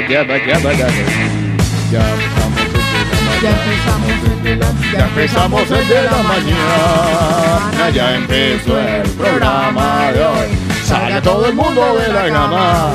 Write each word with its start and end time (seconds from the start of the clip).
yabba 0.00 0.36
yabba 0.36 0.72
yabba 0.72 0.90
Ya 1.92 3.50
empezamos 3.50 4.10
desde 4.32 4.56
la 4.56 4.72
mañana. 4.72 4.88
Ya 4.92 5.06
empezamos 5.06 5.68
desde 5.68 6.02
la 6.02 6.22
mañana. 6.22 7.90
Ya 7.94 8.16
empezó 8.16 8.78
el 8.78 9.10
programa 9.10 10.12
de 10.12 10.24
hoy. 10.24 10.65
Sale 10.86 11.20
todo 11.20 11.46
el 11.46 11.54
mundo 11.54 11.98
de 11.98 12.12
la 12.12 12.28
cama. 12.28 12.92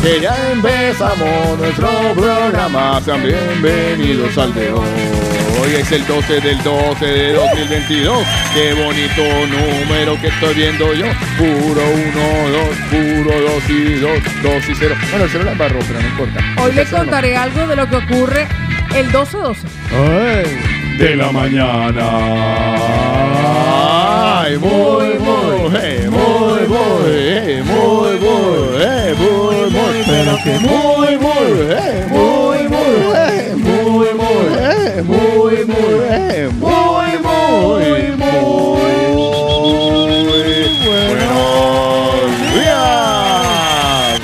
Que 0.00 0.20
ya 0.20 0.36
empezamos 0.52 1.58
nuestro 1.58 1.88
programa. 2.14 3.00
Sean 3.04 3.24
bienvenidos 3.24 4.38
al 4.38 4.54
de 4.54 4.70
hoy. 4.70 4.86
Hoy 5.60 5.74
es 5.74 5.90
el 5.90 6.06
12 6.06 6.40
del 6.40 6.62
12 6.62 7.04
de 7.04 7.32
2022. 7.32 8.24
Qué 8.54 8.72
bonito 8.74 9.22
número 9.48 10.20
que 10.20 10.28
estoy 10.28 10.54
viendo 10.54 10.94
yo. 10.94 11.06
Puro 11.36 11.82
1, 11.82 12.48
2, 12.50 12.76
puro 12.90 13.40
2 13.40 13.70
y 13.70 13.94
2, 13.94 14.10
2 14.44 14.68
y 14.68 14.74
0. 14.76 14.94
Bueno, 15.10 15.24
el 15.24 15.30
0 15.32 15.44
la 15.44 15.52
embarró, 15.52 15.78
pero 15.80 16.00
no 16.00 16.06
importa. 16.06 16.40
Hoy 16.62 16.72
le 16.72 16.82
El 16.82 16.86
cero 16.86 16.98
no. 16.98 17.04
contaré 17.04 17.36
algo 17.36 17.66
de 17.66 17.74
lo 17.76 17.88
que 17.88 17.96
ocurre 17.96 18.46
el 18.94 19.10
12-12. 19.10 19.56
de 20.98 21.16
la 21.16 21.32
mañana. 21.32 22.04
Ay, 24.44 24.56
muy, 24.58 25.18
muy, 25.18 25.70
muy, 26.14 26.68
muy, 26.68 27.10
eh, 27.10 27.62
muy, 27.64 28.18
muy, 28.18 28.82
eh, 28.82 29.14
muy, 29.18 29.70
muy, 29.70 29.96
pero 30.06 30.32
que 30.44 30.54
muy, 30.60 31.12
muy, 31.18 31.50
eh, 31.70 32.06
muy, 32.10 32.60
muy, 32.68 32.98
eh, 33.16 33.54
muy, 33.56 34.08
muy, 34.14 34.46
eh, 34.58 35.02
muy, 35.02 35.56
muy, 35.66 35.94
eh, 36.10 36.48
muy, 36.60 37.10
muy, 37.18 37.92
muy, 38.16 38.44
buenos 40.84 42.30
días. 42.54 44.20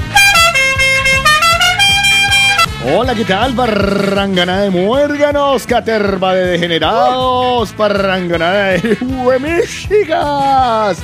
Hola, 2.92 3.12
¿qué 3.14 3.24
tal? 3.24 3.54
Parrangana 3.54 4.60
de 4.62 4.70
muérganos, 4.70 5.66
caterva 5.66 6.34
de 6.34 6.46
degenerados, 6.46 7.72
parrangana 7.72 8.52
de 8.52 8.96
huemíchicas. 9.24 10.98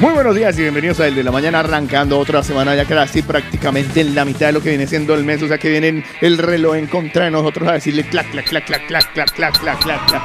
Muy 0.00 0.14
buenos 0.14 0.34
días 0.34 0.58
y 0.58 0.62
bienvenidos 0.62 0.98
a 1.00 1.08
El 1.08 1.14
de 1.14 1.22
la 1.22 1.30
Mañana, 1.30 1.60
arrancando 1.60 2.18
otra 2.18 2.42
semana 2.42 2.74
ya 2.74 2.86
casi 2.86 3.20
prácticamente 3.20 4.00
en 4.00 4.14
la 4.14 4.24
mitad 4.24 4.46
de 4.46 4.52
lo 4.52 4.62
que 4.62 4.70
viene 4.70 4.86
siendo 4.86 5.12
el 5.12 5.24
mes, 5.24 5.42
o 5.42 5.46
sea 5.46 5.58
que 5.58 5.68
viene 5.68 6.02
el 6.22 6.38
reloj 6.38 6.76
en 6.76 6.86
contra 6.86 7.26
de 7.26 7.30
nosotros 7.30 7.68
a 7.68 7.72
decirle 7.72 8.04
clac, 8.08 8.30
clac, 8.30 8.48
clac, 8.48 8.64
clac, 8.64 8.86
clac, 8.86 9.12
clac, 9.12 9.30
clac, 9.34 9.58
clac, 9.58 9.78
clac, 9.78 10.06
clac. 10.06 10.22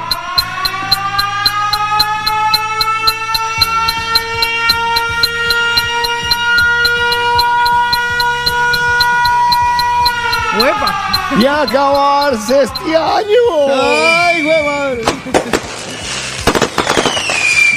¡Uepa! 10.58 11.38
Y 11.38 11.44
acabarse 11.44 12.62
este 12.62 12.96
año. 12.96 13.34
¡Ay, 13.68 14.42
huevón! 14.42 15.65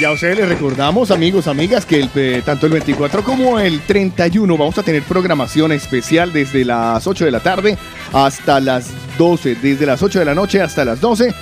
Ya 0.00 0.08
a 0.08 0.12
ustedes 0.12 0.38
les 0.38 0.48
recordamos, 0.48 1.10
amigos, 1.10 1.46
amigas, 1.46 1.84
que 1.84 2.00
el, 2.00 2.10
eh, 2.14 2.40
tanto 2.42 2.64
el 2.64 2.72
24 2.72 3.22
como 3.22 3.60
el 3.60 3.82
31 3.82 4.56
vamos 4.56 4.78
a 4.78 4.82
tener 4.82 5.02
programación 5.02 5.72
especial 5.72 6.32
desde 6.32 6.64
las 6.64 7.06
8 7.06 7.26
de 7.26 7.30
la 7.30 7.40
tarde 7.40 7.76
hasta 8.14 8.60
las 8.60 8.88
12, 9.18 9.56
desde 9.56 9.84
las 9.84 10.02
8 10.02 10.20
de 10.20 10.24
la 10.24 10.34
noche 10.34 10.62
hasta 10.62 10.86
las 10.86 11.02
12. 11.02 11.34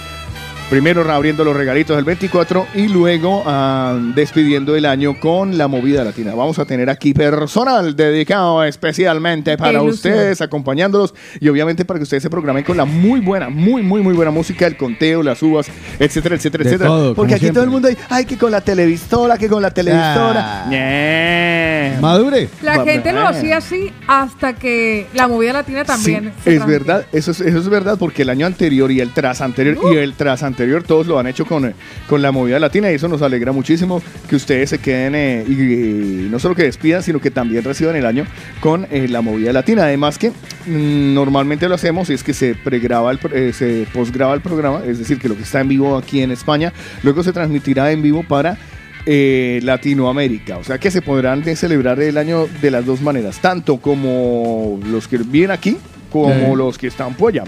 Primero 0.71 1.11
abriendo 1.11 1.45
los 1.45 1.57
regalitos 1.57 1.97
del 1.97 2.05
24 2.05 2.67
y 2.75 2.89
luego 2.89 3.43
ah, 3.47 3.99
despidiendo 4.15 4.77
el 4.77 4.85
año 4.85 5.19
con 5.19 5.57
la 5.57 5.67
movida 5.67 6.05
latina. 6.05 6.35
Vamos 6.35 6.59
a 6.59 6.67
tener 6.67 6.91
aquí 6.91 7.15
personal 7.15 7.97
dedicado 7.97 8.63
especialmente 8.63 9.57
para 9.57 9.81
ustedes, 9.81 10.43
acompañándolos 10.43 11.15
y 11.41 11.49
obviamente 11.49 11.87
para 11.87 11.99
que 11.99 12.03
ustedes 12.03 12.23
se 12.23 12.29
programen 12.29 12.65
con 12.65 12.77
la 12.77 12.85
muy 12.85 13.21
buena, 13.21 13.49
muy, 13.49 13.83
muy, 13.83 14.03
muy 14.03 14.13
buena 14.13 14.31
música, 14.31 14.67
el 14.67 14.77
conteo, 14.77 15.23
las 15.23 15.43
uvas, 15.43 15.69
etcétera, 15.99 16.35
etcétera, 16.35 16.65
De 16.65 16.69
etcétera. 16.69 16.91
todo, 16.91 17.15
Porque 17.15 17.35
aquí 17.35 17.51
todo 17.51 17.65
el 17.65 17.71
mundo 17.71 17.89
hay, 17.89 17.97
ay, 18.11 18.27
que 18.27 18.37
con 18.37 18.51
la 18.51 18.61
televisora, 18.61 19.39
que 19.39 19.49
con 19.49 19.63
la 19.63 19.71
televisora. 19.71 20.65
Ah. 20.67 21.99
Madure. 22.03 22.51
La 22.61 22.85
gente 22.85 23.15
lo 23.15 23.27
hacía 23.27 23.57
así 23.57 23.91
hasta 24.07 24.53
que 24.53 25.07
la 25.15 25.29
movida 25.29 25.55
latina 25.55 25.85
también. 25.87 26.25
Sí, 26.25 26.31
se 26.45 26.51
es 26.51 26.57
transmitió. 26.59 26.67
verdad, 26.67 27.07
eso 27.11 27.31
es, 27.31 27.41
eso 27.41 27.59
es 27.59 27.69
verdad, 27.71 27.97
porque 27.99 28.21
el 28.21 28.29
año 28.29 28.45
anterior 28.45 28.93
y 28.93 29.01
el 29.01 29.15
tras 29.15 29.41
anterior 29.41 29.79
y 29.91 29.97
el 29.97 30.13
tras 30.13 30.43
anterior 30.43 30.58
todos 30.87 31.07
lo 31.07 31.19
han 31.19 31.27
hecho 31.27 31.45
con, 31.45 31.65
eh, 31.67 31.75
con 32.09 32.23
la 32.23 32.33
movida 32.33 32.59
latina 32.59 32.91
y 32.91 32.95
eso 32.95 33.09
nos 33.09 33.23
alegra 33.23 33.53
muchísimo 33.53 34.03
que 34.29 34.37
ustedes 34.37 34.71
se 34.71 34.79
queden 34.79 35.15
eh, 35.15 35.45
y, 35.47 36.29
no 36.31 36.39
solo 36.39 36.55
que 36.55 36.65
despidan, 36.65 37.03
sino 37.03 37.21
que 37.21 37.31
también 37.31 37.65
reciban 37.65 37.97
el 37.97 38.07
año 38.07 38.27
con 38.61 38.87
eh, 38.91 39.09
la 39.09 39.21
movida 39.21 39.53
latina. 39.53 39.85
Además 39.85 40.19
que 40.19 40.31
mm, 40.31 41.15
normalmente 41.15 41.69
lo 41.69 41.75
hacemos 41.75 42.11
es 42.11 42.23
que 42.23 42.35
se 42.35 42.55
pregraba, 42.55 43.11
el, 43.11 43.19
eh, 43.33 43.53
se 43.53 43.87
posgraba 43.93 44.35
el 44.35 44.41
programa, 44.41 44.83
es 44.87 44.99
decir, 44.99 45.19
que 45.19 45.29
lo 45.29 45.37
que 45.37 45.43
está 45.43 45.61
en 45.61 45.69
vivo 45.69 45.97
aquí 45.97 46.23
en 46.23 46.31
España, 46.31 46.73
luego 47.03 47.23
se 47.23 47.33
transmitirá 47.33 47.91
en 47.93 48.03
vivo 48.03 48.23
para 48.23 48.59
Latinoamérica. 49.07 50.59
O 50.59 50.65
sea 50.65 50.77
que 50.77 50.91
se 50.91 51.01
podrán 51.01 51.43
celebrar 51.57 51.99
el 51.99 52.19
año 52.19 52.47
de 52.61 52.71
las 52.71 52.85
dos 52.85 53.01
maneras, 53.01 53.41
tanto 53.41 53.79
como 53.79 54.79
los 54.85 55.09
que 55.09 55.17
vienen 55.17 55.53
aquí 55.53 55.79
como 56.11 56.33
Sí. 56.35 56.57
los 56.57 56.79
que 56.79 56.87
están 56.89 57.15
por 57.15 57.31
allá. 57.33 57.45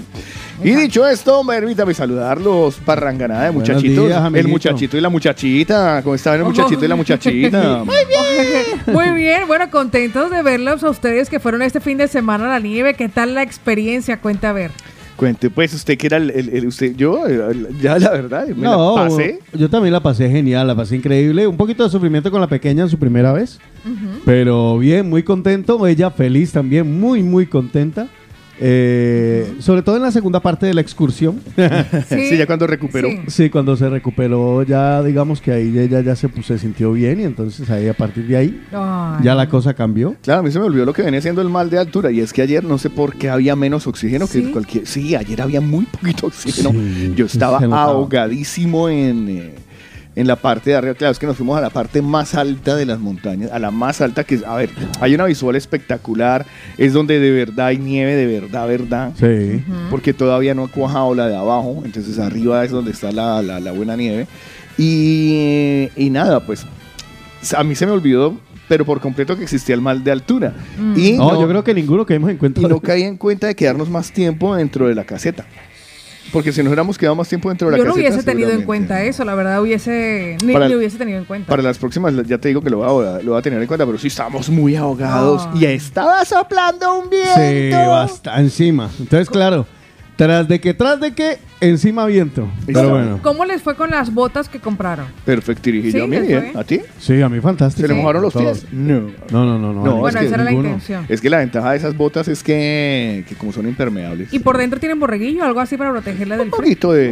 Y 0.63 0.73
dicho 0.75 1.07
esto, 1.07 1.43
permítame 1.47 1.95
saludar 1.95 2.39
los 2.41 2.75
parranganada 2.77 3.45
de 3.45 3.51
muchachitos. 3.51 4.07
días, 4.09 4.35
el 4.35 4.49
muchachito 4.49 4.97
y 4.99 5.01
la 5.01 5.09
muchachita. 5.09 6.03
¿Cómo 6.03 6.15
están 6.15 6.39
el 6.41 6.45
muchachito 6.45 6.85
y 6.85 6.89
la 6.89 6.97
muchachita? 6.97 7.83
Muy 8.87 9.11
bien, 9.15 9.47
bueno, 9.47 9.71
contentos 9.71 10.31
de 10.31 10.43
verlos 10.43 10.83
a 10.85 10.91
ustedes 10.91 11.31
que 11.31 11.41
fueron 11.41 11.63
este 11.63 11.81
fin 11.81 11.97
de 11.99 12.09
semana 12.09 12.47
a 12.47 12.49
la 12.49 12.59
nieve. 12.59 12.95
¿Qué 12.95 13.09
tal 13.09 13.35
la 13.35 13.43
experiencia? 13.43 14.21
Cuenta 14.21 14.51
a 14.51 14.53
ver. 14.53 14.71
Cuente, 15.17 15.51
pues, 15.51 15.75
usted 15.75 15.99
que 15.99 16.07
era 16.07 16.17
el, 16.17 16.31
el- 16.31 16.49
el- 16.49 16.67
usted, 16.67 16.95
yo, 16.97 17.25
ya 17.81 17.99
la 17.99 18.11
verdad, 18.11 18.47
me 18.49 18.55
No, 18.63 18.97
la 18.97 19.03
pasé. 19.05 19.39
yo 19.53 19.69
también 19.69 19.93
la 19.93 20.01
pasé 20.01 20.31
genial, 20.31 20.67
la 20.67 20.75
pasé 20.75 20.97
increíble. 20.97 21.47
Un 21.47 21.59
poquito 21.59 21.85
de 21.85 21.91
sufrimiento 21.91 22.31
con 22.31 22.41
la 22.41 22.47
pequeña 22.47 22.85
en 22.85 22.89
su 22.89 22.99
primera 22.99 23.31
vez. 23.33 23.59
Pero 24.25 24.79
bien, 24.79 25.09
muy 25.11 25.23
contento. 25.23 25.87
Ella 25.87 26.11
feliz 26.11 26.53
también, 26.53 26.99
muy, 27.01 27.23
muy 27.23 27.47
contenta. 27.47 28.09
Eh, 28.63 29.55
Sobre 29.61 29.83
todo 29.83 29.97
en 29.97 30.03
la 30.03 30.11
segunda 30.13 30.41
parte 30.41 30.67
de 30.67 30.75
la 30.75 30.81
excursión. 30.81 31.41
Sí, 32.09 32.37
ya 32.37 32.47
cuando 32.47 32.67
recuperó. 32.67 33.09
Sí. 33.09 33.19
sí, 33.29 33.51
cuando 33.51 33.77
se 33.77 33.89
recuperó, 33.89 34.63
ya 34.63 35.03
digamos 35.03 35.41
que 35.41 35.53
ahí 35.53 35.77
ella 35.79 36.01
ya 36.01 36.15
se, 36.17 36.29
pues, 36.29 36.47
se 36.47 36.59
sintió 36.59 36.93
bien 36.93 37.21
y 37.21 37.25
entonces 37.25 37.69
ahí 37.71 37.89
a 37.89 37.95
partir 37.95 38.27
de 38.27 38.37
ahí 38.37 38.61
Ay. 38.73 39.25
ya 39.25 39.35
la 39.35 39.49
cosa 39.49 39.75
cambió. 39.75 40.15
Claro, 40.23 40.41
a 40.41 40.43
mí 40.43 40.51
se 40.51 40.59
me 40.59 40.67
olvidó 40.67 40.85
lo 40.85 40.93
que 40.93 41.03
venía 41.03 41.21
siendo 41.21 41.41
el 41.43 41.49
mal 41.49 41.71
de 41.71 41.79
altura 41.79 42.11
y 42.11 42.21
es 42.21 42.33
que 42.33 42.43
ayer 42.43 42.65
no 42.65 42.79
sé 42.79 42.91
por 42.91 43.17
qué 43.17 43.31
había 43.31 43.57
menos 43.57 43.87
oxígeno 43.87 44.27
que 44.27 44.41
¿Sí? 44.41 44.51
cualquier... 44.53 44.87
Sí, 44.87 45.15
ayer 45.15 45.41
había 45.41 45.61
muy 45.61 45.85
poquito 45.87 46.27
oxígeno. 46.27 46.71
Sí, 46.73 47.13
Yo 47.17 47.27
estaba 47.27 47.59
ahogadísimo 47.59 48.89
en... 48.89 49.29
eh, 49.29 49.55
en 50.21 50.27
la 50.27 50.37
parte 50.37 50.71
de 50.71 50.77
arriba. 50.77 50.95
Claro, 50.95 51.13
es 51.13 51.19
que 51.19 51.27
nos 51.27 51.37
fuimos 51.37 51.57
a 51.57 51.61
la 51.61 51.71
parte 51.71 52.03
más 52.03 52.35
alta 52.35 52.77
de 52.77 52.85
las 52.87 52.99
montañas, 52.99 53.51
a 53.53 53.59
la 53.59 53.71
más 53.71 54.01
alta 54.01 54.25
que, 54.25 54.41
a 54.47 54.55
ver, 54.57 54.71
hay 55.01 55.15
una 55.15 55.25
visual 55.25 55.57
espectacular, 55.57 56.45
es 56.79 56.93
donde 56.93 57.19
de 57.21 57.31
verdad 57.31 57.67
hay 57.69 57.79
nieve, 57.79 58.15
de 58.15 58.27
verdad, 58.41 58.69
verdad. 58.69 59.13
Sí. 59.19 59.63
Porque 59.91 60.13
todavía 60.13 60.55
no 60.55 60.65
ha 60.65 60.69
cuajado 60.69 61.15
la 61.15 61.27
de 61.29 61.37
abajo, 61.37 61.83
entonces 61.85 62.19
arriba 62.19 62.65
es 62.65 62.71
donde 62.71 62.91
está 62.93 63.13
la, 63.13 63.43
la- 63.43 63.61
la 63.61 63.73
buena 63.73 63.97
nieve. 63.97 64.27
Y, 64.79 65.89
y 65.97 66.11
nada, 66.11 66.41
pues 66.41 66.67
a 67.57 67.65
mí 67.65 67.75
se 67.75 67.87
me 67.87 67.93
olvidó, 67.93 68.39
pero 68.69 68.85
por 68.85 69.01
completo 69.01 69.37
que 69.37 69.45
existía 69.45 69.75
el 69.75 69.81
mal 69.81 70.03
de 70.05 70.11
altura. 70.11 70.53
Y 70.97 71.13
No, 71.13 71.33
no- 71.33 71.41
yo 71.41 71.49
creo 71.49 71.65
que 71.65 71.75
ninguno 71.75 72.05
que 72.07 72.15
hemos 72.15 72.31
en 72.31 72.37
cuenta. 72.37 72.61
y 72.61 72.65
no 72.65 72.81
caí 72.81 73.03
en 73.03 73.17
cuenta 73.17 73.47
de 73.47 73.55
quedarnos 73.55 73.89
más 73.89 74.13
tiempo 74.13 74.55
dentro 74.57 74.89
de 74.89 74.95
la 74.95 75.05
caseta. 75.05 75.45
Porque 76.33 76.53
si 76.53 76.61
nos 76.61 76.69
hubiéramos 76.69 76.97
quedado 76.97 77.17
más 77.17 77.29
tiempo 77.29 77.49
dentro 77.49 77.67
de 77.69 77.73
la 77.73 77.79
Yo 77.79 77.85
no 77.85 77.91
caseta. 77.91 78.09
hubiese 78.11 78.25
tenido 78.25 78.51
en 78.51 78.63
cuenta 78.63 79.03
eso, 79.03 79.25
la 79.25 79.35
verdad 79.35 79.61
hubiese 79.61 80.37
ni, 80.45 80.53
Para 80.53 80.67
el- 80.67 80.73
ni 80.73 80.79
hubiese 80.79 80.97
tenido 80.99 81.19
en 81.19 81.25
cuenta. 81.25 81.49
Para 81.49 81.63
las 81.63 81.79
próximas, 81.79 82.15
ya 82.27 82.39
te 82.39 82.49
digo 82.49 82.63
que 82.63 82.71
lo 82.71 82.79
voy 82.79 83.07
a, 83.07 83.21
lo 83.23 83.33
voy 83.33 83.39
a 83.39 83.43
tener 83.43 83.61
en 83.61 83.67
cuenta, 83.67 83.85
pero 83.85 83.99
sí 83.99 84.07
estábamos 84.09 84.49
muy 84.49 84.77
ahogados. 84.77 85.49
Ay. 85.55 85.63
Y 85.63 85.67
estaba 85.67 86.25
soplando 86.25 87.01
un 87.01 87.11
viento. 87.11 87.31
Sí, 87.37 87.71
basta, 87.89 88.41
encima. 88.41 88.91
Entonces, 89.01 89.29
claro, 89.29 89.67
tras 90.27 90.47
de 90.49 90.61
que, 90.61 90.75
tras 90.75 91.01
de 91.01 91.13
que, 91.15 91.39
encima 91.63 92.05
viento. 92.05 92.47
Pero 92.67 92.91
bueno. 92.91 93.21
¿Cómo 93.23 93.47
les 93.47 93.63
fue 93.63 93.75
con 93.75 93.89
las 93.91 94.13
botas 94.13 94.51
que 94.51 94.59
compraron? 94.61 95.07
Perfecto, 95.25 95.63
dirigí 95.65 95.93
Sí, 95.93 95.97
yo 95.99 96.05
a 96.05 96.07
mí, 96.07 96.17
les 96.17 96.29
bien. 96.29 96.51
fue. 96.53 96.61
¿A 96.61 96.65
ti? 96.65 96.81
Sí, 96.99 97.23
a 97.23 97.29
mí 97.31 97.41
fantástico. 97.41 97.89
¿Se 97.89 97.95
le 97.95 97.99
mojaron 97.99 98.21
los 98.21 98.33
Todos. 98.35 98.61
pies? 98.61 98.73
No. 98.73 99.01
No, 99.31 99.45
no, 99.47 99.59
no. 99.59 99.73
no. 99.73 99.83
No, 99.83 99.95
es 99.95 100.01
bueno, 100.01 100.21
que 100.21 100.27
esa 100.27 100.35
era 100.35 100.45
la 100.45 100.51
ninguno. 100.51 100.69
intención. 100.69 101.07
Es 101.09 101.23
que 101.23 101.31
la 101.31 101.39
ventaja 101.39 101.71
de 101.71 101.79
esas 101.79 101.97
botas 101.97 102.29
es 102.29 102.43
que, 102.43 103.25
que 103.29 103.35
como 103.35 103.51
son 103.53 103.67
impermeables. 103.67 104.31
¿Y 104.33 104.41
por 104.41 104.59
dentro 104.59 104.79
tienen 104.79 105.01
borreguillo 105.01 105.43
o 105.43 105.47
algo 105.47 105.61
así 105.61 105.79
para 105.79 105.91
protegerla 105.91 106.37
del 106.37 106.49
un 106.49 106.53
frío? 106.53 106.61
poquito 106.65 106.93
de. 106.93 107.11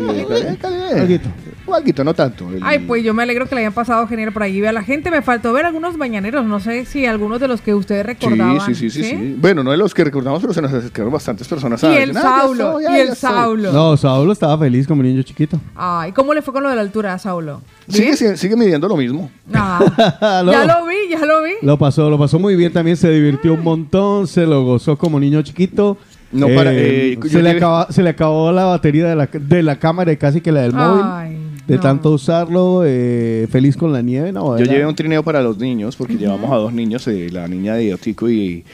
Alguito. 0.98 1.28
Un 1.66 1.74
alguito, 1.74 2.04
no 2.04 2.14
tanto. 2.14 2.50
El- 2.50 2.60
Ay, 2.62 2.78
pues 2.80 3.02
yo 3.04 3.12
me 3.14 3.22
alegro 3.22 3.46
que 3.46 3.54
le 3.54 3.60
hayan 3.62 3.72
pasado 3.74 4.06
genial 4.06 4.32
por 4.32 4.42
allí. 4.42 4.60
Ve 4.60 4.68
a 4.68 4.72
la 4.72 4.82
gente, 4.82 5.10
me 5.10 5.22
faltó 5.22 5.52
ver 5.52 5.64
algunos 5.66 5.96
mañaneros. 5.96 6.44
No 6.46 6.60
sé 6.60 6.84
si 6.84 7.06
algunos 7.06 7.40
de 7.40 7.48
los 7.48 7.60
que 7.60 7.74
ustedes 7.74 8.04
recordaban. 8.04 8.60
Sí, 8.60 8.74
sí, 8.74 8.90
sí, 8.90 9.02
sí, 9.02 9.10
sí. 9.10 9.36
Bueno, 9.38 9.62
no 9.62 9.70
de 9.70 9.76
los 9.78 9.94
que 9.94 10.04
recordamos, 10.04 10.40
pero 10.40 10.52
se 10.54 10.62
nos 10.62 10.72
acercaron 10.72 11.12
bastantes 11.12 11.46
personas. 11.48 11.82
Y 11.82 11.86
a 11.86 12.02
el 12.02 12.08
decir, 12.14 12.22
"Ah, 12.24 12.40
Saulo, 12.42 12.80
y 12.80 12.97
el 13.00 13.06
ya 13.08 13.12
estoy". 13.14 13.30
Saulo. 13.30 13.72
No, 13.72 13.96
Saulo 13.96 14.32
estaba 14.32 14.58
feliz 14.58 14.86
como 14.86 15.02
niño 15.02 15.22
chiquito. 15.22 15.60
Ay, 15.76 16.12
¿cómo 16.12 16.34
le 16.34 16.42
fue 16.42 16.52
con 16.52 16.62
lo 16.62 16.68
de 16.68 16.74
la 16.76 16.82
altura, 16.82 17.18
Saulo? 17.18 17.60
Sigue, 17.88 18.16
sigue, 18.16 18.36
sigue 18.36 18.56
midiendo 18.56 18.86
lo 18.88 18.96
mismo. 18.96 19.30
Ah, 19.52 20.42
Lo- 20.44 20.52
ya 20.52 20.64
lo 20.64 20.86
vi, 20.86 20.94
ya 21.10 21.24
lo 21.24 21.42
vi. 21.42 21.52
Lo 21.62 21.78
pasó, 21.78 22.08
lo 22.10 22.18
pasó 22.18 22.38
muy 22.38 22.56
bien 22.56 22.72
también, 22.72 22.96
se 22.96 23.10
divirtió 23.10 23.54
un 23.54 23.62
montón, 23.64 24.26
se 24.26 24.46
lo 24.46 24.64
gozó 24.64 24.96
como 24.98 25.18
niño 25.18 25.42
chiquito. 25.42 25.96
No, 26.30 26.46
para- 26.54 26.72
eh, 26.74 27.18
se, 27.22 27.28
yo 27.30 27.40
le 27.40 27.50
acaba- 27.50 27.86
se 27.90 28.02
le 28.02 28.10
acabó 28.10 28.52
la 28.52 28.64
batería 28.64 29.06
de 29.06 29.16
la, 29.16 29.26
de 29.26 29.62
la 29.62 29.78
cámara 29.78 30.12
y 30.12 30.16
casi 30.18 30.40
que 30.40 30.52
la 30.52 30.60
del 30.62 30.74
móvil. 30.74 31.02
Ay, 31.04 31.38
De 31.66 31.76
no. 31.76 31.80
tanto 31.82 32.10
usarlo, 32.12 32.82
eh, 32.84 33.46
feliz 33.50 33.76
con 33.76 33.92
la 33.92 34.00
nieve, 34.02 34.32
no. 34.32 34.58
Yo 34.58 34.64
llevé 34.66 34.86
un 34.86 34.94
trineo 34.94 35.22
para 35.22 35.40
los 35.42 35.56
niños, 35.58 35.96
porque 35.96 36.16
llevamos 36.16 36.50
a 36.50 36.56
dos 36.56 36.72
niños, 36.72 37.06
eh, 37.08 37.28
la 37.30 37.46
niña 37.48 37.74
de 37.74 37.92
Otico 37.94 38.28
y, 38.30 38.64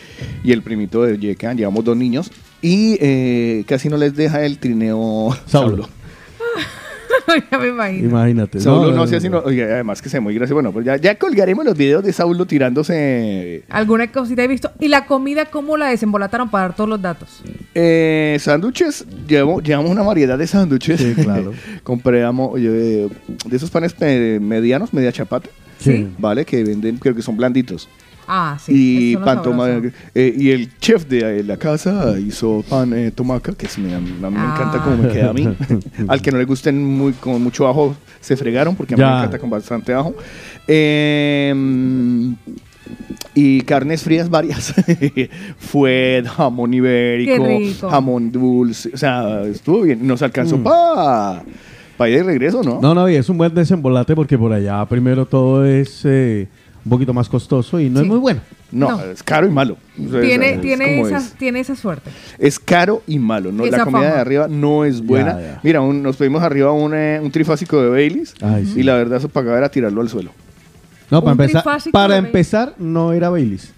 y 0.44 0.50
el 0.52 0.62
primito 0.62 1.02
de 1.02 1.16
Yecan, 1.18 1.56
llevamos 1.56 1.84
dos 1.84 1.96
niños, 1.96 2.30
y 2.66 2.96
eh, 3.00 3.64
casi 3.68 3.88
no 3.90 3.96
les 3.98 4.16
deja 4.16 4.44
el 4.44 4.58
trineo 4.58 5.36
Saulo. 5.46 5.88
Ya 7.50 7.58
me 7.58 7.68
imagino. 7.68 8.08
Imagínate. 8.10 8.60
Saulo 8.60 8.90
no, 8.90 8.96
no, 8.96 9.02
hacía 9.04 9.18
sino, 9.20 9.38
oye, 9.38 9.64
además 9.64 10.02
que 10.02 10.08
se 10.08 10.18
ve 10.18 10.20
muy 10.20 10.34
gracioso. 10.34 10.54
Bueno, 10.54 10.72
pues 10.72 10.84
ya, 10.84 10.96
ya 10.96 11.18
colgaremos 11.18 11.64
los 11.64 11.76
videos 11.76 12.04
de 12.04 12.12
Saulo 12.12 12.44
tirándose 12.46 13.64
Alguna 13.70 14.12
cosita 14.12 14.44
he 14.44 14.48
visto. 14.48 14.70
¿Y 14.78 14.88
la 14.88 15.06
comida 15.06 15.46
cómo 15.46 15.76
la 15.76 15.88
desembolataron 15.88 16.50
para 16.50 16.64
dar 16.68 16.76
todos 16.76 16.90
los 16.90 17.00
datos? 17.00 17.42
eh, 17.74 18.36
sándwiches. 18.40 19.06
Llevamos, 19.26 19.62
llevamos 19.62 19.90
una 19.90 20.02
variedad 20.02 20.36
de 20.36 20.46
sándwiches. 20.46 21.00
Sí, 21.00 21.14
claro. 21.14 21.52
Compramos 21.82 22.50
oye, 22.52 22.68
eh, 23.04 23.08
de 23.46 23.56
esos 23.56 23.70
panes 23.70 23.94
eh, 24.00 24.38
medianos, 24.40 24.92
media 24.92 25.10
chapata, 25.10 25.48
Sí. 25.78 26.08
¿vale? 26.18 26.44
Que 26.44 26.62
venden, 26.62 26.98
creo 26.98 27.14
que 27.14 27.22
son 27.22 27.36
blanditos. 27.36 27.88
Ah, 28.26 28.56
sí. 28.60 29.12
y 29.12 29.16
pan 29.16 29.42
toma- 29.42 29.68
eh, 30.14 30.34
y 30.36 30.50
el 30.50 30.76
chef 30.78 31.06
de 31.06 31.40
eh, 31.40 31.42
la 31.44 31.56
casa 31.56 32.18
hizo 32.18 32.64
pan 32.68 32.92
eh, 32.94 33.10
tomaca 33.10 33.52
que 33.54 33.66
es- 33.66 33.78
me, 33.78 33.94
a 33.94 34.00
mí 34.00 34.10
me 34.20 34.28
encanta 34.28 34.78
Ah. 34.78 34.82
como 34.84 34.96
me 35.02 35.08
queda 35.10 35.30
a 35.30 35.32
mí 35.32 35.48
al 36.08 36.22
que 36.22 36.30
no 36.32 36.38
le 36.38 36.44
gusten 36.44 36.82
muy 36.84 37.12
con 37.12 37.42
mucho 37.42 37.68
ajo 37.68 37.94
se 38.20 38.36
fregaron 38.36 38.74
porque 38.76 38.94
a 38.94 38.96
mí 38.96 39.02
Ya. 39.02 39.10
me 39.10 39.16
encanta 39.18 39.38
con 39.38 39.50
bastante 39.50 39.92
ajo 39.92 40.14
Eh, 40.66 41.54
y 43.34 43.60
carnes 43.62 44.02
frías 44.02 44.28
varias 44.30 44.74
fue 45.58 46.22
jamón 46.36 46.72
ibérico 46.74 47.88
jamón 47.88 48.30
dulce 48.30 48.90
o 48.94 48.96
sea 48.96 49.42
estuvo 49.42 49.82
bien 49.82 50.06
nos 50.06 50.22
alcanzó 50.22 50.62
para 50.62 51.42
para 51.96 52.10
ir 52.10 52.18
de 52.18 52.22
regreso 52.24 52.62
no 52.62 52.80
No, 52.80 52.94
no, 52.94 53.08
y 53.08 53.16
es 53.16 53.28
un 53.28 53.38
buen 53.38 53.54
desembolate 53.54 54.14
porque 54.14 54.36
por 54.38 54.52
allá 54.52 54.84
primero 54.86 55.26
todo 55.26 55.64
es 55.64 56.02
eh, 56.04 56.48
un 56.84 56.90
poquito 56.90 57.14
más 57.14 57.28
costoso 57.28 57.80
y 57.80 57.88
no 57.88 58.00
Sí. 58.00 58.04
es 58.04 58.08
muy 58.10 58.18
bueno. 58.18 58.40
no, 58.70 58.90
No. 58.90 59.00
es 59.04 59.22
caro 59.22 59.46
y 59.46 59.50
malo 59.50 59.76
O 60.04 60.10
sea, 60.10 60.20
Tiene, 60.20 60.54
es 60.54 60.60
tiene, 60.60 61.00
esa, 61.00 61.18
es. 61.18 61.32
tiene 61.34 61.60
esa 61.60 61.76
suerte. 61.76 62.10
Es 62.38 62.58
caro 62.58 63.02
y 63.06 63.18
malo, 63.18 63.52
¿no? 63.52 63.64
Esa 63.64 63.78
La 63.78 63.84
comida 63.84 64.02
fama. 64.02 64.14
de 64.14 64.20
arriba 64.20 64.48
no 64.48 64.84
es 64.84 65.00
buena. 65.00 65.40
Ya, 65.40 65.40
ya. 65.40 65.60
Mira, 65.62 65.80
un- 65.80 66.02
nos 66.02 66.16
pedimos 66.16 66.42
arriba 66.42 66.72
un, 66.72 66.92
eh, 66.94 67.20
un 67.22 67.30
trifásico 67.30 67.80
de 67.80 67.88
Baileys 67.88 68.34
Ay, 68.42 68.66
sí. 68.66 68.80
y 68.80 68.82
la 68.82 68.94
verdad 68.96 69.18
eso 69.18 69.28
pagaba 69.28 69.56
era 69.58 69.68
tirarlo 69.68 70.00
al 70.00 70.08
suelo. 70.08 70.30
No, 71.10 71.20
para 71.22 71.32
empezar, 71.32 71.64
para 71.92 72.16
empezar 72.16 72.74
no 72.78 73.12
era 73.12 73.28
Baileys. 73.30 73.72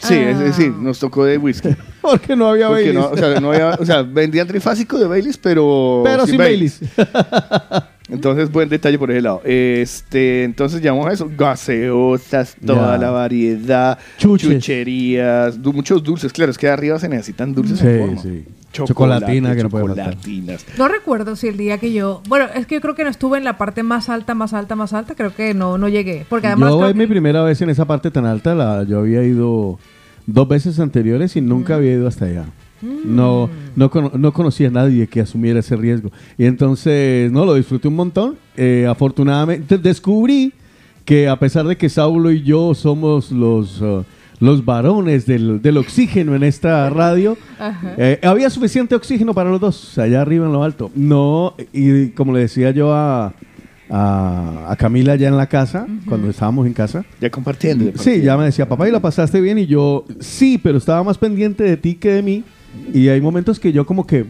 Sí, 0.00 0.14
Ah. 0.14 0.30
es 0.30 0.38
decir, 0.40 0.72
nos 0.72 0.98
tocó 0.98 1.24
de 1.24 1.38
whisky. 1.38 1.70
Porque 2.02 2.34
no 2.36 2.48
había 2.48 2.66
Porque 2.68 2.92
Baileys. 2.92 3.04
no, 3.06 3.10
o, 3.12 3.16
sea, 3.16 3.40
no 3.40 3.52
había- 3.52 3.78
o 3.80 3.84
sea, 3.86 4.02
vendían 4.02 4.46
trifásico 4.48 4.98
de 4.98 5.06
Baileys, 5.06 5.38
pero, 5.38 6.02
Pero 6.04 6.26
sin 6.26 6.36
Baileys. 6.38 6.80
Entonces, 8.08 8.50
buen 8.50 8.68
detalle 8.68 8.98
por 8.98 9.10
ese 9.10 9.22
lado. 9.22 9.40
Este, 9.44 10.44
entonces 10.44 10.82
llamamos 10.82 11.06
a 11.08 11.12
eso 11.12 11.30
gaseosas, 11.36 12.56
toda 12.64 12.92
Ya. 12.96 12.98
la 12.98 13.10
variedad, 13.10 13.98
Chuches. 14.18 14.50
chucherías, 14.50 15.60
du- 15.62 15.72
muchos 15.72 16.02
dulces. 16.02 16.32
Claro, 16.32 16.50
es 16.50 16.58
que 16.58 16.68
arriba 16.68 16.98
se 16.98 17.08
necesitan 17.08 17.54
dulces 17.54 17.78
Sí, 17.78 17.86
en 17.86 17.98
forma. 18.06 18.22
sí. 18.22 18.44
Chocolate, 18.72 19.20
Chocolatina 19.26 19.54
que 19.54 19.62
no 19.62 19.68
puede 19.70 19.84
faltar. 19.86 20.10
chocolatinas. 20.14 20.64
No 20.78 20.88
recuerdo 20.88 21.36
si 21.36 21.46
el 21.48 21.58
día 21.58 21.76
que 21.78 21.92
yo. 21.92 22.22
Bueno, 22.26 22.46
es 22.54 22.66
que 22.66 22.76
yo 22.76 22.80
creo 22.80 22.94
que 22.94 23.04
no 23.04 23.10
estuve 23.10 23.36
en 23.36 23.44
la 23.44 23.58
parte 23.58 23.82
más 23.82 24.08
alta, 24.08 24.34
más 24.34 24.54
alta, 24.54 24.76
más 24.76 24.94
alta. 24.94 25.14
Creo 25.14 25.34
que 25.34 25.52
no, 25.52 25.76
no 25.76 25.88
llegué. 25.90 26.24
Porque 26.28 26.46
además. 26.46 26.70
yo 26.70 26.78
creo 26.78 26.88
es 26.90 26.96
mi 26.96 27.06
primera 27.06 27.42
vez 27.42 27.60
en 27.60 27.68
esa 27.68 27.84
parte 27.84 28.10
tan 28.10 28.24
alta. 28.24 28.54
La, 28.54 28.82
yo 28.84 29.00
había 29.00 29.22
ido 29.24 29.78
dos 30.26 30.48
veces 30.48 30.80
anteriores 30.80 31.36
y 31.36 31.42
nunca 31.42 31.74
había 31.74 31.92
ido 31.92 32.08
hasta 32.08 32.24
allá. 32.24 32.46
No, 32.82 33.48
no, 33.76 33.90
cono- 33.90 34.12
no 34.16 34.32
conocía 34.32 34.68
a 34.68 34.70
nadie 34.70 35.06
que 35.06 35.20
asumiera 35.20 35.60
ese 35.60 35.76
riesgo. 35.76 36.10
Y 36.36 36.44
entonces, 36.46 37.30
no, 37.30 37.44
lo 37.44 37.54
disfruté 37.54 37.88
un 37.88 37.96
montón. 37.96 38.36
Eh, 38.56 38.86
afortunadamente, 38.88 39.78
descubrí 39.78 40.52
que 41.04 41.28
a 41.28 41.38
pesar 41.38 41.66
de 41.66 41.76
que 41.76 41.88
Saulo 41.88 42.30
y 42.30 42.42
yo 42.42 42.74
somos 42.74 43.30
los, 43.32 43.80
uh, 43.80 44.04
los 44.40 44.64
varones 44.64 45.26
del, 45.26 45.60
del 45.62 45.76
oxígeno 45.78 46.34
en 46.34 46.42
esta 46.42 46.88
radio, 46.90 47.36
eh, 47.96 48.18
había 48.22 48.50
suficiente 48.50 48.94
oxígeno 48.94 49.34
para 49.34 49.50
los 49.50 49.60
dos, 49.60 49.98
allá 49.98 50.20
arriba 50.20 50.46
en 50.46 50.52
lo 50.52 50.62
alto. 50.62 50.90
No, 50.94 51.54
y 51.72 52.08
como 52.10 52.32
le 52.32 52.40
decía 52.40 52.70
yo 52.72 52.92
a, 52.94 53.32
a, 53.90 54.66
a 54.70 54.76
Camila 54.76 55.12
allá 55.14 55.28
en 55.28 55.36
la 55.36 55.46
casa, 55.48 55.86
cuando 56.06 56.30
estábamos 56.30 56.66
en 56.66 56.72
casa, 56.72 57.04
Ya 57.20 57.30
compartiendo. 57.30 57.90
ya 57.90 57.98
Sí, 57.98 58.22
ya 58.22 58.36
me 58.36 58.44
decía, 58.44 58.68
papá, 58.68 58.88
¿y 58.88 58.92
la 58.92 59.00
pasaste 59.00 59.40
bien? 59.40 59.58
Y 59.58 59.66
yo, 59.66 60.04
sí, 60.20 60.58
pero 60.62 60.78
estaba 60.78 61.02
más 61.02 61.18
pendiente 61.18 61.64
de 61.64 61.76
ti 61.76 61.94
que 61.96 62.10
de 62.10 62.22
mí. 62.22 62.44
Y 62.92 63.08
hay 63.08 63.20
momentos 63.20 63.58
que 63.60 63.72
yo 63.72 63.84
como 63.86 64.06
que, 64.06 64.24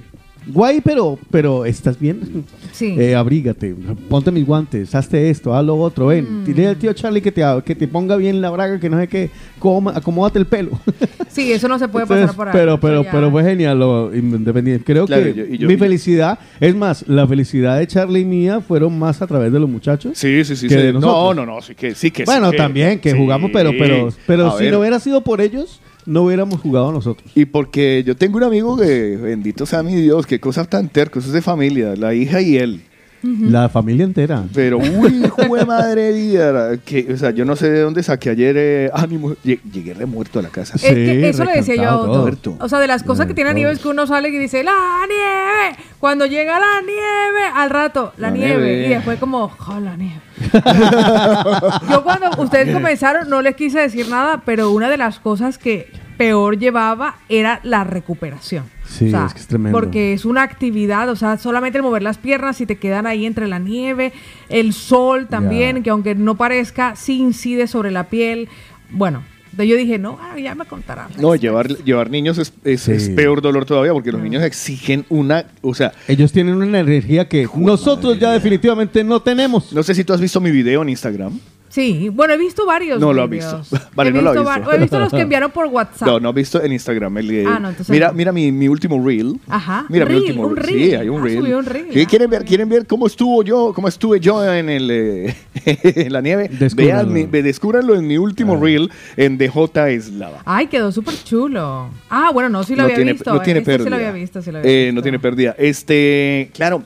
guay, 0.47 0.81
pero, 0.81 1.19
pero 1.31 1.65
¿estás 1.65 1.99
bien? 1.99 2.45
Sí. 2.73 2.97
Eh, 2.99 3.15
abrígate, 3.15 3.75
ponte 4.09 4.31
mis 4.33 4.45
guantes, 4.45 4.93
hazte 4.95 5.31
esto, 5.31 5.55
haz 5.55 5.65
lo 5.65 5.77
otro, 5.77 6.07
ven. 6.09 6.45
Dile 6.45 6.67
al 6.67 6.77
tío 6.77 6.93
Charlie 6.93 7.21
que 7.23 7.31
te, 7.31 7.43
que 7.65 7.75
te 7.77 7.87
ponga 7.87 8.17
bien 8.17 8.41
la 8.41 8.51
braga, 8.51 8.81
que 8.81 8.91
no 8.91 8.99
sé 8.99 9.07
qué, 9.09 9.31
coma- 9.61 9.93
acomódate 9.97 10.39
el 10.39 10.47
pelo. 10.47 10.71
Sí, 11.33 11.51
eso 11.51 11.67
no 11.67 11.79
se 11.79 11.89
puede 11.89 12.03
Entonces, 12.03 12.27
pasar 12.27 12.37
por 12.37 12.49
ahí. 12.49 12.53
pero, 12.53 12.79
pero, 12.79 13.05
pero 13.11 13.31
fue 13.31 13.43
genial, 13.43 13.79
lo 13.79 14.15
independiente. 14.15 14.85
Creo 14.85 15.07
Claro, 15.07 15.23
que 15.25 15.33
yo- 15.35 15.45
y 15.47 15.57
yo- 15.57 15.67
mi 15.67 15.79
felicidad, 15.79 16.39
es 16.61 16.75
más, 16.77 17.09
la 17.09 17.27
felicidad 17.27 17.79
de 17.79 17.87
Charlie 17.87 18.21
y 18.21 18.25
mía 18.27 18.61
fueron 18.61 18.99
más 18.99 19.23
a 19.23 19.27
través 19.27 19.51
de 19.51 19.59
los 19.59 19.71
muchachos. 19.71 20.19
Sí, 20.19 20.45
sí, 20.45 20.57
sí. 20.57 20.69
que 20.69 20.75
sí. 20.75 20.81
de 20.83 20.93
No, 20.93 21.33
no, 21.33 21.47
no, 21.47 21.63
sí 21.63 21.75
que 21.75 21.95
sí 21.95 22.11
que 22.11 22.25
Bueno, 22.27 22.51
sí 22.51 22.59
también 22.59 22.99
que 22.99 23.13
sí. 23.13 23.17
jugamos, 23.17 23.51
pero, 23.51 23.71
pero, 23.79 24.11
pero 24.27 24.49
A 24.49 24.59
si 24.59 24.65
ver, 24.65 24.75
no 24.75 24.81
hubiera 24.81 25.01
sido 25.01 25.23
por 25.23 25.41
ellos, 25.41 25.81
no 26.07 26.23
hubiéramos 26.23 26.61
jugado 26.61 26.93
nosotros. 26.93 27.31
Y 27.35 27.47
porque 27.47 28.03
yo 28.07 28.17
tengo 28.17 28.37
un 28.39 28.45
amigo 28.45 28.77
que, 28.77 29.17
bendito 29.17 29.67
sea 29.67 29.83
mi 29.83 29.95
Dios, 29.95 30.27
qué 30.27 30.41
cosas 30.41 30.69
tan 30.69 30.89
tercos, 30.89 31.27
es 31.27 31.33
de 31.33 31.43
familia, 31.43 31.95
la 31.97 32.15
hija 32.15 32.41
y 32.41 32.57
él. 32.57 32.83
La 33.23 33.69
familia 33.69 34.05
entera. 34.05 34.45
Pero, 34.53 34.79
uy, 34.79 35.25
hijo 35.25 35.43
de 35.57 35.65
madre 35.65 36.13
vida, 36.13 36.77
que, 36.79 37.13
o 37.13 37.17
sea, 37.17 37.31
yo 37.31 37.45
no 37.45 37.55
sé 37.57 37.71
de 37.71 37.81
dónde 37.81 38.03
saqué 38.03 38.31
ayer 38.31 38.57
eh, 38.59 38.91
ánimo. 38.93 39.35
Llegué 39.45 39.95
remuerto 39.95 40.39
a 40.39 40.43
la 40.43 40.49
casa. 40.49 40.75
Es 40.77 40.83
que 40.83 41.29
eso 41.29 41.45
le 41.45 41.53
decía 41.55 41.77
yo 41.77 41.89
a 41.89 41.97
Otto. 41.99 42.57
O 42.61 42.69
sea, 42.69 42.81
de 42.81 42.87
las 42.87 43.03
cosas 43.03 43.27
que 43.27 43.35
tiene 43.35 43.55
nieve 43.55 43.73
es 43.73 43.79
que 43.79 43.89
uno 43.89 44.07
sale 44.07 44.29
y 44.29 44.39
dice, 44.39 44.65
¡la 44.65 44.73
nieve! 45.09 45.79
Cuando 46.01 46.27
llega 46.27 46.59
la 46.59 46.81
nieve, 46.81 47.47
al 47.55 47.71
rato, 47.71 48.13
la, 48.17 48.29
La 48.29 48.35
nieve. 48.37 48.63
nieve. 48.63 48.87
Y 48.87 48.89
después 48.91 49.19
como, 49.19 49.49
¡ja, 49.49 49.79
la 49.81 49.97
nieve! 49.97 50.21
yo 51.91 52.03
cuando 52.03 52.31
ustedes 52.43 52.73
comenzaron 52.73 53.29
no 53.29 53.43
les 53.43 53.55
quise 53.55 53.79
decir 53.81 54.09
nada, 54.09 54.43
pero 54.45 54.71
una 54.73 54.89
de 54.91 54.97
las 54.97 55.21
cosas 55.21 55.59
que 55.59 55.91
peor 56.17 56.59
llevaba 56.59 57.17
era 57.29 57.61
la 57.63 57.85
recuperación. 57.85 58.65
Sí, 58.93 59.07
O 59.07 59.11
sea, 59.11 59.27
es 59.27 59.35
que 59.35 59.41
es 59.41 59.47
tremendo. 59.47 59.79
Porque 59.79 60.13
es 60.13 60.25
una 60.25 60.43
actividad, 60.43 61.09
o 61.09 61.17
sea, 61.17 61.39
solamente 61.39 61.79
el 61.79 61.83
mover 61.85 62.03
las 62.03 62.19
piernas 62.19 62.61
y 62.61 62.67
te 62.67 62.77
quedan 62.77 63.07
ahí 63.07 63.25
entre 63.27 63.49
la 63.49 63.59
nieve, 63.59 64.13
el 64.49 64.73
sol 64.73 65.29
también, 65.29 65.83
que 65.83 65.91
aunque 65.91 66.15
no 66.15 66.37
parezca, 66.37 66.95
sí 66.97 67.19
incide 67.19 67.67
sobre 67.67 67.91
la 67.91 68.09
piel. 68.09 68.49
Bueno, 68.91 69.23
yo 69.57 69.77
dije, 69.77 69.99
no, 69.99 70.19
ah, 70.21 70.39
ya 70.39 70.55
me 70.55 70.65
contarán. 70.67 71.09
No, 71.19 71.35
llevar, 71.35 71.69
llevar 71.69 72.11
niños 72.11 72.39
es, 72.39 72.53
es- 72.65 72.83
Sí. 72.83 72.93
es 72.93 73.09
peor 73.11 73.41
dolor 73.43 73.65
todavía 73.65 73.93
porque 73.93 74.11
los 74.13 74.21
niños 74.23 74.43
exigen 74.43 75.05
una, 75.09 75.45
o 75.61 75.75
sea, 75.75 75.93
Ellos 76.09 76.33
tienen 76.33 76.55
una 76.55 76.81
energía 76.81 77.29
que 77.29 77.47
nosotros 77.57 78.19
ya 78.19 78.33
definitivamente 78.33 79.05
no 79.05 79.21
tenemos. 79.21 79.73
no 79.73 79.83
sé 79.83 79.95
si 79.95 80.05
tú 80.05 80.13
has 80.13 80.21
visto 80.21 80.41
mi 80.41 80.51
video 80.51 80.83
en 80.83 80.89
Instagram. 80.91 81.39
Sí, 81.73 82.11
bueno, 82.11 82.35
he 82.35 82.37
visto 82.37 82.67
varios. 82.67 83.01
No 83.01 83.15
lo 83.15 83.23
ha 83.23 83.27
visto. 83.27 83.63
Vale, 83.95 84.11
he 84.11 84.13
no 84.13 84.21
lo 84.21 84.29
ha 84.29 84.33
visto 84.35 84.45
visto. 84.55 84.73
He 84.73 84.79
visto 84.79 84.99
los 85.01 85.11
que 85.11 85.21
enviaron 85.23 85.51
por 85.53 85.67
WhatsApp. 85.73 86.07
No, 86.07 86.21
no 86.21 86.29
has 86.29 86.35
visto 86.35 86.63
en 86.63 86.71
Instagram. 86.71 87.17
El, 87.17 87.47
Ah, 87.47 87.59
no, 87.59 87.71
entonces 87.71 87.89
mira, 87.89 88.09
no. 88.09 88.13
mira 88.15 88.31
mi, 88.31 88.53
mi 88.53 88.69
último 88.69 89.03
reel. 89.03 89.41
Ajá, 89.49 89.87
Mira 89.89 90.05
mi 90.05 90.17
último 90.17 90.43
un 90.49 90.55
reel. 90.57 90.67
reel. 90.77 90.91
Sí, 90.91 90.95
hay 90.97 91.09
un 91.09 91.21
Ah, 91.23 91.25
reel. 91.25 91.39
subió 91.41 91.59
un 91.59 91.65
reel. 91.65 91.87
Sí, 91.91 92.03
Ah, 92.03 92.07
¿Quieren 92.11 92.29
ver, 92.31 92.41
muy 92.43 92.49
quieren 92.49 92.69
ver 92.69 92.87
cómo 92.87 93.07
estuvo 93.07 93.43
yo, 93.43 93.73
cómo 93.75 93.89
estuve 93.89 94.21
yo 94.21 94.45
en 94.53 94.69
el 94.69 94.91
eh, 94.91 95.35
en 95.65 96.13
la 96.13 96.21
nieve? 96.21 96.51
Descúbranlo. 96.53 97.11
Vean, 97.15 97.31
mi- 97.31 97.41
descúbranlo 97.43 97.95
en 97.95 98.07
mi 98.07 98.19
último 98.19 98.57
Ah. 98.57 98.61
reel 98.61 98.91
en 99.17 99.39
DJ 99.39 99.95
Eslava. 99.95 100.43
Ay, 100.45 100.67
quedó 100.67 100.93
súper 100.93 101.15
chulo. 101.25 101.89
Ah, 102.11 102.31
bueno, 102.35 102.51
no, 102.51 102.65
sí 102.65 102.73
lo 102.75 102.81
no 102.81 102.85
había 102.85 102.97
tiene, 102.97 103.13
visto. 103.15 103.33
no 103.33 103.41
tiene 103.41 103.63
pérdida. 103.63 103.85
Sí 103.85 103.91
lo 103.91 103.97
había 103.97 104.13
visto, 104.13 104.43
sí 104.43 104.53
lo 104.53 104.59
había 104.59 104.71
Eh, 104.71 104.85
visto. 104.85 104.95
no 104.97 105.03
tiene 105.03 105.19
pérdida. 105.19 105.55
Este, 105.59 106.51
claro, 106.53 106.83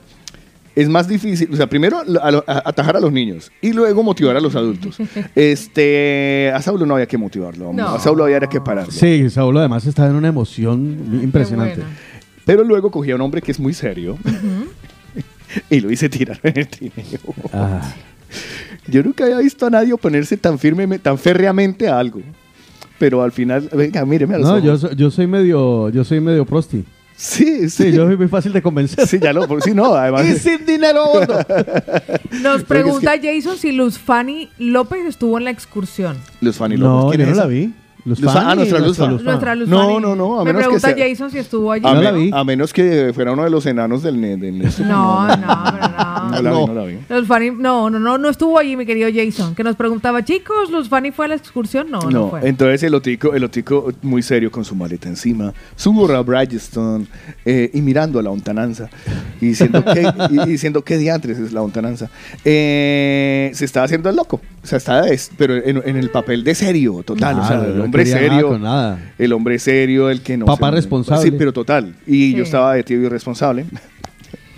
es 0.77 0.89
más 0.89 1.09
difícil. 1.09 1.49
O 1.53 1.57
sea, 1.57 1.67
primero 1.69 1.99
a 2.23 2.31
lo- 2.31 2.45
a- 2.47 2.63
atajar 2.69 2.97
a 2.97 3.01
los 3.01 3.11
niños 3.11 3.51
y 3.61 3.73
luego 3.73 4.03
motivar 4.05 4.37
a 4.37 4.41
los 4.41 4.55
adultos. 4.55 4.99
Este, 5.35 6.53
a 6.55 6.63
Saulo 6.63 6.87
no 6.87 6.95
había 6.95 7.07
que 7.07 7.19
motivarlo. 7.19 7.73
No. 7.73 7.89
A 7.89 7.99
Saulo 7.99 8.25
había 8.25 8.39
que 8.41 8.61
pararlo. 8.61 8.93
Sí, 8.93 9.29
Saulo 9.31 9.59
además 9.59 9.85
está 9.87 10.07
en 10.07 10.15
una 10.15 10.29
emoción 10.29 11.21
impresionante. 11.23 11.77
bueno. 11.81 11.91
Pero 12.45 12.63
luego 12.63 12.91
cogí 12.93 13.11
a 13.11 13.17
un 13.17 13.23
hombre 13.23 13.43
que 13.43 13.51
es 13.51 13.59
muy 13.59 13.75
serio 13.75 14.17
y 15.71 15.81
lo 15.81 15.91
hice 15.91 16.09
tirar 16.09 16.39
en 16.45 16.59
el 16.59 16.69
trineo. 16.69 17.21
Ah, 17.53 17.81
Yo 18.87 19.03
nunca 19.03 19.25
había 19.25 19.39
visto 19.39 19.67
a 19.67 19.71
nadie 19.71 19.93
oponerse 19.93 20.37
tan 20.37 20.59
firme, 20.59 20.99
tan 21.01 21.19
férreamente 21.19 21.89
a 21.89 21.99
algo. 21.99 22.21
Pero 22.99 23.23
al 23.23 23.33
final, 23.33 23.69
venga, 23.75 24.05
míreme 24.07 24.35
a 24.37 24.39
los 24.39 24.47
no, 24.49 24.55
ojos. 24.57 24.83
yo, 24.83 24.93
yo 24.93 25.11
soy 25.11 25.27
medio, 25.27 25.89
yo 25.91 26.05
soy 26.05 26.21
medio 26.21 26.45
prosti. 26.47 26.85
Sí, 27.17 27.71
sí. 27.71 27.71
Sí, 27.71 27.93
yo 27.93 28.07
soy 28.07 28.17
muy 28.17 28.29
fácil 28.29 28.53
de 28.53 28.61
convencer. 28.63 29.07
Sí, 29.07 29.19
ya 29.21 29.33
lo, 29.33 29.47
sí, 29.61 29.73
no, 29.75 29.95
además. 29.95 30.27
y 30.27 30.37
sin 30.39 30.67
dinero. 30.67 31.05
Nos 31.17 31.23
Porque 31.23 32.57
es 32.59 32.65
pregunta 32.65 33.13
Jason 33.23 33.57
si 33.57 33.73
Luz 33.73 33.99
Fanny 33.99 34.51
López 34.59 35.05
estuvo 35.07 35.39
en 35.39 35.45
la 35.45 35.51
excursión. 35.51 36.19
Los 36.41 36.57
Fanny 36.57 36.77
López, 36.77 37.05
No, 37.05 37.09
¿quién 37.09 37.21
yo 37.21 37.27
no 37.27 37.31
es 37.33 37.37
la 37.39 37.43
esa? 37.45 37.49
vi. 37.51 37.73
Luz 38.05 38.21
Luz- 38.21 38.33
Fanny, 38.33 38.47
ah, 38.49 38.55
nuestra 38.55 38.79
Luz 38.79 38.97
Fanny. 38.99 39.17
Fan. 39.17 39.25
Nuestra 39.25 39.55
Luz 39.57 39.69
No, 39.69 39.79
Fanny. 39.87 40.01
no, 40.01 40.15
no, 40.15 40.41
a 40.41 40.45
Me 40.45 40.53
menos 40.53 40.61
que 40.61 40.65
pregunta 40.79 40.95
sea- 40.95 41.09
Jason 41.09 41.31
si 41.33 41.39
estuvo 41.39 41.73
allí. 41.73 41.85
A, 41.87 41.91
No 41.95 41.99
me- 41.99 42.05
la 42.05 42.13
vi. 42.13 42.31
a 42.33 42.45
menos 42.45 42.73
que 42.73 43.11
fuera 43.15 43.33
uno 43.33 43.43
de 43.45 43.51
los 43.51 43.67
enanos 43.67 44.03
del... 44.03 44.21
ne- 44.21 44.37
del 44.37 44.59
No, 44.59 45.27
no, 45.37 45.37
pero 45.37 45.89
no. 45.89 46.16
No 46.31 46.43
la 46.43 46.51
vi, 46.51 46.67
no 46.67 46.75
la. 46.75 47.19
Luz 47.19 47.27
Fanny, 47.29 47.51
no, 47.51 47.91
no, 47.91 47.99
no, 47.99 48.19
no 48.19 48.29
estuvo 48.29 48.59
allí, 48.59 48.77
mi 48.77 48.87
querido 48.87 49.09
Jason, 49.15 49.55
que 49.55 49.63
nos 49.65 49.77
preguntaba, 49.77 50.25
chicos, 50.25 50.71
Luz 50.71 50.89
Fanny 50.89 51.11
fue 51.13 51.27
a 51.27 51.29
la 51.29 51.35
excursión. 51.37 51.91
No, 51.91 52.01
no, 52.03 52.11
No, 52.11 52.31
fue. 52.31 52.49
entonces 52.49 52.83
el 52.83 52.95
otico, 52.95 53.35
el 53.35 53.45
otico 53.45 53.93
muy 54.03 54.23
serio 54.23 54.51
con 54.51 54.65
su 54.65 54.75
maleta 54.75 55.09
encima, 55.09 55.53
su 55.77 55.93
gorra 55.93 56.21
Bridgestone 56.23 57.07
eh, 57.45 57.71
y 57.73 57.81
mirando 57.83 58.19
a 58.19 58.23
la 58.23 58.31
lontananza 58.31 58.89
y 59.41 59.47
diciendo 59.47 59.85
que, 59.85 60.03
y, 60.31 60.41
y 60.41 60.47
diciendo 60.47 60.83
qué 60.83 60.97
diantres 60.99 61.39
es 61.39 61.53
la 61.53 61.61
lontananza. 61.61 62.11
Eh, 62.45 63.51
se 63.55 63.65
estaba 63.65 63.85
haciendo 63.85 64.09
el 64.11 64.17
loco, 64.17 64.41
o 64.63 64.67
sea, 64.67 64.79
estaba 64.79 65.09
es- 65.09 65.31
pero 65.37 65.55
en, 65.57 65.83
en 65.85 65.97
el 65.97 66.11
papel 66.11 66.43
de 66.45 66.55
serio, 66.55 67.03
total, 67.05 67.39
o 67.41 67.47
sea, 67.47 67.65
el 67.65 67.79
no 67.79 67.85
hombre 67.85 68.05
nada 68.05 68.19
serio, 68.19 68.59
nada. 68.59 68.99
el 69.19 69.33
hombre 69.33 69.59
serio, 69.59 70.11
el 70.11 70.21
que 70.23 70.37
no. 70.37 70.47
Papá 70.47 70.71
se- 70.71 70.77
responsable. 70.77 71.23
Sí, 71.31 71.35
pero 71.37 71.53
total. 71.53 71.95
Y 72.07 72.35
yo 72.35 72.43
estaba 72.45 72.75
de 72.75 72.83
tío 72.83 73.01
irresponsable. 73.03 73.67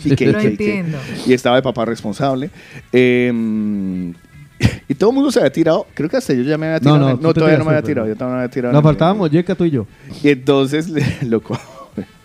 Y, 0.05 0.15
que- 0.17 0.27
Lo 0.33 0.39
que- 0.39 0.43
que- 0.43 0.49
entiendo. 0.49 0.99
y 1.27 1.33
estaba 1.33 1.57
de 1.57 1.63
papá 1.63 1.85
responsable. 1.85 2.51
Eh, 2.93 4.13
y 4.89 4.95
todo 4.95 5.11
el 5.11 5.15
mundo 5.15 5.31
se 5.31 5.39
había 5.39 5.53
tirado. 5.53 5.87
Creo 5.95 6.09
que 6.09 6.17
hasta 6.17 6.33
yo 6.35 6.43
ya 6.43 6.59
me 6.59 6.67
había 6.67 6.79
No, 6.81 6.95
tirado. 6.97 7.17
no, 7.17 7.23
No, 7.23 7.35
todavía 7.35 7.59
no 7.59 7.65
me 7.65 7.71
había 7.71 7.83
tirado. 7.83 8.09
Yo 8.09 8.15
todavía 8.15 8.33
no 8.35 8.39
me 8.39 8.43
había 8.45 8.51
tirado. 8.53 8.73
Nos 8.75 8.83
faltábamos, 8.83 9.31
Yeka, 9.31 9.55
tú 9.55 9.65
y 9.65 9.71
yo. 9.71 9.87
Y 10.23 10.31
entonces, 10.31 10.89
loco. 11.23 11.59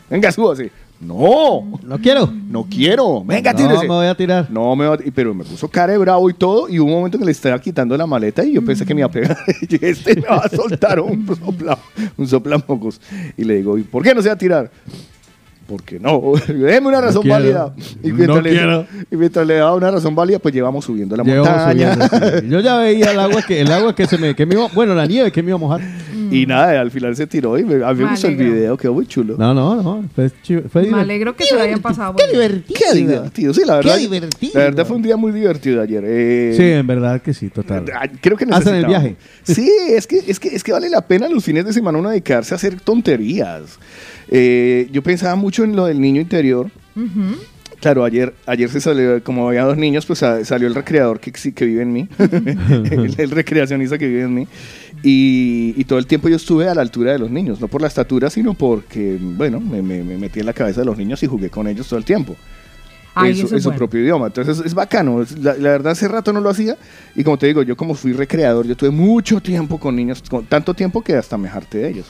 Venga, 0.10 0.32
súbase. 0.32 0.72
No, 1.00 1.80
No 1.84 2.00
quiero. 2.00 2.32
no 2.50 2.66
quiero. 2.70 3.24
Venga, 3.26 3.52
no, 3.52 3.58
tírese. 3.60 3.82
me 3.82 3.88
voy 3.90 4.08
a 4.08 4.16
tirar. 4.16 4.50
No, 4.50 4.74
me 4.76 4.88
va- 4.88 4.98
y- 5.04 5.12
pero 5.12 5.34
me 5.34 5.44
puso 5.44 5.68
cara 5.68 5.92
de 5.92 5.98
bravo 5.98 6.30
y 6.30 6.34
todo. 6.34 6.70
Y 6.70 6.80
hubo 6.80 6.88
un 6.88 6.94
momento 6.98 7.20
que 7.20 7.26
le 7.26 7.32
estaba 7.32 7.60
quitando 7.60 7.98
la 7.98 8.06
maleta 8.08 8.44
y 8.46 8.54
yo 8.54 8.64
pensé 8.64 8.86
que 8.86 8.94
me 8.94 9.02
iba 9.02 9.08
a 9.08 9.12
pegar. 9.12 9.38
Y 9.62 9.86
este 9.86 10.16
me 10.16 10.22
va 10.28 10.38
a 10.38 10.50
soltar 10.50 11.02
un 11.02 11.28
sopla, 11.28 11.78
un 12.16 12.26
soplamocos. 12.28 13.02
Y 13.36 13.44
le 13.44 13.58
digo, 13.58 13.78
¿y 13.78 13.84
por 13.84 14.02
qué 14.02 14.16
no 14.16 14.22
se 14.22 14.30
va 14.30 14.36
a 14.36 14.38
tirar? 14.38 14.72
Porque 15.68 16.00
no, 16.00 16.22
déme 16.48 16.88
una 16.88 17.02
razón 17.02 17.28
válida. 17.28 17.74
Y 18.04 18.10
No 18.10 18.16
mientras, 18.16 18.44
le, 18.44 18.86
y 19.12 19.16
mientras 19.16 19.48
le 19.48 19.56
daba 19.56 19.74
una 19.76 19.92
razón 19.92 20.14
válida, 20.14 20.40
pues 20.40 20.54
llevamos 20.54 20.84
subiendo 20.86 21.16
la 21.16 21.24
Llevamos 21.24 21.48
montaña. 21.48 21.94
subiendo, 21.94 22.42
sí. 22.42 22.48
Yo 22.50 22.60
ya 22.60 22.78
veía 22.78 23.12
el 23.12 23.20
agua 23.20 23.42
que 23.42 23.62
el 23.62 23.72
agua 23.72 23.96
que 23.96 24.06
se 24.06 24.18
me 24.18 24.36
que 24.36 24.46
me 24.46 24.56
iba, 24.56 24.68
bueno, 24.74 24.94
la 24.94 25.06
nieve 25.06 25.32
que 25.32 25.42
me 25.42 25.50
iba 25.50 25.56
a 25.56 25.60
mojar. 25.60 25.82
Y 26.36 26.46
nada, 26.46 26.80
al 26.82 26.92
final 26.92 27.16
se 27.16 27.28
tiró 27.28 27.58
y 27.58 27.64
me, 27.64 27.84
a 27.86 27.94
mí 27.94 28.00
me 28.00 28.06
Me 28.06 28.10
gustó 28.12 28.28
el 28.28 28.34
alegro. 28.36 28.54
video, 28.56 28.78
quedó 28.78 28.94
muy 28.94 29.06
chulo. 29.08 29.36
No, 29.38 29.54
no, 29.54 29.82
no, 29.82 30.06
fue, 30.16 30.30
chi- 30.42 30.56
fue 30.58 30.82
Me 30.82 30.88
divertido. 30.88 30.98
alegro 31.00 31.36
que 31.36 31.44
se 31.46 31.56
lo 31.56 31.62
hayan 31.62 31.82
pasado. 31.82 32.14
muy 32.14 32.38
bien. 32.38 32.64
Qué 32.68 32.96
divertido, 32.98 33.54
sí, 33.54 33.62
la 33.66 33.76
verdad. 33.76 33.98
divertido. 33.98 34.52
La 34.56 34.60
verdad 34.66 34.86
fue 34.86 34.96
un 34.98 35.04
día 35.04 35.16
muy 35.18 35.32
divertido 35.32 35.82
ayer. 35.82 36.04
eh, 36.06 36.54
Sí, 36.58 36.64
en 36.64 36.88
verdad 36.88 37.22
que 37.22 37.34
sí, 37.34 37.50
total. 37.50 37.86
Ah, 37.94 38.08
Creo 38.22 38.36
que 38.38 38.46
Hasta 38.50 38.70
en 38.72 38.76
el 38.78 38.82
necesitaba. 38.84 39.00
viaje. 39.04 39.16
Sí, 39.44 39.70
es 39.90 40.08
que, 40.08 40.18
es, 40.28 40.40
que, 40.40 40.48
es 40.56 40.64
que 40.64 40.72
vale 40.72 40.90
la 40.90 41.02
pena 41.06 41.28
los 41.28 41.44
fines 41.44 41.66
de 41.66 41.74
semana 41.74 41.98
uno 41.98 42.10
dedicarse 42.10 42.54
a 42.54 42.58
hacer 42.58 42.80
tonterías. 42.82 43.78
Eh, 44.30 44.88
yo 44.92 45.04
pensaba 45.04 45.36
mucho 45.36 45.64
en 45.64 45.76
lo 45.76 45.86
del 45.86 46.00
niño 46.00 46.22
interior. 46.22 46.68
Ujú. 46.96 47.36
Claro, 47.82 48.06
ayer, 48.06 48.34
ayer 48.46 48.70
se 48.70 48.80
salió, 48.80 49.22
como 49.22 49.50
había 49.50 49.64
dos 49.66 49.76
niños, 49.76 50.06
pues 50.06 50.20
sa- 50.20 50.46
salió 50.46 50.70
el 50.70 50.76
recreador 50.76 51.20
que, 51.20 51.34
sí- 51.36 51.52
que 51.52 51.66
vive 51.66 51.82
en 51.82 51.92
mí, 51.92 52.08
el, 52.18 53.14
el 53.18 53.30
recreacionista 53.32 53.98
que 53.98 54.08
vive 54.08 54.22
en 54.22 54.34
mí, 54.34 54.48
y, 55.04 55.74
y 55.78 55.84
todo 55.84 56.00
el 56.00 56.08
tiempo 56.08 56.30
yo 56.30 56.38
estuve 56.38 56.68
a 56.70 56.74
la 56.74 56.82
altura 56.82 57.12
de 57.12 57.20
los 57.20 57.30
niños, 57.30 57.60
no 57.60 57.68
por 57.68 57.82
la 57.82 57.88
estatura, 57.88 58.30
sino 58.30 58.54
porque, 58.54 59.18
bueno, 59.22 59.60
me, 59.60 59.82
me- 59.82 60.04
me 60.04 60.18
metí 60.18 60.40
en 60.40 60.46
la 60.46 60.54
cabeza 60.54 60.80
de 60.80 60.86
los 60.86 60.98
niños 60.98 61.22
y 61.24 61.28
jugué 61.28 61.50
con 61.50 61.68
ellos 61.68 61.88
todo 61.88 62.00
el 62.00 62.06
tiempo 62.06 62.36
Ay, 63.16 63.30
en, 63.40 63.48
su, 63.48 63.54
en 63.54 63.62
su 63.62 63.70
bueno. 63.70 63.78
propio 63.78 64.00
idioma. 64.02 64.26
Entonces 64.28 64.60
es 64.66 64.74
bacano. 64.74 65.22
Es- 65.22 65.38
La, 65.38 65.54
la 65.54 65.70
verdad, 65.70 65.92
hace 65.92 66.08
rato 66.08 66.34
no 66.34 66.40
lo 66.42 66.50
hacía. 66.50 66.78
Y 67.16 67.24
como 67.24 67.38
te 67.38 67.46
digo, 67.46 67.62
yo 67.62 67.78
como 67.78 67.94
fui 67.94 68.12
recreador, 68.14 68.66
yo 68.66 68.76
tuve 68.76 68.90
mucho 68.90 69.40
tiempo 69.40 69.78
con 69.80 69.96
niños, 69.96 70.24
con 70.28 70.46
tanto 70.46 70.74
tiempo 70.74 71.02
que 71.04 71.14
hasta 71.16 71.38
me 71.38 71.48
harté 71.48 71.78
de 71.80 71.90
ellos. 71.90 72.08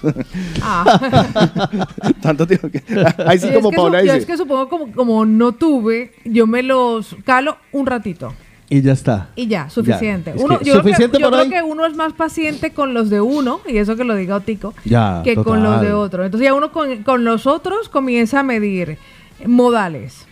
Ah. 0.62 1.88
tanto 2.22 2.48
tiempo 2.48 2.70
que. 2.70 2.82
Ahí 3.28 3.38
sí, 3.40 3.50
como 3.54 3.72
Paula 3.72 4.00
su- 4.00 4.06
yo 4.06 4.14
dice. 4.14 4.22
es 4.24 4.26
que 4.28 4.38
supongo 4.38 4.70
como, 4.70 4.92
como 4.94 5.26
no 5.26 5.52
tuve, 5.54 6.14
yo 6.24 6.48
me 6.48 6.64
los 6.64 7.16
calo 7.26 7.58
un 7.74 7.86
ratito. 7.86 8.34
Y 8.74 8.82
ya 8.82 8.94
está. 8.94 9.30
Y 9.36 9.46
ya, 9.46 9.70
suficiente. 9.70 10.34
Ya, 10.36 10.44
Uno, 10.44 10.60
yo 10.62 10.78
suficiente 10.78 11.18
creo, 11.18 11.30
que, 11.30 11.38
yo 11.38 11.44
creo 11.48 11.62
que 11.62 11.62
uno 11.62 11.86
es 11.86 11.96
más 11.96 12.14
paciente 12.14 12.74
con 12.74 12.96
los 12.96 13.12
de 13.12 13.22
uno, 13.22 13.62
y 13.68 13.78
eso 13.78 13.96
que 13.96 14.04
lo 14.04 14.16
diga 14.16 14.38
Otico, 14.38 14.74
Ya, 14.84 15.22
que 15.24 15.36
con 15.36 15.62
los 15.62 15.80
de 15.80 15.94
otro. 15.94 16.26
Entonces 16.26 16.48
ya 16.48 16.56
uno 16.56 16.72
con, 16.72 17.04
con 17.04 17.24
los 17.24 17.46
otros 17.46 17.88
comienza 17.88 18.40
a 18.40 18.44
medir 18.44 18.98
modales. 19.46 20.26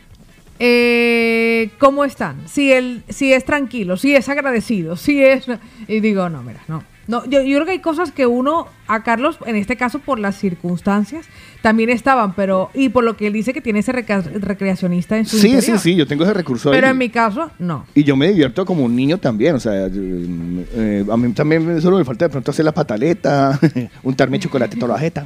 Eh, 0.58 1.70
¿Cómo 1.78 2.04
están? 2.04 2.48
Si, 2.48 2.72
el, 2.72 3.04
si 3.10 3.32
es 3.32 3.46
tranquilo, 3.46 3.96
si 3.96 4.16
es 4.16 4.28
agradecido, 4.28 4.96
si 4.96 5.24
es... 5.24 5.46
Y 5.88 6.00
digo, 6.00 6.28
no, 6.30 6.42
mira, 6.42 6.62
no. 6.68 6.84
no 7.08 7.24
yo, 7.26 7.44
yo 7.44 7.58
creo 7.58 7.66
que 7.66 7.72
hay 7.74 7.80
cosas 7.80 8.12
que 8.12 8.26
uno, 8.26 8.68
a 8.88 9.04
Carlos, 9.04 9.38
en 9.46 9.56
este 9.56 9.78
caso 9.78 10.00
por 10.00 10.18
las 10.18 10.36
circunstancias, 10.36 11.28
también 11.62 11.90
estaban, 11.92 12.34
pero... 12.34 12.70
Y 12.74 12.90
por 12.90 13.04
lo 13.04 13.16
que 13.16 13.28
él 13.28 13.34
dice 13.34 13.54
que 13.54 13.62
tiene 13.62 13.80
ese 13.80 13.92
recreacionista 13.92 15.18
en 15.18 15.26
su 15.26 15.36
Sí, 15.38 15.42
sí, 15.42 15.48
interior. 15.56 15.80
sí, 15.80 15.96
yo 15.96 16.08
tengo 16.08 16.24
ese 16.24 16.34
recurso 16.34 16.70
ahí. 16.70 16.76
Pero 16.78 16.88
en 16.88 16.98
mi 16.98 17.10
caso, 17.10 17.52
no. 17.60 17.86
Y 17.94 18.04
yo 18.04 18.16
me 18.16 18.28
divierto 18.30 18.66
como 18.66 18.84
un 18.84 18.96
niño 18.96 19.18
también, 19.18 19.56
o 19.56 19.60
sea, 19.60 19.88
yo, 19.88 20.02
eh, 20.02 21.06
a 21.10 21.18
mí 21.18 21.32
también 21.34 21.82
solo 21.82 21.98
me 21.98 22.06
falta 22.06 22.26
de 22.26 22.30
pronto 22.30 22.52
hacer 22.52 22.66
la 22.66 22.72
pataleta, 22.74 23.60
untarme 24.04 24.40
chocolate 24.40 24.76
toda 24.78 24.94
la 24.94 25.00
jeta. 25.00 25.26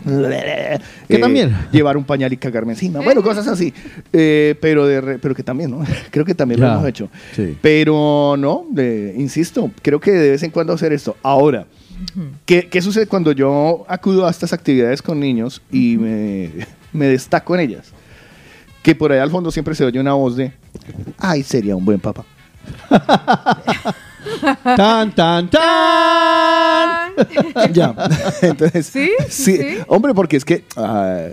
Que 1.07 1.17
también. 1.17 1.55
Llevar 1.71 1.97
un 1.97 2.03
pañal 2.03 2.31
y 2.33 2.37
cagarme 2.37 2.73
encima. 2.73 2.99
Bueno, 3.01 3.21
cosas 3.23 3.47
así. 3.47 3.73
Eh, 4.11 4.55
pero, 4.59 4.85
de 4.87 5.01
re- 5.01 5.19
pero 5.19 5.33
que 5.35 5.43
también, 5.43 5.71
¿no? 5.71 5.83
Creo 6.11 6.25
que 6.25 6.35
también 6.35 6.59
lo 6.61 6.67
hemos 6.67 6.87
hecho. 6.87 7.09
sí. 7.35 7.57
Pero 7.61 8.35
no, 8.37 8.65
de- 8.69 9.13
insisto, 9.17 9.71
creo 9.81 9.99
que 9.99 10.11
de 10.11 10.31
vez 10.31 10.43
en 10.43 10.51
cuando 10.51 10.73
hacer 10.73 10.93
esto. 10.93 11.15
Ahora, 11.23 11.65
¿qué, 12.45 12.67
qué 12.69 12.81
sucede 12.81 13.07
cuando 13.07 13.31
yo 13.31 13.85
acudo 13.87 14.27
a 14.27 14.31
estas 14.31 14.53
actividades 14.53 15.01
con 15.01 15.19
niños 15.19 15.61
y 15.71 15.97
me, 15.97 16.51
me 16.93 17.07
destaco 17.07 17.55
en 17.55 17.61
ellas? 17.61 17.91
Que 18.83 18.95
por 18.95 19.11
ahí 19.11 19.19
al 19.19 19.31
fondo 19.31 19.51
siempre 19.51 19.75
se 19.75 19.83
oye 19.83 19.99
una 19.99 20.13
voz 20.13 20.35
de, 20.35 20.53
ay, 21.17 21.43
sería 21.43 21.75
un 21.75 21.85
buen 21.85 21.99
papá. 21.99 22.25
Tan, 24.63 25.13
tan, 25.13 25.49
tan. 25.49 27.13
ya. 27.71 27.93
Entonces, 28.41 28.87
¿Sí? 28.87 29.11
sí. 29.29 29.57
¿Sí? 29.57 29.77
Hombre, 29.87 30.13
porque 30.13 30.37
es 30.37 30.45
que 30.45 30.63
ah, 30.75 31.27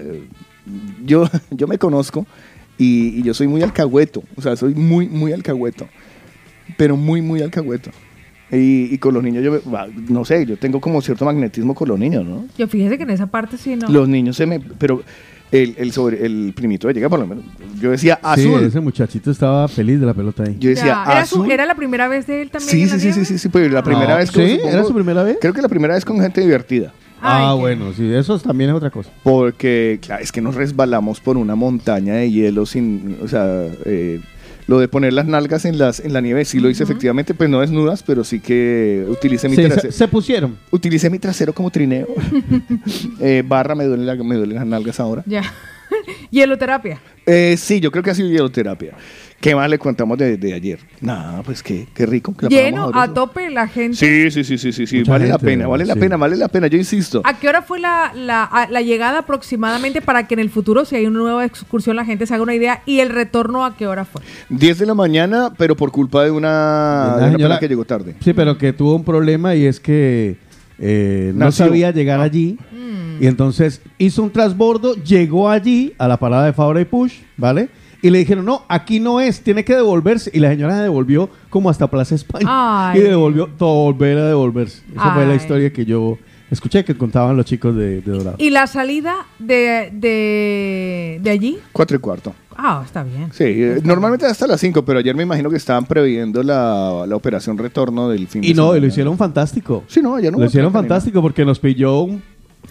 yo, 1.05 1.29
yo 1.51 1.67
me 1.67 1.79
conozco 1.79 2.27
y, 2.79 3.21
y 3.21 3.23
yo 3.23 3.35
soy 3.35 3.49
muy 3.49 3.63
alcahueto. 3.63 4.23
O 4.37 4.43
sea, 4.43 4.57
soy 4.57 4.75
muy, 4.75 5.09
muy 5.09 5.33
alcahueto. 5.33 5.89
Pero 6.77 6.97
muy, 6.97 7.23
muy 7.23 7.43
alcahueto. 7.43 7.91
Y, 8.53 8.93
y 8.95 8.99
con 8.99 9.15
los 9.15 9.23
niños, 9.23 9.43
yo 9.43 9.51
me- 9.53 9.61
no 10.11 10.25
sé, 10.27 10.45
yo 10.45 10.59
tengo 10.59 10.79
como 10.81 11.01
cierto 11.01 11.25
magnetismo 11.25 11.75
con 11.75 11.89
los 11.89 11.99
niños, 11.99 12.25
¿no? 12.25 12.45
Yo 12.59 12.69
fíjese 12.69 12.99
que 12.99 13.05
en 13.05 13.11
esa 13.11 13.27
parte 13.27 13.57
sí 13.57 13.77
no. 13.77 13.89
Los 13.89 14.07
niños 14.09 14.37
se 14.37 14.45
me. 14.45 14.61
Pero 14.61 15.03
el, 15.51 15.75
el, 15.79 15.91
sobre, 15.93 16.25
el 16.27 16.53
primito 16.55 16.87
de 16.87 16.93
llega 16.95 17.09
por 17.09 17.19
lo 17.19 17.27
menos. 17.27 17.45
Yo 17.81 17.91
decía 17.91 18.17
Sí, 18.37 18.43
azul. 18.43 18.63
ese 18.63 18.81
muchachito 18.81 19.31
estaba 19.31 19.67
feliz 19.69 19.99
de 20.01 20.07
la 20.07 20.13
pelota 20.15 20.43
ahí. 20.45 20.57
Yo 20.61 20.69
decía 20.71 20.85
Ya, 21.07 21.13
¿era, 21.13 21.25
su- 21.27 21.37
azul. 21.43 21.51
¿Era 21.51 21.65
la 21.65 21.75
primera 21.75 22.09
vez 22.09 22.27
de 22.27 22.43
él 22.43 22.51
también? 22.51 22.71
sí, 22.71 22.83
en 22.83 22.89
sí, 23.01 23.09
la 23.09 23.15
sí, 23.15 23.21
sí, 23.21 23.25
sí, 23.25 23.39
sí, 23.39 23.49
pues 23.49 23.73
la 23.73 23.83
primera 23.83 24.15
Ah, 24.15 24.19
vez. 24.19 24.31
con- 24.31 24.45
¿sí? 24.45 24.53
supongo- 24.57 24.69
¿Era 24.71 24.85
su 24.85 24.95
primera 24.95 25.23
vez? 25.23 25.39
Creo 25.41 25.55
que 25.55 25.63
la 25.63 25.69
primera 25.69 25.95
vez 25.95 26.05
con 26.05 26.21
gente 26.21 26.41
divertida. 26.43 26.93
Ay, 27.25 27.45
ah, 27.47 27.53
qué- 27.55 27.61
bueno, 27.61 27.93
sí, 27.97 28.13
eso 28.13 28.39
también 28.39 28.69
es 28.71 28.77
otra 28.77 28.91
cosa. 28.91 29.09
Porque, 29.23 29.99
claro, 30.03 30.23
es 30.23 30.31
que 30.33 30.41
nos 30.43 30.57
resbalamos 30.57 31.21
por 31.21 31.37
una 31.39 31.55
montaña 31.55 32.15
de 32.15 32.31
hielo 32.31 32.67
sin, 32.67 33.17
o 33.23 33.29
sea, 33.29 33.65
eh, 33.87 34.21
lo 34.67 34.79
de 34.79 34.89
poner 34.89 35.13
las 35.13 35.27
nalgas 35.27 35.65
en 35.65 35.77
las 35.79 35.99
en 36.01 36.13
la 36.13 36.21
nieve 36.21 36.45
sí 36.45 36.61
lo 36.61 36.71
hice 36.71 36.85
efectivamente, 36.85 37.35
pues 37.35 37.51
no 37.51 37.61
desnudas, 37.61 38.03
pero 38.03 38.23
sí 38.25 38.41
que 38.41 39.05
utilicé 39.09 39.49
mi 39.49 39.57
Sí, 39.57 39.63
trasero. 39.65 39.93
se, 39.93 39.99
se 39.99 40.09
pusieron. 40.09 40.57
Utilicé 40.71 41.11
mi 41.11 41.19
trasero 41.19 41.53
como 41.53 41.71
trineo. 41.71 42.07
Eh, 43.21 43.43
barra 43.47 43.75
me 43.75 43.85
duele 43.85 44.05
la- 44.05 44.17
me 44.17 44.35
duelen 44.37 44.57
las 44.57 44.67
nalgas 44.67 44.99
ahora. 45.01 45.23
Ya. 45.27 45.43
Hieloterapia. 46.31 47.01
Eh, 47.27 47.57
sí, 47.57 47.81
yo 47.81 47.91
creo 47.91 48.03
que 48.03 48.11
ha 48.11 48.15
sido 48.15 48.29
hieloterapia. 48.29 48.95
¿Qué 49.41 49.57
más 49.57 49.69
le 49.69 49.77
contamos 49.77 50.17
de, 50.19 50.37
de 50.37 50.55
ayer? 50.55 50.79
Nada, 51.01 51.43
pues 51.43 51.65
qué, 51.65 51.89
qué 51.93 52.07
rico. 52.07 52.33
que 52.37 52.45
la 52.47 52.49
Lleno 52.49 52.93
a 52.95 53.13
tope 53.13 53.51
la 53.51 53.67
gente. 53.67 53.97
Sí, 53.97 54.31
sí, 54.31 54.45
sí, 54.45 54.57
sí, 54.57 54.73
sí, 54.73 54.87
sí. 54.87 54.99
Mucha 54.99 55.11
Vale 55.13 55.27
la 55.27 55.39
pena, 55.39 55.67
vale 55.67 55.85
la 55.85 55.95
sí. 55.95 56.01
pena, 56.01 56.17
vale 56.17 56.37
la 56.37 56.47
pena, 56.47 56.69
yo 56.69 56.79
insisto. 56.79 57.23
¿A 57.25 57.37
qué 57.41 57.49
hora 57.49 57.61
fue 57.63 57.81
la, 57.81 58.13
la, 58.15 58.45
a- 58.45 58.69
la 58.71 58.83
llegada 58.83 59.19
aproximadamente 59.19 60.01
para 60.01 60.29
que 60.29 60.35
en 60.35 60.41
el 60.41 60.49
futuro, 60.49 60.85
si 60.85 60.95
hay 60.95 61.07
una 61.07 61.19
nueva 61.19 61.45
excursión, 61.45 61.97
la 61.97 62.05
gente 62.05 62.25
se 62.27 62.35
haga 62.35 62.43
una 62.45 62.55
idea? 62.55 62.83
¿Y 62.87 63.01
el 63.01 63.09
retorno 63.09 63.65
a 63.65 63.77
qué 63.77 63.89
hora 63.89 64.05
fue? 64.05 64.23
10 64.49 64.79
de 64.79 64.87
la 64.87 64.95
mañana, 64.95 65.53
pero 65.59 65.75
por 65.77 65.91
culpa 65.91 66.23
de 66.23 66.31
una, 66.31 66.49
La 66.49 67.05
de 67.07 67.11
una 67.17 67.17
señora- 67.25 67.37
persona 67.39 67.59
que 67.59 67.69
llegó 67.69 67.85
tarde. 67.85 68.15
Sí, 68.21 68.33
pero 68.35 68.57
que 68.57 68.73
tuvo 68.73 68.95
un 68.95 69.03
problema 69.05 69.57
y 69.57 69.67
es 69.67 69.81
que 69.81 70.37
eh, 70.79 71.33
no 71.35 71.53
sabía 71.53 71.91
llegar 71.91 72.21
allí. 72.21 72.59
Y 73.21 73.27
entonces 73.27 73.81
hizo 73.99 74.23
un 74.23 74.31
transbordo, 74.31 74.95
llegó 74.97 75.49
allí 75.49 75.93
a 75.99 76.09
la 76.09 76.17
parada 76.17 76.47
de 76.47 76.53
Fabra 76.53 76.81
y 76.81 76.85
Push, 76.85 77.15
¿vale? 77.37 77.69
Y 78.03 78.11
le 78.11 78.19
dijeron, 78.19 78.45
no, 78.45 78.65
aquí 78.69 78.99
no 78.99 79.21
es, 79.21 79.43
tiene 79.43 79.65
que 79.65 79.77
devolverse. 79.77 80.31
Y 80.35 80.41
la 80.41 80.51
señora 80.51 80.77
se 80.77 80.83
devolvió 80.83 81.31
como 81.51 81.71
hasta 81.71 81.89
Plaza 81.89 82.17
España. 82.17 82.47
Ay. 82.49 82.99
Y 82.99 83.03
devolvió, 83.03 83.49
todo 83.57 83.85
volver 83.85 84.19
a 84.19 84.27
devolverse. 84.27 84.83
Esa 84.93 85.15
fue 85.15 85.25
la 85.25 85.37
historia 85.37 85.73
que 85.73 85.85
yo 85.85 86.19
escuché 86.51 86.85
que 86.85 86.97
contaban 86.97 87.37
los 87.37 87.47
chicos 87.47 87.77
de, 87.77 88.01
de 88.01 88.13
Dorado. 88.13 88.37
¿Y 88.39 88.51
la 88.51 88.67
salida 88.67 89.27
de, 89.39 89.91
de, 89.93 91.21
de 91.23 91.31
allí? 91.31 91.59
4 91.71 91.97
y 91.97 92.01
cuarto. 92.01 92.35
Ah, 92.57 92.83
está 92.85 93.03
bien. 93.03 93.29
Sí, 93.33 93.45
eh, 93.47 93.81
normalmente 93.85 94.27
hasta 94.27 94.47
las 94.47 94.61
5, 94.61 94.85
pero 94.85 94.99
ayer 94.99 95.15
me 95.15 95.23
imagino 95.23 95.51
que 95.51 95.57
estaban 95.57 95.85
previendo 95.87 96.43
la, 96.43 97.05
la 97.07 97.17
operación 97.17 97.57
retorno 97.59 98.09
del 98.09 98.29
fin 98.29 98.43
de 98.43 98.49
Y 98.49 98.55
no, 98.55 98.63
semana. 98.65 98.79
y 98.79 98.81
lo 98.81 98.87
hicieron 98.89 99.17
fantástico. 99.19 99.85
Sí, 99.89 100.01
no, 100.03 100.19
ya 100.21 100.31
no. 100.31 100.39
lo 100.39 100.45
hicieron 100.47 100.73
fantástico 100.73 101.21
porque 101.23 101.45
nos 101.45 101.59
pilló 101.59 102.01
un, 102.03 102.23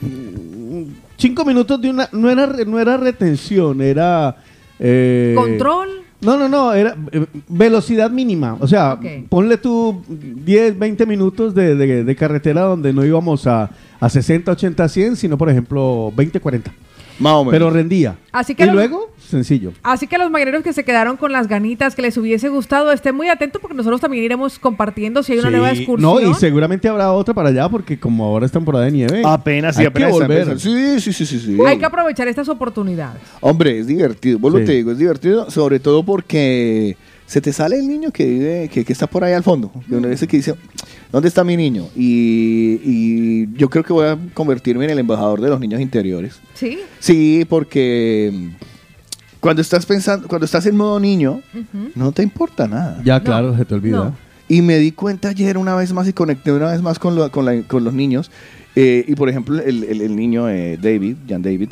un- 0.02 0.96
cinco 1.18 1.46
minutos 1.46 1.80
de 1.82 1.90
una 1.90 2.10
no 2.12 2.30
era 2.30 2.46
re- 2.48 2.66
no 2.66 2.80
era 2.80 2.98
retención 2.98 3.82
era 3.82 4.38
eh, 4.80 5.34
¿Control? 5.38 5.90
no 6.22 6.38
no 6.38 6.48
no 6.50 6.74
era 6.74 6.96
eh, 7.12 7.26
velocidad 7.48 8.10
mínima 8.10 8.58
o 8.60 8.68
sea 8.68 8.94
Ok. 8.94 9.06
ponle 9.30 9.58
tú 9.58 10.02
10 10.08 10.80
20 10.80 11.06
minutos 11.06 11.54
de, 11.54 11.76
de- 11.76 12.04
de 12.04 12.16
carretera 12.16 12.62
donde 12.62 12.92
no 12.94 13.06
íbamos 13.06 13.46
a, 13.48 13.70
a 14.00 14.10
60 14.10 14.52
80 14.54 14.88
100 14.90 15.16
sino 15.18 15.38
por 15.38 15.50
ejemplo 15.50 16.12
20 16.16 16.40
40 16.40 16.72
Más 17.22 17.34
o 17.34 17.40
menos. 17.46 17.51
pero 17.54 17.70
rendía 17.70 18.18
Así 18.32 18.56
que 18.56 18.63
y 18.63 18.66
los- 18.68 18.75
luego 18.75 19.12
sencillo 19.20 19.72
Así 19.84 20.08
que 20.08 20.18
los 20.18 20.30
mañaneros 20.30 20.62
que 20.63 20.74
se 20.74 20.84
quedaron 20.84 21.16
con 21.16 21.32
las 21.32 21.48
ganitas, 21.48 21.96
que 21.96 22.01
les 22.01 22.18
hubiese 22.18 22.50
gustado, 22.50 22.92
estén 22.92 23.16
muy 23.16 23.30
atentos 23.30 23.62
porque 23.62 23.75
nosotros 23.78 24.01
también 24.01 24.24
iremos 24.25 24.60
compartiendo 24.60 25.24
si 25.24 25.32
hay 25.34 25.40
una 25.40 25.48
Sí, 25.50 25.51
nueva 25.56 25.72
excursión. 25.72 26.01
no 26.01 26.20
y 26.30 26.34
seguramente 26.34 26.90
habrá 26.90 27.12
otra 27.13 27.34
para 27.34 27.50
allá 27.50 27.70
porque 27.70 27.98
como 28.00 28.25
ahora 28.25 28.46
es 28.46 28.51
temporada 28.51 28.86
de 28.86 28.92
nieve 28.92 29.22
Apenas, 29.25 29.75
sí, 29.75 29.82
hay 29.82 29.88
apenas 29.88 30.10
que 30.10 30.13
volver. 30.20 30.60
Sí, 30.60 31.00
sí, 31.00 31.13
sí, 31.13 31.25
sí, 31.25 31.40
sí. 31.40 31.58
Hay 31.66 31.78
que 31.78 31.86
aprovechar 31.86 32.28
estas 32.28 32.50
oportunidades. 32.50 33.22
Hombre, 33.40 33.80
es 33.80 33.88
divertido. 33.88 34.38
Vuelvo 34.40 34.60
Sí. 34.60 34.66
te 34.66 34.72
digo, 34.74 34.92
es 34.92 34.98
divertido, 34.98 35.50
sobre 35.50 35.80
todo 35.80 36.04
porque 36.04 36.98
se 37.32 37.40
te 37.40 37.54
sale 37.54 37.78
el 37.80 37.88
niño 37.88 38.12
que 38.12 38.26
vive, 38.26 38.70
que, 38.74 38.84
que 38.84 38.92
está 38.92 39.08
por 39.08 39.24
ahí 39.24 39.32
al 39.32 39.42
fondo. 39.44 39.72
Uno 39.90 40.10
dice 40.10 40.28
que 40.28 40.36
dice, 40.36 40.54
¿dónde 41.14 41.30
está 41.30 41.46
mi 41.46 41.56
niño? 41.56 41.88
Y, 41.96 42.82
y 42.84 43.48
yo 43.58 43.70
creo 43.70 43.86
que 43.86 43.94
voy 43.94 44.06
a 44.08 44.18
convertirme 44.34 44.84
en 44.84 44.92
el 44.92 45.00
embajador 45.00 45.40
de 45.40 45.48
los 45.48 45.60
niños 45.60 45.80
interiores. 45.80 46.40
¿Sí? 46.56 46.80
Sí, 47.00 47.46
porque 47.48 48.32
mm, 48.34 48.48
cuando 49.40 49.62
estás 49.62 49.86
pensando, 49.86 50.28
cuando 50.28 50.44
estás 50.44 50.66
en 50.66 50.76
modo 50.76 51.00
niño, 51.00 51.42
no 51.96 52.12
te 52.12 52.22
importa 52.22 52.68
nada. 52.68 53.02
ya 53.06 53.20
No, 53.20 53.24
claro 53.24 53.56
se 53.58 53.64
te 53.64 53.76
olvida 53.76 53.98
no. 53.98 54.16
Y 54.50 54.62
me 54.62 54.78
di 54.80 54.91
cuenta 54.91 55.30
ayer 55.30 55.58
una 55.58 55.74
vez 55.76 55.94
más 55.94 56.10
y 56.10 56.13
conecté 56.13 56.52
una 56.52 56.70
vez 56.70 56.82
más 56.82 57.00
con, 57.00 57.15
lo- 57.15 57.32
con, 57.32 57.46
la- 57.46 57.62
con 57.63 57.86
los 57.86 57.94
niños. 57.94 58.30
Eh, 58.76 59.06
y 59.08 59.15
por 59.15 59.30
ejemplo, 59.30 59.62
el, 59.62 59.86
el- 59.86 60.02
el 60.02 60.15
niño 60.17 60.50
eh, 60.50 60.78
David, 60.82 61.15
Jan 61.30 61.41
David, 61.41 61.70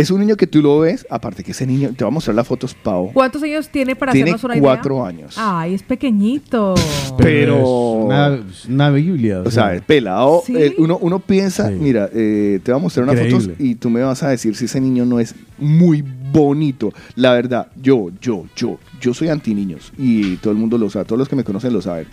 es 0.00 0.10
un 0.10 0.20
niño 0.20 0.36
que 0.36 0.46
tú 0.46 0.62
lo 0.62 0.78
ves, 0.80 1.06
aparte 1.10 1.42
que 1.42 1.50
ese 1.50 1.66
niño, 1.66 1.90
te 1.96 2.04
voy 2.04 2.10
a 2.10 2.14
mostrar 2.14 2.34
las 2.36 2.46
fotos, 2.46 2.72
Pau. 2.74 3.10
¿Cuántos 3.12 3.42
años 3.42 3.68
tiene 3.68 3.96
para 3.96 4.12
Tiene 4.12 4.30
hacernos 4.30 4.44
una 4.44 4.54
idea? 4.54 4.62
cuatro 4.62 5.04
años. 5.04 5.34
Ay, 5.36 5.74
es 5.74 5.82
pequeñito. 5.82 6.74
Pero- 7.16 7.56
es 7.56 8.04
una, 8.06 8.34
es 8.36 8.64
una 8.66 8.90
Biblia 8.90 9.40
O 9.44 9.50
sea, 9.50 9.74
el 9.74 9.82
pelado, 9.82 10.42
¿Sí? 10.46 10.54
eh, 10.56 10.74
uno, 10.78 10.98
uno 11.00 11.18
piensa, 11.18 11.68
Sí. 11.68 11.74
mira, 11.80 12.08
eh, 12.14 12.60
te 12.62 12.70
voy 12.72 12.78
a 12.80 12.82
mostrar 12.82 13.04
unas 13.04 13.16
Increíble. 13.16 13.40
fotos 13.54 13.56
y 13.60 13.74
tú 13.74 13.90
me 13.90 14.00
vas 14.02 14.22
a 14.22 14.28
decir 14.28 14.54
si 14.56 14.66
ese 14.66 14.80
niño 14.80 15.04
no 15.04 15.18
es 15.20 15.34
muy 15.58 16.04
bonito. 16.32 16.92
La 17.16 17.32
verdad, 17.32 17.68
yo, 17.80 18.10
yo, 18.20 18.44
yo, 18.54 18.78
yo 19.00 19.14
soy 19.14 19.28
anti 19.28 19.54
niños 19.54 19.92
y 19.98 20.36
todo 20.36 20.52
el 20.52 20.58
mundo 20.58 20.78
lo 20.78 20.88
sabe, 20.90 21.06
todos 21.06 21.18
los 21.18 21.28
que 21.28 21.36
me 21.36 21.44
conocen 21.44 21.72
lo 21.72 21.82
saben. 21.82 22.06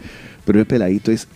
Pero 0.44 0.60
el 0.60 0.66
peladito 0.66 1.12
es 1.12 1.28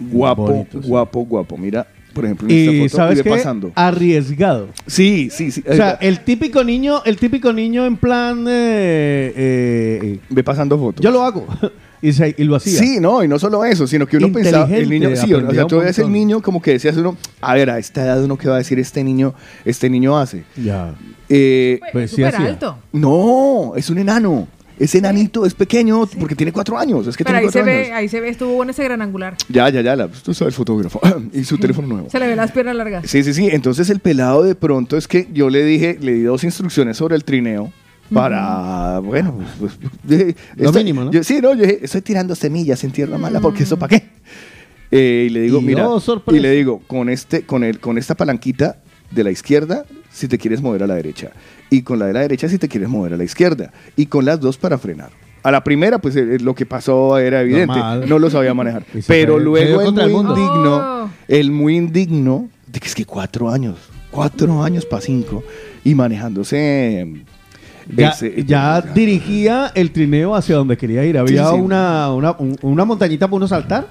guapo, 0.00 0.46
Bonito, 0.46 0.80
sí. 0.82 0.88
guapo, 0.88 1.20
guapo. 1.26 1.58
Mira, 1.58 1.86
por 2.18 2.24
ejemplo, 2.26 2.48
en 2.48 2.54
y 2.54 2.84
esta 2.84 2.96
foto 2.96 2.96
sabes 2.96 3.22
qué 3.22 3.30
pasando. 3.30 3.72
arriesgado 3.74 4.68
Sí, 4.86 5.28
sí, 5.30 5.50
sí. 5.50 5.62
o 5.68 5.74
sea 5.74 5.92
el 6.00 6.20
típico 6.20 6.62
niño 6.64 7.02
el 7.04 7.16
típico 7.16 7.52
niño 7.52 7.86
en 7.86 7.96
plan 7.96 8.44
eh, 8.48 9.32
eh, 9.36 10.18
ve 10.30 10.44
pasando 10.44 10.78
fotos. 10.78 11.02
yo 11.02 11.10
lo 11.10 11.22
hago 11.22 11.46
y, 12.02 12.12
se- 12.12 12.34
y 12.36 12.44
lo 12.44 12.56
hacía 12.56 12.78
Sí, 12.78 12.98
no, 13.00 13.22
y 13.24 13.28
no 13.28 13.38
solo 13.38 13.64
eso, 13.64 13.86
sino 13.86 14.06
que 14.06 14.16
uno 14.16 14.32
pensaba, 14.32 14.68
el 14.74 14.88
niño, 14.88 15.10
sí, 15.16 15.32
o 15.34 15.50
sea, 15.52 15.66
tú 15.66 15.78
ves 15.78 15.98
el 15.98 16.10
niño 16.12 16.40
como 16.42 16.60
que 16.62 16.72
decías 16.72 16.96
uno, 16.96 17.16
a 17.40 17.54
ver, 17.54 17.70
a 17.70 17.78
esta 17.78 18.04
edad 18.04 18.22
uno 18.22 18.36
que 18.38 18.48
va 18.48 18.54
a 18.54 18.58
decir 18.58 18.78
este 18.78 19.02
niño, 19.02 19.34
este 19.64 19.88
niño 19.90 20.16
hace. 20.18 20.44
ya 20.56 20.94
Eh, 21.28 21.80
Pues 21.92 22.10
sí 22.10 22.16
Súper 22.16 22.34
hacía. 22.36 22.46
alto. 22.50 22.78
no, 22.92 23.72
es 23.76 23.90
un 23.90 23.98
enano. 23.98 24.46
Ese 24.78 24.98
enanito 24.98 25.44
es 25.44 25.54
pequeño 25.54 26.06
porque 26.20 26.34
tiene 26.36 26.52
cuatro 26.52 26.78
años. 26.78 27.06
Es 27.06 27.16
que 27.16 27.24
Pero 27.24 27.38
tiene 27.40 27.46
ahí 27.46 27.52
se 27.52 27.62
ve, 27.62 27.92
ahí 27.92 28.08
se 28.08 28.20
ve, 28.20 28.28
estuvo 28.28 28.52
bueno 28.54 28.70
ese 28.70 28.84
gran 28.84 29.02
angular. 29.02 29.36
Ya, 29.48 29.68
ya, 29.70 29.80
ya, 29.80 29.96
la, 29.96 30.08
tú 30.08 30.32
sabes 30.34 30.52
el 30.54 30.56
fotógrafo. 30.56 31.00
y 31.32 31.42
su 31.44 31.58
teléfono 31.58 31.88
nuevo. 31.88 32.10
Se 32.10 32.18
le 32.20 32.28
ve 32.28 32.36
las 32.36 32.52
piernas 32.52 32.76
largas. 32.76 33.08
Sí, 33.10 33.24
sí, 33.24 33.34
sí. 33.34 33.48
Entonces 33.50 33.90
el 33.90 33.98
pelado 34.00 34.42
de 34.44 34.54
pronto 34.54 34.96
es 34.96 35.08
que 35.08 35.28
yo 35.32 35.50
le 35.50 35.64
dije, 35.64 35.98
le 36.00 36.12
di 36.12 36.22
dos 36.22 36.44
instrucciones 36.44 36.96
sobre 36.96 37.16
el 37.16 37.24
trineo 37.24 37.72
para, 38.12 39.00
bueno, 39.00 39.34
pues, 39.58 39.72
pues, 39.80 39.90
dije, 40.04 40.36
Lo 40.56 40.66
estoy- 40.66 40.82
mínimo, 40.84 41.04
¿no? 41.04 41.10
yo- 41.12 41.22
sí, 41.24 41.40
no, 41.42 41.54
yo 41.54 41.62
dije, 41.62 41.80
estoy 41.82 42.00
tirando 42.00 42.34
semillas 42.34 42.82
en 42.84 42.90
tierra 42.92 43.18
mala 43.18 43.40
porque 43.40 43.64
eso 43.64 43.78
para 43.78 43.98
qué. 43.98 44.08
Eh, 44.90 45.26
y 45.28 45.30
le 45.30 45.40
digo, 45.42 45.58
Y, 45.58 45.64
mira, 45.64 45.86
sorpresa. 46.00 46.38
y 46.38 46.40
le 46.40 46.50
digo, 46.52 46.80
con 46.86 47.10
este, 47.10 47.42
con 47.42 47.64
el, 47.64 47.78
con 47.80 47.98
esta 47.98 48.14
palanquita 48.14 48.78
de 49.10 49.24
la 49.24 49.30
izquierda, 49.30 49.84
si 50.18 50.28
te 50.28 50.36
quieres 50.38 50.60
mover 50.60 50.82
a 50.82 50.86
la 50.86 50.94
derecha, 50.96 51.30
y 51.70 51.82
con 51.82 51.98
la 51.98 52.06
de 52.06 52.12
la 52.12 52.20
derecha 52.20 52.48
si 52.48 52.58
te 52.58 52.68
quieres 52.68 52.88
mover 52.88 53.14
a 53.14 53.16
la 53.16 53.24
izquierda, 53.24 53.72
y 53.96 54.06
con 54.06 54.24
las 54.24 54.40
dos 54.40 54.56
para 54.58 54.76
frenar. 54.78 55.10
A 55.42 55.50
la 55.52 55.62
primera, 55.62 55.98
pues 55.98 56.16
eh, 56.16 56.38
lo 56.40 56.54
que 56.54 56.66
pasó 56.66 57.16
era 57.16 57.40
evidente, 57.42 57.66
Normal. 57.78 58.08
no 58.08 58.18
lo 58.18 58.28
sabía 58.28 58.52
manejar. 58.54 58.84
Y 58.94 59.02
se 59.02 59.08
Pero 59.08 59.34
fue- 59.34 59.40
se 59.40 59.44
luego 59.44 59.66
dio 59.66 59.78
el 59.80 59.86
contra 59.86 60.04
muy 60.04 60.10
el 60.12 60.16
mundo. 60.16 60.36
indigno, 60.36 60.76
Oh. 61.04 61.10
el 61.28 61.50
muy 61.52 61.76
indigno, 61.76 62.48
de 62.66 62.80
que 62.80 62.88
es 62.88 62.94
que 62.94 63.04
cuatro 63.04 63.48
años, 63.48 63.76
cuatro 64.10 64.62
años 64.62 64.84
para 64.84 65.00
cinco, 65.00 65.42
y 65.84 65.94
manejándose. 65.94 66.56
eh, 67.02 67.22
ya, 67.96 68.08
ese- 68.10 68.44
ya 68.44 68.80
dirigía 68.82 69.72
el 69.74 69.92
trineo 69.92 70.34
hacia 70.34 70.56
donde 70.56 70.76
quería 70.76 71.04
ir 71.04 71.16
había 71.16 71.44
Sí, 71.48 71.54
sí. 71.54 71.60
Una, 71.60 72.12
una, 72.12 72.32
un- 72.32 72.58
una 72.62 72.84
montañita 72.84 73.26
para 73.28 73.36
uno 73.36 73.48
saltar 73.48 73.86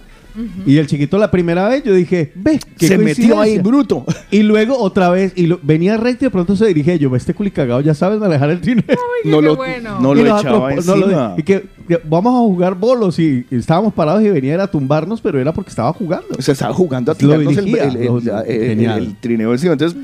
y 0.66 0.78
el 0.78 0.88
chiquito 0.88 1.18
la 1.18 1.32
primera 1.32 1.68
vez 1.68 1.84
yo 1.84 1.94
dije 1.94 2.32
ve 2.36 2.60
qué 2.78 2.88
se 2.88 2.98
metió 2.98 3.40
ahí 3.40 3.60
coincidencia". 3.60 3.64
bruto. 3.64 4.06
y 4.32 4.44
luego 4.44 4.78
otra 4.78 5.10
vez 5.10 5.34
y 5.36 5.48
lo- 5.48 5.60
venía 5.64 5.98
recto 5.98 6.26
y 6.26 6.28
de 6.28 6.32
pronto 6.32 6.56
se 6.56 6.66
dirige 6.68 7.00
yo 7.00 7.10
ve 7.10 7.18
este 7.18 7.34
culicagado 7.34 7.82
ya 7.82 7.94
sabes 7.94 8.20
manejar 8.20 8.50
el 8.52 8.62
trineo 8.62 8.84
Ay, 8.88 9.32
no 9.32 9.40
qué 9.40 9.46
lo, 9.46 9.56
bueno. 9.56 10.00
no 10.00 10.14
lo 10.14 10.22
echaba 10.22 10.42
no 10.74 10.96
lo- 10.96 11.06
encima. 11.06 11.34
y 11.38 11.44
que, 11.44 11.66
que 11.88 12.00
vamos 12.08 12.34
a 12.36 12.38
jugar 12.40 12.76
bolos 12.76 13.18
y, 13.20 13.46
y 13.50 13.56
estábamos 13.56 13.94
parados 13.94 14.22
y 14.24 14.30
venía 14.30 14.62
a 14.62 14.68
tumbarnos 14.68 15.22
pero 15.22 15.40
era 15.40 15.54
porque 15.54 15.70
estaba 15.70 15.92
jugando 15.94 16.28
O 16.38 16.42
sea, 16.42 16.54
estaba 16.54 16.74
jugando 16.74 17.12
a 17.12 17.16
tirarnos 17.16 17.58
el, 17.58 17.66
dirigía, 17.66 17.84
el- 17.86 18.48
el- 18.48 18.86
el 18.86 19.16
trineo 19.16 19.52
encima. 19.54 19.74
Entonces, 19.74 19.98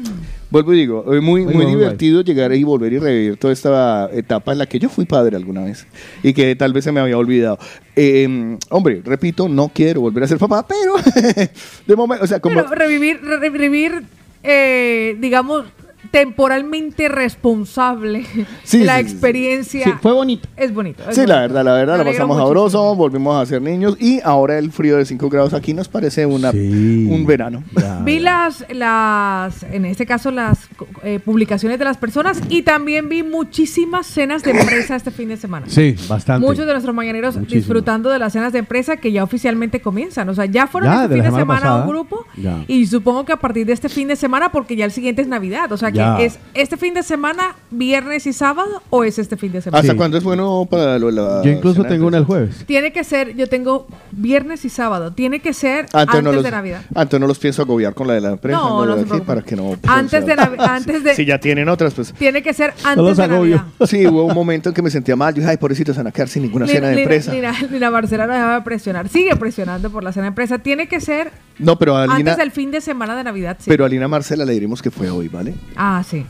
vuelvo 0.54 0.74
y 0.74 0.78
digo, 0.78 1.04
muy, 1.22 1.46
Muy 1.46 1.66
divertido 1.66 2.22
llegar 2.22 2.52
ahí 2.52 2.60
y 2.60 2.64
volver 2.64 2.94
y 2.94 3.00
revivir 3.00 3.38
toda 3.38 3.52
esta 3.52 4.08
etapa 4.14 4.52
en 4.52 4.60
la 4.60 4.68
que 4.68 4.78
yo 4.78 4.88
fui 4.88 5.06
padre 5.06 5.36
alguna 5.36 5.64
vez 5.64 5.88
y 6.22 6.32
que 6.32 6.56
tal 6.56 6.72
vez 6.74 6.84
se 6.84 6.92
me 6.92 7.00
había 7.00 7.18
olvidado. 7.18 7.58
Eh, 7.96 8.58
hombre, 8.70 9.02
repito, 9.04 9.50
no 9.50 9.70
quiero 9.74 10.02
volver 10.02 10.24
a 10.24 10.28
ser 10.28 10.38
papá, 10.38 10.66
pero 10.68 10.94
de 11.88 11.96
momento, 11.96 12.24
o 12.24 12.28
sea, 12.28 12.40
como... 12.40 12.56
Pero 12.56 12.70
revivir, 12.70 13.20
re- 13.24 13.40
revivir, 13.40 14.04
eh, 14.44 15.18
digamos, 15.20 15.66
temporalmente 16.14 17.10
responsable 17.10 18.24
Sí, 18.64 18.84
la 18.84 18.98
sí, 18.98 19.04
sí, 19.04 19.10
sí. 19.10 19.14
experiencia. 19.14 19.84
Sí, 19.86 19.92
fue 20.02 20.14
bonito. 20.14 20.48
Es 20.56 20.72
bonito. 20.74 21.04
es 21.10 21.16
Sí, 21.16 21.26
la 21.26 21.36
bonito. 21.40 21.54
verdad, 21.56 21.66
la 21.66 21.74
verdad, 21.74 21.98
Me 21.98 22.04
la 22.04 22.12
pasamos 22.12 22.38
muchísimo. 22.38 22.48
sabroso, 22.48 22.96
volvimos 22.96 23.42
a 23.42 23.46
ser 23.48 23.62
niños 23.64 23.98
y 24.00 24.22
ahora 24.24 24.60
el 24.60 24.72
frío 24.72 24.98
de 24.98 25.06
5 25.06 25.28
grados 25.30 25.54
aquí 25.56 25.74
nos 25.74 25.88
parece 25.90 26.26
una, 26.28 26.52
Sí. 26.52 27.08
un 27.12 27.26
verano. 27.26 27.64
Ya, 27.76 28.00
Vi 28.04 28.20
las, 28.20 28.64
las, 28.70 29.64
en 29.64 29.86
este 29.86 30.06
caso, 30.06 30.30
las 30.30 30.60
eh, 31.02 31.20
publicaciones 31.20 31.80
de 31.80 31.86
las 31.86 31.98
personas 31.98 32.40
y 32.48 32.62
también 32.62 33.10
vi 33.10 33.24
muchísimas 33.24 34.06
cenas 34.06 34.44
de 34.44 34.52
empresa 34.52 34.96
este 34.96 35.10
fin 35.10 35.30
de 35.30 35.38
semana. 35.38 35.66
Sí, 35.68 35.96
bastante. 36.08 36.46
Muchos 36.46 36.68
de 36.68 36.74
nuestros 36.74 36.94
mañaneros 36.96 37.36
Muchísimo. 37.36 37.60
disfrutando 37.60 38.10
de 38.12 38.20
las 38.20 38.34
cenas 38.34 38.54
de 38.54 38.60
empresa 38.60 38.98
que 38.98 39.12
ya 39.12 39.24
oficialmente 39.24 39.82
comienzan. 39.82 40.30
O 40.30 40.36
sea, 40.36 40.46
ya 40.46 40.68
fueron 40.68 40.92
Ya, 40.92 41.04
este 41.04 41.08
de 41.10 41.16
fin 41.16 41.24
la 41.24 41.24
de 41.24 41.42
semana 41.42 41.60
semana 41.60 41.76
un 41.76 41.82
pasada. 41.82 41.88
grupo 41.92 42.26
Ya. 42.38 42.64
y 42.68 42.86
supongo 42.86 43.26
que 43.26 43.34
a 43.34 43.38
partir 43.38 43.66
de 43.66 43.74
este 43.74 43.90
fin 43.90 44.08
de 44.08 44.16
semana, 44.16 44.52
porque 44.52 44.76
ya 44.76 44.86
el 44.86 44.92
siguiente 44.92 45.22
es 45.24 45.28
Navidad. 45.28 45.72
O 45.72 45.78
sea, 45.78 45.90
Ya. 45.90 46.03
Es 46.20 46.40
este 46.54 46.78
fin 46.78 46.94
de 46.94 47.04
semana, 47.04 47.56
viernes 47.72 48.26
y 48.28 48.34
sábado, 48.34 48.82
o 48.90 49.04
es 49.04 49.20
este 49.20 49.38
fin 49.38 49.52
de 49.52 49.62
semana. 49.62 49.80
¿Hasta 49.82 49.94
Sí. 49.94 49.98
cuándo 49.98 50.18
es 50.18 50.24
bueno 50.24 50.68
para 50.70 51.00
lo, 51.00 51.12
la 51.12 51.42
Yo 51.44 51.52
incluso 51.52 51.78
cena 51.82 51.90
tengo 51.90 52.08
una 52.08 52.18
el 52.18 52.26
jueves. 52.26 52.64
Tiene 52.66 52.92
que 52.94 53.04
ser, 53.04 53.36
yo 53.36 53.48
tengo 53.48 53.88
viernes 54.12 54.66
y 54.66 54.70
sábado. 54.70 55.12
Tiene 55.14 55.40
que 55.40 55.54
ser 55.54 55.86
Ah, 55.94 56.02
antes 56.02 56.16
entonces 56.20 56.24
no 56.24 56.32
los, 56.34 56.44
de 56.44 56.52
Navidad. 56.52 56.82
entonces 56.90 57.20
no 57.20 57.28
los 57.28 57.40
pienso 57.40 57.62
agobiar 57.64 57.94
con 57.94 58.08
la 58.08 58.14
de 58.14 58.22
la 58.22 58.30
empresa. 58.32 58.58
No, 58.60 58.86
no 58.86 58.98
se 58.98 59.22
para 59.22 59.42
que 59.42 59.56
no. 59.56 59.76
Antes 59.88 60.24
o 60.24 60.26
de 60.28 60.36
sea, 60.36 60.52
antes 60.76 61.04
de- 61.04 61.16
Si 61.16 61.26
ya 61.26 61.40
tienen 61.40 61.70
otras, 61.70 61.94
pues. 61.94 62.14
Tiene 62.14 62.42
que 62.44 62.54
ser 62.54 62.74
los 62.76 62.86
antes 62.86 63.18
de 63.18 63.24
agobio. 63.24 63.56
Navidad. 63.58 63.88
Sí, 63.88 64.06
hubo 64.08 64.26
un 64.26 64.34
momento 64.34 64.70
en 64.70 64.76
que 64.76 64.82
me 64.82 64.90
sentía 64.90 65.16
mal. 65.16 65.34
Yo 65.34 65.40
dije, 65.42 65.52
ay, 65.52 65.58
pobrecitos, 65.58 65.96
se 65.96 66.00
van 66.02 66.08
a 66.08 66.12
quedar 66.12 66.30
sin 66.30 66.44
ninguna 66.44 66.68
cena 66.68 66.88
de 66.88 66.96
Lina- 66.96 67.02
empresa. 67.04 67.34
Lina, 67.34 67.54
Lina 67.72 67.92
Marcela 67.92 68.28
no 68.28 68.34
dejaba 68.34 68.56
de 68.56 68.62
presionar. 68.62 69.10
Sigue 69.10 69.36
presionando 69.36 69.90
por 69.90 70.04
la 70.04 70.12
cena 70.12 70.24
de 70.24 70.28
empresa. 70.30 70.60
Tiene 70.60 70.88
que 70.88 71.00
ser 71.02 71.32
No, 71.60 71.78
pero 71.78 71.96
a 71.96 72.04
antes 72.06 72.38
del 72.38 72.52
fin 72.52 72.72
de 72.72 72.82
semana 72.82 73.16
de 73.16 73.24
Navidad. 73.24 73.58
sí. 73.60 73.66
pero 73.70 73.86
a 73.86 73.90
Lina 73.90 74.08
Marcela 74.08 74.46
le 74.46 74.54
diremos 74.54 74.82
que 74.82 74.90
fue 74.92 75.10
hoy, 75.10 75.28
¿vale? 75.28 75.54
Ah, 75.76 75.93
sí. 76.02 76.26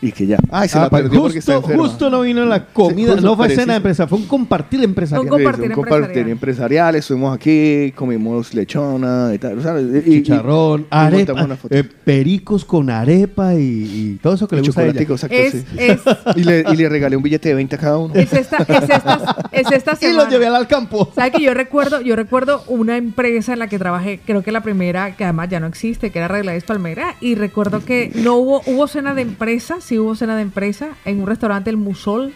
Y 0.00 0.12
que 0.12 0.26
ya. 0.28 0.38
Ay, 0.50 0.68
se 0.68 0.78
Ah, 0.78 0.82
la 0.82 0.90
perdió 0.90 1.22
porque 1.22 1.40
está 1.40 1.56
justo, 1.60 1.76
justo 1.76 2.08
no 2.10 2.20
vino 2.20 2.44
la 2.46 2.66
comida, 2.66 3.12
justo 3.14 3.26
no 3.26 3.34
fue 3.36 3.46
preciso. 3.46 3.62
cena 3.62 3.72
de 3.72 3.76
empresa, 3.78 4.06
fue 4.06 4.18
un 4.18 4.26
compartir 4.26 4.84
empresarial. 4.84 5.24
Un 5.24 5.28
compartir 5.28 5.64
Sí, 5.64 5.68
un 5.70 5.74
compartir 5.74 5.98
empresarial. 6.04 6.30
empresarial. 6.30 6.94
Estuvimos 6.94 7.34
aquí, 7.36 7.92
comimos 7.96 8.54
lechona 8.54 9.32
y 9.34 9.38
tal. 9.38 9.58
o 9.58 9.60
sea, 9.62 9.80
y- 9.80 10.02
y- 10.06 10.22
Chicharrón, 10.22 10.82
y 10.82 10.86
arepa, 10.90 11.48
eh, 11.70 11.82
pericos 11.82 12.64
con 12.64 12.90
arepa 12.90 13.54
y, 13.54 13.58
y 14.14 14.18
todo 14.22 14.34
eso 14.34 14.46
que 14.46 14.54
le 14.56 14.62
gusta 14.62 14.82
a 14.82 14.84
ella. 14.84 14.92
Chocolatico, 15.04 15.14
exacto, 15.14 15.36
Es, 15.36 15.52
sí. 15.52 15.64
es, 15.76 16.00
Y 16.36 16.44
le, 16.44 16.64
y 16.72 16.76
le 16.76 16.88
regalé 16.88 17.16
un 17.16 17.22
billete 17.24 17.48
de 17.48 17.54
20 17.56 17.74
a 17.74 17.78
cada 17.80 17.98
uno. 17.98 18.14
es 18.14 18.32
esta, 18.32 18.58
es 18.58 18.68
esta, 18.88 19.48
es 19.50 19.72
esta 19.72 19.92
Y 19.94 19.96
semana. 19.96 20.24
lo 20.24 20.30
llevé 20.30 20.46
al, 20.46 20.54
al 20.54 20.68
campo. 20.68 21.10
¿Sabes 21.12 21.32
que 21.32 21.42
yo 21.42 21.54
recuerdo, 21.54 22.00
yo 22.02 22.14
recuerdo 22.14 22.62
una 22.68 22.96
empresa 22.96 23.52
en 23.52 23.58
la 23.58 23.66
que 23.66 23.80
trabajé, 23.80 24.20
creo 24.24 24.44
que 24.44 24.52
la 24.52 24.60
primera, 24.62 25.16
que 25.16 25.24
además 25.24 25.48
ya 25.48 25.58
no 25.58 25.66
existe, 25.66 26.10
que 26.12 26.18
era 26.20 26.28
Regladis 26.28 26.62
Palmera, 26.62 27.16
y 27.20 27.34
recuerdo 27.34 27.84
que 27.84 28.12
no 28.14 28.36
hubo, 28.36 28.62
hubo 28.66 28.86
cena 28.86 29.12
de 29.14 29.22
empresa, 29.22 29.80
sí 29.88 29.98
hubo 29.98 30.14
cena 30.14 30.36
de 30.36 30.42
empresa, 30.42 30.90
en 31.04 31.20
un 31.20 31.26
restaurante, 31.26 31.70
el 31.70 31.76
Musol, 31.76 32.32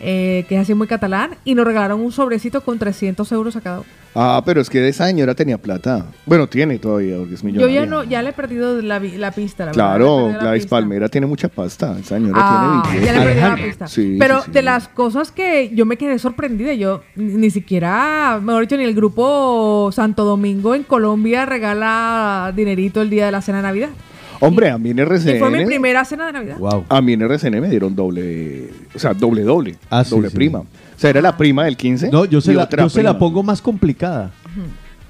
eh, 0.00 0.44
que 0.48 0.54
es 0.54 0.60
así 0.62 0.74
muy 0.74 0.86
catalán, 0.86 1.32
y 1.44 1.54
nos 1.54 1.66
regalaron 1.66 2.00
un 2.00 2.12
sobrecito 2.12 2.60
con 2.62 2.78
300 2.78 3.30
euros 3.32 3.56
a 3.56 3.60
cada 3.60 3.80
uno. 3.80 3.88
Ah, 4.14 4.42
pero 4.44 4.60
es 4.60 4.70
que 4.70 4.88
esa 4.88 5.06
señora 5.06 5.34
tenía 5.34 5.58
plata. 5.58 6.06
Bueno, 6.24 6.48
tiene 6.48 6.78
todavía, 6.78 7.16
porque 7.18 7.34
es 7.34 7.42
Yo 7.42 7.46
millonaria. 7.46 7.80
ya 7.82 7.86
no, 7.86 8.04
ya 8.04 8.22
le 8.22 8.30
he 8.30 8.32
perdido 8.32 8.80
la, 8.80 8.98
la 9.00 9.30
pista, 9.32 9.64
la 9.66 9.70
he 9.70 9.74
Claro, 9.74 10.24
perdido 10.28 10.42
la 10.44 10.52
pista. 10.54 10.70
Palmera 10.70 11.08
tiene 11.08 11.26
mucha 11.26 11.48
pasta. 11.48 11.96
Esa 11.98 12.16
señora 12.16 12.40
Ah, 12.42 12.82
tiene 12.90 13.06
ya 13.06 13.12
billete. 13.12 13.18
le 13.18 13.24
perdí 13.26 13.40
la 13.40 13.46
Alejandro. 13.46 13.66
pista. 13.66 13.86
Sí, 13.86 14.16
Pero 14.18 14.38
sí, 14.38 14.44
sí. 14.46 14.52
de 14.52 14.62
las 14.62 14.88
cosas 14.88 15.30
que 15.30 15.70
yo 15.74 15.84
me 15.84 15.96
quedé 15.98 16.18
sorprendida, 16.18 16.72
yo 16.74 17.02
ni 17.16 17.50
siquiera, 17.50 18.40
mejor 18.42 18.62
dicho, 18.62 18.76
ni 18.76 18.84
el 18.84 18.94
grupo 18.94 19.90
Santo 19.92 20.24
Domingo 20.24 20.74
en 20.74 20.84
Colombia 20.84 21.44
regala 21.46 22.52
dinerito 22.56 23.02
el 23.02 23.10
día 23.10 23.26
de 23.26 23.32
la 23.32 23.42
cena 23.42 23.58
de 23.58 23.62
Navidad. 23.64 23.90
Hombre, 24.40 24.70
a 24.70 24.78
mí 24.78 24.90
en 24.90 24.98
Y 24.98 25.02
fue 25.04 25.50
mi 25.50 25.56
RCN. 25.58 25.66
primera 25.66 26.04
cena 26.04 26.26
de 26.26 26.32
Navidad. 26.32 26.58
Wow. 26.58 26.84
A 26.88 27.00
mí 27.00 27.12
en 27.12 27.22
RCN 27.22 27.60
me 27.60 27.68
dieron 27.68 27.94
doble. 27.94 28.70
O 28.94 28.98
sea, 28.98 29.14
doble, 29.14 29.42
doble. 29.42 29.76
Ah, 29.90 30.04
sí, 30.04 30.10
doble 30.10 30.30
sí. 30.30 30.36
prima. 30.36 30.60
O 30.60 30.66
sea, 30.96 31.10
era 31.10 31.20
la 31.20 31.36
prima 31.36 31.64
del 31.64 31.76
15. 31.76 32.10
No, 32.10 32.24
yo 32.24 32.40
se, 32.40 32.54
la, 32.54 32.68
yo 32.68 32.88
se 32.88 33.02
la 33.02 33.18
pongo 33.18 33.42
más 33.42 33.60
complicada. 33.60 34.30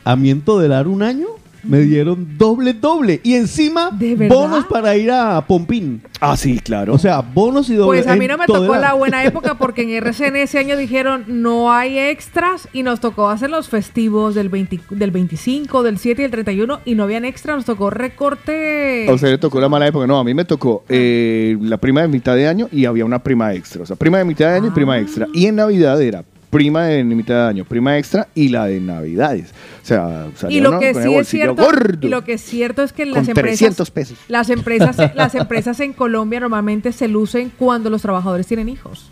A 0.05 0.17
mi 0.17 0.31
entodelar 0.31 0.89
un 0.89 1.03
año 1.03 1.27
me 1.63 1.81
dieron 1.81 2.37
doble, 2.39 2.73
doble. 2.73 3.21
Y 3.23 3.35
encima, 3.35 3.91
bonos 4.29 4.67
para 4.67 4.97
ir 4.97 5.11
a 5.11 5.45
Pompín. 5.47 6.03
Ah, 6.21 6.37
sí, 6.37 6.59
claro. 6.59 6.95
O 6.95 6.99
sea, 6.99 7.21
bonos 7.21 7.69
y 7.71 7.75
doble. 7.75 8.03
Pues 8.03 8.07
a 8.07 8.17
mí 8.17 8.27
no 8.27 8.37
me 8.39 8.47
tocó 8.47 8.77
la 8.77 8.95
buena 8.95 9.25
época 9.25 9.57
porque 9.57 9.83
en 9.83 9.91
RCN 9.91 10.37
ese 10.37 10.59
año 10.59 10.77
dijeron 10.77 11.25
no 11.29 11.73
hay 11.73 11.99
extras 11.99 12.69
y 12.73 12.83
nos 12.83 13.01
tocó 13.01 13.29
hacer 13.29 13.51
los 13.51 13.69
festivos 13.69 14.35
del, 14.35 14.49
20 14.49 14.81
del 14.91 15.11
25, 15.11 15.83
del 15.83 15.99
7 15.99 16.23
y 16.23 16.25
el 16.25 16.31
31 16.31 16.81
y 16.85 16.95
no 16.95 17.05
habían 17.05 17.25
extras, 17.25 17.57
nos 17.57 17.65
tocó 17.65 17.91
recorte. 17.91 19.07
A 19.09 19.13
usted 19.13 19.29
le 19.31 19.39
tocó 19.39 19.61
la 19.61 19.69
mala 19.69 19.87
época. 19.87 20.07
No, 20.07 20.19
a 20.19 20.25
mí 20.25 20.35
me 20.35 20.45
tocó 20.45 20.85
eh, 20.89 21.57
la 21.61 21.77
prima 21.79 22.03
de 22.03 22.09
mitad 22.09 22.35
de 22.35 22.47
año 22.49 22.69
y 22.73 22.85
había 22.85 23.05
una 23.05 23.23
prima 23.23 23.55
extra. 23.55 23.83
O 23.83 23.87
sea, 23.87 23.97
prima 23.97 24.19
de 24.19 24.25
mitad 24.25 24.47
de 24.51 24.57
año 24.57 24.67
y 24.69 24.71
prima 24.71 24.95
Ah. 24.95 25.01
extra. 25.01 25.27
Y 25.35 25.47
en 25.47 25.57
Navidad 25.57 26.01
era 26.01 26.25
prima 26.51 26.85
de 26.85 27.05
mitad 27.05 27.35
de 27.45 27.49
año, 27.49 27.65
prima 27.65 27.99
extra 27.99 28.29
y 28.35 28.49
la 28.49 28.67
de 28.67 28.81
Navidades. 28.81 29.53
O 29.83 29.87
sea, 29.87 30.27
y 30.49 30.61
lo 30.61 30.71
uno 30.71 30.81
que 30.81 30.93
con 30.93 31.03
el 31.03 31.09
sí 31.09 31.15
es 31.17 31.29
cierto 31.29 31.63
gordo. 31.63 32.07
y 32.07 32.11
lo 32.11 32.25
que 32.25 32.35
es 32.35 32.41
cierto 32.43 32.83
es 32.83 32.93
que 32.93 33.05
Con 33.05 33.13
las 33.15 33.29
empresas 33.29 33.59
300 33.59 33.91
pesos. 33.91 34.19
las 34.29 34.51
empresas 34.51 34.97
las 35.15 35.35
empresas 35.35 35.81
en 35.81 35.93
Colombia 35.93 36.41
normalmente 36.41 36.93
se 36.93 37.09
lucen 37.09 37.51
cuando 37.59 37.91
los 37.91 38.03
trabajadores 38.03 38.47
tienen 38.47 38.69
hijos 38.69 39.11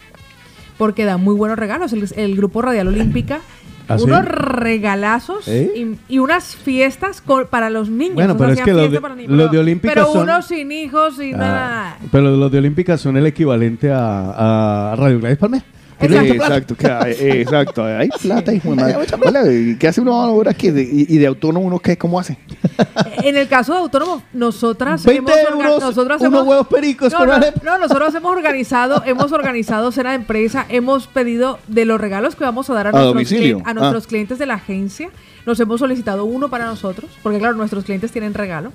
porque 0.79 1.05
dan 1.07 1.23
muy 1.25 1.35
buenos 1.35 1.59
regalos 1.59 1.93
el, 1.95 2.07
el 2.17 2.37
grupo 2.37 2.61
Radial 2.63 2.89
Olímpica 2.89 3.41
¿Ah, 3.89 3.97
sí? 3.99 4.05
unos 4.05 4.25
regalazos 4.27 5.47
¿Eh? 5.49 5.73
y, 6.09 6.15
y 6.15 6.19
unas 6.19 6.57
fiestas 6.57 7.23
para 7.51 7.71
los 7.71 7.89
niños 7.89 8.15
Bueno, 8.17 8.35
o 8.35 8.37
sea, 8.39 8.47
pero 8.47 8.59
es 8.59 8.65
que 8.65 8.73
los 8.73 8.91
de- 8.91 9.01
para 9.01 9.15
niños, 9.15 9.31
los 9.33 9.39
pero- 9.47 9.53
de 9.53 9.59
Olímpica 9.59 9.95
pero 9.95 10.13
son- 10.13 10.23
unos 10.25 10.47
sin 10.47 10.73
hijos 10.73 11.21
y 11.23 11.33
Ah, 11.33 11.37
nada 11.37 11.99
pero 12.11 12.37
los 12.37 12.51
de 12.53 12.59
Olímpica 12.59 12.99
son 12.99 13.17
el 13.17 13.27
equivalente 13.27 13.91
a, 13.93 14.93
a 14.93 14.97
Radio 14.97 15.21
Gladys 15.21 15.39
Exacto. 16.01 16.35
Exacto, 16.35 16.77
que 16.77 16.87
hay, 16.87 17.13
eh, 17.13 17.41
exacto. 17.41 17.85
Hay 17.85 18.09
plata, 18.21 18.53
hijo 18.53 18.71
de 18.71 18.77
madre. 18.77 18.97
Vale, 19.25 19.77
¿Qué 19.79 19.89
hace 19.89 20.01
uno 20.01 20.13
ahora 20.21 20.53
que 20.55 20.71
de, 20.73 20.83
y, 20.83 21.17
de 21.19 21.27
autónomo 21.27 21.67
uno 21.67 21.79
qué? 21.79 21.97
¿Cómo 21.97 22.21
hace? 22.21 22.39
en 23.23 23.37
el 23.37 23.49
caso 23.49 23.73
de 23.73 23.79
autónomos 23.81 24.23
nosotras 24.33 25.05
20 25.05 25.19
hemos 25.33 25.51
orga- 25.51 25.65
euros, 25.69 25.81
nosotras 25.83 26.21
unos 26.21 26.33
hemos- 26.33 26.47
huevos 26.47 26.67
pericos 26.69 27.13
no, 27.13 27.25
no, 27.27 27.39
no, 27.65 27.79
nosotros 27.79 28.15
hemos 28.15 28.33
organizado, 28.33 29.03
hemos 29.07 29.33
organizado 29.33 29.91
cena 29.93 30.11
de 30.11 30.17
empresa, 30.17 30.67
hemos 30.69 31.07
pedido 31.07 31.59
de 31.69 31.85
los 31.87 32.01
regalos 32.01 32.37
que 32.37 32.45
vamos 32.45 32.69
a 32.71 32.75
dar 32.75 32.89
a, 32.89 32.91
A 32.91 32.93
nuestros, 33.13 33.63
a 33.65 33.75
nuestros 33.75 34.05
Ah. 34.05 34.09
clientes 34.09 34.39
de 34.39 34.47
la 34.47 34.55
agencia. 34.55 35.09
Nos 35.47 35.61
hemos 35.61 35.79
solicitado 35.79 36.25
uno 36.25 36.49
para 36.51 36.65
nosotros, 36.67 37.09
porque 37.23 37.39
claro, 37.39 37.55
nuestros 37.55 37.85
clientes 37.85 38.11
tienen 38.11 38.35
regalo. 38.35 38.73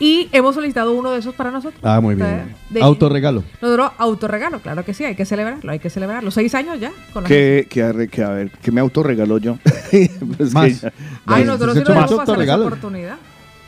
Y 0.00 0.28
hemos 0.32 0.54
solicitado 0.54 0.92
uno 0.92 1.10
de 1.12 1.18
esos 1.20 1.34
para 1.34 1.50
nosotros. 1.50 1.80
Ah, 1.84 2.00
muy 2.00 2.14
bien. 2.14 2.54
de- 2.70 2.82
Autorregalo. 2.82 3.44
Nosotros 3.60 3.92
autorregalo, 3.98 4.60
claro 4.60 4.84
que 4.84 4.94
sí, 4.94 5.04
hay 5.04 5.14
que 5.14 5.24
celebrarlo, 5.24 5.70
hay 5.70 5.78
que 5.78 5.90
celebrarlo. 5.90 6.30
Seis 6.30 6.54
años 6.54 6.80
ya 6.80 6.90
con 7.12 7.24
Que, 7.24 7.66
que, 7.70 7.82
a 7.82 7.92
ver, 7.92 8.50
que 8.50 8.72
me 8.72 8.80
autorregaló 8.80 9.38
yo. 9.38 9.58
Es 9.92 10.52
Más. 10.54 10.64
que 10.66 10.74
ya- 10.74 10.92
Ay, 11.26 11.44
Más. 11.44 11.46
nosotros 11.46 11.74
sí 11.74 11.80
Más 11.80 11.88
nos 11.88 11.88
debemos 11.88 12.04
pasar 12.04 12.06
esa 12.06 12.20
autorregalo. 12.32 12.66
oportunidad. 12.66 13.16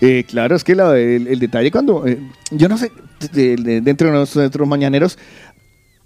Eh, 0.00 0.24
claro, 0.28 0.56
es 0.56 0.64
que 0.64 0.74
la- 0.74 0.98
el, 0.98 1.26
el 1.28 1.38
detalle 1.38 1.70
cuando, 1.70 2.06
eh, 2.06 2.18
yo 2.50 2.68
no 2.68 2.76
sé, 2.78 2.90
de- 3.32 3.56
de- 3.56 3.80
dentro 3.80 4.08
de 4.08 4.14
nuestros 4.14 4.66
mañaneros, 4.68 5.18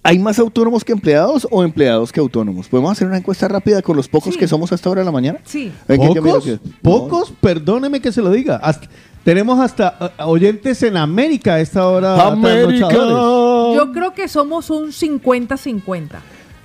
¿hay 0.03 0.18
más 0.18 0.38
autónomos 0.38 0.85
que 0.85 0.92
empleados 0.92 1.49
o 1.51 1.64
empleados 1.64 2.12
que 2.12 2.21
autónomos? 2.21 2.68
¿Podemos 2.68 2.92
hacer 2.92 3.09
una 3.09 3.16
encuesta 3.18 3.49
rápida 3.49 3.83
con 3.83 3.97
los 3.97 4.09
pocos 4.09 4.35
Sí. 4.35 4.38
que 4.40 4.47
somos 4.47 4.71
a 4.73 4.75
esta 4.75 4.88
hora 4.90 5.01
de 5.01 5.05
la 5.07 5.12
mañana? 5.12 5.38
Sí. 5.44 5.73
Que 5.87 5.97
¿Pocos? 5.97 6.51
¿Pocos? 6.83 7.33
Perdóneme 7.40 8.01
que 8.01 8.12
se 8.12 8.21
lo 8.23 8.31
diga. 8.31 8.57
Hasta- 8.57 8.88
tenemos 9.28 9.60
hasta 9.60 9.94
eh, 10.00 10.22
oyentes 10.24 10.82
en 10.82 10.96
América 10.96 11.52
a 11.56 11.60
esta 11.60 11.86
hora. 11.86 12.28
América. 12.28 12.88
Yo 12.90 13.92
creo 13.92 14.14
que 14.14 14.26
somos 14.26 14.70
un 14.70 14.86
50-50. 14.88 16.08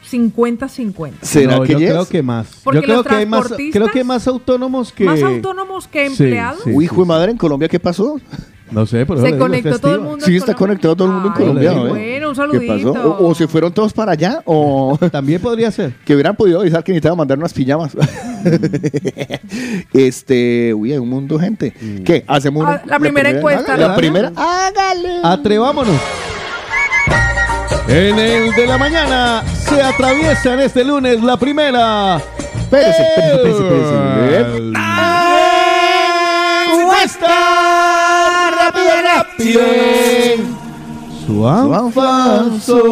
50-50. 0.09 1.11
¿Será 1.23 1.57
No, 1.57 1.63
que 1.63 1.73
yo 1.73 1.79
yes? 1.79 1.89
creo 1.89 2.07
que 2.07 2.23
más. 2.23 2.47
Porque 2.63 2.77
yo 2.79 2.83
creo 2.83 2.97
los 2.99 3.05
que 3.05 3.15
hay 3.15 3.25
más, 3.25 3.41
transportistas- 3.47 3.73
creo 3.73 3.87
que 3.91 3.99
hay 3.99 4.05
más 4.05 4.27
autónomos 4.29 4.93
que 4.93 5.03
Más 5.03 5.21
autónomos 5.21 5.87
que 5.89 6.07
Sí, 6.11 6.23
empleados. 6.23 6.61
sí. 6.63 6.71
Uy, 6.73 6.85
hijo 6.85 7.01
de 7.01 7.05
madre, 7.07 7.31
¿en 7.31 7.37
Colombia 7.37 7.67
qué 7.67 7.81
pasó? 7.81 8.17
No 8.73 8.85
sé, 8.85 9.05
por 9.05 9.17
eso 9.17 9.25
Se 9.27 9.37
conectó 9.37 9.79
todo 9.79 9.95
el 9.95 10.01
mundo. 10.01 10.25
Sí, 10.25 10.31
en 10.31 10.37
está 10.37 10.53
Colombia. 10.53 10.57
conectado 10.81 10.95
todo 10.95 11.07
el 11.07 11.13
mundo 11.13 11.27
en 11.29 11.33
Colombia, 11.35 11.69
qué 11.71 11.75
¿eh? 11.75 11.79
Bueno, 11.89 12.27
un 12.29 12.33
¿Qué 12.33 12.35
saludito. 12.35 12.93
pasó? 12.93 13.09
O, 13.19 13.27
o 13.29 13.35
se 13.35 13.47
fueron 13.47 13.71
todos 13.73 13.93
para 13.93 14.11
allá 14.13 14.41
o 14.45 14.97
También 15.11 15.41
podría 15.41 15.71
ser. 15.71 15.93
que 16.05 16.13
hubieran 16.15 16.35
podido 16.35 16.59
avisar 16.61 16.83
que 16.83 16.91
necesitaban 16.91 17.17
mandar 17.17 17.37
unas 17.37 17.53
pijamas. 17.53 17.95
este, 19.93 20.73
uy, 20.73 20.91
hay 20.91 20.97
un 20.97 21.09
mundo 21.09 21.37
de 21.37 21.43
gente. 21.45 21.73
¿Qué? 22.05 22.23
¿Hacemos 22.27 22.63
una- 22.63 22.73
Ah, 22.73 22.81
la 22.85 22.99
primera 22.99 23.29
encuesta, 23.29 23.77
La 23.77 23.89
¿no? 23.89 23.95
primera. 23.95 24.31
Hágale. 24.35 25.19
Atrevámonos. 25.23 25.95
En 27.87 28.17
el 28.17 28.51
de 28.53 28.65
la 28.65 28.77
mañana 28.77 29.43
se 29.45 29.81
atraviesan 29.81 30.59
este 30.61 30.83
lunes 30.85 31.21
la 31.21 31.37
primera. 31.37 32.17
Espérese, 32.17 33.03
espérese, 33.03 33.49
espérese, 33.49 34.71
Su 41.25 41.47
anfazo. 41.47 42.83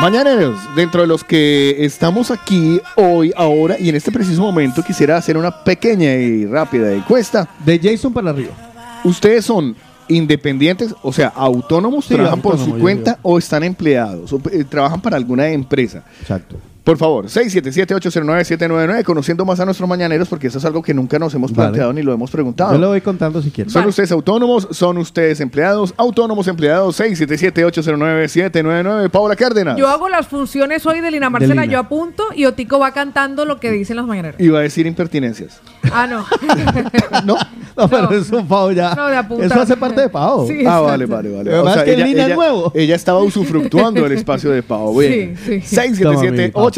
Mañaneros, 0.00 0.58
dentro 0.76 1.00
de 1.00 1.08
los 1.08 1.24
que 1.24 1.84
estamos 1.84 2.30
aquí 2.30 2.80
hoy, 2.96 3.32
ahora 3.36 3.76
y 3.78 3.88
en 3.88 3.96
este 3.96 4.12
preciso 4.12 4.40
momento, 4.40 4.82
quisiera 4.82 5.16
hacer 5.16 5.36
una 5.36 5.64
pequeña 5.64 6.14
y 6.14 6.46
rápida 6.46 6.92
encuesta. 6.92 7.48
De 7.64 7.80
Jason 7.82 8.12
para 8.12 8.30
arriba. 8.30 8.52
¿Ustedes 9.02 9.44
son 9.44 9.74
independientes, 10.06 10.94
o 11.02 11.12
sea, 11.12 11.28
autónomos, 11.34 12.04
Sí, 12.04 12.14
trabajan 12.14 12.40
por 12.40 12.52
autónomo, 12.52 12.74
su 12.74 12.78
yo 12.78 12.82
cuenta 12.82 13.18
o 13.22 13.38
están 13.38 13.64
empleados 13.64 14.32
o 14.32 14.40
eh, 14.52 14.64
trabajan 14.64 15.00
para 15.00 15.16
alguna 15.16 15.48
empresa? 15.48 16.04
Exacto. 16.20 16.56
Por 16.88 16.96
favor, 16.96 17.26
677-809-799, 17.26 19.04
conociendo 19.04 19.44
más 19.44 19.60
a 19.60 19.66
nuestros 19.66 19.86
mañaneros, 19.86 20.26
porque 20.26 20.46
eso 20.46 20.56
es 20.56 20.64
algo 20.64 20.80
que 20.80 20.94
nunca 20.94 21.18
nos 21.18 21.34
hemos 21.34 21.52
Vale. 21.52 21.68
planteado 21.68 21.92
ni 21.92 22.00
lo 22.00 22.14
hemos 22.14 22.30
preguntado. 22.30 22.72
Yo 22.72 22.78
lo 22.78 22.88
voy 22.88 23.02
contando 23.02 23.42
si 23.42 23.50
quieres. 23.50 23.74
¿Son 23.74 23.82
Vale. 23.82 23.90
ustedes 23.90 24.10
autónomos? 24.10 24.66
¿Son 24.70 24.96
ustedes 24.96 25.38
empleados? 25.42 25.92
Autónomos 25.98 26.48
empleados, 26.48 26.98
677-809-799. 26.98 29.10
Paola 29.10 29.36
Cárdenas. 29.36 29.76
Yo 29.76 29.86
hago 29.86 30.08
las 30.08 30.28
funciones 30.28 30.86
hoy 30.86 31.02
de 31.02 31.10
Lina 31.10 31.28
Marcela, 31.28 31.60
Lina. 31.60 31.74
yo 31.74 31.78
apunto 31.78 32.22
y 32.34 32.46
Otico 32.46 32.78
va 32.78 32.90
cantando 32.92 33.44
lo 33.44 33.60
que 33.60 33.70
dicen 33.70 33.98
los 33.98 34.06
mañaneros. 34.06 34.40
Iba 34.40 34.60
a 34.60 34.62
decir 34.62 34.86
impertinencias. 34.86 35.60
Ah, 35.92 36.06
no. 36.06 36.24
¿No? 37.26 37.36
No, 37.76 37.86
pero 37.88 38.10
No. 38.10 38.16
eso 38.16 38.38
es 38.38 38.46
Pau 38.46 38.72
ya. 38.72 38.94
No, 38.94 39.08
de 39.08 39.16
apuntar. 39.16 39.46
Eso 39.46 39.60
hace 39.60 39.76
parte 39.76 40.00
de 40.00 40.08
Pau. 40.08 40.48
Sí. 40.48 40.64
Ah, 40.66 40.80
vale, 40.80 41.04
vale, 41.04 41.30
vale. 41.36 41.50
Lo 41.54 41.84
que 41.84 41.96
Lina 41.98 42.28
es 42.28 42.34
nuevo. 42.34 42.72
ella 42.74 42.94
estaba 42.96 43.18
usufructuando 43.20 44.06
el 44.06 44.12
espacio 44.12 44.50
de 44.50 44.62
Pau. 44.62 44.98
Bien. 44.98 45.36
Sí, 45.44 45.60
sí. 45.60 45.76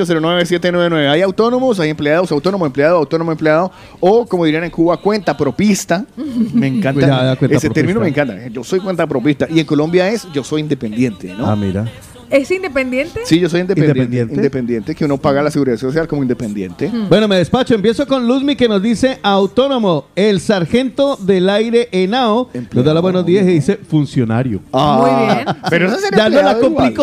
677-809-799. 0.05 1.09
Hay 1.11 1.23
autónomos, 1.23 1.81
hay 1.81 1.91
empleados, 1.91 2.31
autónomo, 2.33 2.67
empleado, 2.67 2.97
autónomo, 2.99 3.33
empleado. 3.33 3.71
O, 4.01 4.27
como 4.27 4.45
dirían 4.45 4.65
en 4.65 4.71
Cuba, 4.71 4.97
cuenta 4.99 5.37
propista. 5.37 6.05
Me 6.53 6.67
encanta. 6.67 6.93
Cuenta 7.01 7.33
Ese 7.33 7.37
propista. 7.39 7.71
término 7.73 8.01
me 8.01 8.09
encanta. 8.09 8.49
Yo 8.49 8.65
soy 8.65 8.81
cuenta 8.81 9.07
propista. 9.07 9.47
Y 9.51 9.61
en 9.61 9.67
Colombia 9.67 10.09
es 10.09 10.27
yo 10.33 10.45
soy 10.45 10.61
independiente, 10.63 11.35
¿no? 11.37 11.47
Ah, 11.47 11.57
mira. 11.57 11.87
¿Es 12.31 12.49
independiente? 12.53 13.23
Sí, 13.25 13.41
yo 13.41 13.49
soy 13.49 13.63
independiente, 13.63 13.99
Independiente. 13.99 14.35
independiente. 14.37 14.95
que 14.95 15.05
uno 15.05 15.19
paga 15.19 15.43
la 15.43 15.51
seguridad 15.51 15.77
social 15.77 16.07
como 16.07 16.23
independiente. 16.23 16.89
Bueno, 17.09 17.27
me 17.27 17.35
despacho. 17.37 17.75
Empiezo 17.75 18.07
con 18.07 18.25
Luzmi 18.29 18.55
que 18.55 18.69
nos 18.69 18.81
dice 18.81 19.19
autónomo. 19.21 20.07
El 20.15 20.39
sargento 20.41 21.17
del 21.17 21.51
aire 21.51 21.89
Enao 21.91 22.49
nos 22.73 22.85
da 22.85 22.95
los 22.95 23.03
buenos 23.03 23.27
días 23.27 23.45
y 23.47 23.55
dice 23.55 23.77
funcionario. 23.79 24.61
Muy 24.71 25.11
bien. 25.11 25.45
Ah, 25.45 25.57
Pero 25.71 25.89
esa 25.89 25.99
sería 25.99 26.19
Ya 26.19 26.29
no 26.29 26.37
la 26.43 26.53
empleado 26.53 26.67
igual. 26.67 26.95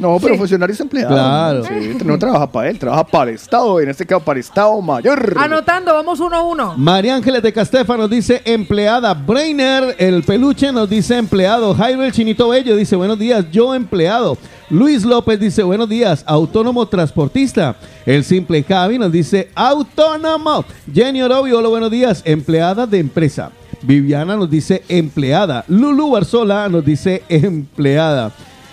No, 0.00 0.18
pero 0.20 0.34
Sí. 0.34 0.38
funcionario 0.38 0.72
es 0.74 0.80
empleado. 0.80 1.14
Claro. 1.14 1.64
Sí, 1.64 1.98
no 2.04 2.18
trabaja 2.18 2.50
para 2.50 2.70
él, 2.70 2.78
trabaja 2.78 3.04
para 3.04 3.30
el 3.30 3.36
Estado, 3.36 3.80
en 3.80 3.90
este 3.90 4.06
caso 4.06 4.20
para 4.24 4.38
el 4.38 4.40
Estado 4.40 4.80
Mayor. 4.80 5.34
Anotando, 5.36 5.92
vamos 5.94 6.18
uno 6.20 6.34
a 6.36 6.42
uno. 6.42 6.74
María 6.76 7.14
Ángeles 7.14 7.42
de 7.42 7.52
Castefa 7.52 7.96
nos 7.96 8.08
dice 8.08 8.40
empleada. 8.44 9.12
Brainer, 9.14 9.94
el 9.98 10.22
peluche, 10.22 10.72
nos 10.72 10.88
dice 10.88 11.16
empleado. 11.18 11.74
Jairo 11.74 12.02
el 12.02 12.12
Chinito 12.12 12.48
Bello 12.48 12.74
dice 12.76 12.96
buenos 12.96 13.18
días, 13.18 13.44
yo 13.52 13.74
empleado. 13.74 14.38
Luis 14.70 15.04
López 15.04 15.38
dice 15.40 15.62
buenos 15.64 15.88
días, 15.88 16.22
autónomo 16.26 16.86
transportista. 16.86 17.74
El 18.06 18.24
simple 18.24 18.62
Javi 18.62 18.98
nos 18.98 19.10
dice 19.12 19.50
autónomo. 19.54 20.64
Jenny 20.92 21.22
Orobio, 21.22 21.58
hola, 21.58 21.68
buenos 21.68 21.90
días, 21.90 22.22
empleada 22.24 22.86
de 22.86 22.98
empresa. 23.00 23.50
Viviana 23.82 24.36
nos 24.36 24.48
dice 24.50 24.82
empleada. 24.88 25.64
Lulu 25.68 26.10
Barzola 26.10 26.68
nos 26.68 26.84
dice 26.84 27.22
empleada. 27.28 28.30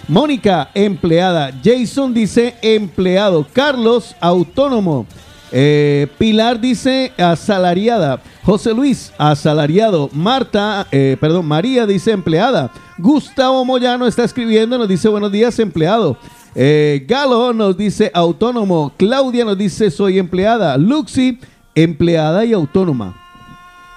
Mónica, 0.08 0.70
empleada. 0.74 1.52
Jason 1.64 2.14
dice 2.14 2.56
empleado. 2.62 3.46
Carlos, 3.52 4.16
autónomo. 4.22 5.06
Eh, 5.52 6.08
Pilar 6.18 6.60
dice 6.60 7.12
asalariada. 7.18 8.22
José 8.44 8.74
Luis, 8.74 9.12
asalariado. 9.18 10.10
Marta, 10.14 10.88
eh, 10.92 11.18
perdón, 11.20 11.46
María 11.46 11.86
dice 11.86 12.12
empleada. 12.12 12.72
Gustavo 12.98 13.64
Moyano 13.66 14.08
está 14.08 14.24
escribiendo, 14.24 14.78
nos 14.78 14.88
dice 14.88 15.10
buenos 15.10 15.32
días, 15.32 15.60
empleado. 15.60 16.18
Eh, 16.56 17.06
Galo 17.08 17.52
nos 17.54 17.78
dice 17.78 18.10
autónomo. 18.14 18.94
Claudia 18.98 19.44
nos 19.44 19.58
dice 19.58 19.92
soy 19.92 20.20
empleada. 20.20 20.78
Luxi, 20.78 21.40
empleada 21.76 22.46
y 22.46 22.54
autónoma. 22.54 23.16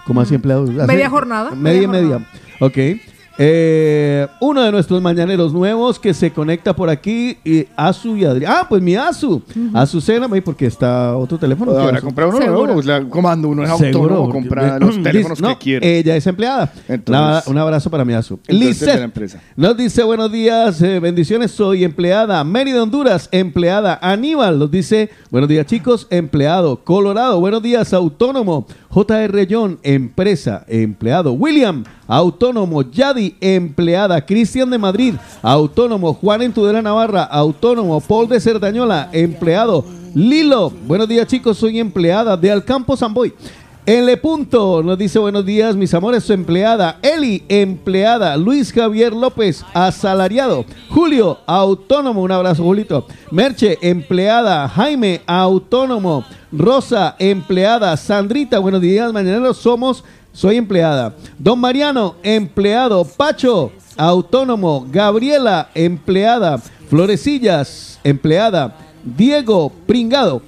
¿Cómo 0.07 0.21
así 0.21 0.35
empleado? 0.35 0.65
¿Así? 0.65 0.87
Media 0.89 1.09
jornada, 1.09 1.53
Media 1.53 1.83
y 1.83 1.87
media 1.87 2.19
media. 2.19 2.29
Ok. 2.61 3.01
Eh, 3.43 4.27
uno 4.41 4.61
de 4.61 4.71
nuestros 4.71 5.01
mañaneros 5.01 5.55
nuevos 5.55 5.99
que 5.99 6.13
se 6.13 6.31
conecta 6.31 6.77
por 6.77 6.91
aquí, 6.91 7.39
y 7.43 7.67
Azu 7.75 8.15
y 8.15 8.27
Adrián. 8.27 8.53
Ah, 8.55 8.67
pues 8.69 8.83
mi 8.83 8.97
Azu. 8.97 9.43
Azucena, 9.73 10.29
ahí 10.31 10.43
porque 10.43 10.67
está 10.67 11.17
otro 11.17 11.39
teléfono. 11.39 11.73
¿Qué 11.73 11.79
Ahora, 11.79 12.01
comprar 12.03 12.29
uno 12.29 12.37
Seguro. 12.37 12.67
nuevo, 12.75 12.83
la- 12.83 13.03
comando 13.09 13.49
uno 13.49 13.63
es 13.63 13.71
Seguro, 13.71 13.87
autónomo, 14.17 14.25
porque- 14.27 14.33
compra 14.41 14.77
eh, 14.77 14.81
los 14.81 15.03
teléfonos 15.03 15.41
no, 15.41 15.49
que 15.49 15.57
quiere. 15.65 15.99
Ella 16.01 16.17
es 16.17 16.27
empleada. 16.27 16.71
Entonces- 16.87 17.47
La- 17.47 17.51
un 17.51 17.57
abrazo 17.57 17.89
para 17.91 18.05
mi 18.05 18.13
Azu. 18.13 18.39
Lizeth 18.47 19.11
de 19.15 19.39
nos 19.57 19.75
dice 19.75 20.03
buenos 20.03 20.31
días, 20.31 20.83
eh, 20.83 21.01
bendiciones, 21.01 21.51
soy 21.51 21.83
empleada. 21.85 22.45
Mérida, 22.45 22.83
Honduras, 22.83 23.31
empleada. 23.33 23.99
Aníbal 24.03 24.59
nos 24.59 24.71
dice 24.71 25.09
buenos 25.31 25.49
días 25.49 25.65
chicos, 25.65 26.07
empleado. 26.11 26.85
Colorado, 26.85 27.41
buenos 27.41 27.63
días, 27.63 27.95
autónomo. 27.95 28.67
JR 28.91 29.47
John, 29.49 29.79
empresa, 29.83 30.65
empleado. 30.69 31.33
William, 31.33 31.85
autónomo. 32.11 32.83
Yadi, 32.83 33.37
empleada. 33.41 34.21
Cristian 34.21 34.69
de 34.69 34.79
Madrid, 34.79 35.15
autónomo. 35.41 36.13
Juan 36.15 36.43
en 36.43 36.53
Tudela 36.53 36.83
Navarra, 36.83 37.23
autónomo. 37.23 38.01
Paul 38.01 38.29
de 38.29 38.41
Cerdañola, 38.41 39.09
empleado. 39.13 39.85
Lilo, 40.13 40.73
buenos 40.89 41.09
días 41.09 41.29
chicos, 41.29 41.57
soy 41.57 41.79
empleada 41.79 42.37
de 42.37 42.51
Alcampo 42.51 42.97
Samboy. 42.97 43.33
L. 43.87 44.17
Punto 44.19 44.83
nos 44.83 44.99
dice 44.99 45.19
buenos 45.19 45.47
días, 45.47 45.75
mis 45.75 45.95
amores, 45.95 46.25
su 46.25 46.33
empleada. 46.33 46.99
Eli, 47.03 47.45
empleada. 47.49 48.37
Luis 48.37 48.73
Javier 48.73 49.13
López, 49.13 49.65
asalariado. 49.73 50.65
Julio, 50.91 51.39
autónomo. 51.47 52.23
Un 52.23 52.31
abrazo, 52.31 52.63
Julito. 52.63 53.07
Merche, 53.31 53.79
empleada. 53.81 54.69
Jaime, 54.69 55.23
autónomo. 55.27 56.25
Rosa, 56.53 57.17
empleada. 57.19 57.97
Sandrita, 57.97 58.59
buenos 58.59 58.81
días, 58.81 59.13
mañaneros. 59.13 59.57
Somos, 59.57 60.05
soy 60.33 60.57
empleada. 60.57 61.15
Don 61.39 61.59
Mariano, 61.61 62.17
empleado. 62.23 63.05
Pacho, 63.05 63.73
autónomo. 63.97 64.87
Gabriela, 64.91 65.69
empleada. 65.75 66.59
Florecillas, 66.89 67.99
empleada. 68.05 68.77
Diego, 69.03 69.73
pringado. 69.87 70.43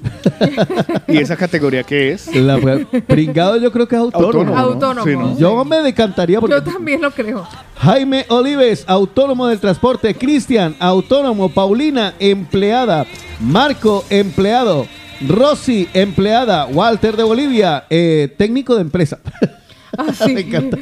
¿Y 1.09 1.17
esa 1.17 1.37
categoría 1.37 1.83
qué 1.85 2.13
es? 2.13 2.35
La- 2.37 2.59
pringado 3.07 3.57
yo 3.57 3.73
creo 3.73 3.89
que 3.89 3.97
es 3.97 4.01
autónomo. 4.03 4.29
Autónomo. 4.29 4.55
¿no? 4.55 4.61
Autónomo. 4.61 5.07
Sí, 5.07 5.17
¿no? 5.17 5.39
Yo 5.39 5.65
me 5.65 5.79
decantaría 5.79 6.39
porque 6.39 6.57
Yo 6.57 6.63
también 6.63 7.01
lo 7.01 7.11
creo. 7.11 7.47
Jaime 7.79 8.27
Olives, 8.29 8.85
autónomo 8.87 9.47
del 9.47 9.59
transporte. 9.59 10.15
Cristian, 10.15 10.77
autónomo. 10.79 11.49
Paulina, 11.49 12.13
empleada. 12.19 13.07
Marco, 13.41 14.05
empleado. 14.11 14.87
Rosy, 15.27 15.89
empleada. 15.95 16.67
Walter 16.67 17.17
de 17.17 17.23
Bolivia, 17.23 17.85
eh, 17.89 18.35
técnico 18.37 18.75
de 18.75 18.83
empresa. 18.83 19.19
Así. 19.97 20.33
Me 20.33 20.41
encanta. 20.41 20.79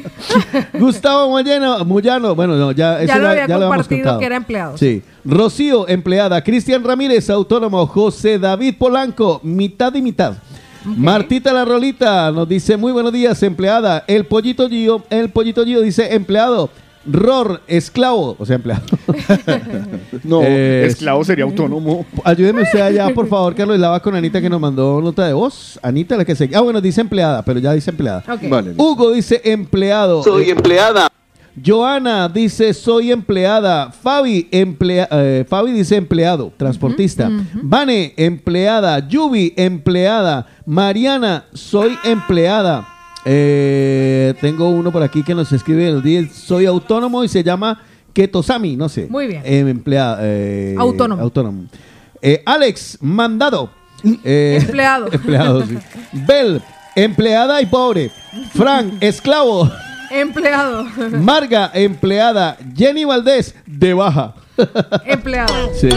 Gustavo 0.73 1.29
Moyano, 1.29 1.83
Moyano, 1.85 2.35
bueno, 2.35 2.55
no, 2.55 2.71
ya, 2.71 3.03
Ya 3.03 3.17
lo 3.17 3.29
había 3.29 3.43
habíamos 3.43 3.67
compartido 3.67 4.19
que 4.19 4.25
era 4.25 4.35
empleado. 4.35 4.77
Sí. 4.77 5.01
Rocío, 5.25 5.87
empleada. 5.87 6.43
Cristian 6.43 6.83
Ramírez, 6.83 7.29
autónomo. 7.29 7.85
José 7.87 8.39
David 8.39 8.75
Polanco, 8.77 9.39
mitad 9.43 9.93
y 9.95 10.01
mitad. 10.01 10.35
Martita 10.83 11.53
La 11.53 11.63
Rolita 11.63 12.31
nos 12.31 12.49
dice, 12.49 12.75
muy 12.75 12.91
buenos 12.91 13.13
días, 13.13 13.41
empleada. 13.43 14.03
El 14.07 14.25
Pollito 14.25 14.67
Gio, 14.67 15.03
el 15.09 15.29
Pollito 15.29 15.63
Gio 15.63 15.81
dice, 15.81 16.15
empleado. 16.15 16.69
Ror, 17.05 17.61
esclavo, 17.67 18.35
o 18.37 18.45
sea, 18.45 18.55
empleado. 18.57 18.83
No, 20.23 20.41
Eh, 20.43 20.85
esclavo 20.87 21.23
sería 21.23 21.45
autónomo. 21.45 22.05
Ayúdeme 22.23 22.61
usted 22.61 22.79
allá, 22.81 23.09
por 23.13 23.27
favor, 23.27 23.55
Carlos 23.55 23.79
Lava 23.79 23.99
con 24.01 24.15
Anita 24.15 24.39
que 24.39 24.49
nos 24.49 24.59
mandó 24.61 25.01
nota 25.01 25.25
de 25.25 25.33
voz. 25.33 25.79
Anita, 25.81 26.15
la 26.15 26.25
que 26.25 26.35
se... 26.35 26.49
Ah, 26.53 26.61
bueno, 26.61 26.79
dice 26.79 27.01
empleada, 27.01 27.43
pero 27.43 27.59
ya 27.59 27.73
dice 27.73 27.89
empleada. 27.89 28.23
Vale. 28.49 28.73
Hugo 28.77 29.11
dice 29.11 29.41
empleado. 29.43 30.23
Soy 30.23 30.49
empleada. 30.51 31.07
Joana 31.65 32.29
dice 32.29 32.73
soy 32.73 33.11
empleada. 33.11 33.91
Fabi, 33.91 34.47
emplea, 34.51 35.07
eh, 35.11 35.45
Fabi 35.47 35.71
dice 35.71 35.95
empleado, 35.97 36.51
transportista. 36.55 37.29
Vane, 37.61 38.13
empleada. 38.15 39.05
Yubi, 39.07 39.53
empleada. 39.57 40.47
Mariana, 40.65 41.45
soy 41.53 41.97
empleada. 42.03 42.87
Eh, 43.25 44.33
tengo 44.41 44.69
uno 44.69 44.91
por 44.91 45.03
aquí 45.03 45.23
que 45.23 45.35
nos 45.35 45.51
escribe 45.51 45.87
el 45.87 46.01
día. 46.01 46.27
Soy 46.33 46.65
autónomo 46.65 47.23
y 47.23 47.27
se 47.27 47.43
llama 47.43 47.81
Ketosami, 48.13 48.75
no 48.75 48.89
sé. 48.89 49.07
Muy 49.09 49.27
bien. 49.27 49.41
Eh, 49.45 49.63
emplea- 49.67 50.17
eh, 50.19 50.75
Autónomo. 50.77 51.21
autónomo. 51.21 51.65
Eh, 52.21 52.41
Alex, 52.45 52.97
mandado. 53.01 53.69
Eh, 54.23 54.57
Empleado. 54.61 55.07
empleado, 55.11 55.65
sí. 55.65 55.77
Bel, 56.11 56.61
empleada 56.95 57.61
y 57.61 57.65
pobre. 57.67 58.11
Frank, 58.53 58.93
esclavo. 59.01 59.69
Empleado. 60.09 60.85
Marga, 61.19 61.71
empleada. 61.73 62.57
Jenny 62.75 63.05
Valdés, 63.05 63.55
de 63.65 63.93
baja. 63.93 64.33
Empleado. 65.05 65.53
Sí. 65.79 65.89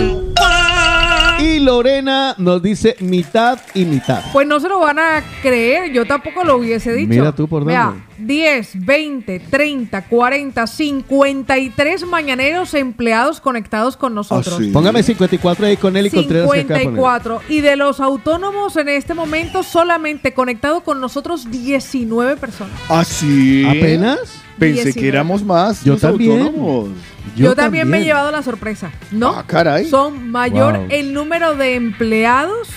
Y 1.38 1.58
Lorena 1.58 2.34
nos 2.38 2.62
dice 2.62 2.96
mitad 3.00 3.58
y 3.74 3.84
mitad. 3.84 4.22
Pues 4.32 4.46
no 4.46 4.60
se 4.60 4.68
lo 4.68 4.78
van 4.78 4.98
a 4.98 5.22
creer, 5.42 5.92
yo 5.92 6.06
tampoco 6.06 6.44
lo 6.44 6.56
hubiese 6.56 6.92
dicho. 6.92 7.08
Mira 7.08 7.32
tú 7.32 7.48
por 7.48 7.64
Vea, 7.64 7.86
dónde. 7.86 8.02
10, 8.18 8.86
20, 8.86 9.40
30, 9.40 10.04
40, 10.06 10.66
53 10.66 12.06
mañaneros 12.06 12.74
empleados 12.74 13.40
conectados 13.40 13.96
con 13.96 14.14
nosotros. 14.14 14.54
Ah, 14.58 14.62
sí. 14.62 14.70
Póngame 14.70 15.02
54 15.02 15.66
ahí 15.66 15.76
con 15.76 15.94
de 15.94 16.10
poner. 16.10 16.46
54. 16.62 17.40
Y 17.48 17.60
de 17.60 17.76
los 17.76 18.00
autónomos 18.00 18.76
en 18.76 18.88
este 18.88 19.14
momento, 19.14 19.62
solamente 19.62 20.34
conectado 20.34 20.82
con 20.82 21.00
nosotros 21.00 21.50
19 21.50 22.36
personas. 22.36 22.74
¿Ah, 22.88 23.04
sí? 23.04 23.64
¿Apenas? 23.66 24.43
Pensé 24.58 24.84
19. 24.84 25.00
que 25.00 25.08
éramos 25.08 25.44
más 25.44 25.82
Yo 25.84 25.92
los 25.94 26.00
también. 26.02 26.40
autónomos. 26.40 26.88
Yo, 27.36 27.54
también, 27.54 27.88
me 27.88 27.98
he 28.00 28.04
llevado 28.04 28.30
la 28.30 28.42
sorpresa. 28.42 28.90
No, 29.10 29.30
Ah, 29.30 29.44
caray. 29.46 29.86
son 29.88 30.30
mayor 30.30 30.76
Wow. 30.78 30.86
el 30.90 31.12
número 31.12 31.56
de 31.56 31.74
empleados 31.74 32.68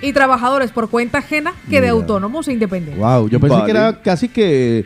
y 0.00 0.12
trabajadores 0.12 0.70
por 0.70 0.88
cuenta 0.90 1.18
ajena 1.18 1.54
que 1.70 1.80
de 1.80 1.88
autónomos 1.88 2.46
e 2.48 2.52
independientes. 2.52 3.02
Wow, 3.02 3.28
yo 3.28 3.40
pensé 3.40 3.54
Vale. 3.56 3.64
que 3.64 3.70
era 3.70 4.02
casi 4.02 4.28
que. 4.28 4.84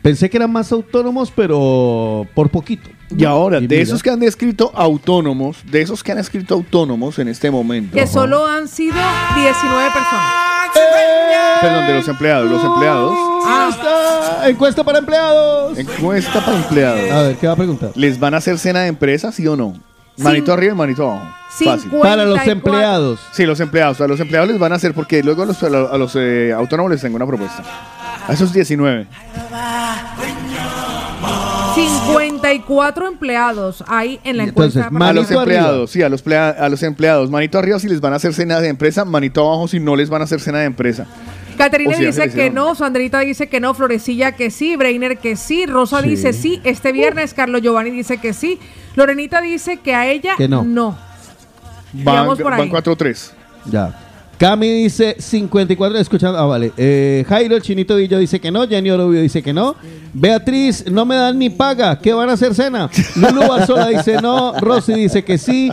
Pensé 0.00 0.28
que 0.30 0.36
eran 0.36 0.52
más 0.52 0.70
autónomos, 0.70 1.32
pero 1.34 2.26
por 2.34 2.50
poquito. 2.50 2.90
Y 3.16 3.24
ahora, 3.24 3.58
Y 3.58 3.66
de 3.66 3.80
esos 3.80 4.02
que 4.02 4.10
han 4.10 4.22
escrito 4.22 4.72
autónomos, 4.74 5.58
de 5.64 5.82
esos 5.82 6.02
que 6.02 6.12
han 6.12 6.18
escrito 6.18 6.54
autónomos 6.54 7.18
en 7.18 7.28
este 7.28 7.50
momento. 7.50 7.94
Que 7.96 8.06
solo 8.06 8.46
han 8.46 8.66
sido 8.68 8.96
19 9.36 9.90
personas. 9.92 10.34
Perdón, 11.60 11.86
de 11.86 11.94
los 11.94 12.08
empleados. 12.08 12.50
Los 12.50 12.64
empleados. 12.64 13.12
Encuesta, 13.44 14.48
encuesta 14.48 14.84
para 14.84 14.98
empleados. 14.98 15.78
Encuesta 15.78 16.44
para 16.44 16.56
empleados. 16.56 17.10
A 17.12 17.22
ver, 17.22 17.36
¿qué 17.36 17.46
va 17.46 17.52
a 17.52 17.56
preguntar? 17.56 17.90
¿Les 17.94 18.18
van 18.18 18.34
a 18.34 18.38
hacer 18.38 18.58
cena 18.58 18.80
de 18.80 18.88
empresa, 18.88 19.30
sí 19.32 19.46
o 19.46 19.54
no? 19.56 19.74
Manito 20.16 20.52
Cin- 20.52 20.54
arriba 20.54 20.72
y 20.72 20.76
manito 20.76 21.10
abajo. 21.10 21.26
Fácil. 21.50 21.80
50 21.82 22.02
Para 22.08 22.24
los 22.24 22.34
44. 22.40 22.52
empleados. 22.52 23.20
Sí, 23.32 23.46
los 23.46 23.60
empleados. 23.60 24.00
A 24.00 24.08
los 24.08 24.18
empleados 24.20 24.48
les 24.48 24.58
van 24.58 24.72
a 24.72 24.76
hacer, 24.76 24.92
porque 24.94 25.22
luego 25.22 25.42
a 25.42 25.46
los, 25.46 25.62
a 25.62 25.68
los, 25.68 25.92
a 25.92 25.96
los, 25.96 26.16
eh, 26.16 26.52
autónomos 26.52 26.90
les 26.92 27.00
tengo 27.00 27.16
una 27.16 27.26
propuesta. 27.26 27.62
A 28.26 28.32
esos 28.32 28.52
19. 28.52 29.06
54 31.74 33.08
empleados 33.08 33.84
hay 33.88 34.20
en 34.24 34.36
la 34.36 34.44
Entonces, 34.44 34.76
encuesta. 34.76 34.88
A 34.88 34.90
Manito 34.98 35.20
los 35.20 35.26
arriba. 35.30 35.42
empleados, 35.42 35.90
sí, 35.90 36.02
a 36.02 36.08
los, 36.08 36.22
plea- 36.22 36.50
a 36.50 36.68
los 36.68 36.82
empleados. 36.82 37.30
Manito 37.30 37.58
arriba 37.58 37.78
si 37.78 37.88
les 37.88 38.00
van 38.00 38.12
a 38.12 38.16
hacer 38.16 38.32
cena 38.34 38.60
de 38.60 38.68
empresa, 38.68 39.04
manito 39.04 39.46
abajo 39.46 39.68
si 39.68 39.80
no 39.80 39.96
les 39.96 40.08
van 40.08 40.20
a 40.20 40.24
hacer 40.24 40.40
cena 40.40 40.58
de 40.60 40.66
empresa. 40.66 41.06
Caterina 41.58 41.96
O 41.96 42.00
dice 42.00 42.30
que 42.30 42.50
no, 42.50 42.74
Sandrita 42.74 43.20
dice 43.20 43.48
que 43.48 43.60
no, 43.60 43.74
Florecilla 43.74 44.32
que 44.32 44.50
sí, 44.50 44.74
Breiner 44.76 45.18
que 45.18 45.36
sí, 45.36 45.66
Rosa 45.66 46.02
Sí. 46.02 46.08
dice 46.08 46.32
sí, 46.32 46.60
este 46.64 46.90
viernes 46.92 47.32
Carlos 47.32 47.62
Giovanni 47.62 47.90
dice 47.90 48.18
que 48.18 48.32
sí, 48.32 48.58
Lorenita 48.96 49.40
dice 49.40 49.76
que 49.78 49.94
a 49.94 50.08
ella 50.08 50.34
Que 50.36 50.48
no. 50.48 50.64
no. 50.64 50.96
Van, 51.92 52.26
van 52.36 52.52
ahí. 52.60 52.68
4-3. 52.70 53.30
Ya. 53.66 53.94
Cami 54.38 54.68
dice 54.68 55.16
54, 55.18 55.98
escuchando, 55.98 56.38
ah, 56.38 56.46
vale. 56.46 56.72
Eh, 56.76 57.24
Jairo, 57.28 57.56
el 57.56 57.62
chinito 57.62 57.96
Villo 57.96 58.18
dice 58.18 58.40
que 58.40 58.50
no, 58.50 58.66
Jenny 58.66 58.90
Orobio 58.90 59.20
dice 59.20 59.42
que 59.42 59.52
no. 59.52 59.76
Beatriz, 60.12 60.84
no 60.90 61.04
me 61.04 61.16
dan 61.16 61.38
ni 61.38 61.50
paga, 61.50 61.98
¿qué 61.98 62.12
van 62.12 62.30
a 62.30 62.34
hacer 62.34 62.54
cena? 62.54 62.88
Lulu 63.16 63.48
Barzola 63.48 63.88
dice 63.88 64.20
no, 64.22 64.52
Rosy 64.60 64.94
dice 64.94 65.24
que 65.24 65.38
sí. 65.38 65.70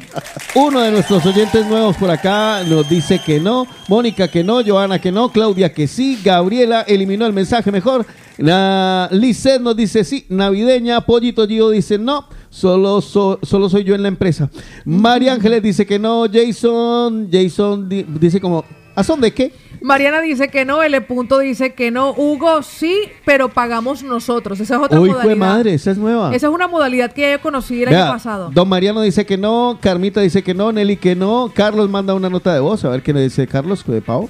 Uno 0.55 0.81
de 0.81 0.91
nuestros 0.91 1.25
oyentes 1.25 1.65
nuevos 1.67 1.95
por 1.97 2.09
acá 2.09 2.63
nos 2.63 2.87
dice 2.89 3.19
que 3.19 3.39
no. 3.39 3.67
Mónica 3.87 4.27
que 4.27 4.43
no, 4.43 4.63
Joana 4.63 4.99
que 4.99 5.11
no, 5.11 5.29
Claudia 5.29 5.73
que 5.73 5.87
sí, 5.87 6.19
Gabriela 6.23 6.81
eliminó 6.81 7.25
el 7.25 7.33
mensaje 7.33 7.71
mejor. 7.71 8.05
La 8.37 9.07
Lizeth 9.11 9.61
nos 9.61 9.75
dice 9.75 10.03
sí, 10.03 10.25
navideña, 10.29 11.01
Pollito 11.01 11.47
Gio 11.47 11.69
dice 11.69 11.97
no, 11.99 12.27
solo, 12.51 13.01
so- 13.01 13.39
solo 13.41 13.67
soy 13.69 13.83
yo 13.83 13.95
en 13.95 14.03
la 14.03 14.09
empresa. 14.09 14.51
María 14.85 15.33
Ángeles 15.33 15.63
dice 15.63 15.87
que 15.87 15.97
no, 15.97 16.25
Jason, 16.31 17.29
Jason 17.31 17.89
di- 17.89 18.03
dice 18.19 18.39
como, 18.39 18.63
¿a 18.93 19.03
son 19.03 19.19
de 19.21 19.31
qué? 19.33 19.51
Mariana 19.83 20.21
dice 20.21 20.49
que 20.49 20.63
no, 20.63 20.83
L. 20.83 21.01
Punto 21.01 21.39
dice 21.39 21.73
que 21.73 21.89
no, 21.89 22.11
Hugo 22.11 22.61
sí, 22.61 22.95
pero 23.25 23.49
pagamos 23.49 24.03
nosotros. 24.03 24.59
Esa 24.59 24.75
es 24.75 24.81
otra 24.81 24.99
modalidad. 24.99 25.23
fue 25.23 25.33
madre, 25.35 25.73
esa 25.73 25.89
es 25.89 25.97
nueva. 25.97 26.35
Esa 26.35 26.45
es 26.47 26.53
una 26.53 26.67
modalidad 26.67 27.11
que 27.13 27.31
yo 27.31 27.41
conocí 27.41 27.81
el 27.81 27.89
Vea, 27.89 28.03
año 28.03 28.13
pasado. 28.13 28.51
Don 28.53 28.69
Mariano 28.69 29.01
dice 29.01 29.25
que 29.25 29.37
no, 29.39 29.79
Carmita 29.81 30.21
dice 30.21 30.43
que 30.43 30.53
no, 30.53 30.71
Nelly 30.71 30.97
que 30.97 31.15
no, 31.15 31.51
Carlos 31.55 31.89
manda 31.89 32.13
una 32.13 32.29
nota 32.29 32.53
de 32.53 32.59
voz, 32.59 32.85
a 32.85 32.89
ver 32.89 33.01
qué 33.01 33.11
le 33.11 33.21
dice 33.23 33.47
Carlos 33.47 33.83
de 33.87 34.01
Pau. 34.01 34.29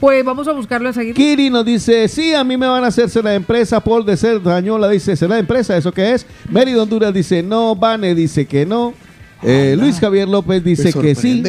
Pues 0.00 0.24
vamos 0.24 0.46
a 0.48 0.52
buscarlo 0.52 0.88
enseguida. 0.88 1.14
Kiri 1.14 1.50
nos 1.50 1.64
dice, 1.64 2.08
sí, 2.08 2.34
a 2.34 2.44
mí 2.44 2.56
me 2.56 2.66
van 2.66 2.84
a 2.84 2.88
hacer 2.88 3.08
cena 3.10 3.30
de 3.30 3.36
empresa. 3.36 3.80
Paul 3.80 4.04
de 4.04 4.16
Ser 4.16 4.42
Dañola 4.42 4.88
dice, 4.88 5.14
de 5.14 5.38
empresa, 5.38 5.76
¿eso 5.76 5.92
qué 5.92 6.12
es? 6.12 6.26
Mary 6.50 6.72
de 6.72 6.80
Honduras 6.80 7.12
dice, 7.12 7.42
no. 7.42 7.74
Vane 7.74 8.14
dice 8.14 8.46
que 8.46 8.66
no. 8.66 8.94
Eh, 9.42 9.76
Luis 9.78 10.00
Javier 10.00 10.28
López 10.28 10.62
dice 10.64 10.92
que 10.92 11.14
sí. 11.14 11.42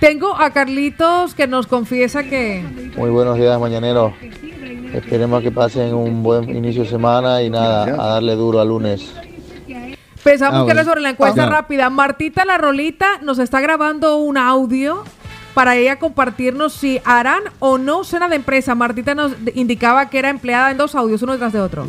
Tengo 0.00 0.34
a 0.36 0.50
Carlitos 0.50 1.34
que 1.34 1.46
nos 1.46 1.68
confiesa 1.68 2.24
que 2.24 2.64
Muy 2.96 3.10
buenos 3.10 3.36
días, 3.38 3.58
mañaneros. 3.60 4.12
Esperemos 4.92 5.42
que 5.42 5.52
pasen 5.52 5.94
un 5.94 6.22
buen 6.22 6.48
inicio 6.54 6.82
de 6.82 6.88
semana 6.88 7.42
y 7.42 7.48
nada, 7.50 7.84
a 7.84 8.06
darle 8.14 8.34
duro 8.34 8.60
al 8.60 8.68
lunes. 8.68 9.12
pensamos 10.24 10.62
Ah, 10.62 10.64
que 10.66 10.72
era 10.72 10.84
sobre 10.84 11.00
la 11.00 11.10
encuesta 11.10 11.44
Ya. 11.44 11.50
rápida. 11.50 11.88
Martita 11.90 12.44
la 12.44 12.58
Rolita 12.58 13.18
nos 13.22 13.38
está 13.38 13.60
grabando 13.60 14.16
un 14.18 14.36
audio 14.36 15.04
para 15.54 15.76
ella 15.76 15.98
compartirnos 15.98 16.72
si 16.72 17.00
harán 17.04 17.42
o 17.58 17.78
no 17.78 18.04
cena 18.04 18.28
de 18.28 18.36
empresa. 18.36 18.74
Martita 18.74 19.14
nos 19.14 19.32
indicaba 19.54 20.08
que 20.08 20.18
era 20.18 20.30
empleada 20.30 20.70
en 20.70 20.78
dos 20.78 20.94
audios, 20.94 21.22
uno 21.22 21.32
detrás 21.32 21.52
de 21.52 21.60
otro. 21.60 21.86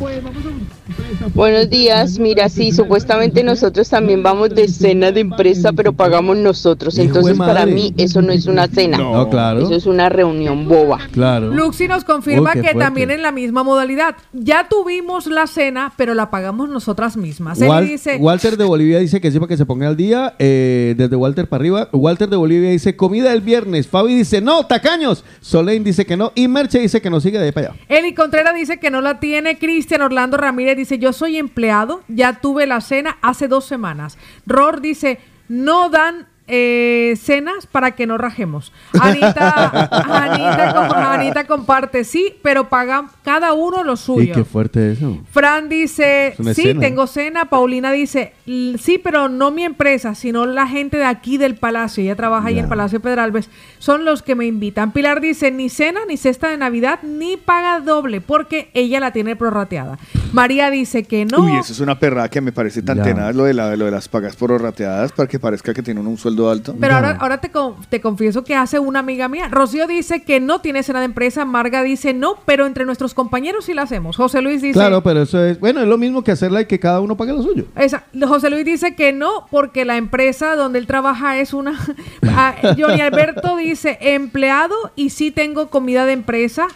Buenos 1.34 1.70
días, 1.70 2.18
mira, 2.18 2.48
sí, 2.48 2.70
supuestamente 2.72 3.42
nosotros 3.42 3.88
también 3.88 4.22
vamos 4.22 4.50
de 4.50 4.68
cena 4.68 5.10
de 5.10 5.20
empresa, 5.20 5.72
pero 5.72 5.92
pagamos 5.92 6.36
nosotros. 6.36 6.98
Entonces, 6.98 7.36
para 7.38 7.64
mí, 7.66 7.94
eso 7.96 8.20
no 8.22 8.32
es 8.32 8.46
una 8.46 8.68
cena. 8.68 8.98
No. 8.98 9.28
Claro. 9.30 9.62
Eso 9.62 9.74
es 9.74 9.86
una 9.86 10.08
reunión 10.08 10.68
boba. 10.68 10.98
Claro. 11.12 11.48
Luxi 11.50 11.88
nos 11.88 12.04
confirma 12.04 12.50
Uy, 12.50 12.60
que 12.60 12.60
fuerte. 12.62 12.78
también 12.78 13.10
en 13.10 13.22
la 13.22 13.32
misma 13.32 13.62
modalidad. 13.62 14.16
Ya 14.32 14.68
tuvimos 14.68 15.26
la 15.26 15.46
cena, 15.46 15.92
pero 15.96 16.14
la 16.14 16.30
pagamos 16.30 16.68
nosotras 16.68 17.16
mismas. 17.16 17.60
Él 17.60 17.68
Wal- 17.68 17.88
dice, 17.88 18.16
Walter 18.20 18.56
de 18.56 18.64
Bolivia 18.64 18.98
dice 18.98 19.20
que 19.20 19.30
sí 19.32 19.38
para 19.38 19.48
que 19.48 19.56
se 19.56 19.66
ponga 19.66 19.88
al 19.88 19.96
día. 19.96 20.34
eh, 20.38 20.94
desde 20.96 21.16
Walter 21.16 21.48
para 21.48 21.60
arriba. 21.62 21.88
Walter 21.92 22.28
de 22.28 22.36
Bolivia 22.36 22.70
dice 22.70 22.94
comida 22.96 23.32
el 23.32 23.40
viernes. 23.40 23.53
Fabi 23.90 24.14
dice 24.14 24.40
no, 24.40 24.66
tacaños. 24.66 25.24
Solein 25.40 25.84
dice 25.84 26.04
que 26.04 26.16
no. 26.16 26.32
Y 26.34 26.48
Merche 26.48 26.78
dice 26.80 27.00
que 27.00 27.10
no 27.10 27.20
sigue 27.20 27.38
de 27.38 27.46
ahí 27.46 27.52
para 27.52 27.68
allá. 27.68 27.76
Eli 27.88 28.14
Contreras 28.14 28.54
dice 28.54 28.78
que 28.78 28.90
no 28.90 29.00
la 29.00 29.20
tiene. 29.20 29.58
Cristian 29.58 30.02
Orlando 30.02 30.36
Ramírez 30.36 30.76
dice, 30.76 30.98
yo 30.98 31.12
soy 31.12 31.36
empleado, 31.36 32.02
ya 32.08 32.40
tuve 32.40 32.66
la 32.66 32.80
cena 32.80 33.18
hace 33.22 33.48
dos 33.48 33.64
semanas. 33.64 34.18
Ror 34.46 34.80
dice, 34.80 35.18
no 35.48 35.90
dan 35.90 36.26
eh, 36.46 37.14
cenas 37.20 37.66
para 37.66 37.92
que 37.92 38.06
no 38.06 38.18
rajemos. 38.18 38.72
Anita, 39.00 39.88
Anita, 39.90 41.12
Anita 41.14 41.46
comparte, 41.46 42.04
sí, 42.04 42.34
pero 42.42 42.68
pagan 42.68 43.06
cada 43.24 43.52
uno 43.54 43.82
lo 43.82 43.94
Y 43.94 43.96
suyo. 43.96 44.34
qué 44.34 44.44
fuerte 44.44 44.92
eso. 44.92 45.18
Fran 45.30 45.68
dice, 45.68 46.28
Es 46.28 46.36
sí, 46.36 46.62
escena. 46.62 46.80
tengo 46.80 47.06
cena. 47.06 47.46
Paulina 47.46 47.92
dice, 47.92 48.32
"L- 48.46 48.78
sí, 48.78 48.98
pero 48.98 49.28
no 49.28 49.50
mi 49.50 49.64
empresa, 49.64 50.14
sino 50.14 50.46
la 50.46 50.66
gente 50.66 50.96
de 50.98 51.04
aquí 51.04 51.38
del 51.38 51.56
Palacio. 51.56 52.02
Ella 52.02 52.16
trabaja 52.16 52.48
ahí 52.48 52.56
Ya. 52.56 52.62
en 52.62 52.68
Palacio 52.68 53.00
Pedralbes. 53.00 53.48
Son 53.78 54.04
los 54.04 54.22
que 54.22 54.34
me 54.34 54.44
invitan. 54.46 54.92
Pilar 54.92 55.20
dice, 55.20 55.50
ni 55.50 55.68
cena, 55.68 56.00
ni 56.08 56.16
cesta 56.16 56.48
de 56.48 56.56
Navidad, 56.56 57.00
ni 57.02 57.36
paga 57.36 57.80
doble, 57.80 58.20
porque 58.20 58.70
ella 58.74 59.00
la 59.00 59.12
tiene 59.12 59.36
prorrateada. 59.36 59.98
María 60.32 60.70
dice 60.70 61.04
que 61.04 61.24
no. 61.24 61.38
Uy, 61.40 61.52
eso 61.58 61.72
es 61.72 61.80
una 61.80 61.98
perra 61.98 62.28
que 62.28 62.40
me 62.40 62.52
parece 62.52 62.82
tan 62.82 62.98
Ya. 62.98 63.02
tenaz 63.04 63.34
lo 63.34 63.44
de, 63.44 63.54
la, 63.54 63.76
lo 63.76 63.84
de 63.86 63.90
las 63.90 64.08
pagas 64.08 64.36
por 64.36 64.50
rateadas 64.60 65.12
para 65.12 65.28
que 65.28 65.38
parezca 65.38 65.72
que 65.74 65.82
tienen 65.82 66.06
un 66.06 66.16
sueldo 66.16 66.33
alto. 66.50 66.74
Pero 66.78 66.94
ahora, 66.94 67.16
ahora 67.20 67.38
te, 67.38 67.50
con- 67.50 67.76
te 67.88 68.00
confieso 68.00 68.44
que 68.44 68.54
hace 68.54 68.78
una 68.78 68.98
amiga 69.00 69.28
mía. 69.28 69.48
Rocío 69.48 69.86
dice 69.86 70.22
que 70.22 70.40
no 70.40 70.60
tiene 70.60 70.82
cena 70.82 70.98
de 71.00 71.06
empresa. 71.06 71.44
Marga 71.44 71.82
dice 71.82 72.12
no, 72.14 72.36
pero 72.44 72.66
entre 72.66 72.84
nuestros 72.84 73.14
compañeros 73.14 73.64
sí 73.66 73.74
la 73.74 73.82
hacemos. 73.82 74.16
José 74.16 74.40
Luis 74.42 74.62
dice... 74.62 74.74
Claro, 74.74 75.02
pero 75.02 75.22
eso 75.22 75.42
es. 75.44 75.58
Bueno, 75.60 75.80
es 75.80 75.86
lo 75.88 75.98
mismo 75.98 76.22
que 76.24 76.32
hacerla 76.32 76.60
y 76.62 76.66
que 76.66 76.78
cada 76.80 77.00
uno 77.00 77.16
pague 77.16 77.32
lo 77.32 77.42
suyo. 77.42 77.64
Esa- 77.76 78.04
José 78.26 78.50
Luis 78.50 78.64
dice 78.64 78.94
que 78.94 79.12
no, 79.12 79.46
porque 79.50 79.84
la 79.84 79.96
empresa 79.96 80.54
donde 80.56 80.78
él 80.78 80.86
trabaja 80.86 81.38
es 81.38 81.52
una. 81.54 81.78
Ah, 82.36 82.54
Johnny 82.76 83.00
Alberto 83.00 83.56
dice 83.56 83.96
empleado 84.00 84.74
y 84.96 85.10
sí 85.10 85.30
tengo 85.30 85.68
comida 85.70 86.04
de 86.06 86.12
empresa. 86.14 86.66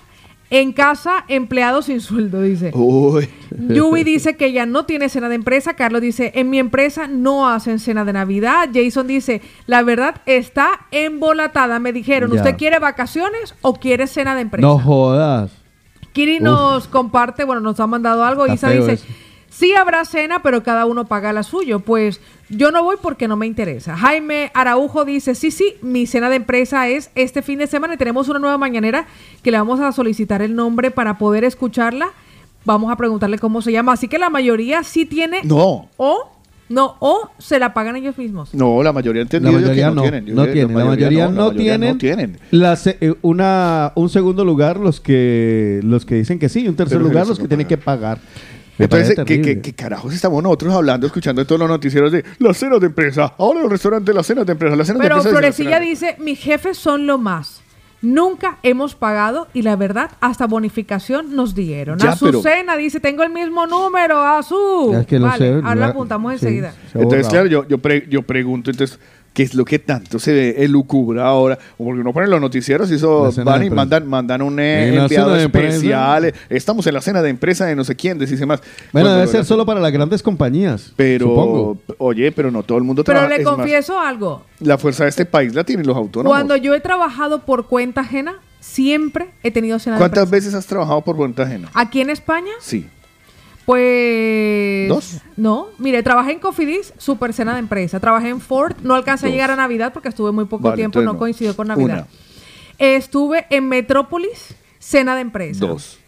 En 0.51 0.73
casa, 0.73 1.25
empleado 1.29 1.83
sin 1.83 2.01
sueldo, 2.01 2.41
dice. 2.41 2.71
Uy. 2.75 3.29
Yubi 3.51 4.03
dice 4.03 4.37
que 4.37 4.53
ya 4.53 4.65
no 4.65 4.87
tiene 4.87 5.11
cena 5.11 5.29
de 5.29 5.35
empresa. 5.35 5.75
Carlos 5.75 6.01
dice, 6.01 6.33
en 6.35 6.49
mi 6.49 6.59
empresa 6.59 7.07
no 7.07 7.49
hacen 7.49 7.79
cena 7.79 8.05
de 8.07 8.15
Navidad. 8.15 8.71
Jason 8.73 9.07
dice, 9.07 9.43
la 9.67 9.83
verdad 9.83 10.23
está 10.25 10.87
embolatada. 10.91 11.79
Me 11.81 11.93
dijeron, 11.93 12.31
Ya. 12.31 12.37
¿usted 12.39 12.57
quiere 12.57 12.79
vacaciones 12.79 13.55
o 13.61 13.75
quiere 13.75 14.07
cena 14.07 14.35
de 14.35 14.41
empresa? 14.41 14.67
No 14.67 14.79
jodas. 14.79 15.51
Kiri 16.15 16.41
nos 16.41 16.89
comparte, 16.89 17.45
bueno, 17.45 17.61
nos 17.61 17.79
ha 17.81 17.87
mandado 17.87 18.25
algo. 18.25 18.47
Está 18.47 18.55
Isa 18.55 18.71
dice, 18.71 18.93
eso. 18.95 19.07
Sí 19.51 19.73
habrá 19.75 20.05
cena, 20.05 20.43
pero 20.43 20.63
cada 20.63 20.87
uno 20.87 21.07
paga 21.07 21.33
la 21.33 21.43
suyo. 21.43 21.81
Pues 21.81 22.21
yo 22.49 22.71
no 22.71 22.83
voy 22.85 22.97
porque 23.01 23.29
no 23.29 23.37
me 23.37 23.47
interesa. 23.47 23.97
Jaime 23.97 24.51
Araujo 24.55 25.05
dice, 25.05 25.35
sí, 25.35 25.51
sí, 25.51 25.75
mi 25.83 26.07
cena 26.07 26.31
de 26.31 26.37
empresa 26.37 26.89
es 26.89 27.11
este 27.15 27.43
fin 27.43 27.59
de 27.59 27.67
semana 27.67 27.95
y 27.95 27.97
tenemos 27.97 28.29
una 28.29 28.39
nueva 28.39 28.59
mañanera 28.59 29.07
que 29.43 29.51
le 29.51 29.59
vamos 29.59 29.81
a 29.81 29.93
solicitar 29.93 30.43
el 30.43 30.55
nombre 30.55 30.91
para 30.91 31.19
poder 31.19 31.45
escucharla. 31.45 32.11
Vamos 32.65 32.93
a 32.93 32.97
preguntarle 32.97 33.39
cómo 33.39 33.63
se 33.63 33.73
llama. 33.73 33.93
Así 33.93 34.09
que 34.09 34.19
la 34.19 34.31
mayoría 34.31 34.83
sí 34.83 35.07
tiene 35.07 35.41
No. 35.45 35.89
o 35.97 36.33
no 36.69 36.97
o 36.99 37.31
se 37.39 37.59
la 37.59 37.73
pagan 37.73 37.97
ellos 37.97 38.19
mismos. 38.19 38.53
No, 38.53 38.83
la 38.83 38.93
mayoría 38.93 39.21
La 39.21 39.23
entendido 39.23 39.53
mayoría 39.55 39.75
que 39.75 39.89
no, 39.89 39.95
no, 39.95 40.03
tienen. 40.03 40.27
Yo 40.27 40.35
no 40.35 40.45
tienen, 40.49 40.77
la 40.77 40.85
mayoría 40.85 41.29
no 41.29 41.51
tienen. 41.53 41.93
no 41.93 41.97
tienen. 41.99 42.39
La 42.51 42.77
se- 42.77 42.99
eh, 43.01 43.15
una, 43.23 43.93
un 43.95 44.11
segundo 44.11 44.45
lugar 44.45 44.79
los 44.79 45.01
que 45.01 45.81
los 45.83 46.05
que 46.05 46.17
dicen 46.17 46.39
que 46.39 46.51
sí, 46.51 46.65
y 46.65 46.69
un 46.69 46.77
tercer 46.77 46.99
Pero 46.99 47.09
lugar 47.09 47.27
los 47.27 47.39
que 47.39 47.49
tienen 47.49 47.67
que 47.67 47.79
pagar. 47.79 48.19
Me 48.79 48.85
Entonces, 48.85 49.17
¿qué, 49.27 49.43
qué, 49.43 49.61
qué 49.61 49.73
carajos 49.73 50.15
estamos 50.15 50.43
nosotros 50.43 50.73
hablando, 50.73 51.07
escuchando 51.07 51.45
todos 51.45 51.59
los 51.61 51.69
noticieros 51.69 52.13
de 52.13 52.25
las 52.39 52.57
cenas 52.57 52.79
de 52.81 52.87
empresa? 52.87 53.35
Ahora 53.39 53.61
los 53.63 53.71
restaurantes, 53.71 54.15
las 54.15 54.27
cenas 54.27 54.47
de 54.47 54.53
empresa, 54.53 54.77
las 54.77 54.87
cenas 54.87 55.03
Pero 55.03 55.17
de 55.17 55.21
empresa. 55.31 55.39
Florecilla 55.57 55.81
dice, 55.81 56.17
mis 56.21 56.39
jefes 56.39 56.79
son 56.79 57.07
lo 57.07 57.19
más. 57.19 57.63
Nunca 58.01 58.59
hemos 58.63 58.95
pagado 58.95 59.49
y 59.53 59.63
la 59.63 59.75
verdad, 59.75 60.13
hasta 60.21 60.47
bonificación 60.47 61.35
nos 61.35 61.57
dieron. 61.57 61.99
Ya, 61.99 62.15
pero- 62.21 62.39
Azucena 62.39 62.77
dice, 62.77 63.01
tengo 63.01 63.25
el 63.25 63.31
mismo 63.31 63.67
número, 63.67 64.25
Azul. 64.25 64.95
Es 64.95 65.07
que 65.09 65.19
no 65.19 65.27
vale, 65.27 65.39
sé, 65.39 65.55
ahora 65.55 65.75
la- 65.75 65.87
apuntamos 65.87 66.31
sí, 66.31 66.35
enseguida. 66.47 66.73
Entonces, 66.95 67.29
claro, 67.29 67.47
yo, 67.49 67.67
yo, 67.67 67.79
pre- 67.79 68.07
yo 68.09 68.23
pregunto, 68.23 68.71
entonces, 68.71 69.01
¿qué 69.39 69.45
es 69.45 69.55
lo 69.55 69.65
que 69.65 69.79
tanto 69.79 70.19
se 70.19 70.65
elucubra 70.65 71.25
ahora? 71.29 71.57
Porque 71.77 72.01
uno 72.01 72.13
pone 72.13 72.27
los 72.27 72.41
noticieros 72.41 72.91
y 72.91 72.95
eso 72.95 73.31
van 73.45 73.63
y 73.63 73.71
mandan, 73.71 74.05
mandan 74.05 74.43
un 74.43 74.59
eh, 74.59 74.97
enviado 74.97 75.37
especial. 75.37 76.25
eh, 76.25 76.35
Estamos 76.51 76.85
en 76.89 76.95
la 76.95 77.01
cena 77.01 77.23
de 77.23 77.31
empresa 77.31 77.65
de 77.65 77.77
no 77.77 77.85
sé 77.85 77.95
quién, 77.95 78.19
decís 78.19 78.45
más. 78.45 78.61
Bueno, 78.93 79.13
debe 79.15 79.29
ser 79.29 79.45
solo 79.45 79.65
para 79.65 79.79
las 79.79 79.93
grandes 79.93 80.25
compañías. 80.25 80.93
Pero, 80.97 81.27
Supongo. 81.27 81.79
oye, 81.99 82.33
pero 82.33 82.51
no 82.51 82.65
todo 82.65 82.79
el 82.79 82.83
mundo 82.85 83.05
Pero 83.05 83.21
trabaja. 83.21 83.37
le 83.37 83.43
es 83.43 83.47
más, 83.47 83.55
confieso 83.55 84.01
algo. 84.01 84.43
la 84.59 84.77
fuerza 84.77 85.05
de 85.05 85.11
este 85.11 85.25
país 85.25 85.55
la 85.55 85.63
tienen 85.63 85.87
los 85.87 85.97
autónomos. 85.97 86.33
Cuando 86.37 86.57
yo 86.57 86.75
he 86.75 86.81
trabajado 86.81 87.45
por 87.47 87.69
cuenta 87.69 88.01
ajena, 88.01 88.41
siempre 88.59 89.31
he 89.45 89.53
tenido 89.53 89.79
cena 89.79 89.95
de 89.95 90.01
¿Cuántas 90.01 90.29
veces 90.29 90.53
has 90.55 90.67
trabajado 90.67 91.01
por 91.03 91.15
cuenta 91.17 91.45
ajena? 91.45 91.69
Aquí 91.75 92.01
en 92.01 92.11
España, 92.11 92.51
Sí. 92.59 92.89
Pues... 93.69 94.89
¿Dos? 94.89 95.21
No, 95.37 95.69
mire, 95.77 96.03
trabajé 96.03 96.33
en 96.33 96.39
Cofidis, 96.39 96.95
super 96.97 97.35
cena 97.35 97.53
de 97.53 97.59
empresa. 97.59 98.01
Trabajé 98.01 98.31
en 98.31 98.41
Ford, 98.41 98.75
no 98.83 98.95
alcancé 98.95 99.27
a 99.27 99.31
llegar 99.31 99.51
a 99.51 99.57
Navidad 99.57 99.93
porque 99.93 100.09
estuve 100.09 100.33
muy 100.33 100.47
poco 100.47 100.65
Vale, 100.71 100.77
tiempo, 100.77 101.03
no 101.03 101.13
no. 101.13 101.19
coincidió 101.19 101.55
con 101.55 101.69
Navidad. 101.69 102.07
Una. 102.07 102.07
Estuve 102.79 103.45
en 103.51 103.69
Metrópolis, 103.69 104.55
cena 104.79 105.15
de 105.17 105.21
empresa. 105.21 105.67
Dos. 105.67 105.99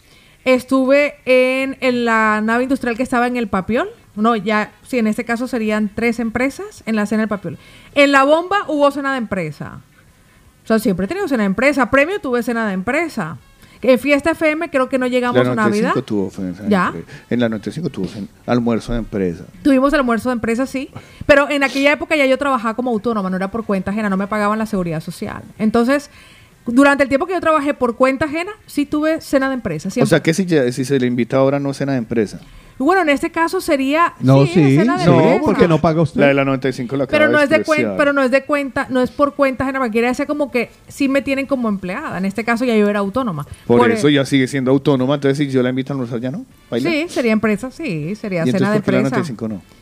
Estuve 0.46 1.16
en, 1.26 1.76
en 1.82 2.06
la 2.06 2.40
nave 2.40 2.62
industrial 2.62 2.96
que 2.96 3.02
estaba 3.02 3.26
en 3.26 3.36
el 3.36 3.48
Papiol. 3.48 3.90
No, 4.16 4.36
ya, 4.36 4.72
sí, 4.86 4.96
en 4.96 5.06
este 5.06 5.26
caso 5.26 5.46
serían 5.46 5.90
tres 5.94 6.18
empresas 6.18 6.82
en 6.86 6.96
la 6.96 7.04
cena 7.04 7.20
del 7.20 7.28
Papiol. 7.28 7.58
En 7.94 8.10
la 8.10 8.24
bomba 8.24 8.64
hubo 8.68 8.90
cena 8.90 9.12
de 9.12 9.18
empresa. 9.18 9.82
O 10.64 10.66
sea, 10.66 10.78
siempre 10.78 11.04
he 11.04 11.08
tenido 11.08 11.28
cena 11.28 11.42
de 11.42 11.48
empresa. 11.48 11.90
Premio 11.90 12.22
tuve 12.22 12.42
cena 12.42 12.66
de 12.66 12.72
empresa. 12.72 13.36
En 13.82 13.98
Fiesta 13.98 14.32
FM 14.32 14.70
creo 14.70 14.88
que 14.88 14.98
no 14.98 15.06
llegamos 15.06 15.44
la 15.44 15.52
a 15.52 15.54
Navidad. 15.54 15.94
95 15.94 16.02
tuvo 16.02 16.30
¿Ya? 16.68 16.92
En 17.30 17.40
la 17.40 17.48
95 17.48 17.88
tuvo 17.90 18.08
almuerzo 18.46 18.92
de 18.92 18.98
empresa. 18.98 19.44
Tuvimos 19.62 19.94
almuerzo 19.94 20.28
de 20.28 20.34
empresa, 20.34 20.66
sí. 20.66 20.90
Pero 21.26 21.48
en 21.48 21.62
aquella 21.62 21.92
época 21.92 22.16
ya 22.16 22.26
yo 22.26 22.36
trabajaba 22.36 22.74
como 22.74 22.90
autónoma, 22.90 23.30
no 23.30 23.36
era 23.36 23.50
por 23.50 23.64
cuenta 23.64 23.90
ajena, 23.90 24.10
no 24.10 24.16
me 24.16 24.26
pagaban 24.26 24.58
la 24.58 24.66
seguridad 24.66 25.00
social. 25.00 25.42
Entonces, 25.58 26.10
durante 26.66 27.02
el 27.02 27.08
tiempo 27.08 27.26
que 27.26 27.32
yo 27.32 27.40
trabajé 27.40 27.72
por 27.72 27.96
cuenta 27.96 28.26
ajena, 28.26 28.52
sí 28.66 28.84
tuve 28.84 29.20
cena 29.20 29.48
de 29.48 29.54
empresa. 29.54 29.88
O 29.88 29.90
siempre. 29.90 30.08
sea 30.10 30.22
que 30.22 30.34
si, 30.34 30.46
si 30.72 30.84
se 30.84 31.00
le 31.00 31.06
invita 31.06 31.38
ahora 31.38 31.58
no 31.58 31.72
cena 31.72 31.92
de 31.92 31.98
empresa. 31.98 32.40
Y 32.80 32.82
bueno, 32.82 33.02
en 33.02 33.10
este 33.10 33.30
caso 33.30 33.60
sería 33.60 34.14
No, 34.20 34.46
sí, 34.46 34.52
sí, 34.54 34.60
de 34.62 34.70
sí, 34.70 34.76
empresa. 34.78 35.12
porque 35.44 35.68
no 35.68 35.82
paga 35.82 36.00
usted. 36.00 36.18
La 36.18 36.28
de 36.28 36.34
la 36.34 36.46
95 36.46 36.96
la 36.96 37.06
pero 37.06 37.28
no 37.28 37.38
es 37.38 37.50
de 37.50 37.62
cuenta, 37.62 37.94
pero 37.98 38.14
no 38.14 38.22
es 38.22 38.30
de 38.30 38.42
cuenta, 38.44 38.86
no 38.88 39.02
es 39.02 39.10
por 39.10 39.34
cuenta 39.34 39.70
porque 39.70 39.90
quiere 39.90 40.06
decir 40.08 40.26
como 40.26 40.50
que 40.50 40.70
sí 40.88 41.06
me 41.06 41.20
tienen 41.20 41.44
como 41.44 41.68
empleada. 41.68 42.16
En 42.16 42.24
este 42.24 42.42
caso 42.42 42.64
ya 42.64 42.74
yo 42.74 42.88
era 42.88 43.00
autónoma. 43.00 43.46
Por, 43.66 43.90
e- 43.90 43.94
eso 43.94 44.08
ya 44.08 44.24
sigue 44.24 44.48
siendo 44.48 44.70
autónoma, 44.70 45.16
entonces 45.16 45.36
si 45.36 45.52
yo 45.52 45.62
la 45.62 45.68
invito 45.68 45.92
a 45.92 45.94
almorzar 45.94 46.20
ya 46.20 46.30
no. 46.30 46.46
¿Baila? 46.70 46.88
Sí, 46.90 47.06
sería 47.10 47.32
empresa, 47.32 47.70
sí, 47.70 48.14
sería 48.14 48.46
¿Y 48.46 48.48
entonces 48.48 48.60
cena 48.60 48.72
de 48.72 48.80
por 48.80 48.84
qué 48.86 48.92
la 48.92 48.98
empresa. 48.98 49.16
95 49.16 49.48
no? 49.48 49.79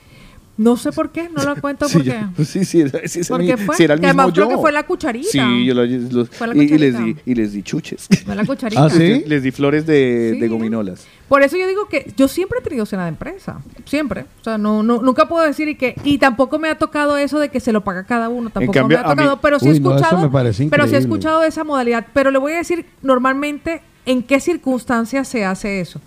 No 0.59 0.77
sé 0.77 0.91
por 0.93 1.11
qué, 1.11 1.29
no 1.29 1.45
lo 1.45 1.55
cuento 1.61 1.89
Sí, 1.89 1.95
porque. 1.99 2.11
yo- 2.37 2.45
sí, 2.45 2.65
sí, 2.65 2.81
era- 2.81 3.01
sí, 3.07 3.21
ese 3.21 3.29
¿Por 3.33 3.41
mi- 3.41 3.47
qué 3.47 3.57
fue? 3.57 3.77
si 3.77 3.85
era 3.85 3.95
el 3.95 4.01
Que 4.01 4.09
mismo 4.09 4.23
además 4.23 4.35
creo 4.35 4.51
yo. 4.51 4.57
que 4.57 4.61
fue 4.61 4.73
la 4.73 4.83
cucharita. 4.83 5.29
Sí, 5.31 5.65
yo 5.65 5.73
la- 5.75 5.85
los- 5.87 6.29
Fue 6.31 6.47
la 6.49 6.55
y, 6.57 6.59
y 6.59 6.79
les 6.79 6.95
cucharita. 6.95 7.21
di, 7.25 7.33
y 7.33 7.35
les 7.37 7.53
di 7.53 7.63
chuches. 7.63 8.09
Fue 8.27 8.35
la 8.35 8.45
cucharita. 8.47 8.85
¿Ah, 8.85 8.91
sí? 8.91 9.23
les 9.27 9.43
di 9.45 9.51
flores 9.53 9.87
de, 9.87 10.33
Sí. 10.35 10.41
de 10.41 10.49
gominolas. 10.49 11.07
Por 11.29 11.43
eso 11.43 11.57
yo 11.57 11.67
digo 11.69 11.87
que 11.89 12.13
yo 12.17 12.27
siempre 12.27 12.59
he 12.59 12.63
tenido 12.63 12.87
cena 12.87 13.05
de 13.05 13.11
empresa, 13.11 13.61
siempre. 13.85 14.23
O 14.41 14.45
sea, 14.45 14.59
no, 14.59 14.83
no 14.83 15.01
nunca 15.01 15.29
puedo 15.29 15.45
decir 15.47 15.69
y 15.69 15.77
que 15.77 15.95
y 16.03 16.19
tampoco 16.19 16.59
me 16.59 16.69
ha 16.69 16.77
tocado 16.77 17.17
eso 17.17 17.39
de 17.39 17.51
que 17.51 17.61
se 17.61 17.71
lo 17.73 17.85
paga 17.85 18.05
cada 18.05 18.29
uno, 18.29 18.51
tampoco 18.51 18.73
cambio, 18.73 18.99
me 18.99 19.05
ha 19.05 19.09
mí- 19.09 19.15
tocado, 19.17 19.41
pero 19.41 19.61
sí 19.61 19.69
he 19.69 19.73
Uy, 19.73 19.81
no, 19.81 19.95
escuchado, 19.97 20.21
me 20.23 20.29
parece 20.29 20.67
pero 20.71 20.89
sí 20.89 20.97
he 20.97 20.99
escuchado 20.99 21.45
esa 21.45 21.63
modalidad, 21.63 22.07
pero 22.13 22.31
le 22.33 22.39
voy 22.39 22.53
a 22.55 22.57
decir 22.57 22.85
normalmente 23.03 23.81
en 24.07 24.23
qué 24.25 24.41
circunstancias 24.41 25.29
se 25.29 25.45
hace 25.45 25.81
eso. 25.81 26.01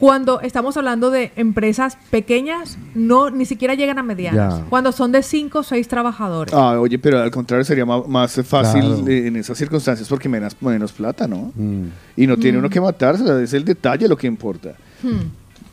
Cuando 0.00 0.40
estamos 0.40 0.76
hablando 0.78 1.10
de 1.10 1.30
empresas 1.36 1.98
pequeñas, 2.10 2.78
no 2.94 3.28
ni 3.30 3.44
siquiera 3.44 3.74
llegan 3.74 3.98
a 3.98 4.02
medianas. 4.02 4.58
Ya. 4.60 4.64
Cuando 4.70 4.92
son 4.92 5.12
de 5.12 5.22
cinco 5.22 5.58
o 5.58 5.62
seis 5.62 5.88
trabajadores. 5.88 6.54
Ah, 6.54 6.80
oye, 6.80 6.98
pero 6.98 7.20
al 7.20 7.30
contrario 7.30 7.64
sería 7.64 7.84
más, 7.84 8.32
fácil 8.42 8.80
Claro. 8.80 9.06
eh, 9.08 9.26
en 9.26 9.36
esas 9.36 9.58
circunstancias 9.58 10.08
porque 10.08 10.26
menos, 10.28 10.56
menos 10.62 10.90
plata, 10.92 11.28
¿no? 11.28 11.52
Mm. 11.54 11.84
Y 12.16 12.26
no 12.26 12.38
tiene 12.38 12.56
Mm. 12.56 12.60
uno 12.60 12.70
que 12.70 12.80
sea, 13.18 13.40
es 13.42 13.52
el 13.52 13.64
detalle 13.64 14.08
lo 14.08 14.16
que 14.16 14.26
importa. 14.26 14.70
Hmm. 15.02 15.28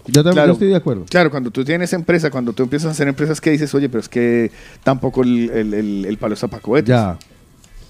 Yo 0.08 0.24
también 0.24 0.34
Claro. 0.34 0.54
estoy 0.54 0.68
de 0.70 0.76
acuerdo. 0.76 1.06
Claro, 1.10 1.32
cuando 1.32 1.50
tú 1.52 1.64
tienes 1.66 1.92
empresa, 1.94 2.30
cuando 2.30 2.52
tú 2.54 2.64
empiezas 2.64 2.90
a 2.90 2.92
hacer 2.92 3.08
empresas 3.08 3.40
que 3.42 3.50
dices, 3.52 3.74
oye, 3.76 3.88
pero 3.90 4.02
es 4.02 4.10
que 4.10 4.52
tampoco 4.84 5.24
el, 5.24 5.50
el, 5.50 5.74
el- 5.74 6.06
el 6.06 6.18
palo 6.18 6.34
está 6.34 6.48
para 6.48 6.62
cohetes. 6.62 6.90
Ya. 6.90 7.18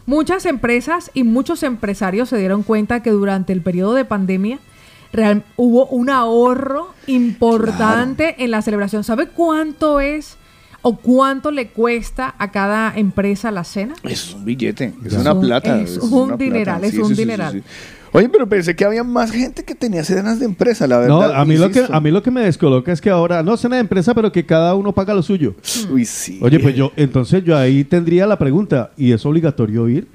Muchas 0.06 0.46
empresas 0.46 1.12
y 1.14 1.24
muchos 1.24 1.64
empresarios 1.64 2.30
se 2.30 2.38
dieron 2.38 2.64
cuenta 2.64 3.02
que 3.04 3.10
durante 3.10 3.54
el 3.54 3.62
periodo 3.62 3.94
de 3.94 4.06
pandemia 4.06 4.60
real- 5.14 5.44
hubo 5.56 5.88
un 5.88 6.10
ahorro 6.10 6.94
importante 7.08 8.36
en 8.44 8.52
la 8.52 8.62
celebración. 8.62 9.04
¿Sabe 9.04 9.28
cuánto 9.28 10.00
es 10.00 10.38
o 10.82 10.98
cuánto 10.98 11.52
le 11.52 11.70
cuesta 11.70 12.36
a 12.38 12.52
cada 12.52 12.94
empresa 12.98 13.52
la 13.52 13.64
cena? 13.64 13.96
Es 14.04 14.34
un 14.34 14.46
billete, 14.46 14.94
es 15.06 15.14
una 15.14 15.34
un- 15.34 15.42
plata. 15.42 15.82
es 15.82 15.98
un 15.98 16.38
dineral, 16.38 16.84
es 16.84 16.98
un 16.98 17.16
dineral. 17.16 17.64
Oye, 18.14 18.30
pero 18.30 18.48
pensé 18.48 18.74
que 18.76 18.86
había 18.86 19.04
más 19.04 19.32
gente 19.32 19.64
que 19.66 19.76
tenía 19.76 20.04
cenas 20.04 20.40
de 20.40 20.46
empresa, 20.46 20.88
la 20.88 21.06
No, 21.06 21.20
verdad. 21.20 21.42
a 21.42 21.46
mí, 21.46 21.58
lo 21.58 21.70
que, 21.70 21.84
a 21.92 22.00
mí 22.00 22.10
lo 22.10 22.24
que 22.24 22.32
me 22.32 22.42
descoloca 22.42 22.92
es 22.92 23.02
que 23.02 23.10
ahora, 23.10 23.44
no 23.44 23.58
cena 23.58 23.76
de 23.76 23.82
empresa, 23.82 24.16
pero 24.16 24.32
que 24.32 24.46
cada 24.46 24.76
uno 24.76 24.94
paga 24.94 25.14
lo 25.14 25.22
suyo. 25.22 25.56
Uy, 25.92 26.06
sí. 26.06 26.40
Oye, 26.42 26.58
pues 26.60 26.74
yo, 26.74 26.94
entonces 26.96 27.44
yo 27.44 27.58
ahí 27.58 27.84
tendría 27.84 28.26
la 28.26 28.40
pregunta, 28.40 28.92
¿y 28.96 29.12
es 29.12 29.26
obligatorio 29.26 29.90
ir? 29.90 30.08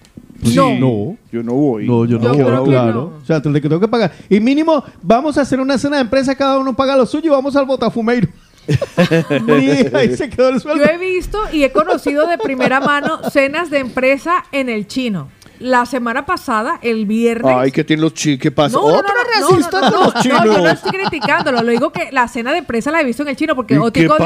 Pues 0.43 0.57
No. 0.57 0.75
No. 0.75 1.17
Yo 1.31 1.43
no 1.43 1.55
voy. 1.55 1.87
No, 1.87 2.05
yo 2.05 2.19
no 2.19 2.25
Yo 2.25 2.31
voy, 2.35 2.45
creo 2.45 2.65
que 2.65 2.71
claro. 2.71 2.93
no. 2.93 3.03
O 3.23 3.25
sea, 3.25 3.41
que 3.41 3.61
tengo 3.61 3.81
que 3.81 3.89
pagar. 3.89 4.13
Y 4.29 4.41
mínimo, 4.41 4.85
vamos 5.01 5.39
a 5.39 5.43
hacer 5.43 5.61
una 5.61 5.79
cena 5.79 5.97
de 5.97 6.03
empresa, 6.03 6.35
cada 6.35 6.59
uno 6.59 6.75
paga 6.75 6.97
lo 6.97 7.07
suyo 7.07 7.27
y 7.27 7.31
vamos 7.31 7.55
al 7.55 7.65
botafumeiro. 7.65 8.29
y 8.67 9.97
ahí 9.97 10.17
se 10.17 10.29
quedó 10.29 10.49
el 10.49 10.61
sueldo. 10.61 10.85
Yo 10.85 10.91
he 10.91 10.99
visto 10.99 11.39
y 11.53 11.65
he 11.65 11.73
conocido 11.73 12.27
de 12.27 12.39
primera 12.39 12.81
mano 12.81 13.31
cenas 13.31 13.71
de 13.71 13.79
empresa 13.79 14.45
en 14.53 14.69
el 14.69 14.87
chino. 14.87 15.29
La 15.63 15.87
semana 15.87 16.27
pasada, 16.27 16.79
el 16.83 17.07
viernes. 17.07 17.55
Ay, 17.57 17.71
¿qué 17.71 17.85
tienen 17.85 18.03
los 18.03 18.15
chinos? 18.15 18.41
¿Qué 18.41 18.51
pasa? 18.51 18.77
No, 18.77 18.89
no, 18.89 18.95
¿Otra 18.97 19.13
no, 19.41 19.41
no, 19.41 19.49
racista 19.57 19.81
no, 19.81 19.91
no, 19.91 20.05
los 20.07 20.15
no, 20.15 20.23
chinos? 20.23 20.45
yo 20.45 20.59
no 20.59 20.69
estoy 20.69 20.91
criticándolo, 20.91 21.63
lo 21.63 21.71
digo 21.71 21.93
que 21.93 22.11
la 22.13 22.27
cena 22.29 22.53
de 22.53 22.59
empresa 22.59 22.91
la 22.91 23.01
he 23.01 23.05
visto 23.05 23.23
en 23.23 23.29
el 23.29 23.37
chino 23.37 23.55
porque 23.55 23.75
¿Y 23.75 23.79
Otico, 23.79 24.17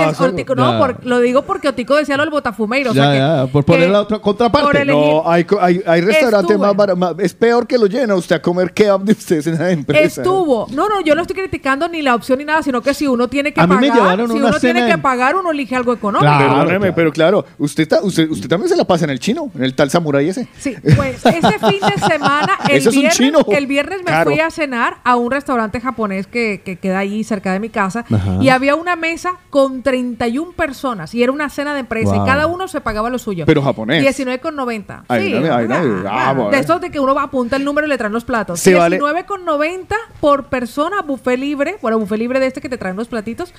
no, 0.54 0.88
lo 1.02 1.20
digo 1.20 1.42
porque 1.42 1.68
Otico 1.68 1.94
decía 1.96 2.16
lo 2.16 2.22
del 2.22 2.30
botafumeiro, 2.30 2.90
o 2.92 2.94
Ya, 2.94 3.42
que- 3.44 3.52
por 3.52 3.64
poner 3.64 3.86
que- 3.86 3.92
la 3.92 4.00
otra 4.00 4.18
contraparte. 4.18 4.84
No, 4.86 5.28
hay, 5.28 5.44
co- 5.44 5.60
hay, 5.60 5.82
hay 5.86 6.00
restaurantes 6.00 6.58
más 6.58 6.74
baratos. 6.74 7.16
Es 7.18 7.34
peor 7.34 7.66
que 7.66 7.76
lo 7.78 7.86
llena 7.86 8.14
usted 8.14 8.36
a 8.36 8.42
comer 8.42 8.72
kebab 8.72 9.02
de 9.02 9.12
usted 9.12 9.42
cena 9.42 9.64
de 9.64 9.72
empresa. 9.72 10.22
Estuvo. 10.22 10.66
No, 10.70 10.88
no, 10.88 11.00
yo 11.02 11.14
no 11.14 11.22
estoy 11.22 11.36
criticando 11.36 11.88
ni 11.88 12.02
la 12.02 12.14
opción 12.14 12.38
ni 12.38 12.44
nada, 12.44 12.62
sino 12.62 12.80
que 12.80 12.94
si 12.94 13.06
uno 13.06 13.28
tiene 13.28 13.52
que 13.52 13.60
A 13.60 13.66
mí 13.66 13.74
me 13.76 13.88
pagar, 13.88 13.96
llevaron 14.02 14.28
si 14.30 14.36
una 14.36 14.48
uno 14.48 14.58
tiene 14.60 14.86
que 14.86 14.92
en- 14.92 15.02
pagar, 15.02 15.36
uno 15.36 15.50
elige 15.50 15.76
algo 15.76 15.92
económico. 15.92 16.26
Claro. 16.32 16.46
Perdóneme, 16.48 16.78
claro. 16.78 16.94
pero 16.94 17.12
claro, 17.12 17.44
usted, 17.58 17.82
está, 17.82 18.00
usted, 18.02 18.30
usted 18.30 18.48
también 18.48 18.68
se 18.68 18.76
la 18.76 18.84
pasa 18.84 19.04
en 19.04 19.10
el 19.10 19.18
chino, 19.20 19.50
en 19.54 19.64
el 19.64 19.74
tal 19.74 19.90
samurái 19.90 20.28
ese. 20.30 20.48
Sí, 20.58 20.74
pues 20.96 21.22
este 21.28 21.58
fin 21.58 21.80
de 21.80 22.06
semana, 22.06 22.58
el 22.68 22.76
Ese 22.76 22.88
es 22.90 22.94
un 22.96 23.00
viernes, 23.02 23.16
chino. 23.16 23.38
el 23.48 23.66
viernes 23.66 24.00
me 24.04 24.24
fui 24.24 24.40
a 24.40 24.50
cenar 24.50 24.98
a 25.04 25.16
un 25.16 25.30
restaurante 25.30 25.80
japonés 25.80 26.26
que, 26.26 26.62
que 26.64 26.76
queda 26.76 26.98
ahí 27.00 27.24
cerca 27.24 27.52
de 27.52 27.60
mi 27.60 27.68
casa 27.68 28.04
Ajá. 28.10 28.38
y 28.40 28.48
había 28.48 28.74
una 28.74 28.96
mesa 28.96 29.32
con 29.50 29.82
31 29.82 30.52
personas 30.52 31.14
y 31.14 31.22
era 31.22 31.32
una 31.32 31.48
cena 31.48 31.74
de 31.74 31.80
empresa 31.80 32.14
Wow. 32.14 32.24
y 32.24 32.26
cada 32.26 32.46
uno 32.46 32.68
se 32.68 32.80
pagaba 32.80 33.10
lo 33.10 33.18
suyo. 33.18 33.44
Pero 33.46 33.62
japonés. 33.62 34.02
19,90. 34.04 35.04
Ahí 35.08 35.26
Sí, 35.26 35.32
no, 35.32 35.40
no, 35.40 36.08
ah, 36.08 36.28
ah, 36.28 36.32
bueno. 36.34 36.50
de 36.50 36.58
estos 36.58 36.80
de 36.80 36.90
que 36.90 37.00
uno 37.00 37.14
va 37.14 37.22
apunta 37.24 37.56
el 37.56 37.64
número 37.64 37.86
y 37.86 37.90
le 37.90 37.98
traen 37.98 38.12
los 38.12 38.24
platos. 38.24 38.62
Vale- 38.76 38.98
19,90 39.00 39.94
por 40.20 40.44
persona, 40.46 41.02
buffet 41.02 41.38
libre, 41.38 41.76
bueno, 41.82 41.98
buffet 41.98 42.18
libre 42.18 42.40
de 42.40 42.46
este 42.46 42.60
que 42.60 42.68
te 42.68 42.78
traen 42.78 42.96
los 42.96 43.08
platitos 43.08 43.52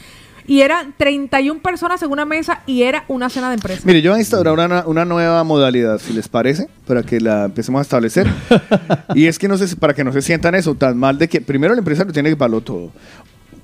y 0.48 0.62
eran 0.62 0.94
31 0.98 1.62
personas 1.62 2.02
en 2.02 2.10
una 2.10 2.26
mesa 2.26 2.62
y 2.66 2.84
era 2.84 3.04
una 3.10 3.30
cena 3.30 3.50
de 3.50 3.56
empresa. 3.56 3.82
Mire, 3.84 4.02
yo 4.02 4.12
voy 4.12 4.18
a 4.18 4.22
instaurar 4.22 4.54
una, 4.54 4.88
una 4.88 5.06
nueva 5.06 5.44
modalidad, 5.44 6.00
si 6.00 6.14
les 6.14 6.30
parece, 6.30 6.70
para 6.88 7.04
que 7.04 7.20
la 7.20 7.46
empecemos 7.46 7.80
a 7.80 7.82
establecer. 7.82 8.28
y 9.14 9.26
es 9.26 9.38
que 9.38 9.48
no 9.48 9.58
sé, 9.58 9.76
para 9.76 9.94
que 9.94 10.04
no 10.04 10.14
se 10.14 10.22
sientan 10.22 10.56
eso 10.56 10.74
tan 10.74 10.98
mal 10.98 11.18
de 11.18 11.28
que 11.28 11.42
primero 11.42 11.74
el 11.74 11.80
empresario 11.80 12.14
tiene 12.14 12.30
que 12.30 12.38
pagarlo 12.38 12.62
todo. 12.62 12.92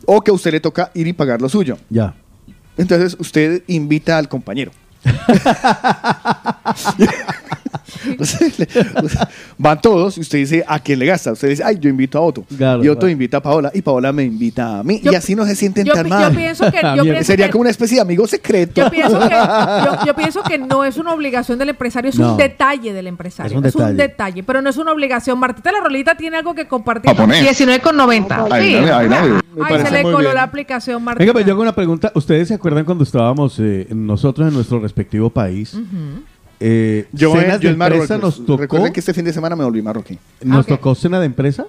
O 0.05 0.21
que 0.21 0.31
a 0.31 0.33
usted 0.33 0.51
le 0.51 0.59
toca 0.59 0.91
ir 0.93 1.07
y 1.07 1.13
pagar 1.13 1.41
lo 1.41 1.47
suyo. 1.47 1.77
Ya. 1.89 2.13
Entonces 2.77 3.15
usted 3.17 3.63
invita 3.67 4.17
al 4.17 4.27
compañero. 4.27 4.71
Van 9.57 9.81
todos 9.81 10.17
y 10.17 10.21
usted 10.21 10.37
dice 10.39 10.63
a 10.67 10.79
quién 10.79 10.99
le 10.99 11.05
gasta. 11.05 11.31
Usted 11.31 11.49
dice, 11.49 11.63
ay, 11.63 11.77
yo 11.79 11.89
invito 11.89 12.17
a 12.17 12.21
Otto. 12.21 12.45
Claro, 12.57 12.83
y 12.83 12.87
Otto 12.89 13.01
claro. 13.01 13.11
invita 13.11 13.37
a 13.37 13.41
Paola 13.41 13.71
y 13.73 13.81
Paola 13.81 14.11
me 14.11 14.23
invita 14.23 14.79
a 14.79 14.83
mí. 14.83 14.99
Yo- 15.01 15.11
y 15.11 15.15
así 15.15 15.35
no 15.35 15.45
se 15.45 15.55
sienten 15.55 15.85
yo, 15.85 15.93
tan 15.93 16.03
pi- 16.05 16.09
mal. 16.09 16.31
yo 16.31 16.37
pienso 16.37 16.71
que, 16.71 16.81
yo 16.83 16.93
Bien. 17.03 17.05
pienso 17.15 17.23
Sería 17.23 17.45
que- 17.47 17.51
como 17.51 17.61
una 17.61 17.69
especie 17.71 17.95
de 17.95 18.01
amigo 18.01 18.27
secreto. 18.27 18.81
Yo 18.81 18.89
pienso, 18.91 19.19
que, 19.19 19.29
yo, 19.29 19.97
yo 20.05 20.15
pienso 20.15 20.43
que 20.43 20.57
no 20.57 20.83
es 20.83 20.97
una 20.97 21.13
obligación 21.13 21.57
del 21.59 21.69
empresario, 21.69 22.09
es 22.09 22.17
No. 22.19 22.31
un 22.31 22.37
detalle 22.37 22.93
del 22.93 23.07
empresario. 23.07 23.59
Es 23.59 23.65
Es 23.65 23.75
un 23.75 23.97
detalle. 23.97 24.43
pero 24.43 24.61
no 24.61 24.69
es 24.69 24.77
una 24.77 24.91
obligación. 24.91 25.39
Martita 25.39 25.71
la 25.71 25.79
Rolita 25.81 26.15
tiene 26.15 26.37
algo 26.37 26.53
que 26.55 26.67
compartir. 26.67 27.09
Japonés. 27.11 27.43
19,90. 27.43 28.47
Ay, 28.51 28.63
Sí. 28.75 28.81
no, 28.81 29.65
ay, 29.65 29.81
se 29.85 29.91
le 29.91 30.03
coló 30.03 30.19
bien. 30.19 30.35
la 30.35 30.43
aplicación, 30.43 31.03
Martita. 31.03 31.19
Venga, 31.23 31.33
pues 31.33 31.45
yo 31.45 31.53
hago 31.53 31.61
una 31.61 31.75
pregunta. 31.75 32.11
¿Ustedes 32.15 32.47
se 32.47 32.53
acuerdan 32.53 32.85
cuando 32.85 33.03
estábamos 33.03 33.57
eh, 33.59 33.87
nosotros 33.91 34.47
en 34.47 34.53
nuestro 34.53 34.79
respectivo 34.79 35.29
país? 35.29 35.75
Eh, 36.65 37.07
Yo, 37.11 37.33
cenas 37.33 37.55
en- 37.55 37.61
yo 37.61 37.67
de 37.69 37.73
empresa 37.73 38.17
nos 38.17 38.37
tocó, 38.45 38.57
Recuerden 38.61 38.93
que 38.93 38.99
este 39.01 39.13
fin 39.13 39.25
de 39.25 39.33
semana 39.33 39.55
me 39.55 39.63
volví 39.65 39.81
marroquí. 39.81 40.17
nos 40.43 40.65
Ah, 40.65 40.69
tocó 40.69 40.95
cena 40.95 41.19
de 41.19 41.25
empresa. 41.25 41.65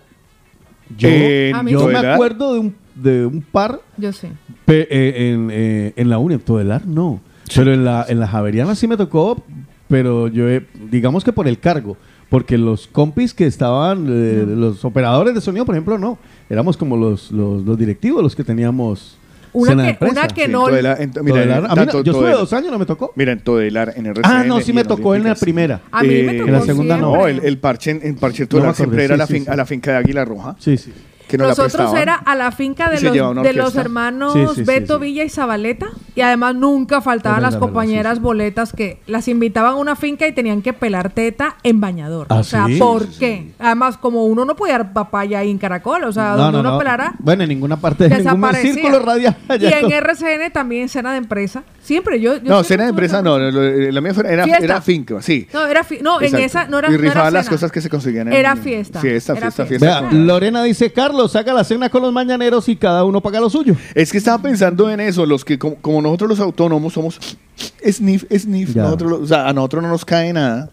Yo, 0.96 1.08
Eh, 1.10 1.52
me 1.90 1.96
acuerdo 1.98 2.54
de 2.54 2.60
un, 2.60 2.74
de 2.94 3.26
un 3.26 3.40
par 3.42 3.80
Yo 3.96 4.12
sí. 4.12 4.28
pe- 4.64 4.86
eh, 4.90 5.32
en, 5.32 5.48
eh, 5.50 5.92
en 5.96 6.08
la 6.10 6.18
uni, 6.18 6.34
en 6.34 6.40
Todelar 6.40 6.86
no. 6.86 7.20
Pero 7.54 7.72
en 7.74 7.84
la, 7.84 8.04
en 8.08 8.20
la 8.20 8.28
Javeriana 8.28 8.74
sí 8.74 8.86
me 8.86 8.96
tocó, 8.96 9.42
pero 9.88 10.28
yo, 10.28 10.48
he- 10.48 10.66
digamos 10.90 11.24
que 11.24 11.32
por 11.32 11.48
el 11.48 11.58
cargo. 11.58 11.96
Porque 12.30 12.56
los 12.58 12.86
compis 12.86 13.32
que 13.34 13.46
estaban, 13.46 14.06
eh, 14.08 14.44
los 14.46 14.84
operadores 14.84 15.34
de 15.34 15.40
sonido, 15.40 15.64
por 15.64 15.74
ejemplo, 15.74 15.98
no. 15.98 16.18
Éramos 16.50 16.76
como 16.76 16.96
los, 16.96 17.30
los, 17.32 17.64
los 17.64 17.78
directivos 17.78 18.22
los 18.22 18.34
que 18.36 18.44
teníamos 18.44 19.18
Una 19.54 19.96
que, 19.96 20.04
una 20.04 20.28
que 20.28 20.44
Sí, 20.46 20.50
no. 20.52 20.66
Todelar- 20.66 21.00
en- 21.00 21.10
mira, 21.22 21.36
Todelar. 21.36 21.58
en 21.58 21.64
A 21.64 21.68
mí 21.68 21.68
no- 21.68 21.74
tanto 21.76 22.02
yo 22.04 22.12
estuve 22.12 22.30
dos 22.32 22.52
años, 22.52 22.70
no 22.72 22.78
me 22.78 22.86
tocó. 22.86 23.12
Mira, 23.16 23.32
en 23.32 23.40
Todelar, 23.40 23.94
en 23.96 24.06
RCN. 24.06 24.22
Ah, 24.26 24.44
no, 24.44 24.60
sí 24.60 24.72
me 24.72 24.82
en 24.82 24.86
tocó 24.88 25.14
en 25.14 25.24
la 25.24 25.34
primera. 25.36 25.80
A 25.92 26.02
mí 26.02 26.08
me 26.08 26.14
Eh, 26.34 26.38
tocó 26.38 26.48
en 26.48 26.52
la 26.52 26.60
segunda 26.62 26.96
no. 26.96 27.02
No, 27.16 27.24
siempre. 27.24 27.46
el, 27.46 27.52
el 27.54 27.58
parche, 27.58 27.90
en- 27.92 28.00
en 28.02 28.16
parche 28.16 28.46
Todelar 28.46 28.74
siempre 28.74 29.04
era 29.04 29.14
sí, 29.14 29.18
la 29.18 29.26
sí, 29.26 29.32
fin- 29.34 29.44
sí. 29.44 29.50
a 29.50 29.56
la 29.56 29.64
finca 29.66 29.92
de 29.92 29.96
Águila 29.98 30.24
Roja. 30.24 30.56
Sí, 30.58 30.76
sí. 30.76 30.92
Que 31.34 31.38
nos 31.38 31.46
la 31.46 31.50
Nosotros 31.64 31.90
prestaban. 31.90 32.02
era 32.02 32.14
a 32.14 32.34
la 32.34 32.52
finca 32.52 32.88
de 32.90 33.00
los, 33.00 33.42
de 33.42 33.52
los 33.52 33.74
hermanos 33.76 34.32
Sí, 34.32 34.40
sí, 34.48 34.54
sí, 34.56 34.62
Beto 34.62 34.96
sí. 34.96 35.00
Villa 35.02 35.24
y 35.24 35.28
Zabaleta. 35.30 35.86
Y 36.14 36.20
además 36.20 36.54
nunca 36.54 37.00
faltaban 37.00 37.42
las 37.42 37.56
compañeras 37.56 38.20
boletas 38.20 38.72
que 38.72 39.00
las 39.06 39.26
invitaban 39.28 39.72
a 39.72 39.76
una 39.76 39.96
finca 39.96 40.26
y 40.28 40.32
tenían 40.32 40.62
que 40.62 40.72
pelar 40.72 41.10
teta 41.10 41.56
en 41.64 41.80
bañador. 41.80 42.28
¿Ah, 42.30 42.36
o 42.36 42.44
sea, 42.44 42.66
sí? 42.66 42.76
¿por 42.78 43.02
Sí, 43.06 43.12
sí, 43.14 43.18
qué? 43.18 43.50
Además, 43.58 43.96
como 43.98 44.24
uno 44.26 44.44
no 44.44 44.54
podía 44.54 44.78
dar 44.78 44.92
papaya 44.92 45.40
ahí 45.40 45.50
en 45.50 45.58
Caracol, 45.58 46.04
o 46.04 46.12
sea, 46.12 46.30
No, 46.30 46.36
donde 46.36 46.52
no, 46.52 46.60
uno 46.60 46.70
no. 46.72 46.78
pelara, 46.78 47.14
Bueno, 47.18 47.42
en 47.42 47.48
ninguna 47.48 47.76
parte, 47.78 48.04
en 48.06 48.24
ningún 48.24 48.54
círculo 48.54 49.00
radial. 49.00 49.36
Y 49.58 49.66
en. 49.66 49.92
RCN 49.92 50.50
también 50.52 50.88
cena 50.88 51.10
de 51.12 51.18
empresa. 51.18 51.64
Siempre 51.82 52.20
yo. 52.20 52.36
yo 52.36 52.42
No, 52.50 52.62
cena 52.62 52.84
de 52.84 52.90
empresa 52.90 53.20
no, 53.22 53.38
no, 53.38 53.50
lo- 53.50 53.62
la 53.90 54.00
mía 54.00 54.14
fue- 54.14 54.32
era, 54.32 54.44
era 54.44 54.80
finca, 54.80 55.20
sí. 55.20 55.46
No, 55.52 55.66
era 55.66 55.82
fi- 55.84 55.98
no 56.00 56.20
en 56.20 56.34
esa 56.36 56.66
no 56.66 56.78
era 56.78 56.88
Y 56.88 56.92
no 56.92 56.98
era 56.98 57.08
rifaban 57.10 57.32
las 57.34 57.46
cena. 57.46 57.56
cosas 57.56 57.72
que 57.72 57.80
se 57.80 57.90
conseguían 57.90 58.28
en 58.28 58.34
Era 58.34 58.54
fiesta. 58.56 59.00
Fiesta, 59.00 59.34
fiesta, 59.36 59.66
fiesta. 59.66 60.00
Lorena 60.12 60.62
dice, 60.62 60.92
Carlos, 60.92 61.23
saca 61.28 61.52
la 61.52 61.64
cena 61.64 61.88
con 61.88 62.02
los 62.02 62.12
mañaneros 62.12 62.68
y 62.68 62.76
cada 62.76 63.04
uno 63.04 63.20
paga 63.20 63.40
lo 63.40 63.50
suyo. 63.50 63.76
Es 63.94 64.12
que 64.12 64.18
estaba 64.18 64.42
pensando 64.42 64.90
en 64.90 65.00
eso, 65.00 65.26
los 65.26 65.44
que 65.44 65.58
como, 65.58 65.76
como 65.76 66.02
nosotros 66.02 66.30
los 66.30 66.40
autónomos 66.40 66.92
somos 66.92 67.18
sniff, 67.90 68.24
sniff, 68.30 68.74
nosotros, 68.74 69.20
o 69.22 69.26
sea, 69.26 69.48
a 69.48 69.52
nosotros 69.52 69.82
no 69.82 69.88
nos 69.88 70.04
cae 70.04 70.32
nada. 70.32 70.70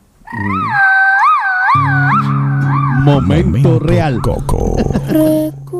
Momento 3.04 3.80
real. 3.80 4.20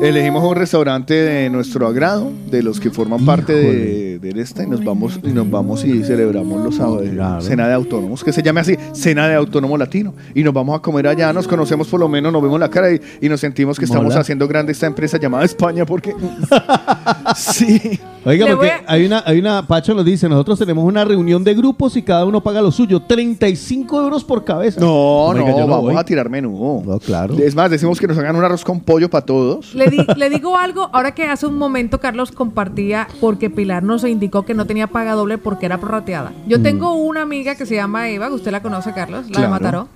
Elegimos 0.00 0.42
un 0.42 0.56
restaurante 0.56 1.14
de 1.14 1.50
nuestro 1.50 1.86
agrado, 1.86 2.32
de 2.50 2.62
los 2.62 2.80
que 2.80 2.90
forman 2.90 3.24
parte 3.24 3.52
de, 3.52 4.18
de 4.18 4.40
esta 4.40 4.64
y 4.64 4.66
nos 4.66 4.82
vamos 4.84 5.20
y 5.22 5.28
nos 5.28 5.48
vamos 5.48 5.84
y 5.84 6.02
celebramos 6.02 6.64
los 6.64 6.76
sábados, 6.76 7.08
Claro. 7.08 7.40
cena 7.42 7.68
de 7.68 7.74
autónomos, 7.74 8.24
que 8.24 8.32
se 8.32 8.42
llame 8.42 8.60
así, 8.60 8.76
cena 8.92 9.28
de 9.28 9.34
autónomo 9.36 9.76
latino. 9.78 10.14
Y 10.34 10.42
nos 10.42 10.52
vamos 10.54 10.76
a 10.76 10.82
comer 10.82 11.06
allá, 11.06 11.32
nos 11.32 11.46
conocemos 11.46 11.86
por 11.88 12.00
lo 12.00 12.08
menos, 12.08 12.32
nos 12.32 12.42
vemos 12.42 12.58
la 12.58 12.68
cara 12.70 12.92
y, 12.92 13.00
y 13.20 13.28
nos 13.28 13.38
sentimos 13.40 13.78
que 13.78 13.84
estamos 13.84 14.16
haciendo 14.16 14.48
grande 14.48 14.72
esta 14.72 14.86
empresa 14.86 15.18
llamada 15.18 15.44
España 15.44 15.86
porque 15.86 16.14
sí. 17.36 18.00
Oiga, 18.24 18.46
Le 18.46 18.52
porque 18.54 18.70
a- 18.70 18.82
hay 18.86 19.04
una, 19.04 19.22
hay 19.26 19.38
una, 19.40 19.66
Pacho 19.66 19.94
nos 19.94 20.04
dice, 20.04 20.28
nosotros 20.28 20.56
tenemos 20.58 20.84
una 20.84 21.04
reunión 21.04 21.42
de 21.42 21.54
grupos 21.54 21.96
y 21.96 22.02
cada 22.02 22.24
uno 22.24 22.40
paga 22.40 22.62
lo 22.62 22.70
suyo, 22.70 23.00
35 23.02 24.00
euros 24.00 24.22
por 24.22 24.44
cabeza. 24.44 24.80
No, 24.80 24.92
Oiga, 25.26 25.40
no, 25.40 25.48
yo 25.58 25.66
vamos 25.66 25.80
voy. 25.82 25.96
a 25.96 26.04
tirar 26.04 26.28
menú. 26.30 26.82
No, 26.86 26.98
claro. 27.00 27.34
Es 27.38 27.54
más, 27.56 27.68
decimos 27.70 27.98
que 27.98 28.06
nos 28.06 28.16
hagan 28.18 28.36
un 28.36 28.44
arroz 28.44 28.64
con 28.64 28.78
pollo 28.80 29.10
para 29.10 29.26
todos. 29.26 29.74
Le, 29.74 29.88
di- 29.88 30.06
le 30.16 30.30
digo 30.30 30.56
algo, 30.56 30.88
ahora 30.92 31.12
que 31.14 31.24
hace 31.26 31.46
un 31.46 31.58
momento 31.58 31.98
Carlos 31.98 32.30
compartía, 32.30 33.08
porque 33.20 33.50
Pilar 33.50 33.82
nos 33.82 34.04
indicó 34.04 34.44
que 34.44 34.54
no 34.54 34.66
tenía 34.66 34.86
paga 34.86 35.14
doble 35.14 35.38
porque 35.38 35.66
era 35.66 35.78
prorrateada. 35.78 36.32
Yo 36.46 36.60
Mm. 36.60 36.62
tengo 36.62 36.92
una 36.94 37.22
amiga 37.22 37.56
que 37.56 37.66
se 37.66 37.74
llama 37.74 38.08
Eva, 38.08 38.28
que 38.28 38.34
usted 38.34 38.52
la 38.52 38.62
conoce, 38.62 38.92
Carlos, 38.92 39.22
la 39.22 39.26
de 39.26 39.32
Claro. 39.32 39.50
Mataró, 39.50 39.88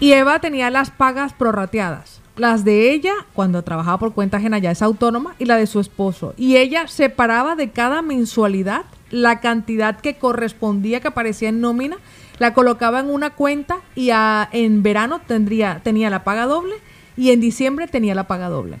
y 0.00 0.12
Eva 0.12 0.38
tenía 0.40 0.68
las 0.70 0.90
pagas 0.90 1.32
prorrateadas. 1.32 2.19
Las 2.36 2.64
de 2.64 2.92
ella, 2.92 3.12
cuando 3.34 3.62
trabajaba 3.62 3.98
por 3.98 4.14
cuenta 4.14 4.38
ajena, 4.38 4.58
ya 4.58 4.70
es 4.70 4.82
autónoma, 4.82 5.34
y 5.38 5.44
la 5.44 5.56
de 5.56 5.66
su 5.66 5.80
esposo. 5.80 6.32
Y 6.36 6.56
ella 6.56 6.86
separaba 6.88 7.54
de 7.56 7.70
cada 7.70 8.02
mensualidad 8.02 8.84
la 9.10 9.40
cantidad 9.40 10.00
que 10.00 10.16
correspondía, 10.16 11.00
que 11.00 11.08
aparecía 11.08 11.48
en 11.48 11.60
nómina, 11.60 11.96
la 12.38 12.54
colocaba 12.54 13.00
en 13.00 13.10
una 13.10 13.30
cuenta 13.30 13.78
y 13.94 14.10
a- 14.10 14.48
en 14.52 14.82
verano 14.82 15.20
tendría, 15.26 15.80
tenía 15.82 16.08
la 16.08 16.24
paga 16.24 16.46
doble 16.46 16.74
y 17.16 17.30
en 17.30 17.40
diciembre 17.40 17.88
tenía 17.88 18.14
la 18.14 18.24
paga 18.28 18.48
doble. 18.48 18.78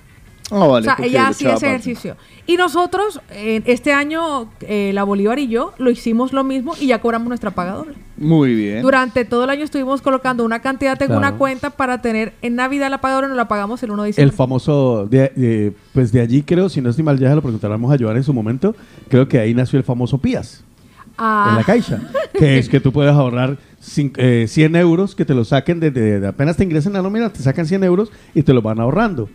Vale, 0.50 0.64
o 0.64 0.82
sea, 0.82 0.96
porque 0.96 1.10
ella 1.10 1.28
hacía 1.28 1.54
ese 1.54 1.66
ejercicio. 1.68 2.16
Y 2.46 2.56
nosotros, 2.56 3.20
eh, 3.30 3.62
este 3.66 3.92
año, 3.92 4.50
eh, 4.62 4.90
la 4.92 5.04
Bolívar 5.04 5.38
y 5.38 5.46
yo, 5.48 5.72
lo 5.78 5.90
hicimos 5.90 6.32
lo 6.32 6.42
mismo 6.42 6.74
y 6.80 6.88
ya 6.88 7.00
cobramos 7.00 7.28
nuestra 7.28 7.52
paga 7.52 7.72
doble. 7.72 7.94
Muy 8.16 8.54
bien. 8.54 8.82
Durante 8.82 9.24
todo 9.24 9.44
el 9.44 9.50
año 9.50 9.62
estuvimos 9.64 10.02
colocando 10.02 10.44
una 10.44 10.60
cantidad 10.60 11.00
en 11.00 11.06
Claro. 11.06 11.18
una 11.18 11.36
cuenta 11.36 11.70
para 11.70 12.02
tener 12.02 12.32
en 12.42 12.56
Navidad 12.56 12.90
la 12.90 13.00
paga 13.00 13.14
doble, 13.16 13.28
nos 13.28 13.36
la 13.36 13.46
pagamos 13.48 13.82
el 13.84 13.92
1 13.92 14.02
de 14.02 14.08
El 14.08 14.12
diciembre. 14.12 14.36
famoso, 14.36 15.06
de, 15.06 15.32
de- 15.36 15.72
pues 15.94 16.10
de 16.12 16.20
allí 16.20 16.42
creo, 16.42 16.68
si 16.68 16.80
no 16.80 16.90
estoy 16.90 17.04
mal, 17.04 17.18
ya 17.18 17.28
se 17.28 17.36
lo 17.36 17.42
preguntaremos 17.42 17.92
a 17.92 17.96
Joan 17.98 18.16
en 18.16 18.24
su 18.24 18.34
momento, 18.34 18.74
creo 19.08 19.28
que 19.28 19.38
ahí 19.38 19.54
nació 19.54 19.78
el 19.78 19.84
famoso 19.84 20.18
Pías, 20.18 20.64
Ah, 21.22 21.48
en 21.50 21.56
la 21.56 21.64
Caixa, 21.64 22.00
que 22.32 22.58
es 22.58 22.68
que 22.70 22.80
tú 22.80 22.92
puedes 22.92 23.12
ahorrar 23.12 23.58
cin- 23.82 24.12
eh, 24.16 24.46
100 24.48 24.74
euros, 24.74 25.14
que 25.14 25.24
te 25.26 25.34
lo 25.34 25.44
saquen 25.44 25.78
desde 25.78 26.18
de 26.18 26.26
apenas 26.26 26.56
te 26.56 26.64
ingresan 26.64 26.94
la 26.94 27.02
nómina, 27.02 27.30
te 27.30 27.40
sacan 27.42 27.66
100 27.66 27.84
euros 27.84 28.10
y 28.34 28.42
te 28.42 28.54
lo 28.54 28.62
van 28.62 28.80
ahorrando. 28.80 29.28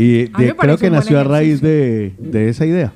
Y 0.00 0.26
de- 0.28 0.54
creo 0.56 0.78
que 0.78 0.90
nació 0.90 1.18
a 1.20 1.24
raíz 1.24 1.60
de, 1.60 2.12
de 2.18 2.48
esa 2.48 2.64
idea. 2.66 2.92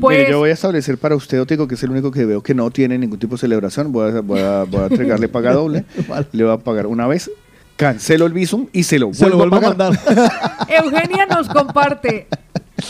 pues, 0.00 0.18
Mire, 0.18 0.30
yo 0.30 0.38
voy 0.38 0.50
a 0.50 0.54
establecer 0.54 0.96
para 0.98 1.14
usted, 1.14 1.40
Otico, 1.40 1.68
que 1.68 1.74
es 1.74 1.82
el 1.82 1.90
único 1.90 2.10
que 2.10 2.24
veo 2.24 2.42
que 2.42 2.54
no 2.54 2.70
tiene 2.70 2.96
ningún 2.98 3.18
tipo 3.18 3.34
de 3.34 3.40
celebración. 3.40 3.92
Voy 3.92 4.10
a, 4.16 4.20
voy 4.20 4.40
a, 4.40 4.64
voy 4.64 4.80
a 4.80 4.86
entregarle 4.86 5.28
paga 5.28 5.52
doble. 5.52 5.84
Le 6.32 6.44
voy 6.44 6.52
a 6.54 6.58
pagar 6.58 6.86
una 6.86 7.06
vez, 7.06 7.30
cancelo 7.76 8.26
el 8.26 8.32
visum 8.32 8.66
y 8.72 8.82
se 8.84 8.98
lo 8.98 9.12
Se 9.12 9.28
lo 9.28 9.36
vuelvo, 9.36 9.56
vuelvo 9.60 9.68
a 9.68 9.74
pagar. 9.76 9.98
mandar. 10.06 10.32
Eugenia 10.84 11.26
nos 11.26 11.48
comparte 11.48 12.26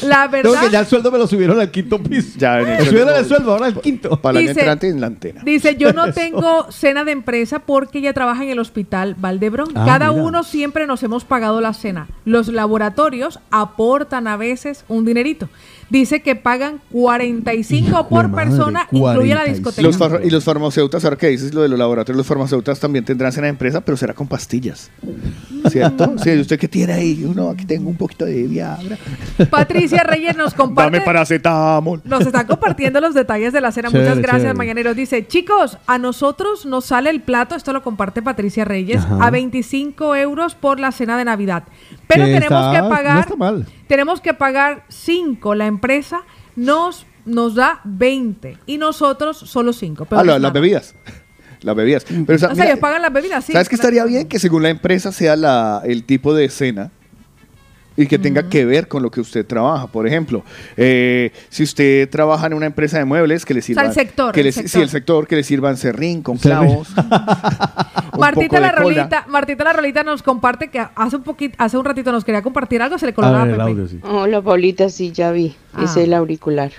la 0.02 0.26
No, 0.26 0.30
verdad. 0.30 0.60
que 0.62 0.70
ya 0.70 0.80
el 0.80 0.86
sueldo 0.86 1.10
me 1.10 1.18
lo 1.18 1.26
subieron 1.26 1.58
al 1.60 1.70
quinto 1.70 2.02
piso. 2.02 2.38
Ya, 2.38 2.60
en 2.60 2.68
el 2.68 2.78
me 2.78 2.84
subieron 2.86 3.14
el 3.16 3.24
sueldo. 3.24 3.52
ahora 3.52 3.66
al 3.66 3.80
quinto. 3.80 4.20
Para 4.20 4.38
Dice- 4.38 4.52
entrante 4.52 4.88
en 4.88 5.00
la 5.00 5.06
antena. 5.08 5.42
Dice, 5.44 5.76
yo 5.76 5.92
no 5.92 6.12
tengo 6.12 6.70
cena 6.70 7.04
de 7.04 7.12
empresa 7.12 7.58
porque 7.60 7.98
ella 7.98 8.12
trabaja 8.12 8.42
en 8.44 8.50
el 8.50 8.58
hospital 8.58 9.14
Valdebrón. 9.18 9.68
Ah, 9.74 9.84
Cada 9.86 10.10
mira. 10.10 10.22
uno 10.22 10.42
siempre 10.44 10.86
nos 10.86 11.02
hemos 11.02 11.24
pagado 11.24 11.60
la 11.60 11.72
cena. 11.74 12.08
Los 12.24 12.48
laboratorios 12.48 13.40
aportan 13.50 14.28
a 14.28 14.36
veces 14.36 14.84
un 14.88 15.04
dinerito. 15.04 15.48
Dice 15.90 16.20
que 16.20 16.36
pagan 16.36 16.80
45 16.92 17.88
Hijo 17.88 18.08
por 18.08 18.28
madre, 18.28 18.48
persona, 18.50 18.86
incluye 18.92 19.34
la 19.34 19.40
45. 19.44 19.70
discoteca. 19.70 19.82
Los 20.16 20.24
y 20.26 20.30
los 20.30 20.44
farmacéuticos, 20.44 21.04
ahora 21.04 21.16
que 21.16 21.28
dices 21.28 21.54
lo 21.54 21.62
de 21.62 21.68
los 21.68 21.78
laboratorios, 21.78 22.18
los 22.18 22.26
farmacéuticos 22.26 22.78
también 22.78 23.04
tendrán 23.04 23.32
cena 23.32 23.44
de 23.46 23.50
empresa, 23.50 23.80
pero 23.80 23.96
será 23.96 24.12
con 24.14 24.26
pastillas. 24.28 24.90
¿Cierto? 25.70 26.14
Sí, 26.22 26.30
¿usted 26.38 26.58
qué 26.58 26.68
tiene 26.68 26.92
ahí? 26.92 27.24
Uno, 27.24 27.48
aquí 27.50 27.64
tengo 27.64 27.88
un 27.88 27.96
poquito 27.96 28.24
de 28.26 28.42
Viagra. 28.46 28.98
Patricia 29.50 30.02
Reyes 30.02 30.36
nos 30.36 30.52
comparte. 30.54 30.92
Dame 30.98 31.04
paracetamol. 31.06 32.02
Nos 32.04 32.26
están 32.26 32.46
compartiendo 32.46 33.00
los 33.00 33.14
detalles 33.14 33.52
de 33.52 33.60
la 33.60 33.72
cena. 33.72 33.88
Chévere, 33.88 34.08
Muchas 34.10 34.18
gracias, 34.22 34.42
chévere. 34.42 34.58
Mañaneros. 34.58 34.94
Dice, 34.96 35.26
chicos, 35.26 35.78
a 35.86 35.98
nosotros 35.98 36.66
nos 36.66 36.84
sale 36.86 37.10
el 37.10 37.22
plato, 37.22 37.54
esto 37.54 37.72
lo 37.72 37.82
comparte 37.82 38.20
Patricia 38.22 38.64
Reyes, 38.64 38.98
Ajá. 39.02 39.26
a 39.26 39.30
25 39.30 40.16
euros 40.16 40.54
por 40.54 40.80
la 40.80 40.92
cena 40.92 41.16
de 41.16 41.24
Navidad. 41.24 41.64
Pero 42.06 42.24
Que 42.26 42.32
tenemos 42.34 42.60
está- 42.66 42.72
que 42.72 42.78
no 42.82 42.88
pagar, 42.88 43.18
está 43.20 43.36
mal. 43.36 43.66
tenemos 43.86 44.20
que 44.20 44.34
pagar 44.34 44.84
5. 44.88 45.54
La 45.54 45.66
empresa 45.66 45.77
nos, 46.56 47.06
nos 47.24 47.54
da 47.54 47.80
20 47.84 48.58
y 48.66 48.78
nosotros 48.78 49.36
solo 49.38 49.72
5. 49.72 50.06
Ah, 50.10 50.24
la- 50.24 50.38
las 50.38 50.52
bebidas. 50.52 50.94
Las 51.60 51.74
bebidas. 51.74 52.04
Pero, 52.04 52.22
o 52.22 52.26
sea, 52.26 52.34
O 52.36 52.38
sea, 52.38 52.50
mira, 52.54 52.64
ellos 52.66 52.78
pagan 52.78 53.02
las 53.02 53.12
bebidas, 53.12 53.44
sí. 53.44 53.52
¿Sabes 53.52 53.68
qué 53.68 53.74
estaría 53.74 54.04
bien? 54.04 54.28
Que 54.28 54.38
según 54.38 54.62
la 54.62 54.68
empresa 54.68 55.10
sea 55.10 55.34
la, 55.34 55.82
el 55.84 56.04
tipo 56.04 56.32
de 56.32 56.48
cena 56.50 56.92
y 57.98 58.06
que 58.06 58.18
tenga 58.18 58.48
que 58.48 58.64
ver 58.64 58.88
con 58.88 59.02
lo 59.02 59.10
que 59.10 59.20
usted 59.20 59.44
trabaja. 59.44 59.88
Por 59.88 60.06
ejemplo, 60.06 60.42
eh, 60.76 61.32
si 61.50 61.64
usted 61.64 62.08
trabaja 62.08 62.46
en 62.46 62.54
una 62.54 62.64
empresa 62.66 62.96
de 62.98 63.04
muebles, 63.04 63.44
que 63.44 63.52
le 63.52 63.60
sea, 63.60 63.66
sirvan... 63.66 63.86
el 63.88 63.92
sector, 63.92 64.32
Que 64.32 64.40
el 64.40 64.46
le- 64.46 64.52
sector. 64.52 64.70
Sí, 64.70 64.80
el 64.80 64.88
sector, 64.88 65.26
que 65.26 65.36
le 65.36 65.42
sirvan 65.42 65.76
serrín 65.76 66.22
con 66.22 66.38
clavos. 66.38 66.88
Martita 68.18 68.60
la. 68.60 68.72
Rolita, 68.72 69.26
Martita 69.28 69.64
la 69.64 69.72
Rolita 69.72 70.02
nos 70.02 70.22
comparte 70.22 70.68
que 70.68 70.80
hace 70.94 71.16
un 71.16 71.22
poquito, 71.22 71.54
hace 71.58 71.76
un 71.76 71.84
ratito 71.84 72.12
nos 72.12 72.24
quería 72.24 72.42
compartir 72.42 72.82
algo, 72.82 72.98
se 72.98 73.06
le 73.06 73.12
A 73.12 73.14
colgaba 73.14 73.44
ver, 73.44 73.54
el 73.54 73.56
Pepe. 73.58 73.70
audio, 73.70 73.88
sí. 73.88 74.00
Hola, 74.02 74.42
Paulita, 74.42 74.88
sí, 74.88 75.12
ya 75.12 75.30
vi. 75.32 75.54
Ah. 75.74 75.84
Es 75.84 75.96
el 75.96 76.14
auricular. 76.14 76.72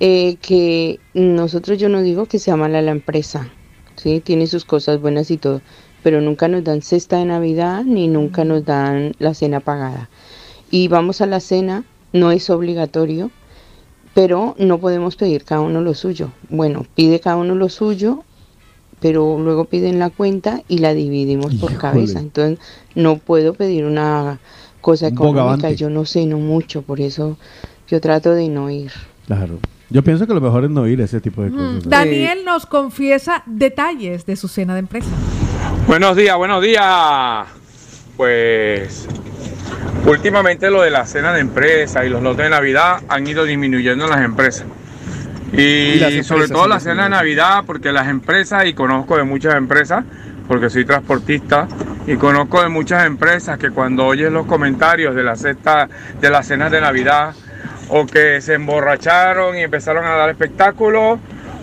Eh, 0.00 0.36
que 0.42 0.98
nosotros, 1.14 1.78
yo 1.78 1.88
no 1.88 2.02
digo 2.02 2.26
que 2.26 2.38
sea 2.38 2.56
mala 2.56 2.82
la 2.82 2.90
empresa, 2.90 3.48
¿sí? 3.96 4.20
Tiene 4.20 4.46
sus 4.46 4.64
cosas 4.64 5.00
buenas 5.00 5.30
y 5.30 5.36
todo, 5.36 5.60
pero 6.02 6.20
nunca 6.20 6.48
nos 6.48 6.64
dan 6.64 6.82
cesta 6.82 7.18
de 7.18 7.26
Navidad 7.26 7.84
ni 7.84 8.08
nunca 8.08 8.44
nos 8.44 8.64
dan 8.64 9.12
la 9.18 9.32
cena 9.34 9.60
pagada. 9.60 10.08
Y 10.74 10.88
vamos 10.88 11.20
a 11.20 11.26
la 11.26 11.38
cena, 11.38 11.84
no 12.12 12.32
es 12.32 12.50
obligatorio, 12.50 13.30
pero 14.12 14.56
no 14.58 14.78
podemos 14.78 15.14
pedir 15.14 15.44
cada 15.44 15.60
uno 15.60 15.80
lo 15.80 15.94
suyo. 15.94 16.32
Bueno, 16.48 16.84
pide 16.96 17.20
cada 17.20 17.36
uno 17.36 17.54
lo 17.54 17.68
suyo, 17.68 18.24
pero 18.98 19.38
luego 19.38 19.66
piden 19.66 20.00
la 20.00 20.10
cuenta 20.10 20.62
y 20.66 20.78
la 20.78 20.92
dividimos 20.92 21.54
por 21.54 21.70
Híjole. 21.70 21.78
cabeza. 21.78 22.18
Entonces, 22.18 22.58
no 22.96 23.18
puedo 23.18 23.54
pedir 23.54 23.84
una 23.84 24.40
cosa 24.80 25.06
económica, 25.06 25.42
bogavante. 25.42 25.76
yo 25.76 25.90
no 25.90 26.04
sé, 26.06 26.26
no 26.26 26.38
mucho, 26.38 26.82
por 26.82 27.00
eso 27.00 27.38
yo 27.86 28.00
trato 28.00 28.32
de 28.32 28.48
no 28.48 28.68
ir. 28.68 28.90
Claro. 29.28 29.60
Yo 29.90 30.02
pienso 30.02 30.26
que 30.26 30.34
lo 30.34 30.40
mejor 30.40 30.64
es 30.64 30.70
no 30.70 30.88
ir 30.88 31.00
a 31.02 31.04
ese 31.04 31.20
tipo 31.20 31.40
de 31.44 31.52
cosas. 31.52 31.88
Daniel 31.88 32.44
nos 32.44 32.66
confiesa 32.66 33.44
detalles 33.46 34.26
de 34.26 34.34
su 34.34 34.48
cena 34.48 34.72
de 34.74 34.80
empresa. 34.80 35.10
Buenos 35.86 36.16
días, 36.16 36.36
buenos 36.36 36.60
días. 36.60 37.46
Pues 38.16 39.06
últimamente 40.06 40.70
lo 40.70 40.82
de 40.82 40.90
la 40.90 41.06
cena 41.06 41.32
de 41.32 41.40
empresa 41.40 42.04
y 42.04 42.10
los 42.10 42.22
lotes 42.22 42.44
de 42.44 42.50
Navidad 42.50 43.02
han 43.08 43.26
ido 43.26 43.44
disminuyendo 43.44 44.04
en 44.04 44.10
las 44.10 44.20
empresas. 44.20 44.66
Y 45.52 45.62
Y, 45.62 45.94
las 45.98 46.10
empresas 46.10 46.26
sobre 46.26 46.48
todo 46.48 46.66
la 46.66 46.74
las 46.76 46.82
cena 46.82 47.04
de. 47.04 47.10
Navidad, 47.10 47.64
porque 47.66 47.92
las 47.92 48.08
empresas, 48.08 48.66
y 48.66 48.74
conozco 48.74 49.16
de 49.16 49.24
muchas 49.24 49.54
empresas, 49.54 50.04
porque 50.48 50.68
soy 50.68 50.84
transportista, 50.84 51.68
y 52.06 52.16
conozco 52.16 52.62
de 52.62 52.68
muchas 52.68 53.06
empresas 53.06 53.58
que 53.58 53.70
cuando 53.70 54.04
oyes 54.04 54.30
los 54.30 54.46
comentarios 54.46 55.14
de 55.14 55.22
la 55.22 55.36
cesta, 55.36 55.88
de 56.20 56.30
las 56.30 56.46
cenas 56.46 56.70
de 56.70 56.80
Navidad, 56.80 57.34
o 57.88 58.06
que 58.06 58.40
se 58.40 58.54
emborracharon 58.54 59.56
y 59.56 59.62
empezaron 59.62 60.04
a 60.04 60.10
dar 60.10 60.30
espectáculos, 60.30 61.18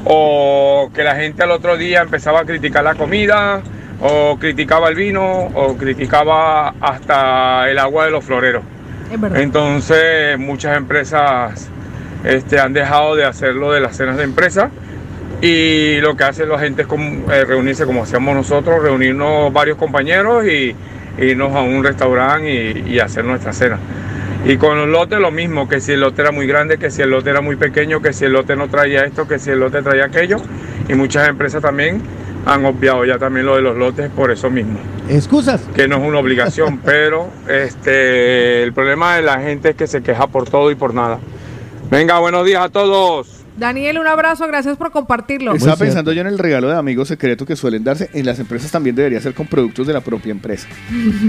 o 0.05 0.89
que 0.95 1.03
la 1.03 1.15
gente 1.15 1.43
al 1.43 1.51
otro 1.51 1.77
día 1.77 2.01
empezaba 2.01 2.41
a 2.41 2.45
criticar 2.45 2.83
la 2.83 2.95
comida, 2.95 3.61
o 4.01 4.37
criticaba 4.39 4.89
el 4.89 4.95
vino, 4.95 5.23
o 5.53 5.77
criticaba 5.77 6.73
hasta 6.81 7.69
el 7.69 7.77
agua 7.77 8.05
de 8.05 8.11
los 8.11 8.25
floreros. 8.25 8.63
Es 9.11 9.19
verdad. 9.19 9.41
Entonces 9.41 10.39
muchas 10.39 10.75
empresas 10.75 11.69
este, 12.23 12.59
han 12.59 12.73
dejado 12.73 13.15
de 13.15 13.25
hacerlo 13.25 13.71
de 13.71 13.79
las 13.81 13.95
cenas 13.95 14.17
de 14.17 14.23
empresa 14.23 14.69
y 15.41 15.99
lo 16.01 16.15
que 16.15 16.23
hace 16.23 16.45
la 16.45 16.59
gente 16.59 16.83
es 16.83 16.87
como, 16.87 17.31
eh, 17.31 17.45
reunirse 17.45 17.85
como 17.85 18.03
hacíamos 18.03 18.35
nosotros, 18.35 18.81
reunirnos 18.81 19.51
varios 19.51 19.77
compañeros 19.77 20.45
y 20.45 20.75
irnos 21.19 21.55
a 21.55 21.61
un 21.61 21.83
restaurante 21.83 22.49
y, 22.51 22.93
y 22.93 22.99
hacer 22.99 23.25
nuestra 23.25 23.53
cena. 23.53 23.77
Y 24.43 24.57
con 24.57 24.75
los 24.77 24.87
lotes 24.87 25.19
lo 25.19 25.29
mismo, 25.29 25.69
que 25.69 25.79
si 25.79 25.91
el 25.91 26.01
lote 26.01 26.23
era 26.23 26.31
muy 26.31 26.47
grande, 26.47 26.77
que 26.77 26.89
si 26.89 27.03
el 27.03 27.11
lote 27.11 27.29
era 27.29 27.41
muy 27.41 27.57
pequeño, 27.57 28.01
que 28.01 28.11
si 28.11 28.25
el 28.25 28.33
lote 28.33 28.55
no 28.55 28.69
traía 28.69 29.03
esto, 29.03 29.27
que 29.27 29.37
si 29.37 29.51
el 29.51 29.59
lote 29.59 29.83
traía 29.83 30.05
aquello. 30.05 30.37
Y 30.89 30.95
muchas 30.95 31.29
empresas 31.29 31.61
también 31.61 32.01
han 32.45 32.65
obviado 32.65 33.05
ya 33.05 33.17
también 33.19 33.45
lo 33.45 33.55
de 33.55 33.61
los 33.61 33.77
lotes 33.77 34.09
por 34.09 34.31
eso 34.31 34.49
mismo 34.49 34.79
Excusas. 35.09 35.61
que 35.75 35.87
no 35.87 35.97
es 35.97 36.03
una 36.03 36.19
obligación, 36.19 36.79
pero 36.85 37.29
este, 37.47 38.63
el 38.63 38.73
problema 38.73 39.15
de 39.15 39.21
la 39.21 39.39
gente 39.39 39.69
es 39.69 39.75
que 39.75 39.87
se 39.87 40.01
queja 40.01 40.27
por 40.27 40.49
todo 40.49 40.71
y 40.71 40.75
por 40.75 40.93
nada. 40.93 41.19
Venga, 41.89 42.19
buenos 42.19 42.45
días 42.45 42.63
a 42.63 42.69
todos. 42.69 43.40
Daniel, 43.57 43.99
un 43.99 44.07
abrazo, 44.07 44.47
gracias 44.47 44.77
por 44.77 44.91
compartirlo. 44.91 45.53
Estaba 45.53 45.75
pensando 45.75 46.13
yo 46.13 46.21
en 46.21 46.27
el 46.27 46.39
regalo 46.39 46.69
de 46.69 46.75
amigos 46.75 47.07
secreto 47.07 47.45
que 47.45 47.55
suelen 47.55 47.83
darse. 47.83 48.09
En 48.13 48.25
las 48.25 48.39
empresas 48.39 48.71
también 48.71 48.95
debería 48.95 49.19
ser 49.19 49.33
con 49.33 49.47
productos 49.47 49.87
de 49.87 49.93
la 49.93 50.01
propia 50.01 50.31
empresa. 50.31 50.67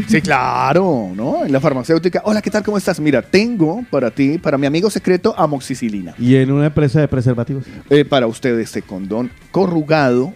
Sí, 0.08 0.20
claro, 0.20 1.10
¿no? 1.14 1.44
En 1.44 1.52
la 1.52 1.60
farmacéutica. 1.60 2.22
Hola, 2.24 2.42
¿qué 2.42 2.50
tal? 2.50 2.62
¿Cómo 2.62 2.76
estás? 2.76 3.00
Mira, 3.00 3.22
tengo 3.22 3.84
para 3.90 4.10
ti, 4.10 4.38
para 4.38 4.58
mi 4.58 4.66
amigo 4.66 4.90
secreto, 4.90 5.34
amoxicilina. 5.36 6.14
Y 6.18 6.36
en 6.36 6.50
una 6.50 6.66
empresa 6.66 7.00
de 7.00 7.08
preservativos. 7.08 7.64
Eh, 7.88 8.04
para 8.04 8.26
usted 8.26 8.58
este 8.58 8.82
condón 8.82 9.30
corrugado. 9.50 10.34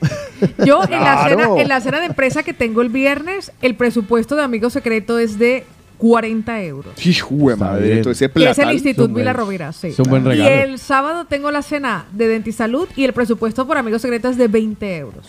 Yo 0.65 0.83
en, 0.85 0.91
la 0.91 1.29
cena, 1.29 1.49
en 1.57 1.69
la 1.69 1.81
cena 1.81 2.01
de 2.01 2.07
empresa 2.07 2.43
que 2.43 2.55
tengo 2.55 2.81
el 2.81 2.89
viernes, 2.89 3.53
el 3.61 3.75
presupuesto 3.75 4.37
de 4.37 4.43
amigo 4.43 4.71
secreto 4.71 5.19
es 5.19 5.39
de 5.39 5.65
40 5.99 6.63
euros. 6.65 7.07
Hijo 7.07 7.35
madre, 7.57 7.99
todo 8.03 8.13
ese 8.13 8.31
Que 8.31 8.39
es 8.41 8.47
el 8.49 8.55
platal. 8.55 8.75
Instituto 8.75 9.15
Vila. 9.15 9.33
Rovira, 9.33 9.73
sí. 9.73 9.89
Es 9.89 9.99
un 9.99 10.11
buen 10.11 10.23
Y 10.27 10.29
regalo. 10.29 10.51
el 10.51 10.79
sábado 10.79 11.25
tengo 11.27 11.51
la 11.51 11.63
cena 11.63 12.07
de 12.13 12.29
Dentisalud 12.29 12.89
y 12.97 13.05
el 13.05 13.13
presupuesto 13.13 13.67
por 13.67 13.79
amigo 13.79 13.99
secreto 13.99 14.29
es 14.29 14.37
de 14.39 14.49
20 14.49 14.97
euros. 14.97 15.27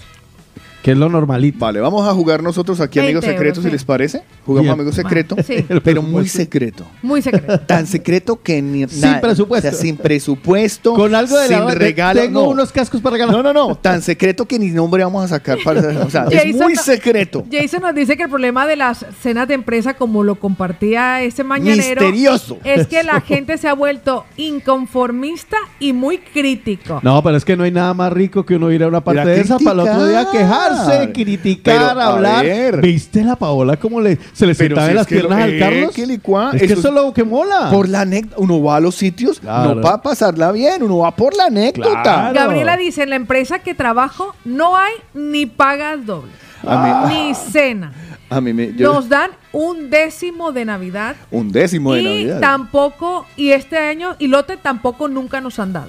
Que 0.88 0.94
es 0.94 0.98
lo 0.98 1.10
normalito. 1.10 1.60
Vale, 1.60 1.82
vamos 1.82 2.08
a 2.08 2.14
jugar 2.14 2.42
nosotros 2.42 2.80
aquí 2.80 3.00
20 3.00 3.10
amigos 3.10 3.26
secretos, 3.26 3.62
si 3.62 3.70
les 3.70 3.84
parece. 3.84 4.24
Jugamos 4.46 4.72
amigos 4.72 4.96
secreto, 4.96 5.36
Sí. 5.46 5.66
pero 5.84 6.02
muy 6.02 6.30
secreto. 6.30 6.88
Muy 7.02 7.22
secreto. 7.22 7.60
Tan 7.68 7.86
secreto 7.86 8.42
que 8.42 8.62
ni 8.62 8.88
Sin 8.88 9.02
nada, 9.02 9.20
presupuesto. 9.20 9.68
o 9.68 9.72
sea, 9.72 9.78
sin 9.82 9.98
presupuesto. 9.98 10.94
Con 10.94 11.14
algo 11.14 11.38
de 11.38 11.50
sin 11.50 11.60
la 11.60 11.76
regalo. 11.76 12.22
Tengo 12.22 12.44
no. 12.44 12.50
unos 12.52 12.72
cascos 12.72 13.02
para 13.02 13.16
regalar. 13.16 13.36
No, 13.36 13.44
no, 13.44 13.52
no. 13.52 13.76
Tan 13.76 14.02
secreto 14.02 14.46
que 14.46 14.58
ni 14.58 14.68
nombre 14.68 15.04
vamos 15.04 15.26
a 15.26 15.28
sacar 15.28 15.58
para. 15.62 15.82
O 16.06 16.10
sea, 16.10 16.24
es 16.32 16.56
muy 16.56 16.78
secreto. 16.78 17.44
Jason 17.52 17.82
nos 17.82 17.94
dice 17.94 18.16
que 18.16 18.24
el 18.24 18.30
problema 18.30 18.66
de 18.66 18.78
las 18.78 19.06
cenas 19.22 19.46
de 19.50 19.56
empresa, 19.56 19.96
como 19.96 20.24
lo 20.24 20.36
compartía 20.40 21.22
ese 21.22 21.44
mañanero, 21.44 22.00
Misterioso. 22.02 22.60
es 22.64 22.88
que 22.88 23.04
la 23.04 23.20
gente 23.20 23.58
se 23.58 23.68
ha 23.68 23.74
vuelto 23.74 24.24
inconformista 24.38 25.58
y 25.82 25.92
muy 25.92 26.20
crítico. 26.20 27.02
No, 27.04 27.22
pero 27.22 27.36
es 27.36 27.44
que 27.44 27.58
no 27.58 27.66
hay 27.66 27.72
nada 27.72 27.94
más 27.94 28.14
rico 28.14 28.46
que 28.46 28.56
uno 28.56 28.72
ir 28.72 28.84
a 28.84 28.88
una 28.88 29.04
parte 29.04 29.26
de 29.26 29.42
esa 29.42 29.60
para 29.60 29.74
el 29.74 29.80
otro 29.82 30.08
día 30.08 30.26
criticar. 30.32 30.77
Quejarse, 30.86 31.12
criticar, 31.14 31.76
Pero, 31.78 32.02
a 32.02 32.08
hablar. 32.14 32.46
ver. 32.46 32.82
¿Viste 32.82 33.24
la 33.24 33.36
Paola 33.36 33.78
cómo 33.78 34.00
le, 34.02 34.18
se 34.34 34.46
le 34.46 34.56
Pero 34.56 34.76
sentaba 34.76 34.86
si 34.88 34.90
en 34.92 34.96
las 34.96 35.08
piernas 35.08 35.42
al 35.42 35.60
Carlos? 35.60 35.94
que 35.96 36.06
licua- 36.08 36.52
es 36.54 36.62
que 36.62 36.74
eso 36.74 36.88
es 36.88 36.94
lo 36.94 37.14
que 37.14 37.24
mola. 37.24 37.70
Por 37.72 37.90
la 37.90 38.02
anécdota. 38.02 38.36
Uno 38.42 38.62
va 38.62 38.78
a 38.78 38.80
los 38.80 38.96
sitios, 38.96 39.40
Claro. 39.40 39.76
no 39.76 39.82
para 39.82 40.02
pasarla 40.02 40.52
bien, 40.52 40.84
uno 40.84 41.00
va 41.00 41.16
por 41.16 41.36
la 41.36 41.46
anécdota. 41.46 42.02
Claro. 42.04 42.34
Gabriela 42.34 42.78
dice, 42.78 43.04
en 43.04 43.10
la 43.12 43.16
empresa 43.16 43.60
que 43.60 43.74
trabajo 43.74 44.36
no 44.46 44.76
hay 44.78 44.94
ni 45.14 45.46
pagas 45.46 46.06
dobles, 46.06 46.34
A 46.66 47.08
mí, 47.08 47.16
ni 47.30 47.34
cena. 47.36 47.92
a 48.30 48.42
mí 48.42 48.54
me. 48.54 48.74
yo- 48.74 48.94
Nos 48.94 49.10
dan 49.10 49.32
un 49.54 49.90
décimo 49.90 50.52
de 50.52 50.66
Navidad 50.66 51.16
un 51.32 51.52
décimo 51.52 51.94
de 51.94 52.02
y 52.02 52.04
Navidad. 52.04 52.40
tampoco, 52.42 53.26
y 53.36 53.52
este 53.52 53.78
año, 53.78 54.16
y 54.20 54.28
lote 54.28 54.58
tampoco 54.58 55.08
nunca 55.08 55.42
nos 55.42 55.58
han 55.60 55.74
dado. 55.74 55.88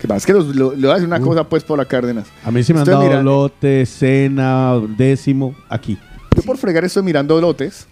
Que 0.00 0.06
pasa 0.06 0.18
es 0.18 0.26
que 0.26 0.32
los- 0.32 0.54
lo- 0.54 0.70
le 0.74 0.82
voy 0.82 0.90
a 0.90 0.94
decir 0.94 1.08
una 1.08 1.20
cosa, 1.20 1.44
pues, 1.48 1.64
por 1.64 1.76
la 1.78 1.84
Cárdenas. 1.84 2.26
A 2.44 2.50
mí 2.50 2.62
sí 2.62 2.72
me 2.72 2.80
han 2.80 2.84
dado 2.86 3.02
mirando- 3.02 3.30
lote, 3.30 3.84
cena, 3.86 4.74
décimo, 4.96 5.54
aquí. 5.68 5.98
Yo 6.36 6.42
por 6.42 6.56
fregar 6.56 6.84
estoy 6.84 7.02
mirando 7.02 7.40
lotes. 7.40 7.88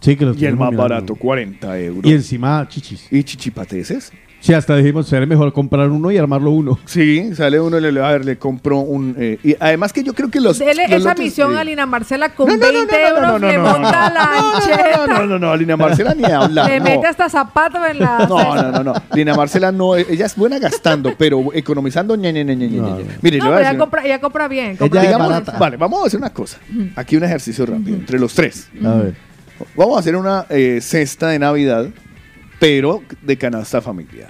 Sí, 0.00 0.16
que 0.16 0.24
los 0.24 0.40
Y 0.40 0.46
el 0.46 0.52
más 0.56 0.70
mirando. 0.70 0.82
barato, 0.82 1.14
40 1.16 1.78
euros. 1.78 2.10
Y 2.10 2.14
encima, 2.14 2.66
chichis. 2.68 3.06
¿Y 3.12 3.22
chichipateses? 3.24 4.10
Sí, 4.40 4.54
hasta 4.54 4.76
dijimos, 4.76 5.08
sería 5.08 5.26
mejor 5.26 5.52
comprar 5.52 5.90
uno 5.90 6.12
y 6.12 6.16
armarlo 6.16 6.52
uno. 6.52 6.78
Sí, 6.84 7.34
sale 7.34 7.60
uno 7.60 7.76
y 7.78 7.80
le, 7.92 8.00
a 8.04 8.08
ver, 8.12 8.24
le 8.24 8.38
compro 8.38 8.78
un... 8.78 9.16
eh, 9.18 9.38
y 9.42 9.56
además 9.58 9.92
que 9.92 10.04
yo 10.04 10.14
creo 10.14 10.30
que 10.30 10.40
los... 10.40 10.58
Dele 10.60 10.86
los 10.88 11.00
esa 11.00 11.08
lotes, 11.10 11.24
misión 11.24 11.54
eh, 11.54 11.58
a 11.58 11.64
Lina 11.64 11.86
Marcela 11.86 12.28
con 12.30 12.46
No, 12.48 12.56
no, 12.56 12.66
no, 12.66 12.72
20 12.86 12.92
no, 12.92 12.98
no, 13.00 13.08
euros, 13.08 13.32
no, 13.32 13.38
no, 13.40 13.48
le 13.48 13.56
no, 13.56 13.62
monta 13.64 14.08
no, 14.08 14.14
la 14.14 14.24
No, 14.24 14.54
ancheta, 14.54 15.06
no, 15.08 15.26
no, 15.26 15.38
no, 15.40 15.56
Lina 15.56 15.76
Marcela 15.76 16.14
ni 16.14 16.24
habla. 16.24 16.68
le 16.68 16.78
no. 16.78 16.84
mete 16.84 17.06
hasta 17.08 17.28
zapatos 17.28 17.80
en 17.90 17.98
la 17.98 18.26
No, 18.28 18.54
no, 18.54 18.70
no, 18.72 18.84
no. 18.84 18.94
Lina 19.12 19.34
Marcela 19.34 19.72
no, 19.72 19.96
ella 19.96 20.26
es 20.26 20.36
buena 20.36 20.58
gastando, 20.60 21.14
pero 21.18 21.52
economizando, 21.52 22.16
No, 22.16 22.22
ñe. 22.22 22.44
no. 22.44 22.98
Mire, 23.20 23.40
voy 23.40 23.48
a 23.48 23.58
ella 23.60 23.68
decir- 23.70 23.78
compra, 23.78 24.04
ella 24.04 24.20
compra 24.20 24.46
bien. 24.48 24.76
compra 24.76 25.02
Ella 25.04 25.18
barata. 25.18 25.58
Vale, 25.58 25.76
vamos 25.76 26.04
a 26.04 26.06
hacer 26.06 26.20
una 26.20 26.30
cosa. 26.32 26.58
Aquí 26.94 27.16
un 27.16 27.24
ejercicio 27.24 27.66
rápido, 27.66 27.96
entre 27.96 28.18
los 28.20 28.32
tres. 28.34 28.68
A 28.84 28.94
ver. 28.94 29.14
Vamos 29.74 29.96
a 29.96 30.00
hacer 30.00 30.14
una 30.14 30.46
eh, 30.48 30.78
cesta 30.80 31.30
de 31.30 31.40
Navidad, 31.40 31.86
pero 32.58 33.02
de 33.22 33.36
canasta 33.36 33.80
familiar. 33.80 34.28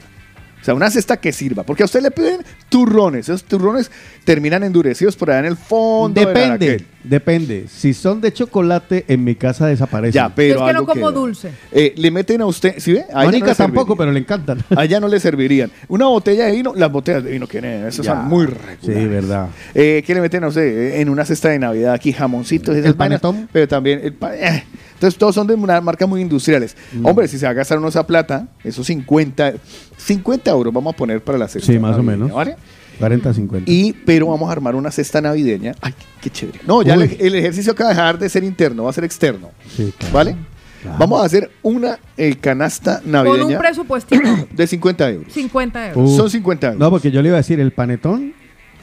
O 0.61 0.64
sea, 0.68 0.74
una 0.74 0.91
cesta 0.91 1.16
que 1.18 1.33
sirva. 1.33 1.62
Porque 1.62 1.85
a 1.85 1.87
usted 1.87 2.03
le 2.03 2.11
piden 2.11 2.41
turrones. 2.68 3.29
Esos 3.29 3.45
turrones 3.45 3.91
terminan 4.24 4.64
endurecidos 4.64 5.14
por 5.16 5.31
allá 5.31 5.39
en 5.39 5.45
el 5.47 5.57
fondo. 5.57 6.20
Depende, 6.20 6.85
depende. 7.05 7.66
Si 7.68 7.95
son 7.95 8.20
de 8.20 8.33
chocolate, 8.33 9.05
en 9.07 9.22
mi 9.22 9.37
casa 9.37 9.66
desaparecen. 9.68 10.12
Ya, 10.14 10.35
pero 10.35 10.59
Es 10.61 10.66
que 10.66 10.72
no 10.74 10.85
como 10.85 10.95
queda. 11.07 11.11
dulce. 11.12 11.51
Eh, 11.70 11.95
le 11.97 12.11
meten 12.11 12.41
a 12.43 12.47
usted, 12.47 12.74
¿sí 12.79 12.93
ve? 12.93 13.05
A 13.14 13.22
Mónica 13.24 13.47
no 13.47 13.55
tampoco, 13.55 13.97
pero 13.97 14.11
le 14.11 14.18
encantan. 14.18 14.59
A 14.76 14.85
ella 14.85 14.99
no 14.99 15.07
le 15.07 15.20
servirían. 15.20 15.70
Una 15.87 16.07
botella 16.07 16.47
de 16.47 16.53
vino, 16.53 16.74
las 16.74 16.91
botellas 16.91 17.22
de 17.22 17.31
vino 17.31 17.47
que 17.47 17.59
esas 17.87 18.05
Ya. 18.05 18.14
son 18.16 18.24
muy 18.26 18.45
regulares. 18.47 18.79
Sí, 18.83 19.07
verdad. 19.07 19.49
Eh, 19.74 20.03
¿Qué 20.05 20.12
le 20.12 20.20
meten 20.20 20.43
a 20.43 20.49
usted? 20.49 20.62
Eh, 20.66 21.01
En 21.01 21.09
una 21.09 21.24
cesta 21.24 21.51
de 21.51 21.61
Navidad 21.61 21.95
aquí, 21.95 22.12
jamoncitos, 22.12 22.74
esas 22.74 22.89
¿El 22.91 22.95
vainas, 22.95 23.20
panetón? 23.20 23.49
pero 23.53 23.68
también 23.68 24.01
el 24.03 24.12
pa- 24.12 24.37
eh. 24.37 24.64
Entonces 24.99 25.16
todos 25.16 25.32
son 25.32 25.46
de 25.46 25.55
una 25.55 25.80
marca 25.80 26.09
muy 26.09 26.20
industriales. 26.20 26.76
Mm. 26.92 27.07
Hombre, 27.07 27.28
si 27.28 27.38
se 27.38 27.46
va 27.46 27.51
a 27.51 27.55
gastar 27.55 27.78
uno 27.78 27.86
esa 27.86 28.05
plata, 28.05 28.49
esos 28.64 28.84
50, 28.84 29.55
50 29.96 30.51
euros 30.51 30.74
vamos 30.74 30.92
a 30.92 30.96
poner 30.96 31.22
para 31.22 31.38
la 31.38 31.46
cesta. 31.46 31.72
Sí, 31.72 31.78
más 31.78 31.94
o 31.94 32.03
navideña, 32.03 32.16
menos. 32.24 32.32
¿vale? 32.32 32.57
40, 32.99 33.32
50. 33.32 33.70
Y, 33.70 33.92
pero 33.92 34.26
vamos 34.26 34.49
a 34.49 34.53
armar 34.53 34.74
una 34.74 34.90
cesta 34.90 35.20
navideña. 35.20 35.76
Ay, 35.80 35.94
qué 36.20 36.30
chévere. 36.30 36.59
No, 36.66 36.82
ya 36.82 36.94
el, 36.94 37.16
el 37.20 37.34
ejercicio 37.36 37.74
acaba 37.74 37.90
de 37.90 37.94
dejar 37.94 38.18
de 38.18 38.28
ser 38.28 38.42
interno, 38.42 38.82
va 38.82 38.90
a 38.90 38.92
ser 38.92 39.05
externo. 39.05 39.53
Sí, 39.76 39.94
claro. 39.96 40.14
¿Vale? 40.14 40.36
Claro. 40.82 40.99
Vamos 40.99 41.22
a 41.22 41.26
hacer 41.26 41.49
una 41.62 42.01
eh, 42.16 42.34
canasta 42.40 42.99
Con 42.99 43.07
un 43.07 43.12
navideña 43.12 43.59
presupuestito, 43.61 44.28
de 44.53 44.66
50 44.66 45.11
euros. 45.11 45.32
50 45.32 45.88
euros. 45.90 46.11
Uh. 46.11 46.16
Son 46.16 46.28
50 46.28 46.66
euros. 46.66 46.80
No, 46.80 46.90
porque 46.90 47.12
yo 47.12 47.22
le 47.22 47.28
iba 47.28 47.36
a 47.36 47.40
decir 47.40 47.61
el 47.61 47.70
panetón 47.70 48.34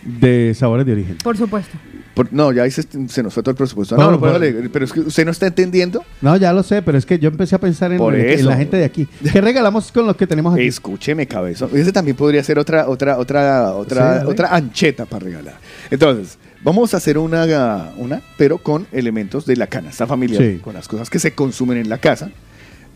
de 0.01 0.53
sabores 0.55 0.85
de 0.85 0.93
origen. 0.93 1.17
Por 1.21 1.35
supuesto. 1.35 1.77
Por- 2.15 2.31
no, 2.33 2.51
ya 2.51 2.63
ahí 2.63 2.71
se, 2.71 2.83
se 3.09 3.21
nos 3.21 3.33
fue 3.33 3.43
todo 3.43 3.51
el 3.51 3.57
presupuesto. 3.57 3.95
Bueno, 3.95 4.11
No, 4.11 4.17
no, 4.17 4.19
por- 4.21 4.39
pero, 4.39 4.69
pero 4.71 4.85
es 4.85 4.91
que 4.93 5.01
usted 5.01 5.25
no 5.25 5.31
está 5.31 5.45
entendiendo. 5.47 6.03
No, 6.21 6.35
ya 6.37 6.51
lo 6.53 6.63
sé, 6.63 6.81
pero 6.81 6.97
es 6.97 7.05
que 7.05 7.19
yo 7.19 7.29
empecé 7.29 7.55
a 7.55 7.59
pensar 7.59 7.91
en, 7.91 8.45
la 8.45 8.55
gente 8.57 8.77
de 8.77 8.85
aquí. 8.85 9.07
¿Qué 9.31 9.41
regalamos 9.41 9.91
con 9.91 10.07
los 10.07 10.15
que 10.15 10.25
tenemos 10.25 10.53
aquí? 10.55 10.65
Escúcheme, 10.65 11.27
cabezón. 11.27 11.69
Ese 11.73 11.91
también 11.91 12.15
podría 12.17 12.43
ser 12.43 12.57
otra, 12.57 12.87
otra, 12.89 13.17
otra, 13.19 13.73
otra, 13.73 14.23
otra 14.25 14.55
ancheta 14.55 15.05
para 15.05 15.25
regalar. 15.25 15.55
Entonces, 15.91 16.37
vamos 16.63 16.93
a 16.93 16.97
hacer 16.97 17.17
una, 17.17 17.91
una, 17.97 18.21
pero 18.37 18.57
con 18.57 18.87
elementos 18.91 19.45
de 19.45 19.57
la 19.57 19.67
canasta 19.67 20.07
familiar, 20.07 20.41
Sí. 20.41 20.59
con 20.63 20.73
las 20.73 20.87
cosas 20.87 21.09
que 21.09 21.19
se 21.19 21.33
consumen 21.33 21.77
en 21.77 21.89
la 21.89 21.97
casa. 21.97 22.31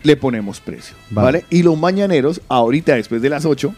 Le 0.01 0.15
ponemos 0.15 0.61
precio, 0.61 0.95
Vale. 1.09 1.26
¿vale? 1.26 1.45
Y 1.49 1.61
los 1.61 1.78
mañaneros, 1.78 2.39
ahorita 2.47 2.95
después 2.95 3.22
de 3.22 3.30
las 3.30 3.43
8, 3.43 3.76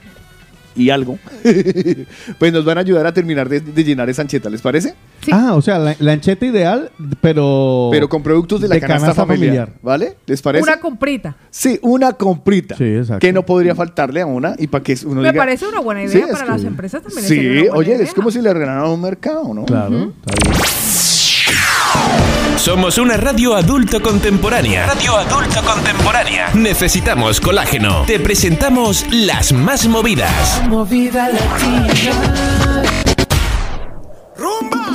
y 0.75 0.89
algo, 0.89 1.17
pues 2.39 2.53
nos 2.53 2.63
van 2.65 2.77
a 2.77 2.81
ayudar 2.81 3.05
a 3.05 3.13
terminar 3.13 3.49
de, 3.49 3.59
de 3.59 3.83
llenar 3.83 4.09
esa 4.09 4.21
ancheta, 4.21 4.49
¿les 4.49 4.61
parece? 4.61 4.93
Ah, 5.31 5.53
o 5.53 5.61
sea, 5.61 5.77
la, 5.79 5.95
la 5.99 6.13
ancheta 6.13 6.45
ideal, 6.45 6.91
pero... 7.19 7.89
Pero 7.91 8.07
con 8.09 8.23
productos 8.23 8.61
de 8.61 8.67
la 8.69 8.79
canasta, 8.79 9.13
familiar, 9.25 9.73
¿vale? 9.81 10.15
¿Les 10.25 10.41
parece? 10.41 10.63
Una 10.63 10.79
comprita. 10.79 11.35
Sí, 11.49 11.77
una 11.81 12.13
comprita. 12.13 12.75
Sí, 12.77 12.85
exacto. 12.85 13.19
Que 13.19 13.33
no 13.33 13.45
podría 13.45 13.75
faltarle 13.75 14.21
a 14.21 14.25
una 14.25 14.55
y 14.57 14.67
para 14.67 14.83
que 14.83 14.97
uno 15.05 15.21
Me 15.21 15.29
diga... 15.29 15.41
parece 15.41 15.67
una 15.67 15.79
buena 15.81 16.03
idea 16.03 16.11
Sí, 16.11 16.21
para 16.31 16.45
que- 16.45 16.51
las 16.51 16.63
empresas 16.63 17.03
también. 17.03 17.25
Sí, 17.25 17.67
oye, 17.73 17.93
idea. 17.95 18.03
es 18.03 18.13
como 18.13 18.31
si 18.31 18.41
le 18.41 18.53
regalaran 18.53 18.89
un 18.89 19.01
mercado, 19.01 19.53
¿no? 19.53 19.65
Claro, 19.65 20.13
está 20.25 20.49
bien. 20.49 20.61
Somos 22.63 22.97
una 22.99 23.17
radio 23.17 23.55
adulto 23.55 23.99
contemporánea. 24.01 24.85
Radio 24.85 25.15
adulto 25.17 25.61
contemporánea. 25.63 26.49
Necesitamos 26.53 27.41
colágeno. 27.41 28.03
Te 28.05 28.19
presentamos 28.19 29.03
las 29.11 29.51
más 29.51 29.87
movidas. 29.87 30.61
Movida 30.69 31.29
latina. 31.29 31.87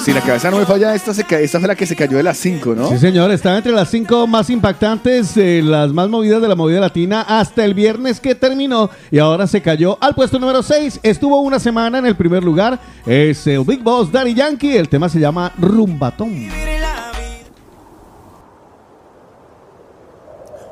Si 0.05 0.13
la 0.13 0.21
cabeza 0.21 0.51
no 0.53 0.59
me 0.59 0.67
falla, 0.67 0.95
esta, 0.95 1.13
se 1.13 1.25
ca- 1.25 1.41
esta 1.41 1.59
fue 1.59 1.67
la 1.67 1.75
que 1.75 1.85
se 1.87 1.97
cayó 1.97 2.17
de 2.17 2.23
las 2.23 2.37
5, 2.37 2.75
¿no? 2.77 2.89
Sí, 2.91 2.99
señor, 2.99 3.33
está 3.33 3.57
entre 3.57 3.73
las 3.73 3.91
cinco 3.91 4.29
más 4.29 4.49
impactantes, 4.51 5.37
eh, 5.37 5.61
las 5.65 5.91
más 5.93 6.09
movidas 6.09 6.41
de 6.41 6.47
la 6.47 6.55
movida 6.55 6.79
latina 6.79 7.23
hasta 7.23 7.65
el 7.65 7.75
viernes 7.75 8.21
que 8.21 8.37
terminó 8.37 8.89
y 9.11 9.19
ahora 9.19 9.49
se 9.49 9.61
cayó 9.63 9.99
al 10.01 10.15
puesto 10.15 10.39
número 10.39 10.63
6. 10.63 11.01
Estuvo 11.03 11.41
una 11.41 11.59
semana 11.59 11.99
en 11.99 12.07
el 12.07 12.15
primer 12.15 12.45
lugar, 12.45 12.79
es 13.05 13.45
el 13.49 13.65
Big 13.65 13.83
Boss 13.83 14.13
Daddy 14.13 14.35
Yankee, 14.35 14.77
el 14.77 14.89
tema 14.89 15.09
se 15.09 15.19
llama 15.19 15.51
Rumbatón. 15.59 16.49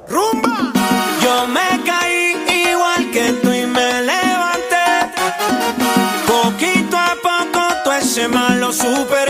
Yo 0.09 1.47
me 1.49 1.83
caí 1.85 2.37
igual 2.71 3.11
que 3.11 3.33
tú 3.43 3.53
y 3.53 3.67
me 3.67 4.03
levanté. 4.03 4.87
Poquito 6.27 6.97
a 6.97 7.17
poco 7.23 7.61
todo 7.85 7.95
ese 7.95 8.29
mal 8.29 8.61
lo 8.61 8.73
superé. 8.73 9.24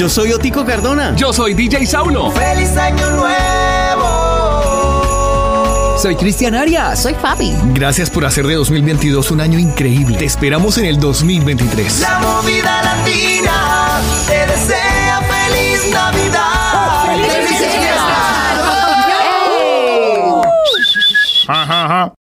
Yo 0.00 0.08
soy 0.08 0.32
Otico 0.32 0.64
Cardona. 0.64 1.14
Yo 1.14 1.30
soy 1.30 1.52
DJ 1.52 1.84
Saulo. 1.84 2.30
Feliz 2.30 2.74
año 2.74 3.10
nuevo. 3.10 4.08
Soy 5.98 6.16
Cristian 6.16 6.54
Arias. 6.54 7.02
Soy 7.02 7.12
Fabi. 7.12 7.54
Gracias 7.74 8.08
por 8.08 8.24
hacer 8.24 8.46
de 8.46 8.54
2022 8.54 9.30
un 9.30 9.42
año 9.42 9.58
increíble. 9.58 10.16
Te 10.16 10.24
esperamos 10.24 10.78
en 10.78 10.86
el 10.86 10.98
2023. 10.98 12.00
La 12.00 12.18
movida 12.18 12.82
latina 12.82 14.00
te 14.26 14.46
desea 14.46 15.20
feliz 15.20 15.90
Navidad. 15.92 17.04
¡Felices 17.04 17.58
fiestas! 21.46 22.14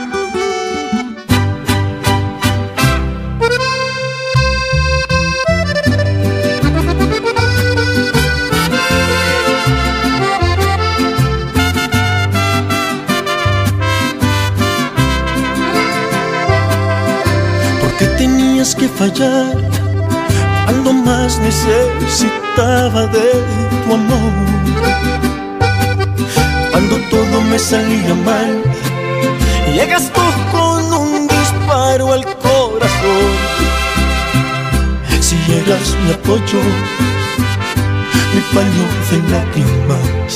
Fallar 19.04 19.56
cuando 20.64 20.92
más 20.92 21.38
necesitaba 21.38 23.06
de 23.08 23.28
tu 23.82 23.94
amor? 24.00 24.32
Cuando 26.70 26.96
todo 27.10 27.40
me 27.50 27.58
salía 27.58 28.14
mal, 28.30 28.62
llegas 29.74 30.10
tú 30.14 30.24
con 30.52 30.82
un 31.02 31.28
disparo 31.28 32.12
al 32.12 32.24
corazón. 32.46 33.32
Si 35.20 35.36
eras 35.60 35.86
mi 36.04 36.12
apoyo, 36.12 36.62
mi 38.32 38.40
paño 38.54 38.84
de 39.10 39.16
lágrimas. 39.32 40.32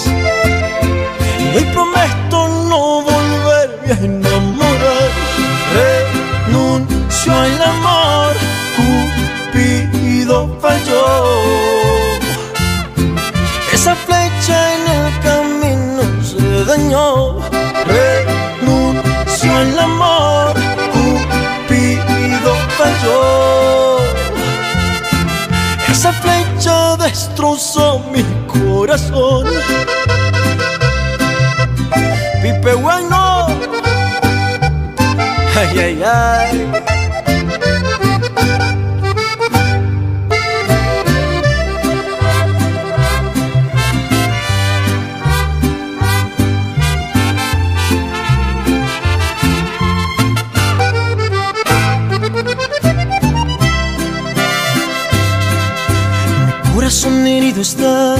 Y 1.42 1.56
hoy 1.56 1.66
prometo 1.72 2.38
no 2.70 3.02
volverme 3.10 3.92
a 3.92 4.04
enamorar. 4.10 5.10
Renuncio 5.74 7.32
al 7.32 7.62
amor, 7.62 7.97
Pipe 32.43 32.72
bueno. 32.74 33.47
Ay, 35.55 35.78
ay, 35.78 36.03
ay. 36.03 36.68
Corazón 56.74 57.26
herido 57.26 57.61
está, 57.61 58.16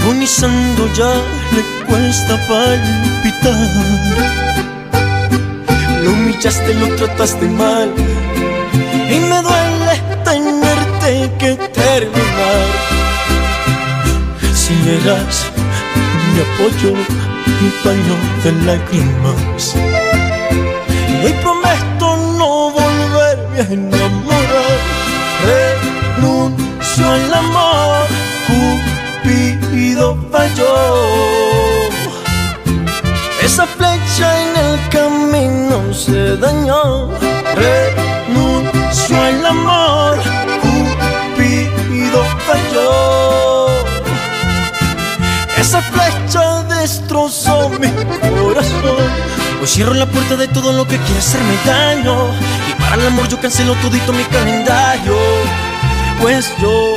agonizando 0.00 0.92
ya 0.94 1.12
le 1.54 1.62
cuesta 1.86 2.36
palpitar. 2.48 3.54
Lo 6.02 6.12
humillaste, 6.12 6.74
lo 6.74 6.94
trataste 6.96 7.46
mal 7.46 7.90
y 9.10 9.18
me 9.20 9.42
duele 9.42 9.94
tenerte 10.24 11.30
que 11.38 11.56
terminar. 11.72 12.66
Si 14.54 14.74
eras 15.00 15.46
mi 16.32 16.40
apoyo, 16.46 16.92
mi 17.60 17.70
paño 17.84 18.14
de 18.44 18.50
lágrimas. 18.66 19.74
Y 21.10 21.26
hoy 21.26 21.34
prometo 21.42 22.06
no 22.38 22.70
volverme 22.70 23.60
a 23.60 23.72
enamorar. 23.72 24.78
Renuncio 25.48 27.04
al 27.06 27.34
amor, 27.34 27.57
se 36.08 36.36
dañó. 36.36 37.10
Renuncio 37.54 39.22
al 39.22 39.46
amor, 39.46 40.18
Cupido 40.62 42.24
falló. 42.46 43.68
Esa 45.56 45.82
flecha 45.82 46.62
destrozó 46.64 47.68
mi 47.70 47.88
corazón. 48.40 49.04
Hoy 49.60 49.66
cierro 49.66 49.94
la 49.94 50.06
puerta 50.06 50.36
de 50.36 50.48
todo 50.48 50.72
lo 50.72 50.86
que 50.86 50.96
quiere 50.96 51.18
hacerme 51.18 51.56
daño. 51.66 52.16
Y 52.68 52.80
para 52.80 52.94
el 52.96 53.06
amor 53.08 53.28
yo 53.28 53.40
cancelo 53.40 53.74
todito 53.82 54.12
mi 54.12 54.24
calendario. 54.24 55.16
Pues 56.20 56.52
yo 56.60 56.94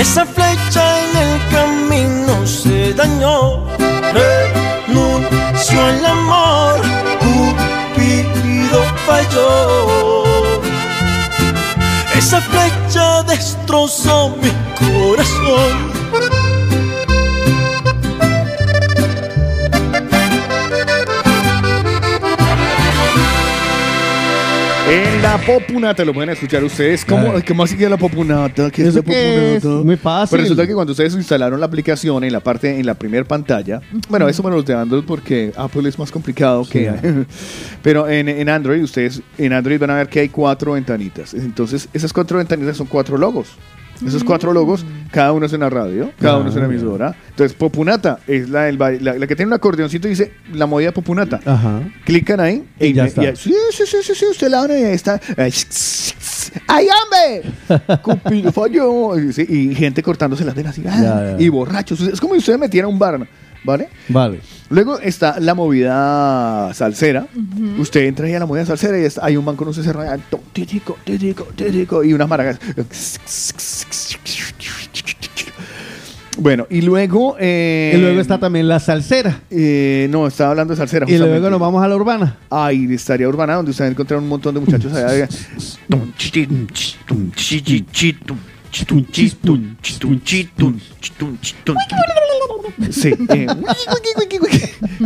Esa 0.00 0.24
flecha 0.24 0.82
en 1.04 1.16
el 1.18 1.48
camino 1.50 2.46
se 2.46 2.94
dañó. 2.94 3.66
Renuncio 4.14 5.84
al 5.84 6.06
amor. 6.06 6.80
Cupido 7.20 8.82
falló. 9.06 10.62
Esa 12.16 12.40
flecha 12.40 13.22
destrozó 13.24 14.34
mi 14.40 14.50
corazón. 14.80 15.89
La 25.22 25.38
popunata 25.38 26.04
lo 26.04 26.14
pueden 26.14 26.30
escuchar 26.30 26.64
ustedes. 26.64 27.04
¿Cómo, 27.04 27.24
Claro. 27.24 27.42
¿cómo 27.46 27.62
así 27.64 27.76
que 27.76 27.88
la 27.88 27.96
popunata? 27.96 28.70
¿Qué 28.70 28.82
es 28.82 28.88
¿Eso 28.88 28.98
la 28.98 29.02
popunata? 29.02 29.84
Muy 29.84 29.96
fácil. 29.96 30.30
Pues 30.30 30.42
resulta 30.42 30.66
que 30.66 30.74
cuando 30.74 30.92
ustedes 30.92 31.14
instalaron 31.14 31.60
la 31.60 31.66
aplicación 31.66 32.24
en 32.24 32.32
la 32.32 32.40
parte, 32.40 32.78
en 32.78 32.86
la 32.86 32.94
primera 32.94 33.24
pantalla, 33.24 33.80
bueno, 34.08 34.28
eso 34.28 34.42
me 34.42 34.50
lo 34.50 34.60
estoy 34.60 34.74
dando 34.74 35.04
porque 35.04 35.52
Apple 35.56 35.88
es 35.88 35.98
más 35.98 36.10
complicado 36.10 36.64
que... 36.68 36.90
Pero 37.82 38.08
en, 38.08 38.28
en 38.28 38.48
Android, 38.48 38.82
ustedes 38.82 39.22
en 39.38 39.52
Android 39.52 39.78
van 39.78 39.90
a 39.90 39.96
ver 39.96 40.08
que 40.08 40.20
hay 40.20 40.28
cuatro 40.28 40.72
ventanitas. 40.72 41.34
Entonces, 41.34 41.88
esas 41.92 42.12
cuatro 42.12 42.38
ventanitas 42.38 42.76
son 42.76 42.86
cuatro 42.86 43.16
logos. 43.18 43.48
Esos 44.06 44.24
cuatro 44.24 44.52
logos, 44.52 44.84
cada 45.10 45.32
uno 45.32 45.46
es 45.46 45.52
una 45.52 45.68
radio, 45.70 46.10
cada 46.20 46.38
uno 46.38 46.48
es 46.50 46.56
una 46.56 46.64
Ah, 46.66 46.68
emisora. 46.68 47.14
Entonces, 47.30 47.56
Popunata 47.56 48.18
es 48.26 48.48
la, 48.48 48.62
del 48.64 48.78
ba- 48.78 48.90
la, 48.92 49.14
la 49.18 49.26
que 49.26 49.36
tiene 49.36 49.48
un 49.48 49.54
acordeoncito 49.54 50.06
y 50.08 50.10
dice 50.10 50.32
la 50.54 50.66
movida 50.66 50.92
Popunata. 50.92 51.40
Ajá. 51.44 51.82
Clican 52.04 52.40
ahí 52.40 52.64
Y 52.78 52.92
ya 52.92 53.02
me- 53.02 53.08
está. 53.08 53.22
sí, 53.36 53.54
sí, 53.72 53.82
sí, 53.86 53.96
sí, 54.02 54.14
sí, 54.14 54.24
usted 54.30 54.48
la 54.48 54.60
abre 54.60 54.80
y 54.80 54.84
ahí 54.84 54.94
está. 54.94 55.20
¡Ay, 56.66 56.86
hombre! 56.88 57.98
Cupido 58.02 58.52
falló. 58.52 59.18
Y, 59.18 59.32
sí, 59.32 59.46
y 59.48 59.74
gente 59.74 60.02
cortándose 60.02 60.44
las 60.44 60.54
venas 60.54 60.72
así. 60.72 60.82
ah, 60.88 60.98
Ya, 61.00 61.36
ya. 61.36 61.40
Y 61.42 61.48
borrachos. 61.48 62.00
Es 62.00 62.20
como 62.20 62.34
si 62.34 62.38
usted 62.38 62.58
metiera 62.58 62.88
un 62.88 62.98
bar, 62.98 63.26
¿vale? 63.64 63.88
Vale. 64.08 64.40
Luego 64.68 64.98
está 65.00 65.40
la 65.40 65.54
movida 65.54 66.72
salsera. 66.74 67.26
Usted 67.78 68.02
entra 68.06 68.26
ahí 68.26 68.34
a 68.34 68.38
la 68.38 68.46
movida 68.46 68.64
salsera 68.66 68.98
y 69.00 69.04
está- 69.04 69.24
hay 69.24 69.36
un 69.36 69.44
man 69.44 69.56
con 69.56 69.68
un 69.68 69.74
to- 69.74 70.40
titico, 70.52 70.96
titico, 71.04 71.44
titico, 71.56 72.04
y 72.04 72.12
unas 72.12 72.28
maracas. 72.28 72.58
Bueno, 76.38 76.66
y 76.70 76.80
luego... 76.80 77.36
eh, 77.38 77.92
Y 77.94 78.00
luego 78.00 78.20
está 78.20 78.38
también 78.38 78.66
la 78.68 78.80
salsera. 78.80 79.40
eh, 79.50 80.06
no, 80.10 80.26
estaba 80.26 80.50
hablando 80.50 80.72
de 80.72 80.78
salsera. 80.78 81.04
Y 81.08 81.18
luego 81.18 81.50
nos 81.50 81.60
vamos 81.60 81.84
a 81.84 81.88
la 81.88 81.96
urbana. 81.96 82.38
Ay, 82.48 82.86
estaría 82.94 83.28
urbana, 83.28 83.56
donde 83.56 83.72
ustedes 83.72 83.90
encontraron 83.90 84.22
un 84.24 84.30
montón 84.30 84.54
de 84.54 84.60
muchachos 84.60 84.92
allá. 84.92 85.28
Sí. 92.90 93.12
eh, 93.28 93.46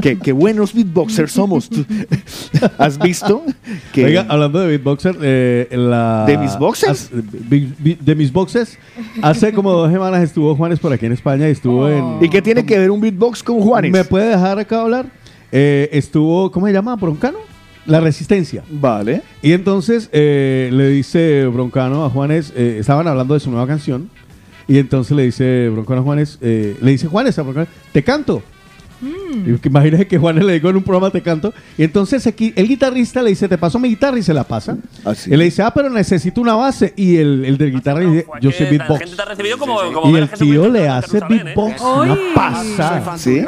qué, 0.02 0.18
qué 0.18 0.32
buenos 0.32 0.72
beatboxers 0.74 1.32
somos. 1.32 1.68
¿Tú- 1.68 1.84
¿Has 2.78 2.98
visto? 2.98 3.42
Que 3.92 4.04
Oiga, 4.04 4.26
hablando 4.28 4.60
de 4.60 4.68
beatboxer, 4.68 5.16
eh, 5.22 5.68
la... 5.72 6.24
¿De 6.26 6.38
mis 6.38 6.58
bi- 7.78 7.98
de 8.00 8.14
mis 8.14 8.32
boxes. 8.32 8.78
Hace 9.22 9.52
como 9.52 9.72
dos 9.72 9.90
semanas 9.92 10.22
estuvo 10.22 10.54
Juanes 10.54 10.78
por 10.78 10.92
aquí 10.92 11.06
en 11.06 11.12
España 11.12 11.48
y 11.48 11.52
estuvo 11.52 11.88
en... 11.88 12.24
¿Y 12.24 12.28
qué 12.28 12.42
tiene 12.42 12.64
que 12.64 12.78
ver 12.78 12.90
un 12.90 13.00
beatbox 13.00 13.42
con 13.42 13.60
Juanes? 13.60 13.90
¿Me 13.92 14.04
puede 14.04 14.28
dejar 14.28 14.58
acá 14.58 14.82
hablar? 14.82 15.06
Eh, 15.52 15.88
estuvo, 15.92 16.50
¿cómo 16.50 16.66
se 16.66 16.72
llama? 16.72 16.96
¿Broncano? 16.96 17.38
La 17.86 18.00
Resistencia. 18.00 18.62
Vale. 18.70 19.22
Y 19.42 19.52
entonces 19.52 20.08
eh, 20.12 20.70
le 20.72 20.88
dice 20.88 21.46
Broncano 21.46 22.04
a 22.04 22.10
Juanes, 22.10 22.52
eh, 22.56 22.78
estaban 22.80 23.06
hablando 23.08 23.34
de 23.34 23.40
su 23.40 23.50
nueva 23.50 23.66
canción, 23.66 24.10
y 24.66 24.78
entonces 24.78 25.16
le 25.16 25.24
dice 25.24 25.68
Broncano 25.70 26.00
a 26.00 26.04
Juanes, 26.04 26.38
eh, 26.40 26.76
le 26.80 26.90
dice 26.92 27.06
Juanes 27.06 27.38
a 27.38 27.42
Broncano, 27.42 27.66
te 27.92 28.02
canto. 28.02 28.42
Y 29.44 29.58
que 29.58 29.68
Imagínese 29.68 30.06
que 30.06 30.16
Juanes 30.16 30.44
le 30.44 30.54
dijo 30.54 30.70
en 30.70 30.76
un 30.76 30.82
programa 30.82 31.10
te 31.10 31.20
canto. 31.20 31.52
Y 31.76 31.82
entonces 31.82 32.26
aquí, 32.26 32.52
el 32.56 32.66
guitarrista 32.68 33.22
le 33.22 33.30
dice, 33.30 33.48
te 33.48 33.58
paso 33.58 33.78
mi 33.78 33.88
guitarra 33.88 34.18
y 34.18 34.22
se 34.22 34.32
la 34.32 34.44
pasa. 34.44 34.78
Y 35.26 35.36
le 35.36 35.44
dice, 35.44 35.62
ah, 35.62 35.72
pero 35.74 35.90
necesito 35.90 36.40
una 36.40 36.54
base. 36.54 36.94
Y 36.96 37.16
el, 37.16 37.44
el 37.44 37.58
del 37.58 37.72
guitarra 37.72 38.00
le 38.00 38.10
dice, 38.10 38.26
yo 38.40 38.50
sé 38.50 38.64
La 38.64 38.70
beatbox. 38.70 39.00
gente 39.00 39.16
te 39.16 39.22
ha 39.22 39.24
recibido 39.26 39.58
como, 39.58 39.78
como 39.92 40.10
Y 40.10 40.16
el 40.18 40.30
tío 40.30 40.68
le 40.68 40.88
hace 40.88 41.18
¿eh? 41.18 41.22
beatbox, 41.28 41.80
una 41.82 42.18
pasada. 42.34 43.18
¿Sí? 43.18 43.44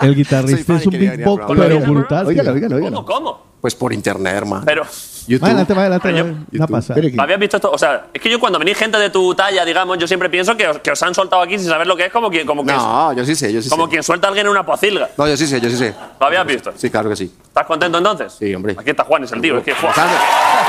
El 0.00 0.14
guitarrista 0.16 0.76
es 0.76 0.86
un 0.86 0.92
beatbox, 0.92 1.44
pero 1.56 1.80
brutal. 1.80 2.26
Óigalo, 2.26 2.54
tío. 2.54 2.56
óigalo, 2.56 2.76
óigalo. 2.76 3.04
¿Cómo? 3.04 3.06
¿Cómo? 3.06 3.47
Pues 3.60 3.74
por 3.74 3.92
internet, 3.92 4.34
hermano. 4.34 4.62
Pero, 4.64 4.84
YouTube. 5.26 5.42
Va 5.44 5.48
adelante, 5.48 5.74
va 5.74 5.80
adelante. 5.82 6.08
Pero 6.12 6.24
va, 6.26 6.30
Una 6.52 6.66
pasada. 6.68 7.00
¿habías 7.18 7.38
visto 7.40 7.56
esto? 7.56 7.70
O 7.70 7.76
sea, 7.78 8.06
es 8.14 8.22
que 8.22 8.30
yo 8.30 8.38
cuando 8.40 8.58
venís 8.58 8.78
gente 8.78 8.96
de 8.98 9.10
tu 9.10 9.34
talla, 9.34 9.64
digamos, 9.64 9.98
yo 9.98 10.06
siempre 10.06 10.30
pienso 10.30 10.56
que 10.56 10.66
os, 10.68 10.78
que 10.78 10.90
os 10.92 11.02
han 11.02 11.14
soltado 11.14 11.42
aquí 11.42 11.58
sin 11.58 11.68
saber 11.68 11.86
lo 11.86 11.96
que 11.96 12.06
es, 12.06 12.12
como 12.12 12.30
quien, 12.30 12.46
como 12.46 12.64
que 12.64 12.72
No, 12.72 13.12
yo 13.12 13.24
sí 13.24 13.34
sé, 13.34 13.52
yo 13.52 13.60
sí 13.60 13.68
como 13.68 13.84
sé. 13.86 13.90
quien 13.90 14.02
suelta 14.02 14.26
a 14.26 14.30
alguien 14.30 14.46
en 14.46 14.52
una 14.52 14.64
pocilga. 14.64 15.10
No, 15.18 15.26
yo 15.28 15.36
sí 15.36 15.46
sé, 15.46 15.60
yo 15.60 15.68
sí 15.68 15.76
sé. 15.76 15.94
¿Lo 16.20 16.26
habías 16.26 16.46
visto? 16.46 16.72
Sí, 16.76 16.88
claro 16.88 17.10
que 17.10 17.16
sí. 17.16 17.32
¿Estás 17.46 17.66
contento 17.66 17.98
entonces? 17.98 18.32
Sí, 18.38 18.54
hombre. 18.54 18.74
Aquí 18.78 18.90
está 18.90 19.04
Juan, 19.04 19.24
es 19.24 19.32
el 19.32 19.40
tío. 19.40 19.58
Es 19.58 19.64
que, 19.64 19.74
¡fua! 19.74 19.92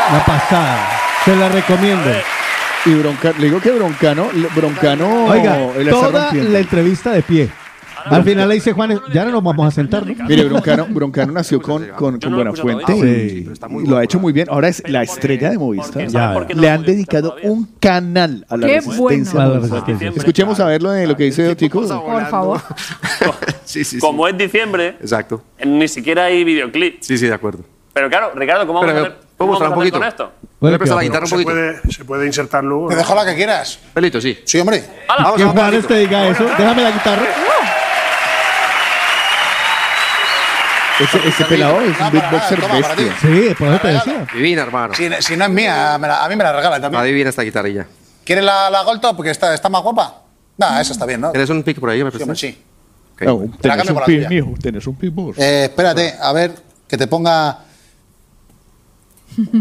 Una 0.09 0.25
pasada. 0.25 0.89
Se 1.23 1.35
la 1.35 1.47
recomiendo. 1.49 2.09
Y 2.85 2.93
Bronca, 2.95 3.33
le 3.37 3.45
digo 3.45 3.59
que 3.59 3.71
Broncano, 3.71 4.29
Broncano 4.55 5.25
Oiga, 5.25 5.57
él 5.75 5.85
la 5.85 5.91
está 5.91 6.07
toda 6.07 6.21
rompiendo. 6.23 6.51
la 6.51 6.59
entrevista 6.59 7.11
de 7.11 7.21
pie. 7.21 7.49
Al 8.05 8.23
final 8.23 8.47
le 8.49 8.55
dice 8.55 8.73
Juanes, 8.73 8.99
ya 9.13 9.25
no 9.25 9.31
nos 9.31 9.43
vamos 9.43 9.67
a 9.67 9.71
sentar, 9.71 10.05
¿no? 10.05 10.25
Mire, 10.27 10.43
Broncano, 10.45 10.87
Broncano 10.89 11.31
nació 11.33 11.61
con, 11.61 11.85
con, 11.95 12.19
con 12.19 12.33
Buenafuente 12.35 12.93
Sí. 12.93 13.49
y 13.83 13.87
lo 13.87 13.97
ha 13.97 14.03
hecho 14.03 14.19
muy 14.19 14.33
bien. 14.33 14.47
Ahora 14.49 14.67
es 14.67 14.81
la 14.87 15.03
estrella 15.03 15.49
de 15.49 15.57
Movistar. 15.57 16.07
Ya, 16.07 16.45
qué 16.47 16.53
Le 16.55 16.69
han 16.69 16.83
dedicado 16.83 17.35
un 17.43 17.65
canal 17.79 18.45
a 18.49 18.57
la 18.57 18.67
Qué 18.67 18.75
resistencia. 18.75 19.47
bueno. 19.47 20.13
Escuchemos 20.15 20.59
a 20.59 20.65
ver 20.65 20.81
lo 20.83 20.91
de 20.91 21.07
lo 21.07 21.15
que 21.15 21.25
dice 21.25 21.47
Otico. 21.49 21.81
Por 21.87 22.25
favor. 22.27 22.61
Sí, 23.65 23.83
sí, 23.83 23.83
sí. 23.83 23.99
Como 23.99 24.27
es 24.27 24.37
diciembre, 24.37 24.97
Exacto. 25.01 25.43
ni 25.65 25.87
siquiera 25.87 26.25
hay 26.25 26.43
videoclip. 26.43 26.97
Sí, 27.01 27.17
sí, 27.17 27.27
de 27.27 27.33
acuerdo. 27.33 27.59
Pero 27.93 28.09
claro, 28.09 28.31
Ricardo, 28.35 28.65
¿cómo 28.67 28.81
Pero, 28.81 28.93
vamos 28.93 29.09
a 29.09 29.15
¿puedo 29.37 29.49
mostrar 29.51 29.69
un 29.69 29.75
con 29.75 29.83
poquito? 29.89 30.03
esto? 30.05 30.31
¿Puedes 30.59 30.77
prestar 30.77 30.97
la 30.97 31.03
guitarra 31.03 31.23
un 31.23 31.27
Se 31.29 31.35
poquito? 31.35 31.51
puede, 31.51 31.81
se 31.91 32.05
puede 32.05 32.25
insertar 32.27 32.63
luego. 32.63 32.89
Te 32.89 32.95
dejo 32.95 33.15
la 33.15 33.25
que 33.25 33.35
quieras. 33.35 33.79
Pelito, 33.93 34.19
sí. 34.21 34.37
Sí, 34.43 34.59
hombre. 34.59 34.83
¡Hala! 35.07 35.33
Que 35.35 35.43
Juanes 35.45 35.87
te 35.87 35.97
diga 35.99 36.27
eso. 36.27 36.43
Déjame 36.43 36.83
la 36.83 36.91
guitarra. 36.91 37.23
Ese, 40.99 41.27
ese 41.27 41.45
pelado 41.45 41.79
es 41.81 41.97
un 41.99 42.11
beatboxer 42.11 42.59
bestia. 42.61 43.15
Sí, 43.21 43.55
por 43.57 43.67
eso 43.69 43.79
te 43.81 43.87
decía. 43.87 44.27
Divina, 44.33 44.61
hermano. 44.63 44.93
Si, 44.93 45.09
si 45.21 45.37
no 45.37 45.45
es 45.45 45.51
mía, 45.51 45.97
me 45.99 46.07
la- 46.07 46.23
a 46.25 46.29
mí 46.29 46.35
me 46.35 46.43
la 46.43 46.53
regalan 46.53 46.81
también. 46.81 47.03
divina 47.05 47.29
esta 47.29 47.41
guitarrilla. 47.43 47.87
¿Quieres 48.25 48.43
la, 48.43 48.69
la 48.69 48.83
Gold 48.83 49.01
Top? 49.01 49.15
Porque 49.15 49.31
está, 49.31 49.53
está 49.55 49.69
más 49.69 49.81
guapa. 49.81 50.21
Nah, 50.57 50.81
esa 50.81 50.91
está 50.93 51.05
bien, 51.05 51.21
¿no? 51.21 51.31
¿Tienes 51.31 51.49
un 51.49 51.63
pick 51.63 51.79
por 51.79 51.89
ahí? 51.89 52.03
¿Me 52.03 52.11
Sí, 52.11 52.17
hombre, 52.17 52.25
prestas? 52.27 52.39
sí. 52.39 52.63
Ok. 53.13 53.21
No, 53.23 53.33
la 53.39 53.57
tenés 53.57 53.77
cambio 53.77 53.83
un 53.91 53.93
por 53.93 54.01
la 54.01 54.05
pi- 54.05 54.15
tuya. 54.17 54.29
mijo, 54.29 54.53
tenés 54.61 54.87
un 54.87 54.97
beatbox. 54.97 55.37
Eh, 55.39 55.63
espérate, 55.65 56.15
a 56.21 56.33
ver, 56.33 56.53
que 56.87 56.97
te 56.97 57.07
ponga... 57.07 57.59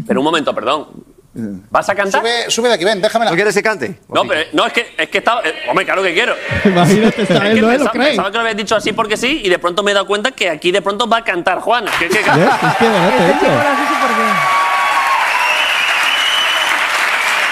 Pero 0.06 0.20
un 0.20 0.24
momento, 0.24 0.54
perdón. 0.54 0.86
¿Vas 1.34 1.88
a 1.88 1.94
cantar? 1.94 2.20
Sube, 2.20 2.50
sube 2.50 2.68
de 2.68 2.74
aquí, 2.74 2.84
ven, 2.84 3.00
déjame 3.00 3.24
la... 3.26 3.30
¿No 3.30 3.34
quieres 3.36 3.54
que 3.54 3.62
cante? 3.62 4.00
No, 4.08 4.24
pero 4.26 4.40
no, 4.54 4.66
es 4.66 4.72
que, 4.72 4.94
es 4.96 5.08
que 5.08 5.18
estaba. 5.18 5.40
eh, 5.44 5.54
hombre, 5.68 5.84
claro 5.84 6.02
que 6.02 6.12
quiero. 6.14 6.34
Imagínate, 6.64 7.22
Es 7.22 7.30
esta 7.30 7.44
que 7.52 7.60
no 7.60 7.68
pensaba, 7.68 8.30
que 8.30 8.34
lo 8.38 8.40
habías 8.40 8.56
dicho 8.56 8.74
así 8.74 8.92
porque 8.92 9.16
sí 9.16 9.42
y 9.44 9.48
de 9.48 9.58
pronto 9.58 9.82
me 9.84 9.92
he 9.92 9.94
dado 9.94 10.06
cuenta 10.06 10.32
que 10.32 10.50
aquí 10.50 10.72
de 10.72 10.82
pronto 10.82 11.08
va 11.08 11.18
a 11.18 11.24
cantar 11.24 11.60
Juan. 11.60 11.84
Que, 11.98 12.08
que. 12.08 12.18
Es 12.20 12.24
te 12.24 12.30
Este 12.30 12.34
chico 12.34 12.86
digo. 12.86 13.52
lo 13.52 13.68
hace 13.68 13.86
súper 13.86 14.16
bien. 14.16 14.34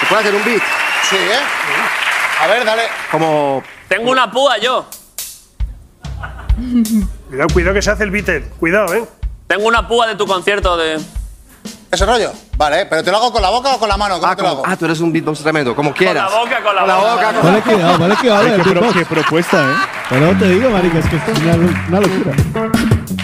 ¿Te 0.01 0.07
puedes 0.09 0.25
hacer 0.27 0.35
un 0.35 0.45
beat? 0.45 0.63
Sí, 1.09 1.17
¿eh? 1.17 2.43
A 2.43 2.47
ver, 2.49 2.65
dale. 2.65 2.83
Como... 3.11 3.63
Tengo 3.89 4.11
una 4.11 4.31
púa 4.31 4.59
yo. 4.59 4.87
Cuidado, 7.29 7.49
cuidado 7.53 7.75
que 7.75 7.83
se 7.83 7.91
hace 7.91 8.05
el 8.05 8.11
beater. 8.11 8.43
Cuidado, 8.59 8.95
¿eh? 8.95 9.05
Tengo 9.47 9.67
una 9.67 9.87
púa 9.87 10.07
de 10.07 10.17
tu 10.17 10.27
concierto 10.27 10.77
de. 10.77 10.99
¿Ese 11.91 12.05
rollo? 12.05 12.33
Vale, 12.57 12.83
¿eh? 12.83 12.87
pero 12.91 13.03
¿te 13.03 13.11
lo 13.11 13.17
hago 13.19 13.33
con 13.33 13.41
la 13.41 13.49
boca 13.51 13.75
o 13.75 13.79
con 13.79 13.89
la 13.89 13.97
mano? 13.97 14.17
¿Cómo 14.19 14.27
Ah, 14.33 14.37
te 14.37 14.43
lo 14.43 14.49
como- 14.49 14.63
hago? 14.65 14.73
ah, 14.73 14.77
tú 14.77 14.85
eres 14.87 15.01
un 15.01 15.13
beatbox 15.13 15.41
tremendo, 15.41 15.75
como 15.75 15.91
Con 15.91 15.99
quieras. 15.99 16.31
la 16.31 16.39
boca, 16.39 16.63
con 16.63 16.75
la, 16.75 16.81
Con 16.81 16.89
la 16.89 16.97
boca. 16.97 17.11
boca, 17.15 17.33
con 17.33 17.43
Vale 17.51 17.63
cuidado, 17.63 17.99
vale 17.99 18.15
cuidado. 18.17 18.45
Qué, 18.65 18.71
pro- 18.71 18.93
qué 18.93 19.05
propuesta, 19.07 19.71
¿eh? 19.71 19.75
Pero 20.11 20.37
te 20.37 20.49
digo, 20.51 20.71
marica, 20.71 20.99
es 20.99 21.07
que 21.07 21.17
es 21.17 21.39
una, 21.39 21.55
una 21.89 22.01
locura. 22.01 22.37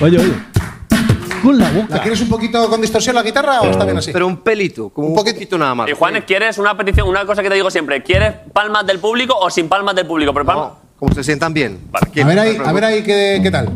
Oye, 0.01 0.19
oye. 0.19 0.33
Con 1.43 1.59
la 1.59 1.73
¿La 1.73 1.81
boca. 1.83 2.01
quieres 2.01 2.21
un 2.21 2.29
poquito 2.29 2.71
con 2.71 2.81
distorsión 2.81 3.17
la 3.17 3.23
guitarra 3.23 3.63
o 3.63 3.67
está 3.71 3.85
bien 3.85 3.99
así? 3.99 4.13
Pero 4.13 4.29
un 4.29 4.37
pelito, 4.39 4.91
como 4.91 5.09
un, 5.09 5.13
Un 5.13 5.17
poquito. 5.19 5.35
poquito 5.37 5.59
nada 5.59 5.75
más. 5.75 5.89
Y 5.89 5.93
Juan, 5.93 6.23
¿quieres 6.25 6.57
una 6.59 6.77
petición? 6.77 7.09
Una 7.09 7.27
cosa 7.27 7.43
que 7.43 7.49
te 7.49 7.57
digo 7.57 7.69
siempre. 7.69 8.01
¿Quieres 8.05 8.33
palmas 8.53 8.87
del 8.87 9.01
público 9.01 9.37
o 9.37 9.51
sin 9.51 9.69
palmas 9.69 9.97
del 9.97 10.07
público? 10.07 10.33
Pero 10.33 10.47
palmas. 10.47 10.67
No, 10.69 10.77
como 11.01 11.13
se 11.15 11.25
sientan 11.25 11.53
bien. 11.53 11.81
A 11.93 12.25
ver 12.25 12.39
ahí, 12.39 12.57
a 12.65 12.73
ver 12.73 12.85
ahí 12.85 13.03
qué, 13.03 13.41
qué 13.43 13.51
tal. 13.51 13.69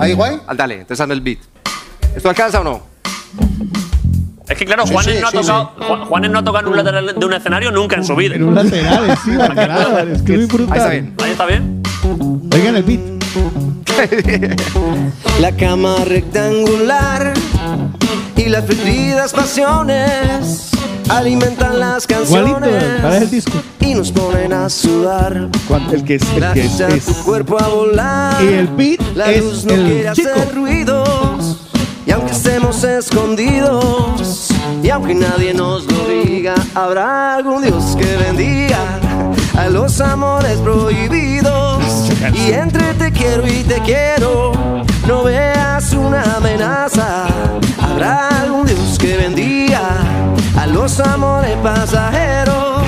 ¿Ahí 0.00 0.14
guay? 0.14 0.40
Ah, 0.48 0.54
Dale, 0.54 0.74
entonces 0.74 1.00
hazme 1.00 1.14
el 1.14 1.20
beat. 1.20 1.38
¿Esto 2.16 2.28
alcanza 2.30 2.60
o 2.60 2.64
no? 2.64 2.80
Es 4.48 4.56
que 4.56 4.64
claro, 4.64 4.86
Sí, 4.86 4.92
Juanes 4.92 5.14
sí, 5.16 5.20
no 5.20 5.26
ha 5.26 5.30
sí, 5.32 5.36
tocado, 5.38 5.72
Juan- 5.86 6.04
Juanes 6.06 6.30
no 6.30 6.38
ha 6.38 6.44
tocado 6.44 6.66
en 6.66 6.70
un 6.70 6.76
lateral 6.76 7.14
de 7.18 7.26
un 7.26 7.32
escenario 7.32 7.70
nunca 7.72 7.96
en 7.96 8.04
su 8.04 8.14
vida. 8.16 8.36
En 8.36 8.44
un 8.44 8.54
lateral, 8.54 9.08
lateral. 9.26 10.08
Es 10.14 10.22
que 10.22 10.34
es 10.34 10.52
muy 10.52 10.66
Ahí 10.70 10.78
está 10.78 10.86
brutal. 10.86 10.90
bien. 10.90 11.14
Ahí 11.22 11.30
está 11.32 11.46
bien. 11.46 11.82
Oigan 12.54 12.76
el 12.76 12.82
beat. 12.84 13.00
La 15.40 15.52
cama 15.52 15.96
rectangular 16.04 17.34
y 18.36 18.46
las 18.48 18.64
fluidas 18.66 19.32
pasiones 19.32 20.70
alimentan 21.08 21.78
las 21.80 22.04
Igualito, 22.08 22.60
canciones 22.60 23.00
parece 23.02 23.24
el 23.24 23.30
disco. 23.30 23.52
y 23.80 23.94
nos 23.94 24.12
ponen 24.12 24.52
a 24.52 24.68
sudar. 24.68 25.48
El 25.92 26.04
que 26.04 26.14
es, 26.16 26.22
el 26.34 26.52
que 26.52 26.64
es, 26.66 26.80
es- 26.80 27.04
tu 27.06 27.14
cuerpo 27.24 27.58
a 27.62 27.68
volar. 27.68 28.42
Y 28.42 28.48
el 28.48 28.66
beat 28.68 29.00
La 29.14 29.30
es 29.32 29.42
luz 29.44 29.64
no 29.64 29.74
quiere 29.74 30.08
el 30.08 30.12
chico. 30.14 30.28
hacer 30.30 30.54
ruidos 30.54 31.08
y 31.35 31.35
aunque 32.16 32.32
estemos 32.32 32.82
escondidos 32.82 34.48
y 34.82 34.90
aunque 34.90 35.14
nadie 35.14 35.52
nos 35.52 35.84
lo 35.84 36.08
diga, 36.08 36.54
habrá 36.74 37.34
algún 37.34 37.62
Dios 37.62 37.94
que 37.96 38.16
bendiga 38.16 38.78
a 39.56 39.68
los 39.68 40.00
amores 40.00 40.58
prohibidos 40.60 42.10
y 42.34 42.52
entre 42.52 42.94
te 42.94 43.12
quiero 43.12 43.46
y 43.46 43.62
te 43.62 43.80
quiero 43.82 44.52
no 45.06 45.24
veas 45.24 45.92
una 45.92 46.22
amenaza. 46.36 47.26
Habrá 47.80 48.28
algún 48.40 48.66
Dios 48.66 48.98
que 48.98 49.16
bendiga 49.16 49.90
a 50.58 50.66
los 50.66 50.98
amores 51.00 51.56
pasajeros. 51.62 52.82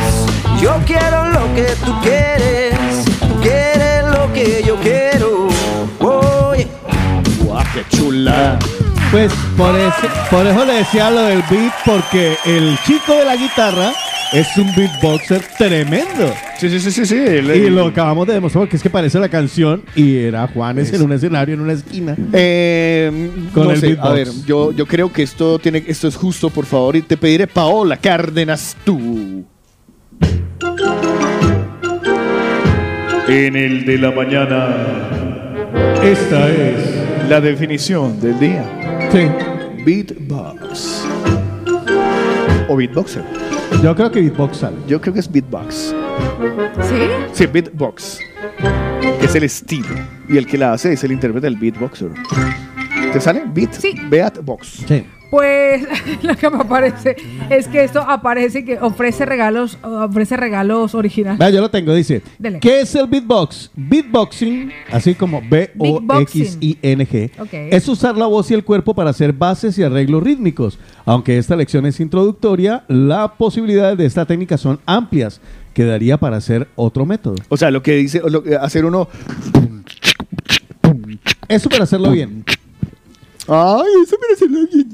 Yo 0.61 0.75
quiero 0.85 1.29
lo 1.29 1.55
que 1.55 1.67
tú 1.85 1.95
quieres, 2.03 3.05
tú 3.21 3.41
quieres 3.41 4.05
lo 4.05 4.33
que 4.33 4.65
yo 4.67 4.77
quiero. 4.77 5.49
Oye. 6.01 6.67
¡Guau, 7.45 7.63
qué 7.73 7.97
chula! 7.97 8.59
Pues 9.11 9.33
por 9.57 9.75
eso, 9.75 9.95
por 10.31 10.47
eso 10.47 10.65
le 10.67 10.75
decía 10.75 11.11
lo 11.11 11.23
del 11.23 11.43
beat, 11.51 11.73
porque 11.87 12.37
el 12.45 12.77
chico 12.87 13.15
de 13.15 13.25
la 13.25 13.37
guitarra 13.37 13.91
es 14.35 14.47
un 14.59 14.75
beatboxer 14.75 15.41
tremendo. 15.57 16.31
Sí, 16.59 16.69
sí, 16.69 16.79
sí, 16.79 16.91
sí. 16.91 17.07
sí 17.07 17.15
el- 17.17 17.51
Y 17.57 17.71
lo 17.71 17.87
acabamos 17.87 18.27
de 18.27 18.35
demostrar 18.35 18.63
porque 18.65 18.77
es 18.77 18.83
que 18.83 18.91
parece 18.91 19.19
la 19.19 19.31
canción 19.31 19.83
y 19.97 20.17
era 20.19 20.47
Juanes 20.49 20.93
en 20.93 21.01
un 21.03 21.13
escenario, 21.13 21.55
en 21.55 21.61
una 21.63 21.73
esquina. 21.73 22.15
Eh, 22.35 23.31
Con 23.55 23.65
no 23.65 23.71
el 23.71 23.81
sé, 23.81 23.87
beatbox. 23.89 24.09
a 24.11 24.13
ver, 24.13 24.29
yo, 24.47 24.73
yo 24.73 24.85
creo 24.85 25.11
que 25.11 25.23
esto 25.23 25.59
tiene, 25.59 25.83
esto 25.87 26.07
es 26.07 26.15
justo, 26.15 26.51
por 26.51 26.67
favor, 26.67 26.95
y 26.97 27.01
te 27.03 27.17
pediré 27.17 27.47
Paola 27.47 27.97
Cárdenas 27.97 28.77
tú. 28.85 29.43
En 33.27 33.57
el 33.57 33.87
de 33.87 33.99
la 33.99 34.11
mañana, 34.11 34.77
esta 36.03 36.49
es 36.51 37.29
la 37.31 37.41
definición 37.41 38.21
del 38.21 38.39
día. 38.39 38.65
Sí. 39.11 39.27
Beatbox. 39.85 41.07
O 42.69 42.77
beatboxer. 42.77 43.25
Yo 43.83 43.95
creo 43.95 44.11
que 44.11 44.21
beatbox 44.21 44.57
sale. 44.59 44.77
Yo 44.87 45.01
creo 45.01 45.15
que 45.15 45.21
es 45.21 45.31
beatbox. 45.31 45.95
¿Sí? 46.83 46.97
Sí, 47.33 47.47
beatbox. 47.47 48.19
Que 49.21 49.27
es 49.27 49.35
el 49.35 49.45
estilo. 49.45 49.89
Y 50.29 50.37
el 50.37 50.47
que 50.47 50.59
la 50.59 50.73
hace 50.75 50.93
es 50.93 51.05
el 51.05 51.13
intérprete 51.13 51.47
del 51.47 51.57
beatboxer. 51.57 52.11
¿Te 53.13 53.21
sale? 53.21 53.45
Beat. 53.47 53.73
Sí. 53.73 53.95
Beatbox. 54.09 54.85
Sí. 54.87 55.07
Pues 55.31 55.87
lo 56.23 56.35
que 56.37 56.49
me 56.51 56.59
aparece 56.59 57.17
es 57.51 57.69
que 57.69 57.85
esto 57.85 58.01
aparece 58.01 58.65
que 58.65 58.79
ofrece 58.79 59.27
regalos, 59.27 59.79
ofrece 59.83 60.37
regalos 60.37 60.95
originales. 60.95 61.53
Yo 61.53 61.61
lo 61.61 61.71
tengo, 61.71 61.95
dice. 61.95 62.23
Dele. 62.39 62.61
¿Qué 62.61 62.81
es 62.81 62.95
el 62.95 63.07
beatbox? 63.07 63.71
Beatboxing, 63.75 64.73
así 64.91 65.15
como 65.15 65.43
B-O-X-I-N-G, 65.49 67.31
es 67.71 67.89
usar 67.89 68.17
la 68.17 68.27
voz 68.27 68.51
y 68.51 68.55
el 68.55 68.65
cuerpo 68.65 68.95
para 68.95 69.11
hacer 69.11 69.33
bases 69.33 69.77
y 69.79 69.83
arreglos 69.83 70.23
rítmicos. 70.23 70.79
Aunque 71.05 71.37
esta 71.39 71.57
lección 71.57 71.85
es 71.87 72.01
introductoria, 72.01 72.85
las 72.89 73.31
posibilidades 73.33 73.99
de 73.99 74.07
esta 74.07 74.25
técnica 74.27 74.57
son 74.57 74.81
amplias. 74.87 75.41
Quedaría 75.75 76.17
para 76.19 76.39
hacer 76.39 76.69
otro 76.75 77.07
método. 77.07 77.37
O 77.49 77.57
sea, 77.57 77.71
lo 77.71 77.83
que 77.83 77.93
dice, 77.97 78.21
lo 78.29 78.43
que- 78.43 78.57
hacer 78.57 78.85
uno. 78.85 79.09
Eso 81.49 81.69
para 81.71 81.85
hacerlo 81.85 82.11
bien. 82.11 82.45
Ay, 83.49 83.87
eso 84.03 84.17
bien. 84.19 84.89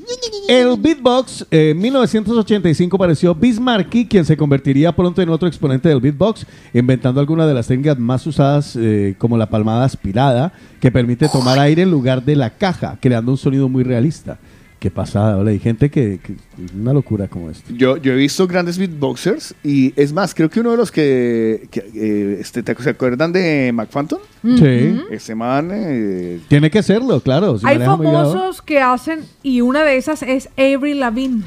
El 0.47 0.77
beatbox, 0.79 1.47
eh, 1.51 1.71
en 1.71 1.79
1985 1.79 2.97
apareció 2.97 3.35
Bismarcky, 3.35 4.07
quien 4.07 4.25
se 4.25 4.37
convertiría 4.37 4.95
pronto 4.95 5.21
en 5.21 5.29
otro 5.31 5.49
exponente 5.49 5.89
del 5.89 6.01
beatbox, 6.01 6.47
inventando 6.73 7.21
algunas 7.21 7.49
de 7.49 7.55
las 7.55 7.67
técnicas 7.67 7.99
más 7.99 8.25
usadas, 8.27 8.77
eh, 8.77 9.17
como 9.19 9.37
la 9.37 9.49
palmada 9.49 9.85
aspirada, 9.85 10.53
que 10.81 10.93
permite 10.93 11.29
tomar 11.29 11.59
aire 11.59 11.83
en 11.83 11.91
lugar 11.91 12.25
de 12.25 12.37
la 12.37 12.51
caja, 12.51 12.97
creando 13.01 13.33
un 13.33 13.39
sonido 13.39 13.69
muy 13.69 13.83
realista. 13.83 14.39
Qué 14.85 14.91
pasada, 14.91 15.37
¿vale? 15.37 15.53
Hay 15.53 15.61
gente 15.61 15.89
que, 15.89 16.21
que- 16.23 16.35
una 16.79 16.93
locura 16.93 17.27
como 17.27 17.49
esto. 17.49 17.73
Yo, 17.73 17.97
yo 17.97 18.13
he 18.13 18.17
visto 18.17 18.47
grandes 18.47 18.77
beatboxers 18.77 19.55
y 19.65 19.95
es 19.97 20.13
más, 20.13 20.35
creo 20.35 20.51
que 20.51 20.61
uno 20.61 20.73
de 20.73 20.77
los 20.77 20.93
que, 20.93 21.69
que, 21.71 21.81
eh, 21.95 22.37
este, 22.39 22.63
¿te- 22.63 22.75
¿se 22.83 22.91
acuerdan 22.91 23.33
de 23.33 23.71
McFanton? 23.73 24.19
Sí. 24.43 25.01
Ese 25.11 25.35
man 25.35 25.71
eh, 25.73 26.39
Tiene 26.49 26.71
que 26.71 26.83
serlo, 26.83 27.19
claro. 27.21 27.59
si 27.59 27.67
Hay 27.67 27.79
famosos 27.79 28.61
que 28.61 28.79
hacen, 28.79 29.21
y 29.43 29.63
una 29.63 29.85
de 29.85 29.97
esas 29.97 30.23
es 30.23 30.51
Avril 30.59 31.01
Lavigne. 31.01 31.45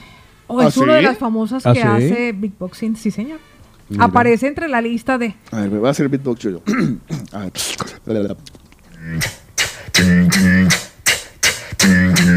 O 0.48 0.60
¿Ah, 0.60 0.70
es 0.70 0.78
una 0.78 0.94
de 0.96 1.02
sí? 1.02 1.06
las 1.06 1.20
famosas 1.20 1.64
¿Ah, 1.68 1.74
que 1.74 1.82
sí? 1.82 1.86
hace 1.88 2.32
beatboxing, 2.32 2.96
sí 2.96 3.12
señor. 3.12 3.38
Mira. 3.90 4.06
Aparece 4.06 4.48
entre 4.48 4.68
la 4.68 4.82
lista 4.82 5.20
de... 5.20 5.36
A 5.52 5.62
ver, 5.62 5.70
me 5.70 5.78
voy 5.78 5.90
a 5.90 5.92
hacer 5.92 6.10
beatbox 6.10 6.40
yo. 6.42 6.64
A 7.34 7.40
ver. 7.42 7.52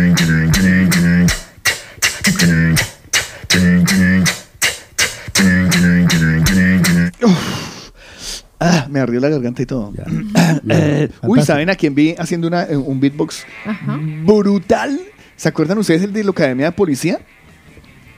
Uf. 7.22 8.40
Ah, 8.62 8.86
me 8.90 9.00
ardió 9.00 9.20
la 9.20 9.28
garganta 9.30 9.62
y 9.62 9.66
todo. 9.66 9.92
Eh, 10.68 11.08
uy. 11.22 11.42
¿saben 11.42 11.70
a 11.70 11.74
quién 11.76 11.94
vi 11.94 12.14
haciendo 12.18 12.46
una- 12.48 12.64
eh, 12.64 12.76
un 12.76 13.00
beatbox 13.00 13.44
Ajá. 13.64 13.98
brutal? 14.24 15.00
¿Se 15.36 15.48
acuerdan 15.48 15.78
ustedes 15.78 16.02
el 16.02 16.12
de 16.12 16.22
la 16.24 16.30
Academia 16.30 16.66
de 16.66 16.72
Policía? 16.72 17.20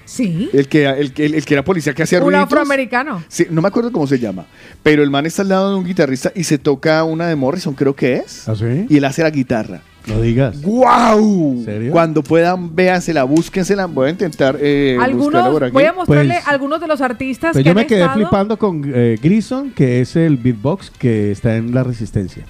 Sí. 0.04 0.50
El 0.52 0.66
que, 0.68 0.84
el, 0.88 1.12
que- 1.12 1.26
el 1.26 1.44
que 1.44 1.54
era 1.54 1.62
policía 1.64 1.94
que 1.94 2.02
hacía 2.02 2.18
Un 2.18 2.24
ruiditos. 2.24 2.44
afroamericano. 2.46 3.22
Sí, 3.28 3.46
no 3.50 3.62
me 3.62 3.68
acuerdo 3.68 3.92
cómo 3.92 4.06
se 4.06 4.18
llama. 4.18 4.46
Pero 4.82 5.02
el 5.04 5.10
man 5.10 5.24
está 5.26 5.42
al 5.42 5.48
lado 5.48 5.70
de 5.70 5.76
un 5.76 5.84
guitarrista 5.84 6.32
y 6.34 6.42
se 6.44 6.58
toca 6.58 7.04
una 7.04 7.28
de 7.28 7.36
Morrison, 7.36 7.74
creo 7.74 7.94
que 7.94 8.14
es. 8.16 8.48
¿Ah, 8.48 8.56
sí? 8.56 8.86
Y 8.88 8.96
él 8.96 9.04
hace 9.04 9.22
la 9.22 9.30
guitarra. 9.30 9.82
No 10.06 10.20
digas. 10.20 10.60
¡Guau! 10.62 11.62
serio? 11.64 11.92
Cuando 11.92 12.22
puedan, 12.22 12.74
véansela, 12.74 13.24
búsquensela. 13.24 13.86
Voy 13.86 14.08
a 14.08 14.10
intentar 14.10 14.56
eh, 14.60 14.94
por 14.98 15.04
Algunos, 15.04 15.62
aquí. 15.62 15.72
voy 15.72 15.84
a 15.84 15.92
mostrarle 15.92 16.34
Pues- 16.34 16.48
algunos 16.48 16.80
de 16.80 16.86
los 16.88 17.00
artistas 17.00 17.52
Pues 17.52 17.62
que 17.62 17.66
yo 17.66 17.70
han 17.70 17.76
me 17.76 17.86
quedé 17.86 18.00
estado, 18.00 18.16
flipando 18.16 18.58
con 18.58 18.82
eh, 18.94 19.18
Grison, 19.22 19.70
que 19.70 20.00
es 20.00 20.16
el 20.16 20.36
beatbox 20.38 20.90
que 20.90 21.30
está 21.30 21.56
en 21.56 21.72
la 21.74 21.84
resistencia. 21.84 22.44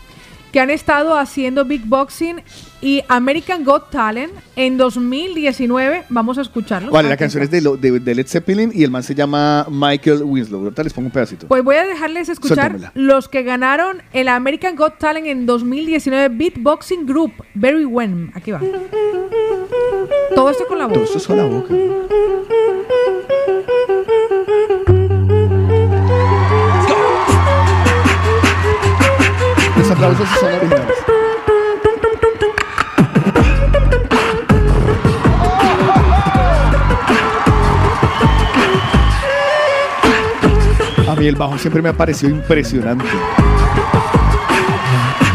Que 0.52 0.60
han 0.60 0.70
estado 0.70 1.16
haciendo 1.16 1.64
beatboxing 1.64 2.42
y 2.82 3.02
American 3.08 3.64
Got 3.64 3.90
Talent 3.90 4.32
en 4.54 4.76
2019. 4.76 6.04
Vamos 6.10 6.36
a 6.38 6.42
escucharlo. 6.42 6.92
Vale, 6.92 7.08
la 7.08 7.16
canción 7.16 7.42
es 7.42 7.50
de, 7.50 7.62
lo- 7.62 7.76
de- 7.76 7.98
de 8.00 8.14
Led 8.14 8.26
Zeppelin 8.26 8.70
y 8.74 8.84
el 8.84 8.90
man 8.90 9.02
se 9.02 9.14
llama 9.14 9.66
Michael 9.70 10.22
Winslow. 10.24 10.60
Ahorita 10.62 10.82
les 10.82 10.92
pongo 10.92 11.06
un 11.06 11.12
pedacito. 11.12 11.46
Pues 11.48 11.64
voy 11.64 11.76
a 11.76 11.84
dejarles 11.86 12.28
escuchar 12.28 12.72
Suéltamela. 12.72 12.92
los 12.94 13.28
que 13.28 13.42
ganaron 13.42 14.02
el 14.12 14.28
American 14.28 14.76
Got 14.76 14.98
Talent 14.98 15.26
en 15.26 15.46
2019 15.46 16.28
Beatboxing 16.36 17.06
Group. 17.06 17.32
Very 17.54 17.84
When. 17.84 18.30
Aquí 18.34 18.50
va. 18.50 18.60
Todo 20.34 20.50
esto 20.50 20.66
con 20.66 20.78
la 20.78 20.86
voz. 20.86 20.94
Todo 20.94 21.04
esto 21.04 21.18
es 21.18 21.26
con 21.26 21.36
la 21.36 21.44
boca. 21.44 21.74
Aplausos 29.92 30.28
sí 30.28 30.34
son 30.40 30.54
originales. 30.54 30.98
A 41.08 41.14
mí 41.14 41.26
el 41.26 41.36
bajo 41.36 41.58
siempre 41.58 41.82
me 41.82 41.90
ha 41.90 41.92
parecido 41.92 42.30
impresionante. 42.30 43.04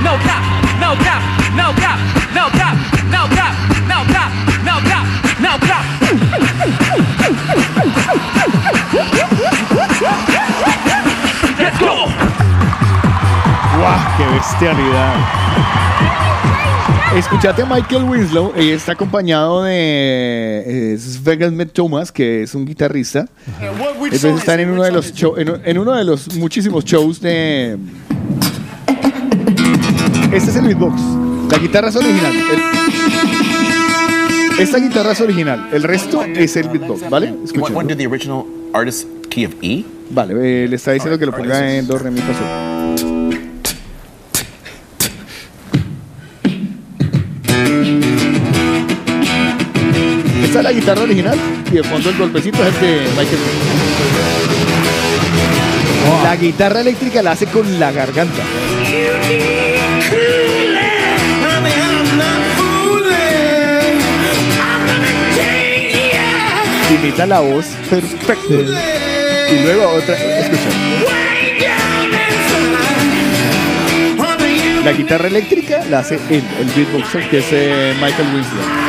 No 0.03 0.12
cap, 0.12 0.43
no 0.80 0.95
cap, 1.03 1.22
no 1.55 1.76
cap, 1.76 1.99
no 2.34 2.51
cap, 2.58 2.66
¡Qué 14.18 14.26
bestialidad! 14.34 15.15
Escuchate 17.15 17.61
a 17.61 17.65
Michael 17.65 18.03
Winslow, 18.03 18.51
ella 18.55 18.76
está 18.76 18.91
acompañado 18.93 19.63
de 19.63 20.93
eh, 20.93 20.97
Sven 20.99 21.70
Thomas, 21.70 22.11
que 22.11 22.43
es 22.43 22.53
un 22.53 22.65
guitarrista. 22.65 23.28
Entonces 24.03 24.36
están 24.38 24.59
en 24.59 24.70
uno 24.72 24.84
de 24.84 24.91
los 24.91 25.13
show- 25.13 25.36
en, 25.38 25.61
en 25.63 25.78
uno 25.78 25.93
de 25.93 26.03
los 26.03 26.36
muchísimos 26.36 26.84
shows 26.86 27.22
de. 27.22 27.78
Este 30.32 30.49
es 30.51 30.55
el 30.57 30.65
beatbox. 30.65 31.01
La 31.51 31.57
guitarra 31.59 31.88
es 31.89 31.95
original. 31.95 32.34
El- 32.51 32.61
Esta 34.59 34.78
guitarra 34.80 35.11
es 35.13 35.22
original. 35.22 35.70
El 35.72 35.84
resto 35.84 36.24
es 36.24 36.55
el 36.57 36.70
beatbox, 36.70 37.09
¿vale? 37.09 37.34
Escuchen. 37.43 37.76
when 37.76 37.88
did 37.88 37.97
the 37.97 38.07
original 38.07 38.43
artist 38.74 39.07
key 39.30 39.45
of 39.45 39.53
E? 39.61 39.86
Vale, 40.09 40.34
eh, 40.63 40.68
le 40.68 40.76
está 40.76 40.91
diciendo 40.91 41.18
que 41.18 41.26
lo 41.26 41.32
ponga 41.36 41.74
en 41.76 41.88
do, 41.88 41.97
re, 41.97 42.11
la 50.68 50.74
guitarra 50.74 51.03
original 51.03 51.39
y 51.72 51.76
de 51.76 51.84
fondo 51.84 52.09
el 52.09 52.18
golpecito 52.18 52.61
es 52.61 52.76
el 52.76 52.82
de 52.82 52.99
Michael 53.15 53.39
Jackson. 53.39 53.70
La 56.24 56.36
guitarra 56.36 56.82
eléctrica 56.82 57.24
la 57.24 57.32
hace 57.32 57.45
con 57.45 57.80
la 57.80 57.93
garganta. 57.93 58.43
Imita 67.01 67.26
la 67.26 67.39
voz 67.39 67.68
perfecto. 67.89 68.59
Y 68.59 69.63
luego 69.63 69.89
otra, 69.91 70.15
escucha. 70.15 70.70
La 74.84 74.91
guitarra 74.91 75.28
eléctrica 75.30 75.86
la 75.89 75.99
hace 75.99 76.15
él, 76.30 76.43
el 76.59 76.68
beatboxer, 76.76 77.30
que 77.30 77.38
es 77.38 77.45
eh, 77.51 77.93
Michael 78.01 78.28
Winslow. 78.34 78.87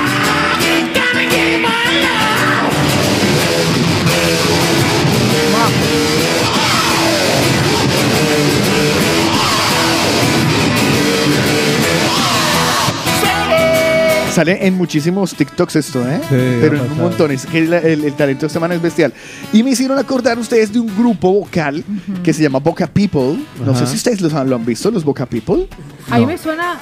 Sale 14.38 14.64
en 14.68 14.74
muchísimos 14.74 15.34
TikToks 15.34 15.74
esto, 15.74 16.08
¿eh? 16.08 16.20
Pero 16.30 16.76
en 16.76 16.92
un 16.92 16.96
montón. 16.96 17.32
Es 17.32 17.44
que 17.44 17.60
la- 17.66 17.78
el, 17.78 18.04
el 18.04 18.12
talento 18.12 18.42
de 18.42 18.46
esta 18.46 18.72
es 18.72 18.80
bestial. 18.80 19.12
Y 19.52 19.64
me 19.64 19.70
hicieron 19.70 19.98
acordar 19.98 20.38
ustedes 20.38 20.72
de 20.72 20.78
un 20.78 20.86
grupo 20.96 21.32
vocal 21.32 21.82
que 22.22 22.32
se 22.32 22.44
llama 22.44 22.60
Boca 22.60 22.86
People. 22.86 23.36
No 23.64 23.72
Ajá. 23.72 23.80
sé 23.80 23.86
si 23.88 23.96
ustedes 23.96 24.20
los 24.20 24.32
han, 24.34 24.48
lo 24.48 24.54
han 24.54 24.64
visto, 24.64 24.92
los 24.92 25.02
Boca 25.02 25.26
People. 25.26 25.66
Ahí 26.08 26.24
me 26.24 26.38
suena 26.38 26.78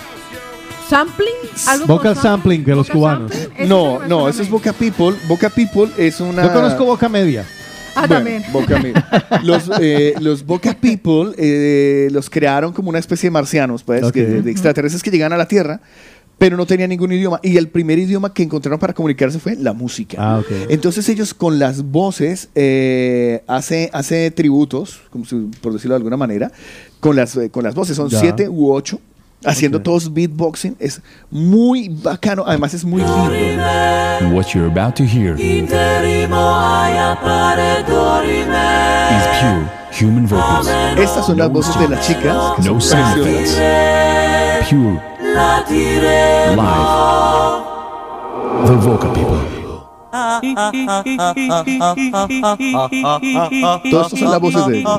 sampling. 0.87 1.29
Algo 1.67 1.87
Vocal 1.87 2.15
sampling 2.15 2.63
de 2.63 2.75
los 2.75 2.91
cubanos. 2.91 3.33
No, 3.67 4.01
no, 4.07 4.29
eso 4.29 4.43
es 4.43 4.51
Boca 4.51 4.75
People. 4.75 5.17
Boca 5.27 5.49
People 5.49 5.89
es 5.97 6.21
una. 6.21 6.43
Yo 6.43 6.53
conozco 6.53 6.85
Boca 6.85 7.09
Media. 7.09 7.43
Ah, 7.95 8.01
Bueno, 8.07 8.15
también. 8.17 8.45
Boca 8.53 8.79
Media. 8.79 9.09
Los, 9.45 9.71
eh, 9.81 10.13
los 10.21 10.45
Boca 10.45 10.77
People 10.79 11.33
eh, 11.39 12.09
los 12.13 12.29
crearon 12.29 12.75
como 12.75 12.91
una 12.91 12.99
especie 12.99 13.29
de 13.29 13.31
marcianos, 13.31 13.83
pues, 13.83 14.03
Ok. 14.03 14.13
que- 14.13 14.25
de 14.27 14.51
extraterrestres 14.51 15.03
que 15.03 15.11
llegan 15.11 15.33
a 15.33 15.39
la 15.39 15.49
Tierra 15.49 15.81
pero 16.39 16.57
no 16.57 16.67
tenía 16.67 16.87
ningún 16.87 17.13
idioma. 17.13 17.41
Y 17.43 17.57
el 17.57 17.69
primer 17.69 17.99
idioma 17.99 18.33
que 18.35 18.43
encontraron 18.43 18.79
para 18.79 18.93
comunicarse 18.93 19.39
fue 19.39 19.57
la 19.57 19.73
música. 19.73 20.17
Ah, 20.21 20.39
ok. 20.41 20.47
Entonces 20.69 21.09
ellos 21.09 21.33
con 21.35 21.59
las 21.59 21.83
voces 21.83 22.49
eh, 22.55 23.43
hace, 23.47 23.89
hace 23.93 24.31
tributos, 24.31 25.01
como 25.11 25.25
si- 25.25 25.49
por 25.63 25.73
decirlo 25.73 25.95
de 25.95 25.99
alguna 25.99 26.17
manera, 26.17 26.53
con 27.01 27.17
las, 27.17 27.37
eh, 27.37 27.51
con 27.51 27.65
las 27.65 27.75
voces. 27.75 27.97
Son 27.97 28.09
Ya. 28.09 28.21
siete 28.21 28.49
u 28.49 28.71
ocho. 28.73 29.01
Haciendo 29.45 29.81
todos 29.81 30.13
beatboxing. 30.13 30.77
Es 30.81 31.01
muy 31.31 31.89
bacano. 31.91 32.45
Además 32.47 32.75
es 32.75 32.85
muy 32.85 33.01
lindo. 33.03 34.35
What 34.35 34.47
you're 34.55 34.67
about 34.69 34.95
to 34.97 35.05
hear 35.05 35.39
is 35.39 35.71
pure 39.41 39.69
human 40.01 40.27
vocals. 40.27 40.69
Estas 40.99 41.27
son 41.27 41.39
las 41.39 41.51
voces 41.51 41.79
de 41.79 41.89
las 41.89 42.07
chicas. 42.07 42.37
que 42.57 42.63
No 42.69 42.81
son. 42.81 43.01
Pure 44.69 45.01
live. 45.37 45.67
The 48.67 48.75
Vocal 48.77 49.13
People. 49.13 49.57
Todas 53.91 54.13
estas 54.13 54.19
son 54.19 54.31
las 54.31 54.41
voces 54.41 54.67
de 54.67 54.79
ellos. 54.79 54.99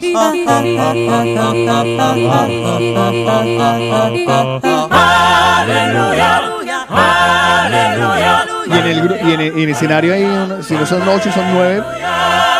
Y 8.68 8.78
en 8.78 8.86
el, 8.86 8.98
y 9.28 9.34
en 9.34 9.40
el, 9.42 9.48
en 9.54 9.60
el 9.60 9.70
escenario 9.70 10.14
hay, 10.14 10.24
si 10.62 10.76
no 10.76 10.86
son 10.86 11.08
ocho, 11.08 11.32
son 11.32 11.54
nueve. 11.54 11.84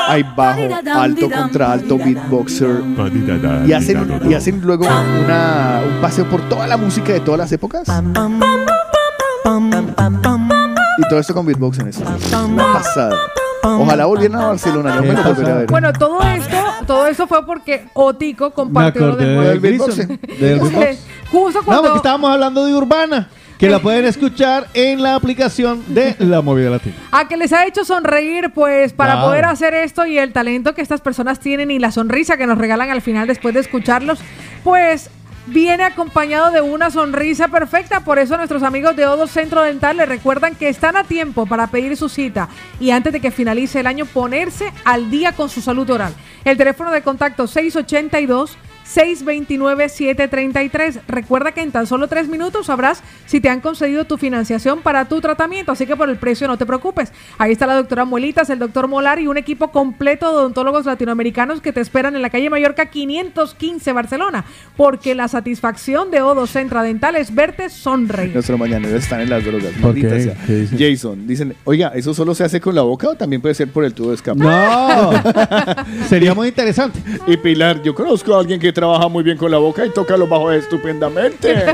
Hay 0.08 0.24
bajo, 0.36 0.62
alto, 0.94 1.30
contralto, 1.30 1.98
beatboxer. 1.98 2.82
Y 3.66 3.74
hacen, 3.74 4.22
y 4.30 4.34
hacen 4.34 4.62
luego 4.62 4.86
una, 4.86 5.82
un 5.86 6.02
paseo 6.02 6.30
por 6.30 6.42
toda 6.50 6.68
la 6.68 6.78
música 6.78 7.14
de 7.14 7.20
todas 7.20 7.40
las 7.40 7.52
épocas. 7.52 7.88
Y 10.98 11.10
todo 11.10 11.20
esto 11.20 11.34
con 11.34 11.46
beatboxing. 11.46 11.88
Es 11.88 12.00
una 12.34 12.74
pasada. 12.74 13.16
Ojalá 13.64 14.06
volvieran 14.06 14.42
a 14.42 14.48
Barcelona. 14.48 14.96
Yo 14.96 15.02
me 15.02 15.14
lo 15.14 15.24
volveré 15.24 15.52
a 15.52 15.56
ver. 15.56 15.68
Bueno, 15.68 15.94
todo 15.94 16.22
esto, 16.22 16.58
todo 16.86 17.08
esto 17.08 17.28
fue 17.28 17.46
porque 17.46 17.88
Otico 17.94 18.52
compartió 18.52 19.08
lo 19.08 19.16
del 19.16 19.38
del 19.38 19.60
beatbox. 19.60 20.08
Justo 21.32 21.60
No, 21.60 21.66
cuando 21.66 21.84
porque 21.84 21.98
estábamos 21.98 22.32
hablando 22.32 22.66
de 22.66 22.74
Urbana, 22.74 23.28
que 23.58 23.70
la 23.70 23.80
pueden 23.80 24.06
escuchar 24.06 24.68
en 24.74 25.02
la 25.02 25.16
aplicación 25.16 25.84
de 25.88 26.16
La 26.20 26.42
Movida 26.42 26.70
Latina. 26.70 26.96
a 27.12 27.28
que 27.28 27.38
les 27.38 27.54
ha 27.54 27.66
hecho 27.66 27.84
sonreír, 27.84 28.52
pues 28.54 28.94
para 28.94 29.22
poder 29.22 29.46
hacer 29.46 29.74
esto 29.74 30.06
y 30.06 30.18
el 30.18 30.32
talento 30.32 30.76
que 30.76 30.82
estas 30.82 31.02
personas 31.02 31.40
tienen 31.40 31.72
y 31.72 31.80
la 31.80 31.92
sonrisa 31.92 32.38
que 32.38 32.48
nos 32.48 32.58
regalan 32.58 32.90
al 32.90 33.02
final 33.02 33.28
después 33.28 33.54
de 33.54 33.62
escucharlos, 33.62 34.20
pues 34.64 35.10
viene 35.48 35.84
acompañado 35.84 36.52
de 36.52 36.62
una 36.62 36.92
sonrisa 36.92 37.48
perfecta. 37.48 38.02
Por 38.02 38.20
eso 38.20 38.38
nuestros 38.38 38.64
amigos 38.64 38.96
de 38.96 39.06
Odo 39.06 39.28
Centro 39.28 39.64
Dental 39.64 39.98
les 39.98 40.08
recuerdan 40.08 40.56
que 40.56 40.70
están 40.70 40.96
a 40.96 41.04
tiempo 41.04 41.46
para 41.46 41.68
pedir 41.68 41.98
su 41.98 42.10
cita 42.10 42.50
y 42.80 42.92
antes 42.92 43.14
de 43.14 43.20
que 43.20 43.32
finalice 43.32 43.80
el 43.80 43.88
año 43.88 44.06
ponerse 44.06 44.72
al 44.86 45.10
día 45.10 45.32
con 45.32 45.50
su 45.50 45.62
salud 45.62 45.90
oral. 45.90 46.14
El 46.44 46.58
teléfono 46.58 46.92
de 46.92 47.02
contacto 47.02 47.48
682 47.48 48.58
629-733. 48.94 51.02
Recuerda 51.08 51.52
que 51.52 51.62
en 51.62 51.72
tan 51.72 51.88
solo 51.88 52.08
tres 52.08 52.28
minutos 52.28 52.68
sabrás 52.68 53.02
si 53.26 53.42
te 53.42 53.50
han 53.50 53.62
concedido 53.62 54.06
tu 54.06 54.18
financiación 54.18 54.82
para 54.82 55.06
tu 55.06 55.22
tratamiento, 55.22 55.72
así 55.72 55.86
que 55.86 55.96
por 55.96 56.10
el 56.10 56.18
precio 56.18 56.48
no 56.48 56.58
te 56.58 56.66
preocupes. 56.66 57.12
Ahí 57.38 57.52
está 57.52 57.68
la 57.68 57.76
doctora 57.76 58.06
Muelitas, 58.06 58.50
el 58.50 58.60
doctor 58.60 58.88
Molar 58.88 59.20
y 59.20 59.28
un 59.28 59.38
equipo 59.38 59.72
completo 59.72 60.32
de 60.32 60.38
odontólogos 60.38 60.86
latinoamericanos 60.86 61.62
que 61.62 61.74
te 61.74 61.82
esperan 61.82 62.16
en 62.16 62.22
la 62.22 62.30
calle 62.30 62.50
Mallorca 62.50 62.90
515 62.90 63.92
Barcelona, 63.92 64.46
porque 64.76 65.16
la 65.16 65.28
satisfacción 65.28 66.12
de 66.12 66.22
Odo 66.22 66.48
Centra 66.48 66.84
Dental 66.84 67.16
es 67.16 67.34
verte 67.34 67.70
sonreír. 67.70 68.34
Nuestros 68.34 68.58
mañaneros 68.58 69.04
están 69.04 69.22
en 69.22 69.30
las 69.30 69.44
drogas. 69.44 69.72
Jason, 70.78 71.28
dicen, 71.28 71.56
oiga, 71.64 71.92
¿eso 71.96 72.14
solo 72.14 72.36
se 72.36 72.44
hace 72.44 72.62
con 72.62 72.76
la 72.76 72.84
boca 72.84 73.10
o 73.10 73.16
también 73.16 73.42
puede 73.42 73.56
ser 73.56 73.72
por 73.72 73.84
el 73.84 73.94
tubo 73.94 74.10
de 74.10 74.16
escape? 74.16 74.40
No, 74.40 75.12
sería 76.10 76.34
muy 76.34 76.50
interesante. 76.50 77.00
Y 77.26 77.38
Pilar, 77.38 77.82
yo 77.82 77.94
conozco 77.94 78.36
a 78.36 78.40
alguien 78.40 78.60
que 78.60 78.72
trabaja 78.78 79.08
muy 79.08 79.24
bien 79.24 79.38
con 79.38 79.50
la 79.50 79.58
boca 79.58 79.84
y 79.88 79.90
toca 79.90 80.16
los 80.16 80.30
bajos 80.30 80.54
estupendamente. 80.54 81.52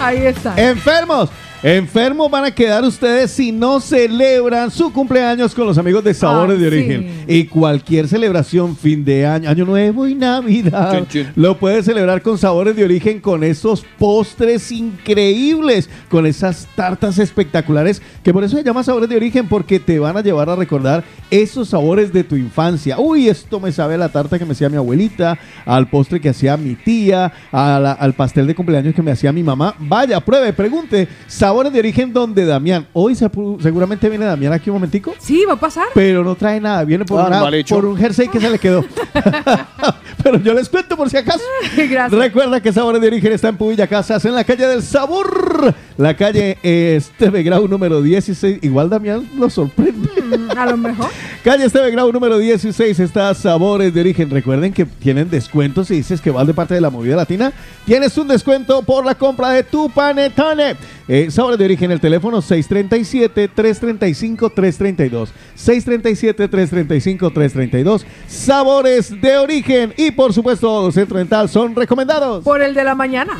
Ahí 0.00 0.24
está. 0.24 0.54
Enfermos. 0.56 1.28
Enfermos 1.62 2.30
van 2.30 2.44
a 2.46 2.50
quedar 2.50 2.82
ustedes 2.84 3.30
si 3.32 3.52
no 3.52 3.80
celebran 3.80 4.70
su 4.70 4.90
cumpleaños 4.94 5.54
con 5.54 5.66
los 5.66 5.76
amigos 5.76 6.02
de 6.02 6.14
Sabores 6.14 6.56
Ay, 6.56 6.62
de 6.62 6.66
Origen. 6.68 7.02
sí. 7.02 7.24
Y 7.40 7.44
cualquier 7.44 8.08
celebración, 8.08 8.74
fin 8.74 9.04
de 9.04 9.26
año, 9.26 9.50
año 9.50 9.66
nuevo 9.66 10.06
y 10.06 10.14
Navidad, 10.14 11.04
lo 11.36 11.58
puedes 11.58 11.84
celebrar 11.84 12.22
con 12.22 12.38
Sabores 12.38 12.74
de 12.76 12.84
Origen, 12.84 13.20
con 13.20 13.44
esos 13.44 13.84
postres 13.98 14.72
increíbles, 14.72 15.90
con 16.08 16.24
esas 16.24 16.66
tartas 16.74 17.18
espectaculares, 17.18 18.00
que 18.22 18.32
por 18.32 18.42
eso 18.42 18.56
se 18.56 18.64
llama 18.64 18.82
Sabores 18.82 19.10
de 19.10 19.16
Origen, 19.16 19.46
porque 19.46 19.78
te 19.78 19.98
van 19.98 20.16
a 20.16 20.22
llevar 20.22 20.48
a 20.48 20.56
recordar 20.56 21.04
esos 21.30 21.68
sabores 21.68 22.10
de 22.10 22.24
tu 22.24 22.36
infancia. 22.36 22.98
Uy, 22.98 23.28
esto 23.28 23.60
me 23.60 23.70
sabe 23.70 23.96
a 23.96 23.98
la 23.98 24.08
tarta 24.08 24.38
que 24.38 24.46
me 24.46 24.52
hacía 24.52 24.70
mi 24.70 24.76
abuelita, 24.78 25.38
al 25.66 25.90
postre 25.90 26.22
que 26.22 26.30
hacía 26.30 26.56
mi 26.56 26.74
tía, 26.74 27.30
a 27.52 27.78
la- 27.78 27.92
al 27.92 28.14
pastel 28.14 28.46
de 28.46 28.54
cumpleaños 28.54 28.94
que 28.94 29.02
me 29.02 29.10
hacía 29.10 29.30
mi 29.30 29.42
mamá. 29.42 29.74
Vaya, 29.78 30.20
pruebe, 30.20 30.54
pregunte. 30.54 31.06
Sabores 31.26 31.49
de 31.50 31.78
origen 31.80 32.12
donde 32.12 32.44
Damián. 32.46 32.86
Hoy 32.92 33.14
se 33.14 33.28
pu- 33.30 33.60
seguramente 33.60 34.08
viene 34.08 34.24
Damián 34.24 34.52
aquí 34.52 34.70
un 34.70 34.74
momentico. 34.74 35.12
Sí, 35.18 35.44
va 35.48 35.54
a 35.54 35.60
pasar. 35.60 35.86
Pero 35.94 36.22
no 36.22 36.34
trae 36.36 36.60
nada, 36.60 36.84
viene 36.84 37.04
por, 37.04 37.20
Ah, 37.20 37.26
una- 37.26 37.40
mal 37.40 37.54
hecho. 37.54 37.74
por 37.74 37.84
un 37.86 37.96
jersey 37.96 38.28
que 38.28 38.40
se 38.40 38.48
le 38.50 38.58
quedó. 38.58 38.84
Pero 40.22 40.38
yo 40.38 40.54
les 40.54 40.68
cuento 40.68 40.96
por 40.96 41.08
si 41.10 41.16
acaso. 41.16 41.40
Gracias. 41.76 42.12
Recuerda 42.12 42.60
que 42.60 42.72
Sabores 42.72 43.00
de 43.00 43.08
Origen 43.08 43.32
está 43.32 43.48
en 43.48 43.56
Pubilla 43.56 43.86
Casas, 43.86 44.24
en 44.24 44.34
la 44.34 44.44
calle 44.44 44.66
del 44.66 44.82
Sabor. 44.82 45.74
La 45.96 46.14
calle 46.16 46.56
Esteve 46.62 47.42
Grau 47.42 47.66
número 47.68 48.00
16. 48.02 48.58
Igual 48.62 48.88
Damián 48.90 49.26
lo 49.38 49.50
sorprende. 49.50 50.08
Mm, 50.22 50.56
a 50.58 50.66
lo 50.66 50.76
mejor. 50.76 51.08
Calle 51.42 51.64
Esteve 51.64 51.90
Grau 51.90 52.12
número 52.12 52.36
16 52.36 53.00
está 53.00 53.32
Sabores 53.32 53.94
de 53.94 54.00
Origen. 54.02 54.28
Recuerden 54.28 54.74
que 54.74 54.84
tienen 54.84 55.30
descuentos 55.30 55.88
si 55.88 55.94
dices 55.94 56.20
que 56.20 56.30
vas 56.30 56.46
de 56.46 56.52
parte 56.52 56.74
de 56.74 56.82
la 56.82 56.90
movida 56.90 57.16
latina. 57.16 57.50
Tienes 57.86 58.18
un 58.18 58.28
descuento 58.28 58.82
por 58.82 59.06
la 59.06 59.14
compra 59.14 59.48
de 59.48 59.62
tu 59.62 59.88
panetone. 59.88 60.76
Eh, 61.08 61.30
Sabores 61.30 61.58
de 61.58 61.64
Origen, 61.64 61.92
el 61.92 62.00
teléfono 62.00 62.42
637-335-332. 62.42 65.28
637-335-332. 65.56 68.04
Sabores 68.28 69.18
de 69.18 69.38
Origen. 69.38 69.94
Y 69.96 70.10
por 70.10 70.34
supuesto, 70.34 70.92
Centro 70.92 71.16
Dental 71.16 71.48
son 71.48 71.74
recomendados. 71.74 72.44
Por 72.44 72.60
el 72.60 72.74
de 72.74 72.84
la 72.84 72.94
mañana. 72.94 73.38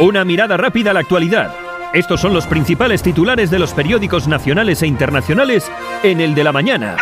Una 0.00 0.24
mirada 0.24 0.56
rápida 0.56 0.90
a 0.90 0.94
la 0.94 1.00
actualidad. 1.00 1.54
Estos 1.94 2.20
son 2.20 2.34
los 2.34 2.48
principales 2.48 3.04
titulares 3.04 3.52
de 3.52 3.60
los 3.60 3.72
periódicos 3.72 4.26
nacionales 4.26 4.82
e 4.82 4.86
internacionales 4.88 5.70
en 6.02 6.20
el 6.20 6.34
de 6.34 6.42
la 6.42 6.50
mañana. 6.50 6.96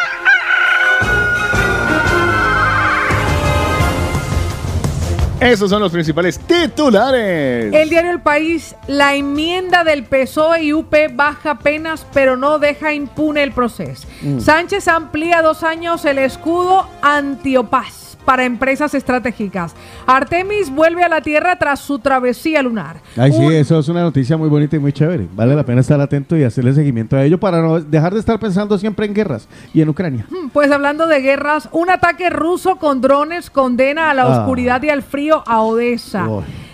Esos 5.40 5.70
son 5.70 5.80
los 5.80 5.90
principales 5.92 6.38
titulares. 6.38 7.72
El 7.72 7.88
diario 7.88 8.10
El 8.10 8.20
País, 8.20 8.76
la 8.86 9.14
enmienda 9.14 9.82
del 9.82 10.04
PSOE 10.04 10.64
y 10.64 10.74
UP 10.74 10.94
baja 11.14 11.58
penas, 11.58 12.06
pero 12.12 12.36
no 12.36 12.58
deja 12.58 12.92
impune 12.92 13.42
el 13.42 13.52
proceso. 13.52 14.06
Mm. 14.20 14.40
Sánchez 14.40 14.88
amplía 14.88 15.40
dos 15.40 15.62
años 15.62 16.04
el 16.04 16.18
escudo 16.18 16.86
antiopaz 17.00 18.01
para 18.24 18.44
empresas 18.44 18.94
estratégicas. 18.94 19.74
Artemis 20.06 20.70
vuelve 20.70 21.02
a 21.02 21.08
la 21.08 21.20
Tierra 21.20 21.56
tras 21.56 21.80
su 21.80 21.98
travesía 21.98 22.62
lunar. 22.62 22.96
Ay, 23.16 23.32
sí, 23.32 23.44
eso 23.54 23.78
es 23.78 23.88
una 23.88 24.02
noticia 24.02 24.36
muy 24.36 24.48
bonita 24.48 24.76
y 24.76 24.78
muy 24.78 24.92
chévere. 24.92 25.28
Vale 25.34 25.54
la 25.54 25.64
pena 25.64 25.80
estar 25.80 26.00
atento 26.00 26.36
y 26.36 26.44
hacerle 26.44 26.72
seguimiento 26.74 27.16
a 27.16 27.24
ello 27.24 27.38
para 27.38 27.60
no 27.60 27.80
dejar 27.80 28.14
de 28.14 28.20
estar 28.20 28.38
pensando 28.38 28.78
siempre 28.78 29.06
en 29.06 29.14
guerras 29.14 29.48
y 29.74 29.80
en 29.80 29.88
Ucrania. 29.88 30.26
Pues 30.52 30.70
hablando 30.70 31.06
de 31.06 31.20
guerras, 31.20 31.68
un 31.72 31.90
ataque 31.90 32.30
ruso 32.30 32.76
con 32.76 33.00
drones 33.00 33.50
condena 33.50 34.10
a 34.10 34.14
la 34.14 34.22
Ah. 34.22 34.40
oscuridad 34.40 34.82
y 34.82 34.90
al 34.90 35.02
frío 35.02 35.42
a 35.46 35.60
Odessa. 35.62 36.26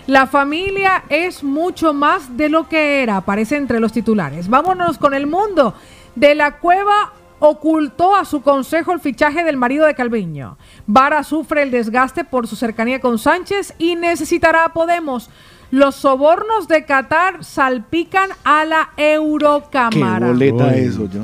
La 0.07 0.25
familia 0.27 1.03
es 1.09 1.43
mucho 1.43 1.93
más 1.93 2.35
de 2.35 2.49
lo 2.49 2.67
que 2.67 3.03
era, 3.03 3.17
aparece 3.17 3.57
entre 3.57 3.79
los 3.79 3.91
titulares. 3.91 4.49
Vámonos 4.49 4.97
con 4.97 5.13
el 5.13 5.27
mundo. 5.27 5.73
De 6.15 6.33
la 6.35 6.57
cueva 6.57 7.13
ocultó 7.39 8.15
a 8.15 8.25
su 8.25 8.41
consejo 8.41 8.91
el 8.91 8.99
fichaje 8.99 9.43
del 9.43 9.57
marido 9.57 9.85
de 9.85 9.95
Calviño. 9.95 10.57
Vara 10.85 11.23
sufre 11.23 11.63
el 11.63 11.71
desgaste 11.71 12.23
por 12.23 12.47
su 12.47 12.55
cercanía 12.55 12.99
con 12.99 13.17
Sánchez 13.17 13.73
y 13.77 13.95
necesitará 13.95 14.65
a 14.65 14.73
Podemos. 14.73 15.29
Los 15.71 15.97
sobornos 15.97 16.67
de 16.67 16.83
Qatar 16.83 17.43
salpican 17.43 18.31
a 18.43 18.65
la 18.65 18.89
Qué 18.95 19.13
Eurocámara. 19.13 20.27
boleta 20.27 20.65
Uy, 20.65 20.79
eso, 20.79 21.07
yo. 21.07 21.21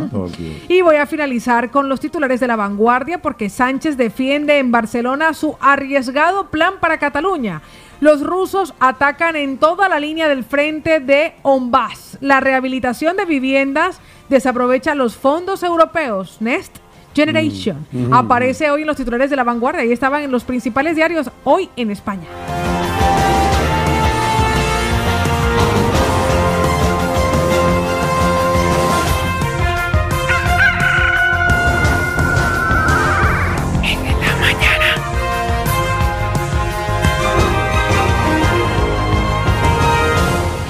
Y 0.69 0.81
voy 0.81 0.97
a 0.97 1.07
finalizar 1.07 1.71
con 1.71 1.89
los 1.89 1.99
titulares 1.99 2.39
de 2.39 2.47
la 2.47 2.55
vanguardia 2.55 3.23
porque 3.23 3.49
Sánchez 3.49 3.97
defiende 3.97 4.59
en 4.59 4.71
Barcelona 4.71 5.33
su 5.33 5.57
arriesgado 5.59 6.51
plan 6.51 6.75
para 6.79 6.99
Cataluña. 6.99 7.63
Los 8.01 8.21
rusos 8.21 8.75
atacan 8.79 9.35
en 9.35 9.57
toda 9.57 9.89
la 9.89 9.99
línea 9.99 10.27
del 10.27 10.43
frente 10.43 10.99
de 10.99 11.33
Onbass. 11.41 12.19
La 12.21 12.39
rehabilitación 12.39 13.17
de 13.17 13.25
viviendas 13.25 13.99
desaprovecha 14.29 14.95
los 14.95 15.15
fondos 15.15 15.63
europeos. 15.63 16.37
Next 16.39 16.77
Generation. 17.15 17.85
Mm. 17.91 18.13
Aparece 18.13 18.69
hoy 18.69 18.81
en 18.81 18.87
los 18.87 18.97
titulares 18.97 19.29
de 19.29 19.35
la 19.37 19.43
vanguardia 19.43 19.85
y 19.85 19.91
estaban 19.91 20.23
en 20.23 20.31
los 20.31 20.43
principales 20.43 20.95
diarios 20.95 21.31
hoy 21.45 21.69
en 21.77 21.91
España. 21.91 22.27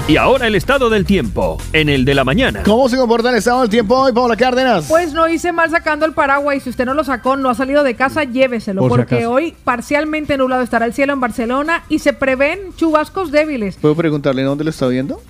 Y 0.08 0.18
ahora 0.18 0.46
el 0.46 0.54
estado 0.54 0.88
del 0.88 1.04
tiempo, 1.04 1.58
en 1.72 1.88
el 1.88 2.04
de 2.04 2.14
la 2.14 2.22
mañana. 2.22 2.62
¿Cómo 2.62 2.88
se 2.88 2.96
comporta 2.96 3.30
el 3.30 3.34
estado 3.34 3.62
del 3.62 3.70
tiempo 3.70 3.96
hoy, 3.96 4.12
Paula 4.12 4.36
Cárdenas? 4.36 4.86
Pues 4.88 5.12
no 5.12 5.26
hice 5.26 5.50
mal 5.50 5.68
sacando 5.68 6.06
el 6.06 6.12
paraguas 6.12 6.58
y 6.58 6.60
si 6.60 6.70
usted 6.70 6.86
no 6.86 6.94
lo 6.94 7.02
sacó, 7.02 7.36
no 7.36 7.50
ha 7.50 7.56
salido 7.56 7.82
de 7.82 7.96
casa, 7.96 8.22
lléveselo. 8.22 8.82
Por 8.82 8.90
si 8.92 8.96
porque 8.98 9.14
acaso. 9.16 9.32
hoy 9.32 9.56
parcialmente 9.64 10.36
nublado 10.36 10.62
estará 10.62 10.86
el 10.86 10.92
cielo 10.92 11.12
en 11.12 11.18
Barcelona 11.18 11.82
y 11.88 11.98
se 11.98 12.12
prevén 12.12 12.72
chubascos 12.76 13.32
débiles. 13.32 13.78
¿Puedo 13.78 13.96
preguntarle 13.96 14.44
dónde 14.44 14.62
lo 14.62 14.70
está 14.70 14.86
viendo? 14.86 15.20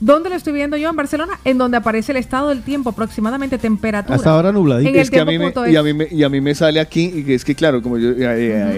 ¿Dónde 0.00 0.28
lo 0.28 0.34
estoy 0.34 0.52
viendo 0.52 0.76
yo? 0.76 0.90
En 0.90 0.96
Barcelona, 0.96 1.38
en 1.44 1.56
donde 1.56 1.76
aparece 1.76 2.12
el 2.12 2.18
estado 2.18 2.48
del 2.50 2.62
tiempo, 2.62 2.90
aproximadamente 2.90 3.56
temperatura. 3.58 4.16
Hasta 4.16 4.30
ahora 4.30 4.52
nubladito. 4.52 4.88
En 4.90 4.96
el 4.96 5.00
es 5.02 5.10
que 5.10 5.20
a 5.20 5.24
mí, 5.24 5.38
me, 5.38 5.50
tiempo.es. 5.52 5.72
y, 5.72 5.76
a 5.76 5.82
mí 5.82 5.92
me, 5.94 6.08
y 6.10 6.22
a 6.24 6.28
mí 6.28 6.40
me 6.40 6.54
sale 6.54 6.80
aquí, 6.80 7.10
y 7.14 7.22
que 7.24 7.34
es 7.34 7.44
que 7.44 7.54
claro, 7.54 7.80
como 7.82 7.96
yo 7.98 8.10
eh, 8.10 8.16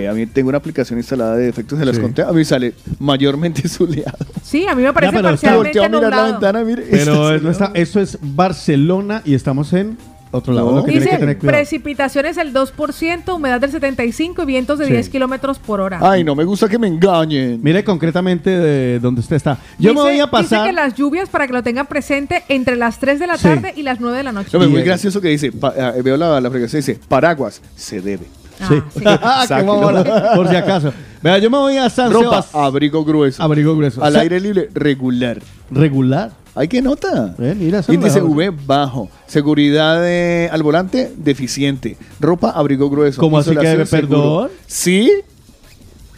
eh, 0.02 0.08
a 0.08 0.12
mí 0.12 0.26
tengo 0.26 0.50
una 0.50 0.58
aplicación 0.58 0.98
instalada 0.98 1.36
de 1.36 1.48
efectos, 1.48 1.78
se 1.78 1.84
las 1.84 1.96
Sí. 1.96 2.02
conté, 2.02 2.22
a 2.22 2.32
mí 2.32 2.44
sale 2.44 2.74
mayormente 2.98 3.66
soleado. 3.68 4.18
Sí, 4.42 4.66
a 4.66 4.74
mí 4.74 4.82
me 4.82 4.92
parece 4.92 5.12
pero 5.16 5.30
está- 5.30 5.48
parcialmente 5.48 5.78
Volteo 5.80 5.84
a 5.84 5.88
mirar 5.88 6.02
la 6.02 6.08
nublado. 6.16 6.32
ventana, 6.32 6.64
mire. 6.64 6.82
Pero 6.90 7.40
no 7.40 7.50
está- 7.50 7.70
eso 7.74 8.00
es 8.00 8.18
Barcelona 8.20 9.22
y 9.24 9.34
estamos 9.34 9.72
en 9.72 9.96
otro 10.30 10.52
lado. 10.52 10.70
No. 10.70 10.76
Lo 10.78 10.84
que 10.84 10.92
tiene 10.92 11.04
que 11.06 11.10
Dice 11.12 11.20
tener 11.20 11.38
precipitaciones 11.38 12.36
del 12.36 12.52
2%, 12.52 13.34
humedad 13.34 13.60
del 13.60 13.70
75% 13.72 14.42
y 14.42 14.46
vientos 14.46 14.78
de 14.78 14.86
Sí. 14.86 14.92
10 14.92 15.08
kilómetros 15.08 15.58
por 15.58 15.80
hora. 15.80 15.98
Ay, 16.02 16.24
no 16.24 16.34
me 16.34 16.44
gusta 16.44 16.68
que 16.68 16.78
me 16.78 16.88
engañen. 16.88 17.60
Mire 17.62 17.84
concretamente 17.84 18.50
de 18.50 18.98
donde 19.00 19.20
usted 19.20 19.36
está. 19.36 19.58
Yo 19.78 19.94
me 19.94 20.00
Dice- 20.00 20.02
voy 20.02 20.10
a 20.12 20.14
Dice 20.14 20.28
pasar. 20.28 20.66
que 20.66 20.72
las 20.72 20.94
lluvias, 20.94 21.28
para 21.28 21.46
que 21.46 21.52
lo 21.52 21.62
tengan 21.62 21.86
presente, 21.86 22.42
entre 22.48 22.76
las 22.76 22.98
muy 22.98 23.18
de 23.18 23.26
la 23.26 23.36
Sí. 23.36 23.44
tarde 23.44 23.72
y 23.76 23.82
las 23.82 24.00
9 24.00 24.18
de 24.18 24.24
la 24.24 24.32
noche. 24.32 24.50
No, 24.52 24.62
es 24.64 24.70
muy 24.70 24.80
Y- 24.80 24.84
gracioso 24.84 25.20
que 25.20 25.28
dice, 25.28 25.52
pa- 25.52 25.74
eh, 25.76 26.02
veo 26.02 26.16
la, 26.16 26.40
la 26.40 26.50
frecuencia, 26.50 26.76
dice, 26.78 26.98
paraguas, 27.08 27.60
se 27.74 28.00
debe. 28.00 28.26
Sí. 28.68 28.82
Ah, 29.04 29.44
Sáquelo. 29.46 29.74
mamona, 29.74 30.02
Por 30.34 30.48
si 30.48 30.56
acaso. 30.56 30.92
Vea, 31.22 31.36
yo 31.38 31.50
me 31.50 31.58
voy 31.58 31.76
a 31.76 31.90
San 31.90 32.10
Ropa, 32.10 32.30
Sebastián. 32.42 32.64
abrigo 32.64 33.04
grueso. 33.04 33.42
Abrigo 33.42 33.76
grueso. 33.76 34.02
Al 34.02 34.14
Sa- 34.14 34.20
aire 34.20 34.40
libre, 34.40 34.68
regular. 34.72 35.40
Regular. 35.70 36.30
Hay 36.56 36.68
que 36.68 36.80
nota. 36.80 37.34
Eh, 37.38 37.54
mira, 37.54 37.84
Índice 37.86 38.22
mejor. 38.22 38.36
V 38.36 38.50
bajo. 38.66 39.10
Seguridad 39.26 40.00
eh, 40.08 40.48
al 40.50 40.62
volante 40.62 41.12
deficiente. 41.18 41.98
Ropa, 42.18 42.50
abrigo 42.50 42.88
grueso. 42.88 43.20
¿Cómo 43.20 43.38
así 43.38 43.54
que 43.54 43.66
seguro. 43.66 43.86
perdón? 43.90 44.50
Sí. 44.66 45.12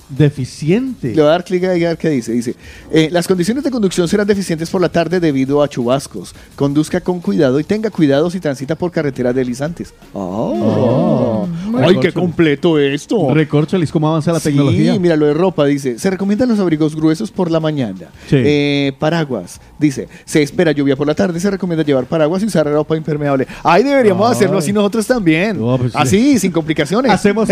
Deficiente. 0.08 1.08
Le 1.08 1.14
voy 1.14 1.22
a 1.28 1.32
dar 1.32 1.44
clic 1.44 1.64
ahí 1.64 1.84
a 1.84 1.88
ver 1.90 1.98
qué 1.98 2.08
dice. 2.10 2.32
Dice, 2.32 2.54
eh, 2.90 3.08
las 3.10 3.26
condiciones 3.28 3.62
de 3.64 3.70
conducción 3.70 4.08
serán 4.08 4.26
deficientes 4.26 4.70
por 4.70 4.80
la 4.80 4.88
tarde 4.88 5.20
debido 5.20 5.62
a 5.62 5.68
chubascos. 5.68 6.34
Conduzca 6.56 7.00
con 7.00 7.20
cuidado 7.20 7.60
y 7.60 7.64
tenga 7.64 7.90
cuidado 7.90 8.30
si 8.30 8.40
transita 8.40 8.74
por 8.74 8.90
carreteras 8.90 9.34
deslizantes. 9.34 9.92
Oh. 10.14 11.46
¡Ay, 11.78 11.98
qué 12.00 12.12
completo 12.12 12.78
esto! 12.78 13.32
Recorcholis, 13.34 13.90
¿cómo 13.92 14.08
avanza 14.08 14.32
la 14.32 14.40
Sí, 14.40 14.48
tecnología? 14.50 14.98
mira 14.98 15.16
lo 15.16 15.26
de 15.26 15.34
ropa, 15.34 15.64
dice, 15.66 15.98
se 15.98 16.10
recomiendan 16.10 16.48
los 16.48 16.58
abrigos 16.58 16.94
gruesos 16.96 17.30
por 17.30 17.50
la 17.50 17.60
mañana. 17.60 18.06
Sí. 18.28 18.36
Eh, 18.38 18.92
paraguas, 18.98 19.60
dice, 19.78 20.08
se 20.24 20.42
espera 20.42 20.72
lluvia 20.72 20.96
por 20.96 21.06
la 21.06 21.14
tarde, 21.14 21.38
se 21.40 21.50
recomienda 21.50 21.84
llevar 21.84 22.06
paraguas 22.06 22.42
y 22.42 22.46
usar 22.46 22.66
ropa 22.66 22.96
impermeable. 22.96 23.46
Ay, 23.62 23.82
deberíamos 23.82 24.26
Ay. 24.28 24.36
hacerlo 24.36 24.58
así 24.58 24.72
nosotros 24.72 25.06
también. 25.06 25.58
pues 25.58 25.92
sí. 25.92 25.98
así, 25.98 26.38
sin 26.38 26.52
complicaciones. 26.52 27.12
Hacemos, 27.12 27.48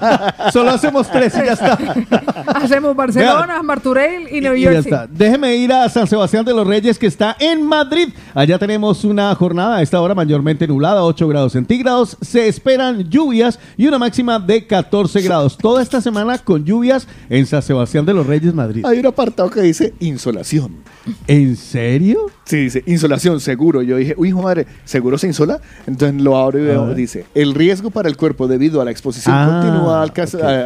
solo 0.52 0.70
hacemos 0.70 1.10
tres 1.10 1.32
y 1.34 1.46
ya 1.46 1.52
está. 1.52 1.78
Hacemos 2.46 2.94
Barcelona, 2.96 3.62
Marturell 3.62 4.28
y 4.30 4.40
New 4.40 4.54
Y 4.54 4.62
ya 4.62 4.70
Jersey. 4.72 4.92
está. 4.92 5.06
Déjeme 5.06 5.54
ir 5.56 5.72
a 5.72 5.88
San 5.88 6.06
Sebastián 6.06 6.44
de 6.44 6.52
los 6.54 6.66
Reyes, 6.66 6.98
que 6.98 7.06
está 7.06 7.36
en 7.38 7.62
Madrid. 7.66 8.08
Allá 8.34 8.58
tenemos 8.58 9.04
una 9.04 9.34
jornada 9.34 9.76
a 9.76 9.82
esta 9.82 10.00
hora 10.00 10.14
mayormente 10.14 10.66
nublada, 10.66 11.04
8 11.04 11.28
grados 11.28 11.52
centígrados. 11.52 12.16
Se 12.20 12.48
esperan 12.48 13.08
lluvias 13.08 13.58
y 13.76 13.86
una 13.86 13.98
máxima 13.98 14.38
de 14.38 14.66
14 14.66 15.20
grados. 15.22 15.56
Toda 15.56 15.82
esta 15.82 16.00
semana 16.00 16.38
con 16.38 16.64
lluvias 16.64 17.06
en 17.28 17.46
San 17.46 17.62
Sebastián 17.62 18.04
de 18.06 18.14
los 18.14 18.26
Reyes, 18.26 18.54
Madrid. 18.54 18.84
Hay 18.84 18.98
un 18.98 19.06
apartado 19.06 19.50
que 19.50 19.60
dice 19.62 19.94
insolación. 20.00 20.76
¿En 21.26 21.56
serio? 21.56 22.26
Sí, 22.44 22.56
dice 22.58 22.82
insolación, 22.86 23.40
seguro. 23.40 23.82
Yo 23.82 23.96
dije, 23.96 24.14
uy, 24.16 24.28
hijo 24.28 24.42
madre, 24.42 24.66
¿seguro 24.84 25.18
se 25.18 25.26
insola? 25.26 25.60
Entonces 25.86 26.20
lo 26.20 26.36
abro 26.36 26.58
y 26.58 26.62
veo, 26.62 26.86
ver. 26.86 26.96
dice, 26.96 27.24
el 27.34 27.54
riesgo 27.54 27.90
para 27.90 28.08
el 28.08 28.16
cuerpo 28.16 28.48
debido 28.48 28.80
a 28.80 28.84
la 28.84 28.90
exposición 28.90 29.34
Ah, 29.34 29.60
continua 29.62 30.02
al, 30.02 30.12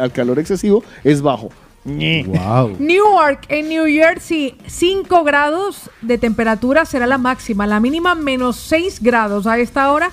al 0.01 0.11
calor 0.11 0.39
excesivo 0.39 0.83
es 1.03 1.21
bajo. 1.25 1.49
Wow. 1.85 2.77
Newark, 2.79 3.45
en 3.47 3.69
New 3.69 3.85
Jersey, 3.85 4.55
5 4.65 5.23
grados 5.23 5.91
de 6.01 6.17
temperatura 6.17 6.83
será 6.83 7.05
la 7.05 7.19
máxima. 7.19 7.67
La 7.67 7.79
mínima, 7.79 8.15
menos 8.15 8.55
6 8.55 9.01
grados. 9.01 9.45
A 9.45 9.59
esta 9.59 9.91
hora, 9.91 10.09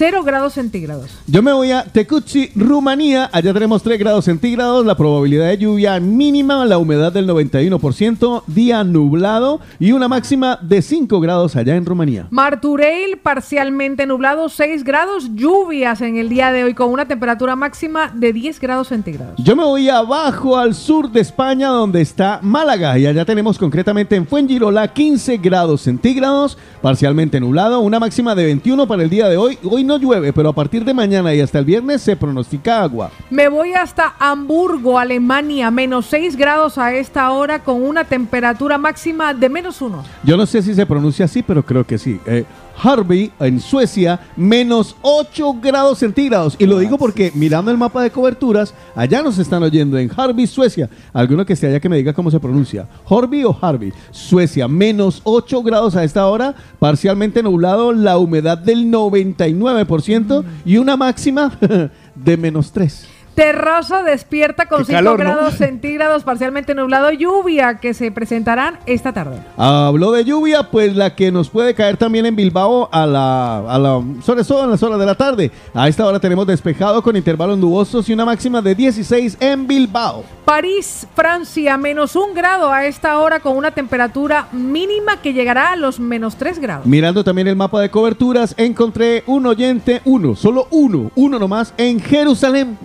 0 0.00 0.22
grados 0.24 0.54
centígrados. 0.54 1.10
Yo 1.26 1.42
me 1.42 1.52
voy 1.52 1.72
a 1.72 1.84
Tecuci, 1.84 2.50
Rumanía. 2.56 3.28
Allá 3.34 3.52
tenemos 3.52 3.82
3 3.82 3.98
grados 3.98 4.24
centígrados. 4.24 4.86
La 4.86 4.96
probabilidad 4.96 5.48
de 5.48 5.58
lluvia 5.58 6.00
mínima, 6.00 6.64
la 6.64 6.78
humedad 6.78 7.12
del 7.12 7.28
91%, 7.28 8.44
día 8.46 8.82
nublado 8.82 9.60
y 9.78 9.92
una 9.92 10.08
máxima 10.08 10.58
de 10.62 10.80
5 10.80 11.20
grados 11.20 11.54
allá 11.54 11.76
en 11.76 11.84
Rumanía. 11.84 12.28
Marturell, 12.30 13.18
parcialmente 13.18 14.06
nublado, 14.06 14.48
6 14.48 14.84
grados. 14.84 15.34
Lluvias 15.34 16.00
en 16.00 16.16
el 16.16 16.30
día 16.30 16.50
de 16.50 16.64
hoy 16.64 16.72
con 16.72 16.90
una 16.90 17.06
temperatura 17.06 17.54
máxima 17.54 18.10
de 18.14 18.32
10 18.32 18.58
grados 18.58 18.88
centígrados. 18.88 19.34
Yo 19.36 19.54
me 19.54 19.64
voy 19.64 19.90
abajo 19.90 20.56
al 20.56 20.74
sur 20.74 21.10
de 21.10 21.20
España 21.20 21.68
donde 21.68 22.00
está 22.00 22.38
Málaga 22.40 22.98
y 22.98 23.04
allá 23.04 23.26
tenemos 23.26 23.58
concretamente 23.58 24.16
en 24.16 24.26
Fuengirola 24.26 24.94
15 24.94 25.36
grados 25.36 25.82
centígrados, 25.82 26.56
parcialmente 26.80 27.38
nublado, 27.38 27.80
una 27.80 28.00
máxima 28.00 28.34
de 28.34 28.46
21 28.46 28.88
para 28.88 29.02
el 29.02 29.10
día 29.10 29.28
de 29.28 29.36
hoy. 29.36 29.58
Hoy 29.62 29.89
no 29.90 29.98
llueve, 29.98 30.32
pero 30.32 30.50
a 30.50 30.52
partir 30.52 30.84
de 30.84 30.94
mañana 30.94 31.34
y 31.34 31.40
hasta 31.40 31.58
el 31.58 31.64
viernes 31.64 32.00
se 32.00 32.14
pronostica 32.14 32.80
agua. 32.80 33.10
Me 33.28 33.48
voy 33.48 33.72
hasta 33.72 34.14
Hamburgo, 34.20 35.00
Alemania, 35.00 35.70
menos 35.72 36.06
6 36.06 36.36
grados 36.36 36.78
a 36.78 36.94
esta 36.94 37.28
hora 37.32 37.64
con 37.64 37.82
una 37.82 38.04
temperatura 38.04 38.78
máxima 38.78 39.34
de 39.34 39.48
menos 39.48 39.82
1. 39.82 40.04
Yo 40.22 40.36
no 40.36 40.46
sé 40.46 40.62
si 40.62 40.74
se 40.74 40.86
pronuncia 40.86 41.24
así, 41.24 41.42
pero 41.42 41.64
creo 41.64 41.84
que 41.84 41.98
sí. 41.98 42.20
Eh, 42.24 42.44
Harvey, 42.82 43.30
en 43.40 43.60
Suecia, 43.60 44.20
menos 44.36 44.96
8 45.02 45.54
grados 45.60 45.98
centígrados. 45.98 46.56
Y 46.58 46.66
lo 46.66 46.78
digo 46.78 46.98
porque 46.98 47.30
mirando 47.34 47.70
el 47.70 47.76
mapa 47.76 48.02
de 48.02 48.10
coberturas, 48.10 48.74
allá 48.94 49.22
nos 49.22 49.38
están 49.38 49.62
oyendo 49.62 49.98
en 49.98 50.10
Harvey, 50.14 50.46
Suecia. 50.46 50.88
Alguno 51.12 51.44
que 51.44 51.52
esté 51.52 51.66
allá 51.66 51.80
que 51.80 51.88
me 51.88 51.96
diga 51.96 52.12
cómo 52.12 52.30
se 52.30 52.40
pronuncia. 52.40 52.88
Harvey 53.08 53.44
o 53.44 53.56
Harvey. 53.60 53.92
Suecia, 54.10 54.68
menos 54.68 55.20
8 55.24 55.62
grados 55.62 55.96
a 55.96 56.04
esta 56.04 56.26
hora, 56.26 56.54
parcialmente 56.78 57.42
nublado, 57.42 57.92
la 57.92 58.18
humedad 58.18 58.58
del 58.58 58.86
99% 58.86 60.44
y 60.64 60.76
una 60.78 60.96
máxima 60.96 61.52
de 62.14 62.36
menos 62.36 62.72
3. 62.72 63.19
Terraza 63.40 64.02
despierta 64.02 64.66
con 64.66 64.80
Qué 64.80 64.92
5 64.92 64.96
calor, 64.98 65.18
¿no? 65.18 65.24
grados 65.24 65.54
centígrados, 65.58 66.24
parcialmente 66.24 66.74
nublado, 66.74 67.10
lluvia 67.10 67.78
que 67.78 67.94
se 67.94 68.12
presentarán 68.12 68.78
esta 68.84 69.14
tarde. 69.14 69.38
Habló 69.56 70.12
de 70.12 70.26
lluvia, 70.26 70.64
pues 70.70 70.94
la 70.94 71.14
que 71.14 71.32
nos 71.32 71.48
puede 71.48 71.74
caer 71.74 71.96
también 71.96 72.26
en 72.26 72.36
Bilbao 72.36 72.90
a 72.92 73.06
la, 73.06 73.60
a 73.60 73.78
la, 73.78 74.02
sobre 74.22 74.44
todo 74.44 74.64
en 74.64 74.70
las 74.70 74.82
horas 74.82 74.98
de 74.98 75.06
la 75.06 75.14
tarde. 75.14 75.50
A 75.72 75.88
esta 75.88 76.04
hora 76.04 76.20
tenemos 76.20 76.46
despejado 76.46 77.02
con 77.02 77.16
intervalos 77.16 77.56
nubosos 77.56 78.06
y 78.10 78.12
una 78.12 78.26
máxima 78.26 78.60
de 78.60 78.74
16 78.74 79.38
en 79.40 79.66
Bilbao. 79.66 80.22
París, 80.44 81.06
Francia, 81.14 81.78
menos 81.78 82.16
un 82.16 82.34
grado 82.34 82.70
a 82.70 82.84
esta 82.84 83.20
hora 83.20 83.40
con 83.40 83.56
una 83.56 83.70
temperatura 83.70 84.48
mínima 84.52 85.22
que 85.22 85.32
llegará 85.32 85.72
a 85.72 85.76
los 85.76 85.98
menos 85.98 86.36
3 86.36 86.58
grados. 86.58 86.84
Mirando 86.84 87.24
también 87.24 87.48
el 87.48 87.56
mapa 87.56 87.80
de 87.80 87.90
coberturas, 87.90 88.54
encontré 88.58 89.24
un 89.26 89.46
oyente, 89.46 90.02
uno, 90.04 90.36
solo 90.36 90.68
uno, 90.70 91.10
uno 91.14 91.38
nomás, 91.38 91.72
en 91.78 92.00
Jerusalén. 92.00 92.76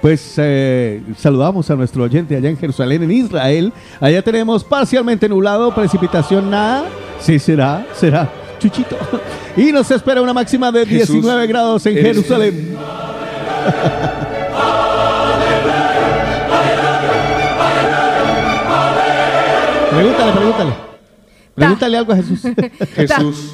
Pues 0.00 0.34
eh, 0.36 1.02
saludamos 1.16 1.70
a 1.70 1.74
nuestro 1.74 2.04
oyente 2.04 2.36
allá 2.36 2.48
en 2.48 2.56
Jerusalén, 2.56 3.02
en 3.02 3.10
Israel. 3.10 3.72
Allá 4.00 4.22
tenemos 4.22 4.62
parcialmente 4.62 5.28
nublado, 5.28 5.74
precipitación 5.74 6.50
nada. 6.50 6.84
Sí, 7.20 7.38
será, 7.38 7.86
será, 7.94 8.30
chuchito. 8.58 8.96
Y 9.56 9.72
nos 9.72 9.90
espera 9.90 10.20
una 10.20 10.34
máxima 10.34 10.70
de 10.70 10.84
Jesús, 10.84 11.14
19 11.14 11.46
grados 11.46 11.86
en 11.86 11.94
Jerusalén. 11.94 12.76
Pregúntale, 19.96 20.32
pregúntale. 20.32 20.72
Pregúntale 21.54 21.96
algo 21.96 22.12
a 22.12 22.16
Jesús. 22.16 22.40
Jesús. 22.94 23.52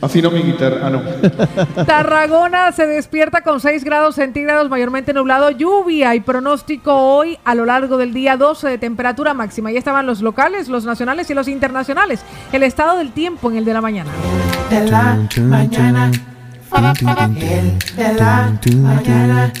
Afino 0.00 0.30
mi 0.30 0.42
guitarra. 0.42 0.86
Ah, 0.86 0.90
no. 0.90 1.02
Tarragona 1.84 2.70
se 2.72 2.86
despierta 2.86 3.40
con 3.40 3.60
6 3.60 3.82
grados 3.84 4.16
centígrados, 4.16 4.68
mayormente 4.68 5.12
nublado, 5.12 5.50
lluvia 5.50 6.14
y 6.14 6.20
pronóstico 6.20 6.92
hoy 6.92 7.38
a 7.44 7.54
lo 7.54 7.64
largo 7.64 7.96
del 7.96 8.12
día 8.12 8.36
12 8.36 8.68
de 8.68 8.78
temperatura 8.78 9.32
máxima. 9.34 9.72
Ya 9.72 9.78
estaban 9.78 10.06
los 10.06 10.20
locales, 10.20 10.68
los 10.68 10.84
nacionales 10.84 11.30
y 11.30 11.34
los 11.34 11.48
internacionales. 11.48 12.20
El 12.52 12.62
estado 12.62 12.98
del 12.98 13.12
tiempo 13.12 13.50
en 13.50 13.56
el 13.56 13.64
de 13.64 13.72
la 13.72 13.80
mañana. 13.80 14.10
de 14.70 14.90
la 14.90 15.18
mañana. 15.40 16.10
El 16.12 17.78
de 17.96 18.14
la 18.14 18.58
mañana. 18.76 19.52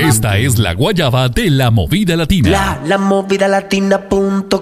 Esta 0.00 0.38
es 0.38 0.58
la 0.58 0.74
guayaba 0.74 1.28
de 1.28 1.50
la 1.50 1.70
movida 1.70 2.16
latina. 2.16 2.50
La, 2.50 2.80
la 2.84 2.98
movida 2.98 3.48
latina.com. 3.48 4.60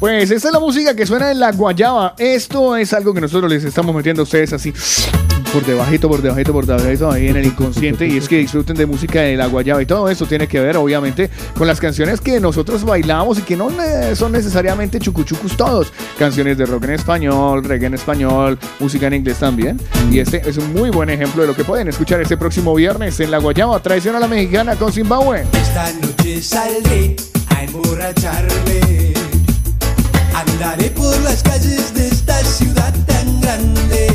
Pues 0.00 0.30
esta 0.30 0.48
es 0.48 0.54
la 0.54 0.60
música 0.60 0.94
que 0.96 1.06
suena 1.06 1.30
en 1.30 1.40
la 1.40 1.52
guayaba. 1.52 2.14
Esto 2.18 2.76
es 2.76 2.92
algo 2.92 3.14
que 3.14 3.20
nosotros 3.20 3.50
les 3.50 3.64
estamos 3.64 3.94
metiendo 3.94 4.22
a 4.22 4.24
ustedes 4.24 4.52
así 4.52 4.72
por 5.54 5.64
debajito, 5.64 6.08
por 6.08 6.20
debajito, 6.20 6.52
por 6.52 6.66
debajito, 6.66 7.12
ahí 7.12 7.28
en 7.28 7.36
el 7.36 7.46
inconsciente. 7.46 8.08
Y 8.08 8.16
es 8.16 8.28
que 8.28 8.38
disfruten 8.38 8.76
de 8.76 8.86
música 8.86 9.20
de 9.20 9.36
la 9.36 9.46
guayaba 9.46 9.80
y 9.80 9.86
todo 9.86 10.08
eso 10.10 10.26
tiene 10.26 10.48
que 10.48 10.58
ver, 10.58 10.76
obviamente, 10.76 11.30
con 11.56 11.68
las 11.68 11.78
canciones 11.78 12.20
que 12.20 12.40
nosotros 12.40 12.82
bailamos 12.82 13.38
y 13.38 13.42
que 13.42 13.56
no 13.56 13.70
son 14.16 14.32
necesariamente 14.32 14.98
chucuchucus 14.98 15.56
todos. 15.56 15.92
Canciones 16.18 16.58
de 16.58 16.66
rock 16.66 16.84
en 16.84 16.94
español, 16.94 17.62
reggae 17.62 17.86
en 17.86 17.94
español, 17.94 18.58
música 18.80 19.06
en 19.06 19.14
inglés 19.14 19.38
también. 19.38 19.80
Y 20.10 20.18
este 20.18 20.42
es 20.44 20.56
un 20.56 20.72
muy 20.72 20.90
buen 20.90 21.08
ejemplo 21.08 21.42
de 21.42 21.48
lo 21.48 21.54
que 21.54 21.62
pueden 21.62 21.86
escuchar 21.86 22.20
este 22.20 22.36
próximo 22.36 22.74
viernes 22.74 23.20
en 23.20 23.30
la 23.30 23.38
guayaba. 23.38 23.78
Traición 23.80 24.16
a 24.16 24.18
la 24.18 24.26
mexicana 24.26 24.74
con 24.74 24.92
Zimbabue. 24.92 25.44
Esta 25.52 25.92
noche 25.92 26.42
saldré 26.42 27.14
a 27.50 27.62
emborracharme. 27.62 29.14
Andaré 30.34 30.90
por 30.90 31.16
las 31.22 31.44
calles 31.44 31.94
de 31.94 32.08
esta 32.08 32.42
ciudad 32.42 32.92
tan 33.06 33.40
grande. 33.40 34.13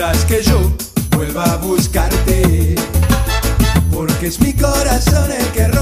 Que 0.00 0.42
yo 0.42 0.58
vuelva 1.10 1.44
a 1.44 1.56
buscarte. 1.58 2.74
Porque 3.92 4.28
es 4.28 4.40
mi 4.40 4.54
corazón 4.54 5.30
el 5.30 5.46
que 5.48 5.68
rompiste 5.68 5.79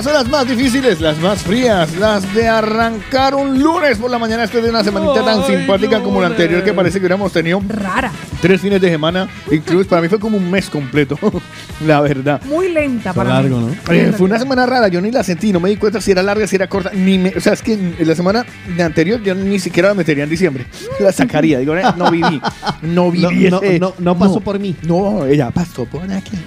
En 0.00 0.06
las 0.06 0.14
horas 0.14 0.28
más 0.30 0.48
difíciles, 0.48 0.98
las 0.98 1.18
más 1.18 1.42
frías, 1.42 1.94
las 1.98 2.32
de 2.34 2.48
arrancar 2.48 3.34
un 3.34 3.62
lunes 3.62 3.98
por 3.98 4.10
la 4.10 4.18
mañana, 4.18 4.44
este 4.44 4.62
de 4.62 4.70
una 4.70 4.82
semanita 4.82 5.22
tan 5.22 5.44
simpática 5.46 6.00
como 6.00 6.22
la 6.22 6.28
lunes. 6.28 6.40
anterior 6.40 6.64
que 6.64 6.72
parece 6.72 6.94
que 6.94 7.00
hubiéramos 7.00 7.30
tenido 7.32 7.60
Rara. 7.68 8.10
tres 8.40 8.62
fines 8.62 8.80
de 8.80 8.88
semana. 8.88 9.28
Incluso 9.50 9.86
para 9.90 10.00
mí 10.00 10.08
fue 10.08 10.18
como 10.18 10.38
un 10.38 10.50
mes 10.50 10.70
completo, 10.70 11.18
la 11.86 12.00
verdad. 12.00 12.40
Muy 12.46 12.72
lenta 12.72 13.12
para 13.12 13.42
mí. 13.42 13.54
Eh, 13.90 14.14
fue 14.16 14.24
una 14.24 14.38
semana 14.38 14.64
rara, 14.64 14.88
yo 14.88 15.02
ni 15.02 15.10
la 15.10 15.22
sentí, 15.22 15.52
no 15.52 15.60
me 15.60 15.68
di 15.68 15.76
cuenta 15.76 16.00
si 16.00 16.12
era 16.12 16.22
larga, 16.22 16.46
si 16.46 16.56
era 16.56 16.66
corta, 16.66 16.92
ni 16.94 17.18
me, 17.18 17.34
o 17.36 17.40
sea, 17.40 17.52
es 17.52 17.60
que 17.60 17.74
en 17.74 17.96
la 18.08 18.14
semana 18.14 18.46
de 18.74 18.82
anterior 18.82 19.20
yo 19.22 19.34
ni 19.34 19.58
siquiera 19.58 19.90
la 19.90 19.94
metería 19.94 20.24
en 20.24 20.30
diciembre, 20.30 20.64
la 21.00 21.12
sacaría, 21.12 21.58
digo, 21.58 21.76
eh, 21.76 21.82
no 21.98 22.10
viví, 22.10 22.40
no 22.80 23.10
viví 23.10 23.50
No, 23.50 23.60
no, 23.60 23.62
ese- 23.62 23.78
no, 23.78 23.92
no 23.98 24.18
pasó 24.18 24.40
por 24.40 24.58
mí. 24.58 24.74
No, 24.82 25.26
ella 25.26 25.50
pasó 25.50 25.84
por 25.84 26.10
aquí. 26.10 26.38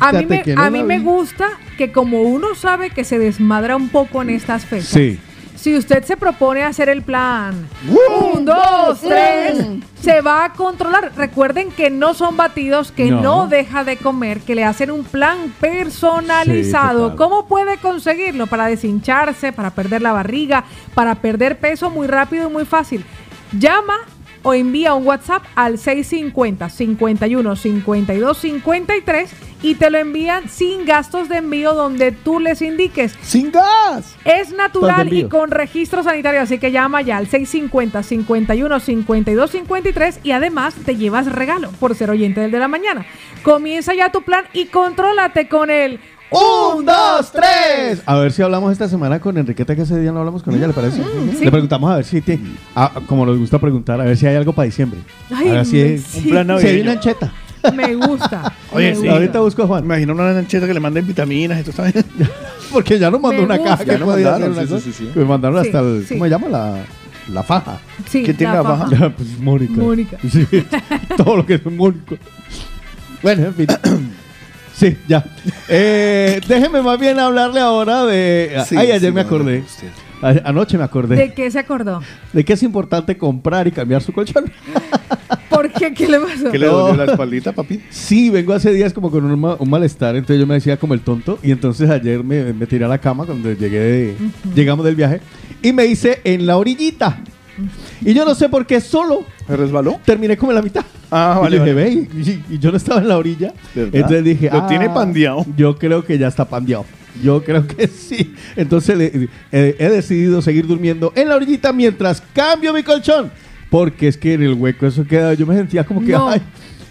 A 0.00 0.12
mí, 0.12 0.26
me, 0.26 0.42
no 0.54 0.62
a 0.62 0.68
mí 0.68 0.82
me 0.82 0.98
gusta 0.98 1.46
que 1.80 1.92
como 1.92 2.20
uno 2.20 2.54
sabe 2.54 2.90
que 2.90 3.04
se 3.04 3.18
desmadra 3.18 3.74
un 3.74 3.88
poco 3.88 4.20
en 4.20 4.28
estas 4.28 4.66
fechas, 4.66 4.88
Sí. 4.88 5.18
si 5.56 5.74
usted 5.78 6.04
se 6.04 6.14
propone 6.18 6.62
hacer 6.62 6.90
el 6.90 7.00
plan, 7.00 7.66
¡Uh! 7.88 8.36
un, 8.36 8.44
dos, 8.44 9.00
tres, 9.00 9.64
se 9.98 10.20
va 10.20 10.44
a 10.44 10.52
controlar. 10.52 11.12
Recuerden 11.16 11.70
que 11.70 11.88
no 11.88 12.12
son 12.12 12.36
batidos, 12.36 12.92
que 12.92 13.10
no, 13.10 13.22
No. 13.22 13.48
deja 13.48 13.82
de 13.82 13.96
comer, 13.96 14.40
que 14.40 14.54
le 14.54 14.62
hacen 14.64 14.90
un 14.90 15.04
plan 15.04 15.54
personalizado. 15.58 17.12
Sí. 17.12 17.16
¿Cómo 17.16 17.46
puede 17.46 17.78
conseguirlo? 17.78 18.46
Para 18.46 18.66
deshincharse, 18.66 19.54
para 19.54 19.70
perder 19.70 20.02
la 20.02 20.12
barriga, 20.12 20.64
para 20.94 21.14
perder 21.14 21.58
peso 21.60 21.88
muy 21.88 22.06
rápido 22.08 22.50
y 22.50 22.52
muy 22.52 22.66
fácil. 22.66 23.06
Llama 23.58 23.94
o 24.42 24.52
envía 24.52 24.92
un 24.92 25.06
WhatsApp 25.06 25.44
al 25.54 25.78
650 25.78 26.68
51 26.68 27.56
52 27.56 28.36
53 28.38 29.30
y 29.62 29.74
te 29.74 29.90
lo 29.90 29.98
envían 29.98 30.48
sin 30.48 30.84
gastos 30.84 31.28
de 31.28 31.38
envío 31.38 31.74
donde 31.74 32.12
tú 32.12 32.40
les 32.40 32.62
indiques. 32.62 33.16
¡Sin 33.22 33.50
gas! 33.52 34.16
Es 34.24 34.52
natural 34.52 35.12
y 35.12 35.28
con 35.28 35.50
registro 35.50 36.02
sanitario, 36.02 36.40
así 36.40 36.58
que 36.58 36.72
llama 36.72 37.02
ya 37.02 37.16
al 37.16 37.26
650 37.26 38.02
51 38.02 38.80
52 38.80 39.50
53 39.50 40.20
y 40.22 40.32
además 40.32 40.74
te 40.74 40.96
llevas 40.96 41.26
regalo 41.30 41.70
por 41.72 41.94
ser 41.94 42.10
oyente 42.10 42.40
del 42.40 42.50
de 42.50 42.58
la 42.58 42.68
mañana. 42.68 43.06
Comienza 43.42 43.94
ya 43.94 44.10
tu 44.10 44.22
plan 44.22 44.44
y 44.52 44.66
contrólate 44.66 45.48
con 45.48 45.70
el 45.70 46.00
¡Un, 46.30 46.84
dos, 46.84 47.32
tres! 47.32 48.02
A 48.06 48.14
ver 48.16 48.30
si 48.30 48.40
hablamos 48.40 48.70
esta 48.70 48.88
semana 48.88 49.18
con 49.18 49.36
Enriqueta, 49.36 49.74
que 49.74 49.82
ese 49.82 49.98
día 49.98 50.12
no 50.12 50.20
hablamos 50.20 50.44
con 50.44 50.54
ella, 50.54 50.68
¿le 50.68 50.72
parece? 50.72 51.02
sí. 51.36 51.44
Le 51.44 51.50
preguntamos 51.50 51.90
a 51.90 51.96
ver 51.96 52.04
si, 52.04 52.20
tiene, 52.20 52.56
ah, 52.76 52.92
como 53.08 53.26
nos 53.26 53.36
gusta 53.36 53.58
preguntar, 53.58 54.00
a 54.00 54.04
ver 54.04 54.16
si 54.16 54.26
hay 54.28 54.36
algo 54.36 54.52
para 54.52 54.66
diciembre. 54.66 55.00
Ay, 55.28 55.48
a 55.48 55.52
ver 55.54 55.66
si 55.66 55.98
sí. 55.98 56.18
Un 56.18 56.30
plan 56.30 56.46
navideño. 56.46 56.82
una 56.82 56.92
ancheta. 56.92 57.32
Me 57.74 57.94
gusta. 57.94 58.52
Oye, 58.72 58.88
me 58.90 58.94
sí. 58.94 59.00
gusta. 59.00 59.12
Ahorita 59.14 59.40
busco 59.40 59.62
a 59.62 59.66
Juan. 59.66 59.84
Imagino 59.84 60.12
una 60.14 60.32
lancheta 60.32 60.66
que 60.66 60.74
le 60.74 60.80
manden 60.80 61.06
vitaminas 61.06 61.60
y 61.60 61.62
todo 61.70 61.84
está 61.86 62.00
bien. 62.00 62.04
Porque 62.72 62.98
ya 62.98 63.10
nos 63.10 63.20
mandó 63.20 63.38
Me 63.38 63.44
una 63.44 63.56
gusta. 63.56 63.70
caja 63.72 63.84
que 63.84 63.90
Ya 63.92 63.98
nos 63.98 64.08
podía 64.08 64.28
hacer 64.34 64.48
mandaron, 64.48 64.58
una 64.58 64.62
sí, 64.66 64.68
cosa. 64.72 64.84
sí, 64.84 64.92
sí, 64.92 65.10
sí. 65.12 65.18
Me 65.18 65.24
mandaron 65.24 65.62
Sí, 65.62 65.68
hasta 65.68 65.80
el, 65.80 66.06
sí. 66.06 66.14
¿cómo 66.14 66.24
se 66.24 66.30
llama? 66.30 66.48
La, 66.48 66.84
la 67.32 67.42
faja. 67.42 67.78
Sí, 68.08 68.22
¿Quién 68.24 68.36
tiene 68.36 68.52
la 68.54 68.62
faja. 68.62 68.86
faja? 68.88 69.10
pues 69.16 69.38
Mónica. 69.40 69.72
Mónica. 69.74 70.16
Sí, 70.30 70.46
todo 71.16 71.36
lo 71.36 71.46
que 71.46 71.54
es 71.54 71.66
Mónica. 71.66 72.16
Bueno, 73.22 73.46
en 73.46 73.54
fin. 73.54 73.66
Sí, 74.72 74.96
ya. 75.06 75.22
Eh, 75.68 76.40
déjeme 76.48 76.80
más 76.80 76.98
bien 76.98 77.18
hablarle 77.18 77.60
ahora 77.60 78.06
de... 78.06 78.62
Sí, 78.66 78.76
Ay, 78.78 78.86
ayer 78.92 79.00
sí, 79.10 79.14
me 79.14 79.20
no, 79.22 79.26
acordé. 79.28 79.58
usted. 79.58 79.88
Anoche 80.22 80.76
me 80.76 80.84
acordé 80.84 81.16
¿De 81.16 81.32
qué 81.32 81.50
se 81.50 81.58
acordó? 81.58 82.02
de 82.32 82.44
que 82.44 82.52
es 82.52 82.62
importante 82.62 83.16
comprar 83.16 83.66
y 83.66 83.70
cambiar 83.72 84.02
su 84.02 84.12
colchón. 84.12 84.44
¿Por 85.48 85.70
qué? 85.72 85.92
¿Qué 85.94 86.08
le 86.08 86.20
pasó? 86.20 86.50
¿Qué 86.50 86.58
le 86.58 86.66
dolió 86.66 87.04
la 87.04 87.10
espaldita, 87.12 87.52
papi? 87.52 87.80
Sí, 87.90 88.30
vengo 88.30 88.52
hace 88.52 88.72
días 88.72 88.92
como 88.92 89.10
con 89.10 89.24
un, 89.24 89.38
ma- 89.40 89.56
un 89.58 89.68
malestar, 89.70 90.14
entonces 90.16 90.38
yo 90.40 90.46
me 90.46 90.54
decía 90.54 90.76
como 90.76 90.94
el 90.94 91.00
tonto 91.00 91.38
y 91.42 91.50
entonces 91.50 91.88
ayer 91.90 92.22
me, 92.22 92.52
me 92.52 92.66
tiré 92.66 92.84
a 92.84 92.88
la 92.88 92.98
cama 92.98 93.24
cuando 93.26 93.50
llegué 93.52 93.78
de- 93.80 94.14
llegamos 94.54 94.84
del 94.84 94.94
viaje 94.96 95.20
y 95.62 95.72
me 95.72 95.86
hice 95.86 96.20
en 96.24 96.46
la 96.46 96.56
orillita. 96.56 97.18
Y 98.02 98.14
yo 98.14 98.24
no 98.24 98.34
sé 98.34 98.48
por 98.48 98.64
qué 98.66 98.80
solo 98.80 99.24
¿Me 99.48 99.56
resbaló? 99.56 100.00
terminé 100.04 100.36
como 100.36 100.52
en 100.52 100.56
la 100.56 100.62
mitad. 100.62 100.84
Ah, 101.10 101.34
y 101.38 101.42
vale, 101.42 101.56
yo 101.58 101.64
dije, 101.64 101.74
vale. 101.74 101.90
ve, 101.96 102.42
y, 102.48 102.54
y 102.54 102.58
yo 102.58 102.70
no 102.70 102.76
estaba 102.76 103.00
en 103.00 103.08
la 103.08 103.18
orilla. 103.18 103.52
¿Verdad? 103.74 103.90
Entonces 103.94 104.24
dije, 104.24 104.48
Lo 104.50 104.58
ah, 104.60 104.66
tiene 104.66 104.88
pandeado. 104.88 105.44
Yo 105.56 105.76
creo 105.76 106.04
que 106.04 106.16
ya 106.16 106.28
está 106.28 106.44
pandeado. 106.46 106.84
Yo 107.22 107.42
creo 107.42 107.66
que 107.66 107.86
sí. 107.88 108.34
Entonces 108.56 108.98
eh, 109.52 109.76
he 109.78 109.88
decidido 109.88 110.42
seguir 110.42 110.66
durmiendo 110.66 111.12
en 111.14 111.28
la 111.28 111.36
orillita 111.36 111.72
mientras 111.72 112.22
cambio 112.32 112.72
mi 112.72 112.82
colchón. 112.82 113.30
Porque 113.70 114.08
es 114.08 114.16
que 114.16 114.34
en 114.34 114.42
el 114.42 114.54
hueco 114.54 114.86
eso 114.86 115.04
queda, 115.06 115.34
yo 115.34 115.46
me 115.46 115.54
sentía 115.56 115.84
como 115.84 116.00
que, 116.00 116.12
No. 116.12 116.28
ay. 116.28 116.40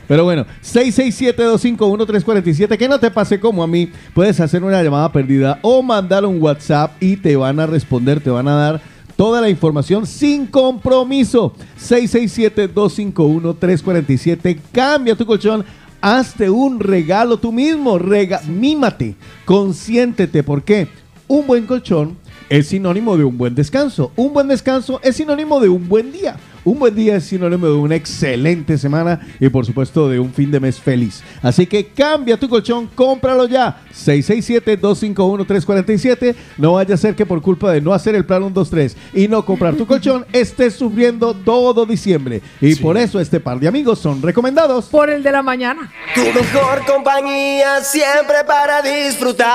Pero 0.07 0.23
bueno, 0.23 0.45
667-251-347, 0.63 2.77
que 2.77 2.87
no 2.89 2.99
te 2.99 3.11
pase 3.11 3.39
como 3.39 3.61
a 3.61 3.67
mí. 3.67 3.91
Puedes 4.13 4.39
hacer 4.39 4.63
una 4.63 4.81
llamada 4.81 5.11
perdida 5.11 5.59
o 5.61 5.83
mandar 5.83 6.25
un 6.25 6.41
WhatsApp 6.41 6.93
y 6.99 7.15
te 7.17 7.35
van 7.35 7.59
a 7.59 7.67
responder, 7.67 8.19
te 8.19 8.31
van 8.31 8.47
a 8.47 8.55
dar 8.55 8.81
toda 9.15 9.39
la 9.41 9.49
información 9.49 10.07
sin 10.07 10.47
compromiso. 10.47 11.53
667-251-347. 11.79 14.59
Cambia 14.71 15.15
tu 15.15 15.25
colchón. 15.25 15.65
Hazte 16.01 16.49
un 16.49 16.79
regalo 16.79 17.37
tú 17.37 17.51
mismo. 17.51 17.99
Rega 17.99 18.41
mímate. 18.47 19.15
Consiéntete. 19.45 20.43
¿Por 20.43 20.63
qué? 20.63 20.87
Un 21.27 21.45
buen 21.45 21.65
colchón 21.65 22.17
es 22.49 22.67
sinónimo 22.67 23.17
de 23.17 23.23
un 23.23 23.37
buen 23.37 23.55
descanso. 23.55 24.11
Un 24.15 24.33
buen 24.33 24.47
descanso 24.47 24.99
es 25.03 25.15
sinónimo 25.15 25.59
de 25.59 25.69
un 25.69 25.87
buen 25.87 26.11
día. 26.11 26.37
Un 26.69 26.77
buen 26.77 26.93
día 26.93 27.15
es 27.15 27.23
sinónimo 27.23 27.65
de 27.65 27.73
una 27.73 27.95
excelente 27.95 28.77
semana 28.77 29.19
y 29.39 29.49
por 29.49 29.65
supuesto 29.65 30.07
de 30.07 30.19
un 30.19 30.31
fin 30.31 30.51
de 30.51 30.59
mes 30.59 30.79
feliz. 30.79 31.23
Así 31.41 31.65
que 31.65 31.87
cambia 31.87 32.37
tu 32.37 32.47
colchón, 32.47 32.87
cómpralo 32.93 33.47
ya. 33.47 33.81
667-251-347. 33.91 36.35
No 36.59 36.73
vaya 36.73 36.93
a 36.93 36.97
ser 36.97 37.15
que 37.15 37.25
por 37.25 37.41
culpa 37.41 37.71
de 37.71 37.81
no 37.81 37.91
hacer 37.91 38.13
el 38.13 38.23
plan 38.23 38.43
123 38.43 38.95
y 39.15 39.27
no 39.27 39.43
comprar 39.43 39.77
tu 39.77 39.87
colchón 39.87 40.27
estés 40.31 40.75
sufriendo 40.75 41.33
todo 41.33 41.87
diciembre. 41.87 42.43
Y 42.61 42.75
por 42.75 42.99
eso 42.99 43.19
este 43.19 43.39
par 43.39 43.59
de 43.59 43.67
amigos 43.67 43.97
son 43.97 44.21
recomendados. 44.21 44.89
Por 44.89 45.09
el 45.09 45.23
de 45.23 45.31
la 45.31 45.41
mañana. 45.41 45.91
Tu 46.13 46.21
mejor 46.21 46.85
compañía 46.85 47.81
siempre 47.81 48.43
para 48.45 48.83
disfrutar. 48.83 49.49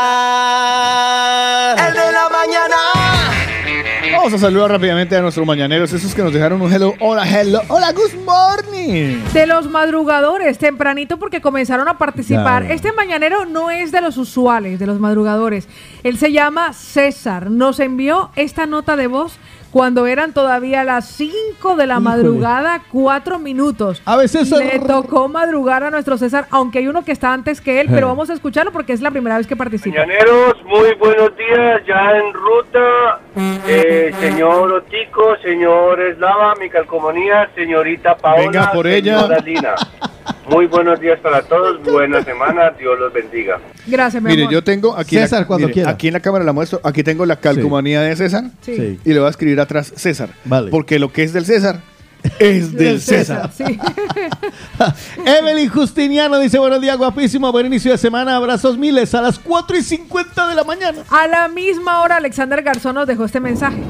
El 1.79 1.95
de 1.95 2.11
la 2.11 2.29
mañana. 2.29 3.44
Vamos 4.13 4.33
a 4.35 4.39
saludar 4.39 4.71
rápidamente 4.71 5.17
a 5.17 5.23
nuestros 5.23 5.47
mañaneros, 5.47 5.93
esos 5.93 6.15
que 6.15 6.23
nos 6.23 6.33
dejaron 6.33 6.61
un 6.61 6.73
hello, 6.73 6.95
hola, 7.01 7.25
hello, 7.29 7.63
hola, 7.69 7.93
good 7.93 8.15
morning. 8.25 9.23
De 9.33 9.47
los 9.47 9.69
madrugadores, 9.69 10.59
tempranito 10.59 11.19
porque 11.19 11.41
comenzaron 11.41 11.89
a 11.89 11.97
participar. 11.97 12.71
Este 12.71 12.93
mañanero 12.93 13.47
no 13.47 13.71
es 13.71 13.93
de 13.93 14.01
los 14.01 14.17
usuales, 14.17 14.79
de 14.79 14.87
los 14.87 15.01
madrugadores. 15.01 15.69
Él 16.03 16.19
se 16.19 16.33
llama 16.33 16.73
César. 16.73 17.51
Nos 17.51 17.81
envió 17.81 18.31
esta 18.37 18.67
nota 18.67 18.97
de 18.97 19.07
voz 19.07 19.39
cuando 19.75 20.07
eran 20.07 20.33
todavía 20.33 20.85
las 20.85 21.05
5 21.07 21.75
de 21.75 21.89
la 21.89 21.95
Híjole. 21.95 22.05
madrugada, 22.05 22.83
4 22.93 23.41
minutos. 23.41 24.01
A 24.05 24.17
veces 24.17 24.49
Le 24.53 24.79
tocó 24.79 25.27
madrugar 25.29 25.83
a 25.83 25.91
nuestro 25.91 26.17
César, 26.17 26.47
aunque 26.53 26.79
hay 26.79 26.87
uno 26.87 27.05
que 27.05 27.11
está 27.11 27.33
antes 27.33 27.61
que 27.61 27.81
él, 27.81 27.89
pero 27.91 28.07
Eh. 28.07 28.11
vamos 28.11 28.31
a 28.31 28.35
escucharlo 28.35 28.71
porque 28.71 28.93
es 28.93 29.01
la 29.01 29.11
primera 29.11 29.37
vez 29.37 29.49
que 29.49 29.57
participa. 29.57 29.97
Mañaneros, 29.99 30.63
muy 30.65 30.95
buenos 30.95 31.37
días, 31.37 31.83
ya 31.89 32.13
en 32.13 32.33
ruta, 32.33 33.21
eh, 33.67 34.13
señor 34.21 34.73
Otico, 34.75 35.35
señor 35.43 36.01
Eslava, 36.01 36.55
mi 36.61 36.71
calcomanía, 36.71 37.51
señorita 37.57 38.17
Paola, 38.17 38.43
Venga 38.45 38.71
por 38.73 38.87
ella. 38.87 39.27
Lina. 39.45 39.75
Muy 40.49 40.67
buenos 40.67 41.01
días 41.01 41.19
para 41.21 41.43
todos, 41.43 41.83
buena 41.83 42.23
semana, 42.23 42.71
Dios 42.79 42.99
los 42.99 43.13
bendiga. 43.13 43.59
Gracias, 43.87 44.23
mi 44.23 44.29
Mire, 44.31 44.43
amor. 44.43 44.53
yo 44.53 44.63
tengo 44.65 44.97
aquí, 44.97 45.17
César, 45.17 45.41
la, 45.41 45.47
cuando 45.47 45.67
mire, 45.69 45.75
quiera. 45.75 45.91
aquí 45.91 46.09
en 46.09 46.13
la 46.13 46.21
cámara 46.21 46.45
la 46.45 46.53
muestro, 46.53 46.81
aquí 46.85 47.03
tengo 47.03 47.25
la 47.25 47.37
calcomanía 47.37 48.03
de 48.03 48.15
César 48.15 48.45
Sí. 48.61 48.77
Sí. 48.77 49.01
y 49.05 49.13
le 49.13 49.19
voy 49.21 49.27
a 49.27 49.31
escribir 49.31 49.59
atrás 49.61 49.93
César. 49.97 50.29
Vale. 50.45 50.71
Porque 50.71 50.99
lo 50.99 51.11
que 51.13 51.23
es 51.23 51.33
del 51.33 51.47
César 51.47 51.81
es 52.39 52.73
del 52.75 52.79
Del 52.79 53.01
César. 53.01 53.51
sí. 53.57 53.65
Evelyn 55.25 55.69
Justiniano 55.71 56.39
dice 56.39 56.59
buenos 56.59 56.81
días, 56.81 56.97
guapísimo, 56.99 57.51
buen 57.51 57.67
inicio 57.67 57.93
de 57.93 57.99
semana, 57.99 58.37
abrazos 58.37 58.77
miles 58.77 59.15
a 59.15 59.23
las 59.23 59.39
4 59.39 59.77
y 59.79 59.83
50 59.83 60.47
de 60.49 60.55
la 60.55 60.65
mañana. 60.65 61.03
A 61.11 61.27
la 61.27 61.49
misma 61.49 62.03
hora, 62.03 62.17
Alexander 62.17 62.63
Garzón 62.63 62.97
nos 62.97 63.07
dejó 63.07 63.25
este 63.25 63.41
mensaje. 63.41 63.83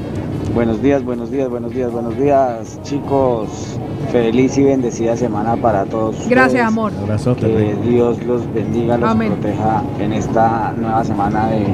Buenos 0.55 0.81
días, 0.81 1.03
buenos 1.03 1.31
días, 1.31 1.49
buenos 1.49 1.73
días, 1.73 1.91
buenos 1.91 2.17
días, 2.17 2.79
chicos. 2.83 3.77
Feliz 4.13 4.57
y 4.57 4.63
bendecida 4.63 5.17
semana 5.17 5.57
para 5.57 5.83
todos. 5.83 6.15
Gracias, 6.29 6.45
ustedes. 6.47 6.65
amor. 6.65 6.93
Abrazote, 7.03 7.41
Que. 7.45 7.75
Dios 7.89 8.23
los 8.23 8.53
bendiga, 8.53 8.97
los 8.97 9.09
Amén. 9.09 9.33
proteja 9.33 9.83
en 9.99 10.13
esta 10.13 10.73
nueva 10.77 11.03
semana 11.03 11.47
de 11.49 11.65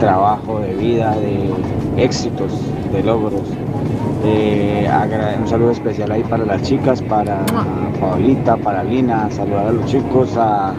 trabajo, 0.00 0.60
de 0.60 0.72
vida, 0.72 1.14
de 1.16 2.02
éxitos, 2.02 2.52
de 2.90 3.02
logros. 3.02 3.42
Eh, 4.24 4.88
un 5.38 5.46
saludo 5.46 5.72
especial 5.72 6.10
ahí 6.10 6.22
para 6.24 6.46
las 6.46 6.62
chicas, 6.62 7.02
para 7.02 7.44
Paulita, 8.00 8.56
para 8.56 8.82
Lina, 8.82 9.30
saludar 9.30 9.66
a 9.66 9.72
los 9.72 9.84
chicos, 9.84 10.38
a 10.38 10.72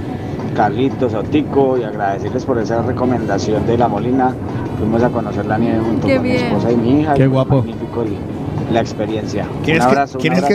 Carlitos, 0.53 1.13
a 1.13 1.23
Tico 1.23 1.77
y 1.77 1.83
agradecerles 1.83 2.45
por 2.45 2.57
esa 2.59 2.81
recomendación 2.81 3.65
de 3.65 3.77
la 3.77 3.87
Molina. 3.87 4.33
Fuimos 4.79 5.03
a 5.03 5.09
conocer 5.09 5.45
la 5.45 5.57
nieve 5.57 5.79
junto 5.85 6.07
Qué 6.07 6.15
con 6.15 6.23
bien. 6.23 6.35
mi 6.37 6.43
esposa 6.43 6.71
y 6.71 6.75
mi 6.75 7.01
hija. 7.01 7.13
Qué 7.13 7.27
guapo. 7.27 7.57
Magnífico 7.57 8.03
el- 8.03 8.73
la 8.73 8.79
experiencia. 8.81 9.45
¿Quién 9.63 9.77
Un 9.77 9.81
es 9.81 9.85
que, 9.87 9.91
abrazo, 9.91 10.17
un 10.17 10.21
¿quién 10.21 10.33
es 10.33 10.39
el 10.39 10.45
que? 10.47 10.53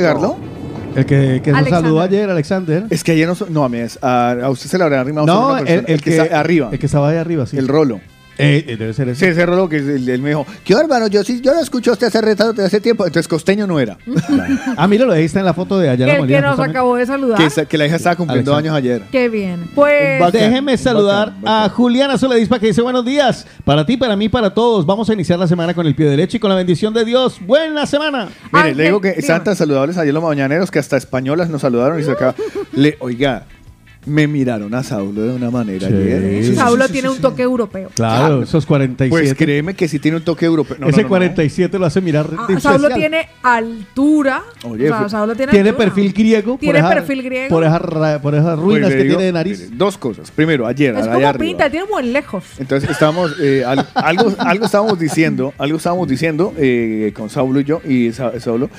El 0.97 1.07
que, 1.07 1.41
que 1.43 1.53
nos 1.53 1.69
saludó 1.69 2.01
ayer, 2.01 2.29
Alexander. 2.31 2.85
Es 2.91 3.05
que 3.05 3.12
ayer 3.12 3.29
no, 3.29 3.35
no 3.51 3.65
a, 3.65 3.69
mí 3.69 3.79
es- 3.79 3.99
a, 4.03 4.33
a 4.33 4.51
usted 4.51 4.69
se 4.69 4.79
le 4.79 4.85
habrá 4.85 5.01
arrimado 5.03 5.27
No, 5.27 5.59
el, 5.59 5.85
el 5.87 6.03
que, 6.03 6.16
está 6.16 6.41
arriba, 6.41 6.70
El 6.73 6.79
que 6.79 6.87
estaba 6.87 7.11
ahí 7.11 7.19
arriba, 7.19 7.47
sí. 7.47 7.57
el 7.59 7.69
rolo. 7.69 8.01
Eh, 8.39 8.65
eh, 8.69 8.77
debe 8.77 8.93
ser 8.94 9.06
Sí, 9.16 9.24
ese. 9.24 9.31
ese 9.31 9.47
rolo 9.47 9.69
que 9.69 9.77
es 9.78 9.82
el- 9.86 10.09
él 10.09 10.23
me 10.23 10.28
dijo, 10.31 10.47
qué 10.65 10.74
bárbaro, 10.74 11.09
yo 11.09 11.24
sí, 11.24 11.40
yo 11.40 11.52
lo 11.55 11.60
escucho 11.60 11.90
a 11.90 11.94
usted 11.94 12.06
hace 12.06 12.20
retrato 12.20 12.52
de 12.52 12.65
hace 12.66 12.81
tiempo, 12.81 13.05
entonces 13.05 13.27
costeño 13.28 13.66
no 13.66 13.81
era. 13.81 13.98
Ah, 14.77 14.86
míralo, 14.86 15.12
ahí 15.12 15.24
está 15.24 15.40
en 15.40 15.47
la 15.47 15.55
foto 15.55 15.78
de 15.78 15.89
allá 15.89 16.05
en 16.05 16.09
la 16.09 16.15
El 16.15 16.20
Molina. 16.20 16.39
que 16.39 16.43
nos 16.43 16.51
justamente. 16.52 16.78
acabó 16.78 16.97
de 16.97 17.06
saludar. 17.06 17.39
que, 17.52 17.66
que 17.66 17.78
la 17.78 17.86
hija 17.86 17.97
estaba 17.97 18.16
cumpliendo 18.16 18.55
Alexander. 18.55 18.73
años 18.93 19.01
ayer. 19.01 19.10
Qué 19.10 19.28
bien. 19.28 19.69
Pues. 19.74 20.20
Bacán, 20.20 20.40
Déjeme 20.40 20.77
saludar 20.78 21.28
bacán, 21.28 21.43
bacán. 21.43 21.65
a 21.65 21.69
Juliana 21.70 22.16
Soledispa 22.19 22.59
que 22.60 22.66
dice 22.69 22.81
buenos 22.82 23.05
días. 23.05 23.47
Para 23.65 23.85
ti, 23.85 23.97
para 23.97 24.15
mí, 24.15 24.28
para 24.28 24.55
todos. 24.55 24.86
Vamos 24.86 25.10
a 25.10 25.15
iniciar 25.15 25.39
la 25.39 25.48
semana 25.48 25.74
con 25.74 25.86
el 25.86 25.94
pie 25.97 26.06
derecho 26.06 26.36
y 26.36 26.40
con 26.40 26.51
la 26.51 26.56
bendición 26.56 26.94
de 26.94 27.05
Dios. 27.05 27.39
Buena 27.44 27.86
semana. 27.86 28.28
Mire, 28.52 28.62
Ángel, 28.65 28.77
le 28.77 28.85
digo 28.85 29.01
que 29.01 29.15
dígame. 29.15 29.40
tan 29.44 29.56
saludables 29.56 29.97
ayer 29.98 30.15
los 30.15 30.23
mañaneros 30.23 30.70
que 30.70 30.78
hasta 30.78 30.97
españolas 30.97 31.48
nos 31.51 31.62
saludaron 31.62 31.98
y 31.98 32.05
se 32.05 32.12
acaba. 32.12 32.35
Le, 32.73 32.97
oiga, 33.01 33.47
me 34.09 34.26
miraron 34.26 34.74
a 34.74 34.82
Saulo 34.82 35.22
de 35.22 35.32
una 35.35 35.51
manera. 35.51 35.86
Sí. 35.89 35.94
ayer. 35.94 36.43
Sí, 36.44 36.51
sí, 36.51 36.55
Saulo 36.56 36.86
sí, 36.86 36.93
tiene 36.93 37.09
sí, 37.09 37.14
un 37.14 37.20
toque 37.20 37.43
europeo. 37.43 37.90
Claro, 37.94 38.43
esos 38.43 38.66
47. 38.66 39.10
Pues 39.10 39.35
créeme 39.39 39.74
que 39.74 39.86
sí 39.89 39.98
tiene 39.98 40.16
un 40.16 40.24
toque 40.24 40.47
europeo. 40.47 40.76
No, 40.80 40.89
Ese 40.89 40.98
no, 40.98 41.02
no. 41.05 41.09
47 41.09 41.78
lo 41.78 41.86
hace 41.86 42.01
mirar 42.01 42.26
Ah. 42.39 42.47
Saulo 42.60 42.89
tiene 42.90 43.28
altura. 43.43 44.43
Oye, 44.64 44.90
o 44.90 44.98
sea, 44.98 45.09
Saulo 45.09 45.35
tiene, 45.35 45.52
Tiene 45.52 45.70
altura. 45.70 45.86
perfil 45.86 46.12
griego. 46.12 46.56
Tiene 46.59 46.78
esa- 46.78 46.89
perfil 46.90 47.22
griego. 47.22 47.48
Por 47.48 47.64
esas, 47.64 47.80
ra- 47.82 48.20
por 48.20 48.35
esas 48.35 48.59
ruinas 48.59 48.89
Pues 48.90 48.94
que 48.97 49.02
digo, 49.02 49.16
tiene 49.16 49.24
de 49.24 49.32
nariz. 49.32 49.60
mire, 49.64 49.76
dos 49.76 49.98
cosas. 49.98 50.30
Primero, 50.30 50.66
ayer, 50.66 50.94
Es 50.97 51.06
como 51.06 51.16
arriba. 51.18 51.32
pinta, 51.35 51.70
tiene 51.70 51.86
muy 51.90 52.05
lejos. 52.05 52.44
Entonces 52.59 52.89
estábamos, 52.90 53.35
eh, 53.40 53.64
al- 53.66 53.89
algo, 53.94 54.32
algo 54.39 54.64
estábamos 54.64 54.98
diciendo, 54.98 55.52
algo 55.59 55.76
estábamos 55.76 56.09
diciendo 56.09 56.52
eh, 56.56 57.12
con 57.14 57.30
Saulo 57.30 57.60
y 57.60 57.64
yo, 57.64 57.80
y 57.86 58.12
Sa- 58.12 58.39
Saulo, 58.40 58.70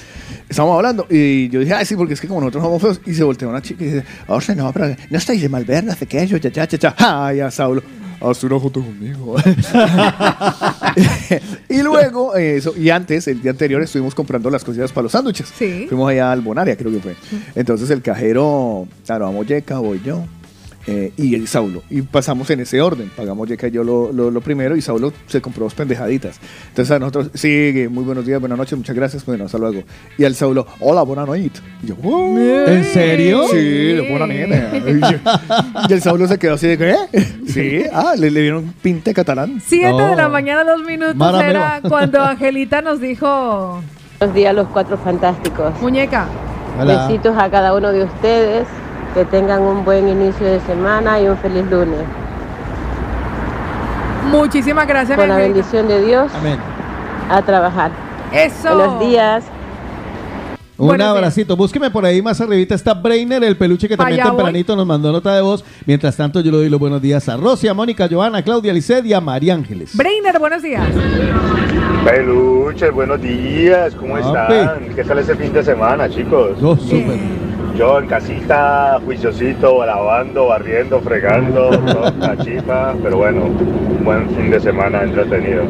estábamos 0.49 0.75
hablando, 0.77 1.05
y 1.09 1.49
yo 1.49 1.59
dije, 1.59 1.73
ay, 1.73 1.85
sí, 1.85 1.95
porque 1.95 2.13
es 2.13 2.21
que 2.21 2.27
como 2.27 2.41
nosotros 2.41 2.63
somos 2.63 2.81
feos, 2.81 3.01
y 3.05 3.13
se 3.13 3.23
volteó 3.23 3.49
una 3.49 3.61
chica 3.61 3.83
y 3.83 3.87
dice, 3.87 4.03
o 4.27 4.41
sea, 4.41 4.55
no, 4.55 4.71
pero 4.73 4.95
no 5.09 5.17
estáis 5.19 5.41
de 5.41 5.49
mal 5.49 5.65
ver, 5.65 5.83
no 5.83 5.95
sé 5.95 6.07
qué, 6.07 6.25
yo, 6.25 6.37
ya, 6.37 6.49
ya, 6.49 6.65
ya, 6.65 6.95
ay, 6.97 7.39
a 7.39 7.51
Saulo, 7.51 7.83
haz 8.21 8.43
una 8.43 8.59
foto 8.59 8.81
conmigo. 8.81 9.35
y 11.69 11.81
luego, 11.81 12.35
eso, 12.35 12.73
y 12.75 12.89
antes, 12.89 13.27
el 13.27 13.41
día 13.41 13.51
anterior, 13.51 13.81
estuvimos 13.81 14.15
comprando 14.15 14.49
las 14.49 14.63
cosillas 14.63 14.91
para 14.91 15.03
los 15.03 15.11
sándwiches. 15.11 15.51
Sí. 15.57 15.85
Fuimos 15.87 16.09
allá 16.09 16.31
al 16.31 16.41
Bonaria, 16.41 16.75
creo 16.75 16.91
que 16.91 16.99
fue. 16.99 17.15
Entonces 17.55 17.89
el 17.89 18.01
cajero, 18.01 18.87
claro, 19.05 19.25
vamos 19.25 19.47
Yeca, 19.47 19.79
voy 19.79 20.01
yo. 20.03 20.25
Eh, 20.91 21.11
y 21.17 21.35
el 21.35 21.47
Saulo. 21.47 21.83
Y 21.89 22.01
pasamos 22.01 22.49
en 22.49 22.61
ese 22.61 22.81
orden. 22.81 23.11
Pagamos 23.15 23.47
Yeca 23.47 23.67
y 23.67 23.71
yo 23.71 23.83
lo, 23.83 24.11
lo- 24.11 24.31
lo 24.31 24.41
primero 24.41 24.75
y 24.75 24.81
Saulo 24.81 25.13
se 25.27 25.39
compró 25.41 25.65
dos 25.65 25.73
pendejaditas. 25.75 26.39
Entonces 26.69 26.91
a 26.95 26.99
nosotros, 26.99 27.29
sí, 27.35 27.85
muy 27.91 28.03
buenos 28.03 28.25
días, 28.25 28.39
buenas 28.39 28.57
noches, 28.57 28.77
muchas 28.77 28.95
gracias, 28.95 29.25
bueno, 29.25 29.45
hasta 29.45 29.57
luego. 29.57 29.83
Y 30.17 30.23
al 30.25 30.33
Saulo, 30.35 30.65
hola, 30.79 31.03
buena 31.03 31.25
noche. 31.25 31.51
Y 31.83 31.87
yo, 31.87 31.95
"Oh". 32.03 32.35
¿En 32.37 32.83
serio? 32.85 33.43
Sí, 33.51 33.97
buena 34.09 34.25
noche. 34.25 34.39
Y, 34.89 34.99
yo- 34.99 35.19
y 35.89 35.93
el 35.93 36.01
Saulo 36.01 36.27
se 36.27 36.37
quedó 36.39 36.55
así 36.55 36.67
de, 36.67 36.77
¿qué? 36.77 36.95
Sí, 37.47 37.83
ah, 37.93 38.13
le, 38.17 38.31
le 38.31 38.41
dieron 38.41 38.73
pinte 38.81 39.13
catalán. 39.13 39.61
Siete 39.65 40.01
de 40.01 40.15
la 40.15 40.27
Oh. 40.27 40.31
mañana, 40.31 40.63
dos 40.63 40.81
minutos 40.83 41.15
Marameo. 41.15 41.49
era 41.49 41.81
cuando 41.87 42.21
Angelita 42.21 42.81
nos 42.81 42.99
dijo... 42.99 43.81
Buenos 44.19 44.35
días, 44.35 44.53
los 44.53 44.67
cuatro 44.69 44.97
fantásticos. 44.97 45.79
Muñeca. 45.81 46.27
Hola. 46.79 47.07
Besitos 47.07 47.35
a 47.37 47.49
cada 47.49 47.73
uno 47.75 47.91
de 47.91 48.03
ustedes. 48.03 48.67
Que 49.13 49.25
tengan 49.25 49.61
un 49.61 49.83
buen 49.83 50.07
inicio 50.07 50.45
de 50.45 50.59
semana 50.61 51.19
y 51.19 51.27
un 51.27 51.37
feliz 51.37 51.65
lunes. 51.69 51.99
Muchísimas 54.31 54.87
gracias, 54.87 55.17
Con 55.17 55.27
la 55.29 55.37
bendición 55.37 55.87
de 55.87 56.05
Dios. 56.05 56.31
A 57.29 57.41
trabajar. 57.41 57.91
Eso. 58.31 58.75
Buenos 58.75 58.99
días. 58.99 59.43
Un 60.77 60.87
Buenos 60.87 61.07
días. 61.07 61.15
abracito. 61.17 61.57
Búsqueme 61.57 61.89
por 61.89 62.05
ahí 62.05 62.21
más 62.21 62.39
arribita. 62.39 62.75
Está 62.75 62.93
Brainer, 62.93 63.43
el 63.43 63.57
peluche 63.57 63.87
que 63.89 63.97
también 63.97 64.21
Allá 64.21 64.29
voy. 64.31 64.37
tempranito 64.37 64.75
nos 64.75 64.85
mandó 64.85 65.11
nota 65.11 65.33
de 65.35 65.41
voz. 65.41 65.65
Mientras 65.85 66.15
tanto, 66.15 66.39
yo 66.41 66.51
le 66.51 66.57
doy 66.59 66.69
los 66.69 66.79
buenos 66.79 67.01
días 67.01 67.27
a 67.27 67.35
Rosy, 67.35 67.67
a 67.67 67.73
Mónica, 67.73 68.05
a 68.05 68.07
Joana, 68.09 68.37
a 68.37 68.41
Claudia, 68.43 68.71
a 68.71 68.75
Lisset 68.75 69.03
y 69.05 69.13
a 69.13 69.19
María 69.19 69.55
Ángeles. 69.55 69.97
Brainer, 69.97 70.37
buenos 70.39 70.61
días. 70.61 70.85
Peluches, 72.05 72.93
buenos 72.93 73.19
días, 73.21 73.93
¿cómo 73.95 74.17
están? 74.17 74.89
¿Qué 74.95 75.03
tal 75.03 75.17
ese 75.19 75.35
fin 75.35 75.51
de 75.51 75.63
semana, 75.63 76.07
chicos? 76.09 76.61
No, 76.61 76.77
súper. 76.77 77.17
Yo 77.79 77.97
en 77.97 78.07
casita, 78.07 78.99
juiciosito, 79.05 79.85
lavando, 79.85 80.47
barriendo, 80.47 80.99
fregando, 80.99 81.69
la 82.19 82.35
chifa, 82.35 82.93
pero 83.01 83.15
bueno, 83.15 83.43
un 83.45 84.03
buen 84.03 84.29
fin 84.31 84.51
de 84.51 84.59
semana 84.59 85.03
entretenido. 85.03 85.63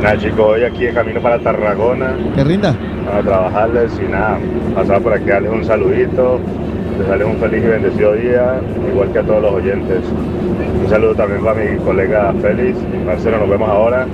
Nada, 0.00 0.16
chicos, 0.18 0.50
hoy 0.54 0.62
aquí 0.62 0.84
de 0.84 0.94
camino 0.94 1.20
para 1.20 1.40
Tarragona, 1.40 2.14
Que 2.32 2.44
rinda. 2.44 2.76
a 3.12 3.20
trabajarles 3.22 3.90
y 4.00 4.08
nada, 4.08 4.38
pasar 4.72 5.02
por 5.02 5.14
aquí 5.14 5.24
darles 5.24 5.50
un 5.50 5.64
saludito, 5.64 6.38
desearles 6.96 7.26
un 7.26 7.36
feliz 7.38 7.64
y 7.64 7.66
bendecido 7.66 8.12
día, 8.12 8.60
igual 8.88 9.10
que 9.10 9.18
a 9.18 9.22
todos 9.24 9.42
los 9.42 9.52
oyentes. 9.52 10.04
Un 10.80 10.88
saludo 10.88 11.16
también 11.16 11.42
para 11.42 11.60
mi 11.60 11.76
colega 11.78 12.32
Félix, 12.40 12.78
Marcelo, 13.04 13.38
nos 13.40 13.50
vemos 13.50 13.68
ahora. 13.68 14.06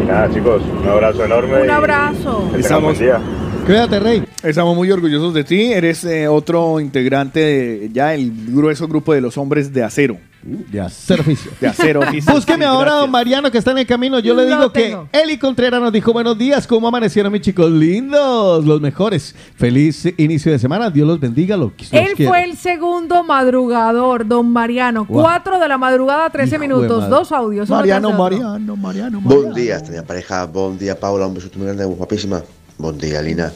Y 0.00 0.06
nada, 0.06 0.30
chicos, 0.32 0.62
un 0.84 0.88
abrazo 0.88 1.24
enorme. 1.24 1.62
Un 1.62 1.66
y 1.66 1.70
abrazo. 1.72 2.48
Que 2.52 2.74
buen 2.76 2.96
día. 2.96 3.18
Cuídate, 3.66 3.98
Rey. 3.98 4.22
Estamos 4.44 4.76
muy 4.76 4.92
orgullosos 4.92 5.34
de 5.34 5.42
ti. 5.42 5.72
Eres 5.72 6.04
eh, 6.04 6.28
otro 6.28 6.78
integrante 6.78 7.40
de 7.40 7.90
ya 7.92 8.14
el 8.14 8.30
grueso 8.52 8.86
grupo 8.86 9.12
de 9.12 9.20
los 9.20 9.36
hombres 9.36 9.72
de 9.72 9.82
acero. 9.82 10.18
De 10.44 10.80
acero 10.80 11.22
oficio. 11.22 11.50
De 11.60 11.66
acero 11.66 11.98
oficio. 11.98 12.32
Búsqueme 12.34 12.64
Sí, 12.64 12.68
ahora 12.68 12.92
a 12.92 12.96
don 12.98 13.10
Mariano 13.10 13.50
que 13.50 13.58
está 13.58 13.72
en 13.72 13.78
el 13.78 13.86
camino. 13.86 14.20
Yo 14.20 14.36
le 14.36 14.46
digo 14.46 14.70
tengo. 14.70 15.08
que 15.10 15.20
Eli 15.20 15.36
Contreras 15.36 15.80
nos 15.80 15.92
dijo 15.92 16.12
buenos 16.12 16.38
días. 16.38 16.64
¿Cómo 16.68 16.86
amanecieron 16.86 17.32
mis 17.32 17.40
chicos 17.42 17.68
lindos? 17.68 18.64
Los 18.64 18.80
mejores. 18.80 19.34
Feliz 19.56 20.06
inicio 20.16 20.52
de 20.52 20.60
semana. 20.60 20.88
Dios 20.88 21.08
los 21.08 21.18
bendiga. 21.18 21.56
Lo 21.56 21.72
los 21.76 21.92
Él 21.92 22.12
quiero. 22.14 22.30
fue 22.30 22.44
el 22.44 22.56
segundo 22.56 23.24
madrugador, 23.24 24.28
don 24.28 24.48
Mariano. 24.52 25.08
Cuatro 25.08 25.58
de 25.58 25.66
la 25.66 25.76
madrugada, 25.76 26.30
13 26.30 26.54
Hijo 26.54 26.60
minutos. 26.60 27.10
Dos 27.10 27.32
audios. 27.32 27.68
Mariano, 27.68 28.10
otro. 28.10 28.22
Mariano, 28.22 28.76
Mariano, 28.76 29.20
Buen 29.22 29.52
día, 29.54 29.74
esta 29.78 30.04
pareja. 30.04 30.46
Buen 30.46 30.78
día, 30.78 30.98
Paula. 31.00 31.26
Un 31.26 31.34
beso 31.34 31.48
muy 31.56 31.66
grande, 31.66 31.84
guapísima. 31.84 32.42
Buen 32.78 32.98
día, 32.98 33.22
Lina. 33.22 33.52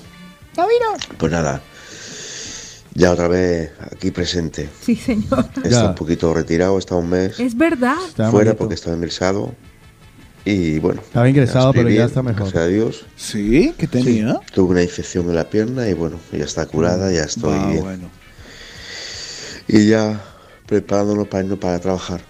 Pues 1.19 1.33
nada, 1.33 1.61
ya 2.95 3.13
otra 3.13 3.29
vez 3.29 3.71
aquí 3.93 4.11
presente. 4.11 4.69
Sí, 4.83 4.97
señor. 4.97 5.47
Está 5.65 5.89
un 5.91 5.95
poquito 5.95 6.33
retirado, 6.35 6.79
está 6.79 6.97
un 6.97 7.09
mes 7.09 7.39
Es 7.41 7.57
verdad. 7.57 7.97
fuera 8.31 8.55
porque 8.55 8.75
estaba 8.75 8.97
ingresado. 8.97 9.55
Y 10.45 10.79
bueno. 10.79 11.03
Estaba 11.03 11.29
ingresado, 11.29 11.73
pero 11.73 11.89
ya 11.91 12.07
está 12.07 12.23
mejor. 12.23 12.45
Gracias 12.45 12.63
a 12.63 12.67
Dios. 12.67 13.07
Sí, 13.17 13.75
¿qué 13.77 13.87
tenía? 13.87 14.33
Sí, 14.33 14.53
tuve 14.55 14.71
una 14.73 14.83
infección 14.83 15.29
en 15.29 15.37
la 15.37 15.49
pierna 15.49 15.87
y 15.89 15.93
bueno, 15.93 16.19
ya 16.33 16.45
está 16.45 16.65
curada, 16.67 17.13
ya 17.13 17.25
estoy 17.25 17.59
Va, 17.59 17.67
bien. 17.71 17.85
bueno. 17.85 18.11
Y 19.69 19.87
ya 19.89 20.21
preparándonos 20.67 21.29
para 21.29 21.45
irnos 21.45 21.59
para 21.59 21.79
trabajar. 21.79 22.23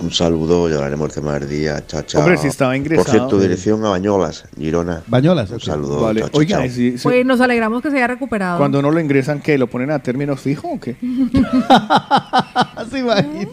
Un 0.00 0.10
saludo, 0.10 0.68
ya 0.68 0.74
hablaremos 0.76 1.08
el 1.08 1.14
tema 1.14 1.38
del 1.38 1.48
día. 1.48 1.84
Chao, 1.86 2.02
chao. 2.02 2.20
Hombre, 2.22 2.36
si 2.36 2.48
estaba 2.48 2.76
ingresado. 2.76 3.04
Por 3.04 3.10
cierto, 3.14 3.38
dirección 3.40 3.84
a 3.84 3.90
Bañolas, 3.90 4.44
Girona. 4.58 5.02
Bañolas. 5.06 5.50
Un 5.50 5.60
saludo. 5.60 6.00
Vale. 6.00 6.20
chao, 6.22 6.30
chao, 6.30 6.38
Oiga, 6.40 6.58
chao. 6.58 6.68
si- 6.68 6.98
si- 6.98 7.02
Pues 7.02 7.24
nos 7.24 7.40
alegramos 7.40 7.80
que 7.80 7.90
se 7.90 7.96
haya 7.98 8.08
recuperado. 8.08 8.58
cuando 8.58 8.82
no 8.82 8.90
lo 8.90 8.98
ingresan, 9.00 9.40
¿qué? 9.40 9.56
¿Lo 9.56 9.68
ponen 9.68 9.90
a 9.92 10.00
término 10.00 10.36
fijo 10.36 10.68
o 10.72 10.80
qué? 10.80 10.96
Se 12.90 12.98
imagina. 12.98 13.48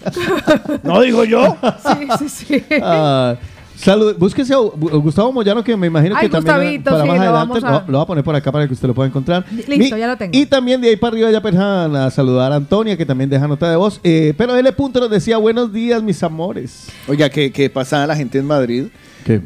No 0.84 1.02
digo 1.02 1.24
yo. 1.24 1.56
Sí, 1.82 2.08
sí, 2.20 2.30
sí. 2.30 2.64
Ah, 2.82 3.36
salud. 3.76 4.16
Búsquese 4.18 4.54
a 4.54 4.58
Gu- 4.58 5.02
Gustavo 5.02 5.32
Moyano, 5.32 5.64
que 5.64 5.76
me 5.78 5.88
imagino 5.88 6.16
Ay, 6.16 6.28
que 6.30 6.42
también 6.42 6.84
para 6.84 7.02
sí, 7.02 7.08
más 7.08 7.18
lo 7.18 7.24
adelante 7.24 7.32
vamos 7.32 7.64
a- 7.64 7.72
lo, 7.72 7.92
lo 7.92 7.98
voy 8.00 8.04
a 8.04 8.08
poner 8.08 8.24
por 8.24 8.36
acá 8.36 8.52
para 8.52 8.68
que 8.68 8.74
usted 8.74 8.88
lo 8.88 8.94
pueda 8.94 9.08
encontrar. 9.10 9.46
Listo, 9.68 9.98
ya 9.98 10.08
lo 10.08 10.18
tengo. 10.18 10.38
Y 10.38 10.46
también 10.46 10.82
de 10.82 10.90
ahí 10.90 10.96
para 10.96 11.14
arriba 11.14 11.32
ya 11.32 11.38
empiezan 11.38 11.96
a 11.96 12.10
saludar 12.12 12.52
a 12.52 12.56
Antonia, 12.56 12.96
que 12.98 13.06
también 13.06 13.30
deja 13.30 13.48
nota 13.48 13.70
de 13.70 13.76
voz. 13.76 14.00
Eh, 14.04 14.34
pero 14.38 14.56
L. 14.56 14.72
Punto 14.74 15.00
nos 15.00 15.10
decía, 15.10 15.38
buenos 15.38 15.72
días, 15.74 16.02
mis 16.04 16.22
amores. 16.24 16.88
Oiga, 17.08 17.30
¿qué, 17.30 17.52
qué 17.52 17.70
pasa 17.70 18.06
la 18.08 18.16
gente 18.16 18.38
en 18.40 18.46
Madrid? 18.46 18.86
¿Qué? 19.26 19.42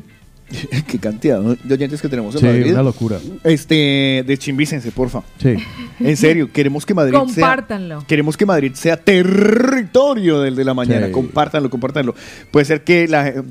Qué 0.87 0.99
cantidad 0.99 1.39
de 1.41 1.73
oyentes 1.73 2.01
que 2.01 2.07
tenemos 2.07 2.35
en 2.35 2.41
Sí, 2.41 2.45
Madrid. 2.47 2.71
una 2.73 2.83
locura. 2.83 3.17
Este, 3.43 4.23
de 4.25 4.37
Chimbicense, 4.37 4.91
porfa. 4.91 5.21
Sí. 5.41 5.55
En 5.99 6.17
serio, 6.17 6.51
queremos 6.51 6.85
que 6.85 6.93
Madrid 6.93 7.13
Compártanlo. 7.17 7.99
sea. 8.01 8.07
Queremos 8.07 8.35
que 8.35 8.45
Madrid 8.45 8.73
sea 8.73 8.97
territorio 8.97 10.41
del 10.41 10.55
de 10.55 10.65
la 10.65 10.73
mañana. 10.73 11.07
Sí. 11.07 11.11
Compártanlo, 11.13 11.69
compártanlo. 11.69 12.13
Puede 12.51 12.65
ser 12.65 12.83
que 12.83 13.07
la, 13.07 13.29
eh, 13.29 13.41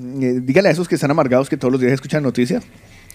dígale 0.42 0.68
a 0.68 0.72
esos 0.72 0.86
que 0.86 0.94
están 0.96 1.10
amargados 1.10 1.48
que 1.48 1.56
todos 1.56 1.72
los 1.72 1.80
días 1.80 1.92
escuchan 1.94 2.22
noticias. 2.22 2.62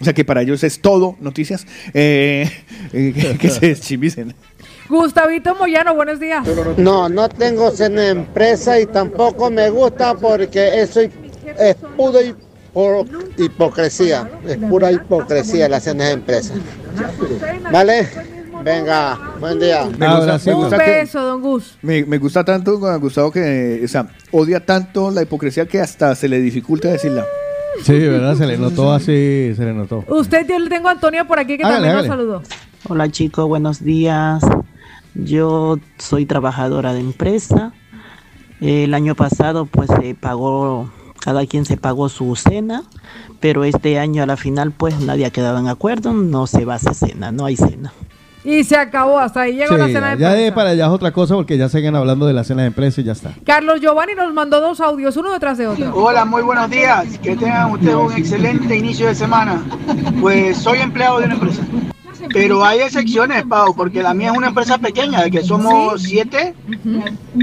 O 0.02 0.04
sea 0.04 0.14
que 0.14 0.26
para 0.26 0.42
ellos 0.42 0.64
es 0.64 0.80
todo 0.82 1.16
noticias. 1.22 1.68
eh, 1.94 2.50
eh, 2.94 3.14
que, 3.16 3.38
que 3.38 3.50
se 3.50 3.68
deschimbicen. 3.68 4.34
Gustavito 4.90 5.54
Moyano, 5.56 5.94
buenos 5.94 6.20
días. 6.20 6.44
No, 6.78 7.08
no 7.08 7.30
tengo 7.30 7.70
cena 7.72 8.02
de 8.02 8.10
empresa 8.10 8.80
y 8.80 8.88
tampoco 8.88 9.52
me 9.52 9.70
gusta 9.70 10.16
porque 10.16 10.82
eso 10.82 11.02
es 11.02 11.12
es 11.60 11.76
pura 12.74 13.04
hipocresía. 13.38 14.30
Es 14.48 14.58
pura 14.58 14.92
hipocresía 14.92 15.68
la 15.70 15.80
cena 15.80 16.06
de 16.06 16.12
empresa. 16.14 16.54
¿Vale? 17.72 18.08
Venga, 18.64 19.18
buen 19.40 19.58
día. 19.60 19.86
Me 19.98 20.08
gusta, 20.16 20.40
me 20.46 20.54
Un 20.56 20.70
que- 20.70 20.78
beso, 20.78 21.22
don 21.22 21.42
Gus. 21.42 21.78
me, 21.82 22.04
me 22.06 22.18
gusta 22.18 22.44
tanto, 22.44 22.78
Gustavo, 23.00 23.32
que 23.32 23.82
o 23.84 23.88
sea, 23.88 24.08
odia 24.32 24.66
tanto 24.66 25.12
la 25.12 25.22
hipocresía 25.22 25.66
que 25.66 25.80
hasta 25.80 26.14
se 26.16 26.28
le 26.28 26.40
dificulta 26.42 26.90
decirla. 26.90 27.26
Sí, 27.84 27.94
¿verdad? 27.98 28.36
Se 28.36 28.46
le 28.46 28.58
notó 28.58 28.92
así, 28.92 29.54
se 29.56 29.64
le 29.64 29.74
notó. 29.74 30.04
Usted, 30.10 30.46
yo 30.48 30.60
le 30.60 30.70
tengo 30.70 30.90
a 30.90 30.92
Antonia 30.92 31.26
por 31.26 31.40
aquí 31.40 31.58
que 31.58 31.64
Hágale, 31.64 31.88
también 31.88 32.08
nos 32.08 32.18
saludó. 32.18 32.42
Hola 32.90 33.10
chicos, 33.10 33.48
buenos 33.48 33.82
días. 33.84 34.44
Yo 35.16 35.78
soy 35.98 36.26
trabajadora 36.26 36.94
de 36.94 37.00
empresa. 37.00 37.72
El 38.60 38.94
año 38.94 39.16
pasado 39.16 39.66
pues 39.68 39.90
se 40.02 40.16
pagó, 40.16 40.92
cada 41.30 41.46
quien 41.46 41.64
se 41.64 41.78
pagó 41.78 42.10
su 42.10 42.36
cena, 42.36 42.82
pero 43.40 43.64
este 43.64 44.00
año 44.00 44.24
a 44.24 44.26
la 44.26 44.36
final 44.36 44.72
pues 44.72 45.00
nadie 45.00 45.28
ha 45.28 45.30
quedado 45.30 45.60
en 45.60 45.68
acuerdo, 45.68 46.12
no 46.12 46.48
se 46.48 46.66
va 46.66 46.74
a 46.74 46.76
hacer 46.78 46.96
cena, 46.96 47.32
no 47.32 47.46
hay 47.46 47.56
cena. 47.56 47.94
Y 48.44 48.64
se 48.64 48.76
acabó, 48.78 49.20
hasta 49.20 49.42
ahí 49.42 49.54
llegó 49.54 49.74
Sí, 49.76 49.78
la 49.80 49.88
cena 49.90 50.16
de 50.16 50.18
ya 50.22 50.30
de 50.32 50.48
empresa. 50.48 50.56
para 50.56 50.70
allá 50.72 50.86
es 50.88 50.92
otra 50.92 51.12
cosa 51.12 51.36
porque 51.36 51.56
ya 51.56 51.70
siguen 51.70 51.96
hablando 51.96 52.26
de 52.26 52.34
la 52.34 52.44
cena 52.44 52.62
de 52.64 52.70
empresa 52.70 53.02
y 53.02 53.04
ya 53.04 53.12
está. 53.12 53.32
Carlos 53.46 53.80
Giovanni 53.80 54.16
nos 54.16 54.34
mandó 54.34 54.60
dos 54.60 54.82
audios, 54.82 55.16
uno 55.18 55.32
detrás 55.32 55.60
de 55.60 55.68
otro. 55.68 55.94
Hola, 55.96 56.26
muy 56.26 56.42
buenos 56.42 56.68
días. 56.72 57.20
Que 57.20 57.36
tengan 57.36 57.70
ustedes 57.74 57.94
un 57.94 58.12
excelente 58.14 58.76
inicio 58.76 59.06
de 59.06 59.14
semana. 59.14 59.62
Pues 60.20 60.58
soy 60.58 60.80
empleado 60.80 61.20
de 61.20 61.26
una 61.26 61.36
empresa. 61.36 61.62
Pero 62.34 62.64
hay 62.64 62.80
excepciones, 62.80 63.44
Pau, 63.46 63.76
porque 63.76 64.04
la 64.04 64.14
mía 64.14 64.32
es 64.32 64.38
una 64.38 64.48
empresa 64.48 64.78
pequeña, 64.78 65.24
de 65.24 65.32
que 65.32 65.44
somos 65.44 66.02
siete 66.02 66.54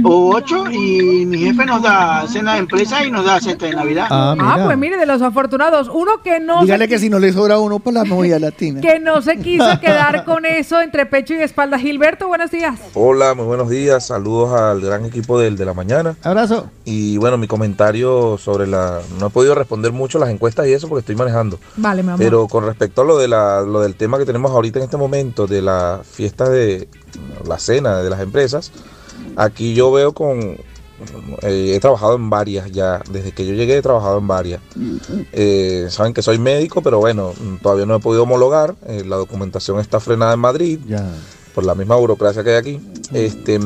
o 0.04 0.34
ocho 0.34 0.70
y 0.70 1.24
mi 1.26 1.38
jefe 1.38 1.64
nos 1.64 1.82
da 1.82 2.26
cena 2.28 2.54
de 2.54 2.58
empresa 2.60 3.04
y 3.04 3.10
nos 3.10 3.24
da 3.24 3.40
cesta 3.40 3.66
de 3.66 3.72
Navidad. 3.74 4.06
Ah, 4.10 4.62
pues 4.64 4.76
mire, 4.78 4.96
de 4.96 5.06
los 5.06 5.22
afortunados, 5.22 5.88
uno 5.92 6.22
que 6.22 6.40
no 6.40 6.62
Dígale 6.62 6.84
se 6.84 6.88
que 6.88 6.98
si 6.98 7.08
no 7.10 7.18
le 7.18 7.32
sobra 7.32 7.58
uno 7.58 7.78
para 7.78 8.02
la 8.02 8.04
movida 8.04 8.38
latina. 8.38 8.80
que 8.80 8.98
no 8.98 9.22
se 9.22 9.38
quiso 9.38 9.80
quedar 9.80 10.24
con 10.24 10.44
eso 10.44 10.80
entre 10.80 11.06
pecho 11.06 11.34
y 11.34 11.38
espalda. 11.38 11.78
Gilberto, 11.78 12.28
buenos 12.28 12.50
días. 12.50 12.78
Hola, 12.94 13.34
muy 13.34 13.46
buenos 13.46 13.68
días. 13.70 14.06
Saludos 14.06 14.52
al 14.58 14.80
gran 14.80 15.04
equipo 15.04 15.38
del 15.38 15.56
de 15.56 15.64
la 15.64 15.74
mañana. 15.74 16.16
Abrazo. 16.22 16.70
Y 16.84 17.16
bueno, 17.18 17.38
mi 17.38 17.46
comentario 17.46 18.38
sobre 18.38 18.66
la. 18.66 19.00
No 19.18 19.28
he 19.28 19.30
podido 19.30 19.54
responder 19.54 19.92
mucho 19.92 20.18
las 20.18 20.30
encuestas 20.30 20.66
y 20.66 20.72
eso 20.72 20.88
porque 20.88 21.00
estoy 21.00 21.16
manejando. 21.16 21.58
Vale, 21.76 22.02
mi 22.02 22.08
amor. 22.10 22.18
Pero 22.18 22.46
con 22.48 22.64
respecto 22.66 23.02
a 23.02 23.04
lo, 23.04 23.18
de 23.18 23.28
la, 23.28 23.62
lo 23.62 23.80
del 23.80 23.94
tema 23.94 24.18
que 24.18 24.24
tenemos 24.24 24.50
ahorita 24.52 24.65
en 24.74 24.82
este 24.82 24.96
momento, 24.96 25.46
de 25.46 25.62
la 25.62 26.00
fiesta 26.04 26.48
de 26.48 26.88
la 27.46 27.58
cena 27.58 28.02
de 28.02 28.10
las 28.10 28.20
empresas, 28.20 28.72
aquí 29.36 29.74
yo 29.74 29.92
veo 29.92 30.12
con. 30.12 30.56
eh, 31.42 31.72
he 31.74 31.80
trabajado 31.80 32.16
en 32.16 32.30
varias 32.30 32.70
ya. 32.70 33.02
Desde 33.10 33.32
que 33.32 33.46
yo 33.46 33.54
llegué 33.54 33.76
he 33.76 33.82
trabajado 33.82 34.18
en 34.18 34.26
varias. 34.26 34.60
Eh, 35.32 35.86
saben 35.90 36.14
que 36.14 36.22
soy 36.22 36.38
médico, 36.38 36.82
pero 36.82 36.98
bueno, 36.98 37.32
todavía 37.62 37.86
no 37.86 37.96
he 37.96 38.00
podido 38.00 38.24
homologar. 38.24 38.74
Eh, 38.86 39.04
la 39.06 39.16
documentación 39.16 39.80
está 39.80 40.00
frenada 40.00 40.34
en 40.34 40.40
Madrid 40.40 40.80
por 41.54 41.64
la 41.64 41.74
misma 41.74 41.96
burocracia 41.96 42.44
que 42.44 42.50
hay 42.50 42.56
aquí. 42.56 42.80
Este, 43.12 43.58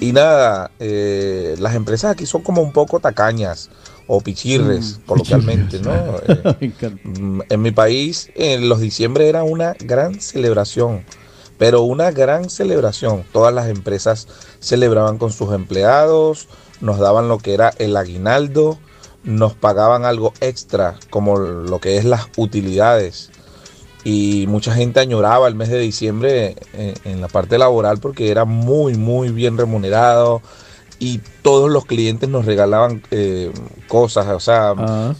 y 0.00 0.12
nada, 0.12 0.70
las 0.78 1.74
empresas 1.74 2.12
aquí 2.12 2.26
son 2.26 2.42
como 2.42 2.62
un 2.62 2.72
poco 2.72 3.00
tacañas 3.00 3.70
o 4.08 4.22
pichirres, 4.22 5.00
coloquialmente, 5.06 5.80
¿no? 5.80 5.92
Eh, 6.26 6.72
mm, 7.04 7.40
en 7.48 7.62
mi 7.62 7.70
país, 7.70 8.30
en 8.34 8.68
los 8.68 8.80
diciembre 8.80 9.28
era 9.28 9.42
una 9.42 9.76
gran 9.78 10.18
celebración, 10.18 11.04
pero 11.58 11.82
una 11.82 12.10
gran 12.10 12.48
celebración. 12.48 13.24
Todas 13.32 13.54
las 13.54 13.68
empresas 13.68 14.26
celebraban 14.60 15.18
con 15.18 15.30
sus 15.30 15.52
empleados, 15.52 16.48
nos 16.80 16.98
daban 16.98 17.28
lo 17.28 17.38
que 17.38 17.52
era 17.52 17.74
el 17.78 17.96
aguinaldo, 17.96 18.78
nos 19.24 19.52
pagaban 19.52 20.06
algo 20.06 20.32
extra, 20.40 20.98
como 21.10 21.36
lo 21.38 21.78
que 21.78 21.98
es 21.98 22.06
las 22.06 22.28
utilidades. 22.38 23.30
Y 24.04 24.46
mucha 24.48 24.72
gente 24.74 25.00
añoraba 25.00 25.48
el 25.48 25.54
mes 25.54 25.68
de 25.68 25.80
diciembre 25.80 26.56
en, 26.72 26.94
en 27.04 27.20
la 27.20 27.28
parte 27.28 27.58
laboral 27.58 27.98
porque 27.98 28.30
era 28.30 28.46
muy, 28.46 28.94
muy 28.94 29.28
bien 29.28 29.58
remunerado 29.58 30.40
y 30.98 31.20
todos 31.42 31.70
los 31.70 31.84
clientes 31.84 32.28
nos 32.28 32.44
regalaban 32.44 33.02
eh, 33.10 33.52
cosas, 33.86 34.26
o 34.28 34.40
sea, 34.40 34.74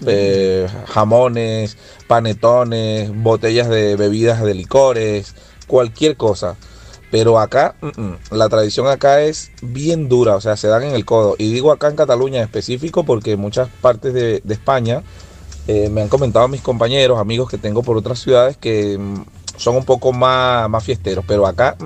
eh, 0.07 0.69
jamones, 0.87 1.77
panetones, 2.07 3.11
botellas 3.23 3.69
de 3.69 3.97
bebidas 3.97 4.43
de 4.43 4.55
licores, 4.55 5.35
cualquier 5.67 6.17
cosa. 6.17 6.57
Pero 7.11 7.39
acá, 7.39 7.75
la 8.31 8.51
tradición 8.51 8.87
acá 8.87 9.23
es 9.23 9.51
bien 9.63 10.11
dura, 10.11 10.37
o 10.37 10.41
sea, 10.43 10.59
se 10.59 10.69
dan 10.69 10.83
en 10.83 10.95
el 10.95 11.07
codo. 11.07 11.37
Y 11.39 11.51
digo 11.51 11.73
acá 11.73 11.89
en 11.89 11.97
Cataluña 11.97 12.39
en 12.39 12.45
específico 12.45 13.05
porque 13.05 13.33
en 13.33 13.41
muchas 13.41 13.69
partes 13.81 14.13
de, 14.13 14.43
de 14.45 14.55
España 14.55 15.03
eh, 15.69 15.91
me 15.91 16.01
han 16.03 16.09
comentado 16.09 16.49
mis 16.49 16.63
compañeros, 16.63 17.19
amigos 17.19 17.51
que 17.51 17.59
tengo 17.59 17.83
por 17.83 17.97
otras 17.97 18.19
ciudades 18.19 18.57
que 18.57 18.99
mm, 18.99 19.25
son 19.57 19.77
un 19.77 19.85
poco 19.85 20.13
más, 20.13 20.69
más 20.69 20.83
fiesteros. 20.83 21.25
Pero 21.27 21.47
acá, 21.47 21.77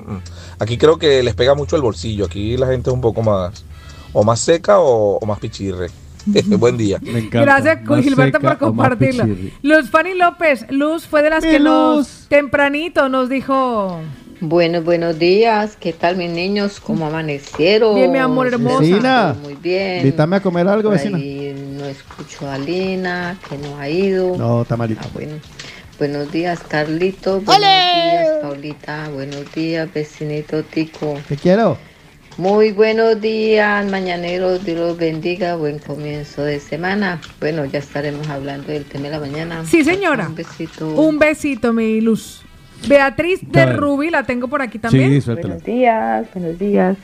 aquí 0.59 0.78
creo 0.78 0.98
que 0.98 1.23
les 1.23 1.35
pega 1.35 1.55
mucho 1.55 1.77
el 1.77 1.82
bolsillo. 1.82 2.27
Aquí 2.27 2.56
la 2.56 2.66
gente 2.66 2.90
es 2.90 2.94
un 2.94 3.01
poco 3.01 3.23
más, 3.23 3.64
o 4.12 4.24
más 4.24 4.40
seca 4.40 4.78
o, 4.78 5.18
o 5.18 5.26
más 5.26 5.39
pichirre. 5.39 5.89
Buen 6.47 6.76
día. 6.76 7.01
Gracias, 7.30 7.78
Gilberto, 8.02 8.40
por 8.40 8.59
compartirlo. 8.59 9.26
Luz 9.62 9.90
Fanny 9.90 10.14
López, 10.14 10.66
Luz 10.70 11.06
fue 11.06 11.22
de 11.22 11.30
las 11.30 11.44
Mi 11.44 11.51
que 11.51 11.60
nos 11.60 12.26
tempranito 12.28 13.09
nos 13.09 13.28
dijo. 13.28 14.01
Buenos, 14.40 14.84
buenos 14.84 15.20
días. 15.20 15.76
¿Qué 15.78 15.93
tal, 15.93 16.16
mis 16.16 16.30
niños? 16.30 16.80
¿Cómo 16.80 17.06
amanecieron? 17.06 17.94
Bien, 17.94 18.10
mi 18.10 18.18
amor 18.18 18.48
hermosa. 18.48 18.80
Vecina, 18.80 19.36
Muy 19.40 19.55
bien. 19.55 19.98
invítame 19.98 20.36
a 20.36 20.40
comer 20.40 20.66
algo, 20.66 20.90
Por 20.90 20.98
vecina. 20.98 21.16
ahí 21.16 21.55
no 21.78 21.84
escucho 21.84 22.51
a 22.51 22.59
Lina, 22.59 23.39
que 23.48 23.56
no 23.56 23.78
ha 23.78 23.89
ido. 23.89 24.36
No, 24.36 24.62
está 24.62 24.76
malito. 24.76 25.01
Ah, 25.05 25.09
bueno. 25.14 25.34
Buenos 25.97 26.32
días, 26.32 26.60
Carlito. 26.66 27.40
Buenos 27.43 27.60
días, 27.68 28.28
Paulita. 28.43 29.09
Buenos 29.14 29.52
días, 29.55 29.93
vecinito 29.93 30.64
Tico. 30.64 31.16
Te 31.28 31.36
quiero. 31.36 31.78
Muy 32.38 32.72
buenos 32.72 33.20
días, 33.20 33.88
mañaneros. 33.90 34.64
Dios 34.64 34.78
los 34.78 34.96
bendiga. 34.96 35.56
Buen 35.56 35.78
comienzo 35.78 36.42
de 36.42 36.60
semana. 36.60 37.20
Bueno, 37.40 37.66
ya 37.66 37.78
estaremos 37.78 38.26
hablando 38.28 38.72
del 38.72 38.86
tema 38.86 39.04
de 39.04 39.10
la 39.10 39.20
mañana. 39.20 39.64
Sí, 39.66 39.84
señora. 39.84 40.28
Un 40.28 40.34
besito. 40.34 40.88
Un 40.88 41.18
besito, 41.18 41.72
mi 41.74 42.00
Luz. 42.00 42.42
Beatriz 42.88 43.40
de. 43.42 43.66
Ruby, 43.66 44.10
la 44.10 44.22
tengo 44.22 44.48
por 44.48 44.62
aquí 44.62 44.78
también. 44.78 45.22
Buenos 45.24 45.62
días, 45.62 46.26
buenos 46.32 46.59
días. 46.59 46.96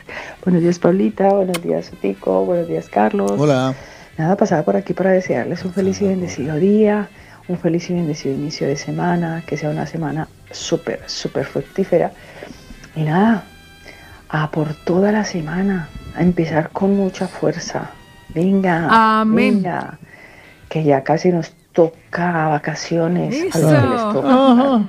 Buenos 0.42 0.62
días, 0.62 0.78
Paulita. 0.78 1.28
Buenos 1.28 1.62
días, 1.62 1.90
Tico. 2.00 2.46
Buenos 2.46 2.66
días, 2.66 2.88
Carlos. 2.88 3.32
Hola. 3.36 3.74
Nada, 4.16 4.34
pasaba 4.34 4.62
por 4.62 4.76
aquí 4.76 4.94
para 4.94 5.10
desearles 5.10 5.62
un 5.64 5.74
feliz 5.74 6.00
y 6.00 6.06
bendecido 6.06 6.56
día, 6.56 7.08
un 7.46 7.58
feliz 7.58 7.88
y 7.90 7.94
bendecido 7.94 8.34
inicio 8.34 8.66
de 8.66 8.76
semana, 8.76 9.44
que 9.46 9.58
sea 9.58 9.68
una 9.68 9.86
semana 9.86 10.26
súper, 10.50 11.02
súper 11.06 11.44
fructífera. 11.44 12.12
Y 12.96 13.02
nada, 13.02 13.44
a 14.28 14.50
por 14.50 14.74
toda 14.74 15.12
la 15.12 15.24
semana, 15.24 15.88
a 16.14 16.22
empezar 16.22 16.70
con 16.70 16.96
mucha 16.96 17.28
fuerza. 17.28 17.90
Venga, 18.34 19.20
Amén. 19.20 19.62
venga, 19.62 19.98
que 20.68 20.84
ya 20.84 21.02
casi 21.02 21.30
nos 21.30 21.52
toca 21.72 22.48
vacaciones 22.48 23.54
a 23.54 23.58
los 23.58 23.72
que 23.72 23.88
les 23.88 24.02
toca. 24.12 24.82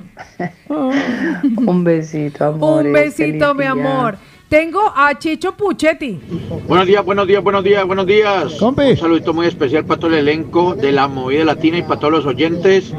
un 1.70 1.84
besito, 1.84 2.44
amor. 2.44 2.84
Un 2.84 2.92
besito, 2.92 3.54
mi 3.54 3.64
amor. 3.64 4.18
Tengo 4.50 4.80
a 4.96 5.16
Chicho 5.16 5.56
Puchetti. 5.56 6.18
Buenos 6.66 6.84
días, 6.88 7.04
buenos 7.04 7.28
días, 7.28 7.40
buenos 7.40 7.62
días, 7.62 7.86
buenos 7.86 8.04
días. 8.04 8.60
Un 8.60 8.96
saludito 8.96 9.32
muy 9.32 9.46
especial 9.46 9.84
para 9.84 10.00
todo 10.00 10.10
el 10.10 10.18
elenco 10.18 10.74
de 10.74 10.90
la 10.90 11.06
movida 11.06 11.44
latina 11.44 11.78
y 11.78 11.82
para 11.82 12.00
todos 12.00 12.12
los 12.14 12.26
oyentes. 12.26 12.92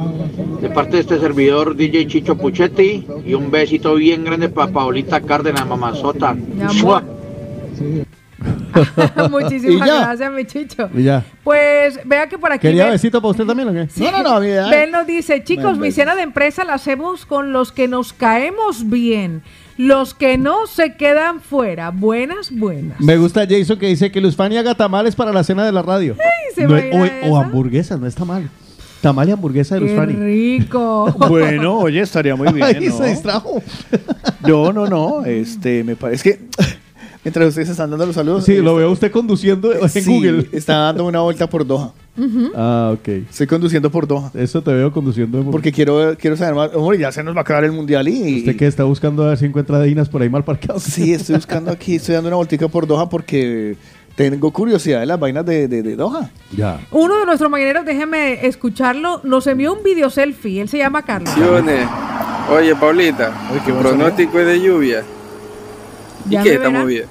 De 0.62 0.70
parte 0.70 0.92
de 0.96 1.02
este 1.02 1.20
servidor, 1.20 1.76
DJ 1.76 2.08
Chicho 2.08 2.38
Puchetti. 2.38 3.06
Y 3.26 3.34
un 3.34 3.52
besito 3.52 3.96
bien 3.96 4.24
grande 4.24 4.48
para 4.48 4.72
Paulita 4.72 5.20
Cárdenas, 5.20 5.68
mamazota. 5.68 6.38
Muchísimas 9.30 9.90
gracias, 10.00 10.32
mi 10.32 10.46
Chicho. 10.46 10.90
Y 10.96 11.04
ya. 11.04 11.26
Pues 11.44 12.00
vea 12.06 12.30
que 12.30 12.38
por 12.38 12.54
aquí. 12.54 12.62
¿Quería 12.62 12.86
Ben- 12.86 12.94
besito 12.94 13.22
para 13.22 13.32
usted 13.32 13.46
también 13.46 13.68
o 13.68 13.74
qué? 13.74 13.90
Sí. 13.90 14.06
Ben 14.70 14.90
nos 14.92 15.06
dice, 15.06 15.44
chicos, 15.44 15.78
mi 15.78 15.92
cena 15.92 16.16
de 16.16 16.22
empresa 16.22 16.64
la 16.64 16.76
hacemos 16.76 17.26
con 17.26 17.52
los 17.52 17.74
que 17.74 17.90
nos 17.90 18.14
caemos 18.14 18.90
bien. 18.90 19.44
Los 19.78 20.14
que 20.14 20.38
no 20.38 20.68
se 20.68 20.96
quedan 20.96 21.42
fuera. 21.42 21.90
Buenas, 21.92 22.52
buenas. 22.52 23.00
Me 23.00 23.18
gusta 23.18 23.46
Jason 23.50 23.78
que 23.80 23.88
dice 23.88 24.12
que 24.12 24.22
Luz 24.22 24.36
Fanny 24.36 24.58
haga 24.58 24.76
tamales 24.76 25.16
para 25.16 25.32
la 25.32 25.44
cena 25.44 25.66
de 25.66 25.72
la 25.72 25.82
radio. 25.82 26.16
¿se 26.56 26.68
No 26.68 26.78
es- 26.78 26.86
imagina 26.94 27.28
o, 27.30 27.32
o 27.34 27.38
hamburguesas, 27.42 28.00
no 28.00 28.08
está 28.08 28.26
mal. 28.26 28.50
Tamal 29.02 29.28
y 29.30 29.32
hamburguesa 29.32 29.76
de 29.76 29.82
Luz 29.82 29.90
Qué 29.92 29.96
Fanny. 29.96 30.14
rico. 30.14 31.16
Bueno, 31.30 31.80
oye, 31.80 32.02
estaría 32.02 32.36
muy 32.36 32.52
bien. 32.54 32.64
Ay, 32.64 32.88
¿no? 32.88 32.98
se 32.98 33.06
distrajo. 33.08 33.64
No, 34.46 34.72
no, 34.72 34.86
no. 34.88 35.26
Este, 35.26 35.84
me 35.84 35.96
parece 35.96 36.24
que 36.34 36.40
mientras 37.24 37.48
ustedes 37.48 37.70
están 37.70 37.90
dando 37.90 38.06
los 38.06 38.14
saludos. 38.16 38.44
Sí, 38.46 38.58
lo 38.58 38.76
veo 38.76 38.92
usted 38.92 39.12
conduciendo 39.12 39.74
en 39.74 39.90
sí, 39.90 40.02
Google. 40.06 40.48
Está 40.52 40.76
dando 40.76 41.06
una 41.06 41.22
vuelta 41.22 41.48
por 41.50 41.66
Doha. 41.66 41.94
Ah, 42.56 42.92
ok. 42.94 43.08
Estoy 43.30 43.48
conduciendo 43.48 43.90
por 43.90 44.08
Doha. 44.08 44.32
Eso 44.34 44.62
te 44.62 44.74
veo 44.74 44.92
conduciendo. 44.92 45.40
en- 45.40 45.50
Porque 45.52 45.72
quiero, 45.72 46.16
quiero 46.18 46.36
saber 46.38 46.56
más. 46.56 46.72
Hombre, 46.74 46.98
ya 47.00 47.12
se 47.12 47.24
nos 47.24 47.34
va 47.36 47.40
a 47.40 47.42
acabar 47.42 47.64
el 47.64 47.72
mundial 47.72 48.08
y. 48.08 48.40
¿Usted 48.40 48.58
qué 48.58 48.68
está 48.68 48.84
buscando 48.84 49.24
a 49.24 49.30
ver 49.30 49.38
si 49.38 49.46
encuentra 49.46 49.82
Dinas 49.82 50.10
por 50.10 50.22
ahí 50.22 50.30
mal 50.30 50.44
parqueados? 50.44 50.84
Sí, 50.84 51.14
estoy 51.14 51.36
buscando 51.36 51.72
aquí, 51.72 51.96
estoy 51.96 52.16
dando 52.16 52.28
una 52.30 52.36
vueltica 52.38 52.68
por 52.68 52.86
Doha 52.86 53.08
porque 53.10 53.76
tengo 54.16 54.52
curiosidad 54.52 55.00
de 55.00 55.06
las 55.06 55.20
vainas 55.20 55.46
de, 55.46 55.68
de, 55.68 55.82
de 55.84 55.96
Doha. 55.96 56.30
Ya. 56.56 56.80
Uno 56.92 57.18
de 57.18 57.26
nuestros 57.26 57.50
mañaneros, 57.50 57.86
déjeme 57.86 58.46
escucharlo, 58.46 59.22
nos 59.24 59.48
envió 59.48 59.74
un 59.74 59.82
video 59.84 60.10
selfie. 60.10 60.60
Él 60.62 60.68
se 60.70 60.78
llama 60.80 61.04
Carlos. 61.04 61.34
Oye, 62.50 62.76
Paulita, 62.76 63.32
qué 63.66 63.72
buen 63.72 63.84
pronóstico 63.86 64.38
es 64.40 64.46
de 64.48 64.62
lluvia. 64.62 65.04
¿Y 66.30 66.34
Ya 66.34 66.44
qué? 66.44 66.54
Estamos 66.56 66.86
bien. 66.86 67.06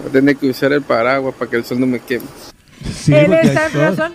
Voy 0.00 0.08
a 0.08 0.12
tener 0.12 0.36
que 0.36 0.48
usar 0.48 0.72
el 0.72 0.82
paraguas 0.82 1.34
para 1.38 1.50
que 1.50 1.56
el 1.58 1.64
sol 1.64 1.78
no 1.80 1.86
me 1.86 1.98
queme. 2.00 2.24
Él 3.08 3.32
está 3.32 3.66
en 3.66 3.72
razón. 3.74 4.12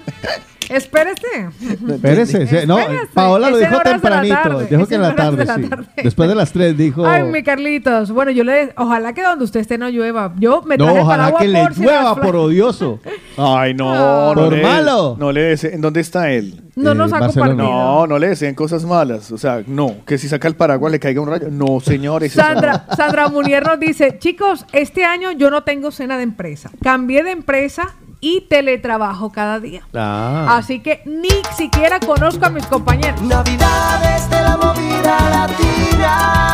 Espérese. 0.69 1.49
Espérese, 1.89 2.45
sí, 2.45 2.55
no, 2.67 2.77
Espérese. 2.77 3.07
Paola 3.11 3.49
lo 3.49 3.57
Es 3.57 3.67
dijo 3.67 3.81
tempranito. 3.81 4.59
Dijo 4.69 4.85
que 4.85 4.95
en 4.95 5.01
la 5.01 5.09
de 5.09 5.15
tarde, 5.15 5.43
la 5.45 5.55
sí. 5.55 5.63
tarde. 5.63 5.87
Después 6.03 6.29
de 6.29 6.35
las 6.35 6.51
3 6.51 6.77
dijo. 6.77 7.07
Ay, 7.07 7.23
mi 7.23 7.41
Carlitos. 7.41 8.11
Bueno, 8.11 8.29
yo 8.29 8.43
le. 8.43 8.71
Ojalá 8.77 9.13
que 9.13 9.23
donde 9.23 9.45
usted 9.45 9.61
esté 9.61 9.79
no 9.79 9.89
llueva. 9.89 10.31
Yo 10.37 10.61
me 10.61 10.77
No, 10.77 10.85
traje 10.85 10.99
ojalá 10.99 11.23
paraguas 11.31 11.41
que 11.41 11.47
le 11.47 11.73
si 11.73 11.81
llueva 11.81 12.15
por 12.15 12.35
odioso. 12.35 12.99
Ay, 13.37 13.73
no. 13.73 14.35
No 14.35 14.41
Por 14.43 14.53
le- 14.53 14.61
malo. 14.61 15.15
No 15.19 15.31
le 15.31 15.53
deseen- 15.55 15.73
¿En 15.73 15.81
dónde 15.81 16.01
está 16.01 16.29
él? 16.31 16.61
No 16.75 16.93
nos 16.93 17.11
ha 17.13 17.19
compartido. 17.19 17.55
No, 17.55 18.05
no 18.05 18.19
le 18.19 18.27
deseen 18.29 18.53
cosas 18.53 18.85
malas. 18.85 19.31
O 19.31 19.39
sea, 19.39 19.63
no. 19.65 20.05
Que 20.05 20.19
si 20.19 20.29
saca 20.29 20.47
el 20.47 20.55
paraguas 20.55 20.91
le 20.91 20.99
caiga 20.99 21.19
un 21.19 21.29
rayo. 21.29 21.47
No, 21.49 21.79
señores. 21.79 22.31
Sandra, 22.33 22.85
Sandra 22.95 23.27
Munier 23.29 23.65
nos 23.65 23.79
dice, 23.79 24.19
chicos, 24.19 24.67
este 24.71 25.03
año 25.03 25.31
yo 25.31 25.49
no 25.49 25.63
tengo 25.63 25.89
cena 25.89 26.15
de 26.17 26.23
empresa. 26.23 26.69
Cambié 26.83 27.23
de 27.23 27.31
empresa 27.31 27.95
y 28.21 28.41
teletrabajo 28.41 29.31
cada 29.31 29.59
día. 29.59 29.87
Ah. 29.93 30.57
Así 30.57 30.81
que 30.81 31.01
ni 31.05 31.41
siquiera 31.55 31.99
conozco 31.99 32.45
a 32.45 32.49
mis 32.49 32.65
compañeros. 32.65 33.21
Navidades 33.21 34.29
de 34.29 34.41
la 34.41 34.57
movida 34.57 35.29
latina. 35.29 36.49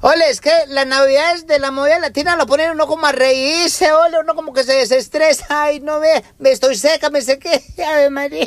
Ole, 0.00 0.28
es 0.28 0.42
que 0.42 0.52
las 0.68 0.86
navidades 0.86 1.46
de 1.46 1.58
la 1.58 1.70
movida 1.70 1.98
latina 1.98 2.36
lo 2.36 2.46
ponen 2.46 2.72
uno 2.72 2.86
como 2.86 3.06
a 3.06 3.12
reírse, 3.12 3.90
ole, 3.90 4.18
uno 4.20 4.34
como 4.34 4.52
que 4.52 4.62
se 4.62 4.74
desestresa, 4.74 5.46
ay, 5.48 5.80
no 5.80 5.98
ve, 5.98 6.22
me, 6.38 6.50
estoy 6.50 6.76
seca, 6.76 7.08
me 7.08 7.22
sequé, 7.22 7.62
Ave 7.88 8.10
María. 8.10 8.44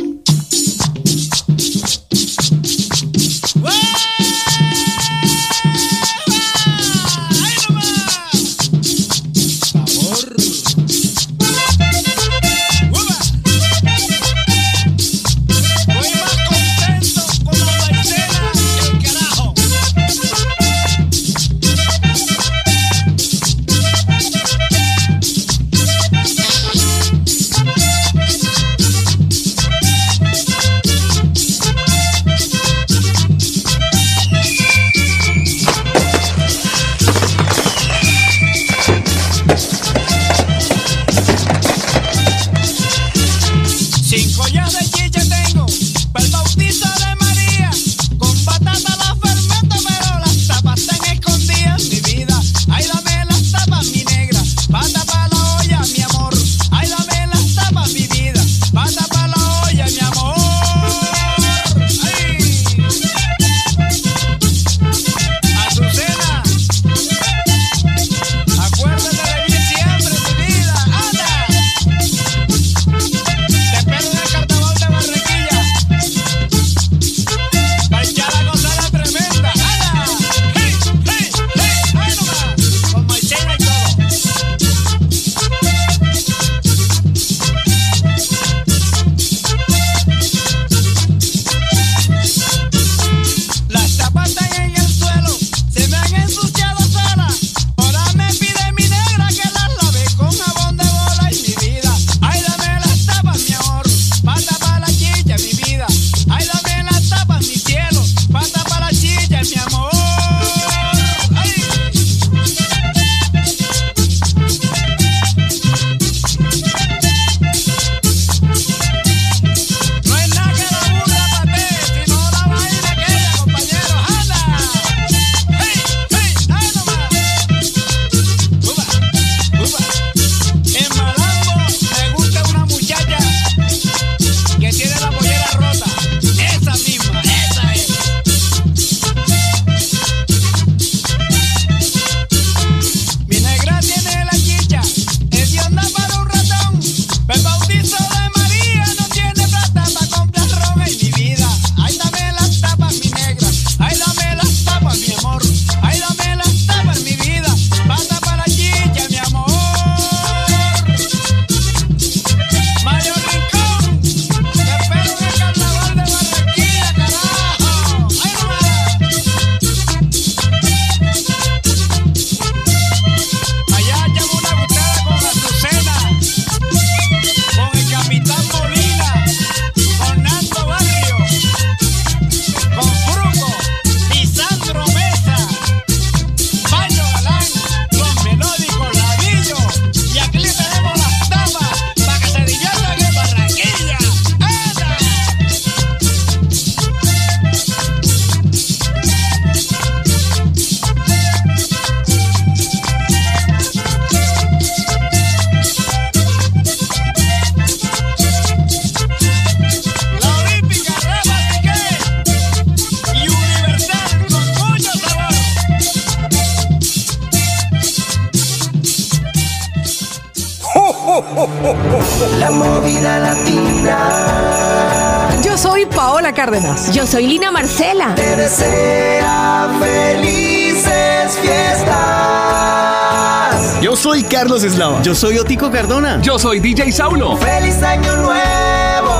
Yo 235.07 235.15
soy 235.15 235.37
Otico 235.37 235.71
Cardona. 235.71 236.21
Yo 236.21 236.37
soy 236.37 236.59
DJ 236.59 236.91
Saulo. 236.91 237.37
¡Feliz 237.37 237.81
Año 237.81 238.17
Nuevo! 238.17 239.15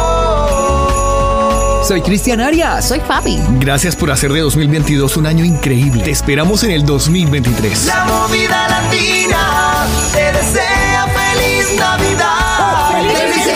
Soy 1.82 2.02
Cristian 2.02 2.42
Arias. 2.42 2.90
Soy 2.90 3.00
Fabi. 3.00 3.40
Gracias 3.52 3.96
por 3.96 4.12
hacer 4.12 4.34
de 4.34 4.42
2022 4.42 5.16
un 5.16 5.28
año 5.28 5.46
increíble. 5.46 6.04
Te 6.04 6.12
esperamos 6.12 6.66
en 6.66 6.72
el 6.72 6.86
2023. 6.86 7.86
La 7.86 8.04
movida 8.04 8.68
latina 8.68 9.88
te 10.12 10.30
desea 10.34 11.08
feliz 11.08 11.74
Navidad. 11.80 12.92
¡Feliz, 12.92 13.18
feliz, 13.18 13.48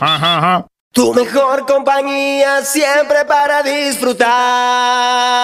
ajá. 0.00 0.64
Tu 0.92 1.12
mejor 1.12 1.66
compañía 1.66 2.64
siempre 2.64 3.24
para 3.24 3.64
disfrutar. 3.64 5.43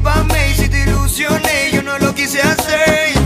discúlpame 0.00 0.54
si 0.54 0.68
te 0.68 0.82
ilusioné, 0.82 1.70
yo 1.72 1.82
no 1.82 1.98
lo 1.98 2.14
quise 2.14 2.40
hacer. 2.40 3.19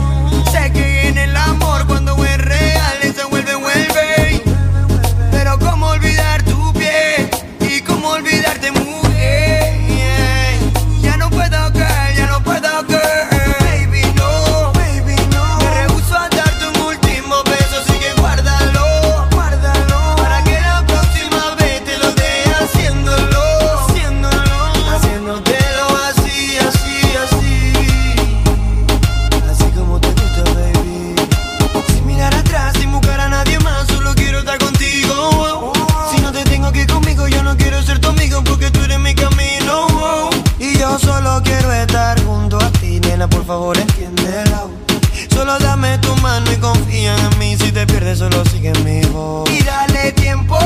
Solo 45.30 45.58
dame 45.58 45.98
tu 45.98 46.14
mano 46.16 46.50
y 46.52 46.56
confía 46.56 47.16
en 47.16 47.38
mí. 47.38 47.56
Si 47.56 47.70
te 47.70 47.86
pierdes, 47.86 48.18
solo 48.18 48.44
sigue 48.46 48.72
mi 48.84 49.00
voz. 49.06 49.50
Y 49.50 49.62
dale 49.62 50.12
tiempo, 50.12 50.56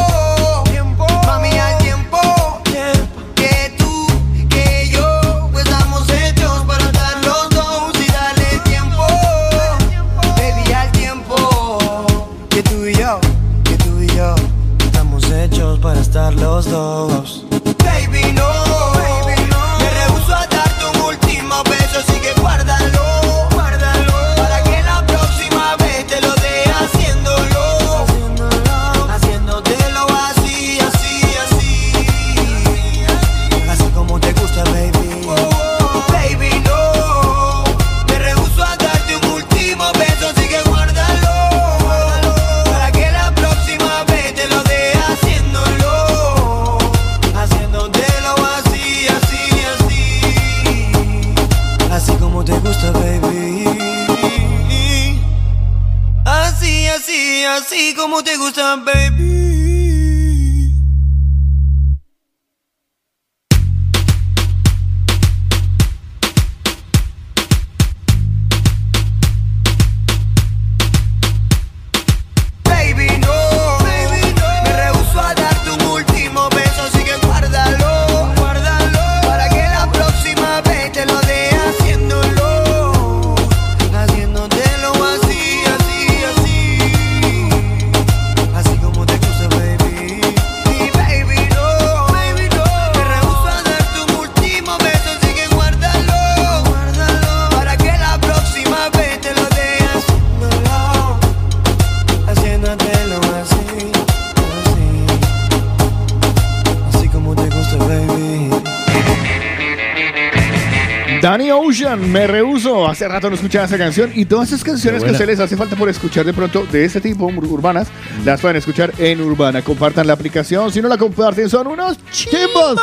Hace 113.09 113.15
rato 113.15 113.31
no 113.31 113.37
escuchaba 113.37 113.65
esa 113.65 113.79
canción 113.79 114.11
y 114.15 114.27
todas 114.27 114.49
esas 114.49 114.63
canciones 114.63 115.03
que 115.03 115.09
a 115.09 115.13
ustedes 115.13 115.31
les 115.31 115.41
hace 115.41 115.57
falta 115.57 115.77
por 115.77 115.89
escuchar 115.89 116.27
de 116.27 116.35
pronto 116.35 116.67
de 116.71 116.85
este 116.85 117.01
tipo, 117.01 117.27
ur- 117.31 117.49
urbanas, 117.51 117.89
las 118.23 118.39
pueden 118.39 118.59
escuchar 118.59 118.93
en 118.99 119.23
Urbana. 119.23 119.63
Compartan 119.63 120.07
la 120.07 120.13
aplicación. 120.13 120.71
Si 120.71 120.83
no 120.83 120.89
la 120.89 120.99
comparten, 120.99 121.49
son 121.49 121.69
unos 121.69 121.97
chimbos. 122.11 122.77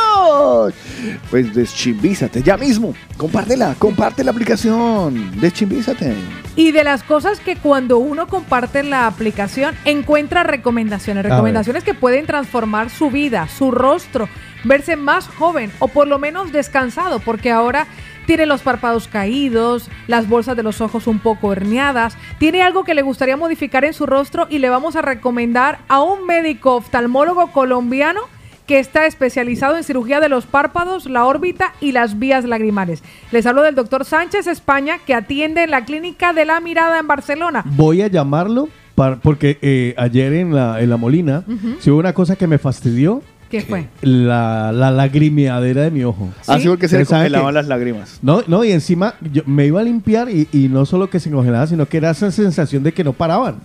Pues 1.30 1.54
deschimbízate 1.54 2.42
ya 2.42 2.56
mismo. 2.56 2.92
Compártela, 3.16 3.76
comparte 3.78 4.24
la 4.24 4.32
aplicación. 4.32 5.40
Deschimbízate. 5.40 6.12
Y 6.56 6.72
de 6.72 6.82
las 6.82 7.04
cosas 7.04 7.38
que 7.38 7.54
cuando 7.54 7.98
uno 7.98 8.26
comparte 8.26 8.82
la 8.82 9.06
aplicación 9.06 9.76
encuentra 9.84 10.42
recomendaciones, 10.42 11.22
recomendaciones 11.22 11.84
que 11.84 11.94
pueden 11.94 12.26
transformar 12.26 12.90
su 12.90 13.12
vida, 13.12 13.46
su 13.46 13.70
rostro, 13.70 14.28
verse 14.64 14.96
más 14.96 15.28
joven 15.28 15.70
o 15.78 15.86
por 15.86 16.08
lo 16.08 16.18
menos 16.18 16.50
descansado, 16.50 17.20
porque 17.20 17.52
ahora 17.52 17.86
tiene 18.26 18.46
los 18.46 18.62
párpados 18.62 19.08
caídos, 19.08 19.88
las 20.06 20.28
bolsas 20.28 20.56
de 20.56 20.62
los 20.62 20.80
ojos 20.80 21.06
un 21.06 21.18
poco 21.18 21.52
herniadas, 21.52 22.16
tiene 22.38 22.62
algo 22.62 22.84
que 22.84 22.94
le 22.94 23.02
gustaría 23.02 23.36
modificar 23.36 23.84
en 23.84 23.94
su 23.94 24.06
rostro 24.06 24.46
y 24.50 24.58
le 24.58 24.68
vamos 24.68 24.96
a 24.96 25.02
recomendar 25.02 25.78
a 25.88 26.02
un 26.02 26.26
médico 26.26 26.76
oftalmólogo 26.76 27.52
colombiano 27.52 28.20
que 28.66 28.78
está 28.78 29.06
especializado 29.06 29.76
en 29.76 29.84
cirugía 29.84 30.20
de 30.20 30.28
los 30.28 30.44
párpados, 30.44 31.06
la 31.06 31.24
órbita 31.24 31.72
y 31.80 31.92
las 31.92 32.18
vías 32.18 32.44
lagrimales. 32.44 33.02
Les 33.30 33.46
hablo 33.46 33.62
del 33.62 33.76
doctor 33.76 34.04
Sánchez 34.04 34.48
España, 34.48 34.98
que 35.06 35.14
atiende 35.14 35.62
en 35.62 35.70
la 35.70 35.84
clínica 35.84 36.32
de 36.32 36.44
la 36.44 36.60
mirada 36.60 36.98
en 36.98 37.06
Barcelona. 37.06 37.62
Voy 37.64 38.02
a 38.02 38.08
llamarlo 38.08 38.68
para, 38.96 39.16
porque 39.16 39.58
eh, 39.62 39.94
ayer 39.96 40.32
en 40.32 40.54
la, 40.54 40.80
en 40.80 40.90
la 40.90 40.96
Molina, 40.96 41.44
si 41.78 41.90
hubo 41.90 42.00
una 42.00 42.12
cosa 42.12 42.34
que 42.34 42.48
me 42.48 42.58
fastidió, 42.58 43.22
¿Qué 43.50 43.60
fue? 43.60 43.86
la, 44.02 44.72
la 44.72 44.90
lagrimeadera 44.90 45.82
de 45.82 45.90
mi 45.90 46.02
ojo. 46.04 46.30
Así 46.46 46.62
¿Sí? 46.62 46.68
porque 46.68 46.88
se 46.88 46.98
le 46.98 47.06
congelaban 47.06 47.54
las 47.54 47.68
lágrimas. 47.68 48.18
No, 48.22 48.42
no, 48.46 48.64
y 48.64 48.72
encima 48.72 49.14
yo 49.32 49.42
me 49.46 49.66
iba 49.66 49.80
a 49.80 49.84
limpiar 49.84 50.28
y, 50.28 50.48
y 50.52 50.68
no 50.68 50.84
solo 50.84 51.08
que 51.08 51.20
se 51.20 51.30
congelaba, 51.30 51.66
sino 51.66 51.86
que 51.86 51.98
era 51.98 52.10
esa 52.10 52.30
sensación 52.30 52.82
de 52.82 52.92
que 52.92 53.04
no 53.04 53.12
paraban. 53.12 53.56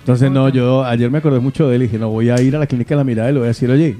Entonces, 0.00 0.30
no, 0.30 0.48
yo 0.48 0.84
ayer 0.84 1.10
me 1.10 1.18
acordé 1.18 1.38
mucho 1.38 1.68
de 1.68 1.76
él 1.76 1.82
y 1.82 1.86
dije, 1.86 1.98
no, 1.98 2.08
voy 2.08 2.28
a 2.30 2.40
ir 2.40 2.56
a 2.56 2.58
la 2.58 2.66
clínica 2.66 2.94
de 2.94 2.96
la 2.96 3.04
mirada 3.04 3.30
y 3.30 3.34
le 3.34 3.38
voy 3.38 3.46
a 3.46 3.48
decir, 3.48 3.70
oye, 3.70 3.96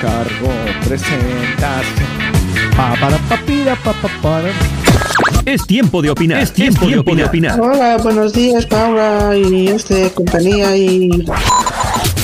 Cargo 0.00 0.52
presentas. 0.84 1.86
Pa, 2.76 2.94
para, 3.00 3.16
pa, 3.28 3.36
pira, 3.46 3.76
pa, 3.76 3.92
pa, 3.94 4.08
para. 4.22 4.50
Es 5.46 5.66
tiempo 5.66 6.02
de 6.02 6.10
opinar. 6.10 6.42
Es 6.42 6.52
tiempo, 6.52 6.86
de 6.86 7.24
opinar. 7.24 7.60
Hola, 7.60 7.96
buenos 8.02 8.32
días, 8.32 8.66
Paula 8.66 9.36
y 9.36 9.68
este 9.68 10.10
compañía 10.10 10.76
y 10.76 11.24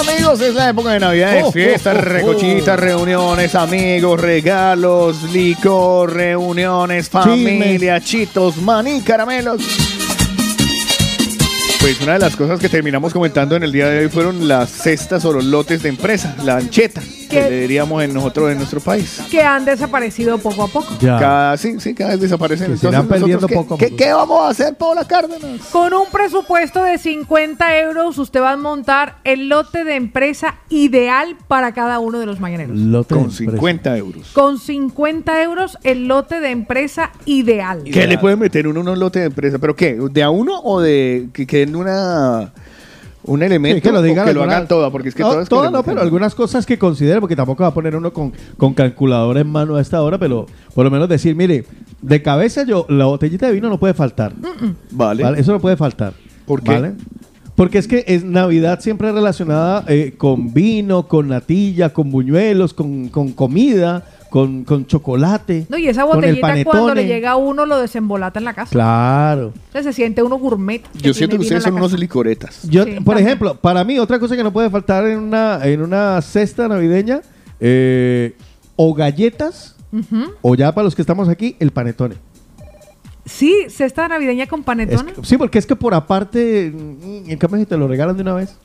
Amigos, 0.00 0.40
es 0.40 0.54
la 0.54 0.70
época 0.70 0.92
de 0.92 1.00
Navidades, 1.00 1.44
Oh, 1.46 1.52
fiestas, 1.52 1.94
oh, 1.94 1.98
oh, 1.98 2.02
recochitas, 2.02 2.78
oh. 2.78 2.80
reuniones, 2.80 3.54
amigos, 3.54 4.18
regalos, 4.18 5.22
licor, 5.24 6.14
reuniones, 6.14 7.10
familia, 7.10 8.00
chitos, 8.00 8.56
maní, 8.56 9.02
caramelos. 9.02 9.60
Pues 11.80 11.98
una 12.02 12.12
de 12.12 12.18
las 12.18 12.36
cosas 12.36 12.60
que 12.60 12.68
terminamos 12.68 13.14
comentando 13.14 13.56
en 13.56 13.62
el 13.62 13.72
día 13.72 13.88
de 13.88 14.00
hoy 14.00 14.08
fueron 14.10 14.46
las 14.46 14.70
cestas 14.70 15.24
o 15.24 15.32
los 15.32 15.44
lotes 15.46 15.82
de 15.82 15.88
empresa, 15.88 16.36
la 16.44 16.58
ancheta, 16.58 17.00
que 17.00 17.28
¿Qué? 17.28 17.40
le 17.48 17.60
diríamos 17.62 18.02
en 18.04 18.12
nosotros 18.12 18.50
en 18.52 18.58
nuestro 18.58 18.80
país. 18.80 19.18
Que 19.30 19.40
han 19.40 19.64
desaparecido 19.64 20.36
poco 20.36 20.64
a 20.64 20.68
poco. 20.68 20.94
Cada, 21.00 21.56
sí, 21.56 21.80
sí, 21.80 21.94
cada 21.94 22.10
vez 22.10 22.20
desaparecen. 22.20 22.66
Que 22.66 22.72
Entonces, 22.74 23.02
perdiendo 23.04 23.46
nosotros, 23.46 23.64
poco 23.64 23.74
a 23.76 23.78
¿qué, 23.78 23.86
poco. 23.86 23.96
¿qué, 23.96 24.04
qué 24.04 24.12
vamos 24.12 24.40
a 24.42 24.48
hacer, 24.50 24.74
Paula 24.76 25.06
Cárdenas? 25.06 25.42
Con 25.72 25.94
un 25.94 26.06
presupuesto 26.12 26.82
de 26.82 26.98
50 26.98 27.78
euros, 27.78 28.18
usted 28.18 28.42
va 28.42 28.52
a 28.52 28.56
montar 28.58 29.16
el 29.24 29.48
lote 29.48 29.84
de 29.84 29.94
empresa 29.94 30.56
ideal 30.68 31.34
para 31.48 31.72
cada 31.72 31.98
uno 31.98 32.18
de 32.18 32.26
los 32.26 32.40
mañaneros. 32.40 32.76
Lote 32.76 33.14
de 33.14 33.20
Con 33.20 33.30
empresa. 33.30 33.52
50 33.52 33.96
euros. 33.96 34.30
Con 34.34 34.58
50 34.58 35.42
euros, 35.42 35.78
el 35.82 36.08
lote 36.08 36.40
de 36.40 36.50
empresa 36.50 37.12
ideal. 37.24 37.84
¿Qué 37.84 38.06
le 38.06 38.18
pueden 38.18 38.38
meter 38.38 38.68
uno 38.68 38.82
en 38.82 38.88
un 38.88 38.98
lote 39.00 39.20
de 39.20 39.26
empresa? 39.26 39.58
¿Pero 39.58 39.74
qué? 39.74 39.98
¿De 40.10 40.22
a 40.22 40.28
uno 40.28 40.60
o 40.60 40.82
de 40.82 41.30
que 41.32 41.69
una 41.76 42.52
un 43.22 43.42
elemento 43.42 43.76
Sí, 43.76 43.82
que 43.82 43.92
lo 43.92 44.02
digan 44.02 44.24
o 44.24 44.28
que 44.28 44.34
lo 44.34 44.42
hagan 44.42 44.66
toda? 44.66 44.90
Porque 44.90 45.10
es 45.10 45.14
que 45.14 45.22
no, 45.22 45.30
todo 45.30 45.40
es 45.40 45.48
que 45.48 45.50
todo 45.50 45.64
le 45.64 45.70
no, 45.70 45.82
pero 45.82 46.00
algunas 46.00 46.34
cosas 46.34 46.64
que 46.64 46.78
considero, 46.78 47.20
porque 47.20 47.36
tampoco 47.36 47.62
va 47.62 47.68
a 47.68 47.74
poner 47.74 47.94
uno 47.94 48.12
con, 48.12 48.32
con 48.56 48.74
calculadora 48.74 49.40
en 49.40 49.50
mano 49.50 49.76
a 49.76 49.80
esta 49.80 50.02
hora, 50.02 50.18
pero 50.18 50.46
por 50.74 50.84
lo 50.84 50.90
menos 50.90 51.08
decir, 51.08 51.36
mire, 51.36 51.64
de 52.00 52.22
cabeza 52.22 52.64
yo, 52.64 52.86
la 52.88 53.06
botellita 53.06 53.46
de 53.46 53.52
vino 53.52 53.68
no 53.68 53.78
puede 53.78 53.94
faltar. 53.94 54.32
Vale. 54.90 55.22
¿vale? 55.22 55.40
Eso 55.40 55.52
no 55.52 55.60
puede 55.60 55.76
faltar. 55.76 56.14
¿Por 56.46 56.62
qué? 56.62 56.72
¿vale? 56.72 56.94
Porque 57.54 57.76
es 57.76 57.86
que 57.86 58.04
es 58.06 58.24
Navidad 58.24 58.80
siempre 58.80 59.12
relacionada 59.12 59.84
eh, 59.86 60.14
con 60.16 60.54
vino, 60.54 61.06
con 61.06 61.28
natilla, 61.28 61.90
con 61.92 62.10
buñuelos, 62.10 62.72
con, 62.72 63.08
con 63.08 63.32
comida, 63.32 64.06
con, 64.30 64.64
con 64.64 64.86
chocolate. 64.86 65.66
No, 65.68 65.76
y 65.76 65.88
esa 65.88 66.02
con 66.06 66.22
el 66.24 66.36
botellita 66.40 66.64
cuando 66.70 66.94
le 66.94 67.06
llega 67.06 67.32
a 67.32 67.36
uno 67.36 67.66
lo 67.66 67.78
desembolata 67.78 68.38
en 68.38 68.44
la 68.44 68.54
casa. 68.54 68.70
Claro. 68.70 69.52
Entonces 69.66 69.84
se 69.84 69.92
siente 69.92 70.22
uno 70.22 70.36
gourmet. 70.36 70.82
Yo 70.94 71.12
siento 71.12 71.36
que 71.36 71.42
ustedes 71.42 71.64
son 71.64 71.74
unos 71.74 71.92
licoretas. 71.98 72.62
Yo, 72.68 72.84
Sí, 72.84 72.92
por 73.00 73.14
también. 73.14 73.26
ejemplo, 73.26 73.54
para 73.56 73.84
mí, 73.84 73.98
otra 73.98 74.18
cosa 74.18 74.36
que 74.36 74.42
no 74.44 74.52
puede 74.52 74.70
faltar 74.70 75.04
en 75.06 75.18
una, 75.18 75.60
en 75.64 75.82
una 75.82 76.22
cesta 76.22 76.68
navideña, 76.68 77.20
eh, 77.60 78.34
o 78.76 78.94
galletas, 78.94 79.76
o 80.40 80.54
ya 80.54 80.72
para 80.72 80.84
los 80.84 80.94
que 80.94 81.02
estamos 81.02 81.28
aquí, 81.28 81.56
el 81.58 81.72
panetone. 81.72 82.14
Sí, 83.26 83.54
cesta 83.68 84.08
navideña 84.08 84.46
con 84.46 84.60
Es 84.60 84.66
panetone. 84.66 85.12
que- 85.12 85.24
sí, 85.24 85.36
porque 85.36 85.58
es 85.58 85.66
que 85.66 85.76
por 85.76 85.94
aparte, 85.94 86.66
en 86.66 87.36
cambio, 87.38 87.60
si 87.60 87.66
te 87.66 87.76
lo 87.76 87.86
regalan 87.86 88.16
de 88.16 88.22
una 88.22 88.34
vez. 88.34 88.56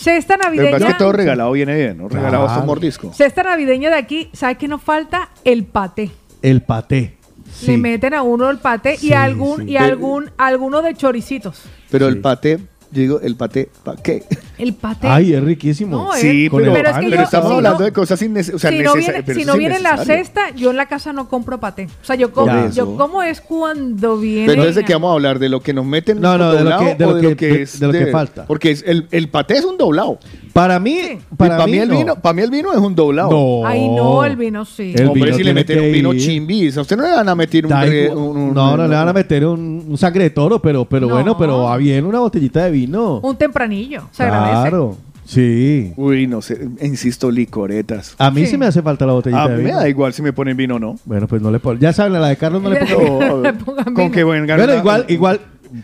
Cesta 0.00 0.36
Pero 0.38 0.48
navideña. 0.50 0.76
es 0.78 0.84
que 0.84 0.94
todo 0.94 1.12
regalado 1.12 1.52
viene 1.52 1.74
bien, 1.74 1.98
¿no? 1.98 2.08
Regalado 2.08 2.46
hasta 2.46 2.60
un 2.60 2.66
mordisco. 2.66 3.12
Cesta 3.12 3.42
navideña 3.42 3.90
de 3.90 3.96
aquí, 3.96 4.30
¿sabe 4.32 4.54
qué 4.56 4.66
nos 4.66 4.82
falta? 4.82 5.28
El 5.44 5.64
paté. 5.66 6.10
El 6.40 6.62
paté. 6.62 7.16
Le 7.60 7.66
Sí. 7.66 7.76
meten 7.76 8.14
a 8.14 8.22
uno 8.22 8.48
el 8.48 8.58
paté 8.58 8.96
Sí, 8.96 9.08
y 9.08 9.12
algún 9.12 9.58
sí. 9.66 9.72
y 9.72 9.76
algún 9.76 10.30
alguno 10.38 10.80
de 10.80 10.94
choricitos. 10.94 11.62
Pero 11.90 12.08
el 12.08 12.18
paté, 12.20 12.60
yo 12.92 13.00
digo, 13.02 13.20
el 13.20 13.36
paté, 13.36 13.68
¿pa' 13.84 13.96
qué? 13.96 14.24
El 14.58 14.74
paté. 14.74 15.06
Ay, 15.08 15.32
es 15.32 15.42
riquísimo. 15.42 15.96
No, 15.96 16.12
Sí, 16.14 16.48
Con 16.50 16.60
pero, 16.62 16.76
el 16.76 16.86
es 16.86 16.92
que 16.92 17.00
pero 17.04 17.16
yo- 17.16 17.22
estamos 17.22 17.48
si 17.50 17.56
hablando 17.56 17.78
no- 17.78 17.84
de 17.84 17.92
cosas 17.92 18.20
innecesarias. 18.22 18.56
O 18.56 18.58
sea, 18.58 18.70
si 18.70 18.82
no 18.82 18.94
viene, 18.94 19.34
si 19.34 19.44
no 19.44 19.56
viene 19.56 19.76
en 19.76 19.82
la 19.82 20.04
cesta, 20.04 20.50
yo 20.56 20.70
en 20.70 20.76
la 20.76 20.86
casa 20.86 21.12
no 21.12 21.28
compro 21.28 21.58
paté. 21.60 21.84
O 22.02 22.04
sea, 22.04 22.16
yo 22.16 22.32
como, 22.32 22.68
yo 22.70 22.96
como 22.96 23.22
es 23.22 23.40
cuando 23.40 24.18
viene. 24.18 24.46
Pero 24.46 24.62
entonces, 24.62 24.74
¿de 24.76 24.84
qué 24.84 24.92
vamos 24.94 25.10
a 25.10 25.14
hablar? 25.14 25.38
¿De 25.38 25.48
lo 25.48 25.60
que 25.60 25.72
nos 25.72 25.86
meten 25.86 26.20
No, 26.20 26.36
no, 26.36 26.52
de 26.52 26.58
lo 26.58 26.70
doblado 26.70 26.84
que- 26.84 26.94
de 26.96 27.04
o 27.04 27.12
lo 27.14 27.36
que- 27.36 27.46
de- 27.48 27.62
es 27.62 27.80
de 27.80 27.86
lo 27.86 27.92
que 27.92 28.06
falta. 28.08 28.46
Porque 28.46 28.70
es 28.72 28.84
el, 28.86 29.06
el 29.12 29.28
paté 29.28 29.56
es 29.58 29.64
un 29.64 29.78
doblado. 29.78 30.18
Para 30.52 30.80
mí, 30.80 30.98
Para, 31.36 31.56
para, 31.58 31.66
mí, 31.68 31.78
el 31.78 31.88
no. 31.88 31.96
vino, 31.98 32.16
para 32.16 32.32
mí 32.34 32.42
el 32.42 32.50
vino 32.50 32.72
es 32.72 32.78
un 32.78 32.94
doblado. 32.94 33.30
No. 33.30 33.66
Ay, 33.66 33.88
no, 33.88 34.24
el 34.24 34.36
vino 34.36 34.64
sí. 34.64 34.92
El 34.96 35.06
Hombre, 35.08 35.24
vino 35.26 35.36
si 35.36 35.44
le 35.44 35.54
meten 35.54 35.80
un 35.80 35.92
vino 35.92 36.12
chimbis, 36.14 36.76
a 36.76 36.80
usted 36.80 36.96
no 36.96 37.04
le 37.04 37.10
van 37.12 37.28
a 37.28 37.34
meter 37.34 37.64
un... 37.66 37.70
Da 37.70 37.82
re- 37.84 38.04
igual. 38.06 38.18
un- 38.18 38.36
un- 38.36 38.54
no, 38.54 38.76
no 38.76 38.88
le 38.88 38.94
van 38.96 39.08
a 39.08 39.12
meter 39.12 39.46
un, 39.46 39.84
un 39.88 39.98
sangre 39.98 40.24
de 40.24 40.30
toro, 40.30 40.60
pero, 40.60 40.84
pero 40.84 41.06
No. 41.06 41.14
bueno, 41.14 41.36
pero 41.38 41.62
va 41.64 41.76
bien 41.76 42.04
una 42.04 42.18
botellita 42.20 42.64
de 42.64 42.70
vino. 42.70 43.20
Un 43.22 43.36
tempranillo. 43.36 44.02
Se 44.12 44.24
agradece. 44.24 44.70
claro, 44.70 44.96
sí. 45.24 45.92
Uy, 45.96 46.26
no 46.26 46.42
sé, 46.42 46.68
insisto, 46.82 47.30
licoretas. 47.30 48.14
A 48.18 48.30
mí 48.30 48.42
sí, 48.44 48.52
Sí. 48.52 48.56
me 48.58 48.66
hace 48.66 48.82
falta 48.82 49.06
la 49.06 49.12
botellita 49.12 49.44
A 49.44 49.48
de 49.48 49.56
mí 49.58 49.62
me 49.64 49.72
da 49.72 49.88
igual 49.88 50.12
si 50.12 50.22
me 50.22 50.32
ponen 50.32 50.56
vino 50.56 50.76
o 50.76 50.78
no. 50.78 50.96
Bueno, 51.04 51.26
pues 51.28 51.40
no 51.40 51.50
le 51.50 51.60
pongo. 51.60 51.78
Ya 51.78 51.92
saben, 51.92 52.14
a 52.16 52.18
la 52.20 52.28
de 52.28 52.36
Carlos 52.36 52.60
no 52.62 52.70
le 52.70 52.84
pongo. 52.86 53.20
No, 53.20 53.40
Le 53.42 53.52
pongan 53.52 53.84
con 53.84 53.94
vino. 53.94 54.10
que 54.10 54.24
buen 54.24 54.46
Bueno, 54.46 54.74
igual, 54.74 55.04
igual, 55.08 55.40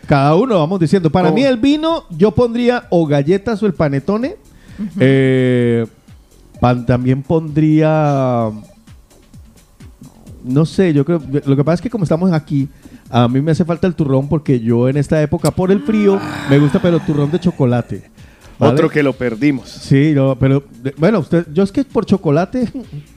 cada 0.09 0.35
uno 0.35 0.59
vamos 0.59 0.81
diciendo. 0.81 1.11
Para 1.11 1.29
¿Cómo? 1.29 1.37
mí 1.37 1.45
el 1.45 1.59
vino, 1.59 2.05
yo 2.11 2.33
pondría 2.33 2.85
o 2.91 3.07
galletas 3.07 3.63
o 3.63 3.67
el 3.67 3.75
panetone. 3.75 4.37
Eh, 5.01 5.87
pan- 6.61 6.85
también 6.87 7.23
pondría, 7.23 8.51
no 10.45 10.65
sé, 10.67 10.93
yo 10.93 11.05
creo, 11.05 11.21
lo 11.45 11.57
que 11.57 11.65
pasa 11.65 11.75
es 11.75 11.81
que 11.81 11.91
como 11.91 12.05
estamos 12.05 12.33
aquí, 12.33 12.69
a 13.11 13.29
mí 13.29 13.41
me 13.41 13.53
hace 13.53 13.65
falta 13.65 13.87
el 13.87 13.95
turrón 13.95 14.29
porque 14.29 14.61
yo 14.61 14.89
en 14.89 14.97
esta 14.97 15.21
época, 15.23 15.51
por 15.51 15.71
el 15.71 15.83
frío, 15.83 16.21
me 16.51 16.59
gusta 16.59 16.81
pero 16.81 17.01
turrón 17.01 17.31
de 17.31 17.41
chocolate. 17.41 18.11
¿vale? 18.59 18.73
Otro 18.73 18.89
que 18.89 19.03
lo 19.03 19.13
perdimos. 19.13 19.69
Sí, 19.69 20.13
no, 20.15 20.35
pero 20.39 20.63
de- 20.83 20.95
bueno, 20.97 21.19
usted, 21.19 21.47
yo 21.53 21.63
es 21.63 21.71
que 21.71 21.85
por 21.85 22.07
chocolate 22.07 22.69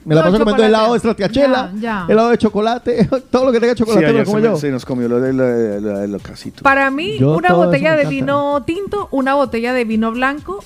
me 0.04 0.14
la 0.14 0.20
No, 0.22 0.26
paso 0.26 0.32
comiendo 0.32 0.50
chocolate. 0.50 0.66
helado 0.66 0.90
de 0.92 0.96
estratiachela, 0.98 1.72
helado 2.08 2.28
de 2.30 2.38
chocolate, 2.38 3.08
todo 3.30 3.46
lo 3.46 3.52
que 3.52 3.58
tenga 3.60 3.72
Sí, 3.72 3.78
chocolate 3.78 4.02
me 4.02 4.08
ayer 4.10 4.20
lo 4.20 4.24
como 4.26 4.36
se, 4.38 4.42
me- 4.42 4.48
yo. 4.54 4.56
se 4.60 4.70
nos 4.70 4.84
comió 4.84 5.08
lo 5.08 5.20
de, 5.20 5.32
la- 5.32 5.44
de 5.44 5.80
la- 5.80 5.98
de 6.00 6.08
los 6.08 6.20
casitos. 6.22 6.62
Para 6.62 6.90
mí, 6.90 7.16
Yo 7.18 7.36
una 7.36 7.54
botella 7.54 7.92
de 7.92 8.02
encanta. 8.02 8.10
vino 8.10 8.62
tinto, 8.66 9.08
una 9.12 9.34
botella 9.34 9.72
de 9.72 9.84
vino 9.84 10.12
blanco. 10.12 10.62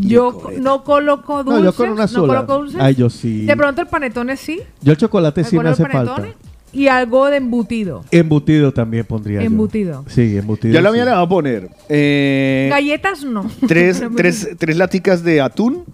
Yo 0.00 0.42
no 0.60 0.84
coloco 0.84 1.38
No, 1.38 1.44
dulces. 1.44 1.64
yo 1.64 1.72
con 1.74 1.88
una 1.90 2.06
sola. 2.08 2.34
coloco 2.34 2.58
dulces. 2.58 2.80
Ay, 2.80 2.94
yo 2.94 3.10
sí. 3.10 3.44
De 3.46 3.56
pronto 3.56 3.80
el 3.82 3.88
panetone 3.88 4.36
sí. 4.36 4.60
Yo 4.80 4.92
el 4.92 4.98
chocolate 4.98 5.44
sí 5.44 5.56
me 5.56 5.60
¿Alguno 5.68 5.72
hace 5.72 5.82
falta. 5.92 6.14
panetone? 6.16 6.34
y 6.74 6.88
algo 6.88 7.26
de 7.26 7.36
embutido. 7.36 8.02
Embutido 8.10 8.72
también 8.72 9.04
pondría 9.04 9.40
yo. 9.40 9.46
Embutido. 9.46 10.04
Sí, 10.08 10.38
embutido. 10.38 10.72
Yo 10.72 10.80
la 10.80 10.88
sí. 10.88 10.94
mía 10.94 11.04
le 11.04 11.10
voy 11.12 11.22
a 11.22 11.28
poner 11.28 11.68
eh, 11.90 12.68
Galletas 12.70 13.24
no. 13.24 13.44
tres, 13.68 14.02
tres, 14.16 14.48
tres 14.58 14.76
laticas 14.78 15.22
de 15.22 15.42
atún, 15.42 15.84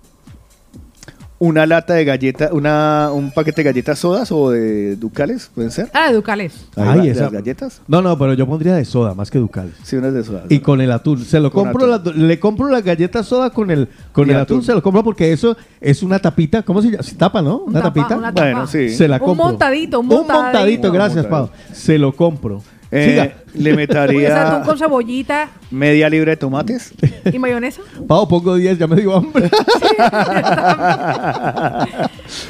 una 1.40 1.66
lata 1.66 1.94
de 1.94 2.04
galleta, 2.04 2.48
una, 2.52 3.10
un 3.12 3.30
paquete 3.30 3.62
de 3.62 3.70
galletas 3.70 4.00
sodas 4.00 4.32
o 4.32 4.50
de 4.50 4.96
ducales, 4.96 5.50
pueden 5.54 5.70
ser. 5.70 5.88
Ah, 5.94 6.08
de 6.08 6.14
Ducales. 6.16 6.52
Ahí 6.74 6.88
Ay, 6.88 6.98
va, 6.98 7.04
esa- 7.06 7.22
las 7.22 7.32
galletas. 7.32 7.80
No, 7.86 8.02
no, 8.02 8.18
pero 8.18 8.34
yo 8.34 8.46
pondría 8.46 8.74
de 8.74 8.84
soda 8.84 9.14
más 9.14 9.30
que 9.30 9.38
ducal. 9.38 9.72
Sí, 9.84 9.94
unas 9.96 10.14
de 10.14 10.24
soda. 10.24 10.42
Y 10.48 10.58
con 10.58 10.80
el 10.80 10.90
atún. 10.90 11.24
Se 11.24 11.38
lo 11.38 11.52
Con 11.52 11.64
compro, 11.66 11.86
la- 11.86 11.98
le 11.98 12.40
compro 12.40 12.68
la 12.68 12.80
galleta 12.80 13.22
soda 13.22 13.50
con 13.50 13.70
el, 13.70 13.88
con 14.12 14.26
Y 14.26 14.30
el 14.32 14.36
atún. 14.38 14.56
atún. 14.58 14.66
Se 14.66 14.74
lo 14.74 14.82
compro 14.82 15.04
porque 15.04 15.32
eso 15.32 15.56
es 15.80 16.02
una 16.02 16.18
tapita. 16.18 16.62
¿Cómo 16.62 16.82
se 16.82 16.90
llama? 16.90 17.02
Se 17.04 17.14
tapa, 17.14 17.40
¿no? 17.40 17.58
Una 17.58 17.82
tapa, 17.82 17.94
tapita. 18.02 18.16
una. 18.16 18.30
Bueno, 18.32 18.66
sí. 18.66 18.88
Se 18.90 19.06
la 19.06 19.16
Un 19.16 19.20
compro. 19.26 19.44
montadito, 19.44 20.00
un 20.00 20.06
Un 20.06 20.16
montadito. 20.16 20.42
montadito, 20.42 20.92
gracias, 20.92 21.24
Un 21.24 21.30
Pau. 21.30 21.40
montadito. 21.42 21.74
Se 21.74 21.98
lo 21.98 22.12
compro. 22.16 22.62
Eh, 22.90 23.32
le 23.54 23.70
atún 23.70 23.76
metería 23.76 24.62
con 24.64 24.78
cebollita 24.78 25.50
media 25.70 26.08
libra 26.08 26.30
de 26.30 26.36
tomates. 26.38 26.92
y 27.30 27.38
mayonesa. 27.38 27.82
Pau, 28.06 28.26
pongo 28.26 28.54
10, 28.56 28.78
ya 28.78 28.86
me 28.86 28.96
dio 28.96 29.14
hambre. 29.14 29.50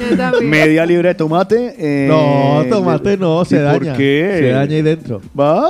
Yo 0.09 0.17
también. 0.17 0.49
media 0.49 0.85
libra 0.85 1.09
de 1.09 1.15
tomate. 1.15 1.75
eh, 1.77 2.07
no, 2.07 2.63
tomate 2.69 3.17
no, 3.17 3.43
se 3.45 3.57
¿y 3.57 3.59
daña. 3.59 3.77
¿Por 3.91 3.97
qué? 3.97 4.35
Se 4.39 4.49
daña 4.51 4.75
ahí 4.75 4.81
dentro. 4.81 5.21
Va. 5.37 5.69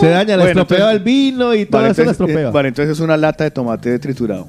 Se 0.00 0.08
daña, 0.08 0.36
le 0.36 0.42
Bueno, 0.44 0.60
estropea 0.62 0.78
entonces- 0.92 0.96
el 0.96 1.02
vino 1.04 1.54
y 1.54 1.66
todo 1.66 1.82
Vale, 1.82 1.92
eso 1.92 2.02
le 2.02 2.10
entonces, 2.10 2.28
estropea. 2.28 2.48
eh, 2.48 2.52
vale, 2.52 2.68
entonces 2.68 2.92
es 2.94 3.00
una 3.00 3.16
lata 3.16 3.44
de 3.44 3.50
tomate 3.50 3.98
triturado. 3.98 4.48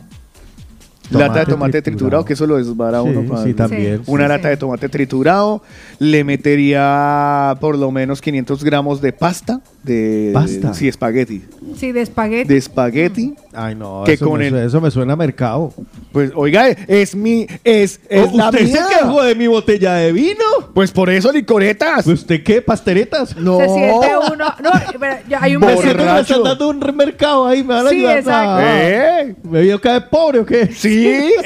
Lata 1.12 1.40
de 1.40 1.46
tomate 1.46 1.82
triturado. 1.82 1.82
triturado, 1.82 2.26
que 2.26 2.34
eso 2.34 2.46
lo 2.48 2.58
desbara 2.58 3.02
Sí, 3.02 3.08
uno. 3.10 3.28
para- 3.30 3.44
sí, 3.44 3.54
también, 3.54 4.02
Una 4.08 4.24
sí, 4.26 4.30
lata 4.30 4.44
sí. 4.44 4.50
de 4.50 4.58
tomate 4.58 4.90
triturado. 4.90 5.62
Le 6.00 6.24
metería 6.24 7.56
por 7.60 7.78
lo 7.78 7.92
menos 7.92 8.22
500 8.22 8.64
gramos 8.64 9.02
de 9.02 9.14
pasta. 9.14 9.62
De, 9.84 10.32
¿Pasta? 10.34 10.74
Sí, 10.74 10.88
espagueti. 10.90 11.42
Sí, 11.78 11.94
de 11.94 12.02
espagueti. 12.02 12.50
De 12.50 12.58
espagueti. 12.58 13.34
Ay, 13.54 13.76
no, 13.76 14.04
que 14.06 14.14
eso, 14.14 14.28
con 14.30 14.40
me, 14.40 14.48
el- 14.48 14.56
eso 14.58 14.82
me 14.82 14.92
suena 14.92 15.14
a 15.14 15.16
mercado. 15.16 15.74
Pues, 16.12 16.32
oiga, 16.36 16.68
es 16.68 17.16
mi. 17.16 17.48
Es, 17.64 18.02
es 18.10 18.34
la 18.34 18.50
¿Usted 18.50 18.60
se 18.68 18.74
mía. 18.74 18.86
quejó 19.00 19.24
de 19.24 19.36
mi 19.36 19.48
botella 19.48 19.94
de 19.94 20.12
vino? 20.12 20.44
Pues 20.74 20.92
por 20.92 21.10
eso, 21.10 21.32
licoretas. 21.32 22.06
¿Usted 22.08 22.44
qué? 22.44 22.62
¿Pasteretas? 22.62 23.38
No. 23.38 23.58
Se 23.58 23.70
siente 23.70 24.08
uno. 24.34 24.46
No, 24.62 24.72
pero 25.00 25.16
hay 25.40 25.56
un 25.56 25.62
Me 25.62 25.68
siento 25.78 25.82
que 25.92 25.98
me 25.98 26.04
Borracho. 26.04 26.22
están 26.36 26.44
dando 26.44 26.70
un 26.70 26.96
mercado 26.98 27.48
ahí, 27.48 27.64
me 27.64 27.74
van 27.76 27.88
a 27.88 27.90
Sí, 27.90 27.96
ayudar. 27.98 28.18
exacto. 28.18 28.52
a- 28.52 28.90
¿Eh? 29.22 29.36
¿Me 29.44 29.62
vio 29.62 29.80
caer 29.82 30.10
pobre 30.10 30.40
o 30.40 30.46
qué? 30.46 30.68
Sí. 30.74 31.32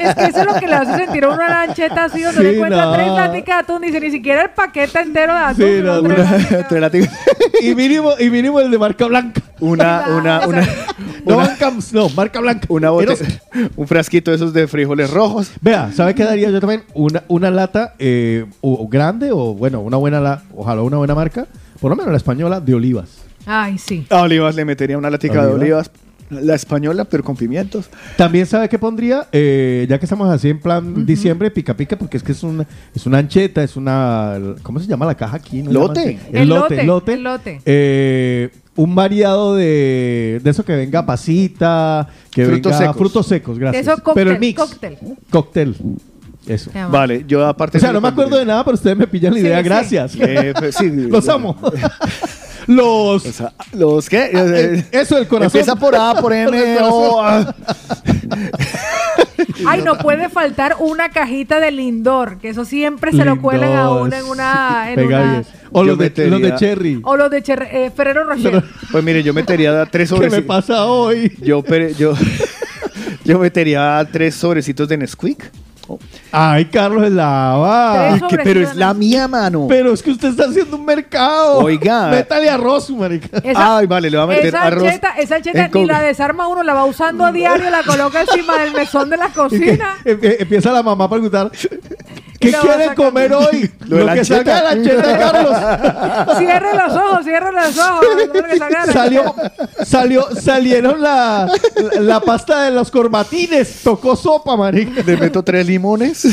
Es 0.00 0.14
que 0.14 0.24
eso 0.24 0.40
es 0.40 0.46
lo 0.46 0.54
que 0.60 0.66
le 0.66 0.74
hace 0.74 0.96
sentir 0.96 1.24
a 1.24 1.28
una 1.30 1.48
lancheta 1.48 2.04
así 2.04 2.20
donde 2.22 2.40
Sí, 2.40 2.46
le 2.46 2.54
encuentra 2.56 2.84
no. 2.84 2.92
tres 2.92 3.08
laticas 3.08 3.56
de 3.56 3.62
atún. 3.72 3.82
Dice 3.82 4.00
ni 4.00 4.10
siquiera 4.10 4.42
el 4.42 4.50
paquete 4.50 5.00
entero 5.00 5.32
de 5.32 5.38
atún. 5.38 5.66
Sí, 5.66 5.76
sino 5.76 6.02
no, 6.02 6.08
la 6.70 6.90
y 7.62 7.74
mínimo, 7.74 8.12
y 8.18 8.30
mínimo 8.30 8.60
el 8.60 8.70
de 8.70 8.78
marca 8.78 9.06
blanca. 9.06 9.40
Una, 9.60 10.04
una, 10.18 10.40
una, 10.46 10.60
No, 11.24 11.36
una, 11.36 11.46
marca, 11.46 11.72
no, 11.92 12.08
marca 12.10 12.40
blanca. 12.40 12.66
una 12.68 12.90
bote- 12.90 13.04
Eros- 13.14 13.70
un 13.76 13.86
frasquito 13.88 14.30
de 14.30 14.36
esos 14.36 14.52
de 14.52 14.66
frijoles 14.68 15.10
rojos. 15.10 15.50
Vea, 15.60 15.90
¿sabe 15.92 16.14
qué 16.14 16.24
daría 16.24 16.50
yo 16.50 16.60
también? 16.60 16.82
Una, 16.94 17.22
una 17.28 17.50
lata 17.50 17.94
eh, 17.98 18.44
o- 18.60 18.82
o 18.84 18.88
grande 18.88 19.30
o, 19.32 19.54
bueno, 19.54 19.80
una 19.80 19.96
buena, 19.96 20.20
la, 20.20 20.42
ojalá 20.54 20.82
una 20.82 20.96
buena 20.98 21.14
marca, 21.14 21.46
por 21.80 21.90
lo 21.90 21.96
menos 21.96 22.10
la 22.10 22.16
española, 22.18 22.60
de 22.60 22.74
olivas. 22.74 23.08
Ay, 23.46 23.78
sí. 23.78 24.06
A 24.10 24.22
olivas 24.22 24.54
le 24.56 24.64
metería 24.64 24.98
una 24.98 25.08
latica 25.08 25.46
de 25.46 25.52
¿Olivas? 25.54 25.90
La 26.30 26.54
española, 26.54 27.04
pero 27.04 27.22
con 27.22 27.36
pimientos. 27.36 27.88
También 28.16 28.46
sabe 28.46 28.68
qué 28.68 28.78
pondría, 28.78 29.26
Eh, 29.32 29.86
ya 29.88 29.98
que 29.98 30.06
estamos 30.06 30.28
así 30.28 30.48
en 30.50 30.58
plan 30.60 31.06
diciembre, 31.06 31.50
pica 31.50 31.74
pica, 31.76 31.96
porque 31.96 32.16
es 32.16 32.22
que 32.22 32.32
es 32.32 32.42
una, 32.42 32.66
es 32.94 33.06
una 33.06 33.18
ancheta, 33.18 33.62
es 33.62 33.76
una, 33.76 34.38
¿cómo 34.62 34.80
se 34.80 34.86
llama 34.86 35.06
la 35.06 35.14
caja 35.14 35.36
aquí? 35.36 35.62
¿No 35.62 35.70
Lote. 35.72 36.18
El 36.32 36.36
El 36.42 36.48
lote, 36.48 36.82
lote, 36.82 36.84
lote. 36.84 37.12
el 37.14 37.22
lote. 37.22 37.60
Eh, 37.64 38.50
un 38.74 38.94
variado 38.94 39.54
de, 39.54 40.40
de 40.42 40.50
eso 40.50 40.64
que 40.64 40.74
venga 40.76 41.06
pasita, 41.06 42.08
que 42.30 42.44
Frutos 42.44 42.72
venga 42.72 42.78
secos. 42.86 42.96
frutos 42.96 43.26
secos, 43.26 43.58
gracias. 43.58 43.86
Eso 43.86 44.02
cóctel, 44.02 44.14
Pero 44.14 44.30
el 44.32 44.38
mix, 44.40 44.58
cóctel. 44.60 44.98
cóctel, 45.30 45.76
eso. 46.46 46.70
Vale, 46.90 47.24
yo 47.26 47.46
aparte. 47.46 47.78
O 47.78 47.80
sea, 47.80 47.92
no 47.92 48.00
me 48.00 48.08
acuerdo 48.08 48.36
de 48.36 48.44
nada, 48.44 48.64
pero 48.64 48.74
ustedes 48.74 48.96
me 48.96 49.06
pillan 49.06 49.32
la 49.32 49.38
idea, 49.40 49.58
sí. 49.58 49.64
gracias. 49.64 50.16
Eh, 50.20 50.52
pues, 50.58 50.74
sí. 50.74 50.90
Los 51.10 51.28
amo. 51.28 51.56
Los... 52.66 53.24
O 53.26 53.32
sea, 53.32 53.52
¿Los 53.72 54.08
qué? 54.08 54.30
eh, 54.32 54.84
eso, 54.92 55.18
el 55.18 55.26
corazón. 55.28 55.58
Empieza 55.60 55.76
por 55.76 55.94
A, 55.94 56.14
por 56.20 56.32
M. 56.34 56.78
O. 56.82 57.20
A. 57.22 57.54
Ay, 59.66 59.82
no 59.82 59.96
puede 59.98 60.28
faltar 60.28 60.76
una 60.80 61.08
cajita 61.10 61.60
de 61.60 61.70
Lindor, 61.70 62.38
que 62.38 62.48
eso 62.50 62.64
siempre 62.64 63.12
se 63.12 63.24
lo 63.24 63.40
cuelan 63.40 63.74
a 63.74 63.90
uno 63.90 64.14
en 64.14 64.24
una... 64.26 64.92
en 64.92 65.06
una-. 65.06 65.42
O 65.72 65.80
Yo 65.82 65.88
los 65.88 65.98
de, 65.98 66.04
metería- 66.06 66.30
los 66.30 66.42
de 66.42 66.54
Cherry. 66.56 67.00
O 67.04 67.16
los 67.16 67.30
de 67.30 67.42
Cher- 67.42 67.68
eh, 67.70 67.90
Ferrero 67.94 68.24
Rocher. 68.24 68.62
Pues 68.92 69.02
mire, 69.04 69.22
yo 69.22 69.32
metería 69.34 69.84
tres 69.90 70.08
¿Qué 70.10 70.14
me 70.14 70.18
sobrecitos. 70.30 70.44
pasa 70.46 70.86
hoy? 70.86 71.36
Yo, 71.42 71.62
yo, 71.98 72.14
yo 73.24 73.38
metería 73.38 74.06
tres 74.10 74.34
sobrecitos 74.34 74.88
de 74.88 74.96
Nesquik. 74.98 75.50
Ay, 76.32 76.64
Carlos, 76.66 77.04
es 77.04 77.12
la 77.12 77.56
va. 77.56 78.18
Que- 78.28 78.38
pero 78.38 78.60
es 78.60 78.74
la 78.74 78.92
mía, 78.94 79.28
mano. 79.28 79.66
Pero 79.68 79.92
es 79.92 80.02
que 80.02 80.10
usted 80.10 80.28
está 80.28 80.44
haciendo 80.44 80.76
un 80.76 80.84
mercado. 80.84 81.58
Oiga. 81.58 82.06
Métale 82.10 82.48
arroz, 82.50 82.90
marica. 82.90 83.38
Esa- 83.38 83.78
Ay, 83.78 83.86
vale, 83.86 84.10
le 84.10 84.16
va 84.16 84.24
a 84.24 84.26
meter 84.26 84.46
esa 84.46 84.62
arroz. 84.64 84.90
esa 85.18 85.36
ancheta 85.36 85.64
en 85.66 85.70
ni 85.72 85.86
la 85.86 86.00
desarma 86.02 86.48
uno, 86.48 86.62
la 86.62 86.74
va 86.74 86.84
usando 86.84 87.24
a 87.24 87.32
diario, 87.32 87.70
la 87.70 87.82
coloca 87.82 88.20
encima 88.22 88.58
del 88.58 88.72
mesón 88.72 89.10
de 89.10 89.16
la 89.16 89.28
cocina. 89.34 89.96
em- 90.04 90.18
em- 90.22 90.36
empieza 90.40 90.72
la 90.72 90.82
mamá 90.82 91.04
a 91.04 91.10
preguntar: 91.10 91.50
¿Qué 92.46 92.52
lo 92.52 92.60
quieren 92.62 92.94
comer 92.94 93.32
hoy? 93.32 93.70
Lo 93.86 93.96
de 93.98 94.04
la 94.04 94.14
que 94.14 94.24
salga 94.24 94.56
de 94.56 94.62
la 94.62 94.70
ancheta 94.70 95.06
de 95.06 95.18
Carlos. 95.18 96.36
Cierre 96.38 96.74
los 96.76 96.92
ojos, 96.94 97.24
cierre 97.24 97.52
los 97.52 97.78
ojos. 97.78 98.06
lo 98.34 98.42
que 98.44 98.56
sacaron. 98.58 98.92
Salió, 98.92 99.34
salió, 99.84 100.28
salieron 100.40 101.00
la, 101.02 101.48
la, 101.94 102.00
la 102.00 102.20
pasta 102.20 102.62
de 102.64 102.70
los 102.72 102.90
corbatines. 102.90 103.80
Tocó 103.84 104.16
sopa, 104.16 104.56
marica. 104.56 105.02
Le 105.04 105.16
meto 105.16 105.42
tres 105.42 105.66
limones. 105.66 106.24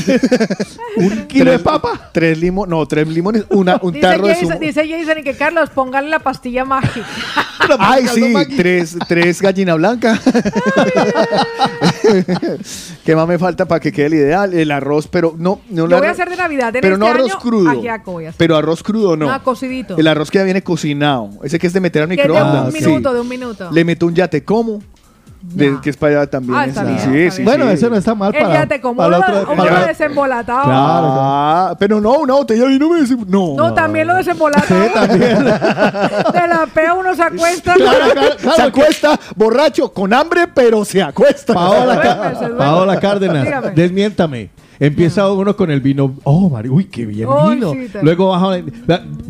Un 0.98 1.26
kilo 1.28 1.52
de 1.52 1.60
papa. 1.60 2.10
Tres 2.12 2.38
limones. 2.38 2.70
No, 2.70 2.86
tres 2.88 3.08
limones. 3.08 3.44
Una, 3.50 3.80
un 3.82 3.92
Dice 3.94 4.06
tarro 4.08 4.28
de 4.28 4.34
Jason, 4.36 4.48
zumo. 4.50 4.60
dice 4.60 4.88
Jason 4.90 5.18
y 5.20 5.24
que 5.24 5.36
Carlos, 5.36 5.70
póngale 5.70 6.10
la 6.10 6.20
pastilla 6.20 6.66
mágica. 6.66 7.06
Ay, 7.80 8.08
sí, 8.08 8.34
tres, 8.58 8.98
tres 9.08 9.42
gallina 9.42 9.76
blanca. 9.76 10.20
¿Qué 13.06 13.16
más 13.16 13.28
me 13.28 13.38
falta 13.38 13.66
para 13.66 13.80
que 13.80 13.92
quede 13.92 14.06
el 14.08 14.14
ideal? 14.16 14.54
El 14.54 14.72
arroz, 14.72 15.08
pero 15.08 15.36
no. 15.38 15.62
no 15.70 15.88
la- 15.88 15.98
voy 16.04 16.10
a 16.10 16.12
hacer 16.12 16.30
de 16.30 16.36
Navidad 16.38 16.76
en 16.76 16.82
Pero 16.82 16.94
este 16.96 17.06
no 17.06 17.12
arroz 17.12 17.32
año, 17.32 17.40
crudo. 17.40 17.70
ajiaco 17.70 18.12
voy 18.14 18.26
a 18.26 18.30
hacer. 18.30 18.38
Pero 18.38 18.56
arroz 18.58 18.84
crudo 18.84 19.16
no. 19.18 19.28
No, 19.32 19.44
cocidito. 19.44 19.98
El 19.98 20.08
arroz 20.08 20.30
que 20.32 20.38
ya 20.40 20.44
viene 20.44 20.62
cocinado. 20.64 21.30
Ese 21.44 21.60
que 21.60 21.68
es 21.68 21.74
de 21.74 21.80
meter 21.82 22.04
al 22.04 22.10
Que 22.10 22.16
es 22.16 22.22
de 22.22 22.28
microondas. 22.28 22.66
un 22.66 22.72
Sí. 22.72 22.86
minuto, 22.86 23.14
de 23.14 23.20
un 23.22 23.28
minuto. 23.28 23.70
Le 23.72 23.84
meto 23.86 24.06
un 24.06 24.14
yate 24.16 24.44
como. 24.44 24.82
de- 25.46 25.78
que 25.82 25.90
es 25.90 25.98
para 25.98 26.22
allá 26.22 26.30
también. 26.32 26.56
Ah, 26.58 26.66
está 26.66 26.84
esa. 26.84 26.90
bien, 26.90 27.00
sí, 27.00 27.20
está 27.20 27.36
sí, 27.36 27.42
bien. 27.42 27.46
Bueno, 27.58 27.68
sí. 27.68 27.74
eso 27.74 27.90
no 27.90 27.98
está 27.98 28.16
mal 28.16 28.34
Él 28.34 28.44
para, 28.44 28.54
ya 28.62 28.66
te 28.66 28.80
como 28.80 28.96
para 28.96 29.08
uno, 29.10 29.18
el 29.18 29.24
otro- 29.42 29.52
uno 29.54 29.64
para- 29.66 29.82
lo 29.82 29.88
desembolatado. 29.88 30.62
Ah, 30.68 31.76
pero 31.78 32.00
no, 32.00 32.14
una 32.20 32.34
botella 32.36 32.62
de 32.64 32.68
vino 32.70 32.90
me 32.90 33.02
dice. 33.02 33.18
No. 33.28 33.54
No, 33.58 33.74
también 33.74 34.08
lo 34.08 34.16
desembolatado. 34.16 34.80
De 34.80 34.88
la 36.48 36.66
pea 36.74 36.94
uno 36.94 37.14
se 37.14 37.24
acuesta. 37.24 37.76
se 38.56 38.62
acuesta 38.62 39.20
borracho, 39.36 39.92
con 39.92 40.14
hambre, 40.14 40.48
pero 40.48 40.86
se 40.86 41.04
acuesta. 41.04 41.54
Paola, 41.54 42.00
Ca-. 42.00 42.58
Paola 42.58 43.00
Cárdenas, 43.02 43.44
Dígame. 43.44 43.72
desmiéntame. 43.72 44.50
Empieza 44.86 45.32
uno 45.32 45.56
con 45.56 45.72
el 45.72 45.80
vino. 45.80 46.14
Oh, 46.24 46.50
Mari, 46.50 46.68
uy, 46.68 46.86
qué 46.86 47.06
bien 47.06 47.30
vino. 47.50 47.72
sí, 47.72 47.90
Luego 48.02 48.30
baja, 48.30 48.62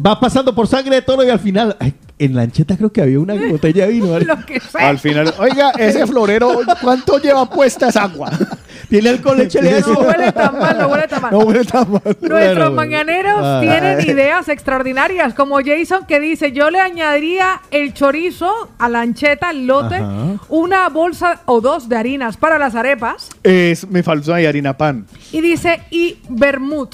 va, 0.04 0.20
pasando 0.20 0.56
por 0.56 0.68
sangre 0.68 0.96
de 0.96 1.02
toro 1.04 1.24
y 1.24 1.30
al 1.30 1.40
final, 1.40 1.78
ay, 1.80 1.94
en 2.18 2.36
la 2.36 2.42
ancheta 2.42 2.76
creo 2.76 2.92
que 2.92 3.02
había 3.04 3.20
una 3.20 3.36
botella 3.36 3.86
de 3.86 3.92
vino. 3.92 4.08
Mari. 4.08 4.26
Lo 4.34 4.44
que 4.46 4.60
sea. 4.60 4.90
Al 4.90 4.98
final, 4.98 5.32
oiga, 5.38 5.70
ese 5.78 6.08
florero, 6.08 6.60
¿cuánto 6.82 7.20
lleva 7.20 7.48
puesta 7.48 7.90
esa 7.90 8.04
agua? 8.04 8.32
Tiene 8.94 9.10
alcohol, 9.10 9.40
échale 9.42 9.72
No 9.72 9.78
eso. 9.78 10.00
huele 10.02 10.32
tan 10.32 10.60
mal, 10.60 10.78
no 10.78 10.88
huele 10.88 11.08
tan 11.08 11.22
mal. 11.24 11.32
No 11.32 11.40
huele 11.40 11.66
tan 11.66 11.92
mal. 11.92 12.02
Nuestros 12.22 12.30
Bueno, 12.30 12.72
mañaneros 12.74 13.40
ah. 13.42 13.58
tienen 13.60 14.02
ideas 14.08 14.48
extraordinarias, 14.50 15.34
como 15.34 15.58
Jason 15.66 16.06
que 16.06 16.20
dice, 16.20 16.52
yo 16.52 16.70
le 16.70 16.80
añadiría 16.80 17.60
el 17.72 17.96
chorizo 17.96 18.52
a 18.78 18.90
la 18.90 19.02
ancheta, 19.02 19.50
el 19.50 19.66
lote, 19.66 19.96
Ajá. 19.96 20.36
una 20.50 20.90
bolsa 20.90 21.42
o 21.46 21.60
dos 21.60 21.90
de 21.90 21.96
harinas 21.98 22.38
para 22.38 22.60
las 22.60 22.76
arepas, 22.76 23.30
Es, 23.42 23.88
me 23.90 24.04
faltó 24.04 24.32
ahí 24.32 24.46
harina 24.46 24.78
pan. 24.78 25.08
y 25.32 25.42
dice, 25.42 25.82
y 25.90 26.20
vermut. 26.30 26.94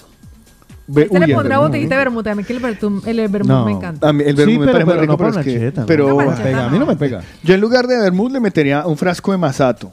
Ve- 0.88 1.03
Usted 1.03 1.19
uy, 1.19 1.27
le 1.27 1.34
pondrá 1.35 1.57
botellita 1.59 1.95
de 1.95 1.99
vermut, 1.99 2.27
a 2.27 2.34
mí 2.35 2.43
que 2.45 2.53
el 2.53 2.59
vermut, 2.59 3.05
el 3.07 3.27
vermut 3.27 3.47
No. 3.51 3.65
me 3.65 3.71
encanta. 3.73 4.07
A 4.07 4.13
mí 4.13 4.23
el 4.26 4.38
Sí, 4.38 4.45
vermut 4.45 4.65
me 4.65 4.71
parece 4.71 4.85
pero 4.89 5.01
rico, 5.01 5.11
no 5.11 5.17
pero 5.17 5.30
es 5.41 5.45
que- 5.45 5.81
pero 5.85 6.07
No 6.07 6.15
me 6.15 6.31
pega, 6.38 6.65
a 6.65 6.69
mí 6.69 6.80
no 6.80 6.85
me 6.85 6.95
pega. 6.95 7.21
yo 7.43 7.53
en 7.55 7.59
lugar 7.59 7.88
de 7.88 7.97
vermut 7.99 8.31
le 8.31 8.39
metería 8.39 8.85
un 8.88 8.95
frasco 8.97 9.34
de 9.34 9.38
masato. 9.38 9.91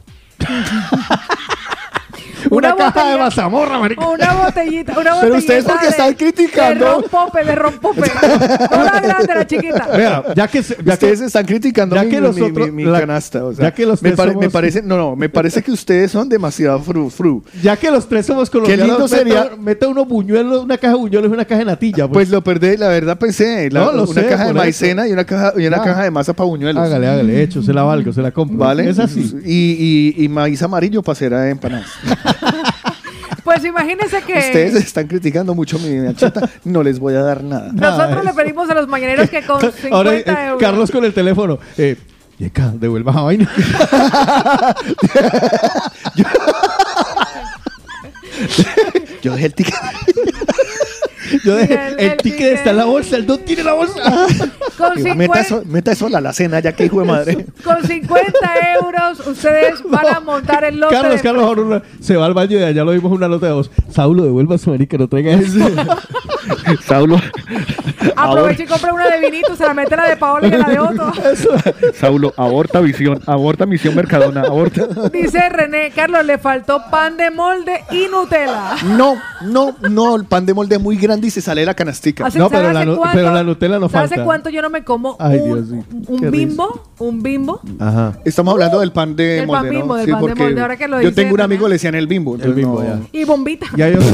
Una, 2.56 2.74
Una 2.74 2.92
caja 2.92 3.10
de 3.12 3.18
mazamorra, 3.18 3.78
marica. 3.78 4.06
Una 4.08 4.32
botellita, 4.34 4.92
una 4.98 5.14
botellita. 5.14 5.20
Pero 5.20 5.36
ustedes 5.36 5.64
porque 5.64 5.84
de- 5.84 5.90
están 5.90 6.14
criticando. 6.14 6.84
De 6.84 6.90
rompope, 6.92 7.44
de 7.44 7.54
rompope. 7.54 8.00
No 8.70 8.84
la 8.84 9.00
grande, 9.00 9.34
la 9.34 9.46
chiquita. 9.46 9.88
Vea, 9.96 10.24
ya 10.34 10.48
que, 10.48 10.62
ya 10.62 10.92
ustedes 10.94 11.20
que- 11.20 11.26
están 11.26 11.44
criticando 11.44 11.96
ya 11.96 12.02
mi, 12.04 12.10
que 12.10 12.16
mi- 12.20 12.26
nosotros- 12.26 12.66
mi- 12.68 12.72
mi 12.72 12.84
la- 12.84 13.00
canasta. 13.00 13.44
o 13.44 13.52
sea, 13.52 13.64
ya 13.66 13.74
que 13.74 13.86
los 13.86 14.02
me, 14.02 14.10
tres 14.10 14.16
pare- 14.16 14.32
somos- 14.32 14.44
me 14.44 14.50
parece, 14.50 14.82
no, 14.82 14.96
no, 14.96 15.16
me 15.16 15.28
parece 15.28 15.62
que 15.62 15.70
ustedes 15.72 16.10
son 16.10 16.28
demasiado 16.28 16.78
fru, 16.80 17.10
fru. 17.10 17.42
ya 17.62 17.76
que 17.76 17.90
los 17.90 18.08
tres 18.08 18.26
somos 18.26 18.48
colombianos, 18.50 18.86
lindo 18.86 19.04
meta- 19.04 19.16
sería- 19.16 19.50
Meta 19.58 19.88
unos 19.88 20.06
buñuelos, 20.08 20.64
una 20.64 20.76
caja 20.78 20.94
de 20.94 20.98
buñuelos 21.00 21.30
y 21.30 21.34
una 21.34 21.44
caja 21.44 21.58
de 21.60 21.64
natilla. 21.66 22.08
Pues 22.08 22.30
lo 22.30 22.42
perdí, 22.42 22.76
la 22.76 22.88
verdad 22.88 23.18
pensé, 23.18 23.68
la- 23.70 23.80
No, 23.80 23.92
lo 23.92 24.04
una 24.04 24.20
sé, 24.22 24.26
caja 24.28 24.44
de 24.44 24.50
eso. 24.50 24.58
maicena 24.58 25.08
y 25.08 25.12
una 25.12 25.24
caja, 25.24 25.52
y 25.56 25.66
una 25.66 25.82
caja 25.82 26.02
de 26.04 26.10
masa 26.10 26.32
para 26.32 26.48
buñuelos. 26.48 26.82
Hágale, 26.84 27.06
hágale, 27.08 27.42
hecho, 27.42 27.62
se 27.62 27.72
la 27.72 27.82
valgo, 27.82 28.12
se 28.12 28.22
la 28.22 28.30
compro. 28.30 28.58
¿Vale? 28.58 28.88
Es 28.88 28.98
así. 28.98 29.34
Y, 29.44 30.14
y, 30.18 30.24
y 30.24 30.28
maíz 30.28 30.62
amarillo 30.62 31.02
para 31.02 31.12
hacer 31.14 31.32
de 31.34 31.50
empanadas. 31.50 31.86
Pues 33.46 33.64
imagínense 33.64 34.20
que 34.22 34.38
Ustedes 34.38 34.74
están 34.74 35.06
criticando 35.06 35.54
mucho 35.54 35.78
mi 35.78 36.04
ancheta, 36.04 36.50
no 36.64 36.82
les 36.82 36.98
voy 36.98 37.14
a 37.14 37.22
dar 37.22 37.44
nada. 37.44 37.70
nosotros 37.74 38.24
le 38.24 38.32
pedimos 38.34 38.68
a 38.68 38.74
los 38.74 38.88
mañaneros 38.88 39.30
que 39.30 39.40
con 39.42 39.60
50 39.60 39.96
Ahora, 39.96 40.14
eh, 40.14 40.24
euros. 40.26 40.60
Carlos 40.60 40.90
con 40.90 41.04
el 41.04 41.14
teléfono. 41.14 41.60
Eh, 41.78 41.96
Yeca, 42.38 42.72
devuelva 42.74 43.12
esa 43.12 43.20
vaina. 43.20 43.48
Yo 49.22 49.32
dejé 49.32 49.46
el 49.46 49.54
ticket. 49.54 49.74
Yo 51.44 51.56
dejé, 51.56 51.74
El- 51.74 51.80
el, 51.80 52.00
el 52.00 52.16
ticket 52.18 52.22
ticket. 52.38 52.52
está 52.54 52.70
en 52.70 52.76
la 52.78 52.84
bolsa, 52.84 53.16
el 53.16 53.26
don 53.26 53.38
tiene 53.44 53.62
la 53.64 53.72
bolsa. 53.74 53.94
Con 54.76 54.94
Digo, 54.96 55.08
50, 55.08 55.14
meta, 55.16 55.40
eso, 55.40 55.62
meta 55.66 55.92
eso 55.92 56.06
a 56.06 56.10
la 56.10 56.18
alacena, 56.18 56.60
ya 56.60 56.72
que 56.72 56.84
hijo 56.86 57.00
de 57.00 57.06
madre. 57.06 57.46
con 57.64 57.82
50 57.82 58.32
euros 58.80 59.26
ustedes 59.26 59.82
van 59.90 60.06
a 60.06 60.20
montar 60.20 60.64
el 60.64 60.78
lote 60.80 60.94
Carlos, 60.94 61.14
de- 61.16 61.22
Carlos 61.22 61.58
una- 61.58 61.82
se 62.00 62.16
va 62.16 62.26
al 62.26 62.34
baño 62.34 62.58
y 62.58 62.62
allá 62.62 62.84
lo 62.84 62.92
vimos 62.92 63.12
una 63.12 63.28
nota 63.28 63.46
de 63.46 63.52
voz. 63.52 63.70
Saulo, 63.90 64.24
devuelva 64.24 64.58
su 64.58 64.70
marica, 64.70 64.96
no 64.98 65.08
traiga 65.08 65.32
eso. 65.32 65.58
Saulo, 66.86 67.20
Aprovecha 68.14 68.62
y 68.62 68.66
compra 68.66 68.92
una 68.92 69.08
de 69.10 69.20
vinito, 69.20 69.56
se 69.56 69.64
la 69.64 69.74
mete 69.74 69.96
la 69.96 70.08
de 70.08 70.16
Paola 70.16 70.46
y 70.46 70.50
la 70.50 70.68
de 70.68 70.78
Otto. 70.78 71.12
Saulo, 71.94 72.32
aborta 72.36 72.80
visión, 72.80 73.20
aborta 73.26 73.66
misión 73.66 73.94
Mercadona, 73.94 74.42
aborta. 74.42 74.86
Dice 75.12 75.48
René, 75.48 75.90
Carlos, 75.94 76.24
le 76.24 76.38
faltó 76.38 76.82
pan 76.90 77.16
de 77.16 77.30
molde 77.30 77.82
y 77.90 78.06
Nutella. 78.10 78.76
No, 78.96 79.16
no, 79.42 79.76
no, 79.90 80.16
el 80.16 80.24
pan 80.24 80.46
de 80.46 80.54
molde 80.54 80.76
es 80.76 80.82
muy 80.82 80.96
grande 80.96 81.15
y 81.24 81.30
se 81.30 81.40
sale 81.40 81.64
la 81.64 81.74
canastica. 81.74 82.26
Hace- 82.26 82.38
No, 82.38 82.48
¿sabe 82.48 82.62
pero 82.62 82.72
la, 82.72 82.80
hace 82.80 82.88
nu- 82.90 82.96
cuánto- 82.96 83.16
pero 83.18 83.32
la 83.32 83.44
Nutella 83.44 83.78
no 83.78 83.88
¿Sabes 83.88 83.92
falta. 84.10 84.14
hace 84.16 84.24
cuánto 84.24 84.50
yo 84.50 84.62
no 84.62 84.70
me 84.70 84.84
como 84.84 85.16
Ay, 85.18 85.38
un, 85.38 85.44
Dios 85.54 85.68
mío, 85.68 85.84
un 86.08 86.20
qué 86.20 86.30
bimbo? 86.30 86.82
Un 86.98 87.22
bimbo. 87.22 87.60
Ajá. 87.78 88.18
Estamos 88.24 88.52
hablando 88.52 88.80
del 88.80 88.92
pan 88.92 89.14
de 89.16 89.24
Del 89.24 89.46
pan 89.46 89.56
molde, 89.62 89.70
bimbo, 89.70 89.86
¿no? 89.86 89.94
del 90.00 90.10
pan 90.10 90.26
de 90.26 90.34
molde, 90.34 90.60
ahora 90.60 90.76
que 90.76 90.88
lo 90.88 90.96
yo 91.00 91.08
dice 91.10 91.22
tengo 91.22 91.34
un 91.34 91.38
René. 91.38 91.44
amigo, 91.44 91.68
le 91.68 91.74
decían 91.74 91.94
el 91.94 92.06
bimbo. 92.06 92.34
El 92.34 92.40
entonces 92.42 92.56
bimbo, 92.56 92.82
no- 92.82 92.86
ya. 92.86 93.00
Y 93.12 93.24
bombita. 93.24 93.66
Y 93.76 93.82
hay 93.82 93.94
otra- 93.94 94.08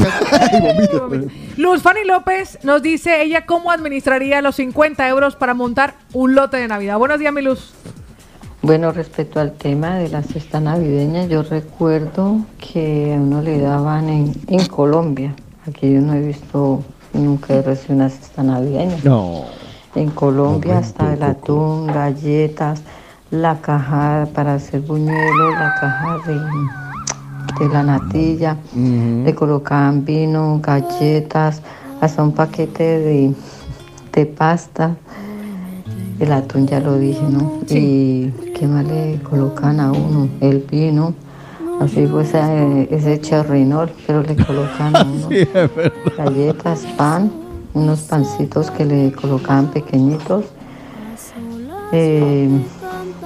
Y 0.57 0.97
bombita. 0.97 1.33
Luz 1.57 1.81
Fanny 1.81 2.03
López 2.05 2.59
nos 2.63 2.81
dice 2.81 3.21
ella 3.23 3.45
cómo 3.45 3.71
administraría 3.71 4.41
los 4.41 4.55
50 4.55 5.07
euros 5.09 5.35
para 5.35 5.53
montar 5.53 5.95
un 6.13 6.35
lote 6.35 6.57
de 6.57 6.67
Navidad. 6.67 6.97
Buenos 6.97 7.19
días, 7.19 7.33
mi 7.33 7.41
Luz. 7.41 7.73
Bueno, 8.61 8.93
respecto 8.93 9.41
al 9.41 9.51
tema 9.53 9.97
de 9.97 10.07
la 10.07 10.21
cesta 10.23 10.61
navideña, 10.61 11.25
yo 11.25 11.43
recuerdo 11.43 12.37
que 12.57 13.13
a 13.13 13.19
uno 13.19 13.41
le 13.41 13.59
daban 13.59 14.07
en, 14.07 14.33
en 14.47 14.65
Colombia. 14.67 15.35
Aquí 15.67 15.91
yo 15.91 15.99
no 15.99 16.13
he 16.13 16.21
visto, 16.21 16.81
nunca 17.13 17.53
he 17.53 17.61
recibido 17.61 17.95
una 17.95 18.09
cesta 18.09 18.43
navideña. 18.43 18.97
No. 19.03 19.43
En 19.95 20.09
Colombia 20.09 20.79
está 20.79 21.13
el 21.13 21.21
atún, 21.23 21.87
galletas, 21.87 22.81
la 23.29 23.61
caja 23.61 24.27
para 24.33 24.55
hacer 24.55 24.81
buñuelos, 24.81 25.53
la 25.53 25.75
caja 25.79 26.17
de, 26.25 27.65
de 27.65 27.73
la 27.73 27.83
natilla, 27.83 28.57
le 28.75 29.35
colocaban 29.35 30.03
vino, 30.03 30.59
galletas, 30.61 31.61
hasta 32.01 32.23
un 32.23 32.31
paquete 32.31 32.83
de, 32.83 33.33
de 34.13 34.25
pasta. 34.25 34.95
El 36.19 36.31
atún 36.31 36.67
ya 36.67 36.79
lo 36.79 36.97
dije, 36.97 37.23
¿no? 37.29 37.59
Y 37.69 38.29
qué 38.55 38.67
más 38.67 38.85
le 38.85 39.19
colocan 39.23 39.79
a 39.79 39.91
uno, 39.91 40.29
el 40.41 40.59
vino. 40.59 41.13
Así 41.81 42.05
fue 42.07 42.23
ese, 42.23 42.87
ese 42.91 43.19
cherrinol, 43.19 43.91
pero 44.07 44.21
le 44.23 44.35
colocan 44.35 44.95
a 44.95 45.03
uno 45.03 45.27
Sí, 45.29 45.37
es 45.39 45.53
verdad. 45.53 45.91
galletas, 46.17 46.85
pan, 46.97 47.31
unos 47.73 48.01
pancitos 48.01 48.71
que 48.71 48.85
le 48.85 49.11
colocaban 49.11 49.67
pequeñitos. 49.71 50.45
Eh, 51.91 52.49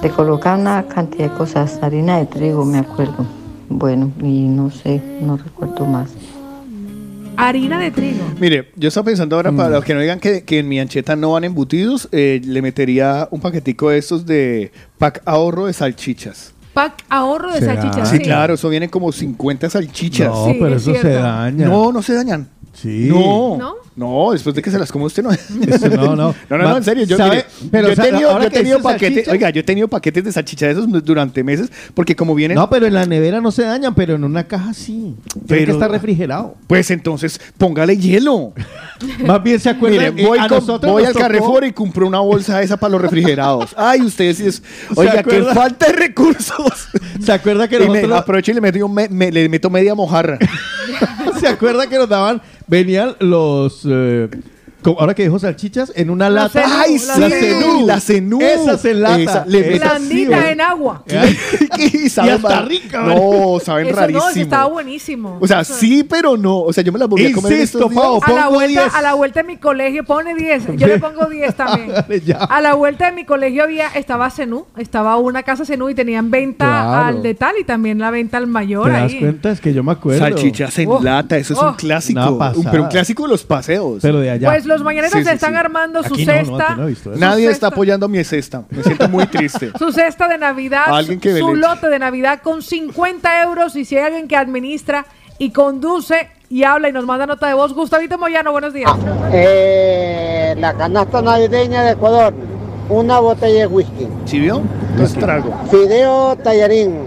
le 0.02 0.10
colocaban 0.10 0.60
una 0.60 0.86
cantidad 0.86 1.30
de 1.30 1.36
cosas, 1.36 1.78
harina 1.82 2.18
de 2.18 2.26
trigo, 2.26 2.64
me 2.64 2.78
acuerdo. 2.78 3.26
Bueno, 3.68 4.10
y 4.22 4.42
no 4.46 4.70
sé, 4.70 5.00
no 5.20 5.36
recuerdo 5.36 5.84
más. 5.86 6.10
Harina 7.36 7.78
de 7.78 7.90
trigo. 7.92 8.24
Mire, 8.40 8.70
yo 8.76 8.88
estaba 8.88 9.04
pensando 9.06 9.36
ahora, 9.36 9.52
para 9.52 9.70
los 9.70 9.84
que 9.84 9.94
no 9.94 10.00
digan 10.00 10.18
que, 10.18 10.42
que 10.42 10.58
en 10.58 10.68
mi 10.68 10.80
ancheta 10.80 11.14
no 11.14 11.32
van 11.32 11.44
embutidos, 11.44 12.08
eh, 12.10 12.40
le 12.44 12.62
metería 12.62 13.28
un 13.30 13.40
paquetico 13.40 13.90
de 13.90 13.98
estos 13.98 14.26
de 14.26 14.72
pack 14.98 15.22
ahorro 15.24 15.66
de 15.66 15.72
salchichas. 15.72 16.52
Pack 16.78 17.04
ahorro 17.08 17.52
de 17.52 17.60
salchichas. 17.60 18.08
Sí, 18.08 18.20
claro, 18.20 18.54
eso 18.54 18.68
viene 18.68 18.88
como 18.88 19.10
50 19.10 19.68
salchichas. 19.68 20.28
No, 20.28 20.46
Sí, 20.46 20.56
pero 20.60 20.76
es 20.76 20.82
eso 20.82 20.94
se 20.94 21.00
cierto. 21.00 21.22
daña. 21.22 21.66
No, 21.66 21.90
no 21.90 22.02
se 22.02 22.14
dañan. 22.14 22.48
Sí. 22.72 23.08
No, 23.10 23.56
¿No? 23.56 23.74
No, 23.98 24.30
después 24.32 24.54
de 24.54 24.62
que 24.62 24.70
se 24.70 24.78
las 24.78 24.90
come 24.92 25.04
usted 25.06 25.22
no. 25.22 25.30
Eso 25.32 25.88
no, 25.90 26.14
no. 26.16 26.34
No, 26.48 26.58
no, 26.58 26.76
en 26.76 26.84
serio. 26.84 27.04
Yo, 27.04 27.18
mire, 27.18 27.44
Pero, 27.70 27.88
yo 27.88 27.92
he 27.92 27.96
tenido, 28.06 28.32
yo 28.32 28.38
he 28.46 28.50
que 28.50 28.56
tenido 28.58 28.80
paquetes, 28.80 29.26
salchicha- 29.26 29.32
oiga, 29.32 29.50
yo 29.50 29.60
he 29.60 29.64
tenido 29.64 29.88
paquetes 29.88 30.24
de 30.24 30.32
salchicha 30.32 30.66
de 30.66 30.72
esos 30.72 30.86
durante 31.04 31.42
meses, 31.44 31.70
porque 31.94 32.14
como 32.16 32.34
vienen, 32.34 32.56
No, 32.56 32.70
pero 32.70 32.86
en 32.86 32.94
la 32.94 33.04
nevera 33.06 33.40
no 33.40 33.50
se 33.50 33.62
dañan, 33.64 33.94
pero 33.94 34.14
en 34.14 34.24
una 34.24 34.44
caja 34.44 34.72
sí. 34.72 35.16
Tiene 35.46 35.66
que 35.66 35.72
estar 35.72 35.90
refrigerado. 35.90 36.54
pues 36.66 36.90
entonces 36.90 37.40
póngale 37.58 37.96
hielo. 37.96 38.52
Más 39.26 39.42
bien 39.42 39.58
se 39.60 39.70
acuerdan. 39.70 40.14
Mire, 40.14 40.26
voy, 40.28 40.38
con- 40.38 40.48
nosotros 40.48 40.92
voy 40.92 41.04
al 41.04 41.14
Carrefour 41.14 41.64
y 41.64 41.72
compré 41.72 42.04
una 42.04 42.20
bolsa 42.20 42.62
esa 42.62 42.76
para 42.76 42.92
los 42.92 43.02
refrigerados. 43.02 43.74
Ay, 43.76 44.02
ustedes 44.02 44.36
sí 44.38 44.46
es. 44.46 44.62
Oiga, 44.94 45.12
qué 45.14 45.18
acuerda? 45.20 45.54
falta 45.54 45.86
de 45.86 45.92
recursos. 45.92 46.88
¿Se 47.24 47.32
acuerda 47.32 47.68
que 47.68 47.76
Y 47.76 47.80
me, 47.80 47.86
nosotros 47.86 48.18
aprovecho 48.20 48.50
y 48.52 48.54
le 48.54 48.60
meto, 48.60 48.86
un 48.86 48.94
me- 48.94 49.08
me- 49.08 49.32
le 49.32 49.48
meto 49.48 49.70
media 49.70 49.94
mojarra. 49.94 50.38
¿Se 51.40 51.46
acuerda 51.48 51.86
que 51.88 51.96
nos 51.96 52.08
daban? 52.08 52.40
Venían 52.66 53.14
los. 53.20 53.84
Eh, 53.90 54.28
como 54.82 55.00
ahora 55.00 55.14
que 55.14 55.22
dijo 55.24 55.38
salchichas, 55.38 55.92
en 55.96 56.10
una 56.10 56.30
La 56.30 56.42
lata. 56.44 56.62
cenú, 56.62 56.74
Ay, 56.78 56.92
la 56.98 57.14
sí, 57.14 57.20
la 57.20 57.28
cenú. 57.30 57.60
cenú. 57.60 57.86
la 57.86 58.00
cenú. 58.00 58.38
Esa 58.40 58.78
se 58.78 58.94
lata. 58.94 59.18
Esa, 59.22 59.44
le 59.46 59.78
Blandita 59.78 60.42
sí, 60.42 60.48
en 60.50 60.60
agua. 60.60 61.02
y 61.78 62.08
saben 62.08 62.30
Y 62.32 62.34
hasta 62.36 62.48
mal. 62.48 62.68
rica, 62.68 63.02
No, 63.02 63.58
saben 63.64 63.86
Eso 63.88 63.96
rarísimo. 63.96 64.24
no, 64.24 64.30
eso 64.30 64.40
estaba 64.40 64.64
buenísimo. 64.66 65.38
O 65.40 65.46
sea, 65.46 65.60
Eso- 65.60 65.74
sí, 65.74 66.04
pero 66.04 66.36
no. 66.36 66.60
O 66.60 66.72
sea, 66.72 66.82
yo 66.84 66.92
me 66.92 66.98
las 66.98 67.08
volví 67.08 67.26
a 67.26 67.32
comer 67.32 67.52
en 67.52 67.60
Insisto. 67.60 67.88
Pau, 67.90 68.20
A 68.22 68.30
la, 68.32 68.44
pongo 68.44 68.54
vuelta, 68.56 68.82
10. 68.82 68.94
a 68.94 69.02
la 69.02 69.14
vuelta 69.14 69.40
de 69.42 69.46
mi 69.46 69.56
colegio, 69.56 70.04
pone 70.04 70.34
10. 70.34 70.76
Yo 70.76 70.86
le 70.86 70.98
pongo 70.98 71.26
10 71.26 71.54
también. 71.54 71.92
A 72.48 72.60
la 72.60 72.74
vuelta 72.74 73.06
de 73.06 73.12
mi 73.12 73.24
colegio 73.24 73.62
había, 73.64 73.88
estaba 73.88 74.30
Zenú, 74.30 74.66
estaba 74.76 75.16
una 75.16 75.42
casa 75.42 75.64
Zenú 75.64 75.88
y 75.88 75.94
tenían 75.94 76.30
venta 76.30 76.64
Claro. 76.66 77.06
al 77.06 77.22
de 77.22 77.34
tal 77.34 77.54
y 77.60 77.64
también 77.64 77.98
la 77.98 78.10
venta 78.10 78.36
al 78.36 78.46
mayor 78.46 78.86
¿Te 78.86 78.90
das 78.92 79.12
ahí. 79.12 79.18
cuenta? 79.18 79.50
Es 79.50 79.60
que 79.60 79.72
yo 79.74 79.82
me 79.82 79.92
acuerdo. 79.92 80.20
Salchichas 80.20 80.78
en 80.78 80.88
Oh, 80.88 81.00
lata, 81.02 81.36
eso 81.36 81.52
es 81.54 81.58
oh. 81.60 81.68
un 81.68 81.74
clásico. 81.74 82.20
Una 82.20 82.50
Un- 82.52 82.64
pero 82.70 82.82
un 82.84 82.88
clásico 82.88 83.24
de 83.24 83.28
los 83.30 83.44
paseos. 83.44 83.98
Pero 84.02 84.20
de 84.20 84.30
allá. 84.30 84.48
Pues 84.50 84.66
los 84.68 84.82
mañaneros 84.84 85.12
Sí, 85.12 85.18
sí, 85.18 85.24
se 85.24 85.32
están 85.34 85.50
sí. 85.50 85.56
armando 85.56 86.02
su 86.04 86.14
Aquí 86.14 86.24
no, 86.26 86.32
no, 86.32 86.38
cesta. 86.38 86.64
aquí 86.64 86.74
no 86.80 86.86
he 86.86 86.90
visto 86.90 87.10
eso. 87.12 87.20
Nadie 87.20 87.44
su 87.46 87.50
está 87.50 87.66
cesta- 87.66 87.74
apoyando 87.74 88.08
mi 88.08 88.22
cesta. 88.22 88.62
Me 88.70 88.82
siento 88.84 89.08
muy 89.08 89.26
triste. 89.26 89.72
Su 89.78 89.90
cesta 89.92 90.28
de 90.28 90.38
Navidad, 90.38 90.84
Alguien 90.86 91.18
que 91.18 91.32
su, 91.32 91.38
su 91.38 91.54
lote 91.56 91.88
de 91.88 91.98
Navidad 91.98 92.40
con 92.42 92.62
50 92.62 93.42
euros 93.42 93.74
y 93.74 93.84
si 93.84 93.96
hay 93.96 94.04
alguien 94.04 94.28
que 94.28 94.36
administra 94.36 95.06
y 95.38 95.50
conduce 95.50 96.28
y 96.50 96.64
habla 96.64 96.88
y 96.88 96.92
nos 96.92 97.04
manda 97.04 97.26
nota 97.26 97.46
de 97.48 97.54
voz. 97.54 97.74
Gustavito 97.74 98.16
Moyano, 98.18 98.52
buenos 98.52 98.72
días. 98.72 98.90
Eh, 99.32 100.54
la 100.58 100.74
canasta 100.74 101.20
navideña 101.22 101.82
de 101.82 101.92
Ecuador, 101.92 102.32
una 102.88 103.18
botella 103.20 103.60
de 103.60 103.66
whisky, 103.66 104.08
¿Sí 104.24 104.38
vio? 104.40 104.62
Entonces 104.92 105.18
trago. 105.18 105.52
fideo 105.70 106.36
tallarín, 106.36 107.02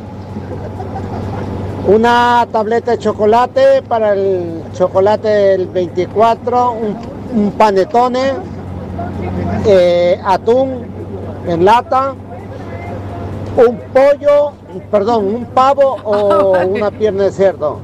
una 1.87 2.47
tableta 2.51 2.91
de 2.91 2.99
chocolate 2.99 3.81
para 3.87 4.13
el 4.13 4.61
chocolate 4.73 5.27
del 5.27 5.67
24, 5.67 6.71
un, 6.73 6.97
un 7.33 7.51
panetone, 7.51 8.33
eh, 9.65 10.19
atún 10.23 10.85
en 11.47 11.65
lata, 11.65 12.13
un 13.57 13.77
pollo, 13.93 14.53
perdón, 14.89 15.25
un 15.27 15.45
pavo 15.45 15.97
o 16.03 16.57
una 16.67 16.91
pierna 16.91 17.23
de 17.23 17.31
cerdo. 17.31 17.79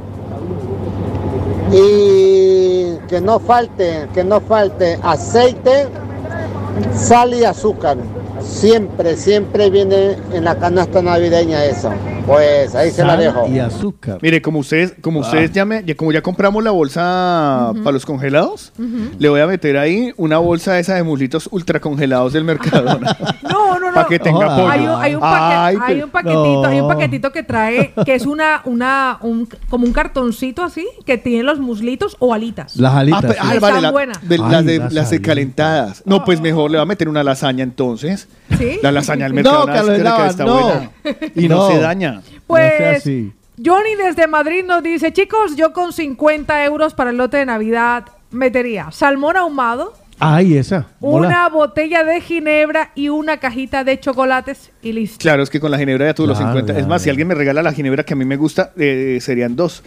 Y 1.71 2.95
que 3.07 3.19
no 3.21 3.39
falte, 3.39 4.07
que 4.13 4.23
no 4.23 4.39
falte 4.39 4.99
aceite, 5.01 5.87
sal 6.93 7.33
y 7.33 7.43
azúcar. 7.43 7.97
Siempre, 8.41 9.17
siempre 9.17 9.69
viene 9.69 10.17
en 10.31 10.45
la 10.45 10.55
canasta 10.55 11.01
navideña 11.01 11.65
eso. 11.65 11.89
Pues 12.27 12.75
ahí 12.75 12.91
se 12.91 13.05
la 13.05 13.15
dejo. 13.15 13.47
Y 13.47 13.57
azúcar. 13.59 14.19
Mire, 14.21 14.41
como 14.41 14.59
ustedes, 14.59 14.93
como 15.01 15.19
Ah. 15.21 15.25
ustedes 15.25 15.51
ya, 15.53 15.63
me- 15.65 15.83
ya- 15.85 15.95
como 15.95 16.11
ya 16.11 16.21
compramos 16.21 16.61
la 16.63 16.71
bolsa 16.71 17.71
para 17.83 17.91
los 17.93 18.05
congelados, 18.05 18.73
le 19.17 19.29
voy 19.29 19.39
a 19.39 19.47
meter 19.47 19.77
ahí 19.77 20.13
una 20.17 20.37
bolsa 20.37 20.77
esa 20.77 20.95
de 20.95 21.03
muslitos 21.03 21.47
ultra 21.51 21.79
congelados 21.79 22.33
del 22.33 22.43
Mercadona. 22.43 23.15
No, 23.47 23.79
no, 23.79 23.87
no. 23.89 23.93
Para 23.93 24.07
que 24.07 24.19
tenga 24.19 24.55
pollo. 24.55 24.69
Hay 24.69 24.81
un, 24.81 24.89
hay 25.01 25.15
un 25.15 25.21
paque- 25.21 25.55
Ay, 25.55 25.77
hay 25.81 25.93
pero- 25.95 26.05
un 26.05 26.11
paquetito, 26.11 26.65
hay 26.65 26.75
un 26.81 26.87
no. 26.87 26.93
paquetito 26.93 27.31
que 27.31 27.43
trae, 27.43 27.93
que 28.05 28.15
es 28.15 28.25
una, 28.25 28.61
una, 28.65 29.17
un, 29.21 29.47
como 29.69 29.85
un 29.85 29.93
cartoncito 29.93 30.63
así, 30.63 30.85
que 31.05 31.17
tiene 31.17 31.43
los 31.43 31.59
muslitos 31.59 32.15
o 32.19 32.33
alitas. 32.33 32.75
Las 32.75 32.93
alitas. 32.93 33.23
Ah, 33.23 33.27
pe- 33.27 33.35
ah, 33.39 33.53
Están 33.55 33.61
vale, 33.61 33.81
la- 33.81 33.91
buenas. 33.91 34.27
de- 34.27 34.35
Ay, 34.35 34.51
las, 34.51 34.65
de, 34.65 34.77
las 34.79 34.93
las 34.93 35.07
alitas. 35.09 35.25
calentadas. 35.27 36.03
No, 36.05 36.25
pues 36.25 36.41
mejor 36.41 36.71
le 36.71 36.77
va 36.77 36.83
a 36.83 36.85
meter 36.85 37.07
una 37.07 37.23
lasaña 37.23 37.63
entonces. 37.63 38.27
¿Sí? 38.57 38.79
La 38.81 38.91
lasaña 38.91 39.25
al 39.27 39.31
No, 39.33 39.35
Mercadona 39.35 39.73
Carlos 39.73 39.91
es 39.91 39.97
que 39.97 40.03
Lava, 40.03 40.27
está 40.27 40.45
no. 40.45 40.53
buena. 40.61 40.89
Y 41.35 41.47
no. 41.47 41.57
No. 41.57 41.67
se 41.69 41.79
daña. 41.79 42.16
Pues 42.47 42.71
No 42.73 42.77
sea 42.77 42.91
así. 42.91 43.33
Johnny 43.63 43.95
desde 43.95 44.27
Madrid 44.27 44.63
nos 44.65 44.83
dice, 44.83 45.11
chicos, 45.13 45.55
yo 45.55 45.73
con 45.73 45.91
50 45.93 46.63
euros 46.65 46.93
para 46.93 47.09
el 47.09 47.17
lote 47.17 47.37
de 47.37 47.45
Navidad 47.45 48.05
metería 48.29 48.91
salmón 48.91 49.35
ahumado, 49.37 49.93
Ay, 50.19 50.57
esa. 50.57 50.87
mola. 50.99 51.27
una 51.27 51.49
botella 51.49 52.03
de 52.03 52.21
ginebra 52.21 52.91
y 52.95 53.09
una 53.09 53.37
cajita 53.37 53.83
de 53.83 53.99
chocolates 53.99 54.71
y 54.81 54.91
listo. 54.91 55.17
Claro, 55.19 55.41
es 55.43 55.49
que 55.49 55.59
con 55.59 55.71
la 55.71 55.77
ginebra 55.77 56.05
ya 56.07 56.13
tuve 56.13 56.27
los 56.27 56.37
Claro, 56.37 56.53
50. 56.53 56.73
es 56.73 56.79
ya, 56.85 56.87
más, 56.87 57.01
si 57.01 57.09
alguien 57.09 57.27
me 57.27 57.35
regala 57.35 57.61
la 57.63 57.71
ginebra 57.73 58.03
que 58.03 58.13
a 58.13 58.15
mí 58.15 58.25
me 58.25 58.35
gusta, 58.35 58.71
eh, 58.77 59.17
serían 59.21 59.55
dos. 59.55 59.83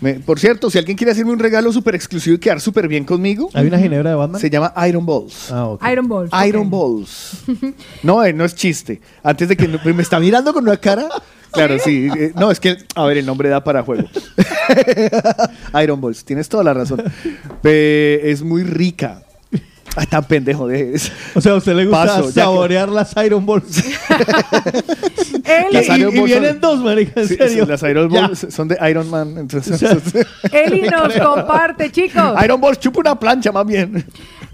Me- 0.00 0.14
por 0.14 0.38
cierto, 0.40 0.70
si 0.70 0.78
alguien 0.78 0.96
quiere 0.96 1.12
hacerme 1.12 1.32
un 1.32 1.38
regalo 1.38 1.72
súper 1.72 1.94
exclusivo 1.94 2.36
y 2.36 2.38
quedar 2.38 2.60
súper 2.60 2.88
bien 2.88 3.04
conmigo, 3.04 3.48
¿Hay 3.54 3.66
una 3.68 3.78
ginebra 3.78 4.10
de 4.10 4.16
Batman? 4.16 4.40
se 4.40 4.50
llama 4.50 4.72
Iron 4.88 5.06
Balls. 5.06 5.50
Ah, 5.52 5.68
ok. 5.68 5.82
Iron 5.90 6.08
Balls. 6.08 6.30
Iron 6.46 6.66
ok. 6.66 6.72
Balls. 6.72 7.74
No, 8.02 8.24
eh, 8.24 8.32
no 8.32 8.44
es 8.44 8.54
chiste. 8.54 9.00
Antes 9.22 9.48
de 9.48 9.56
que 9.56 9.68
no- 9.68 9.78
me 9.84 10.02
está 10.02 10.18
mirando 10.20 10.52
con 10.52 10.64
una 10.64 10.76
cara. 10.76 11.08
Claro, 11.52 11.78
sí. 11.78 12.08
eh, 12.18 12.32
no, 12.34 12.50
es 12.50 12.58
que, 12.58 12.76
a 12.96 13.04
ver, 13.06 13.18
el 13.18 13.26
nombre 13.26 13.48
da 13.48 13.62
para 13.62 13.82
juego. 13.84 14.08
Iron 15.82 16.00
Balls, 16.00 16.24
tienes 16.24 16.48
toda 16.48 16.64
la 16.64 16.74
razón. 16.74 17.02
Pe- 17.62 18.30
es 18.30 18.42
muy 18.42 18.62
rica. 18.64 19.22
Ay, 19.96 20.06
tan 20.06 20.24
pendejo 20.24 20.66
de 20.66 20.94
eso. 20.94 21.12
O 21.34 21.40
sea, 21.40 21.52
a 21.52 21.56
usted 21.56 21.74
le 21.74 21.84
gusta 21.86 22.06
Paso, 22.06 22.26
que- 22.26 22.32
saborear 22.32 22.88
las 22.88 23.14
Iron 23.24 23.46
Balls. 23.46 23.84
Eli, 25.44 25.72
Las 25.72 25.88
y, 25.88 25.92
Iron 26.00 26.14
y 26.14 26.18
Balls 26.18 26.24
vienen 26.30 26.50
son- 26.52 26.60
dos, 26.60 26.78
marica, 26.80 27.20
en 27.20 27.28
Sí, 27.28 27.36
serio. 27.36 27.66
Las 27.66 27.82
Iron 27.82 28.10
Ya. 28.10 28.22
Balls 28.22 28.46
son 28.50 28.68
de 28.68 28.78
Iron 28.90 29.08
Man. 29.10 29.36
Entonces, 29.38 29.80
Eli 30.52 30.82
nos 30.90 31.12
comparte, 31.18 31.90
chicos. 31.92 32.34
Iron 32.44 32.60
Balls 32.60 32.78
chupa 32.80 33.00
una 33.00 33.18
plancha 33.18 33.52
más 33.52 33.66
bien. 33.66 34.04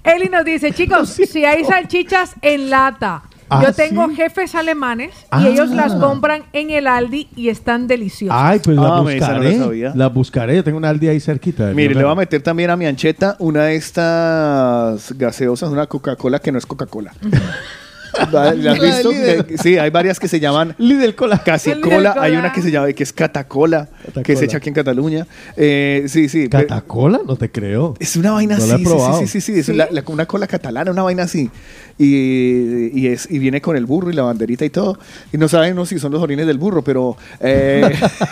Eli 0.05 0.29
nos 0.29 0.45
dice, 0.45 0.73
chicos, 0.73 1.09
si 1.31 1.45
hay 1.45 1.65
salchichas 1.65 2.33
en 2.43 2.69
lata, 2.71 3.23
Ah, 3.51 3.63
yo 3.65 3.73
tengo 3.73 4.09
¿sí? 4.09 4.15
jefes 4.17 4.55
alemanes 4.55 5.13
Ah. 5.31 5.43
y 5.43 5.49
ellos 5.49 5.71
las 5.71 5.95
compran 5.95 6.45
en 6.53 6.71
el 6.71 6.87
Aldi 6.87 7.29
y 7.37 7.49
están 7.49 7.87
deliciosas. 7.89 8.39
Ay, 8.41 8.61
pues 8.63 8.77
la 8.77 8.83
Ah, 8.83 8.89
no 8.89 9.05
la 9.09 9.15
buscaré. 9.17 9.59
sabía. 9.59 9.93
La 9.95 10.09
buscaré. 10.09 10.57
Yo 10.57 10.65
tengo 10.65 10.79
una 10.79 10.89
Aldi 10.89 11.09
ahí 11.09 11.21
cerquita. 11.21 11.67
Mire, 11.75 11.91
le 11.91 11.97
me- 11.97 12.05
voy 12.05 12.13
a 12.13 12.17
meter 12.17 12.43
también 12.43 12.71
a 12.71 12.77
mi 12.77 12.87
ancheta 12.87 13.37
una 13.41 13.65
de 13.65 13.77
estas 13.77 15.13
gaseosas, 15.19 15.71
una 15.71 15.87
Coca-Cola 15.87 16.39
que 16.39 16.53
no 16.53 16.59
es 16.59 16.67
Coca-Cola. 16.67 17.13
¿La 18.19 18.27
la 18.33 18.51
has 18.51 18.57
La 18.57 18.75
de 18.75 18.81
visto? 18.81 19.11
Que- 19.11 19.59
sí, 19.59 19.79
hay 19.79 19.91
varias 19.91 20.19
que 20.19 20.29
se 20.29 20.41
llaman 20.41 20.75
Lidl 20.79 21.15
Cola. 21.15 21.43
casi 21.43 21.73
cola. 21.81 22.15
Hay 22.19 22.37
una 22.37 22.53
que 22.53 22.63
se 22.63 22.71
llama 22.71 22.93
que 22.93 23.03
es 23.03 23.13
Catacola, 23.13 23.89
que 24.25 24.37
se 24.37 24.45
echa 24.47 24.57
aquí 24.59 24.69
en 24.69 24.75
Cataluña. 24.75 25.27
Eh, 25.57 26.05
sí, 26.09 26.29
sí. 26.29 26.49
¿Catacola? 26.49 27.21
No 27.27 27.37
te 27.37 27.51
creo. 27.51 27.95
Es 28.01 28.17
una 28.17 28.33
vaina 28.33 28.57
No 28.57 28.65
así, 28.65 28.69
la 28.71 28.75
he 28.75 28.79
sí, 28.79 28.85
sí, 28.85 28.91
probado. 28.91 29.19
sí, 29.21 29.27
sí, 29.27 29.41
sí, 29.41 29.59
es 29.61 29.69
la- 29.69 29.89
la- 29.91 30.03
una 30.07 30.27
cola 30.27 30.47
catalana, 30.47 30.91
una 30.91 31.03
vaina 31.03 31.23
así. 31.25 31.51
Y, 31.99 32.99
y 32.99 33.09
es, 33.09 33.31
y 33.31 33.39
viene 33.39 33.61
con 33.61 33.77
el 33.77 33.85
burro 33.87 34.11
y 34.11 34.15
la 34.15 34.23
banderita 34.23 34.65
y 34.65 34.71
todo. 34.71 34.99
Y 35.33 35.39
no 35.39 35.49
sabemos 35.49 35.89
si 35.91 35.99
son 35.99 36.13
los 36.13 36.23
orines 36.23 36.47
del 36.47 36.59
burro, 36.59 36.83
pero... 36.83 37.17
eh, 37.41 37.83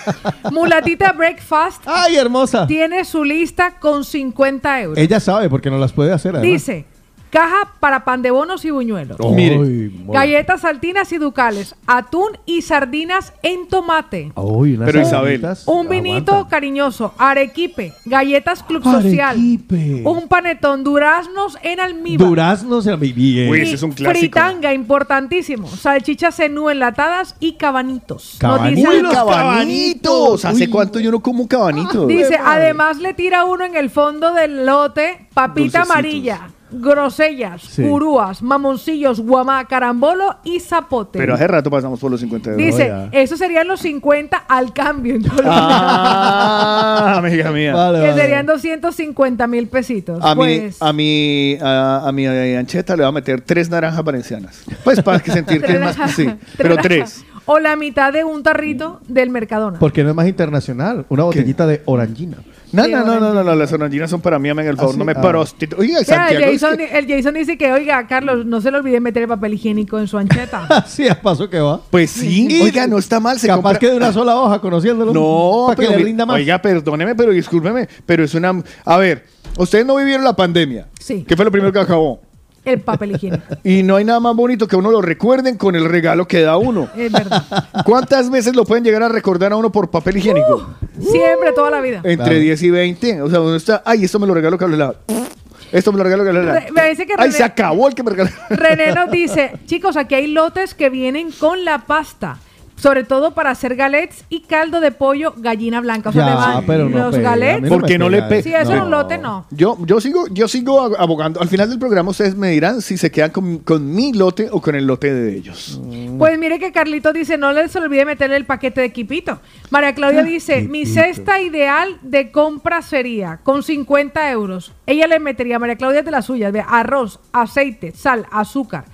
Mulatita 0.52 1.12
Breakfast 1.12 1.82
Ay, 1.86 2.16
hermosa. 2.16 2.66
tiene 2.66 3.04
su 3.04 3.24
lista 3.24 3.74
con 3.78 4.04
50 4.04 4.82
euros. 4.82 4.98
Ella 4.98 5.20
sabe 5.20 5.48
porque 5.48 5.70
no 5.70 5.78
las 5.78 5.92
puede 5.92 6.12
hacer. 6.12 6.36
además. 6.36 6.50
Dice, 6.52 6.84
caja 7.30 7.74
para 7.80 8.04
pan 8.04 8.22
de 8.22 8.30
bonos 8.30 8.64
y 8.64 8.70
buñuelos. 8.70 9.18
Mire. 9.34 9.58
mola. 9.58 10.20
Galletas 10.20 10.62
saltinas 10.62 11.12
y 11.12 11.18
ducales, 11.18 11.74
atún 11.86 12.38
y 12.46 12.62
sardinas 12.62 13.32
en 13.42 13.68
tomate. 13.68 14.32
Pero. 14.34 15.00
Isabel. 15.00 15.46
Un 15.66 15.88
vinito 15.88 16.32
Aguanta. 16.32 16.50
cariñoso, 16.50 17.14
arequipe, 17.18 17.92
galletas 18.04 18.62
Club 18.62 18.82
Social, 18.82 19.30
Arequipe. 19.36 20.02
un 20.04 20.28
panetón, 20.28 20.84
duraznos 20.84 21.56
en 21.62 21.80
almíbar. 21.80 22.26
Duraznos 22.26 22.86
en 22.86 22.98
bien. 23.00 23.50
Uy, 23.50 23.60
ese 23.60 23.74
es 23.74 23.82
un 23.82 23.92
clásico. 23.92 24.18
Fritanga, 24.18 24.72
importantísimo. 24.74 25.68
Salchichas 25.68 26.36
cenú 26.36 26.68
enlatadas 26.70 27.36
y 27.40 27.52
cabanitos. 27.52 28.38
Nos 28.42 28.58
Cabanitos. 28.58 28.94
¡Uy, 28.94 29.02
los 29.02 29.14
cabanitos! 29.14 30.44
¿Hace 30.44 30.64
Uy. 30.64 30.70
cuánto 30.70 31.00
yo 31.00 31.10
no 31.10 31.20
como 31.20 31.46
cabanitos? 31.48 32.06
dice, 32.08 32.38
además 32.44 32.98
le 32.98 33.14
tira 33.14 33.44
uno 33.44 33.64
en 33.64 33.76
el 33.76 33.90
fondo 33.90 34.32
del 34.34 34.66
lote 34.66 35.26
papita 35.34 35.78
Dulcecitos. 35.80 35.90
amarilla, 35.90 36.50
grosellas, 36.70 37.62
Sí. 37.62 37.82
curúas, 37.82 38.42
mamoncillos, 38.42 39.20
guamá, 39.20 39.64
carambolo 39.66 40.36
y 40.44 40.60
zapote. 40.60 41.18
Pero 41.18 41.34
hace 41.34 41.46
rato 41.46 41.70
pasamos 41.70 41.98
por 42.00 42.10
los 42.10 42.20
50 42.20 42.50
euros. 42.50 42.64
Dice, 42.66 42.88
ya. 42.88 43.08
eso 43.12 43.36
serían 43.36 43.66
los 43.68 43.80
50 43.80 44.36
al 44.36 44.72
cambio 44.72 45.14
en. 45.16 45.22
Ah, 45.44 47.14
amiga 47.18 47.50
mía. 47.50 47.74
Vale, 47.74 48.00
que 48.00 48.08
vale. 48.08 48.20
serían 48.20 48.46
250 48.46 49.46
mil 49.46 49.68
pesitos. 49.68 50.18
A, 50.22 50.34
pues, 50.34 50.76
mi, 50.80 50.86
a, 50.88 50.92
mi, 50.92 51.58
a, 51.60 52.08
a 52.08 52.12
mi 52.12 52.26
ancheta 52.26 52.96
le 52.96 53.02
voy 53.02 53.08
a 53.08 53.12
meter 53.12 53.40
tres 53.40 53.68
naranjas 53.70 54.02
valencianas. 54.04 54.62
Pues 54.84 55.02
para 55.02 55.20
que 55.20 55.30
sentir 55.30 55.62
que 55.62 55.72
es 55.72 55.80
más... 55.80 55.96
Sí, 56.12 56.28
pero 56.56 56.76
tres. 56.76 57.24
O 57.46 57.58
la 57.58 57.76
mitad 57.76 58.12
de 58.12 58.24
un 58.24 58.42
tarrito 58.42 59.00
del 59.08 59.30
Mercadona. 59.30 59.78
Porque 59.78 60.02
no 60.02 60.10
es 60.10 60.14
más 60.14 60.26
internacional. 60.28 61.06
Una 61.08 61.24
botellita 61.24 61.66
de 61.66 61.82
orangina. 61.86 62.36
No, 62.70 62.84
Sí, 62.84 62.90
no, 62.92 63.04
no, 63.04 63.18
no, 63.20 63.42
no, 63.42 63.54
las 63.54 63.72
oranginas 63.72 64.10
son 64.10 64.20
para 64.20 64.38
mí, 64.38 64.48
amiga, 64.48 64.68
el 64.70 64.76
favor, 64.76 64.94
¿Ah, 64.94 64.98
no 64.98 65.04
me 65.04 65.12
Ah. 65.12 65.20
prostitu... 65.20 65.76
Oiga, 65.78 65.98
el, 66.00 66.04
Santiago, 66.04 66.44
es 66.46 66.60
Jason, 66.60 66.76
que- 66.76 66.98
el 66.98 67.06
Jason 67.06 67.34
dice 67.34 67.56
que, 67.56 67.72
oiga, 67.72 68.06
Carlos, 68.06 68.44
no 68.44 68.60
se 68.60 68.70
le 68.70 68.76
olvide 68.78 69.00
meter 69.00 69.22
el 69.22 69.28
papel 69.28 69.54
higiénico 69.54 69.98
en 69.98 70.06
su 70.06 70.18
ancheta. 70.18 70.84
sí, 70.86 71.08
a 71.08 71.20
paso 71.20 71.48
que 71.48 71.58
va. 71.60 71.80
Pues 71.90 72.10
sí, 72.10 72.60
oiga, 72.62 72.86
no 72.86 72.98
está 72.98 73.20
mal, 73.20 73.38
se 73.38 73.46
Capaz 73.46 73.62
compra... 73.62 73.78
que 73.78 73.90
de 73.90 73.96
una 73.96 74.12
sola 74.12 74.36
hoja, 74.36 74.60
conociéndolo. 74.60 75.12
No, 75.12 75.66
Para 75.74 75.88
que 75.88 75.96
le 75.96 76.04
rinda 76.04 76.26
más. 76.26 76.36
Oiga, 76.36 76.60
perdóneme, 76.60 77.14
pero 77.14 77.32
discúlpeme, 77.32 77.88
pero 78.04 78.24
es 78.24 78.34
una... 78.34 78.62
A 78.84 78.96
ver, 78.98 79.24
ustedes 79.56 79.86
no 79.86 79.96
vivieron 79.96 80.22
la 80.24 80.36
pandemia. 80.36 80.88
Sí. 81.00 81.24
¿Qué 81.26 81.36
fue 81.36 81.44
lo 81.44 81.50
primero 81.50 81.72
que 81.72 81.78
acabó? 81.80 82.20
El 82.64 82.80
papel 82.80 83.12
higiénico. 83.12 83.42
Y 83.64 83.82
no 83.82 83.96
hay 83.96 84.04
nada 84.04 84.20
más 84.20 84.34
bonito 84.36 84.66
que 84.68 84.76
uno 84.76 84.90
lo 84.90 85.00
recuerden 85.02 85.56
con 85.56 85.74
el 85.76 85.84
regalo 85.86 86.26
que 86.28 86.40
da 86.42 86.56
uno. 86.58 86.88
Es 86.96 87.10
verdad. 87.10 87.44
¿Cuántas 87.84 88.30
veces 88.30 88.54
lo 88.56 88.64
pueden 88.64 88.84
llegar 88.84 89.02
a 89.02 89.08
recordar 89.08 89.52
a 89.52 89.56
uno 89.56 89.70
por 89.72 89.90
papel 89.90 90.16
higiénico? 90.18 90.74
Siempre, 91.00 91.52
toda 91.54 91.70
la 91.70 91.80
vida. 91.80 91.98
Entre 91.98 92.16
Claro. 92.16 92.38
10 92.40 92.62
y 92.62 92.70
20. 92.70 93.22
O 93.22 93.30
sea, 93.30 93.40
uno 93.40 93.54
está, 93.56 93.82
ay, 93.84 94.04
esto 94.04 94.18
me 94.18 94.26
lo 94.26 94.34
regaló 94.34 94.58
Carlos 94.58 94.78
Lara. 94.78 94.94
Esto 95.70 95.92
me 95.92 95.98
lo 95.98 96.04
regaló 96.04 96.24
Carlos 96.24 96.46
Lara. 96.46 96.60
Re- 96.60 96.72
me 96.72 96.88
dice 96.88 97.04
que 97.06 97.12
Ay, 97.18 97.28
René- 97.28 97.32
se 97.36 97.44
acabó 97.44 97.88
el 97.88 97.94
que 97.94 98.02
me 98.02 98.10
regaló. 98.10 98.30
René 98.48 98.92
nos 98.94 99.10
dice, 99.10 99.52
chicos, 99.66 99.98
aquí 99.98 100.14
hay 100.14 100.26
lotes 100.28 100.72
que 100.74 100.88
vienen 100.88 101.30
con 101.30 101.62
la 101.66 101.80
pasta. 101.84 102.38
Sobre 102.78 103.02
todo 103.04 103.32
para 103.32 103.50
hacer 103.50 103.74
galets 103.76 104.24
y 104.28 104.40
caldo 104.42 104.80
de 104.80 104.92
pollo 104.92 105.34
gallina 105.36 105.80
blanca. 105.80 106.10
O 106.10 106.12
sea, 106.12 106.24
Ya, 106.24 106.30
le 106.30 106.36
van 106.36 106.66
pero 106.66 106.88
no 106.88 106.98
los 106.98 107.16
pega, 107.16 107.30
galets. 107.30 107.62
no 107.62 107.68
¿Por 107.68 107.86
qué 107.86 107.94
me 107.94 107.98
no 107.98 108.08
le 108.08 108.18
pega 108.18 108.28
pe- 108.28 108.42
Si 108.44 108.54
eso 108.54 108.70
No. 108.70 108.76
es 108.76 108.82
un 108.82 108.90
lote, 108.90 109.18
no. 109.18 109.46
Yo, 109.50 109.76
yo 109.84 110.00
sigo, 110.00 110.26
yo 110.28 110.46
sigo 110.48 110.96
abogando. 110.96 111.40
Al 111.40 111.48
final 111.48 111.68
del 111.68 111.78
programa 111.78 112.10
ustedes 112.10 112.36
me 112.36 112.50
dirán 112.50 112.80
si 112.80 112.96
se 112.96 113.10
quedan 113.10 113.30
con, 113.30 113.58
con 113.58 113.92
mi 113.94 114.12
lote 114.12 114.48
o 114.52 114.60
con 114.60 114.74
el 114.76 114.86
lote 114.86 115.12
de 115.12 115.36
ellos. 115.36 115.80
Pues 116.18 116.38
mire 116.38 116.58
que 116.58 116.70
Carlito 116.72 117.12
dice, 117.12 117.36
no 117.36 117.52
les 117.52 117.74
olvide 117.76 118.04
meterle 118.04 118.36
el 118.36 118.44
paquete 118.46 118.80
de 118.80 118.92
Quipito. 118.92 119.40
María 119.70 119.94
Claudia 119.94 120.22
dice, 120.22 120.62
mi 120.62 120.86
cesta 120.86 121.40
ideal 121.40 121.98
de 122.02 122.30
compra 122.30 122.80
sería 122.82 123.38
con 123.42 123.62
50 123.62 124.30
euros. 124.30 124.72
Ella 124.86 125.06
le 125.06 125.18
metería, 125.18 125.58
María 125.58 125.76
Claudia 125.76 126.02
de 126.02 126.10
las 126.10 126.26
suyas, 126.26 126.52
arroz, 126.68 127.18
aceite, 127.32 127.92
sal, 127.92 128.26
azúcar, 128.30 128.84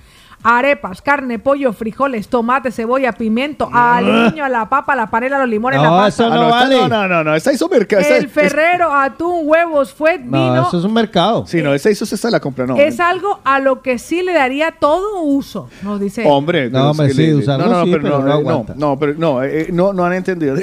arepas, 0.47 1.01
carne, 1.01 1.39
pollo, 1.39 1.73
frijoles, 1.73 2.27
tomate, 2.27 2.71
cebolla, 2.71 3.11
pimiento, 3.13 3.67
aliño, 3.73 4.45
a 4.45 4.49
la 4.49 4.69
papa, 4.69 4.93
a 4.93 4.95
la 4.95 5.09
panela, 5.09 5.37
a 5.37 5.39
los 5.39 5.49
limones, 5.49 5.81
la 5.81 5.87
No, 5.89 5.97
pasta. 5.97 6.23
eso 6.27 6.31
Ah, 6.33 6.35
no 6.35 6.69
no, 6.69 6.87
no, 6.87 7.07
no, 7.07 7.23
no, 7.23 7.35
esta 7.35 7.51
hizo 7.51 7.67
mercado. 7.67 8.03
El 8.07 8.29
ferrero, 8.29 8.93
atún, 8.93 9.39
huevos, 9.43 9.91
fuet, 9.91 10.21
No, 10.21 10.49
vino. 10.51 10.67
eso 10.67 10.77
es 10.77 10.83
un 10.85 10.93
mercado. 10.93 11.45
Sí, 11.47 11.61
no, 11.63 11.73
esta 11.73 11.89
hizo 11.89 12.03
esta 12.03 12.29
la 12.29 12.39
compra, 12.39 12.67
no. 12.67 12.75
Es 12.77 12.99
algo 12.99 13.39
a 13.43 13.59
lo 13.59 13.81
que 13.81 13.97
sí 13.97 14.21
le 14.21 14.33
daría 14.33 14.71
todo 14.71 15.23
uso, 15.23 15.67
nos 15.81 15.99
dice. 15.99 16.23
Hombre, 16.27 16.69
No, 16.69 16.93
que 16.93 17.09
sí, 17.09 17.27
le- 17.27 17.35
usarlo 17.35 17.65
no, 17.65 17.71
no, 17.79 17.85
sí, 17.85 17.89
pero 17.91 18.03
pero 18.03 18.19
no, 18.19 18.25
no 18.25 18.41
no, 18.43 18.65
no, 18.75 18.99
pero 18.99 19.13
no, 19.17 19.43
eh, 19.43 19.69
no, 19.73 19.93
no 19.93 20.05
han 20.05 20.13
entendido. 20.13 20.55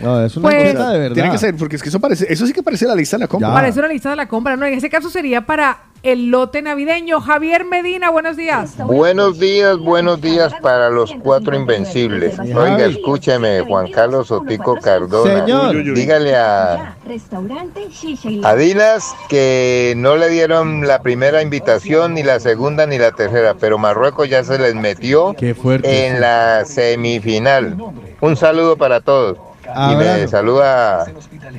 No, 0.00 0.24
es 0.24 0.36
una 0.36 0.48
Pues- 0.48 0.58
de 0.78 0.98
verdad. 0.98 1.14
Tiene 1.14 1.30
que 1.30 1.38
ser, 1.38 1.54
porque 1.56 1.76
es 1.76 1.82
que 1.82 1.88
eso 1.88 2.00
parece, 2.00 2.26
eso 2.32 2.46
sí 2.46 2.52
que 2.52 2.62
parece 2.62 2.86
la 2.86 2.94
lista 2.94 3.16
de 3.16 3.22
la 3.24 3.28
compra. 3.28 3.52
Parece 3.52 3.78
una 3.78 3.88
lista 3.88 4.10
de 4.10 4.16
la 4.16 4.26
compra. 4.28 4.56
No, 4.56 4.66
en 4.66 4.74
ese 4.74 4.88
caso 4.90 5.10
sería 5.10 5.42
para 5.46 5.78
el 6.02 6.30
lote 6.30 6.62
navideño. 6.62 7.20
Javier 7.20 7.66
Medina, 7.66 8.08
buenos 8.08 8.36
días. 8.38 8.74
Buenos 8.78 9.38
días, 9.38 9.76
buenos 9.76 10.20
días 10.22 10.54
para 10.62 10.88
los 10.88 11.14
cuatro 11.22 11.54
invencibles. 11.54 12.38
Oiga, 12.38 12.86
escúcheme, 12.86 13.60
Juan 13.60 13.90
Carlos 13.92 14.30
Otico 14.30 14.76
Cardona. 14.76 15.40
Señor. 15.44 15.94
Dígale 15.94 16.34
a, 16.36 16.96
a 18.44 18.56
Dinas 18.56 19.14
que 19.28 19.92
no 19.98 20.16
le 20.16 20.30
dieron 20.30 20.86
la 20.86 21.02
primera 21.02 21.42
invitación, 21.42 22.14
ni 22.14 22.22
la 22.22 22.40
segunda, 22.40 22.86
ni 22.86 22.96
la 22.98 23.12
tercera, 23.12 23.54
pero 23.60 23.76
Marruecos 23.76 24.28
ya 24.30 24.42
se 24.42 24.58
les 24.58 24.74
metió 24.74 25.34
Qué 25.34 25.54
fuerte. 25.54 26.06
en 26.06 26.20
la 26.22 26.64
semifinal. 26.64 27.76
Un 28.22 28.36
saludo 28.36 28.76
para 28.78 29.02
todos. 29.02 29.36
Y 29.74 29.96
me 29.96 30.08
Abrazo. 30.08 30.28
saluda 30.28 31.04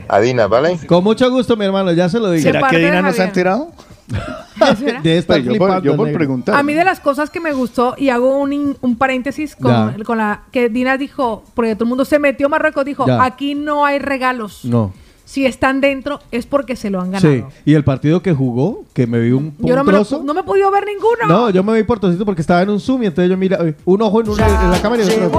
a 0.08 0.20
Dinas, 0.20 0.50
¿vale? 0.50 0.78
Con 0.88 1.04
mucho 1.04 1.30
gusto, 1.32 1.56
mi 1.56 1.66
hermano, 1.66 1.92
ya 1.94 2.10
se 2.10 2.20
lo 2.20 2.32
digo. 2.32 2.44
¿Será 2.44 2.68
que 2.70 2.78
Dina 2.78 3.02
no 3.02 3.12
se 3.14 3.22
ha 3.24 3.28
Javier. 3.28 3.48
enterado? 3.48 3.72
De 5.04 5.18
estar 5.18 5.42
Pues 5.42 5.54
yo 5.54 5.58
por, 5.58 5.82
yo 5.82 5.96
preguntar. 6.14 6.56
A 6.56 6.64
mí 6.64 6.74
de 6.74 6.84
las 6.84 7.00
cosas 7.00 7.30
que 7.30 7.40
me 7.40 7.54
gustó, 7.54 7.96
y 7.98 8.10
hago 8.10 8.38
un, 8.38 8.52
in- 8.54 8.78
un 8.82 8.96
paréntesis 8.98 9.56
con, 9.56 9.96
la 10.18 10.42
que 10.52 10.70
Dina 10.70 10.98
dijo, 10.98 11.44
porque 11.54 11.76
todo 11.76 11.86
el 11.86 11.90
mundo 11.90 12.06
se 12.06 12.20
metió 12.20 12.50
Marruecos, 12.50 12.84
dijo, 12.86 13.08
Ya. 13.08 13.24
aquí 13.24 13.56
no 13.56 13.86
hay 13.86 14.00
regalos. 14.00 14.66
No. 14.66 14.94
Si 15.24 15.46
están 15.46 15.80
dentro 15.80 16.20
es 16.32 16.46
porque 16.46 16.76
se 16.76 16.90
lo 16.90 17.00
han 17.00 17.12
ganado. 17.12 17.34
Sí, 17.34 17.44
y 17.64 17.74
el 17.74 17.86
partido 17.86 18.22
que 18.22 18.34
jugó, 18.34 18.84
que 18.94 19.08
me 19.08 19.18
vi 19.20 19.32
un, 19.32 19.56
Yo 19.60 19.78
no 19.78 19.84
me, 19.86 19.94
lo- 19.94 20.00
trozo. 20.00 20.22
no 20.26 20.34
me 20.34 20.42
he 20.42 20.44
podido 20.44 20.70
ver 20.72 20.84
ninguno. 20.86 21.26
No, 21.28 21.50
yo 21.50 21.64
me 21.64 21.74
vi 21.74 21.84
por 21.84 22.00
trocito 22.00 22.26
porque 22.26 22.42
estaba 22.42 22.62
en 22.64 22.70
un 22.70 22.82
zoom 22.82 23.04
y 23.04 23.06
entonces 23.06 23.30
yo 23.32 23.38
mira, 23.38 23.58
eh, 23.62 23.74
un 23.86 24.02
ojo 24.02 24.20
en, 24.20 24.28
en 24.32 24.38
la 24.72 24.82
cámara 24.82 25.02
y 25.02 25.06
otro 25.06 25.16
en 25.18 25.24
otro. 25.28 25.38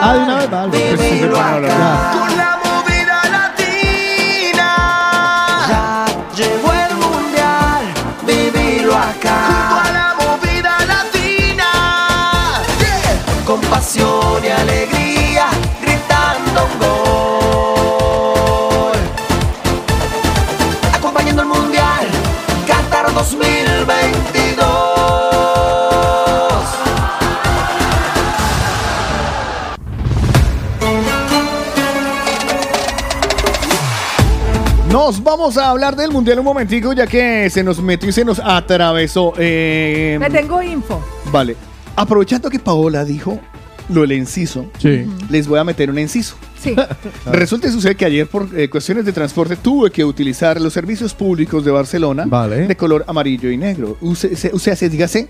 Ah, 0.00 0.12
de 0.14 0.20
una 0.20 0.36
vez, 0.36 0.50
vale. 0.50 0.96
Pues 0.96 1.00
sí, 1.00 1.22
a 1.22 1.54
hablar. 1.54 1.62
Ya. 1.62 2.18
Con 2.18 2.36
la 2.36 2.52
movida 2.64 3.18
latina. 3.36 4.70
Ya 5.68 6.06
llegó 6.36 6.72
el 6.72 6.94
mundial, 6.96 7.82
vivilo 8.26 8.96
acá. 8.96 9.38
Junto 9.48 9.76
a 9.80 9.92
la 9.92 10.14
movida 10.20 10.78
latina. 10.86 11.70
Yeah. 12.78 13.44
Con 13.44 13.60
pasión 13.62 14.44
y 14.44 14.48
alegría, 14.48 15.46
gritando 15.82 16.64
un 16.64 16.78
gol. 16.78 17.07
Nos 35.08 35.24
vamos 35.24 35.56
a 35.56 35.70
hablar 35.70 35.96
del 35.96 36.10
mundial 36.10 36.38
un 36.40 36.44
momentico, 36.44 36.92
ya 36.92 37.06
que 37.06 37.48
se 37.48 37.64
nos 37.64 37.80
metió 37.80 38.10
y 38.10 38.12
se 38.12 38.26
nos 38.26 38.38
atravesó. 38.44 39.32
Eh, 39.38 40.18
Le 40.20 40.28
tengo 40.28 40.62
info. 40.62 41.02
vale. 41.32 41.56
Aprovechando 41.96 42.50
que 42.50 42.58
Paola 42.58 43.06
dijo 43.06 43.40
lo 43.88 44.02
del 44.02 44.12
enciso, 44.12 44.66
Sí. 44.76 45.06
les 45.30 45.48
voy 45.48 45.58
a 45.60 45.64
meter 45.64 45.88
un 45.88 45.96
enciso. 45.96 46.36
Sí. 46.62 46.76
Resulta 47.24 47.68
y 47.68 47.70
sucede 47.70 47.94
que 47.94 48.04
ayer 48.04 48.26
por 48.26 48.50
eh, 48.54 48.68
cuestiones 48.68 49.06
de 49.06 49.14
transporte 49.14 49.56
tuve 49.56 49.90
que 49.90 50.04
utilizar 50.04 50.60
los 50.60 50.74
servicios 50.74 51.14
públicos 51.14 51.64
de 51.64 51.70
Barcelona 51.70 52.24
Vale. 52.26 52.66
de 52.66 52.76
color 52.76 53.02
amarillo 53.08 53.50
y 53.50 53.56
negro. 53.56 53.96
O 54.02 54.14
sea, 54.14 54.76
se 54.76 54.88
dígase 54.90 55.26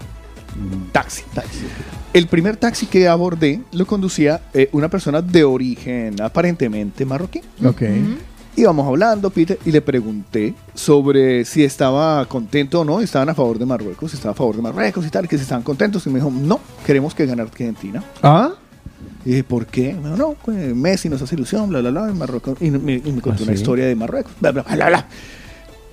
taxi. 0.91 1.23
El 2.13 2.27
primer 2.27 2.57
taxi 2.57 2.87
que 2.87 3.07
abordé 3.07 3.61
lo 3.71 3.87
conducía 3.87 4.41
eh, 4.53 4.69
una 4.73 4.89
persona 4.89 5.23
de 5.23 5.45
origen 5.45 6.21
aparentemente 6.21 7.05
marroquí. 7.05 7.43
Ok. 7.65 7.83
Íbamos 8.59 8.89
hablando, 8.89 9.31
Peter, 9.31 9.57
y 9.65 9.71
le 9.71 9.81
pregunté 9.81 10.53
sobre 10.75 11.45
si 11.45 11.63
estaba 11.63 12.27
contento 12.27 12.81
o 12.81 12.85
no, 12.85 13.01
estaban 13.01 13.29
a 13.29 13.35
favor 13.35 13.57
de 13.57 13.65
Marruecos, 13.65 14.11
si 14.11 14.17
estaba 14.17 14.33
a 14.33 14.35
favor 14.35 14.57
de 14.57 14.63
Marruecos 14.63 15.07
y 15.07 15.11
tal, 15.11 15.29
que 15.29 15.37
si 15.37 15.43
estaban 15.45 15.63
contentos. 15.63 16.05
Y 16.09 16.11
me 16.11 16.17
dijo, 16.19 16.29
no, 16.29 16.59
queremos 16.85 17.15
que 17.15 17.25
gane 17.25 17.41
Argentina. 17.41 18.03
¿Ah? 18.21 18.55
Y 19.25 19.31
dije, 19.31 19.45
¿por 19.45 19.67
qué? 19.67 19.95
Me 19.95 20.11
dijo, 20.11 20.17
no, 20.17 20.35
pues, 20.45 20.75
Messi 20.75 21.09
nos 21.09 21.23
hace 21.23 21.37
ilusión, 21.37 21.69
bla, 21.69 21.79
bla, 21.83 21.91
bla, 21.93 22.09
en 22.09 22.19
Marruecos. 22.19 22.61
Y 22.61 22.73
me, 22.73 22.95
y 22.95 23.13
me 23.13 23.21
contó 23.21 23.43
¿Ah, 23.43 23.45
una 23.45 23.53
sí? 23.53 23.61
historia 23.61 23.87
de 23.87 23.95
Marruecos, 23.95 24.33
bla, 24.41 24.51
bla, 24.51 24.63
bla, 24.63 24.89
bla. 24.89 25.07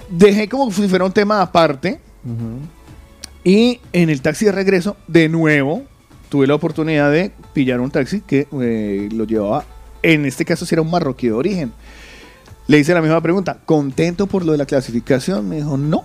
Dejé 0.10 0.50
como 0.50 0.72
si 0.72 0.88
fuera 0.88 1.06
un 1.06 1.12
tema 1.12 1.44
aparte. 1.44 2.00
Y 3.44 3.80
en 3.94 4.10
el 4.10 4.22
taxi 4.22 4.46
de 4.46 4.54
regreso, 4.54 4.98
de 5.08 5.30
nuevo, 5.30 5.84
tuve 6.30 6.48
la 6.48 6.56
oportunidad 6.56 7.12
de 7.12 7.32
pillar 7.54 7.80
un 7.80 7.92
taxi 7.92 8.22
que 8.22 8.48
eh, 8.60 9.08
lo 9.14 9.26
llevaba, 9.26 9.66
en 10.02 10.26
este 10.26 10.46
caso, 10.46 10.66
si 10.66 10.74
era 10.74 10.82
un 10.82 10.90
marroquí 10.90 11.28
de 11.28 11.34
origen. 11.34 11.72
Le 12.68 12.80
hice 12.80 12.94
la 12.94 13.02
misma 13.02 13.22
pregunta, 13.22 13.58
¿contento 13.66 14.28
por 14.28 14.44
lo 14.46 14.52
de 14.54 14.58
la 14.58 14.66
clasificación? 14.66 15.48
Me 15.48 15.58
dijo, 15.58 15.78
no. 15.78 16.04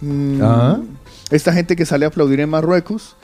Mm, 0.00 0.40
Ah. 0.42 0.80
Esta 1.30 1.52
gente 1.52 1.76
que 1.76 1.86
sale 1.86 2.04
a 2.04 2.08
aplaudir 2.08 2.40
en 2.40 2.50
Marruecos, 2.50 3.16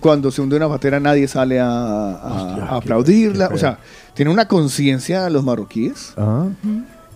cuando 0.00 0.30
se 0.32 0.40
hunde 0.40 0.56
una 0.56 0.68
patera 0.68 0.98
nadie 0.98 1.28
sale 1.28 1.60
a, 1.60 1.68
a- 1.68 2.66
a 2.70 2.76
aplaudirla. 2.76 3.48
qué 3.48 3.54
o 3.54 3.58
sea, 3.58 3.78
tiene 4.14 4.30
una 4.32 4.48
conciencia 4.48 5.28
los 5.30 5.44
marroquíes. 5.44 6.14
Ah. 6.16 6.46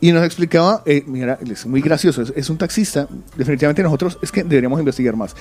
Y 0.01 0.13
nos 0.13 0.23
explicaba, 0.25 0.83
eh, 0.87 1.03
mira, 1.09 1.39
es 1.45 1.67
muy 1.67 1.81
gracioso, 1.81 2.23
es, 2.23 2.33
es 2.37 2.51
un 2.51 2.57
taxista, 2.59 3.09
definitivamente 3.37 3.83
nosotros, 3.83 4.17
es 4.23 4.31
que 4.31 4.45
deberíamos 4.45 4.79
investigar 4.79 5.17
más. 5.17 5.35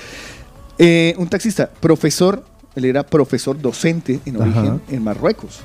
Eh, 0.79 1.13
un 1.17 1.27
taxista, 1.27 1.69
profesor, 1.79 2.43
él 2.75 2.85
era 2.85 3.03
profesor 3.05 3.59
docente 3.61 4.19
en 4.25 4.35
Ajá. 4.37 4.45
origen 4.45 4.81
en 4.89 5.03
Marruecos. 5.03 5.59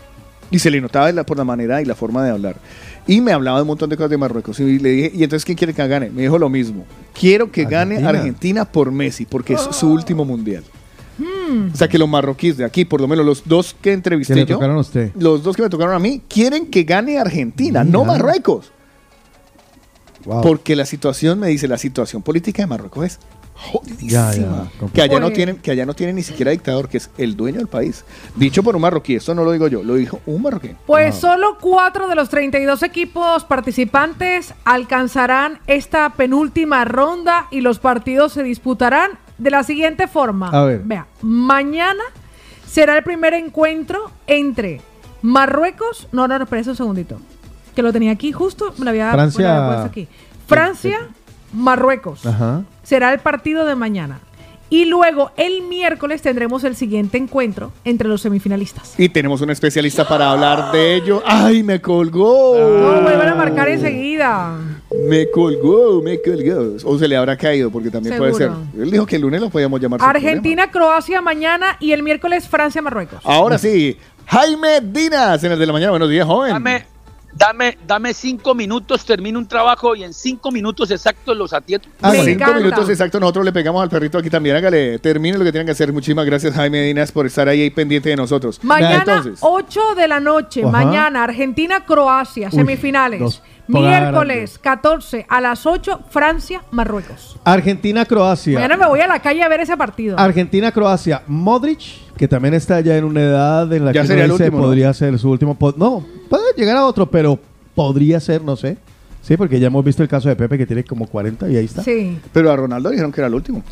Y 0.51 0.59
se 0.59 0.71
le 0.71 0.81
notaba 0.83 1.11
la- 1.13 1.25
por 1.25 1.39
la 1.39 1.45
manera 1.45 1.81
y 1.81 1.87
la 1.87 1.95
forma 1.95 2.23
de 2.23 2.31
hablar. 2.33 2.57
Y 3.07 3.21
me 3.21 3.33
hablaba 3.33 3.59
de 3.59 3.63
un 3.63 3.69
montón 3.69 3.91
de 3.91 3.97
cosas 3.97 4.11
de 4.11 4.19
Marruecos. 4.19 4.61
Y 4.61 4.79
le 4.79 4.91
dije, 4.91 5.13
¿y 5.15 5.25
entonces 5.25 5.45
quién 5.45 5.59
quiere 5.59 5.75
que 5.75 5.87
gane? 5.87 6.11
Me 6.11 6.23
dijo 6.23 6.39
lo 6.39 6.49
mismo. 6.49 6.85
Quiero 7.19 7.51
que 7.51 7.65
gane 7.65 8.05
Argentina. 8.07 8.65
Por 8.65 8.93
Messi, 8.93 9.27
porque 9.27 9.55
es 9.55 9.61
su 9.73 9.91
último 9.91 10.25
mundial. 10.25 10.63
Hmm. 11.19 11.71
O 11.73 11.77
sea 11.77 11.89
que 11.89 11.99
los 11.99 12.09
marroquíes 12.09 12.57
de 12.57 12.65
aquí, 12.65 12.85
por 12.85 13.01
lo 13.01 13.09
menos 13.09 13.27
los 13.27 13.43
dos 13.45 13.77
que 13.81 13.93
entrevisté 13.93 14.35
le 14.35 14.47
yo, 14.47 14.55
tocaron 14.57 14.77
a 14.77 14.81
usted. 14.81 15.13
los 15.19 15.43
dos 15.43 15.57
que 15.57 15.63
me 15.63 15.69
tocaron 15.69 15.95
a 15.95 15.99
mí, 15.99 16.23
quieren 16.29 16.67
que 16.67 16.85
gane 16.85 17.19
Argentina, 17.19 17.85
no. 17.85 18.05
Marruecos. 18.05 18.73
Wow. 20.25 20.41
Porque 20.41 20.77
la 20.77 20.87
situación, 20.87 21.41
me 21.41 21.49
dice, 21.49 21.69
la 21.69 21.79
situación 21.79 22.23
política 22.23 22.63
de 22.63 22.67
Marruecos 22.69 23.05
es 23.05 23.19
jodidísima. 23.63 24.33
ya. 24.35 24.89
que, 24.93 25.03
allá 25.03 25.21
no 25.21 25.31
tienen, 25.31 25.57
que 25.57 25.71
allá 25.71 25.87
no 25.87 25.95
tienen 25.95 26.17
ni 26.17 26.23
siquiera 26.23 26.51
dictador, 26.51 26.89
que 26.89 26.99
es 26.99 27.11
el 27.19 27.37
dueño 27.37 27.59
del 27.59 27.69
país. 27.69 28.05
Dicho 28.37 28.63
por 28.63 28.77
un 28.77 28.83
marroquí, 28.83 29.15
esto 29.15 29.35
no 29.35 29.45
lo 29.45 29.53
digo 29.53 29.69
yo, 29.69 29.83
lo 29.83 29.95
dijo 29.95 30.21
un 30.27 30.43
marroquí. 30.43 30.71
Pues 30.87 31.15
solo 31.15 31.59
cuatro 31.61 32.09
de 32.09 32.15
los 32.15 32.29
32 32.29 32.83
equipos 32.83 33.45
participantes 33.45 34.55
alcanzarán 34.65 35.61
esta 35.67 36.11
penúltima 36.11 36.85
ronda 36.85 37.47
y 37.51 37.61
los 37.61 37.79
partidos 37.79 38.33
se 38.33 38.43
disputarán 38.43 39.13
de 39.39 39.51
la 39.51 39.63
siguiente 39.63 40.09
forma. 40.09 40.49
A 40.51 40.65
ver. 40.65 40.83
Vea, 40.85 41.07
mañana 41.23 42.03
será 42.67 42.97
el 42.97 43.05
primer 43.05 43.35
encuentro 43.35 44.11
entre 44.27 44.81
Marruecos. 45.23 46.09
No, 46.13 46.27
no, 46.29 46.39
no, 46.39 46.45
espera 46.45 46.63
un 46.67 46.77
segundito. 46.77 47.19
Que 47.75 47.83
lo 47.83 47.93
tenía 47.93 48.13
aquí 48.13 48.33
justo, 48.33 48.75
me 48.79 48.85
lo 48.85 48.91
había, 48.91 49.11
Francia- 49.13 49.85
aquí. 49.85 50.09
Marruecos. 51.53 52.25
Ajá. 52.27 52.63
Será 52.83 53.13
el 53.13 53.21
partido 53.21 53.65
de 53.65 53.75
mañana. 53.75 54.21
Y 54.73 54.87
luego 54.87 55.33
el 55.37 55.61
miércoles 55.65 56.23
tendremos 56.23 56.65
el 56.65 56.77
siguiente 56.77 57.19
encuentro 57.19 57.73
entre 57.85 58.09
los 58.09 58.23
semifinalistas. 58.23 58.99
Y 58.99 59.11
tenemos 59.11 59.43
un 59.43 59.51
especialista 59.51 60.09
para 60.09 60.31
hablar 60.31 60.73
de 60.73 60.95
ello. 60.95 61.23
¡Ay, 61.27 61.63
me 61.63 61.79
colgó! 61.79 62.57
No, 62.59 63.03
vuelvan 63.03 63.29
a 63.29 63.35
marcar 63.35 63.69
enseguida. 63.69 64.57
Me 65.11 65.31
colgó, 65.31 66.01
me 66.01 66.23
colgó. 66.23 66.77
O 66.85 66.99
se 66.99 67.07
le 67.07 67.19
habrá 67.19 67.37
caído, 67.37 67.71
porque 67.71 67.91
también 67.91 68.17
puede 68.17 68.33
ser. 68.33 68.51
Él 68.75 68.91
dijo 68.91 69.05
que 69.05 69.17
el 69.17 69.23
lunes 69.23 69.43
lo 69.43 69.51
podíamos 69.51 69.79
llamar. 69.79 70.01
Argentina, 70.03 70.71
Croacia 70.71 71.21
mañana 71.21 71.77
y 71.79 71.93
el 71.93 72.03
miércoles 72.03 72.49
Francia, 72.49 72.81
Marruecos. 72.81 73.21
Ahora 73.25 73.59
sí, 73.59 73.99
Jaime 74.25 74.81
Dinas 74.81 75.45
en 75.45 75.53
el 75.53 75.59
de 75.59 75.67
la 75.67 75.73
mañana. 75.75 75.91
Buenos 75.91 76.09
días, 76.09 76.27
joven. 76.27 76.51
Dame, 76.51 76.87
dame, 77.35 77.79
dame 77.87 78.15
cinco 78.15 78.55
minutos, 78.55 79.05
termino 79.05 79.39
un 79.39 79.47
trabajo 79.47 79.95
y 79.95 80.05
en 80.05 80.13
cinco 80.13 80.51
minutos 80.51 80.91
exactos 80.91 81.37
los 81.37 81.53
atiendo. 81.53 81.89
A 82.01 82.11
Me 82.11 82.19
cinco 82.19 82.31
encanta. 82.31 82.59
minutos 82.59 82.89
exactos 82.89 83.21
nosotros 83.21 83.45
le 83.45 83.53
pegamos 83.53 83.83
al 83.83 83.89
perrito 83.91 84.19
aquí 84.19 84.31
también. 84.31 84.57
Hágale, 84.57 84.99
termine 84.99 85.39
lo 85.39 85.45
que 85.45 85.53
tienen 85.53 85.67
que 85.67 85.73
hacer. 85.73 85.93
Muchísimas 85.93 86.27
gracias, 86.27 86.55
Jaime 86.55 86.83
Dinas, 86.83 87.13
por 87.13 87.27
estar 87.27 87.49
ahí, 87.49 87.63
ahí 87.63 87.71
pendiente 87.71 88.09
de 88.09 88.17
nosotros. 88.17 88.59
Mañana, 88.63 88.99
Entonces, 88.99 89.39
8 89.41 89.95
de 89.97 90.09
la 90.09 90.21
noche. 90.21 90.63
Ajá. 90.63 90.71
Mañana, 90.71 91.25
Argentina, 91.25 91.85
Croacia, 91.85 92.49
Uy, 92.53 92.59
semifinales. 92.59 93.21
dos 93.21 93.43
Miércoles, 93.69 94.59
14 94.59 95.25
a 95.29 95.41
las 95.41 95.65
8, 95.67 96.01
Francia, 96.11 96.63
Marruecos. 96.73 97.37
Argentina-Croacia. 97.45 98.55
Mañana 98.59 98.77
me 98.77 98.87
voy 98.87 99.01
a 99.01 99.07
la 99.07 99.21
calle 99.21 99.43
a 99.43 99.49
ver 99.49 99.61
ese 99.61 99.77
partido. 99.77 100.19
Argentina-Croacia. 100.19 101.23
Modric, 101.27 101.81
que 102.23 102.29
también 102.29 102.55
está 102.55 102.79
ya 102.81 102.97
en 102.97 103.03
una 103.03 103.21
edad 103.21 103.73
en 103.73 103.85
la 103.85 103.91
Ya 103.91 104.03
que 104.03 104.07
sería 104.07 104.27
el 104.27 104.31
dice, 104.31 104.45
último, 104.45 104.59
¿no? 104.59 104.65
podría 104.67 104.95
ser 104.95 105.19
su 105.19 105.29
último. 105.29 105.59
po- 105.59 105.75
No, 105.77 106.05
puede 106.31 106.45
llegar 106.57 106.77
a 106.77 106.87
otro, 106.87 107.11
pero 107.11 107.37
podría 107.75 108.21
ser, 108.21 108.45
no 108.45 108.55
sé. 108.55 108.77
Sí, 109.23 109.37
porque 109.37 109.59
ya 109.59 109.67
hemos 109.67 109.85
visto 109.85 110.05
el 110.05 110.09
caso 110.09 110.29
de 110.29 110.37
Pepe 110.37 110.57
que 110.57 110.65
tiene 110.65 110.85
como 110.85 111.09
40 111.09 111.51
y 111.51 111.57
ahí 111.57 111.65
está. 111.65 111.83
Sí. 111.83 112.17
pero 112.33 112.53
a 112.53 112.55
Ronaldo 112.55 112.91
dijeron 112.91 113.11
que 113.11 113.21
era 113.23 113.27
el 113.27 113.35
último. 113.35 113.65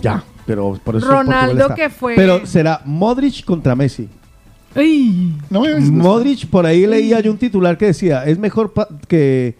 Ya, 0.00 0.22
pero 0.46 0.78
por 0.84 0.94
eso 0.94 1.08
Ronaldo 1.08 1.56
Portugal 1.56 1.60
está. 1.60 1.74
que 1.74 1.90
fue- 1.90 2.14
Pero 2.14 2.46
será 2.46 2.82
Modric 2.84 3.44
contra 3.44 3.74
Messi. 3.74 4.08
No 5.50 5.62
me 5.62 5.80
Modric, 5.80 6.46
por 6.46 6.66
ahí 6.66 6.86
leía 6.86 7.18
yo 7.18 7.32
un 7.32 7.38
titular 7.38 7.76
que 7.76 7.86
decía, 7.86 8.24
es 8.26 8.38
mejor 8.38 8.72
pa- 8.74 8.86
que 9.08 9.56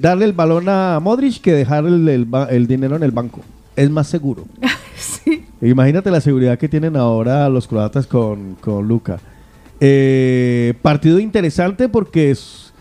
darle 0.00 0.24
el 0.24 0.32
balón 0.32 0.68
a 0.68 0.98
Modric 1.00 1.40
que 1.40 1.52
dejar 1.52 1.86
el, 1.86 2.08
el 2.08 2.24
ba- 2.24 2.48
el 2.50 2.66
dinero 2.66 2.96
en 2.96 3.04
el 3.04 3.12
banco. 3.12 3.38
Es 3.76 3.88
más 3.88 4.08
seguro. 4.08 4.46
Imagínate 5.60 6.10
la 6.10 6.20
seguridad 6.20 6.58
que 6.58 6.68
tienen 6.68 6.96
ahora 6.96 7.48
los 7.48 7.68
croatas 7.68 8.06
con, 8.06 8.56
con 8.56 8.86
Luca. 8.86 9.18
Eh, 9.80 10.74
partido 10.80 11.18
interesante 11.18 11.88
porque 11.88 12.30
es, 12.30 12.72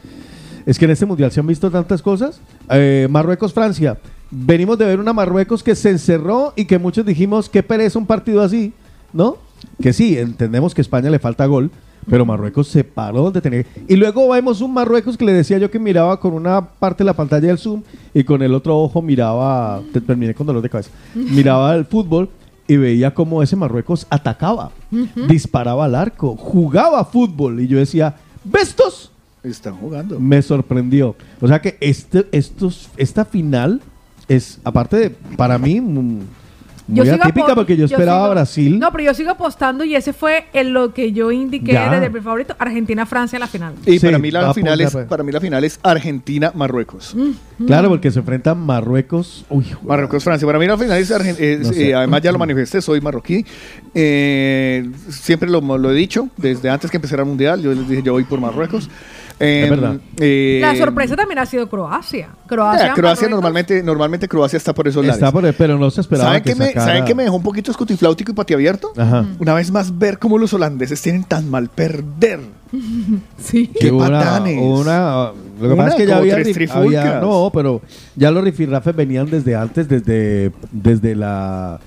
es 0.65 0.77
que 0.77 0.85
en 0.85 0.91
este 0.91 1.05
mundial 1.05 1.31
se 1.31 1.39
han 1.39 1.47
visto 1.47 1.71
tantas 1.71 2.01
cosas. 2.01 2.41
Eh, 2.69 3.07
Marruecos-Francia. 3.09 3.97
Venimos 4.29 4.77
de 4.77 4.85
ver 4.85 4.99
una 4.99 5.11
Marruecos 5.11 5.63
que 5.63 5.75
se 5.75 5.89
encerró 5.89 6.53
y 6.55 6.65
que 6.65 6.79
muchos 6.79 7.05
dijimos 7.05 7.49
que 7.49 7.63
pereza 7.63 7.99
un 7.99 8.05
partido 8.05 8.41
así, 8.41 8.73
¿no? 9.11 9.38
Que 9.81 9.93
sí, 9.93 10.17
entendemos 10.17 10.73
que 10.73 10.81
España 10.81 11.09
le 11.09 11.19
falta 11.19 11.45
gol, 11.47 11.69
pero 12.10 12.26
Marruecos 12.26 12.68
se 12.68 12.84
paró 12.84 13.32
de 13.32 13.41
tener. 13.41 13.65
Y 13.88 13.95
luego 13.95 14.30
vemos 14.30 14.61
un 14.61 14.73
Marruecos 14.73 15.18
que 15.18 15.26
le 15.26 15.34
decía 15.34 15.57
yo 15.57 15.69
que 15.69 15.80
miraba 15.80 16.19
con 16.19 16.34
una 16.34 16.61
parte 16.61 17.03
de 17.03 17.06
la 17.06 17.14
pantalla 17.14 17.48
del 17.48 17.57
Zoom 17.57 17.84
y 18.14 18.23
con 18.23 18.41
el 18.41 18.53
otro 18.53 18.80
ojo 18.80 19.02
miraba, 19.02 19.82
te 19.94 20.02
terminé 20.02 20.34
con 20.34 20.48
dolor 20.48 20.61
de 20.61 20.69
cabeza, 20.69 20.91
miraba 21.15 21.76
el 21.76 21.86
fútbol 21.86 22.30
y 22.68 22.78
veía 22.78 23.14
cómo 23.14 23.44
ese 23.44 23.56
Marruecos 23.56 24.07
atacaba, 24.10 24.72
disparaba 25.28 25.86
al 25.86 25.95
arco, 25.95 26.36
jugaba 26.38 27.03
fútbol 27.03 27.60
y 27.60 27.68
yo 27.68 27.78
decía, 27.78 28.15
¿bestos? 28.44 29.11
Están 29.44 29.76
jugando. 29.76 30.19
Me 30.19 30.41
sorprendió. 30.41 31.15
O 31.41 31.48
sea 31.48 31.61
que 31.61 31.78
este, 31.82 32.28
estos, 32.32 32.90
esta 32.95 33.26
final 33.26 33.82
es, 34.28 34.60
aparte 34.64 34.98
de, 34.98 35.10
para 35.10 35.57
mí, 35.57 35.82
muy 36.88 37.10
atípica 37.10 37.48
apo- 37.48 37.56
porque 37.56 37.78
yo 37.78 37.86
esperaba 37.86 38.26
sigo- 38.26 38.32
Brasil. 38.32 38.80
No, 38.80 38.91
pero 38.91 39.03
yo 39.06 39.14
sigo 39.14 39.32
apostando 39.32 39.84
y 39.84 39.95
ese 39.95 40.14
fue 40.14 40.45
en 40.53 40.74
lo 40.74 40.94
que 40.94 41.12
yo 41.12 41.32
indiqué 41.32 41.74
Ya. 41.74 41.90
desde 41.90 42.10
mi 42.10 42.20
favorito, 42.20 42.56
Argentina-Francia 42.60 43.38
en 43.38 43.41
la 43.41 43.48
final. 43.48 43.74
Y 43.86 43.99
Sí, 43.99 44.06
para 44.06 44.18
mí 44.20 44.32
la 44.32 44.53
final 44.53 44.82
es 44.82 44.95
para 44.95 45.24
mí 45.24 45.32
la 45.32 45.40
final 45.40 45.64
es 45.64 45.80
Argentina-Marruecos. 45.84 47.16
Claro, 47.66 47.90
porque 47.90 48.12
se 48.12 48.20
enfrentan 48.20 48.60
Marruecos. 48.60 49.45
Uy, 49.49 49.66
Marruecos-Francia. 49.84 50.45
Para 50.45 50.60
mí 50.60 50.66
la 50.68 50.78
final 50.78 50.98
es 50.98 51.12
Argentina. 51.12 51.58
No 51.62 51.74
sé. 51.74 51.94
además 51.94 52.22
ya 52.22 52.32
lo 52.32 52.40
manifesté, 52.40 52.82
soy 52.82 53.02
marroquí. 53.02 53.45
Eh, 53.94 54.90
siempre 55.10 55.49
lo, 55.49 55.62
lo 55.78 55.91
he 55.91 55.94
dicho, 55.95 56.30
desde 56.38 56.70
antes 56.70 56.90
que 56.90 56.98
empezara 56.98 57.22
el 57.24 57.28
Mundial, 57.28 57.62
yo 57.62 57.74
les 57.74 57.88
dije, 57.88 58.02
yo 58.03 58.14
voy 58.14 58.24
por 58.24 58.40
Marruecos. 58.40 58.90
Eh, 59.41 59.68
verdad. 59.69 59.95
eh, 60.19 60.59
La 60.61 60.76
sorpresa 60.76 61.15
también 61.15 61.39
ha 61.39 61.45
sido 61.45 61.68
Croacia. 61.69 62.30
Croacia, 62.47 62.93
Croacia 62.93 63.27
normalmente, 63.30 63.81
normalmente 63.81 64.27
Croacia 64.27 64.57
está 64.57 64.73
por 64.73 64.88
esos 64.88 65.03
lados. 65.05 65.18
está 65.18 65.31
por, 65.31 65.51
pero 65.53 65.77
no 65.77 65.89
se 65.89 66.01
esperaba 66.01 66.30
¿Saben 66.30 66.43
que 66.43 66.49
qué, 66.51 66.55
me, 66.59 66.65
sacara- 66.68 66.85
¿Saben 66.97 67.18
me 67.18 67.23
dejó 67.23 67.35
un 67.38 67.43
poquito 67.43 67.72
escutifláutico 67.72 68.31
y 68.31 68.35
patiabierto? 68.35 68.91
Ajá. 68.97 69.26
Una 69.39 69.53
vez 69.53 69.72
más 69.72 69.97
ver 69.97 70.19
cómo 70.19 70.38
los 70.38 70.53
holandeses 70.53 71.01
tienen 71.01 71.23
tan 71.23 71.49
mal 71.49 71.69
perder. 71.69 72.39
Sí. 73.38 73.68
¡Qué 73.80 73.91
patanes! 73.91 74.57
una- 74.61 75.31
lo 75.59 75.68
que 75.68 75.73
Una, 75.73 75.76
pasa 75.84 75.89
es 75.89 75.95
que 75.95 76.07
ya 76.07 76.18
había, 76.18 76.35
había- 76.73 77.19
no, 77.19 77.51
pero 77.53 77.81
ya 78.15 78.31
los 78.31 78.43
rifirrafes 78.43 78.95
venían 78.95 79.30
desde 79.30 79.55
antes, 79.55 79.88
desde 79.88 80.51
desde 80.72 81.15
la 81.15 81.80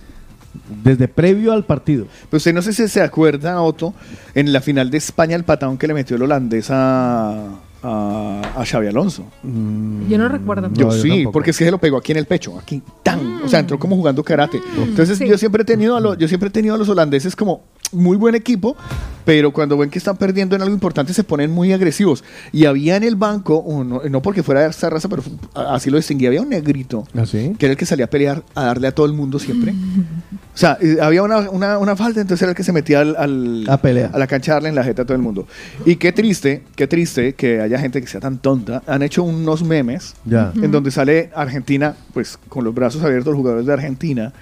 desde 0.82 1.09
previo 1.09 1.53
al 1.53 1.65
partido. 1.65 2.07
Pero 2.31 2.39
usted 2.39 2.55
no 2.55 2.62
sé 2.62 2.73
si 2.73 2.89
se 2.89 3.01
acuerda, 3.03 3.61
Otto, 3.62 3.95
en 4.35 4.53
la 4.53 4.61
final 4.61 4.91
de 4.91 4.99
España, 4.99 5.36
el 5.36 5.45
patón 5.45 5.77
que 5.78 5.86
le 5.86 5.95
metió 5.95 6.16
el 6.16 6.23
holandés 6.23 6.70
a, 6.70 7.49
a, 7.82 8.41
a 8.57 8.65
Xavi 8.65 8.86
Alonso. 8.86 9.24
Yo 9.43 10.16
no 10.19 10.28
recuerdo. 10.28 10.70
Yo 10.73 10.86
No, 10.86 10.93
yo 10.97 11.03
sí, 11.03 11.09
tampoco. 11.11 11.32
porque 11.32 11.51
es 11.51 11.59
que 11.59 11.65
se 11.66 11.70
lo 11.70 11.78
pegó 11.78 11.99
aquí 11.99 12.12
en 12.12 12.19
el 12.19 12.27
pecho, 12.27 12.59
aquí, 12.59 12.82
tan. 13.03 13.43
O 13.45 13.49
sea, 13.49 13.61
entró 13.61 13.78
como 13.78 13.97
jugando 13.97 14.23
karate. 14.24 14.61
Entonces 14.78 15.19
Sí. 15.19 15.27
yo 15.28 15.36
siempre 15.39 15.62
he 15.62 15.66
tenido 15.66 15.97
a 15.97 16.01
los, 16.01 16.16
yo 16.19 16.28
siempre 16.28 16.49
he 16.49 16.53
tenido 16.53 16.74
a 16.74 16.78
los 16.78 16.89
holandeses 16.89 17.36
como 17.36 17.62
muy 17.95 18.16
buen 18.16 18.35
equipo, 18.35 18.77
pero 19.25 19.53
cuando 19.53 19.79
ven 19.79 19.89
que 19.89 19.97
están 19.99 20.16
perdiendo 20.19 20.55
en 20.55 20.61
algo 20.62 20.75
importante 20.75 21.15
se 21.15 21.25
ponen 21.25 21.51
muy 21.51 21.73
agresivos. 21.73 22.23
Y 22.53 22.66
había 22.66 22.97
en 22.97 23.05
el 23.05 23.16
banco, 23.16 23.61
uno- 23.61 24.03
no 24.11 24.21
porque 24.23 24.43
fuera 24.43 24.62
de 24.62 24.69
esta 24.69 24.91
raza, 24.91 25.09
pero 25.09 25.23
así 25.55 25.89
lo 25.91 25.97
distinguía, 25.97 26.29
había 26.29 26.43
un 26.43 26.51
negrito 26.51 27.07
¿Así? 27.15 27.55
que 27.59 27.66
era 27.66 27.73
el 27.73 27.79
que 27.79 27.87
salía 27.87 28.05
a 28.05 28.11
pelear, 28.11 28.43
a 28.55 28.65
darle 28.65 28.89
a 28.89 28.93
todo 28.95 29.07
el 29.07 29.12
mundo 29.15 29.39
siempre. 29.39 29.73
O 29.73 30.57
sea, 30.59 30.77
eh, 30.81 30.99
había 31.01 31.23
una, 31.23 31.39
una, 31.51 31.79
una 31.79 31.97
falta, 31.97 32.21
entonces 32.21 32.43
era 32.43 32.51
el 32.51 32.57
que 32.57 32.65
se 32.65 32.73
metía 32.73 33.01
al, 33.01 33.16
al- 33.16 33.65
A 33.69 33.79
pelear. 33.79 34.11
a 34.12 34.19
la 34.19 34.27
cancha 34.27 34.53
a 34.53 34.55
darle 34.57 34.69
en 34.69 34.75
la 34.75 34.85
jeta 34.85 35.03
a 35.03 35.05
todo 35.07 35.16
el 35.16 35.23
mundo. 35.23 35.47
Y 35.87 35.97
qué 35.97 36.12
triste, 36.12 36.62
qué 36.77 36.87
triste 36.87 37.33
que 37.35 37.61
haya 37.61 37.79
gente 37.79 38.01
que 38.01 38.07
sea 38.07 38.21
tan 38.21 38.39
tonta. 38.39 38.83
Han 38.87 39.03
hecho 39.03 39.23
unos 39.23 39.62
memes 39.65 40.15
Ya. 40.27 40.53
en 40.55 40.71
donde 40.71 40.91
sale 40.91 41.31
Argentina, 41.35 41.97
pues 42.12 42.39
con 42.49 42.62
los 42.65 42.75
brazos 42.75 43.03
abiertos 43.03 43.33
los 43.33 43.39
jugadores 43.39 43.66
de 43.66 43.73
Argentina, 43.73 44.33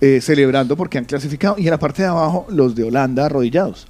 eh, 0.00 0.20
celebrando 0.20 0.76
porque 0.76 0.98
han 0.98 1.04
clasificado. 1.04 1.56
Y 1.58 1.64
en 1.64 1.70
la 1.70 1.78
parte 1.78 2.02
de 2.02 2.08
abajo 2.08 2.46
los 2.48 2.74
de 2.74 2.84
Holanda 2.84 3.26
arrodillados. 3.26 3.86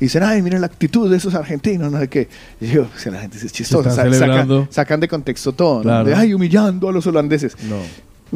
Y 0.00 0.06
dicen, 0.06 0.24
ay, 0.24 0.42
miren 0.42 0.60
la 0.60 0.66
actitud 0.66 1.08
de 1.08 1.16
esos 1.16 1.34
argentinos, 1.34 1.90
no 1.92 2.00
sé 2.00 2.08
qué. 2.08 2.28
Y 2.60 2.66
yo, 2.66 2.86
pues, 2.86 3.06
la 3.06 3.20
gente 3.20 3.38
es 3.38 3.52
chistosa. 3.52 3.90
sacan, 3.90 4.68
sacan 4.70 5.00
de 5.00 5.08
contexto 5.08 5.52
todo, 5.52 5.76
¿no? 5.76 5.82
Claro. 5.82 6.04
De, 6.08 6.14
ay, 6.14 6.34
humillando 6.34 6.88
a 6.88 6.92
los 6.92 7.06
holandeses. 7.06 7.56
No. 7.68 7.76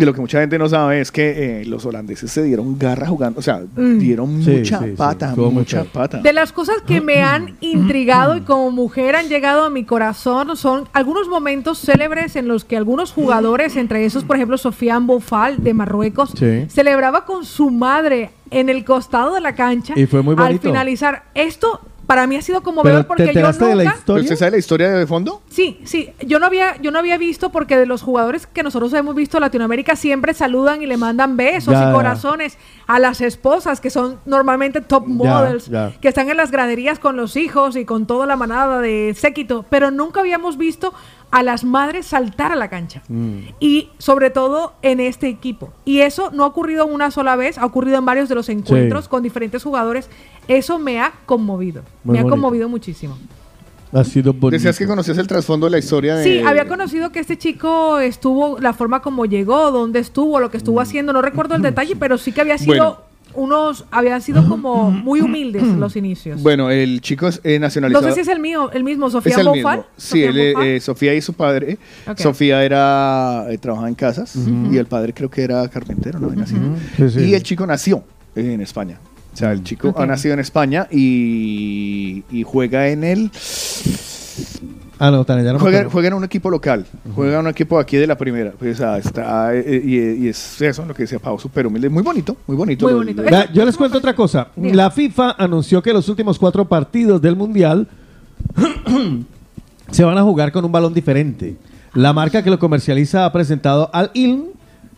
Y 0.00 0.04
lo 0.04 0.14
que 0.14 0.20
mucha 0.20 0.40
gente 0.40 0.58
no 0.58 0.68
sabe 0.68 1.00
es 1.00 1.10
que 1.12 1.60
eh, 1.60 1.64
los 1.64 1.84
holandeses 1.86 2.30
se 2.30 2.42
dieron 2.42 2.78
garra 2.78 3.06
jugando, 3.06 3.38
o 3.40 3.42
sea, 3.42 3.60
Mm. 3.76 3.98
dieron 3.98 4.42
Sí, 4.42 4.50
mucha 4.50 4.78
sí, 4.80 4.94
pata, 4.96 5.34
mucha 5.36 5.84
pata. 5.84 6.18
De 6.18 6.32
las 6.32 6.52
cosas 6.52 6.76
que 6.86 7.00
me 7.00 7.22
han 7.22 7.56
intrigado 7.60 8.36
y 8.36 8.40
como 8.42 8.70
mujer 8.70 9.16
han 9.16 9.28
llegado 9.28 9.64
a 9.64 9.70
mi 9.70 9.84
corazón 9.84 10.56
son 10.56 10.88
algunos 10.92 11.28
momentos 11.28 11.78
célebres 11.80 12.36
en 12.36 12.48
los 12.48 12.64
que 12.64 12.76
algunos 12.76 13.12
jugadores, 13.12 13.76
entre 13.76 14.04
esos, 14.04 14.24
por 14.24 14.36
ejemplo, 14.36 14.56
Sofiane 14.58 15.06
Boufal 15.06 15.62
de 15.62 15.74
Marruecos, 15.74 16.32
Sí. 16.38 16.66
celebraba 16.68 17.24
con 17.24 17.44
su 17.44 17.70
madre 17.70 18.30
en 18.50 18.68
el 18.68 18.84
costado 18.84 19.34
de 19.34 19.40
la 19.40 19.54
cancha 19.54 19.94
Y 19.96 20.06
fue 20.06 20.22
muy 20.22 20.32
al 20.32 20.38
bonito. 20.38 20.68
finalizar. 20.68 21.24
Esto 21.34 21.80
para 22.09 22.26
mí 22.26 22.36
ha 22.36 22.43
sido 22.43 22.60
Pero 22.62 22.64
conmovedor 22.64 23.02
te 23.02 23.06
porque 23.06 23.22
yo 23.24 23.28
enteraste 23.28 23.64
de 23.66 23.74
la 23.76 23.85
nunca... 23.85 23.90
¿Pero 23.90 23.98
historia. 24.01 24.22
¿Usted 24.22 24.36
sabe 24.36 24.51
la 24.52 24.56
historia 24.56 24.90
de 24.90 25.06
fondo? 25.06 25.43
Sí, 25.51 25.78
sí, 25.85 26.10
yo 26.26 26.39
no 26.39 26.47
había, 26.47 26.76
yo 26.80 26.90
no 26.90 26.98
había 26.98 27.18
visto 27.18 27.51
porque 27.52 27.76
de 27.76 27.85
los 27.85 28.01
jugadores 28.01 28.47
que 28.47 28.62
nosotros 28.62 28.93
hemos 28.94 29.14
visto 29.14 29.36
en 29.36 29.43
Latinoamérica 29.43 29.94
siempre 29.94 30.32
saludan 30.32 30.82
y 30.82 30.86
le 30.86 30.97
mandan 30.97 31.36
besos 31.36 31.74
Ya, 31.74 31.82
y 31.82 31.85
ya. 31.85 31.93
corazones 31.93 32.56
a 32.86 32.98
las 32.98 33.20
esposas 33.20 33.82
que 33.82 33.90
son 33.90 34.18
normalmente 34.24 34.80
top 34.80 35.06
models, 35.06 35.66
ya. 35.68 35.93
que 36.01 36.09
están 36.09 36.30
en 36.30 36.39
las 36.39 36.51
graderías 36.51 36.98
con 36.98 37.14
los 37.16 37.36
hijos 37.36 37.76
y 37.76 37.85
con 37.85 38.06
toda 38.06 38.24
la 38.24 38.36
manada 38.36 38.80
de 38.80 39.14
séquito, 39.14 39.66
pero 39.68 39.90
nunca 39.90 40.20
habíamos 40.20 40.56
visto 40.56 40.94
a 41.30 41.42
las 41.42 41.64
madres 41.64 42.06
saltar 42.06 42.52
a 42.52 42.56
la 42.56 42.68
cancha. 42.68 43.02
Mm. 43.09 43.38
Y 43.60 43.90
sobre 43.98 44.30
todo 44.30 44.74
en 44.82 45.00
este 45.00 45.28
equipo. 45.28 45.72
Y 45.84 46.00
eso 46.00 46.30
no 46.32 46.44
ha 46.44 46.46
ocurrido 46.46 46.86
una 46.86 47.10
sola 47.10 47.36
vez, 47.36 47.59
ha 47.59 47.66
ocurrido 47.66 47.98
en 47.98 48.05
varios 48.05 48.28
de 48.28 48.34
los 48.34 48.48
encuentros 48.48 49.05
Sí. 49.05 49.10
con 49.10 49.22
diferentes 49.22 49.62
jugadores. 49.62 50.09
Eso 50.46 50.78
me 50.78 51.00
ha 51.00 51.12
conmovido. 51.26 51.82
Muy 52.05 52.14
me 52.14 52.20
ha 52.20 52.28
conmovido 52.28 52.68
muchísimo. 52.68 53.18
Ha 53.92 54.05
sido 54.05 54.32
bonito. 54.34 54.50
Decías 54.50 54.78
que 54.78 54.86
conocías 54.86 55.16
el 55.16 55.26
trasfondo 55.26 55.66
de 55.66 55.70
la 55.70 55.78
historia 55.78 56.14
de... 56.16 56.24
Sí, 56.24 56.38
había 56.40 56.68
conocido 56.68 57.10
que 57.10 57.20
este 57.20 57.38
chico 57.38 57.98
estuvo, 57.98 58.59
la 58.60 58.74
forma 58.74 59.00
como 59.00 59.24
llegó, 59.24 59.70
dónde 59.70 59.98
estuvo, 59.98 60.40
lo 60.40 60.50
que 60.50 60.59
estuvo 60.59 60.80
haciendo, 60.80 61.14
no 61.14 61.22
recuerdo 61.22 61.55
el 61.55 61.62
detalle, 61.62 61.96
pero 62.00 62.18
sí 62.18 62.32
que 62.32 62.42
había 62.42 62.59
sido 62.59 62.74
Bueno. 62.74 63.07
Unos, 63.39 63.85
habían 63.90 64.20
sido 64.20 64.47
como 64.48 64.90
muy 64.90 65.20
humildes 65.20 65.62
los 65.62 65.97
inicios. 65.97 66.43
Bueno, 66.43 66.70
el 66.70 67.01
chico 67.01 67.28
es 67.28 67.40
eh, 67.44 67.59
No 67.59 67.66
nacionalizado. 67.66 68.09
sé 68.09 68.15
si 68.15 68.20
es 68.20 68.28
el 68.28 68.40
mío, 68.40 68.70
el 68.73 68.85
mismo, 68.85 69.09
Sofía 69.10 69.32
es 69.32 69.39
el 69.39 69.47
Bofal. 69.47 69.78
mismo. 69.78 69.85
Sí, 69.97 70.23
él, 70.24 70.39
eh, 70.39 70.55
eh, 70.77 70.81
Sofía 70.81 71.15
y 71.15 71.20
su 71.23 71.32
padre. 71.35 71.78
Sofía 72.16 72.62
era 72.65 73.47
eh, 73.48 73.59
trabajaba 73.59 73.89
en 73.89 73.94
casas 73.94 74.36
y 74.70 74.77
el 74.77 74.86
padre 74.86 75.12
creo 75.15 75.31
que 75.31 75.43
era 75.43 75.66
carpintero, 75.69 76.19
¿no? 76.19 76.31
Sí, 76.47 76.56
sí. 77.10 77.20
Y 77.20 77.35
el 77.35 77.43
chico 77.43 77.66
nació 77.66 78.02
en 78.35 78.60
España. 78.60 78.98
O 79.32 79.36
sea, 79.36 79.52
el 79.52 79.62
chico 79.62 79.94
ha 79.97 80.05
nacido 80.06 80.35
en 80.35 80.40
España 80.40 80.89
y, 80.90 82.24
y 82.31 82.43
juega 82.43 82.89
en 82.89 83.05
el 83.05 83.31
Ah, 85.00 85.10
no, 85.10 85.24
juega, 85.58 85.88
juega 85.90 86.08
en 86.08 86.14
un 86.14 86.24
equipo 86.24 86.50
local, 86.50 86.84
juega 87.14 87.34
en 87.34 87.40
un 87.40 87.46
equipo 87.48 87.78
aquí 87.78 87.96
de 87.96 88.06
la 88.06 88.16
primera. 88.18 88.52
Pues, 88.58 88.74
o 88.74 88.78
sea, 88.78 88.98
está, 88.98 89.54
eh, 89.54 89.80
y, 89.84 90.24
y 90.24 90.28
es 90.28 90.60
eso 90.60 90.84
lo 90.84 90.92
que 90.94 91.02
decía 91.04 91.18
Pau, 91.18 91.38
súper 91.38 91.66
humilde, 91.66 91.88
muy 91.88 92.02
bonito, 92.02 92.36
muy 92.46 92.56
bonito. 92.56 92.84
Muy 92.86 92.92
Lo- 92.92 92.98
bonito. 92.98 93.22
lo- 93.22 93.30
Vea, 93.30 93.52
yo 93.52 93.64
les 93.64 93.76
cuento 93.76 93.98
otra 93.98 94.14
cosa. 94.14 94.48
Bien. 94.56 94.76
La 94.76 94.90
FIFA 94.90 95.36
anunció 95.38 95.82
que 95.82 95.92
los 95.92 96.08
últimos 96.08 96.38
cuatro 96.38 96.64
partidos 96.68 97.22
del 97.22 97.36
Mundial 97.36 97.86
se 99.90 100.04
van 100.04 100.18
a 100.18 100.22
jugar 100.22 100.52
con 100.52 100.64
un 100.64 100.72
balón 100.72 100.92
diferente. 100.94 101.56
La 101.94 102.12
marca 102.12 102.42
que 102.42 102.50
lo 102.50 102.58
comercializa 102.58 103.24
ha 103.24 103.32
presentado 103.32 103.90
al 103.92 104.10
Ilm, 104.14 104.44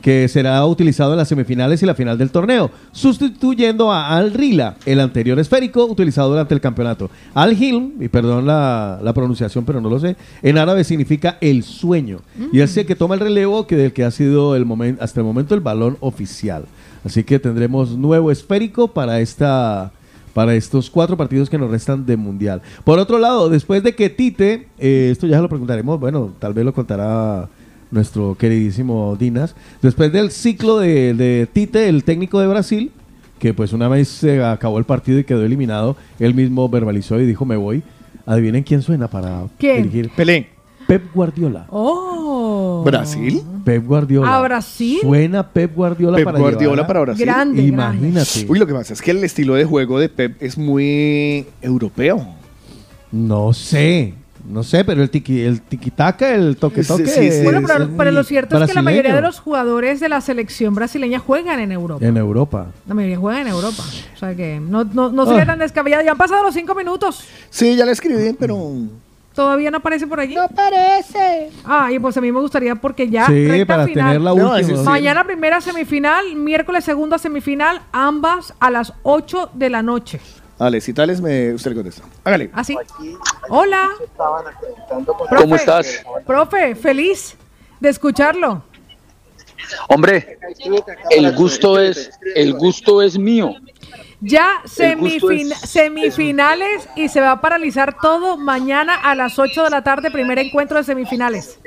que 0.01 0.29
será 0.29 0.65
utilizado 0.67 1.13
en 1.13 1.19
las 1.19 1.29
semifinales 1.29 1.83
y 1.83 1.87
la 1.87 1.95
final 1.95 2.19
del 2.19 2.31
torneo, 2.31 2.71
sustituyendo 2.93 3.93
a 3.93 4.17
Al 4.17 4.33
Rila, 4.33 4.77
el 4.87 5.01
anterior 5.01 5.39
esférico 5.39 5.85
utilizado 5.85 6.31
durante 6.31 6.55
el 6.55 6.61
campeonato. 6.61 7.11
Al 7.35 7.61
Hilm, 7.61 7.93
y 8.01 8.09
perdón 8.09 8.47
la, 8.47 8.99
la 9.03 9.13
pronunciación, 9.13 9.65
pero 9.65 9.81
no 9.81 9.91
lo 9.91 10.01
sé, 10.01 10.17
en 10.43 10.59
árabe 10.59 10.85
significa 10.85 11.39
el 11.41 11.63
sueño. 11.63 12.21
Y 12.53 12.61
es 12.61 12.77
el 12.77 12.87
que 12.87 12.97
toma 12.97 13.15
el 13.15 13.21
relevo 13.21 13.67
que 13.67 13.77
del 13.77 13.93
que 13.93 14.05
ha 14.05 14.11
sido 14.11 14.57
el 14.57 14.67
hasta 15.01 15.21
el 15.21 15.27
momento 15.27 15.55
el 15.55 15.61
balón 15.61 15.97
oficial. 16.01 16.65
Así 17.05 17.25
que 17.25 17.39
tendremos 17.39 17.97
nuevo 17.97 18.31
esférico 18.31 18.89
para 18.89 19.21
esta 19.21 19.93
para 20.35 20.55
estos 20.55 20.91
cuatro 20.91 21.17
partidos 21.17 21.51
que 21.51 21.59
nos 21.59 21.71
restan 21.71 22.07
de 22.07 22.17
mundial. 22.17 22.63
Por 22.85 22.99
otro 22.99 23.19
lado, 23.19 23.49
después 23.49 23.83
de 23.83 23.97
que 23.97 24.11
Tite, 24.11 24.69
eh, 24.79 25.09
esto 25.11 25.27
ya 25.27 25.41
lo 25.41 25.49
preguntaremos, 25.49 25.99
bueno, 25.99 26.33
tal 26.39 26.55
vez 26.55 26.65
lo 26.65 26.73
contará 26.73 27.49
nuestro 27.91 28.37
queridísimo 28.37 29.17
Dinas, 29.19 29.55
después 29.83 30.13
del 30.13 30.31
ciclo 30.31 30.79
de, 30.79 31.15
de 31.15 31.49
Tite, 31.53 31.89
el 31.89 32.05
técnico 32.05 32.41
de 32.41 32.47
Brasil, 32.47 32.93
que 33.39 33.55
pues 33.55 33.73
una 33.73 33.89
vez 33.89 34.09
se 34.09 34.45
acabó 34.45 34.79
el 34.79 34.85
partido 34.85 35.19
y 35.19 35.25
quedó 35.25 35.45
eliminado, 35.45 35.97
él 36.19 36.35
mismo 36.35 36.69
verbalizó 36.69 37.19
y 37.21 37.27
dijo 37.27 37.45
me 37.45 37.57
voy. 37.57 37.83
Adivinen 38.27 38.63
quién 38.63 38.83
suena 38.83 39.09
para 39.09 39.45
¿Quién? 39.59 39.83
dirigir. 39.85 40.11
Pelé. 40.15 40.49
Pep 40.87 41.03
Guardiola. 41.15 41.67
Oh. 41.71 42.83
¿Brasil? 42.85 43.43
Pep 43.65 43.85
Guardiola. 43.87 44.37
¿A 44.37 44.43
Brasil? 44.43 44.99
Suena 45.01 45.49
Pep 45.49 45.75
Guardiola 45.75 46.17
Pep 46.17 46.25
para 46.25 46.39
Guardiola 46.39 46.87
para 46.87 47.01
Brasil. 47.01 47.25
Grande, 47.25 47.63
Imagínate. 47.63 48.47
Uy, 48.49 48.59
lo 48.59 48.67
que 48.67 48.75
pasa 48.75 48.93
es 48.93 49.01
que 49.01 49.13
el 49.13 49.23
estilo 49.25 49.55
de 49.55 49.65
juego 49.65 49.99
de 49.99 50.09
Pep 50.09 50.37
es 50.43 50.59
muy 50.59 51.47
europeo. 51.63 52.27
No 53.13 53.53
sé. 53.53 54.15
No 54.51 54.63
sé, 54.63 54.85
pero 54.85 55.03
el 55.03 55.11
tiki, 55.11 55.41
el 55.43 55.61
tiquitaca, 55.63 56.35
el 56.35 56.57
toque 56.57 56.83
toque. 56.83 57.07
Sí, 57.07 57.31
sí, 57.31 57.39
sí. 57.39 57.43
Bueno, 57.45 57.63
pero, 57.67 57.85
es 57.85 57.91
pero 57.97 58.11
lo 58.11 58.25
cierto 58.25 58.61
es 58.63 58.69
que 58.69 58.75
la 58.75 58.83
mayoría 58.83 59.15
de 59.15 59.21
los 59.23 59.39
jugadores 59.41 60.01
de 60.01 60.09
la 60.09 60.21
selección 60.21 60.75
brasileña 60.75 61.19
juegan 61.21 61.61
en 61.61 61.73
Europa. 61.73 62.05
En 62.05 62.17
Europa. 62.17 62.67
La 62.87 62.95
mayoría 62.95 63.19
juegan 63.19 63.43
en 63.43 63.49
Europa. 63.49 63.83
O 64.15 64.19
sea 64.19 64.35
que 64.35 64.61
no, 64.61 64.85
no, 64.85 65.11
no 65.11 65.27
sería 65.27 65.43
Ah. 65.43 65.47
tan 65.47 65.59
descabellado. 65.61 66.05
Ya 66.05 66.13
han 66.13 66.19
pasado 66.19 66.43
los 66.43 66.55
cinco 66.55 66.75
minutos. 66.75 67.25
Sí, 67.51 67.77
ya 67.77 67.85
le 67.87 67.93
escribí, 67.93 68.35
pero... 68.39 68.73
Todavía 69.35 69.71
no 69.71 69.79
aparece 69.79 70.07
por 70.09 70.19
allí. 70.19 70.35
No 70.35 70.43
aparece. 70.43 71.51
Ah, 71.65 71.91
y 71.93 71.99
pues 72.01 72.17
a 72.17 72.21
mí 72.21 72.33
me 72.33 72.41
gustaría 72.41 72.75
porque 72.75 73.09
ya 73.09 73.27
Sí, 73.27 73.47
recta 73.47 73.67
para 73.75 73.87
final. 73.87 74.07
tener 74.09 74.21
la 74.21 74.35
No, 74.35 74.53
última. 74.55 74.77
sí. 74.79 74.85
Mañana 74.85 75.25
primera 75.25 75.61
semifinal, 75.61 76.35
miércoles 76.35 76.85
segunda 76.85 77.17
semifinal, 77.17 77.81
ambas 77.93 78.53
a 78.59 78.71
las 78.71 78.93
8 79.05 79.51
de 79.55 79.71
la 79.71 79.83
noche. 79.83 80.21
Dale, 80.61 80.79
si 80.83 80.93
tales, 80.93 81.23
me, 81.23 81.55
usted 81.55 81.71
le 81.71 81.75
contesta. 81.77 82.03
Hágale. 82.23 82.51
¿Así? 82.53 82.77
Hola. 83.49 83.89
¿Cómo 85.39 85.57
estás? 85.57 86.05
Profe, 86.27 86.75
feliz 86.75 87.35
de 87.81 87.89
escucharlo. 87.89 88.63
Hombre, 89.89 90.39
el 91.09 91.35
gusto 91.35 91.79
es, 91.81 92.11
el 92.35 92.53
gusto 92.53 93.01
es 93.01 93.19
mío. 93.19 93.55
Ya 94.21 94.57
semifin- 94.67 95.51
es- 95.51 95.61
semifinales 95.71 96.87
y 96.95 97.09
se 97.09 97.23
va 97.23 97.31
a 97.33 97.41
paralizar 97.41 97.97
todo 97.99 98.37
mañana 98.37 98.97
a 98.97 99.15
las 99.15 99.39
8 99.39 99.65
de 99.65 99.71
la 99.71 99.83
tarde, 99.83 100.11
primer 100.11 100.39
encuentro 100.41 100.77
de 100.77 100.85
semifinales. 100.85 101.59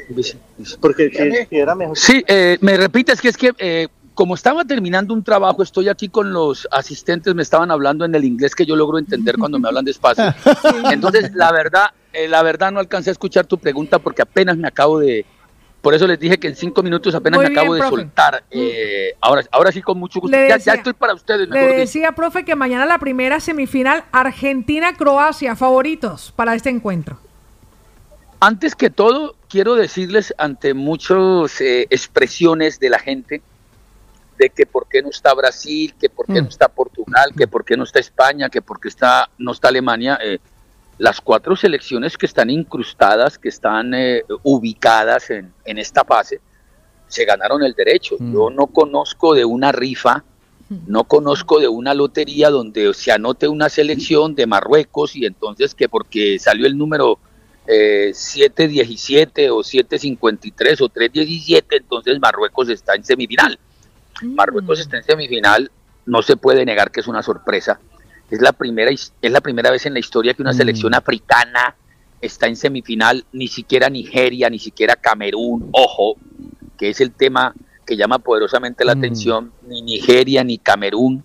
Porque 0.80 1.10
si, 1.50 1.56
era 1.58 1.74
mejor. 1.74 1.98
Sí, 1.98 2.24
eh, 2.28 2.60
me 2.62 2.78
repites 2.78 3.20
que 3.20 3.30
es 3.30 3.38
que 3.38 3.54
eh, 3.58 3.88
como 4.14 4.36
estaba 4.36 4.64
terminando 4.66 5.14
un 5.14 5.24
trabajo, 5.24 5.64
estoy 5.64 5.90
aquí 5.90 6.10
con 6.10 6.34
los 6.34 6.68
asistentes, 6.72 7.34
me 7.34 7.42
estaban 7.42 7.72
hablando 7.72 8.06
en 8.06 8.14
el 8.16 8.24
inglés 8.24 8.54
que 8.56 8.66
yo 8.66 8.76
logro 8.76 8.98
entender 9.00 9.38
cuando 9.38 9.60
me 9.60 9.68
hablan 9.68 9.86
despacio. 9.86 10.34
Entonces, 10.92 11.34
la 11.34 11.52
verdad, 11.52 11.92
eh, 12.14 12.28
la 12.28 12.44
verdad 12.44 12.72
no 12.72 12.80
alcancé 12.80 13.10
a 13.10 13.14
escuchar 13.14 13.46
tu 13.46 13.58
pregunta 13.58 14.00
porque 14.00 14.22
apenas 14.22 14.58
me 14.58 14.68
acabo 14.68 15.00
de... 15.00 15.26
Por 15.82 15.94
eso 15.94 16.08
les 16.08 16.18
dije 16.18 16.38
que 16.40 16.48
en 16.48 16.56
cinco 16.56 16.82
minutos 16.82 17.14
apenas 17.14 17.40
Muy 17.40 17.48
me 17.48 17.52
acabo 17.52 17.74
bien, 17.74 17.84
de 17.84 17.90
profe. 17.90 18.04
soltar. 18.04 18.44
Eh, 18.52 19.16
ahora, 19.20 19.44
ahora 19.52 19.72
sí, 19.72 19.82
con 19.82 20.00
mucho 20.00 20.22
gusto. 20.22 20.38
Le 20.38 20.48
Ya, 20.48 20.56
estoy 20.76 20.94
para 20.94 21.14
ustedes, 21.14 21.50
Le 21.50 21.54
mejor 21.56 21.70
dicho. 21.72 21.80
decía, 21.82 22.12
profe, 22.14 22.46
que 22.46 22.56
mañana 22.56 22.86
la 22.86 23.00
primera 23.00 23.42
semifinal 23.42 24.06
Argentina-Croacia, 24.14 25.56
favoritos 25.58 26.32
para 26.38 26.56
este 26.56 26.70
encuentro. 26.70 27.20
Antes 28.40 28.76
que 28.76 28.90
todo, 28.90 29.36
quiero 29.50 29.76
decirles 29.76 30.34
ante 30.38 30.74
muchas 30.74 31.60
eh, 31.60 31.88
expresiones 31.90 32.80
de 32.80 32.90
la 32.90 33.00
gente 33.00 33.42
de 34.44 34.50
que 34.50 34.66
por 34.66 34.88
qué 34.88 35.02
no 35.02 35.10
está 35.10 35.34
Brasil, 35.34 35.94
que 36.00 36.10
por 36.10 36.26
qué 36.26 36.42
no 36.42 36.50
está 36.50 36.68
Portugal, 36.68 37.32
que 37.36 37.48
por 37.48 37.64
qué 37.64 37.78
no 37.78 37.84
está 37.84 38.00
España, 38.00 38.50
que 38.50 38.62
por 38.62 38.80
qué 38.80 38.90
está, 38.90 39.30
no 39.38 39.52
está 39.52 39.70
Alemania. 39.70 40.20
eh, 40.22 40.40
las 41.00 41.22
cuatro 41.22 41.56
selecciones 41.56 42.18
que 42.18 42.28
están 42.28 42.50
incrustadas, 42.50 43.40
que 43.40 43.50
están 43.50 43.94
eh, 43.94 44.24
ubicadas 44.44 45.30
en, 45.32 45.52
en 45.66 45.78
esta 45.80 46.04
fase, 46.04 46.40
se 47.08 47.26
ganaron 47.26 47.64
el 47.64 47.74
derecho. 47.74 48.16
Yo 48.20 48.50
no 48.50 48.68
conozco 48.68 49.34
de 49.34 49.46
una 49.46 49.72
rifa, 49.72 50.24
no 50.88 51.04
conozco 51.06 51.60
de 51.60 51.68
una 51.68 51.94
lotería 51.94 52.50
donde 52.50 52.94
se 52.94 53.12
anote 53.12 53.48
una 53.48 53.70
selección 53.70 54.36
de 54.36 54.46
Marruecos 54.46 55.16
y 55.16 55.26
entonces 55.26 55.74
que 55.74 55.90
porque 55.90 56.38
salió 56.40 56.66
el 56.68 56.78
número 56.78 57.20
eh, 57.68 58.12
717 58.14 59.50
o 59.50 59.64
753 59.64 60.82
o 60.82 60.90
317, 60.90 61.78
entonces 61.78 62.20
Marruecos 62.20 62.70
está 62.70 62.96
en 62.96 63.04
semifinal. 63.04 63.58
Marruecos 64.22 64.80
está 64.80 64.98
en 64.98 65.04
semifinal, 65.04 65.72
no 66.06 66.22
se 66.22 66.38
puede 66.38 66.66
negar 66.66 66.92
que 66.92 67.00
es 67.00 67.08
una 67.08 67.24
sorpresa. 67.24 67.80
Es 68.30 68.42
la 68.42 68.52
primera, 68.52 68.92
es 68.92 69.12
la 69.22 69.42
primera 69.42 69.72
vez 69.72 69.86
en 69.86 69.94
la 69.94 70.00
historia 70.00 70.34
que 70.34 70.42
una 70.42 70.54
selección 70.54 70.94
africana 70.94 71.76
está 72.22 72.48
en 72.48 72.56
semifinal, 72.56 73.26
ni 73.34 73.48
siquiera 73.48 73.90
Nigeria, 73.90 74.50
ni 74.50 74.60
siquiera 74.60 74.96
Camerún, 74.96 75.70
ojo, 75.74 76.16
que 76.78 76.90
es 76.90 77.02
el 77.02 77.12
tema 77.12 77.54
que 77.86 77.98
llama 77.98 78.20
poderosamente 78.20 78.86
la 78.86 78.94
atención, 78.94 79.52
ni 79.68 79.82
Nigeria 79.82 80.44
ni 80.44 80.58
Camerún 80.58 81.24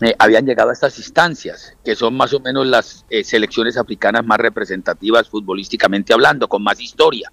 eh, 0.00 0.14
habían 0.18 0.44
llegado 0.44 0.70
a 0.70 0.72
estas 0.72 0.98
instancias, 0.98 1.74
que 1.84 1.94
son 1.94 2.14
más 2.14 2.32
o 2.34 2.40
menos 2.40 2.66
las 2.66 3.06
eh, 3.10 3.24
selecciones 3.24 3.76
africanas 3.76 4.24
más 4.24 4.38
representativas 4.38 5.28
futbolísticamente 5.28 6.12
hablando, 6.12 6.48
con 6.48 6.62
más 6.62 6.80
historia, 6.80 7.32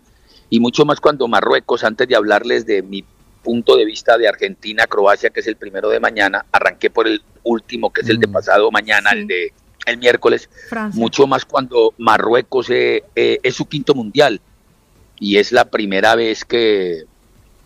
y 0.49 0.59
mucho 0.59 0.85
más 0.85 0.99
cuando 0.99 1.27
Marruecos, 1.27 1.83
antes 1.83 2.07
de 2.07 2.15
hablarles 2.15 2.65
de 2.65 2.81
mi 2.81 3.03
punto 3.45 3.77
de 3.77 3.85
vista 3.85 4.17
de 4.17 4.27
Argentina, 4.27 4.87
Croacia, 4.87 5.29
que 5.29 5.41
es 5.41 5.47
el 5.47 5.55
primero 5.55 5.87
de 5.89 5.99
mañana, 5.99 6.45
arranqué 6.51 6.89
por 6.89 7.05
el 7.07 7.21
último, 7.43 7.93
que 7.93 8.01
es 8.01 8.09
el 8.09 8.17
de 8.19 8.27
pasado 8.27 8.71
mañana, 8.71 9.11
el 9.11 9.27
de 9.27 9.53
el 9.85 9.97
miércoles, 9.97 10.49
Francia. 10.67 10.99
mucho 10.99 11.27
más 11.27 11.45
cuando 11.45 11.93
Marruecos 11.99 12.71
eh, 12.71 13.03
eh, 13.15 13.37
es 13.43 13.53
su 13.55 13.65
quinto 13.67 13.93
mundial 13.93 14.41
y 15.19 15.37
es 15.37 15.51
la 15.51 15.65
primera 15.65 16.15
vez 16.15 16.43
que, 16.43 17.03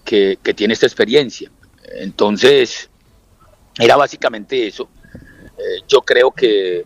que, 0.04 0.38
que 0.44 0.54
tiene 0.54 0.74
esta 0.74 0.86
experiencia. 0.86 1.50
Entonces, 1.96 2.90
era 3.78 3.96
básicamente 3.96 4.68
eso. 4.68 4.90
Eh, 5.58 5.82
yo 5.88 6.02
creo 6.02 6.32
que, 6.32 6.86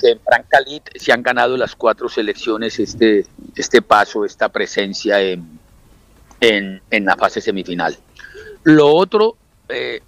que 0.00 0.10
en 0.10 0.20
Francalit 0.20 0.82
se 0.96 1.12
han 1.12 1.22
ganado 1.22 1.56
las 1.56 1.76
cuatro 1.76 2.08
selecciones 2.08 2.80
este, 2.80 3.26
este 3.54 3.80
paso, 3.80 4.24
esta 4.24 4.48
presencia 4.48 5.20
en, 5.20 5.60
en, 6.40 6.82
en 6.90 7.04
la 7.04 7.14
fase 7.16 7.40
semifinal. 7.40 7.96
Lo 8.64 8.88
otro 8.88 9.36
eh, 9.68 10.00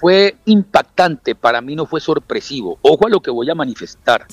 fue 0.00 0.36
impactante, 0.46 1.34
para 1.34 1.60
mí 1.60 1.74
no 1.76 1.86
fue 1.86 2.00
sorpresivo. 2.00 2.78
Ojo 2.82 3.06
a 3.06 3.10
lo 3.10 3.20
que 3.20 3.30
voy 3.30 3.48
a 3.50 3.54
manifestar. 3.54 4.24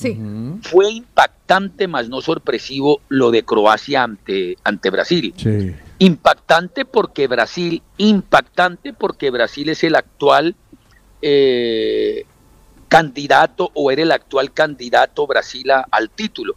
Fue 0.61 0.89
impactante, 0.91 1.87
más 1.87 2.09
no 2.09 2.21
sorpresivo, 2.21 3.01
lo 3.09 3.31
de 3.31 3.43
Croacia 3.43 4.03
ante, 4.03 4.57
ante 4.63 4.89
Brasil. 4.89 5.33
Sí. 5.37 5.73
Impactante 5.99 6.85
porque 6.85 7.27
Brasil, 7.27 7.81
impactante 7.97 8.93
porque 8.93 9.31
Brasil 9.31 9.69
es 9.69 9.83
el 9.83 9.95
actual 9.95 10.55
eh, 11.21 12.25
candidato 12.87 13.71
o 13.73 13.91
era 13.91 14.03
el 14.03 14.11
actual 14.11 14.53
candidato 14.53 15.25
Brasil 15.27 15.69
a- 15.71 15.85
al 15.91 16.09
título. 16.09 16.53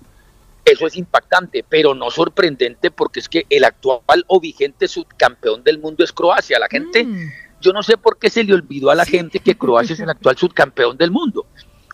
Eso 0.70 0.86
es 0.86 0.96
impactante, 0.96 1.64
pero 1.68 1.94
no 1.94 2.10
sorprendente 2.10 2.90
porque 2.90 3.20
es 3.20 3.28
que 3.28 3.44
el 3.50 3.64
actual 3.64 4.24
o 4.28 4.40
vigente 4.40 4.86
subcampeón 4.86 5.64
del 5.64 5.78
mundo 5.78 6.04
es 6.04 6.12
Croacia. 6.12 6.58
La 6.58 6.68
gente, 6.68 7.06
yo 7.60 7.72
no 7.72 7.82
sé 7.82 7.96
por 7.96 8.18
qué 8.18 8.30
se 8.30 8.44
le 8.44 8.54
olvidó 8.54 8.90
a 8.90 8.94
la 8.94 9.04
gente 9.04 9.40
que 9.40 9.56
Croacia 9.56 9.94
es 9.94 10.00
el 10.00 10.10
actual 10.10 10.36
subcampeón 10.36 10.96
del 10.96 11.10
mundo. 11.10 11.46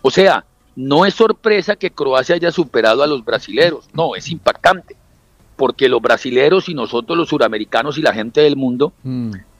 O 0.03 0.11
sea, 0.11 0.45
no 0.75 1.07
es 1.07 1.15
sorpresa 1.15 1.75
que 1.75 1.89
Croacia 1.89 2.35
haya 2.35 2.51
superado 2.51 3.01
a 3.01 3.07
los 3.07 3.25
brasileros, 3.25 3.89
no, 3.93 4.15
es 4.15 4.29
impactante, 4.29 4.95
porque 5.55 5.89
los 5.89 6.01
brasileros 6.01 6.69
y 6.69 6.75
nosotros 6.75 7.17
los 7.17 7.29
suramericanos 7.29 7.97
y 7.97 8.03
la 8.03 8.13
gente 8.13 8.41
del 8.41 8.55
mundo, 8.55 8.93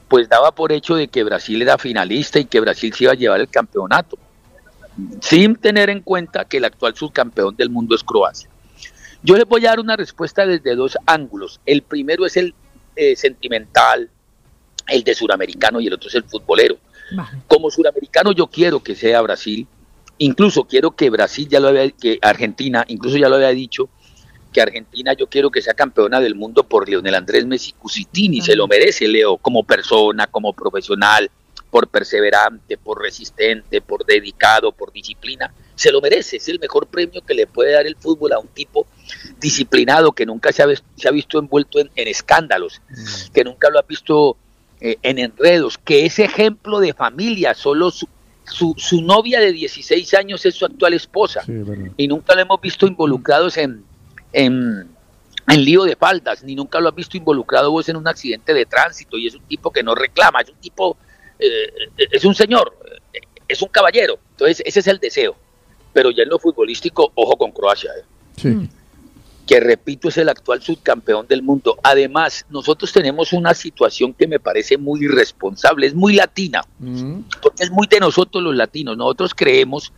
pues 0.06 0.28
daba 0.28 0.52
por 0.52 0.70
hecho 0.70 0.94
de 0.94 1.08
que 1.08 1.24
Brasil 1.24 1.60
era 1.60 1.76
finalista 1.76 2.38
y 2.38 2.44
que 2.44 2.60
Brasil 2.60 2.94
se 2.94 3.04
iba 3.04 3.12
a 3.12 3.16
llevar 3.16 3.40
el 3.40 3.48
campeonato, 3.48 4.16
sin 5.20 5.56
tener 5.56 5.90
en 5.90 6.02
cuenta 6.02 6.44
que 6.44 6.58
el 6.58 6.64
actual 6.64 6.94
subcampeón 6.94 7.56
del 7.56 7.68
mundo 7.68 7.96
es 7.96 8.04
Croacia. 8.04 8.48
Yo 9.22 9.36
les 9.36 9.46
voy 9.46 9.66
a 9.66 9.70
dar 9.70 9.80
una 9.80 9.96
respuesta 9.96 10.46
desde 10.46 10.76
dos 10.76 10.96
ángulos. 11.06 11.60
El 11.66 11.82
primero 11.82 12.24
es 12.24 12.36
el 12.36 12.54
eh, 12.94 13.16
sentimental, 13.16 14.08
el 14.86 15.04
de 15.04 15.14
suramericano 15.14 15.80
y 15.80 15.86
el 15.86 15.94
otro 15.94 16.08
es 16.08 16.14
el 16.14 16.24
futbolero. 16.24 16.78
Como 17.46 17.70
suramericano 17.70 18.32
yo 18.32 18.48
quiero 18.48 18.82
que 18.82 18.94
sea 18.94 19.22
Brasil, 19.22 19.66
incluso 20.18 20.64
quiero 20.64 20.90
que 20.92 21.10
Brasil 21.10 21.48
ya 21.48 21.58
lo 21.58 21.68
había, 21.68 21.90
que 21.90 22.18
Argentina, 22.20 22.84
incluso 22.86 23.16
ya 23.16 23.28
lo 23.28 23.36
había 23.36 23.48
dicho, 23.48 23.88
que 24.52 24.60
Argentina 24.60 25.14
yo 25.14 25.26
quiero 25.26 25.50
que 25.50 25.62
sea 25.62 25.74
campeona 25.74 26.20
del 26.20 26.34
mundo 26.34 26.64
por 26.64 26.88
Leonel 26.88 27.14
Andrés 27.14 27.46
Messi 27.46 27.72
Cusitini, 27.72 28.40
se 28.40 28.54
lo 28.54 28.66
merece 28.66 29.08
Leo, 29.08 29.38
como 29.38 29.64
persona, 29.64 30.26
como 30.26 30.52
profesional, 30.52 31.30
por 31.70 31.88
perseverante, 31.88 32.78
por 32.78 33.00
resistente, 33.00 33.80
por 33.80 34.04
dedicado, 34.04 34.72
por 34.72 34.92
disciplina, 34.92 35.52
se 35.74 35.92
lo 35.92 36.00
merece, 36.00 36.36
es 36.36 36.48
el 36.48 36.58
mejor 36.58 36.86
premio 36.86 37.22
que 37.22 37.34
le 37.34 37.46
puede 37.46 37.72
dar 37.72 37.86
el 37.86 37.96
fútbol 37.96 38.32
a 38.32 38.38
un 38.38 38.48
tipo 38.48 38.86
disciplinado 39.40 40.12
que 40.12 40.26
nunca 40.26 40.52
se 40.52 40.62
ha, 40.62 40.66
se 40.96 41.08
ha 41.08 41.10
visto 41.10 41.38
envuelto 41.38 41.78
en, 41.78 41.90
en 41.96 42.08
escándalos, 42.08 42.80
que 43.32 43.44
nunca 43.44 43.70
lo 43.70 43.78
ha 43.78 43.82
visto 43.82 44.36
eh, 44.80 44.96
en 45.02 45.18
enredos, 45.18 45.78
que 45.78 46.06
es 46.06 46.18
ejemplo 46.18 46.80
de 46.80 46.94
familia, 46.94 47.54
solo 47.54 47.90
su, 47.90 48.08
su, 48.44 48.74
su 48.76 49.02
novia 49.02 49.40
de 49.40 49.52
16 49.52 50.14
años 50.14 50.46
es 50.46 50.54
su 50.54 50.64
actual 50.64 50.94
esposa 50.94 51.42
y 51.96 52.06
nunca 52.08 52.34
lo 52.34 52.42
hemos 52.42 52.60
visto 52.60 52.86
involucrados 52.86 53.56
en, 53.56 53.82
en, 54.32 54.86
en 55.48 55.64
lío 55.64 55.84
de 55.84 55.96
faldas, 55.96 56.44
ni 56.44 56.54
nunca 56.54 56.78
lo 56.80 56.88
has 56.88 56.94
visto 56.94 57.16
involucrado 57.16 57.70
vos 57.70 57.88
en 57.88 57.96
un 57.96 58.06
accidente 58.06 58.54
de 58.54 58.66
tránsito 58.66 59.16
y 59.16 59.26
es 59.26 59.34
un 59.34 59.42
tipo 59.42 59.72
que 59.72 59.82
no 59.82 59.94
reclama, 59.94 60.40
es 60.42 60.50
un 60.50 60.56
tipo, 60.56 60.96
eh, 61.38 61.90
es 61.96 62.24
un 62.24 62.34
señor. 62.34 62.72
es 63.48 63.62
un 63.62 63.68
caballero. 63.68 64.18
Entonces, 64.32 64.62
ese 64.64 64.80
es 64.80 64.86
el 64.86 64.98
deseo. 64.98 65.34
Pero 65.92 66.10
ya 66.10 66.22
en 66.22 66.28
lo 66.28 66.38
futbolístico, 66.38 67.10
ojo 67.14 67.36
con 67.36 67.50
Croacia. 67.50 67.90
¿eh? 67.98 68.04
Sí. 68.36 68.68
Que 69.48 69.60
repito 69.60 70.08
es 70.10 70.18
el 70.18 70.28
actual 70.28 70.60
subcampeón 70.60 71.26
del 71.26 71.42
mundo. 71.42 71.78
Además, 71.82 72.44
nosotros 72.50 72.92
tenemos 72.92 73.32
una 73.32 73.54
situación 73.54 74.12
que 74.12 74.26
me 74.26 74.38
parece 74.38 74.76
muy 74.76 75.02
irresponsable, 75.02 75.86
es 75.86 75.94
muy 75.94 76.14
latina, 76.14 76.62
porque 77.40 77.64
es 77.64 77.70
muy 77.70 77.86
de 77.86 77.98
nosotros 77.98 78.44
los 78.44 78.54
latinos. 78.54 78.98
Nosotros 78.98 79.32
creemos, 79.34 79.90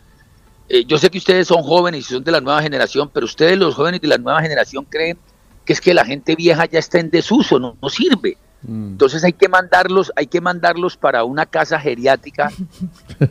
eh, 0.68 0.84
yo 0.84 0.98
sé 0.98 1.10
que 1.10 1.18
ustedes 1.18 1.48
son 1.48 1.64
jóvenes 1.64 2.08
y 2.08 2.14
son 2.14 2.22
de 2.22 2.30
la 2.30 2.40
nueva 2.40 2.62
generación, 2.62 3.10
pero 3.12 3.26
ustedes 3.26 3.58
los 3.58 3.74
jóvenes 3.74 4.00
de 4.00 4.06
la 4.06 4.18
nueva 4.18 4.40
generación 4.40 4.86
creen 4.88 5.18
que 5.64 5.72
es 5.72 5.80
que 5.80 5.94
la 5.94 6.04
gente 6.04 6.36
vieja 6.36 6.66
ya 6.66 6.78
está 6.78 7.00
en 7.00 7.10
desuso, 7.10 7.58
no, 7.58 7.76
no 7.82 7.88
sirve. 7.90 8.38
Entonces 8.62 9.24
hay 9.24 9.32
que 9.32 9.48
mandarlos, 9.48 10.12
hay 10.14 10.26
que 10.26 10.40
mandarlos 10.40 10.96
para 10.96 11.24
una 11.24 11.46
casa 11.46 11.80
geriátrica, 11.80 12.52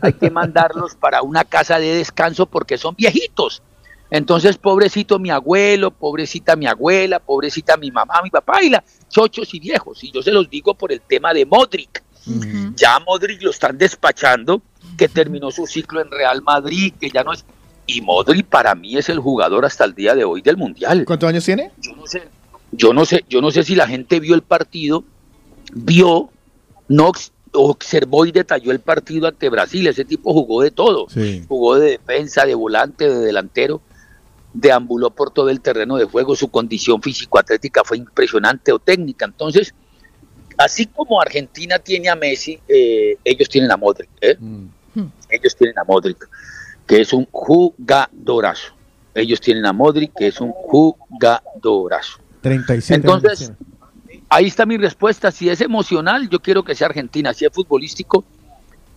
hay 0.01 0.13
que 0.13 0.31
mandarlos 0.31 0.95
para 0.95 1.21
una 1.21 1.45
casa 1.45 1.79
de 1.79 1.95
descanso 1.95 2.45
porque 2.45 2.77
son 2.77 2.95
viejitos. 2.95 3.61
Entonces, 4.11 4.57
pobrecito 4.57 5.19
mi 5.19 5.29
abuelo, 5.29 5.91
pobrecita 5.91 6.55
mi 6.55 6.65
abuela, 6.65 7.19
pobrecita 7.19 7.77
mi 7.77 7.91
mamá, 7.91 8.15
mi 8.23 8.29
papá 8.29 8.63
y 8.63 8.69
la 8.69 8.83
chochos 9.09 9.53
y 9.53 9.59
viejos. 9.59 10.03
Y 10.03 10.11
yo 10.11 10.21
se 10.23 10.31
los 10.31 10.49
digo 10.49 10.73
por 10.73 10.91
el 10.91 11.01
tema 11.01 11.33
de 11.33 11.45
Modric. 11.45 12.03
Ya 12.75 12.99
Modric 12.99 13.41
lo 13.41 13.51
están 13.51 13.77
despachando, 13.77 14.61
que 14.97 15.07
terminó 15.07 15.51
su 15.51 15.65
ciclo 15.67 16.01
en 16.01 16.09
Real 16.11 16.41
Madrid, 16.41 16.93
que 16.99 17.09
ya 17.09 17.23
no 17.23 17.33
es. 17.33 17.45
Y 17.85 18.01
Modric 18.01 18.45
para 18.47 18.75
mí 18.75 18.97
es 18.97 19.09
el 19.09 19.19
jugador 19.19 19.65
hasta 19.65 19.85
el 19.85 19.93
día 19.95 20.13
de 20.15 20.23
hoy 20.23 20.41
del 20.41 20.57
Mundial. 20.57 21.05
¿Cuántos 21.05 21.29
años 21.29 21.45
tiene? 21.45 21.71
Yo 21.81 21.95
no 21.95 22.05
sé, 22.05 22.23
yo 22.71 22.93
no 22.93 23.05
sé, 23.05 23.25
yo 23.29 23.41
no 23.41 23.51
sé 23.51 23.63
si 23.63 23.75
la 23.75 23.87
gente 23.87 24.19
vio 24.19 24.35
el 24.35 24.41
partido, 24.43 25.03
vio, 25.73 26.29
no 26.87 27.07
obs- 27.11 27.31
observó 27.53 28.25
y 28.25 28.31
detalló 28.31 28.71
el 28.71 28.79
partido 28.79 29.27
ante 29.27 29.49
Brasil. 29.49 29.87
Ese 29.87 30.05
tipo 30.05 30.33
jugó 30.33 30.61
de 30.61 30.71
todo. 30.71 31.07
Jugó 31.47 31.77
de 31.79 31.91
defensa, 31.91 32.45
de 32.45 32.53
volante, 32.55 33.07
de 33.09 33.19
delantero 33.19 33.81
deambuló 34.53 35.11
por 35.11 35.31
todo 35.31 35.49
el 35.49 35.61
terreno 35.61 35.97
de 35.97 36.05
juego, 36.05 36.35
su 36.35 36.49
condición 36.49 37.01
físico-atlética 37.01 37.83
fue 37.83 37.97
impresionante 37.97 38.71
o 38.71 38.79
técnica. 38.79 39.25
Entonces, 39.25 39.73
así 40.57 40.85
como 40.87 41.21
Argentina 41.21 41.79
tiene 41.79 42.09
a 42.09 42.15
Messi, 42.15 42.59
eh, 42.67 43.17
ellos 43.23 43.49
tienen 43.49 43.71
a 43.71 43.77
Modric. 43.77 44.09
¿eh? 44.21 44.37
Ellos 45.29 45.55
tienen 45.55 45.77
a 45.77 45.83
Modric, 45.83 46.27
que 46.87 47.01
es 47.01 47.13
un 47.13 47.27
jugadorazo. 47.31 48.73
Ellos 49.13 49.39
tienen 49.39 49.65
a 49.65 49.73
Modric, 49.73 50.11
que 50.17 50.27
es 50.27 50.41
un 50.41 50.51
jugadorazo. 50.51 52.19
37 52.41 52.95
Entonces, 52.95 53.51
ahí 54.29 54.47
está 54.47 54.65
mi 54.65 54.77
respuesta. 54.77 55.31
Si 55.31 55.49
es 55.49 55.61
emocional, 55.61 56.29
yo 56.29 56.39
quiero 56.39 56.63
que 56.63 56.75
sea 56.75 56.87
Argentina. 56.87 57.33
Si 57.33 57.45
es 57.45 57.51
futbolístico, 57.51 58.23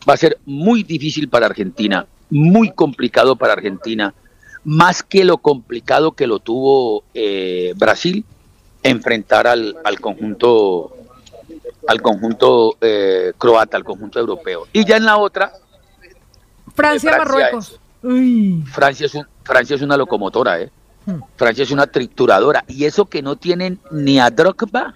va 0.08 0.14
a 0.14 0.16
ser 0.16 0.38
muy 0.44 0.82
difícil 0.82 1.28
para 1.28 1.46
Argentina, 1.46 2.06
muy 2.30 2.70
complicado 2.70 3.36
para 3.36 3.52
Argentina, 3.52 4.14
más 4.64 5.02
que 5.02 5.24
lo 5.24 5.38
complicado 5.38 6.12
que 6.12 6.26
lo 6.26 6.38
tuvo 6.38 7.04
eh, 7.14 7.72
Brasil, 7.76 8.24
enfrentar 8.82 9.46
al, 9.46 9.76
al 9.84 10.00
conjunto 10.00 10.96
al 11.88 12.00
conjunto 12.00 12.76
eh, 12.80 13.32
croata, 13.36 13.76
al 13.76 13.82
conjunto 13.84 14.20
europeo. 14.20 14.66
Y 14.72 14.84
ya 14.84 14.96
en 14.96 15.04
la 15.04 15.16
otra, 15.18 15.52
Francia, 16.74 17.10
Francia 17.12 17.18
Marruecos. 17.18 17.80
Uy. 18.02 18.62
Francia 18.70 19.06
es, 19.06 19.14
un- 19.14 19.26
Francia 19.42 19.76
es 19.76 19.82
una 19.82 19.96
locomotora, 19.96 20.60
¿eh? 20.60 20.70
Francia 21.36 21.64
es 21.64 21.70
una 21.72 21.86
trituradora. 21.88 22.64
Y 22.68 22.84
eso 22.84 23.06
que 23.06 23.20
no 23.22 23.34
tienen 23.36 23.80
ni 23.90 24.20
a 24.20 24.30
Drogba, 24.30 24.94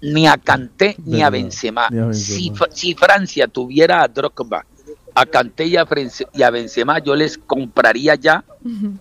ni 0.00 0.26
a 0.26 0.36
Kanté, 0.38 0.96
ni 1.04 1.22
a 1.22 1.28
Benzema. 1.30 1.88
ni 1.90 1.98
a 1.98 2.12
Si, 2.14 2.48
Benzema. 2.48 2.56
Fra- 2.56 2.68
si 2.74 2.94
Francia 2.94 3.46
tuviera 3.48 4.02
a 4.02 4.08
Drogba, 4.08 4.64
a 5.14 5.26
Kanté 5.26 5.66
y 5.66 5.76
a, 5.76 5.84
Frense- 5.86 6.28
y 6.32 6.42
a 6.42 6.50
Benzema, 6.50 6.98
yo 6.98 7.14
les 7.14 7.36
compraría 7.38 8.14
ya 8.14 8.44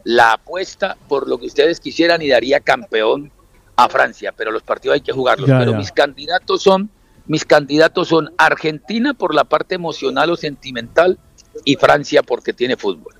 la 0.03 0.33
apuesta 0.33 0.97
por 1.07 1.27
lo 1.27 1.37
que 1.37 1.45
ustedes 1.47 1.79
quisieran 1.79 2.21
y 2.21 2.29
daría 2.29 2.59
campeón 2.59 3.31
a 3.75 3.87
Francia. 3.87 4.33
Pero 4.35 4.51
los 4.51 4.63
partidos 4.63 4.95
hay 4.95 5.01
que 5.01 5.13
jugarlos. 5.13 5.47
Ya, 5.47 5.59
pero 5.59 5.71
ya. 5.71 5.77
mis 5.77 5.91
candidatos 5.91 6.61
son 6.61 6.89
mis 7.27 7.45
candidatos 7.45 8.07
son 8.09 8.33
Argentina 8.37 9.13
por 9.13 9.33
la 9.33 9.43
parte 9.45 9.75
emocional 9.75 10.31
o 10.31 10.35
sentimental 10.35 11.17
y 11.63 11.75
Francia 11.75 12.23
porque 12.23 12.51
tiene 12.51 12.75
fútbol. 12.75 13.13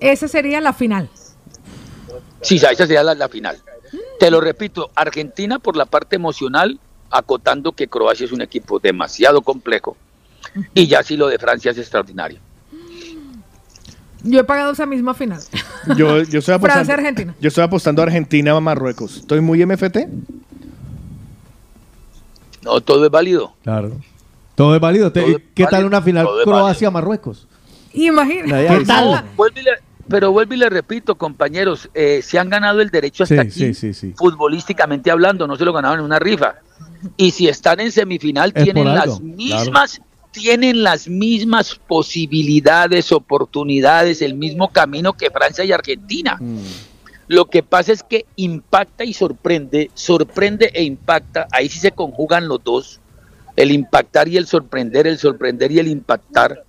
Esa 0.00 0.26
sería 0.26 0.60
la 0.60 0.72
final. 0.72 1.08
Sí, 2.40 2.56
esa 2.56 2.74
sería 2.74 3.02
la, 3.02 3.14
la 3.14 3.28
final. 3.28 3.58
Te 4.18 4.30
lo 4.30 4.40
repito, 4.40 4.90
Argentina 4.94 5.58
por 5.58 5.76
la 5.76 5.84
parte 5.84 6.16
emocional, 6.16 6.80
acotando 7.10 7.72
que 7.72 7.88
Croacia 7.88 8.24
es 8.24 8.32
un 8.32 8.40
equipo 8.40 8.78
demasiado 8.78 9.42
complejo. 9.42 9.96
Y 10.74 10.86
ya 10.86 11.02
sí 11.02 11.16
lo 11.16 11.28
de 11.28 11.38
Francia 11.38 11.70
es 11.70 11.78
extraordinario. 11.78 12.38
Yo 14.22 14.40
he 14.40 14.44
pagado 14.44 14.72
esa 14.72 14.84
misma 14.84 15.14
final. 15.14 15.40
Yo, 15.96 16.22
yo 16.24 16.40
estoy 16.40 16.54
apostando. 16.54 16.58
Francia, 16.84 16.94
Argentina. 16.94 17.34
Yo 17.40 17.48
estoy 17.48 17.64
apostando 17.64 18.02
a 18.02 18.04
Argentina 18.04 18.54
a 18.54 18.60
Marruecos. 18.60 19.16
Estoy 19.18 19.40
muy 19.40 19.64
MFT. 19.64 19.96
No, 22.62 22.80
todo 22.82 23.06
es 23.06 23.10
válido. 23.10 23.54
Claro. 23.62 23.92
Todo 24.54 24.74
es 24.74 24.80
válido. 24.80 25.06
Es 25.06 25.12
¿Qué 25.54 25.64
tal 25.64 25.72
válido, 25.72 25.86
una 25.88 26.02
final 26.02 26.28
Croacia-Marruecos? 26.44 27.46
Le- 27.94 29.78
pero 30.08 30.32
vuelvo 30.32 30.54
y 30.54 30.56
le 30.56 30.68
repito, 30.68 31.14
compañeros, 31.14 31.88
eh, 31.94 32.20
se 32.22 32.38
han 32.38 32.50
ganado 32.50 32.80
el 32.80 32.90
derecho 32.90 33.22
hasta 33.22 33.36
Sí, 33.36 33.40
aquí, 33.40 33.50
sí, 33.50 33.74
sí, 33.74 33.94
sí. 33.94 34.14
futbolísticamente 34.16 35.08
hablando, 35.10 35.46
no 35.46 35.54
se 35.56 35.64
lo 35.64 35.72
ganaron 35.72 36.00
en 36.00 36.04
una 36.04 36.18
rifa. 36.18 36.56
Y 37.16 37.30
si 37.30 37.46
están 37.48 37.78
en 37.80 37.92
semifinal, 37.92 38.52
Es 38.54 38.64
tienen 38.64 38.86
las 38.86 39.20
mismas, 39.20 40.00
tienen 40.32 40.82
las 40.82 41.08
mismas 41.08 41.74
posibilidades, 41.74 43.12
oportunidades, 43.12 44.22
el 44.22 44.34
mismo 44.34 44.68
camino 44.68 45.12
que 45.12 45.30
Francia 45.30 45.64
y 45.64 45.72
Argentina. 45.72 46.38
Lo 47.28 47.46
que 47.46 47.62
pasa 47.62 47.92
es 47.92 48.02
que 48.02 48.26
impacta 48.36 49.04
y 49.04 49.12
sorprende, 49.12 49.90
sorprende 49.94 50.70
e 50.74 50.82
impacta, 50.82 51.46
ahí 51.52 51.68
sí 51.68 51.78
se 51.78 51.92
conjugan 51.92 52.48
los 52.48 52.62
dos, 52.64 53.00
el 53.56 53.70
impactar 53.70 54.26
y 54.28 54.36
el 54.36 54.46
sorprender, 54.46 55.06
el 55.06 55.18
sorprender 55.18 55.70
y 55.70 55.78
el 55.78 55.88
impactar, 55.88 56.64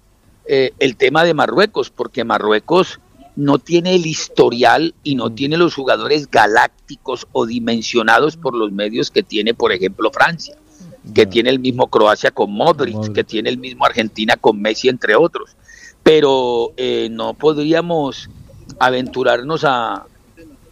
eh, 0.46 0.72
el 0.80 0.98
tema 0.98 1.24
de 1.24 1.34
Marruecos, 1.34 1.90
porque 1.90 2.24
Marruecos 2.24 3.00
no 3.36 3.60
tiene 3.60 3.96
el 3.96 4.06
historial 4.06 4.94
y 5.04 5.16
no 5.16 5.32
tiene 5.32 5.58
los 5.58 5.74
jugadores 5.74 6.30
galácticos 6.30 7.28
o 7.32 7.46
dimensionados 7.46 8.38
por 8.38 8.54
los 8.54 8.72
medios 8.72 9.10
que 9.10 9.24
tiene, 9.24 9.54
por 9.54 9.72
ejemplo, 9.72 10.12
Francia, 10.12 10.56
que 11.14 11.26
tiene 11.26 11.50
el 11.50 11.60
mismo 11.60 11.88
Croacia 11.88 12.32
con 12.32 12.52
Modric, 12.52 13.14
que 13.14 13.24
tiene 13.24 13.50
el 13.50 13.58
mismo 13.58 13.86
Argentina 13.86 14.38
con 14.38 14.62
Messi, 14.62 14.90
entre 14.90 15.16
otros. 15.16 15.56
Pero 16.04 16.74
eh, 16.78 17.10
no 17.12 17.34
podríamos 17.34 18.30
aventurarnos 18.80 19.64
a, 19.64 20.06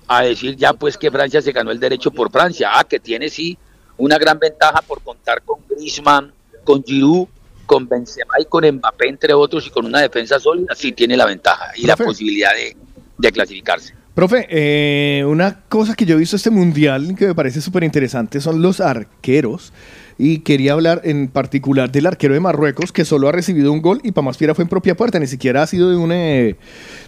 a 0.08 0.24
decir 0.24 0.56
ya 0.56 0.74
pues 0.74 0.98
que 0.98 1.11
Francia 1.11 1.41
se 1.41 1.51
ganó 1.51 1.72
el 1.72 1.80
derecho 1.80 2.11
por 2.11 2.32
Francia. 2.32 2.72
Ah, 2.74 2.83
que 2.83 2.99
tiene 2.99 3.30
sí 3.30 3.58
una 3.98 4.17
gran 4.17 4.40
ventaja 4.40 4.82
por 4.82 5.01
contar 5.01 5.41
con 5.43 5.59
Griezmann, 5.69 6.32
con 6.64 6.83
Giroud, 6.83 7.27
con 7.66 7.88
Benzema 7.88 8.33
y 8.40 8.45
con 8.45 8.66
Mbappé, 8.66 9.09
entre 9.09 9.33
otros, 9.33 9.67
y 9.67 9.69
con 9.69 9.85
una 9.85 10.01
defensa 10.01 10.40
sólida, 10.40 10.74
sí 10.75 10.91
tiene 10.91 11.16
la 11.16 11.25
ventaja 11.25 11.72
y 11.75 11.85
la 11.85 11.95
posibilidad 11.95 12.51
de, 12.56 12.75
de 13.17 13.32
clasificarse. 13.32 13.93
Profe, 14.16 14.48
eh, 14.49 15.24
una 15.24 15.61
cosa 15.69 15.95
que 15.95 16.06
yo 16.06 16.16
he 16.16 16.19
visto 16.19 16.35
este 16.35 16.49
mundial 16.49 17.16
que 17.17 17.27
me 17.27 17.35
parece 17.35 17.61
súper 17.61 17.83
interesante 17.83 18.41
son 18.41 18.61
los 18.61 18.82
arqueros. 18.82 19.72
Y 20.22 20.39
quería 20.39 20.73
hablar 20.73 21.01
en 21.06 21.30
particular 21.30 21.89
del 21.91 22.06
arquero 22.06 22.33
de 22.33 22.41
Marruecos 22.41 22.91
que 22.91 23.06
solo 23.06 23.30
ha 23.30 23.31
recibido 23.31 23.72
un 23.72 23.81
gol 23.81 24.01
y 24.03 24.11
para 24.11 24.25
más 24.25 24.38
fiera 24.38 24.53
fue 24.53 24.64
en 24.64 24.69
propia 24.69 24.93
puerta, 24.95 25.17
ni 25.17 25.27
siquiera 25.27 25.64
ha 25.64 25.67
sido 25.67 25.89
de 25.89 25.95
un, 25.95 26.11
eh, 26.11 26.57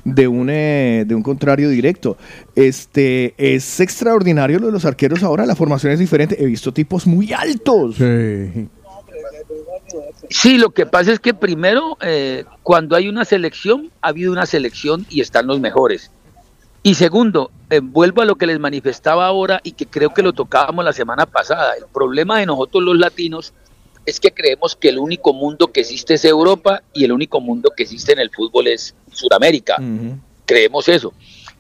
de 0.06 0.28
un, 0.30 0.50
eh, 0.50 1.04
de 1.06 1.14
un 1.14 1.22
contrario 1.22 1.68
directo. 1.68 2.18
Este 2.56 3.34
Es 3.38 3.82
extraordinario 3.82 4.60
lo 4.60 4.68
de 4.68 4.72
los 4.72 4.86
arqueros 4.86 5.24
ahora, 5.24 5.46
la 5.46 5.58
formación 5.58 5.92
es 5.92 6.00
diferente. 6.00 6.42
He 6.42 6.46
visto 6.46 6.72
tipos 6.72 7.06
muy 7.06 7.34
altos. 7.34 7.98
Sí. 7.98 8.70
Sí, 10.30 10.58
lo 10.58 10.70
que 10.70 10.86
pasa 10.86 11.12
es 11.12 11.20
que 11.20 11.34
primero, 11.34 11.98
eh, 12.02 12.46
cuando 12.64 12.96
hay 12.96 13.10
una 13.10 13.26
selección, 13.26 13.92
ha 14.02 14.10
habido 14.10 14.32
una 14.32 14.46
selección 14.46 15.06
y 15.10 15.20
están 15.20 15.48
los 15.48 15.60
mejores. 15.60 16.12
Y 16.84 16.96
segundo, 16.96 17.52
eh, 17.70 17.80
vuelvo 17.80 18.22
a 18.22 18.26
lo 18.26 18.36
que 18.36 18.48
les 18.48 18.60
manifestaba 18.60 19.28
ahora 19.28 19.62
y 19.64 19.74
que 19.74 19.86
creo 19.86 20.14
que 20.14 20.24
lo 20.24 20.34
tocábamos 20.34 20.84
la 20.84 20.94
semana 20.94 21.26
pasada. 21.28 21.76
El 21.78 21.86
problema 21.86 22.40
de 22.40 22.48
nosotros 22.48 22.84
los 22.84 22.98
latinos 22.98 23.54
es 24.06 24.20
que 24.20 24.32
creemos 24.32 24.76
que 24.76 24.90
el 24.90 24.98
único 24.98 25.32
mundo 25.32 25.72
que 25.72 25.82
existe 25.82 26.16
es 26.16 26.26
Europa 26.26 26.82
y 26.92 27.04
el 27.04 27.12
único 27.12 27.40
mundo 27.40 27.72
que 27.76 27.84
existe 27.84 28.14
en 28.14 28.20
el 28.20 28.32
fútbol 28.32 28.68
es 28.68 28.96
Sudamérica. 29.12 29.78
Creemos 30.46 30.88
eso. 30.88 31.14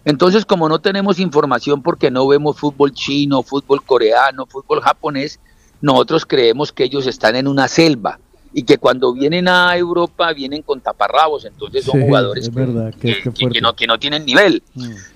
Entonces, 0.06 0.44
como 0.44 0.68
no 0.68 0.80
tenemos 0.80 1.20
información 1.20 1.84
porque 1.84 2.10
no 2.10 2.28
vemos 2.28 2.60
fútbol 2.60 2.92
chino, 2.92 3.44
fútbol 3.44 3.84
coreano, 3.84 4.48
fútbol 4.48 4.82
japonés, 4.82 5.40
nosotros 5.82 6.26
creemos 6.26 6.72
que 6.72 6.86
ellos 6.86 7.06
están 7.06 7.36
en 7.36 7.48
una 7.48 7.68
selva 7.68 8.20
y 8.54 8.64
que 8.64 8.78
cuando 8.78 9.14
vienen 9.14 9.48
a 9.48 9.76
Europa 9.78 10.34
vienen 10.34 10.62
con 10.62 10.82
taparrabos, 10.82 11.46
entonces 11.46 11.86
son 11.86 12.00
Sí, 12.02 12.06
jugadores 12.06 12.44
es 12.44 12.50
que, 12.50 12.56
verdad, 12.56 12.94
que, 13.00 13.62
no, 13.62 13.76
que 13.76 13.88
no 13.88 13.98
tienen 14.00 14.26
nivel. 14.26 14.62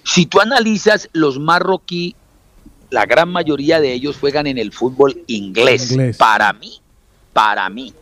Si 0.04 0.26
tú 0.26 0.40
analizas 0.40 1.10
los 1.14 1.40
marroquí, 1.40 2.16
la 2.92 3.06
gran 3.06 3.30
mayoría 3.30 3.82
de 3.82 3.92
ellos 3.94 4.18
juegan 4.20 4.48
en 4.48 4.58
el 4.58 4.72
fútbol 4.72 5.24
inglés. 5.28 5.92
Inglés. 5.92 6.18
Para 6.18 6.54
mí, 6.54 6.80
para 7.34 7.70
mí. 7.70 7.94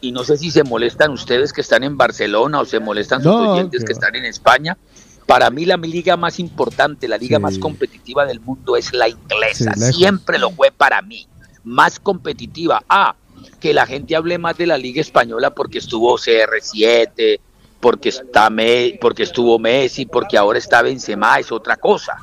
Y 0.00 0.12
no 0.12 0.24
sé 0.24 0.38
si 0.38 0.50
se 0.50 0.64
molestan 0.64 1.10
ustedes 1.10 1.52
que 1.52 1.60
están 1.60 1.84
en 1.84 1.98
Barcelona 1.98 2.60
o 2.60 2.64
se 2.64 2.80
molestan 2.80 3.22
sus 3.22 3.30
No, 3.32 3.52
oyentes 3.52 3.84
que 3.84 3.92
están 3.92 4.14
en 4.16 4.24
España. 4.24 4.78
Para 5.26 5.50
mí 5.50 5.66
la 5.66 5.76
liga 5.76 6.16
más 6.16 6.38
importante, 6.40 7.06
la 7.06 7.18
liga 7.18 7.36
Sí. 7.36 7.42
más 7.42 7.58
competitiva 7.58 8.24
del 8.24 8.40
mundo 8.40 8.76
es 8.76 8.94
la 8.94 9.08
inglesa. 9.08 9.74
Sí. 9.74 9.92
Siempre 9.92 10.38
lo 10.38 10.50
fue 10.50 10.70
para 10.70 11.02
mí. 11.02 11.26
Más 11.62 12.00
competitiva. 12.00 12.82
Ah, 12.88 13.14
que 13.60 13.72
la 13.74 13.86
gente 13.86 14.16
hable 14.16 14.38
más 14.38 14.56
de 14.58 14.66
la 14.66 14.78
liga 14.78 15.00
española 15.00 15.50
porque 15.50 15.78
estuvo 15.78 16.16
CR7, 16.18 17.38
porque, 17.80 18.08
está 18.08 18.50
Me- 18.50 18.98
porque 19.00 19.22
estuvo 19.22 19.58
Messi, 19.58 20.06
porque 20.06 20.36
ahora 20.36 20.58
está 20.58 20.82
Benzema, 20.82 21.38
es 21.38 21.52
otra 21.52 21.76
cosa. 21.76 22.16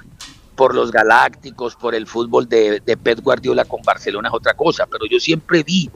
Por 0.56 0.74
los 0.74 0.92
galácticos, 0.92 1.76
por 1.76 1.94
el 1.94 2.08
fútbol 2.08 2.50
de, 2.50 2.82
de 2.84 2.98
Pep 2.98 3.20
Guardiola 3.22 3.64
con 3.66 3.82
Barcelona 3.84 4.30
es 4.30 4.34
otra 4.34 4.56
cosa. 4.56 4.88
Pero 4.88 5.06
yo 5.10 5.20
siempre 5.20 5.64
vi 5.64 5.90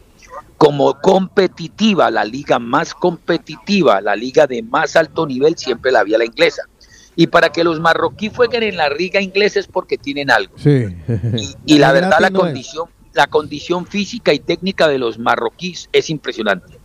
como 0.57 0.93
competitiva, 1.01 2.11
la 2.11 2.23
liga 2.23 2.59
más 2.59 2.93
competitiva, 2.93 3.99
la 4.01 4.15
liga 4.15 4.45
de 4.45 4.61
más 4.61 4.95
alto 4.95 5.25
nivel, 5.25 5.57
siempre 5.57 5.91
la 5.91 6.01
había 6.01 6.19
la 6.19 6.25
inglesa. 6.25 6.63
Y 7.15 7.27
para 7.27 7.51
que 7.51 7.63
los 7.63 7.79
marroquíes 7.79 8.33
jueguen 8.35 8.63
en 8.63 8.77
la 8.77 8.87
liga 8.89 9.19
inglesa 9.19 9.59
es 9.59 9.67
porque 9.67 9.97
tienen 9.97 10.29
algo. 10.31 10.53
Sí. 10.57 10.85
Y 11.65 11.79
la 11.79 11.91
verdad, 11.91 12.19
la 12.19 12.27
es. 12.27 12.87
La 13.13 13.27
condición 13.27 13.85
física 13.85 14.33
y 14.33 14.39
técnica 14.39 14.87
de 14.87 14.99
los 14.99 15.19
marroquíes 15.19 15.89
es 15.91 16.09
impresionante. 16.09 16.81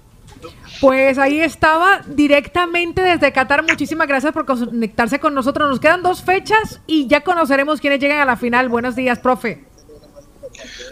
Pues 0.80 1.16
ahí 1.18 1.40
estaba 1.40 2.02
directamente 2.06 3.00
desde 3.00 3.32
Qatar. 3.32 3.62
Muchísimas 3.62 4.06
gracias 4.06 4.32
por 4.32 4.44
conectarse 4.44 5.18
con 5.18 5.34
nosotros. 5.34 5.70
Nos 5.70 5.80
quedan 5.80 6.02
dos 6.02 6.22
fechas 6.22 6.80
y 6.86 7.06
ya 7.06 7.22
conoceremos 7.22 7.80
quiénes 7.80 8.00
llegan 8.00 8.18
a 8.18 8.24
la 8.24 8.36
final. 8.36 8.68
Buenos 8.68 8.94
días, 8.94 9.18
profe. 9.18 9.64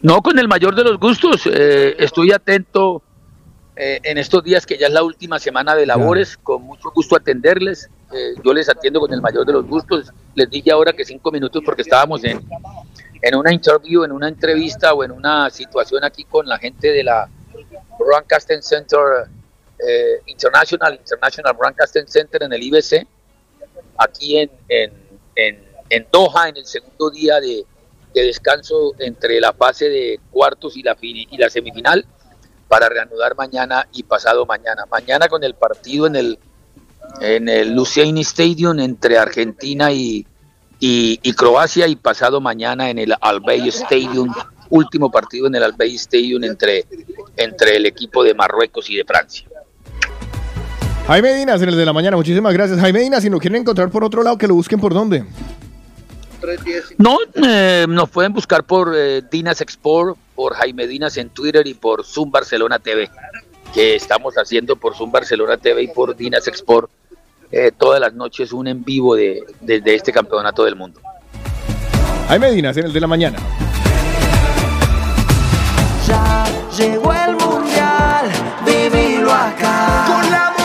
No, 0.02 0.22
con 0.22 0.38
el 0.38 0.48
mayor 0.48 0.74
de 0.74 0.84
los 0.84 0.98
gustos. 0.98 1.46
eh, 1.46 1.96
estoy 1.98 2.32
atento 2.32 3.02
eh, 3.76 4.00
en 4.04 4.18
estos 4.18 4.42
días 4.44 4.64
que 4.64 4.78
ya 4.78 4.86
es 4.86 4.92
la 4.92 5.02
última 5.02 5.38
semana 5.38 5.74
de 5.74 5.84
labores. 5.84 6.38
Con 6.38 6.62
mucho 6.62 6.90
gusto 6.94 7.16
atenderles. 7.16 7.90
Eh, 8.12 8.34
yo 8.42 8.54
les 8.54 8.68
atiendo 8.68 9.00
con 9.00 9.12
el 9.12 9.20
mayor 9.20 9.44
de 9.44 9.52
los 9.52 9.66
gustos. 9.66 10.10
Les 10.34 10.48
dije 10.48 10.70
ahora 10.70 10.92
que 10.94 11.04
cinco 11.04 11.30
minutos 11.30 11.62
porque 11.64 11.82
estábamos 11.82 12.24
en, 12.24 12.40
en 13.24 13.34
una 13.36 13.52
interview, 13.52 14.04
en 14.04 14.12
una 14.12 14.28
entrevista 14.28 14.92
o 14.92 15.02
en 15.02 15.10
una 15.10 15.48
situación 15.48 16.04
aquí 16.04 16.24
con 16.24 16.46
la 16.46 16.58
gente 16.58 16.92
de 16.92 17.02
la 17.02 17.26
Broadcasting 17.98 18.62
Center 18.62 19.00
eh, 19.78 20.20
International, 20.26 20.94
International 20.94 21.54
Broadcasting 21.54 22.06
Center 22.06 22.42
en 22.42 22.52
el 22.52 22.62
IBC, 22.62 23.06
aquí 23.96 24.36
en, 24.36 24.50
en, 24.68 24.92
en, 25.88 26.06
Doha, 26.12 26.50
en 26.50 26.58
el 26.58 26.66
segundo 26.66 27.08
día 27.08 27.40
de, 27.40 27.64
de 28.12 28.22
descanso 28.24 28.92
entre 28.98 29.40
la 29.40 29.54
fase 29.54 29.88
de 29.88 30.20
cuartos 30.30 30.76
y 30.76 30.82
la, 30.82 30.94
y 31.00 31.36
la 31.38 31.48
semifinal, 31.48 32.04
para 32.68 32.90
reanudar 32.90 33.36
mañana 33.36 33.88
y 33.94 34.02
pasado 34.02 34.44
mañana. 34.44 34.84
Mañana 34.90 35.28
con 35.28 35.42
el 35.44 35.54
partido 35.54 36.06
en 36.06 36.16
el, 36.16 36.38
en 37.22 37.48
el 37.48 37.72
Luciani 37.72 38.20
Stadium 38.20 38.80
entre 38.80 39.16
Argentina 39.16 39.90
y, 39.92 40.26
y, 40.86 41.18
y 41.22 41.32
Croacia 41.32 41.88
y 41.88 41.96
pasado 41.96 42.42
mañana 42.42 42.90
en 42.90 42.98
el 42.98 43.14
Albay 43.18 43.66
Stadium, 43.68 44.30
último 44.68 45.10
partido 45.10 45.46
en 45.46 45.54
el 45.54 45.62
Albay 45.62 45.94
Stadium 45.94 46.44
entre, 46.44 46.84
entre 47.38 47.76
el 47.76 47.86
equipo 47.86 48.22
de 48.22 48.34
Marruecos 48.34 48.90
y 48.90 48.96
de 48.96 49.04
Francia. 49.04 49.48
Jaime 51.06 51.32
Dinas 51.36 51.62
en 51.62 51.70
el 51.70 51.76
de 51.78 51.86
la 51.86 51.94
mañana, 51.94 52.18
muchísimas 52.18 52.52
gracias. 52.52 52.78
Jaime 52.80 53.00
Dinas, 53.00 53.22
si 53.22 53.30
lo 53.30 53.38
quieren 53.38 53.62
encontrar 53.62 53.90
por 53.90 54.04
otro 54.04 54.22
lado, 54.22 54.36
que 54.36 54.46
lo 54.46 54.56
busquen 54.56 54.78
por 54.78 54.92
dónde. 54.92 55.24
No, 56.98 57.16
eh, 57.42 57.86
nos 57.88 58.10
pueden 58.10 58.34
buscar 58.34 58.64
por 58.64 58.92
eh, 58.94 59.22
Dinas 59.30 59.62
Export, 59.62 60.18
por 60.34 60.52
Jaime 60.52 60.86
Dinas 60.86 61.16
en 61.16 61.30
Twitter 61.30 61.66
y 61.66 61.72
por 61.72 62.04
Zoom 62.04 62.30
Barcelona 62.30 62.78
TV, 62.78 63.08
que 63.72 63.94
estamos 63.94 64.34
haciendo 64.34 64.76
por 64.76 64.94
Zoom 64.94 65.10
Barcelona 65.10 65.56
TV 65.56 65.84
y 65.84 65.88
por 65.88 66.14
Dinas 66.14 66.46
Export 66.46 66.90
eh, 67.56 67.70
todas 67.70 68.00
las 68.00 68.12
noches 68.14 68.52
un 68.52 68.66
en 68.66 68.82
vivo 68.82 69.14
de, 69.14 69.44
desde 69.60 69.94
este 69.94 70.12
campeonato 70.12 70.64
del 70.64 70.74
mundo. 70.74 71.00
Jaime 72.26 72.50
Dinas 72.50 72.76
en 72.76 72.86
el 72.86 72.92
de 72.92 73.00
la 73.00 73.06
mañana. 73.06 73.38
Ya 76.08 76.44
llegó 76.76 77.12
el 77.12 77.36
mundial, 77.36 78.26
vivilo 78.66 79.32
acá. 79.32 80.04
Con 80.08 80.30
la 80.32 80.63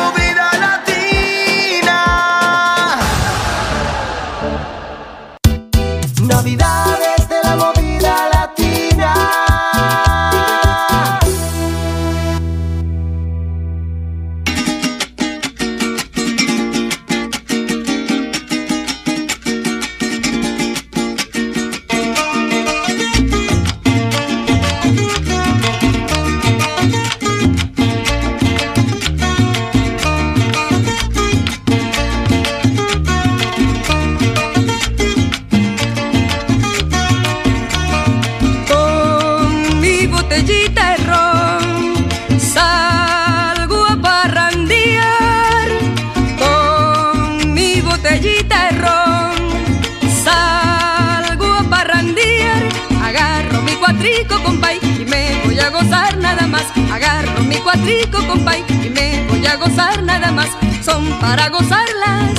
Agarro 56.91 57.41
mi 57.43 57.55
cuatrico, 57.57 58.25
compay, 58.27 58.63
y 58.83 58.89
me 58.89 59.25
voy 59.29 59.45
a 59.45 59.55
gozar 59.55 60.03
nada 60.03 60.31
más. 60.31 60.49
Son 60.83 61.05
para 61.19 61.49
gozarlas 61.49 62.31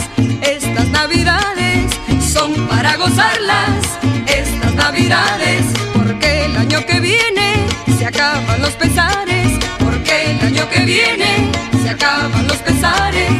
estas 0.42 0.88
navidades, 0.88 1.90
son 2.32 2.52
para 2.68 2.96
gozarlas 2.96 3.98
estas 4.26 4.74
navidades. 4.74 5.64
Porque 5.94 6.46
el 6.46 6.56
año 6.56 6.84
que 6.86 7.00
viene 7.00 7.66
se 7.98 8.06
acaban 8.06 8.60
los 8.60 8.72
pesares. 8.72 9.48
Porque 9.78 10.32
el 10.32 10.40
año 10.46 10.68
que 10.68 10.84
viene 10.84 11.50
se 11.82 11.90
acaban 11.90 12.46
los 12.46 12.58
pesares. 12.58 13.30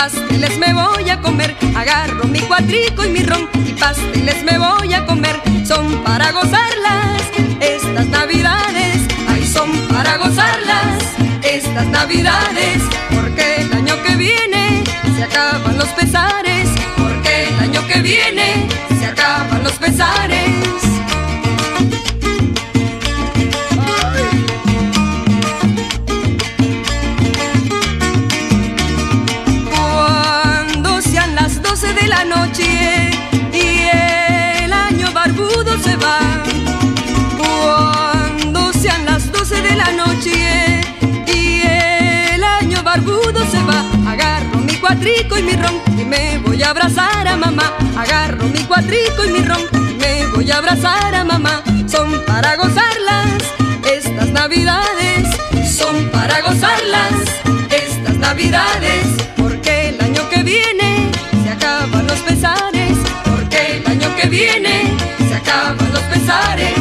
Pasteles 0.00 0.56
me 0.56 0.72
voy 0.72 1.10
a 1.10 1.20
comer. 1.20 1.54
Agarro 1.76 2.24
mi 2.24 2.40
cuatrico 2.40 3.04
y 3.04 3.10
mi 3.10 3.22
ron, 3.22 3.50
y 3.66 3.72
pasteles 3.72 4.42
me 4.44 4.56
voy 4.56 4.94
a 4.94 5.04
comer. 5.04 5.36
Son 5.66 6.02
para 6.02 6.32
gozarlas 6.32 7.20
estas 7.60 8.06
navidades, 8.06 8.96
ay, 9.28 9.46
son 9.46 9.70
para 9.88 10.16
gozarlas 10.16 10.96
estas 11.42 11.86
navidades. 11.88 12.78
Porque 13.14 13.56
el 13.56 13.70
año 13.74 14.02
que 14.02 14.16
viene 14.16 14.84
se 15.16 15.24
acaban 15.24 15.76
los 15.76 15.88
pesares. 15.88 16.66
Porque 16.96 17.48
el 17.50 17.58
año 17.66 17.86
que 17.86 18.00
viene 18.00 18.68
se 18.98 19.04
acaban 19.04 19.62
los 19.62 19.74
pesares. 19.74 20.89
cuatrico 45.00 45.38
y 45.38 45.42
mi 45.42 45.52
ron 45.52 45.80
y 45.98 46.04
me 46.04 46.38
voy 46.38 46.62
a 46.62 46.70
abrazar 46.70 47.26
a 47.26 47.36
mamá. 47.36 47.72
Agarro 47.96 48.44
mi 48.48 48.62
cuatrico 48.64 49.24
y 49.24 49.30
mi 49.30 49.38
ron 49.40 49.62
y 49.72 49.94
me 49.94 50.26
voy 50.26 50.50
a 50.50 50.58
abrazar 50.58 51.14
a 51.14 51.24
mamá. 51.24 51.62
Son 51.86 52.22
para 52.26 52.56
gozarlas 52.56 53.42
estas 53.90 54.28
navidades, 54.30 55.26
son 55.66 56.10
para 56.10 56.42
gozarlas 56.42 57.14
estas 57.70 58.16
navidades, 58.16 59.06
porque 59.38 59.88
el 59.88 60.00
año 60.02 60.28
que 60.28 60.42
viene 60.42 61.10
se 61.44 61.50
acaban 61.50 62.06
los 62.06 62.18
pesares, 62.18 62.98
porque 63.24 63.78
el 63.78 63.86
año 63.86 64.14
que 64.20 64.28
viene 64.28 64.96
se 65.28 65.34
acaban 65.34 65.92
los 65.94 66.02
pesares. 66.02 66.79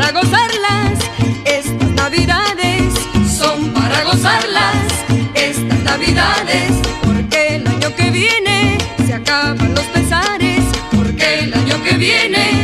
Para 0.00 0.12
gozarlas 0.12 0.98
estas 1.44 1.90
Navidades, 1.90 2.94
son 3.38 3.70
para 3.74 4.02
gozarlas 4.04 4.76
estas 5.34 5.78
Navidades. 5.80 6.72
Porque 7.02 7.56
el 7.56 7.66
año 7.68 7.94
que 7.94 8.10
viene 8.10 8.78
se 9.06 9.12
acaban 9.12 9.74
los 9.74 9.84
pesares. 9.84 10.64
Porque 10.90 11.40
el 11.40 11.52
año 11.52 11.82
que 11.84 11.98
viene 11.98 12.59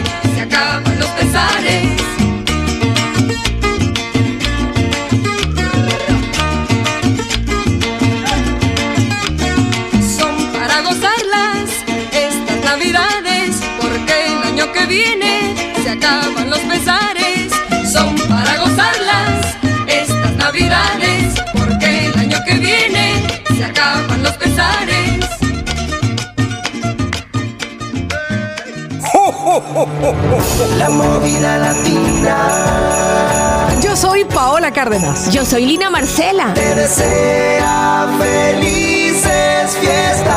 que 22.47 22.55
viene 22.55 23.23
se 23.57 23.65
acaban 23.65 24.23
los 24.23 24.33
pesares. 24.37 25.27
La 30.79 30.89
movida 30.91 31.59
latina. 31.59 32.37
Yo 33.83 33.97
soy 33.97 34.25
Paola 34.25 34.73
Cárdenas. 34.73 35.31
Yo 35.33 35.45
soy 35.45 35.67
Lina 35.67 35.91
Marcela. 35.91 36.55
Te 36.55 36.75
desea 36.75 38.09
felices 38.19 39.77
fiestas. 39.81 40.37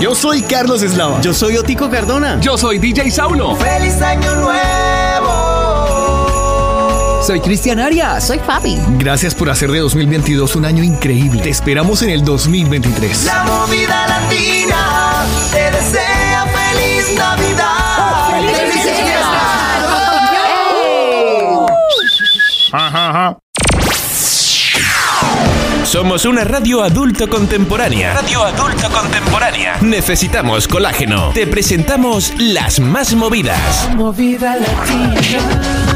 Yo 0.00 0.14
soy 0.14 0.42
Carlos 0.42 0.82
Eslava. 0.82 1.20
Yo 1.20 1.32
soy 1.32 1.56
Otico 1.56 1.88
Cardona. 1.90 2.38
Yo 2.40 2.58
soy 2.58 2.78
DJ 2.78 3.10
Saulo. 3.10 3.56
Feliz 3.56 4.00
año 4.02 4.34
nuevo. 4.36 5.45
Soy 7.22 7.40
Cristian 7.40 7.80
Arias. 7.80 8.26
Soy 8.26 8.38
Fabi. 8.38 8.78
Gracias 8.98 9.34
por 9.34 9.50
hacer 9.50 9.70
de 9.70 9.78
2022 9.80 10.56
un 10.56 10.64
año 10.64 10.82
increíble. 10.84 11.42
Te 11.42 11.50
esperamos 11.50 12.02
en 12.02 12.10
el 12.10 12.24
2023. 12.24 13.24
La 13.24 13.44
movida 13.44 14.06
latina 14.06 15.24
te 15.50 15.70
desea 15.70 16.46
feliz 16.46 17.16
Navidad. 17.16 18.30
¡Felices 18.30 18.96
fiestas! 18.96 19.26
Ajá, 22.72 23.10
ajá. 23.10 23.38
Somos 25.84 26.24
una 26.26 26.44
radio 26.44 26.82
adulto 26.82 27.28
contemporánea. 27.28 28.14
Radio 28.14 28.42
adulto 28.42 28.90
contemporánea. 28.90 29.78
Necesitamos 29.80 30.68
colágeno. 30.68 31.30
Te 31.32 31.46
presentamos 31.46 32.32
las 32.38 32.80
más 32.80 33.14
movidas. 33.14 33.88
Movida 33.94 34.56
latina. 34.56 35.95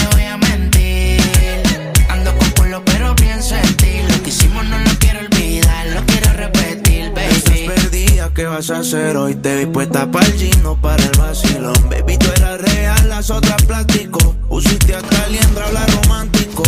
¿qué 8.33 8.45
vas 8.45 8.69
a 8.69 8.79
hacer 8.79 9.17
hoy? 9.17 9.35
Te 9.35 9.57
vi 9.57 9.65
puesta 9.65 10.09
para 10.09 10.25
el 10.25 10.33
gino, 10.33 10.79
para 10.81 11.03
el 11.03 11.11
vacilón. 11.17 11.89
Baby, 11.89 12.17
tú 12.17 12.27
eras 12.35 12.61
real, 12.61 13.09
las 13.09 13.29
otras 13.29 13.61
plástico. 13.63 14.35
Pusiste 14.47 14.95
hasta 14.95 15.27
liendra, 15.27 15.65
habla 15.67 15.85
romántico. 15.87 16.63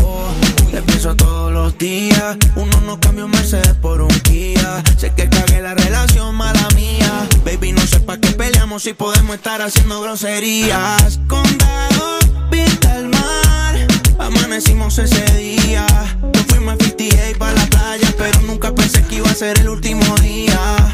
Te 0.71 0.81
pienso 0.81 1.15
todos 1.15 1.51
los 1.51 1.77
días. 1.77 2.37
Uno 2.55 2.81
no 2.81 2.99
cambia 2.99 3.25
un 3.25 3.31
Mercedes 3.31 3.75
por 3.81 4.01
un 4.01 4.19
Kia. 4.21 4.83
Sé 4.97 5.13
que 5.13 5.29
cagué 5.29 5.61
la 5.61 5.73
relación, 5.75 6.35
mala 6.35 6.67
mía. 6.75 7.27
Baby, 7.45 7.73
no 7.73 7.85
sé 7.85 7.99
pa' 7.99 8.17
qué 8.17 8.29
peleamos 8.29 8.83
si 8.83 8.93
podemos 8.93 9.35
estar 9.35 9.61
haciendo 9.61 10.01
groserías. 10.01 11.19
Condado, 11.27 12.19
vista 12.51 12.93
al 12.95 13.09
mar. 13.09 13.87
Amanecimos 14.19 14.97
ese 14.97 15.25
día. 15.37 15.85
Nos 16.21 16.45
fuimos 16.47 16.75
a 16.75 16.83
58 16.83 17.37
para 17.37 17.53
la 17.53 17.65
playa, 17.67 18.13
pero 18.17 18.41
nunca 18.41 18.73
pensé 18.73 19.03
que 19.03 19.15
iba 19.15 19.29
a 19.29 19.35
ser 19.35 19.59
el 19.59 19.69
último 19.69 20.15
día. 20.19 20.93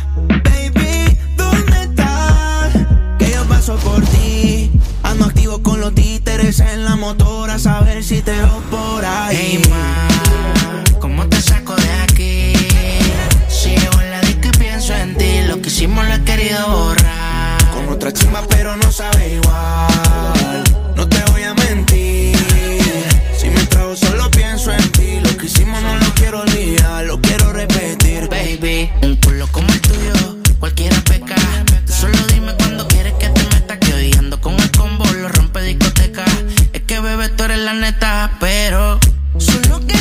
Paso 3.69 3.89
por 3.89 4.03
ti. 4.05 4.71
Ando 5.03 5.25
activo 5.25 5.61
con 5.61 5.79
los 5.79 5.93
títeres 5.93 6.59
en 6.59 6.85
la 6.85 6.95
motora, 6.95 7.55
a 7.55 7.59
saber 7.59 8.03
si 8.03 8.21
te 8.21 8.31
veo 8.31 8.61
por 8.71 9.05
ahí. 9.05 9.37
Hey, 9.37 9.61
ma, 9.69 10.99
¿cómo 10.99 11.27
te 11.27 11.41
saco 11.41 11.75
de 11.75 11.91
aquí? 12.03 12.53
Si 13.47 13.69
llevo 13.69 14.01
en 14.01 14.11
la 14.11 14.21
disco 14.21 14.47
y 14.47 14.57
pienso 14.57 14.93
en 14.95 15.15
ti, 15.15 15.41
lo 15.47 15.61
que 15.61 15.69
hicimos 15.69 16.05
lo 16.07 16.13
he 16.13 16.23
querido 16.23 16.67
borrar. 16.67 17.57
Con 17.73 17.89
otra 17.89 18.11
chimba, 18.11 18.41
pero 18.49 18.75
no 18.77 18.91
sabe 18.91 19.35
igual. 19.35 20.63
No 20.95 21.07
te 21.07 21.23
voy 21.31 21.43
a 21.43 21.53
mentir. 21.53 22.37
Si 23.37 23.49
me 23.49 23.65
trago, 23.67 23.95
solo 23.95 24.29
pienso 24.31 24.71
en 24.71 24.91
ti. 24.91 25.19
Lo 25.21 25.37
que 25.37 25.45
hicimos 25.45 25.81
no 25.81 25.95
lo 25.97 26.13
quiero 26.15 26.41
olvidar, 26.41 27.05
lo 27.05 27.19
quiero 27.21 27.53
repetir. 27.53 28.27
Baby, 28.29 28.89
un 29.03 29.15
culo 29.17 29.47
como 29.51 29.67
el 29.69 29.81
tuyo, 29.81 30.37
cualquiera 30.59 30.99
la 37.73 37.79
neta, 37.79 38.31
pero. 38.39 38.99
Solo 39.37 39.79
que 39.85 39.98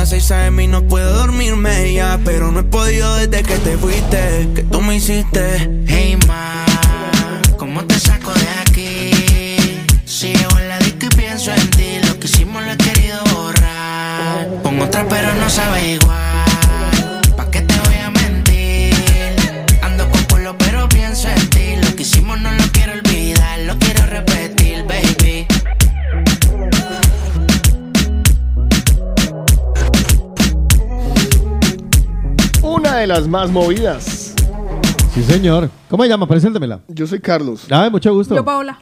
las 0.00 0.08
6 0.08 0.30
a.m. 0.30 0.64
y 0.64 0.66
no 0.66 0.82
puedo 0.84 1.12
dormirme 1.12 1.92
ya. 1.92 2.18
Pero 2.24 2.50
no 2.50 2.60
he 2.60 2.62
podido 2.62 3.16
desde 3.16 3.42
que 3.42 3.56
te 3.56 3.76
fuiste. 3.76 4.48
Que 4.54 4.62
tú 4.62 4.80
me 4.80 4.96
hiciste. 4.96 5.84
Hey 5.86 6.16
ma, 6.26 6.64
¿cómo 7.58 7.84
te 7.84 7.98
saco 8.00 8.32
de 8.32 8.48
aquí? 8.62 9.10
Si 10.06 10.32
llevo 10.32 10.58
en 10.58 10.68
la 10.68 10.78
disco 10.78 11.04
y 11.04 11.16
pienso 11.16 11.52
en 11.52 11.70
ti, 11.70 11.98
lo 12.08 12.18
que 12.18 12.26
hicimos 12.26 12.64
lo 12.64 12.72
he 12.72 12.76
querido 12.78 13.18
borrar. 13.34 14.48
Con 14.62 14.80
otra 14.80 15.06
pero 15.06 15.34
no 15.34 15.50
sabe 15.50 15.92
igual. 15.92 16.29
Una 32.90 33.06
las 33.06 33.28
más 33.28 33.52
movidas. 33.52 34.34
Sí, 35.14 35.22
señor. 35.22 35.70
¿Cómo 35.88 36.02
se 36.02 36.08
llama? 36.08 36.26
Preséntemela. 36.26 36.80
Yo 36.88 37.06
soy 37.06 37.20
Carlos. 37.20 37.68
Ay, 37.70 37.88
mucho 37.88 38.12
gusto. 38.12 38.34
Yo, 38.34 38.44
Paola. 38.44 38.80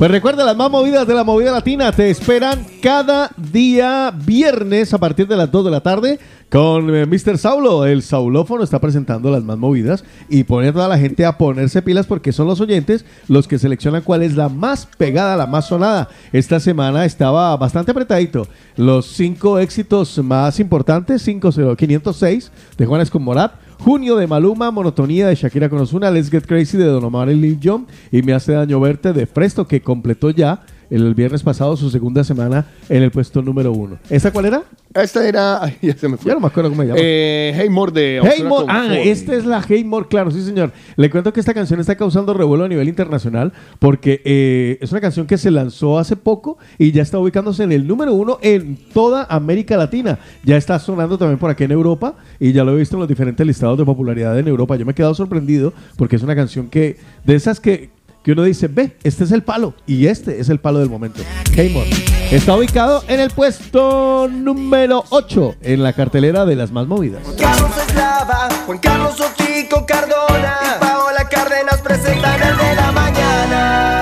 Pues 0.00 0.10
recuerda, 0.10 0.46
las 0.46 0.56
más 0.56 0.70
movidas 0.70 1.06
de 1.06 1.12
la 1.12 1.24
movida 1.24 1.52
latina 1.52 1.92
te 1.92 2.08
esperan 2.08 2.64
cada 2.80 3.30
día 3.36 4.10
viernes 4.10 4.94
a 4.94 4.98
partir 4.98 5.28
de 5.28 5.36
las 5.36 5.52
2 5.52 5.66
de 5.66 5.70
la 5.70 5.82
tarde 5.82 6.18
con 6.50 6.88
eh, 6.94 7.04
Mr. 7.04 7.36
Saulo. 7.36 7.84
El 7.84 8.00
saulófono 8.00 8.64
está 8.64 8.78
presentando 8.80 9.30
las 9.30 9.44
más 9.44 9.58
movidas 9.58 10.02
y 10.30 10.44
pone 10.44 10.68
a 10.68 10.88
la 10.88 10.96
gente 10.96 11.26
a 11.26 11.36
ponerse 11.36 11.82
pilas 11.82 12.06
porque 12.06 12.32
son 12.32 12.46
los 12.46 12.62
oyentes 12.62 13.04
los 13.28 13.46
que 13.46 13.58
seleccionan 13.58 14.00
cuál 14.00 14.22
es 14.22 14.36
la 14.36 14.48
más 14.48 14.88
pegada, 14.96 15.36
la 15.36 15.46
más 15.46 15.68
sonada. 15.68 16.08
Esta 16.32 16.60
semana 16.60 17.04
estaba 17.04 17.54
bastante 17.58 17.90
apretadito. 17.90 18.48
Los 18.78 19.04
cinco 19.04 19.58
éxitos 19.58 20.16
más 20.24 20.60
importantes, 20.60 21.22
50506 21.24 22.50
de 22.78 22.86
Juanes 22.86 23.10
con 23.10 23.22
Morat. 23.22 23.52
Junio 23.84 24.16
de 24.16 24.26
Maluma, 24.26 24.70
Monotonía 24.70 25.28
de 25.28 25.34
Shakira 25.34 25.70
con 25.70 25.78
Let's 25.80 26.30
Get 26.30 26.44
Crazy 26.46 26.76
de 26.76 26.84
Don 26.84 27.02
Omar 27.02 27.30
y 27.30 27.34
Lil 27.34 27.58
Jon 27.62 27.86
y 28.12 28.20
Me 28.20 28.34
Hace 28.34 28.52
Daño 28.52 28.78
Verte 28.78 29.14
de 29.14 29.26
Presto 29.26 29.66
que 29.66 29.80
completó 29.80 30.28
ya 30.28 30.60
el 30.90 31.14
viernes 31.14 31.42
pasado 31.42 31.76
su 31.76 31.88
segunda 31.90 32.24
semana 32.24 32.66
en 32.88 33.02
el 33.02 33.10
puesto 33.10 33.42
número 33.42 33.72
uno. 33.72 33.98
¿Esta 34.10 34.32
cuál 34.32 34.46
era? 34.46 34.62
Esta 34.94 35.26
era. 35.26 35.62
ay, 35.64 35.76
ya 35.80 35.96
se 35.96 36.08
me 36.08 36.16
fue. 36.16 36.28
Ya 36.28 36.34
no 36.34 36.40
me 36.40 36.48
acuerdo 36.48 36.70
cómo 36.70 36.82
se 36.82 36.88
llama. 36.88 37.00
Eh, 37.00 37.54
Hey 37.56 37.68
More 37.68 37.92
de 37.92 38.20
Haymore, 38.20 38.66
con 38.66 38.70
ah, 38.70 38.84
Ford. 38.88 38.98
esta 39.04 39.34
es 39.34 39.44
la 39.44 39.64
Haymore, 39.66 40.08
claro, 40.08 40.30
sí 40.30 40.42
señor. 40.42 40.72
Le 40.96 41.10
cuento 41.10 41.32
que 41.32 41.40
esta 41.40 41.54
canción 41.54 41.80
está 41.80 41.94
causando 41.94 42.34
revuelo 42.34 42.64
a 42.64 42.68
nivel 42.68 42.88
internacional 42.88 43.52
porque 43.78 44.20
eh, 44.24 44.78
es 44.80 44.90
una 44.90 45.00
canción 45.00 45.26
que 45.26 45.38
se 45.38 45.50
lanzó 45.50 45.98
hace 45.98 46.16
poco 46.16 46.58
y 46.78 46.92
ya 46.92 47.02
está 47.02 47.18
ubicándose 47.18 47.62
en 47.62 47.72
el 47.72 47.86
número 47.86 48.12
uno 48.14 48.38
en 48.42 48.76
toda 48.92 49.24
América 49.30 49.76
Latina. 49.76 50.18
Ya 50.44 50.56
está 50.56 50.78
sonando 50.78 51.16
también 51.18 51.38
por 51.38 51.50
aquí 51.50 51.64
en 51.64 51.72
Europa 51.72 52.16
y 52.38 52.52
ya 52.52 52.64
lo 52.64 52.72
he 52.72 52.78
visto 52.78 52.96
en 52.96 53.00
los 53.00 53.08
diferentes 53.08 53.46
listados 53.46 53.78
de 53.78 53.84
popularidad 53.84 54.38
en 54.38 54.48
Europa. 54.48 54.76
Yo 54.76 54.84
me 54.84 54.92
he 54.92 54.94
quedado 54.94 55.14
sorprendido 55.14 55.72
porque 55.96 56.16
es 56.16 56.22
una 56.22 56.34
canción 56.34 56.68
que, 56.68 56.96
de 57.24 57.34
esas 57.34 57.60
que, 57.60 57.90
que 58.22 58.32
uno 58.32 58.42
dice, 58.42 58.68
ve, 58.68 58.96
este 59.02 59.24
es 59.24 59.32
el 59.32 59.42
palo 59.42 59.74
y 59.86 60.06
este 60.06 60.40
es 60.40 60.48
el 60.48 60.60
palo 60.60 60.78
del 60.78 60.90
momento. 60.90 61.22
Haymore. 61.56 61.90
Está 62.30 62.56
ubicado 62.56 63.02
en 63.08 63.20
el 63.20 63.30
puesto 63.30 64.28
número 64.28 65.04
8 65.10 65.56
en 65.62 65.82
la 65.82 65.92
cartelera 65.92 66.44
de 66.44 66.56
las 66.56 66.70
más 66.70 66.86
movidas. 66.86 67.22
Carlos 67.38 67.70
Eslava, 67.88 68.48
Juan 68.66 68.78
Carlos 68.78 69.20
Otico 69.20 69.84
Cardona 69.86 70.58
y 70.62 70.80
Paola 70.80 71.28
Cárdenas 71.28 71.80
presentan 71.80 72.42
el 72.42 72.56
de 72.56 72.74
la 72.76 72.92
mañana. 72.92 73.99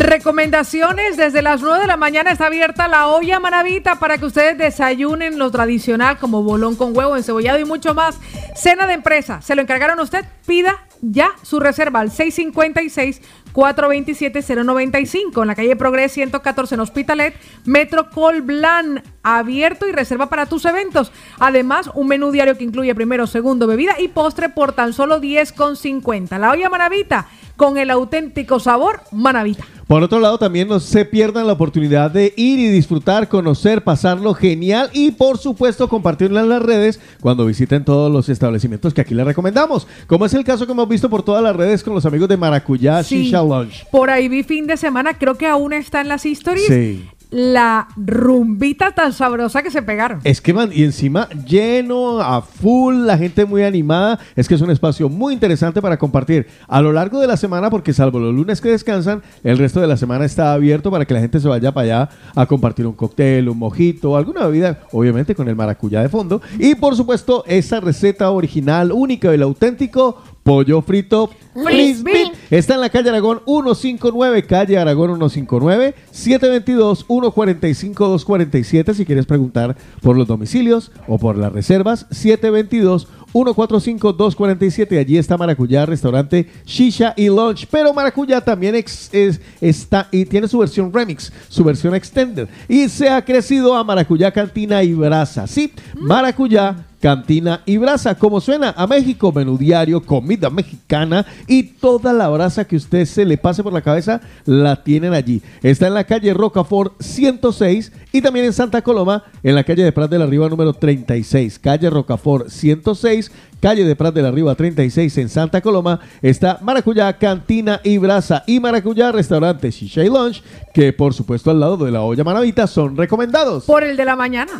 Recomendaciones, 0.00 1.18
desde 1.18 1.42
las 1.42 1.60
9 1.60 1.80
de 1.80 1.86
la 1.86 1.98
mañana 1.98 2.30
está 2.30 2.46
abierta 2.46 2.88
la 2.88 3.08
olla 3.08 3.38
manavita 3.38 3.96
para 3.96 4.16
que 4.16 4.24
ustedes 4.24 4.56
desayunen 4.56 5.38
lo 5.38 5.50
tradicional 5.50 6.16
como 6.16 6.42
bolón 6.42 6.74
con 6.74 6.96
huevo, 6.96 7.18
encebollado 7.18 7.58
y 7.58 7.66
mucho 7.66 7.92
más. 7.92 8.18
Cena 8.56 8.86
de 8.86 8.94
empresa, 8.94 9.42
se 9.42 9.54
lo 9.54 9.60
encargaron 9.60 10.00
a 10.00 10.02
usted, 10.02 10.24
pida 10.46 10.86
ya 11.02 11.32
su 11.42 11.60
reserva 11.60 12.00
al 12.00 12.10
656 12.10 13.20
427-095 13.52 15.42
en 15.42 15.46
la 15.46 15.54
calle 15.54 15.76
Progres 15.76 16.12
114 16.12 16.74
en 16.74 16.80
Hospitalet, 16.80 17.34
Metro 17.64 18.08
Colblan, 18.10 19.02
abierto 19.22 19.88
y 19.88 19.92
reserva 19.92 20.28
para 20.28 20.46
tus 20.46 20.64
eventos. 20.64 21.12
Además, 21.38 21.90
un 21.94 22.08
menú 22.08 22.30
diario 22.30 22.56
que 22.56 22.64
incluye 22.64 22.94
primero, 22.94 23.26
segundo, 23.26 23.66
bebida 23.66 24.00
y 24.00 24.08
postre 24.08 24.48
por 24.48 24.72
tan 24.72 24.92
solo 24.92 25.20
10,50. 25.20 26.38
La 26.38 26.52
olla 26.52 26.70
Manavita 26.70 27.28
con 27.60 27.76
el 27.76 27.90
auténtico 27.90 28.58
sabor 28.58 29.02
Manavita. 29.12 29.62
Por 29.86 30.02
otro 30.02 30.18
lado, 30.18 30.38
también 30.38 30.66
no 30.66 30.80
se 30.80 31.04
pierdan 31.04 31.46
la 31.46 31.52
oportunidad 31.52 32.10
de 32.10 32.32
ir 32.38 32.58
y 32.58 32.68
disfrutar, 32.68 33.28
conocer, 33.28 33.84
pasarlo 33.84 34.32
genial 34.32 34.88
y 34.94 35.10
por 35.10 35.36
supuesto 35.36 35.86
compartirlo 35.86 36.40
en 36.40 36.48
las 36.48 36.62
redes 36.62 37.00
cuando 37.20 37.44
visiten 37.44 37.84
todos 37.84 38.10
los 38.10 38.30
establecimientos 38.30 38.94
que 38.94 39.02
aquí 39.02 39.12
les 39.12 39.26
recomendamos. 39.26 39.86
Como 40.06 40.24
es 40.24 40.32
el 40.32 40.42
caso 40.42 40.64
que 40.64 40.72
hemos 40.72 40.88
visto 40.88 41.10
por 41.10 41.22
todas 41.22 41.42
las 41.42 41.54
redes 41.54 41.84
con 41.84 41.92
los 41.92 42.06
amigos 42.06 42.30
de 42.30 42.38
Maracuyá 42.38 43.02
Sí. 43.02 43.24
Shisha 43.24 43.42
Lounge. 43.42 43.84
Por 43.90 44.08
ahí 44.08 44.28
vi 44.30 44.42
fin 44.42 44.66
de 44.66 44.78
semana, 44.78 45.18
creo 45.18 45.34
que 45.34 45.46
aún 45.46 45.74
está 45.74 46.00
en 46.00 46.08
las 46.08 46.24
historias. 46.24 46.66
Sí. 46.66 47.04
La 47.30 47.86
rumbita 47.96 48.90
tan 48.90 49.12
sabrosa 49.12 49.62
que 49.62 49.70
se 49.70 49.82
pegaron. 49.82 50.20
Es 50.24 50.40
que 50.40 50.52
man, 50.52 50.70
y 50.72 50.82
encima 50.82 51.28
lleno 51.46 52.20
a 52.20 52.42
full, 52.42 53.06
la 53.06 53.16
gente 53.16 53.44
muy 53.44 53.62
animada. 53.62 54.18
Es 54.34 54.48
que 54.48 54.54
es 54.56 54.60
un 54.60 54.70
espacio 54.70 55.08
muy 55.08 55.34
interesante 55.34 55.80
para 55.80 55.96
compartir 55.96 56.48
a 56.66 56.80
lo 56.80 56.92
largo 56.92 57.20
de 57.20 57.28
la 57.28 57.36
semana, 57.36 57.70
porque 57.70 57.92
salvo 57.92 58.18
los 58.18 58.34
lunes 58.34 58.60
que 58.60 58.70
descansan, 58.70 59.22
el 59.44 59.58
resto 59.58 59.80
de 59.80 59.86
la 59.86 59.96
semana 59.96 60.24
está 60.24 60.52
abierto 60.52 60.90
para 60.90 61.04
que 61.04 61.14
la 61.14 61.20
gente 61.20 61.38
se 61.38 61.46
vaya 61.46 61.72
para 61.72 61.84
allá 61.84 62.08
a 62.34 62.46
compartir 62.46 62.86
un 62.86 62.94
cóctel, 62.94 63.48
un 63.48 63.58
mojito, 63.58 64.16
alguna 64.16 64.46
bebida, 64.46 64.80
obviamente 64.90 65.36
con 65.36 65.48
el 65.48 65.54
maracuyá 65.54 66.02
de 66.02 66.08
fondo. 66.08 66.42
Y 66.58 66.74
por 66.74 66.96
supuesto, 66.96 67.44
esa 67.46 67.78
receta 67.78 68.30
original, 68.30 68.90
única 68.90 69.30
y 69.30 69.34
el 69.34 69.42
auténtico 69.42 70.20
pollo 70.42 70.82
frito 70.82 71.30
Frisbee. 71.54 72.32
Está 72.50 72.74
en 72.74 72.80
la 72.80 72.90
calle 72.90 73.10
Aragón 73.10 73.40
159, 73.46 74.42
calle 74.46 74.78
Aragón 74.78 75.10
159, 75.18 75.94
722-145-247 76.12 78.94
si 78.94 79.04
quieres 79.04 79.26
preguntar 79.26 79.76
por 80.00 80.16
los 80.16 80.26
domicilios 80.26 80.90
o 81.06 81.18
por 81.18 81.36
las 81.36 81.52
reservas, 81.52 82.06
722 82.10 83.06
145-247. 83.32 84.98
Allí 84.98 85.16
está 85.16 85.36
Maracuyá, 85.38 85.86
restaurante 85.86 86.48
Shisha 86.66 87.14
y 87.16 87.28
Lunch. 87.28 87.68
Pero 87.70 87.94
Maracuyá 87.94 88.40
también 88.40 88.74
ex- 88.74 89.08
es- 89.12 89.40
está 89.60 90.08
y 90.10 90.24
tiene 90.24 90.48
su 90.48 90.58
versión 90.58 90.92
remix, 90.92 91.32
su 91.48 91.62
versión 91.62 91.94
extended. 91.94 92.48
Y 92.68 92.88
se 92.88 93.08
ha 93.08 93.24
crecido 93.24 93.76
a 93.76 93.84
Maracuyá, 93.84 94.32
Cantina 94.32 94.82
y 94.82 94.94
Brasa. 94.94 95.46
Sí, 95.46 95.72
Maracuyá. 95.94 96.86
Cantina 97.00 97.62
y 97.64 97.78
brasa, 97.78 98.14
como 98.14 98.40
suena 98.40 98.74
a 98.76 98.86
México, 98.86 99.32
menú 99.32 99.56
diario, 99.56 100.02
comida 100.02 100.50
mexicana 100.50 101.24
y 101.46 101.62
toda 101.62 102.12
la 102.12 102.28
brasa 102.28 102.66
que 102.66 102.76
usted 102.76 103.06
se 103.06 103.24
le 103.24 103.38
pase 103.38 103.62
por 103.62 103.72
la 103.72 103.80
cabeza 103.80 104.20
la 104.44 104.82
tienen 104.82 105.14
allí. 105.14 105.42
Está 105.62 105.86
en 105.86 105.94
la 105.94 106.04
calle 106.04 106.34
Rocafort 106.34 107.00
106 107.00 107.92
y 108.12 108.20
también 108.20 108.46
en 108.46 108.52
Santa 108.52 108.82
Coloma, 108.82 109.24
en 109.42 109.54
la 109.54 109.64
calle 109.64 109.82
de 109.82 109.92
Prat 109.92 110.10
de 110.10 110.18
la 110.18 110.26
Riva 110.26 110.48
número 110.48 110.74
36. 110.74 111.58
Calle 111.58 111.88
Rocafort 111.88 112.48
106, 112.48 113.32
calle 113.60 113.84
de 113.84 113.96
Prat 113.96 114.14
de 114.14 114.22
la 114.22 114.30
Riva 114.30 114.54
36 114.54 115.16
en 115.18 115.28
Santa 115.30 115.62
Coloma, 115.62 116.00
está 116.20 116.58
Maracuyá, 116.60 117.12
Cantina 117.14 117.80
y 117.82 117.96
Brasa 117.96 118.44
y 118.46 118.60
Maracuyá, 118.60 119.10
restaurante 119.10 119.70
Shisha 119.70 120.02
Lunch, 120.02 120.42
que 120.74 120.92
por 120.92 121.14
supuesto 121.14 121.50
al 121.50 121.60
lado 121.60 121.78
de 121.78 121.90
la 121.90 122.02
olla 122.02 122.24
maravita 122.24 122.66
son 122.66 122.96
recomendados. 122.96 123.64
Por 123.64 123.84
el 123.84 123.96
de 123.96 124.04
la 124.04 124.16
mañana. 124.16 124.52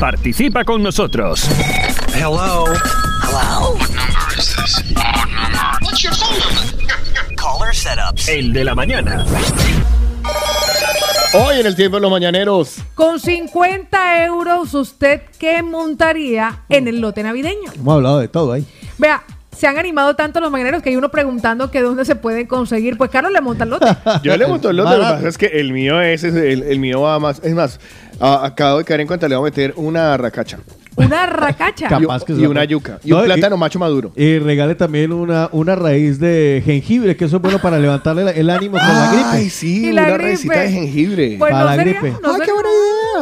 Participa 0.00 0.64
con 0.64 0.82
nosotros. 0.82 1.46
Hello. 2.14 2.64
Hello. 3.22 3.76
What 3.76 3.90
number 3.90 4.38
is 4.38 4.56
this? 4.56 4.82
What 4.96 5.28
number? 5.28 5.78
What's 5.82 6.02
your 6.02 6.14
phone 6.14 6.38
number? 6.38 7.36
Caller 7.36 7.74
setups. 7.74 8.26
El 8.30 8.54
de 8.54 8.64
la 8.64 8.74
mañana. 8.74 9.26
Hoy 11.34 11.60
en 11.60 11.66
el 11.66 11.76
tiempo 11.76 11.98
de 11.98 12.00
los 12.00 12.10
mañaneros. 12.10 12.76
Con 12.94 13.20
50 13.20 14.24
euros, 14.24 14.72
¿usted 14.72 15.20
qué 15.38 15.62
montaría 15.62 16.62
en 16.70 16.88
el 16.88 17.00
lote 17.02 17.22
navideño? 17.22 17.70
Hemos 17.74 17.96
hablado 17.96 18.20
de 18.20 18.28
todo 18.28 18.52
ahí. 18.52 18.66
Vea, 18.96 19.22
se 19.56 19.66
han 19.66 19.78
animado 19.78 20.14
tanto 20.14 20.40
los 20.40 20.50
mañaneros 20.50 20.82
que 20.82 20.90
hay 20.90 20.96
uno 20.96 21.10
preguntando 21.10 21.70
que 21.70 21.80
dónde 21.82 22.04
se 22.04 22.14
pueden 22.16 22.46
conseguir. 22.46 22.96
Pues 22.96 23.10
Carlos 23.10 23.32
le 23.32 23.40
monta 23.40 23.64
el 23.64 23.70
lote. 23.70 23.86
Yo 24.22 24.36
le 24.36 24.46
monto 24.46 24.70
el 24.70 24.76
lote, 24.76 24.90
lo 24.96 25.04
que 25.04 25.10
pasa 25.12 25.28
es 25.28 25.38
que 25.38 25.46
el 25.46 25.72
mío 25.72 26.00
es, 26.00 26.24
es 26.24 26.34
el, 26.34 26.62
el 26.62 26.78
mío 26.78 27.00
va 27.02 27.18
más. 27.18 27.40
Es 27.44 27.54
más, 27.54 27.80
acabo 28.20 28.78
de 28.78 28.84
caer 28.84 29.00
en 29.00 29.06
cuenta, 29.06 29.28
le 29.28 29.36
voy 29.36 29.48
a 29.48 29.50
meter 29.50 29.74
una 29.76 30.16
racacha. 30.16 30.58
Una 30.96 31.24
racacha. 31.26 31.88
Capaz 31.88 32.22
y, 32.22 32.24
que 32.26 32.32
y 32.34 32.46
una 32.46 32.64
yuca. 32.64 32.98
Y 33.04 33.12
un 33.12 33.22
y- 33.22 33.24
plátano 33.24 33.56
macho 33.56 33.78
maduro. 33.78 34.12
Y 34.16 34.38
regale 34.38 34.74
también 34.74 35.12
una, 35.12 35.48
una 35.52 35.74
raíz 35.74 36.18
de 36.18 36.62
jengibre, 36.64 37.16
que 37.16 37.24
eso 37.24 37.36
es 37.36 37.42
bueno 37.42 37.58
para 37.58 37.78
levantarle 37.78 38.30
el 38.38 38.50
ánimo 38.50 38.76
con 38.78 38.86
la 38.86 39.08
gripe. 39.12 39.28
Ay, 39.30 39.50
sí, 39.50 39.86
Y 39.88 39.92
la 39.92 40.02
una 40.02 40.16
gripe. 40.18 40.58
de 40.58 40.68
jengibre. 40.70 41.36
Pues 41.38 41.50
Para 41.52 41.64
no 41.64 41.70
la 41.70 41.76
sería, 41.76 42.00
gripe. 42.00 42.16
no 42.22 42.32
sería- 42.32 42.44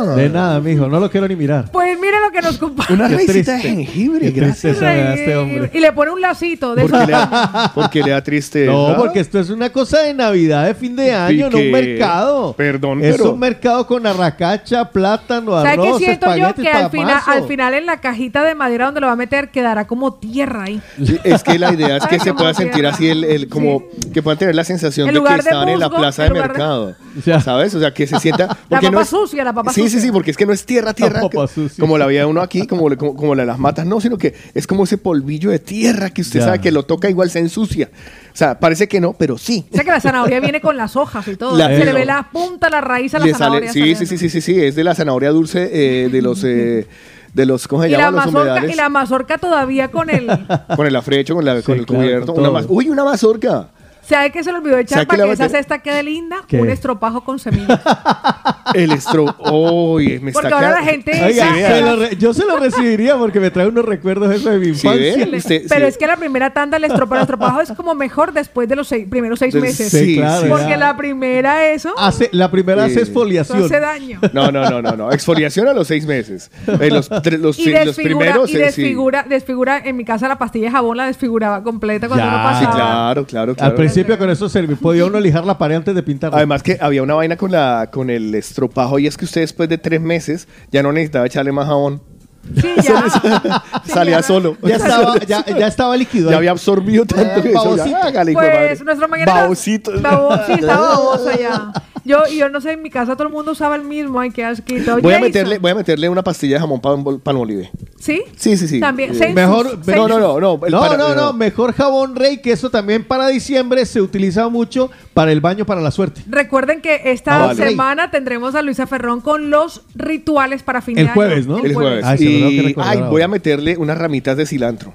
De 0.07 0.29
nada, 0.29 0.61
mijo, 0.61 0.87
no 0.89 1.01
lo 1.01 1.11
quiero 1.11 1.27
ni 1.29 1.37
mirar. 1.37 1.71
Pues 1.73 1.99
mire 2.01 2.21
lo 2.25 2.31
que 2.31 2.41
nos 2.43 2.59
comparte. 2.59 2.93
Una 2.99 3.09
raicita 3.09 3.33
de 3.33 3.43
triste. 3.43 3.59
jengibre, 3.61 4.21
Qué 4.33 4.41
gracias. 4.41 4.81
da 4.81 5.15
este 5.15 5.37
hombre. 5.37 5.71
Y 5.75 5.81
le 5.81 5.93
pone 5.93 6.11
un 6.11 6.21
lacito 6.21 6.75
de 6.75 6.83
Porque 6.83 6.99
le, 7.07 7.13
da, 7.13 7.73
porque 7.75 8.03
le 8.03 8.11
da 8.11 8.23
tristeza. 8.23 8.71
No, 8.73 8.95
porque 8.97 9.21
esto 9.21 9.39
es 9.39 9.51
una 9.51 9.71
cosa 9.71 10.01
de 10.03 10.15
Navidad, 10.15 10.67
de 10.67 10.75
fin 10.75 10.97
de 10.97 11.13
año, 11.13 11.51
no 11.51 11.59
un 11.59 11.71
mercado. 11.71 12.53
Perdón, 12.55 13.03
Es 13.05 13.17
pero- 13.17 13.33
un 13.33 13.39
mercado 13.39 13.87
con 13.87 14.07
arracacha, 14.07 14.91
plátano, 14.91 15.53
¿Sabes 15.53 15.75
qué 15.75 15.81
arroz, 15.89 15.99
siento 15.99 16.37
yo? 16.37 16.55
Que 16.55 16.69
al 16.71 16.91
final, 16.91 17.21
al 17.27 17.45
final 17.47 17.75
en 17.75 17.87
la 17.87 18.01
cajita 18.01 18.43
de 18.45 18.55
madera 18.55 18.87
donde 18.87 19.01
lo 19.01 19.07
va 19.07 19.13
a 19.13 19.17
meter 19.17 19.51
quedará 19.51 19.87
como 19.87 20.15
tierra 20.15 20.65
ahí. 20.65 20.81
Sí, 21.05 21.19
es 21.25 21.43
que 21.43 21.59
la 21.59 21.73
idea 21.73 21.97
es 21.99 22.07
que 22.07 22.19
se 22.21 22.35
pueda 22.35 22.55
sentir 22.55 22.87
así 22.87 23.09
el, 23.09 23.25
el- 23.25 23.49
como 23.49 23.83
que 24.13 24.23
puedan 24.23 24.39
tener 24.39 24.55
la 24.55 24.65
sensación 24.65 25.09
En 25.09 25.15
de 25.15 25.23
que 25.23 25.29
de 25.33 25.39
estaban 25.39 25.69
en 25.69 25.79
la 25.81 25.91
plaza 25.91 26.23
de 26.25 26.31
de- 26.31 26.41
mercado. 26.41 26.95
Ya. 27.27 27.41
¿Sabes? 27.41 27.75
O 27.75 27.81
sea, 27.81 27.93
que 27.93 28.07
se 28.07 28.19
sienta 28.21 28.47
La 28.69 28.79
papa 28.81 28.91
no 28.93 29.01
es 29.01 29.09
sucia, 29.09 29.43
la 29.43 29.53
papa 29.53 29.73
Sí, 29.73 29.88
sí, 29.91 30.01
sí, 30.01 30.11
porque 30.13 30.31
es 30.31 30.37
que 30.37 30.47
no 30.47 30.53
es 30.53 30.65
tierra, 30.65 30.95
tierra, 30.95 31.23
que- 31.31 31.69
como 31.79 31.99
la 31.99 32.07
vida 32.07 32.21
de 32.21 32.27
uno 32.27 32.41
aquí, 32.41 32.67
como, 32.67 32.89
como, 32.97 33.15
como 33.17 33.35
la 33.35 33.43
de 33.43 33.47
las 33.47 33.59
matas, 33.59 33.87
no, 33.87 34.01
sino 34.01 34.17
que 34.19 34.35
es 34.55 34.67
como 34.67 34.85
ese 34.85 34.99
polvillo 34.99 35.51
de 35.51 35.59
tierra 35.59 36.11
que 36.11 36.23
usted 36.23 36.41
Ya. 36.41 36.47
sabe 36.47 36.61
que 36.61 36.71
lo 36.73 36.85
toca 36.85 37.09
igual 37.11 37.31
se 37.31 37.39
ensucia. 37.41 37.91
O 38.33 38.37
sea, 38.39 38.59
parece 38.61 38.87
que 38.89 39.01
no, 39.01 39.15
pero 39.15 39.37
sí. 39.39 39.67
O 39.73 39.75
sea 39.75 39.85
que 39.85 39.91
la 39.91 40.01
zanahoria 40.01 40.41
viene 40.41 40.61
con 40.61 40.77
las 40.77 40.97
hojas 40.97 41.27
y 41.29 41.37
todo. 41.37 41.57
La- 41.57 41.69
Se 41.69 41.85
le 41.85 41.93
ve 41.93 42.05
la 42.05 42.29
punta, 42.31 42.71
la 42.71 42.81
raíz 42.81 43.15
a 43.15 43.19
la 43.19 43.27
Le 43.27 43.33
sale- 43.33 43.67
zanahoria. 43.69 43.73
sí, 43.73 43.95
sí, 43.95 44.07
sí, 44.07 44.19
sí, 44.19 44.29
sí, 44.29 44.41
sí, 44.41 44.61
es 44.63 44.75
de 44.77 44.85
la 44.85 44.95
zanahoria 44.95 45.31
dulce 45.31 45.69
eh, 45.73 46.09
de 46.09 46.23
los 46.23 46.43
eh, 46.45 46.87
de 47.35 47.45
los, 47.47 47.69
¿cómo 47.69 47.83
se 47.83 47.89
Y 47.89 47.93
la, 47.93 47.99
llaman 47.99 48.15
los 48.15 48.25
mazorca, 48.27 48.41
humedales? 48.53 48.73
y 48.73 48.77
la 48.77 48.89
mazorca 48.89 49.39
todavía 49.39 49.89
con 49.91 50.09
el... 50.11 50.27
Con 50.77 50.87
el 50.87 50.97
afrecho, 50.97 51.35
con, 51.35 51.45
la, 51.45 51.61
con 51.63 51.79
el 51.79 51.85
claro, 51.87 52.03
cubierto. 52.03 52.35
con 52.35 52.47
Una 52.47 52.65
Uy, 52.69 52.89
una 52.89 53.05
mazorca. 53.05 53.69
¿Sabe 54.09 54.31
qué 54.33 54.43
se 54.43 54.51
le 54.53 54.59
olvidó 54.59 54.79
echar 54.79 54.97
¿Sabe 54.99 55.05
qué 55.07 55.09
para 55.09 55.25
que 55.25 55.31
a 55.31 55.33
esa 55.35 55.49
cesta 55.49 55.79
quede 55.81 56.03
linda? 56.03 56.39
¿Qué? 56.47 56.61
Un 56.61 56.71
estropajo 56.71 57.23
con 57.25 57.39
semillas. 57.39 57.81
El 58.75 58.93
estro... 58.93 59.25
Uy, 59.51 60.19
me 60.21 60.33
Porque 60.33 60.49
está 60.49 60.57
ahora 60.57 60.71
la 60.73 60.83
gente 60.83 61.11
Oiga, 61.13 61.53
dice- 61.53 61.67
se 61.69 61.81
lo 61.83 61.97
re- 61.97 62.17
yo 62.17 62.35
se 62.35 62.45
lo 62.45 62.57
recibiría 62.59 63.17
porque 63.17 63.41
me 63.41 63.51
trae 63.51 63.67
unos 63.67 63.85
recuerdos 63.85 64.35
eso 64.35 64.51
de 64.51 64.59
mi 64.59 64.75
¿Sí 64.75 64.87
infancia. 64.87 65.27
ve? 65.27 65.37
Usted- 65.39 65.63
Pero 65.69 65.81
sí. 65.87 65.89
es 65.89 65.99
que 65.99 66.07
la 66.07 66.17
primera 66.17 66.53
tanda, 66.53 66.77
el 66.77 66.85
estropajo, 66.85 67.15
el 67.17 67.21
estropajo 67.23 67.61
es 67.63 67.73
como 67.73 67.95
mejor 67.95 68.33
después 68.33 68.69
de 68.69 68.77
los 68.77 68.87
seis- 68.89 69.07
primeros 69.09 69.39
seis 69.39 69.55
meses. 69.55 69.91
sí, 69.91 70.17
claro, 70.17 70.43
sí. 70.43 70.49
Porque 70.51 70.77
la 70.77 70.97
primera 70.97 71.67
eso 71.69 71.95
Hace, 71.99 72.29
la 72.33 72.51
primera 72.51 72.85
Sí. 72.87 72.93
hace 72.93 73.01
exfoliación. 73.01 73.65
hace 73.65 73.81
daño. 73.81 74.21
No, 74.33 74.51
no, 74.53 74.69
no, 74.71 74.83
no, 74.83 74.97
no. 74.97 75.13
Exfoliación 75.13 75.67
a 75.69 75.73
los 75.73 75.87
seis 75.89 76.05
meses. 76.07 76.51
Eh, 76.81 76.91
los, 76.91 77.11
tre- 77.11 77.39
los, 77.39 77.59
Y 77.59 77.65
sí, 77.65 77.71
los 77.73 77.87
desfigura, 77.87 78.19
primeros, 78.19 78.51
y 78.51 78.53
eh, 78.53 78.57
sí. 78.57 78.83
desfigura, 78.83 79.25
desfigura, 79.29 79.79
en 79.85 79.97
mi 79.97 80.05
casa 80.05 80.29
la 80.29 80.37
pastilla 80.39 80.67
de 80.67 80.73
jabón 80.73 80.97
la 80.99 81.07
desfiguraba 81.07 81.63
completa 81.63 82.07
cuando 82.09 82.25
Ya. 82.27 82.31
uno 82.35 82.43
pasaba. 82.43 82.61
Sí, 82.73 82.77
claro, 82.77 83.25
claro, 83.27 83.55
claro. 83.55 83.71
Al 83.71 83.75
principio 84.05 84.19
con 84.19 84.31
eso 84.31 84.49
servía. 84.49 84.77
Podía 84.77 85.07
uno 85.07 85.21
lijar 85.21 85.45
la 85.45 85.59
pared 85.59 85.77
antes 85.77 85.95
de 85.95 86.03
pintarla. 86.03 86.37
Además 86.37 86.63
que 86.63 86.79
había 86.81 87.03
una 87.03 87.15
vaina 87.15 87.37
con 87.37 87.51
la 87.51 87.89
con 87.93 88.11
el 88.11 88.35
estropajo 88.35 88.99
y 88.99 89.07
es 89.07 89.17
que 89.17 89.25
usted 89.25 89.41
después 89.41 89.69
de 89.69 89.79
tres 89.79 90.01
meses 90.01 90.47
ya 90.71 90.83
no 90.83 90.93
necesitaba 90.93 91.27
echarle 91.27 91.53
más 91.53 91.67
jabón. 91.67 92.03
Sí, 92.61 92.67
ya. 92.83 93.63
Salía 93.85 94.23
solo. 94.23 94.57
ya, 94.63 94.77
estaba, 94.77 95.19
ya, 95.21 95.45
ya 95.59 95.67
estaba 95.67 95.97
líquido. 95.97 96.31
Ya 96.31 96.39
había 96.39 96.51
absorbido 96.53 97.05
tanto 97.05 97.43
que 97.43 97.51
eso. 97.51 97.59
babosito. 97.65 97.91
Ya, 97.91 98.05
hágale, 98.07 98.33
hijo 98.33 98.41
de 98.41 98.47
Pues 98.49 98.61
madre. 98.71 98.85
nuestro 98.85 99.09
mañana. 99.09 99.35
Babosito. 99.35 99.93
Babo- 100.01 100.37
sí, 100.47 100.53
estaba 100.53 100.81
baboso 100.89 101.31
ya. 101.39 101.73
Yo, 102.05 102.23
y 102.31 102.39
yo 102.39 102.49
no 102.49 102.63
sé, 102.63 102.73
en 102.73 102.81
mi 102.83 102.89
casa 102.89 103.15
todo 103.17 103.29
el 103.29 103.35
mundo 103.35 103.53
usaba 103.53 103.77
el 103.77 103.83
mismo. 103.85 104.19
Ay, 104.19 104.31
qué 104.31 104.43
asquito. 104.45 104.99
Voy 105.03 105.13
a 105.13 105.17
Jason, 105.17 105.21
meterle, 105.29 105.59
voy 105.59 105.71
a 105.73 105.75
meterle 105.75 106.09
una 106.09 106.23
pastilla 106.25 106.55
de 106.55 106.61
jamón 106.61 106.81
pan- 106.81 107.21
palmolive. 107.21 107.71
¿Sí? 108.01 108.23
Sí, 108.37 108.57
sí, 108.57 108.67
sí. 108.67 108.81
También. 108.81 109.11
Eh, 109.11 109.15
Census, 109.15 109.35
Mejor, 109.35 109.79
no, 109.87 110.09
no, 110.09 110.19
no, 110.19 110.41
no. 110.41 110.61
el 110.67 110.73
No, 110.73 110.81
para- 110.81 110.97
no, 110.97 111.15
no, 111.15 111.33
mejor 111.35 111.75
jabón 111.75 112.17
rey, 112.17 112.39
que 112.39 112.53
eso 112.53 112.71
también 112.71 113.05
para 113.05 113.27
diciembre 113.29 113.85
se 113.85 114.01
utiliza 114.01 114.49
mucho 114.49 114.91
para 115.19 115.33
el 115.33 115.41
baño 115.41 115.67
para 115.67 115.81
la 115.81 115.91
suerte. 115.91 116.23
Recuerden 116.29 116.81
que 116.81 117.01
esta 117.07 117.35
Ah, 117.43 117.47
vale. 117.49 117.69
semana 117.71 118.09
tendremos 118.13 118.55
a 118.55 118.63
Luisa 118.63 118.87
Ferrón 118.87 119.21
con 119.21 119.51
los 119.51 119.83
rituales 119.97 120.63
para 120.63 120.81
fin 120.81 120.95
de 120.95 121.01
El 121.01 121.07
año. 121.09 121.15
jueves, 121.15 121.47
¿no? 121.49 121.59
El 121.59 121.75
jueves. 121.75 122.05
Ay, 122.05 122.19
y 122.25 122.61
recordar 122.69 122.91
ay, 122.93 122.99
ahora. 122.99 123.11
voy 123.11 123.23
a 123.23 123.27
meterle 123.29 123.77
unas 123.77 123.99
ramitas 123.99 124.37
de 124.37 124.47
cilantro. 124.47 124.93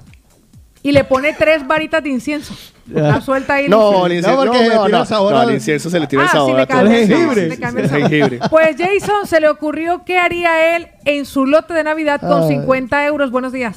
Y 0.82 0.92
le 0.92 1.04
pone 1.04 1.34
tres 1.34 1.66
varitas 1.66 2.02
de 2.02 2.08
incienso. 2.08 2.54
La 2.86 3.20
suelta 3.20 3.56
ahí. 3.56 3.68
No, 3.68 4.06
el 4.06 4.14
incienso. 4.14 4.42
incienso, 4.44 4.52
porque 4.54 4.74
no, 4.74 4.88
no, 4.88 4.98
no, 5.00 5.04
sabor 5.04 5.32
no, 5.34 5.38
al 5.40 5.52
incienso 5.52 5.90
se 5.90 6.00
le 6.00 6.06
tira 6.06 6.22
Ah, 6.22 6.24
el 6.24 6.30
sí, 6.30 6.36
sabor 6.36 6.56
le 6.56 6.62
el 6.62 7.08
jengibre. 7.08 7.44
el 7.82 7.88
jengibre. 7.90 8.40
Pues 8.48 8.76
Jason 8.78 9.26
se 9.26 9.40
le 9.42 9.48
ocurrió 9.50 10.04
qué 10.06 10.16
haría 10.16 10.74
él 10.76 10.88
en 11.04 11.26
su 11.26 11.44
lote 11.44 11.74
de 11.74 11.84
Navidad 11.84 12.18
con 12.22 12.44
Ay. 12.44 12.48
50 12.60 13.04
euros. 13.06 13.30
Buenos 13.30 13.52
días. 13.52 13.76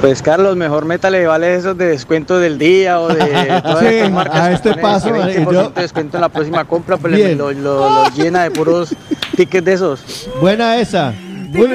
Pues 0.00 0.22
Carlos, 0.22 0.56
mejor 0.56 0.86
métale 0.86 1.26
vale 1.26 1.54
esos 1.56 1.76
de 1.76 1.86
descuento 1.86 2.38
del 2.38 2.58
día 2.58 3.00
o 3.00 3.08
de 3.08 3.60
todas 3.62 3.80
Sí, 3.80 3.86
estas 3.86 4.10
marcas 4.10 4.40
a 4.40 4.52
este 4.52 4.74
paso, 4.74 5.10
vale, 5.10 5.38
20% 5.44 5.52
yo- 5.52 5.70
de 5.70 5.82
descuento 5.82 6.16
en 6.16 6.20
la 6.22 6.28
próxima 6.30 6.64
compra, 6.64 6.96
pues 6.96 7.12
le- 7.12 7.34
lo, 7.34 7.52
lo- 7.52 7.90
lo 8.04 8.08
llena 8.14 8.44
de 8.44 8.50
puros 8.50 8.94
tickets 9.36 9.64
de 9.64 9.72
esos. 9.74 10.28
Buena 10.40 10.76
esa. 10.78 11.12
Muy 11.50 11.66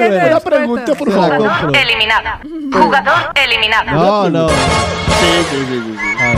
pregunta, 0.44 0.94
por 0.94 1.12
favor. 1.12 1.36
compro. 1.36 1.72
eliminada. 1.80 2.40
Jugador 2.72 3.30
eliminado. 3.34 3.92
No, 3.92 4.30
no. 4.30 4.48
Sí, 4.48 4.54
sí, 5.50 5.56
sí, 5.68 5.82
sí, 5.86 5.96
sí. 5.96 6.24
A 6.24 6.28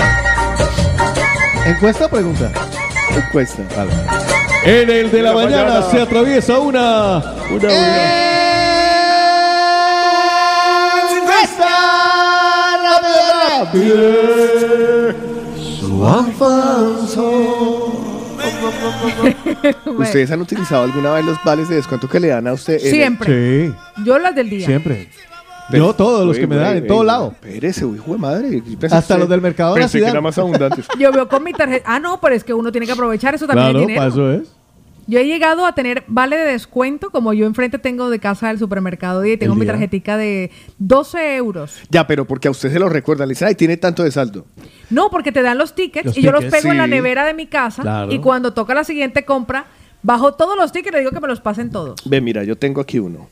ver. 1.64 1.68
¿Encuesta 1.74 2.06
o 2.06 2.08
pregunta? 2.08 2.50
Cuesta. 3.32 3.62
En 4.64 4.90
el 4.90 5.10
de 5.10 5.22
la, 5.22 5.30
la 5.30 5.34
mañana, 5.36 5.64
mañana. 5.64 5.90
se 5.90 6.00
atraviesa 6.00 6.58
una. 6.58 7.18
Una. 7.50 8.37
¿Ustedes 19.86 20.30
han 20.30 20.40
utilizado 20.40 20.84
alguna 20.84 21.12
vez 21.12 21.24
los 21.24 21.38
vales 21.44 21.68
de 21.68 21.76
descuento 21.76 22.08
que 22.08 22.20
le 22.20 22.28
dan 22.28 22.46
a 22.46 22.52
usted? 22.52 22.78
Siempre. 22.78 23.66
Sí, 23.68 23.74
Yo 24.04 24.18
las 24.18 24.34
del 24.34 24.50
día. 24.50 24.66
siempre. 24.66 25.08
Yo 25.70 25.92
todos 25.92 26.26
los 26.26 26.36
Uy, 26.36 26.40
que 26.40 26.46
me 26.46 26.56
uy, 26.56 26.62
dan, 26.62 26.76
en 26.78 26.82
uy, 26.84 26.88
todo 26.88 27.00
uy, 27.00 27.06
lado. 27.06 27.34
Espérese, 27.42 27.84
hijo 27.86 28.12
de 28.12 28.18
madre. 28.18 28.62
Hasta 28.90 29.18
los 29.18 29.28
del 29.28 29.42
mercado 29.42 29.74
de 29.74 29.80
la 29.80 29.84
Pensé 29.84 29.98
que 30.00 30.06
ciudad. 30.06 30.22
más 30.22 30.38
abundantes. 30.38 30.86
Yo 30.98 31.12
veo 31.12 31.28
con 31.28 31.44
mi 31.44 31.52
tarjeta. 31.52 31.84
Ah, 31.94 32.00
no, 32.00 32.18
pero 32.20 32.34
es 32.34 32.42
que 32.42 32.54
uno 32.54 32.72
tiene 32.72 32.86
que 32.86 32.92
aprovechar 32.92 33.34
eso 33.34 33.46
también 33.46 33.72
Claro, 33.72 33.94
para 33.94 34.08
eso 34.08 34.32
es. 34.32 34.48
Yo 35.08 35.18
he 35.18 35.26
llegado 35.26 35.64
a 35.64 35.74
tener 35.74 36.04
vale 36.06 36.36
de 36.36 36.44
descuento, 36.44 37.08
como 37.10 37.32
yo 37.32 37.46
enfrente 37.46 37.78
tengo 37.78 38.10
de 38.10 38.18
casa 38.18 38.48
del 38.48 38.58
supermercado 38.58 39.24
y 39.24 39.38
tengo 39.38 39.54
mi 39.54 39.64
tarjetica 39.64 40.18
de 40.18 40.50
12 40.76 41.36
euros. 41.36 41.80
Ya, 41.88 42.06
pero 42.06 42.26
porque 42.26 42.46
a 42.48 42.50
usted 42.50 42.70
se 42.70 42.78
lo 42.78 42.90
recuerda. 42.90 43.24
Le 43.24 43.30
dicen, 43.30 43.48
ay, 43.48 43.54
tiene 43.54 43.78
tanto 43.78 44.04
de 44.04 44.10
saldo. 44.12 44.44
No, 44.90 45.08
porque 45.10 45.32
te 45.32 45.40
dan 45.40 45.56
los 45.56 45.74
tickets 45.74 46.04
Los 46.04 46.18
y 46.18 46.20
yo 46.20 46.30
los 46.30 46.44
pego 46.44 46.70
en 46.70 46.76
la 46.76 46.86
nevera 46.86 47.24
de 47.24 47.32
mi 47.32 47.46
casa 47.46 47.80
Claro. 47.80 48.12
y 48.12 48.18
cuando 48.18 48.52
toca 48.52 48.74
la 48.74 48.84
siguiente 48.84 49.24
compra, 49.24 49.64
bajo 50.02 50.34
todos 50.34 50.58
los 50.58 50.72
tickets 50.72 50.90
y 50.92 50.92
le 50.92 50.98
digo 51.00 51.10
que 51.12 51.20
me 51.20 51.28
los 51.28 51.40
pasen 51.40 51.70
todos. 51.70 52.00
Ve, 52.04 52.20
mira, 52.20 52.44
yo 52.44 52.56
tengo 52.58 52.82
aquí 52.82 52.98
uno. 52.98 53.30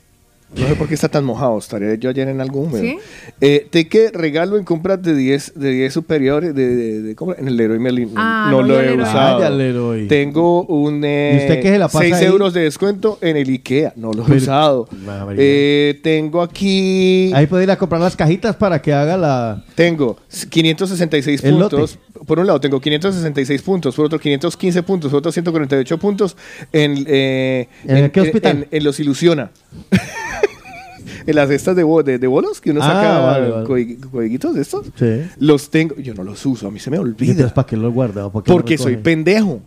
No 0.55 0.67
sé 0.69 0.75
por 0.77 0.87
qué 0.89 0.95
está 0.95 1.09
tan 1.09 1.25
mojado. 1.25 1.59
Estaré 1.59 1.99
yo 1.99 2.09
ayer 2.09 2.29
en 2.29 2.41
algún 2.41 2.67
húmedo. 2.69 2.83
¿Sí? 2.83 2.99
Eh, 3.41 3.67
que 3.91 4.11
regalo 4.13 4.57
en 4.57 4.65
compras 4.65 5.03
de 5.03 5.15
10, 5.15 5.53
de 5.57 5.71
10 5.71 5.93
superiores 5.93 6.55
de, 6.55 6.75
de- 6.75 7.03
de 7.03 7.17
compra- 7.17 7.37
en 7.39 7.49
el 7.49 7.57
Leroy 7.57 7.79
Merlin. 7.79 8.13
Ah, 8.15 8.49
no 8.51 8.63
no, 8.63 8.69
lo 8.69 8.79
he 8.81 8.83
Leroy. 8.85 9.03
usado. 9.03 9.39
Ah, 9.39 9.41
ya 9.41 9.51
Leroy. 9.51 10.07
Tengo 10.09 10.63
un 10.65 11.03
eh, 11.05 11.33
¿Y 11.35 11.37
usted 11.43 11.61
qué 11.63 11.69
se 11.71 11.79
la 11.79 11.89
pasa 11.89 11.99
6 12.01 12.15
ahí? 12.15 12.25
euros 12.27 12.55
de 12.55 12.61
descuento 12.63 13.19
en 13.21 13.37
el 13.37 13.49
IKEA. 13.51 13.93
No 13.97 14.13
lo 14.13 14.23
he 14.23 14.27
Pero- 14.27 14.37
usado. 14.39 14.89
Eh, 15.37 15.99
tengo 16.03 16.41
aquí... 16.41 17.33
Ahí 17.35 17.47
puede 17.47 17.65
ir 17.65 17.71
a 17.73 17.77
comprar 17.77 18.01
las 18.01 18.17
cajitas 18.17 18.55
para 18.57 18.81
que 18.81 18.93
haga 18.93 19.17
la. 19.17 19.65
Tengo 19.75 20.17
566 20.49 21.43
El 21.45 21.57
puntos. 21.59 21.99
Por 22.25 22.39
un 22.39 22.47
lado 22.47 22.61
tengo 22.61 22.81
566 22.81 23.63
puntos, 23.63 23.95
por 23.95 24.07
otro 24.07 24.19
515 24.19 24.83
puntos, 24.83 25.11
por 25.11 25.19
otro 25.19 25.33
148 25.33 25.99
puntos 25.99 26.37
en, 26.73 27.05
eh, 27.09 27.69
¿En 27.85 28.11
qué 28.11 28.21
hospital? 28.21 28.67
En, 28.71 28.79
en 28.79 28.85
los 28.85 28.99
Ilusiona. 29.01 29.51
en 31.27 31.35
las 31.35 31.51
estas 31.51 31.75
de, 31.77 31.83
bo- 31.83 32.03
de, 32.03 32.19
de 32.19 32.27
bolos 32.27 32.61
que 32.61 32.71
uno 32.71 32.81
Ah, 32.83 32.87
saca 32.87 33.19
vale, 33.21 33.49
vale. 33.51 33.67
codegui- 33.67 34.11
codeguitos 34.11 34.55
de 34.55 34.63
estos. 34.63 34.87
Sí. 34.97 35.23
Los 35.39 35.71
tengo, 35.71 35.97
yo 35.97 36.15
no 36.15 36.23
los 36.25 36.45
uso, 36.47 36.69
a 36.69 36.71
mí 36.71 36.79
se 36.79 36.91
me 36.91 36.97
¿Y 36.97 37.01
olvida. 37.01 37.33
entonces 37.33 37.53
para 37.53 37.67
qué 37.67 37.77
lo 37.77 37.91
guarda? 37.93 38.31
¿Por 38.31 38.43
qué 38.45 38.53
Porque 38.53 38.79
soy 38.79 38.97
pendejo. 38.97 39.61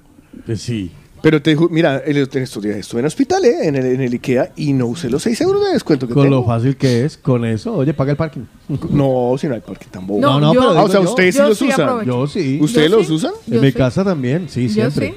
Pues 0.45 0.61
sí. 0.61 0.91
Pero 1.21 1.41
te 1.41 1.49
digo, 1.51 1.67
mira, 1.69 2.01
en 2.05 2.17
estos 2.17 2.63
días 2.63 2.77
estuve 2.77 3.01
en 3.01 3.05
hospital, 3.07 3.43
¿eh? 3.45 3.67
en, 3.67 3.75
el, 3.75 3.85
en 3.85 4.01
el 4.01 4.13
Ikea, 4.13 4.53
y 4.55 4.73
no 4.73 4.87
usé 4.87 5.09
los 5.09 5.21
6 5.23 5.41
euros 5.41 5.65
de 5.65 5.73
descuento 5.73 6.07
que 6.07 6.13
Con 6.13 6.23
tengo. 6.23 6.37
lo 6.37 6.45
fácil 6.45 6.77
que 6.77 7.05
es, 7.05 7.17
con 7.17 7.43
eso, 7.45 7.73
oye, 7.75 7.93
paga 7.93 8.11
el 8.11 8.17
parking. 8.17 8.41
No, 8.89 9.35
si 9.39 9.47
no 9.47 9.55
hay 9.55 9.61
parque 9.61 9.85
tan 9.91 10.05
bobo. 10.07 10.21
No, 10.21 10.39
yo- 10.53 10.59
pero 10.61 10.69
Ah, 10.69 10.73
digo 10.73 10.83
o 10.85 10.89
sea, 10.89 11.01
yo. 11.03 11.09
ustedes 11.09 11.35
sí 11.35 11.41
Yo 11.41 11.47
los 11.49 11.57
sí 11.57 11.67
usan. 11.67 11.81
aprovecho. 11.81 12.09
Yo 12.11 12.27
sí. 12.27 12.59
¿Ustedes 12.61 12.91
Yo 12.91 12.97
los 12.97 13.07
sí. 13.07 13.13
usan? 13.13 13.31
En 13.47 13.53
Yo 13.55 13.61
mi 13.61 13.67
sí. 13.71 13.73
casa 13.77 14.03
también, 14.03 14.47
sí, 14.49 14.67
Yo 14.67 14.73
siempre. 14.73 15.07
sí. 15.09 15.15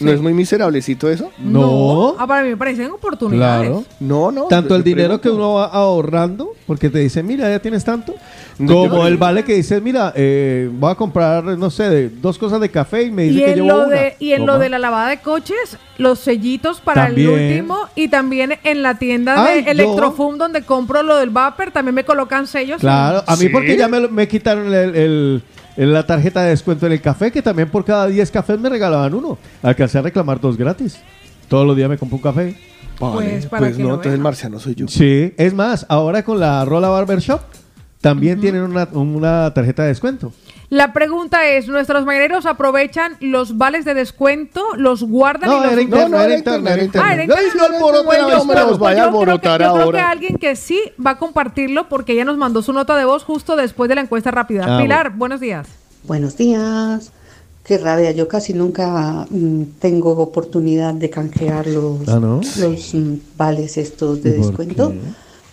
¿No 0.00 0.10
es 0.12 0.20
muy 0.20 0.32
miserablecito 0.32 1.08
eso? 1.10 1.30
No. 1.38 2.14
Ah, 2.18 2.26
para 2.26 2.42
mí 2.42 2.48
me 2.50 2.56
parecen 2.56 2.90
oportunidades. 2.90 3.68
Claro. 3.70 3.84
No, 4.00 4.30
no. 4.32 4.44
Tanto 4.46 4.74
el 4.74 4.82
dinero 4.82 5.20
que 5.20 5.28
uno 5.30 5.54
va 5.54 5.66
ahorrando, 5.66 6.54
porque 6.66 6.88
te 6.90 6.98
dice, 7.00 7.22
mira, 7.22 7.48
ya 7.50 7.58
tienes 7.60 7.84
tanto, 7.84 8.14
No, 8.58 8.88
como 8.88 9.06
el 9.06 9.16
vale 9.16 9.44
que 9.44 9.54
dices, 9.54 9.80
mira, 9.82 10.12
eh, 10.16 10.70
voy 10.72 10.90
a 10.92 10.94
comprar, 10.94 11.44
no 11.44 11.70
sé, 11.70 11.88
de- 11.90 12.08
dos 12.08 12.38
cosas 12.38 12.60
de 12.60 12.70
café 12.70 13.02
y 13.04 13.10
me 13.10 13.24
dice 13.24 13.40
Y 13.40 13.44
que 13.44 13.50
en, 13.50 13.56
llevo 13.56 13.68
lo 13.68 13.76
una. 13.86 13.94
de, 13.96 14.16
y 14.18 14.32
en 14.32 14.40
lo 14.46 14.52
Toma. 14.54 14.58
de 14.64 14.68
la 14.70 14.78
lavada 14.78 15.08
de 15.10 15.20
coches, 15.20 15.76
los 15.98 16.18
sellitos 16.18 16.80
para 16.80 17.06
También. 17.06 17.30
el 17.30 17.50
último 17.52 17.78
y 17.94 18.08
también 18.08 18.58
en 18.64 18.82
la 18.82 18.98
tienda 18.98 19.44
Ay, 19.44 19.56
de 19.56 19.64
yo- 19.64 19.70
Electrofum 19.70 20.38
donde 20.38 20.62
compro 20.62 21.02
lo 21.02 21.16
del 21.16 21.30
Vapor 21.30 21.70
también 21.72 21.94
me 21.94 22.04
colocan 22.04 22.46
sellos. 22.46 22.80
Claro, 22.80 23.22
a 23.26 23.32
mí 23.36 23.42
¿Sí? 23.42 23.48
porque 23.50 23.76
ya 23.76 23.88
me, 23.88 24.00
lo- 24.00 24.08
me 24.10 24.26
quitaron 24.28 24.72
el, 24.72 24.94
el- 24.94 25.42
el- 25.82 25.92
la 25.92 26.06
tarjeta 26.06 26.42
de 26.42 26.50
descuento 26.50 26.86
en 26.86 26.92
el 26.92 27.00
café, 27.00 27.30
que 27.32 27.42
también 27.42 27.70
por 27.70 27.84
cada 27.84 28.06
10 28.06 28.30
cafés 28.30 28.58
me 28.58 28.68
regalaban 28.68 29.14
uno. 29.14 29.38
Alcancé 29.62 29.98
a 29.98 30.02
reclamar 30.02 30.40
dos 30.40 30.56
gratis. 30.56 30.98
Todos 31.48 31.66
los 31.66 31.76
días 31.76 31.88
me 31.88 31.98
compro 31.98 32.16
un 32.16 32.22
café. 32.22 32.56
Vale, 33.00 33.14
Pues, 33.14 33.46
para 33.46 33.60
pues 33.60 33.76
que 33.76 33.82
no, 33.82 33.88
lo 33.88 33.94
entonces 33.94 34.12
el 34.14 34.20
marciano 34.20 34.60
soy 34.60 34.74
yo. 34.74 34.86
Sí, 34.88 35.32
es 35.38 35.54
más, 35.54 35.86
ahora 35.88 36.22
con 36.22 36.38
la 36.38 36.64
Rola 36.66 36.88
Barber 38.02 38.24
Shop 38.24 38.36
también 38.36 38.40
tienen 38.40 38.62
una, 38.62 38.88
una 38.92 39.52
tarjeta 39.54 39.82
de 39.82 39.88
descuento. 39.88 40.32
La 40.68 40.92
pregunta 40.92 41.46
es, 41.48 41.66
¿nuestros 41.66 42.04
mañaneros 42.06 42.46
aprovechan 42.46 43.16
los 43.20 43.58
vales 43.58 43.84
de 43.84 43.92
descuento, 43.94 44.62
los 44.76 45.02
guardan 45.02 45.50
No, 45.50 45.56
y 45.56 45.60
los 45.64 45.72
era 45.72 45.72
usan? 45.72 45.82
interno, 45.84 46.08
no, 46.08 46.16
era 46.16 46.24
era 46.26 46.34
interno, 46.38 46.58
interno, 46.58 46.68
era 46.68 46.74
era 46.74 46.84
interno. 46.84 47.06
Ah, 47.08 47.14
era 47.14 47.26
no 47.26 47.34
yo 47.34 48.54
nos 48.54 48.68
pues 48.68 48.78
vaya 48.78 49.02
a 49.02 49.06
yo 49.06 49.10
creo 49.10 49.40
que- 49.40 49.48
alborotar 49.48 49.60
Yo 49.60 49.72
creo 49.72 49.74
que 49.74 49.82
ahora. 49.98 50.10
alguien 50.10 50.36
que 50.36 50.54
sí 50.56 50.80
va 51.04 51.10
a 51.12 51.18
compartirlo 51.18 51.88
porque 51.88 52.12
ella 52.12 52.24
nos 52.24 52.36
mandó 52.36 52.62
su 52.62 52.72
nota 52.72 52.96
de 52.96 53.04
voz 53.04 53.24
justo 53.24 53.56
después 53.56 53.88
de 53.88 53.96
la 53.96 54.02
encuesta 54.02 54.30
rápida. 54.30 54.64
Ah, 54.78 54.80
Pilar, 54.80 55.10
buenos 55.16 55.40
días. 55.40 55.66
Buenos 56.04 56.36
días. 56.36 57.10
Qué 57.64 57.76
rabia, 57.78 58.12
yo 58.12 58.26
casi 58.28 58.54
nunca 58.54 59.26
mm, 59.28 59.62
tengo 59.80 60.12
oportunidad 60.12 60.94
de 60.94 61.10
canjear 61.10 61.66
los, 61.66 62.08
Ah, 62.08 62.18
¿no? 62.20 62.40
los 62.58 62.94
mm, 62.94 63.14
vales 63.36 63.76
estos 63.76 64.22
de 64.22 64.30
¿Y 64.30 64.32
por 64.34 64.46
descuento 64.46 64.90
qué? 64.92 65.00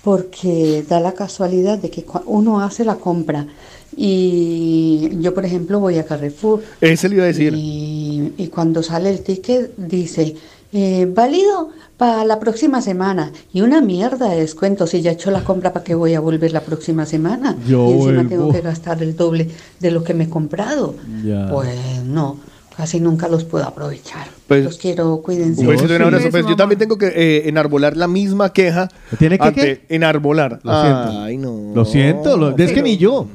Porque 0.08 0.86
da 0.88 1.02
la 1.02 1.12
casualidad 1.12 1.80
de 1.80 1.90
que 1.90 2.06
uno 2.28 2.62
hace 2.62 2.86
la 2.86 2.96
compra 2.96 3.46
y 3.94 5.10
yo 5.20 5.34
por 5.34 5.44
ejemplo 5.44 5.82
voy 5.82 5.98
a 5.98 6.06
Carrefour 6.06 6.62
Ese 6.80 7.10
le 7.10 7.16
iba 7.16 7.26
a 7.26 7.28
decir. 7.28 7.54
y, 7.54 8.34
y 8.38 8.48
cuando 8.48 8.82
sale 8.82 9.10
el 9.10 9.20
ticket 9.20 9.76
dice 9.76 10.34
eh, 10.72 11.12
válido 11.14 11.72
para 11.98 12.24
la 12.24 12.40
próxima 12.40 12.82
semana. 12.82 13.32
Y 13.54 13.62
una 13.62 13.82
mierda 13.82 14.30
de 14.30 14.42
descuento. 14.42 14.86
Si 14.86 15.02
ya 15.02 15.12
he 15.12 15.14
hecho 15.14 15.32
la 15.32 15.44
compra, 15.44 15.74
¿para 15.74 15.84
qué 15.84 15.96
voy 15.96 16.14
a 16.14 16.20
volver 16.20 16.52
la 16.52 16.62
próxima 16.62 17.06
semana? 17.06 17.58
Yo 17.66 17.90
y 17.90 17.94
encima 17.94 18.14
vuelvo. 18.14 18.30
tengo 18.30 18.52
que 18.52 18.62
gastar 18.62 19.02
el 19.02 19.16
doble 19.16 19.50
de 19.80 19.92
lo 19.92 20.04
que 20.04 20.14
me 20.14 20.26
he 20.26 20.30
comprado. 20.30 20.96
Ya. 21.26 21.50
Pues 21.50 22.04
no, 22.06 22.38
casi 22.78 23.00
nunca 23.02 23.28
los 23.28 23.44
puedo 23.44 23.66
aprovechar. 23.66 24.28
Pues, 24.48 24.64
los 24.64 24.78
quiero, 24.78 25.18
cuídense. 25.24 25.62
Un 25.62 25.68
besito 25.68 25.92
y 25.94 25.96
un 25.98 26.04
abrazo. 26.04 26.28
Pues 26.32 26.46
yo 26.48 26.56
también 26.56 26.78
tengo 26.80 26.98
que 26.98 27.08
eh, 27.08 27.50
enarbolar 27.50 27.98
la 27.98 28.08
misma 28.08 28.54
queja. 28.54 28.88
¿Tiene 29.18 29.38
que 29.40 29.48
ante- 29.48 29.82
Enarbolar. 29.90 30.60
Lo 30.64 30.82
siento. 30.82 31.22
Ay, 31.24 31.38
no. 31.38 31.72
Lo 31.76 31.84
siento, 31.86 32.38
lo- 32.38 32.56
es 32.56 32.72
que 32.72 32.82
ni 32.82 32.96
yo. 32.98 33.28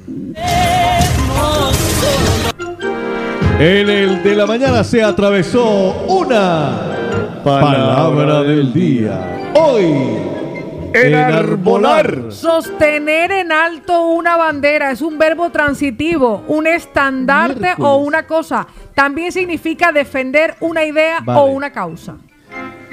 En 3.59 3.89
el 3.91 4.23
de 4.23 4.35
la 4.35 4.47
mañana 4.47 4.83
se 4.85 5.03
atravesó 5.03 6.05
una 6.09 6.97
palabra 7.45 8.43
del 8.43 8.73
día. 8.73 9.53
Hoy, 9.55 9.85
enarbolar. 10.95 12.27
Sostener 12.31 13.31
en 13.33 13.53
alto 13.53 14.03
una 14.09 14.37
bandera 14.37 14.91
es 14.91 15.03
un 15.03 15.19
verbo 15.19 15.51
transitivo, 15.51 16.43
un 16.49 16.67
estandarte 16.67 17.61
Miércoles. 17.61 17.89
o 17.91 17.97
una 17.97 18.27
cosa. 18.27 18.67
También 18.95 19.33
significa 19.33 19.93
defender 19.93 20.55
una 20.61 20.85
idea 20.85 21.21
Vale. 21.25 21.41
o 21.41 21.45
una 21.47 21.71
causa. 21.73 22.17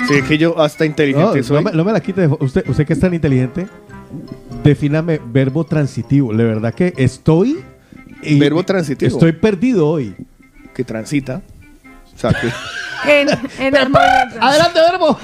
Sí, 0.07 0.15
es 0.15 0.23
que 0.23 0.37
yo 0.37 0.59
hasta 0.59 0.83
No, 0.85 0.89
inteligente 0.89 1.43
soy. 1.43 1.57
no 1.57 1.61
me, 1.63 1.71
no 1.77 1.83
me 1.83 1.91
la 1.91 1.99
quite. 1.99 2.25
Usted, 2.27 2.67
usted 2.69 2.85
que 2.87 2.93
es 2.93 2.99
tan 2.99 3.13
inteligente, 3.13 3.67
defíname 4.63 5.19
verbo 5.25 5.63
transitivo. 5.65 6.33
De 6.33 6.43
verdad 6.43 6.73
que 6.73 6.93
estoy. 6.97 7.59
y- 8.21 8.39
Verbo 8.39 8.63
transitivo. 8.63 9.07
Estoy 9.11 9.31
perdido 9.33 9.87
hoy. 9.87 10.15
Que 10.73 10.83
transita. 10.83 11.41
O 12.19 12.21
sea, 12.21 12.31
que 12.33 13.21
En, 13.21 13.29
en. 13.59 13.75
Adelante, 13.77 14.79
verbo. 14.91 15.17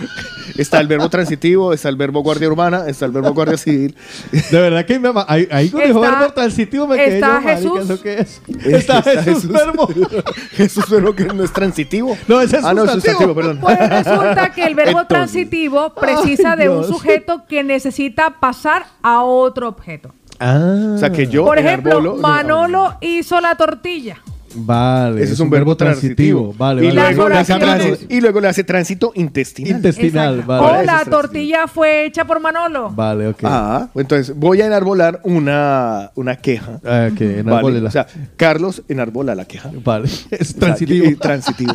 está 0.58 0.80
el 0.80 0.88
verbo 0.88 1.10
transitivo, 1.10 1.74
está 1.74 1.90
el 1.90 1.98
verbo 1.98 2.22
guardia 2.24 2.48
urbana, 2.48 2.86
está 2.88 3.06
el 3.06 3.12
verbo 3.12 3.34
guardia 3.34 3.58
civil. 3.58 3.94
De 4.32 4.62
verdad 4.62 4.86
que 4.86 4.98
me 4.98 5.10
ama- 5.10 5.26
ahí, 5.28 5.46
ahí 5.52 5.70
con 5.70 5.82
verbo 5.82 6.32
transitivo 6.34 6.88
me 6.88 6.96
quedé 6.96 7.16
está 7.16 7.28
yo, 7.28 7.34
marica, 7.42 7.56
Jesús. 7.58 7.80
¿eso 7.90 8.02
qué 8.02 8.20
es? 8.22 8.42
Está, 8.66 9.02
Jesús, 9.04 9.48
verbo. 9.50 9.90
Jesús 10.52 10.90
verbo 10.90 11.14
que 11.14 11.26
no 11.26 11.44
es 11.44 11.52
transitivo. 11.52 12.18
No, 12.30 12.40
ese 12.40 12.58
es 12.60 12.64
Ah, 12.64 12.74
no, 12.74 12.86
es 12.86 12.92
sustantivo. 12.92 13.34
sustantivo, 13.34 13.36
perdón. 13.36 13.60
Pues 13.60 13.90
resulta 13.90 14.50
que 14.54 14.64
el 14.64 14.76
verbo 14.76 15.02
Entonces. 15.02 15.08
transitivo 15.10 15.94
precisa 15.96 16.54
Ay, 16.54 16.60
de 16.60 16.70
un 16.70 16.86
sujeto 16.88 17.44
que 17.46 17.62
necesita 17.66 18.40
pasar 18.40 18.86
a 19.02 19.22
otro 19.24 19.68
objeto. 19.68 20.14
Ah, 20.40 20.94
O 20.96 20.98
sea, 20.98 21.10
que 21.12 21.28
yo 21.28 21.44
Por 21.46 21.60
ejemplo, 21.60 22.16
Manolo 22.16 22.96
hizo 23.02 23.42
la 23.42 23.56
tortilla. 23.56 24.18
Vale. 24.56 25.24
Ese 25.24 25.34
es 25.34 25.40
un 25.40 25.50
verbo 25.50 25.76
transitivo. 25.78 26.54
Vale, 26.58 26.84
y, 26.86 26.88
vale. 26.96 27.16
luego 27.16 27.30
le 27.30 27.38
hace 27.38 27.54
Las 27.54 27.62
oraciones. 27.64 28.00
tránsito- 28.00 28.14
y 28.16 28.22
luego 28.22 28.42
le 28.42 28.48
hace 28.48 28.64
tránsito 28.64 29.12
intestinal. 29.16 29.72
Intestinal, 29.78 30.34
Exacto. 30.40 30.48
vale. 30.48 30.64
o 30.66 30.72
Ese 30.74 30.80
es 30.82 30.86
la 30.88 31.06
tortilla 31.06 31.68
fue 31.68 32.06
hecha 32.06 32.26
por 32.26 32.40
Manolo. 32.40 32.90
Vale, 32.92 33.28
ok. 33.28 33.40
Ah, 33.44 33.88
entonces 33.96 34.36
voy 34.36 34.62
a 34.62 34.66
enarbolar 34.68 35.20
una, 35.24 36.12
una 36.16 36.36
queja. 36.38 36.80
Ah, 36.86 37.10
ok, 37.12 37.44
Vale. 37.44 37.82
O 37.86 37.92
sea, 37.92 38.08
Carlos 38.38 38.82
enarbola 38.88 39.36
la 39.36 39.46
queja. 39.46 39.72
Vale. 39.84 40.08
Es 40.32 40.50
O 40.50 40.52
sea, 40.52 40.60
transitivo. 40.60 41.20
transitivo. 41.20 41.74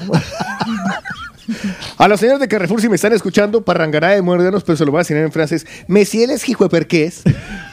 A 1.98 2.06
los 2.06 2.20
señores 2.20 2.40
de 2.40 2.46
Carrefour, 2.48 2.80
si 2.80 2.88
me 2.88 2.94
están 2.94 3.12
escuchando, 3.12 3.62
parrangará 3.64 4.10
de 4.10 4.22
muérdanos, 4.22 4.62
pero 4.62 4.76
se 4.76 4.84
lo 4.84 4.92
voy 4.92 4.98
a 4.98 5.02
decir 5.02 5.16
en 5.16 5.32
francés. 5.32 5.66
Monsieur 5.88 6.28
les 6.28 6.48
hijueperqués, 6.48 7.22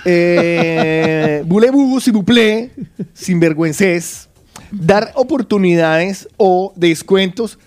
eh, 0.03 1.43
voulez-vous, 1.45 1.99
s'il 2.01 2.13
vous 2.13 2.23
plaît, 2.25 2.71
sinvergüences, 3.13 4.29
dar 4.71 5.11
oportunidades 5.15 6.27
o 6.37 6.73
descuentos 6.75 7.59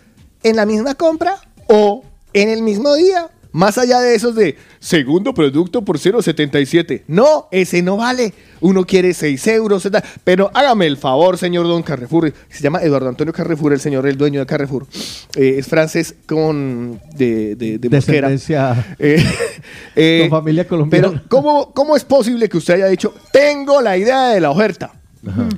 en 0.43 0.57
la 0.57 0.67
misma 0.67 0.95
compra 0.95 1.37
o 1.69 2.05
en 2.33 2.49
el 2.49 2.63
mismo 2.63 2.95
día. 2.95 3.29
Más 3.53 3.79
allá 3.79 3.99
de 3.99 4.15
esos 4.15 4.37
de 4.37 4.57
segundo 4.79 5.35
producto 5.35 5.83
por 5.83 5.99
0,77. 5.99 7.03
No, 7.09 7.49
ese 7.51 7.83
no 7.83 7.97
vale. 7.97 8.33
Uno 8.61 8.85
quiere 8.85 9.13
6 9.13 9.45
euros. 9.49 9.89
Pero 10.23 10.51
hágame 10.55 10.87
el 10.87 10.97
favor, 10.97 11.37
señor 11.37 11.67
Don 11.67 11.83
Carrefour. 11.83 12.33
Se 12.49 12.63
llama 12.63 12.81
Eduardo 12.81 13.09
Antonio 13.09 13.33
Carrefour, 13.33 13.73
el 13.73 13.81
señor, 13.81 14.07
el 14.07 14.17
dueño 14.17 14.39
de 14.39 14.47
Carrefour. 14.47 14.87
Eh, 15.35 15.57
es 15.59 15.67
francés 15.67 16.15
con 16.27 17.01
de, 17.17 17.57
de, 17.57 17.79
de. 17.79 17.89
Descendencia. 17.89 18.97
Eh, 19.01 19.25
eh, 19.97 20.29
Con 20.29 20.39
familia 20.39 20.69
colombiana. 20.69 21.09
Pero, 21.09 21.23
¿cómo, 21.29 21.73
¿cómo 21.73 21.97
es 21.97 22.05
posible 22.05 22.49
que 22.49 22.57
usted 22.57 22.75
haya 22.75 22.87
dicho, 22.87 23.15
tengo 23.33 23.81
la 23.81 23.97
idea 23.97 24.29
de 24.29 24.41
la 24.41 24.51
oferta? 24.51 24.93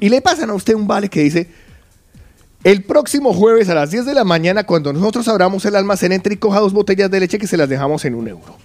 Y 0.01 0.09
le 0.09 0.21
pasan 0.21 0.51
a 0.51 0.55
usted 0.55 0.75
un 0.75 0.87
vale 0.87 1.09
que 1.09 1.23
dice, 1.23 1.49
el 2.65 2.83
próximo 2.83 3.33
jueves 3.33 3.69
a 3.69 3.75
las 3.75 3.91
10 3.91 4.07
de 4.07 4.15
la 4.15 4.25
mañana, 4.25 4.65
cuando 4.65 4.93
nosotros 4.93 5.27
abramos 5.29 5.65
el 5.65 5.77
almacén, 5.77 6.13
entre 6.13 6.35
y 6.35 6.37
coja 6.37 6.61
dos 6.61 6.73
botellas 6.73 7.11
de 7.11 7.21
leche 7.21 7.39
que 7.39 7.47
se 7.47 7.57
las 7.57 7.69
dejamos 7.69 8.05
en 8.05 8.15
un 8.15 8.29
euro. 8.29 8.57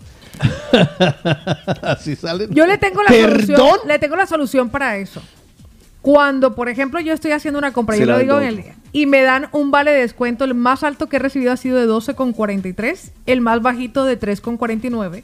Así 1.82 2.16
salen. 2.16 2.50
Yo 2.52 2.68
le 2.68 2.78
tengo 2.78 3.02
la 3.02 3.10
¿Perdón? 3.10 3.46
solución, 3.46 3.80
le 3.88 4.00
tengo 4.00 4.16
la 4.16 4.28
solución 4.28 4.70
para 4.70 4.98
eso. 4.98 5.22
Cuando, 6.02 6.56
por 6.56 6.70
ejemplo, 6.70 7.00
yo 7.00 7.14
estoy 7.14 7.32
haciendo 7.32 7.58
una 7.58 7.74
compra, 7.74 7.96
Se 7.96 8.02
yo 8.02 8.06
lo 8.06 8.20
digo 8.20 8.40
en 8.40 8.48
el 8.48 8.58
día, 8.58 8.76
y 8.92 9.08
me 9.08 9.22
dan 9.24 9.50
un 9.52 9.72
vale 9.72 9.92
de 9.92 10.02
descuento, 10.02 10.46
el 10.46 10.54
más 10.54 10.84
alto 10.84 11.10
que 11.10 11.18
he 11.18 11.20
recibido 11.20 11.52
ha 11.52 11.58
sido 11.58 11.78
de 11.78 11.88
12,43, 11.88 13.12
el 13.26 13.42
más 13.42 13.62
bajito 13.62 14.06
de 14.06 14.20
3,49. 14.20 15.24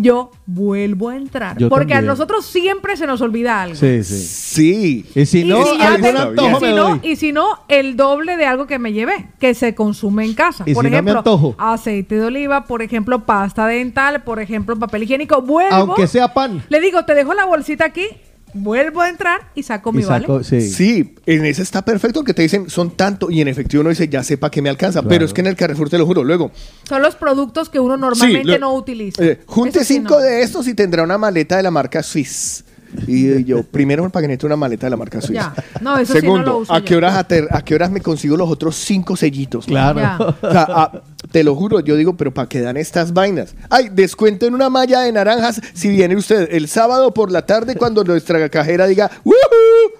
Yo 0.00 0.30
vuelvo 0.46 1.10
a 1.10 1.16
entrar, 1.16 1.58
Yo 1.58 1.68
porque 1.68 1.94
a 1.94 2.00
nosotros 2.00 2.44
siempre 2.46 2.96
se 2.96 3.06
nos 3.06 3.20
olvida 3.20 3.62
algo. 3.62 3.76
Sí, 3.76 4.02
sí. 4.02 4.16
Sí. 4.20 5.06
Y 5.14 5.26
si 5.26 5.40
Y 5.40 5.44
no, 5.44 5.64
si 5.64 5.78
ya 5.78 5.88
algún 5.88 6.02
tengo- 6.02 6.20
antojo 6.20 6.48
y 6.48 6.60
me 6.60 6.68
si 6.68 6.74
no, 6.74 7.00
y 7.02 7.16
si 7.16 7.32
no, 7.32 7.46
el 7.68 7.96
doble 7.96 8.36
de 8.36 8.46
algo 8.46 8.66
que 8.66 8.78
me 8.78 8.92
llevé, 8.92 9.28
que 9.38 9.54
se 9.54 9.74
consume 9.74 10.24
en 10.24 10.34
casa. 10.34 10.64
Y 10.66 10.74
por 10.74 10.84
si 10.84 10.90
no 10.90 10.94
me 10.94 10.96
ejemplo, 10.98 11.18
antojo. 11.18 11.54
aceite 11.58 12.16
de 12.16 12.24
oliva, 12.24 12.64
por 12.64 12.82
ejemplo, 12.82 13.26
pasta 13.26 13.66
dental, 13.66 14.22
por 14.24 14.40
ejemplo, 14.40 14.76
papel 14.78 15.02
higiénico. 15.04 15.42
Vuelvo. 15.42 15.74
Aunque 15.74 16.06
sea 16.06 16.32
pan. 16.32 16.62
Le 16.68 16.80
digo, 16.80 17.04
te 17.04 17.14
dejo 17.14 17.34
la 17.34 17.44
bolsita 17.44 17.84
aquí, 17.84 18.06
vuelvo 18.54 19.00
a 19.00 19.08
entrar 19.08 19.40
y 19.54 19.62
saco 19.62 19.92
mi 19.92 20.02
saco- 20.02 20.34
vale. 20.34 20.44
sí. 20.44 20.60
Sí, 20.60 21.14
en 21.26 21.44
ese 21.44 21.62
está 21.62 21.84
perfecto 21.84 22.24
que 22.24 22.34
te 22.34 22.42
dicen 22.42 22.68
son 22.70 22.90
tanto 22.96 23.30
y 23.30 23.40
en 23.40 23.48
efectivo 23.48 23.80
uno 23.82 23.90
dice 23.90 24.08
ya 24.08 24.22
sepa 24.22 24.50
que 24.50 24.62
me 24.62 24.68
alcanza, 24.68 25.02
pero 25.02 25.24
es 25.24 25.32
que 25.32 25.40
en 25.40 25.46
el 25.48 25.56
Carrefour 25.56 25.88
te 25.90 25.98
lo 25.98 26.06
juro, 26.06 26.24
luego 26.24 26.50
Son 26.88 27.02
los 27.02 27.14
productos 27.16 27.68
que 27.68 27.80
uno 27.80 27.96
normalmente 27.96 28.52
lo- 28.52 28.58
no 28.58 28.74
utiliza. 28.74 29.24
eh, 29.24 29.40
junte 29.46 29.78
Eso 29.80 29.88
sí, 29.88 29.94
cinco 29.94 30.14
no. 30.14 30.20
de 30.20 30.42
estos 30.42 30.66
y 30.68 30.74
tendrá 30.74 31.02
una 31.02 31.18
maleta 31.18 31.56
de 31.56 31.62
la 31.62 31.70
marca 31.70 32.02
Swiss. 32.02 32.64
Y 33.06 33.44
yo, 33.44 33.62
primero 33.62 34.08
para 34.10 34.22
que 34.22 34.28
necesite 34.28 34.46
una 34.46 34.56
maleta 34.56 34.86
de 34.86 34.90
la 34.90 34.96
marca. 34.96 35.20
Ya. 35.30 35.54
No, 35.80 35.96
eso 35.98 36.12
sí 36.12 36.18
no 36.18 36.20
Segundo, 36.20 36.46
lo 36.50 36.58
uso 36.58 36.72
¿a 36.72 36.82
qué 36.82 36.96
horas 36.96 37.14
ater- 37.14 37.48
a 37.50 37.62
qué 37.62 37.74
horas 37.74 37.90
me 37.90 38.00
consigo 38.00 38.36
los 38.36 38.48
otros 38.50 38.76
cinco 38.76 39.16
sellitos? 39.16 39.66
Claro. 39.66 40.00
Ya. 40.00 40.18
O 40.18 40.50
sea, 40.52 41.02
te 41.30 41.44
lo 41.44 41.54
juro, 41.54 41.80
yo 41.80 41.96
digo, 41.96 42.16
pero 42.16 42.32
¿para 42.32 42.48
qué 42.48 42.60
dan 42.60 42.76
estas 42.76 43.12
vainas? 43.12 43.54
Ay, 43.68 43.88
descuento 43.92 44.46
en 44.46 44.54
una 44.54 44.70
malla 44.70 45.00
de 45.00 45.12
naranjas 45.12 45.60
si 45.74 45.88
viene 45.90 46.16
usted 46.16 46.48
el 46.52 46.68
sábado 46.68 47.12
por 47.14 47.30
la 47.30 47.46
tarde 47.46 47.76
cuando 47.76 48.02
nuestra 48.04 48.48
cajera 48.48 48.86
diga 48.86 49.10
¡Woohoo! 49.24 49.99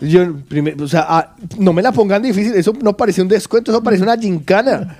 Yo, 0.00 0.34
primer- 0.48 0.80
o 0.80 0.86
sea, 0.88 1.06
ah, 1.08 1.34
no 1.58 1.72
me 1.72 1.82
la 1.82 1.92
pongan 1.92 2.22
difícil, 2.22 2.54
eso 2.54 2.72
no 2.82 2.96
parece 2.96 3.22
un 3.22 3.28
descuento, 3.28 3.70
eso 3.70 3.82
parece 3.82 4.02
una 4.02 4.16
gincana. 4.16 4.96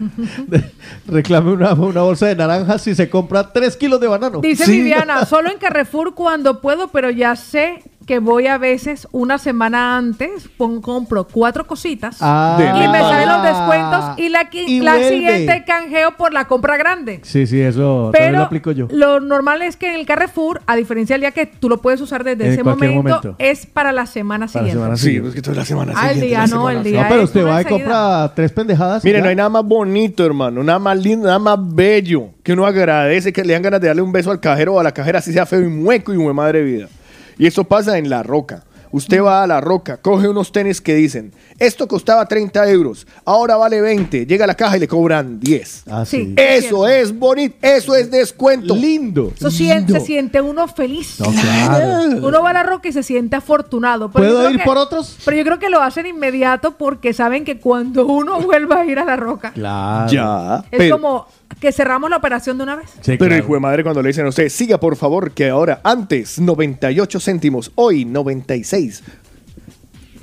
Reclame 1.07 1.53
una, 1.53 1.73
una 1.75 2.03
bolsa 2.03 2.27
de 2.27 2.37
naranjas 2.37 2.83
si 2.83 2.95
se 2.95 3.09
compra 3.09 3.53
3 3.53 3.77
kilos 3.77 4.01
de 4.01 4.07
banano. 4.09 4.41
Dice 4.41 4.65
Sí. 4.65 4.73
Viviana, 4.81 5.25
solo 5.27 5.51
en 5.51 5.59
Carrefour 5.59 6.15
cuando 6.15 6.61
puedo, 6.61 6.89
pero 6.89 7.11
ya 7.11 7.37
sé 7.37 7.83
que 8.07 8.19
voy 8.19 8.47
a 8.49 8.59
veces 8.59 9.09
una 9.13 9.39
semana 9.39 9.97
antes, 9.97 10.47
pon- 10.59 10.83
compro 10.83 11.27
cuatro 11.27 11.67
cositas 11.67 12.19
Ah. 12.21 12.59
y 12.61 12.89
me 12.89 12.99
salen 12.99 13.27
los 13.31 13.43
descuentos 13.43 14.19
y 14.19 14.29
la, 14.29 14.47
Y 14.53 14.81
la 14.81 14.99
siguiente 15.09 15.65
canjeo 15.67 16.15
por 16.15 16.35
la 16.35 16.47
compra 16.47 16.77
grande. 16.77 17.21
Sí, 17.23 17.47
sí, 17.47 17.59
eso 17.63 18.11
también 18.13 18.33
lo 18.33 18.39
Pero 18.41 18.43
aplico 18.45 18.73
yo. 18.73 18.89
lo 18.91 19.21
normal 19.21 19.63
es 19.63 19.77
que 19.79 19.89
en 19.89 19.95
el 19.99 20.05
Carrefour, 20.05 20.61
a 20.67 20.77
diferencia 20.77 21.15
del 21.15 21.23
día 21.23 21.31
que 21.31 21.47
tú 21.47 21.71
lo 21.71 21.79
puedes 21.81 21.99
usar 22.03 22.25
desde 22.25 22.45
En 22.47 22.53
ese 22.53 22.63
momento, 22.63 22.95
momento. 22.95 23.37
es 23.39 23.65
para 23.65 23.91
la 23.91 24.04
semana 24.07 24.47
Para 24.47 24.63
la 24.65 24.69
siguiente. 24.71 24.73
semana 24.73 24.97
Sí, 24.97 25.03
siguiente. 25.05 25.29
es 25.31 25.35
que 25.35 25.43
toda 25.43 25.57
la 25.57 25.65
semana 25.65 25.93
Ah, 25.97 26.09
el 26.09 26.15
siguiente, 26.15 26.27
día 26.27 26.39
la 26.39 26.45
no, 26.47 26.51
semana 26.51 26.79
el 26.79 26.85
día 26.85 27.03
No, 27.03 27.09
pero 27.09 27.21
es 27.23 27.29
usted 27.29 27.43
una 27.43 27.51
va 27.51 27.57
y 27.59 27.63
enseguida. 27.63 27.85
compra 27.85 28.33
tres 28.35 28.53
pendejadas. 28.53 29.05
y 29.05 29.07
Mire, 29.09 29.19
ya. 29.19 29.23
no 29.25 29.31
hay 29.31 29.37
nada 29.37 29.49
más 29.49 29.65
bonito, 29.65 30.25
hermano, 30.27 30.63
nada 30.63 30.79
más 30.79 30.99
lindo, 30.99 31.27
nada 31.27 31.39
más 31.39 31.59
bello, 31.75 32.29
que 32.43 32.53
uno 32.53 32.67
agradece, 32.67 33.33
que 33.33 33.45
le 33.45 33.53
dan 33.53 33.63
ganas 33.63 33.81
de 33.81 33.89
darle 33.89 34.03
un 34.03 34.13
beso 34.13 34.31
al 34.31 34.41
cajero 34.41 34.75
o 34.75 34.81
a 34.81 34.83
la 34.83 34.93
cajera, 34.93 35.19
así 35.21 35.33
sea 35.33 35.47
feo 35.47 35.61
y 35.63 35.69
mueco 35.69 36.13
y 36.13 36.17
de 36.17 36.33
madre 36.33 36.63
vida. 36.63 36.89
Y 37.39 37.47
eso 37.47 37.65
pasa 37.65 37.99
en 37.99 38.09
La 38.09 38.23
Roca. 38.23 38.63
Usted 38.95 39.21
va 39.21 39.43
a 39.43 39.47
La 39.49 39.61
Roca, 39.61 39.97
coge 39.97 40.29
unos 40.29 40.53
tenis 40.53 40.81
que 40.81 40.95
dicen, 40.95 41.33
esto 41.59 41.89
costaba 41.89 42.27
30 42.29 42.71
euros, 42.71 43.09
ahora 43.25 43.57
vale 43.57 43.81
20, 43.81 44.25
llega 44.25 44.45
a 44.45 44.47
la 44.47 44.55
caja 44.55 44.77
y 44.77 44.81
le 44.81 44.87
cobran 44.87 45.41
10. 45.41 45.83
Ah, 45.91 46.05
sí. 46.07 46.27
Sí. 46.27 46.35
Eso 46.37 46.87
es 46.87 47.19
bonito, 47.19 47.57
eso 47.61 47.97
es 47.97 48.09
descuento. 48.09 48.77
Lindo. 48.77 49.33
Eso 49.37 49.51
se 49.51 50.01
siente 50.01 50.41
uno 50.41 50.69
feliz. 50.69 51.19
No, 51.19 51.27
claro. 51.33 52.19
Uno 52.29 52.41
va 52.41 52.51
a 52.51 52.53
la 52.53 52.63
roca 52.63 52.89
y 52.89 52.93
se 52.93 53.03
siente 53.03 53.35
afortunado. 53.35 54.13
Pero 54.13 54.27
¿Puedo 54.33 54.49
ir 54.51 54.59
que- 54.59 54.65
por 54.65 54.79
otros? 54.79 55.17
Pero 55.25 55.37
yo 55.39 55.45
creo 55.45 55.59
que 55.59 55.71
lo 55.71 55.83
hacen 55.83 56.07
inmediato 56.07 56.77
porque 56.79 57.13
saben 57.13 57.45
que 57.45 57.59
cuando 57.59 58.07
uno 58.07 58.41
vuelva 58.43 58.83
a 58.83 58.85
ir 58.85 59.01
a 59.01 59.05
la 59.05 59.17
roca, 59.17 59.53
Claro. 59.53 60.09
Ya, 60.13 60.65
es 60.71 60.79
pero, 60.79 61.01
como 61.01 61.27
que 61.61 61.73
cerramos 61.73 62.11
la 62.11 62.17
operación 62.17 62.59
de 62.59 62.65
una 62.65 62.77
vez. 62.77 62.91
Sí, 63.01 63.17
pero 63.17 63.31
claro. 63.31 63.37
hijo 63.37 63.55
de 63.55 63.61
madre 63.61 63.83
cuando 63.83 64.03
le 64.03 64.09
dicen 64.09 64.27
a 64.27 64.29
usted, 64.29 64.49
siga 64.49 64.79
por 64.79 64.97
favor, 64.97 65.33
que 65.33 65.49
ahora 65.49 65.81
antes 65.85 66.39
98 66.39 67.21
céntimos, 67.21 67.73
hoy 67.75 68.05
96. 68.05 69.03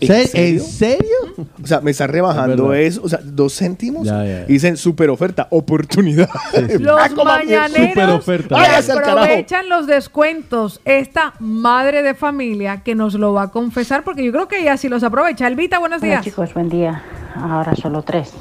¿En 0.02 0.60
serio? 0.60 1.16
O 1.62 1.68
sea, 1.68 1.80
me 1.82 1.92
está 1.92 2.08
rebajando 2.08 2.74
eso, 2.74 3.02
o 3.04 3.10
sea, 3.10 3.20
dos 3.24 3.58
céntimos. 3.58 4.08
Ya, 4.08 4.26
ya. 4.26 4.44
Y 4.48 4.54
Dicen 4.54 4.78
super 4.78 5.10
oferta, 5.10 5.48
oportunidad. 5.52 6.30
Los 6.80 7.16
mañaneros 7.24 8.26
que 8.26 8.92
aprovechan 8.92 9.70
los 9.70 9.88
descuentos. 9.88 10.82
Esta 10.86 11.34
madre 11.40 12.04
de 12.04 12.16
familia 12.16 12.82
que 12.84 12.96
nos 12.96 13.14
lo 13.14 13.34
va 13.34 13.44
a 13.44 13.52
confesar, 13.52 14.04
porque 14.04 14.24
yo 14.24 14.32
creo 14.32 14.48
que 14.48 14.60
ella 14.62 14.78
sí 14.78 14.90
los 14.90 15.04
aprovecha. 15.04 15.48
Elvita, 15.48 15.80
buenos 15.80 16.02
Hola 16.02 16.12
días. 16.12 16.24
chicos, 16.24 16.54
buen 16.54 16.70
día. 16.70 17.04
Ahora 17.36 17.76
solo 17.76 18.02
tres. 18.02 18.34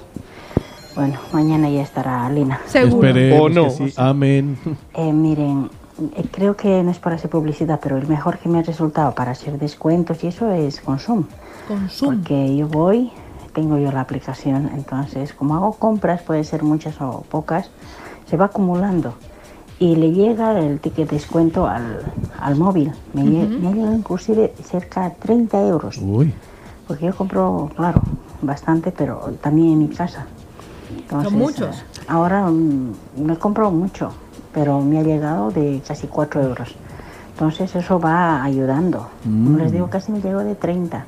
Bueno, 1.01 1.19
mañana 1.33 1.70
ya 1.70 1.81
estará 1.81 2.29
Lina. 2.29 2.61
Seguro. 2.67 3.09
Esperemos 3.09 3.41
O 3.41 3.49
no. 3.49 3.65
que 3.65 3.70
sí. 3.70 3.95
Amén. 3.97 4.59
Eh, 4.93 5.11
miren, 5.15 5.70
eh, 6.15 6.25
creo 6.31 6.55
que 6.57 6.83
no 6.83 6.91
es 6.91 6.99
para 6.99 7.17
hacer 7.17 7.31
publicidad, 7.31 7.81
pero 7.83 7.97
el 7.97 8.07
mejor 8.07 8.37
que 8.39 8.51
me 8.51 8.59
ha 8.59 8.62
resultado 8.62 9.15
para 9.15 9.31
hacer 9.31 9.59
descuentos 9.59 10.23
y 10.23 10.27
eso 10.27 10.51
es 10.53 10.79
Consum. 10.83 11.25
Consum. 11.67 12.17
Porque 12.17 12.55
yo 12.55 12.69
voy, 12.69 13.11
tengo 13.55 13.79
yo 13.79 13.91
la 13.93 14.03
aplicación, 14.03 14.70
entonces 14.75 15.33
como 15.33 15.55
hago 15.55 15.73
compras, 15.73 16.20
puede 16.20 16.45
ser 16.45 16.65
muchas 16.65 17.01
o 17.01 17.25
pocas, 17.31 17.70
se 18.27 18.37
va 18.37 18.47
acumulando. 18.47 19.15
Y 19.79 19.97
le 19.97 20.12
llega 20.12 20.59
el 20.61 20.81
ticket 20.81 21.09
de 21.09 21.17
descuento 21.17 21.67
al, 21.67 22.12
al 22.39 22.57
móvil. 22.57 22.93
Me, 23.15 23.23
lle- 23.23 23.49
Ujú. 23.49 23.59
me 23.59 23.69
ha 23.69 23.73
llegado 23.73 23.95
inclusive 23.95 24.53
cerca 24.65 25.05
de 25.09 25.15
30 25.15 25.67
euros. 25.67 25.97
Uy. 25.97 26.35
Porque 26.87 27.07
yo 27.07 27.17
compro, 27.17 27.70
claro, 27.75 28.03
bastante, 28.43 28.93
pero 28.93 29.33
también 29.41 29.69
en 29.73 29.79
mi 29.79 29.89
casa. 29.89 30.27
Entonces, 31.18 31.32
muchos. 31.32 31.76
eh, 31.78 31.84
ahora 32.08 32.47
mm, 32.48 32.92
me 33.16 33.36
compro 33.36 33.70
mucho, 33.70 34.12
pero 34.52 34.80
me 34.80 34.98
ha 34.98 35.02
llegado 35.02 35.50
de 35.50 35.82
casi 35.86 36.06
4 36.06 36.42
euros. 36.42 36.74
Entonces 37.32 37.74
eso 37.74 37.98
va 37.98 38.42
ayudando. 38.42 39.08
Como 39.24 39.58
les 39.58 39.72
digo, 39.72 39.89
casi 39.89 40.12
me 40.12 40.20
llegó 40.20 40.40
de 40.40 40.55
30. 40.55 41.05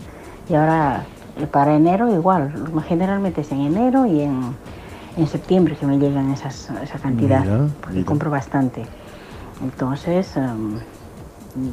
Y 0.49 0.55
ahora 0.55 1.05
eh, 1.37 1.47
para 1.47 1.75
enero 1.75 2.13
igual. 2.13 2.53
Generalmente 2.89 3.43
es 3.43 3.53
en 3.53 3.61
enero 3.61 4.07
y 4.07 4.23
en, 4.23 4.55
en 5.17 5.27
septiembre 5.27 5.77
que 5.77 5.87
me 5.87 5.99
llegan 5.99 6.31
esas, 6.31 6.71
esa 6.83 6.99
cantidad. 6.99 7.41
Mira, 7.41 7.67
porque 7.81 7.99
mira. 7.99 8.07
compro 8.07 8.31
bastante. 8.31 8.85
Entonces, 9.63 10.37
em, 10.37 10.79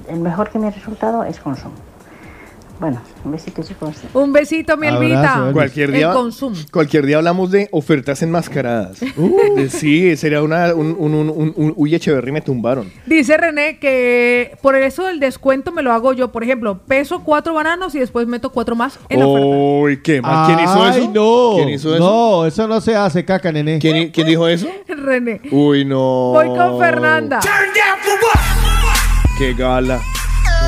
el 0.08 0.19
mejor 0.19 0.49
que 0.49 0.59
me 0.59 0.67
ha 0.67 0.72
resultado 0.72 1.24
es 1.24 1.40
Consum. 1.40 1.72
Bueno, 2.80 3.01
un 3.25 3.32
besito 3.33 3.61
chicos. 3.61 3.93
Un 4.14 4.32
besito, 4.32 4.77
mi 4.77 4.88
Elvita. 4.88 5.49
Cualquier 5.51 5.90
El 5.90 5.95
día, 5.98 6.14
Consum. 6.14 6.53
cualquier 6.72 7.06
día 7.06 7.17
hablamos 7.17 7.51
de 7.51 7.67
ofertas 7.74 8.22
enmascaradas. 8.22 9.01
De- 9.01 9.69
sí, 9.69 10.16
sería 10.16 10.41
una, 10.41 10.74
un, 10.74 10.95
un, 10.98 11.14
un, 11.14 11.30
un- 11.30 11.53
un- 11.58 11.74
Uy, 11.75 11.93
Echeverry 11.93 12.32
me 12.32 12.40
tumbaron. 12.40 12.90
Dice 13.06 13.35
René 13.35 13.80
que 13.80 14.56
por 14.61 14.75
eso 14.77 15.03
del 15.03 15.19
descuento 15.19 15.74
me 15.74 15.82
lo 15.82 15.91
hago 15.91 16.14
yo. 16.14 16.32
Por 16.32 16.41
ejemplo, 16.45 16.77
peso 16.88 17.22
cuatro 17.25 17.53
bananos 17.53 17.95
y 17.95 17.99
después 17.99 18.27
meto 18.27 18.49
cuatro 18.51 18.77
más 18.77 18.98
en 19.09 19.24
oferta. 19.24 19.45
Uy, 19.45 20.01
qué 20.01 20.22
mal. 20.22 20.48
¿Quién 20.48 20.59
hizo 20.61 20.82
Ay, 20.83 20.99
eso? 21.01 21.11
no. 21.14 21.51
¿Quién 21.58 21.69
hizo 21.69 21.93
eso? 21.95 21.99
No, 22.03 22.45
eso 22.45 22.66
no 22.66 22.80
se 22.80 22.95
hace, 22.95 23.25
caca, 23.25 23.51
nene. 23.51 23.80
¿Quién, 23.80 24.09
quién 24.11 24.25
dijo 24.25 24.48
eso? 24.48 24.67
René. 24.88 25.41
Uy, 25.51 25.83
no. 25.83 26.32
Voy 26.32 26.48
con 26.48 26.80
Fernanda. 26.80 27.41
Qué 29.38 29.53
gala. 29.53 29.99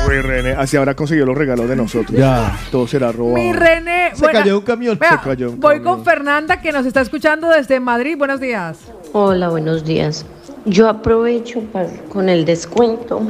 Uy, 0.08 0.20
René, 0.20 0.52
así 0.52 0.76
habrá 0.76 0.94
conseguido 0.94 1.26
los 1.26 1.36
regalos 1.38 1.68
de 1.68 1.76
nosotros. 1.76 2.18
Ya. 2.18 2.56
Todo 2.70 2.86
será 2.86 3.12
robado. 3.12 3.34
Mi 3.36 3.52
René. 3.52 4.10
Se 4.14 4.26
cayó 4.26 4.58
un 4.58 4.64
camión. 4.64 4.98
Vea, 4.98 5.10
Se 5.22 5.28
cayó 5.28 5.50
un 5.50 5.60
voy 5.60 5.76
camión. 5.76 5.94
con 5.96 6.04
Fernanda 6.04 6.60
que 6.60 6.72
nos 6.72 6.84
está 6.86 7.00
escuchando 7.00 7.48
desde 7.48 7.78
Madrid. 7.80 8.16
Buenos 8.18 8.40
días. 8.40 8.78
Hola, 9.12 9.48
buenos 9.48 9.84
días. 9.84 10.26
Yo 10.64 10.88
aprovecho 10.88 11.60
pa- 11.72 11.86
con 12.12 12.28
el 12.28 12.44
descuento 12.44 13.20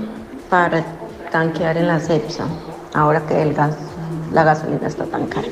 para 0.50 0.84
tanquear 1.30 1.76
en 1.76 1.88
la 1.88 1.98
CEPSA, 2.00 2.44
ahora 2.94 3.20
que 3.26 3.40
el 3.42 3.54
gas, 3.54 3.76
la 4.32 4.44
gasolina 4.44 4.86
está 4.86 5.04
tan 5.04 5.26
cara. 5.26 5.48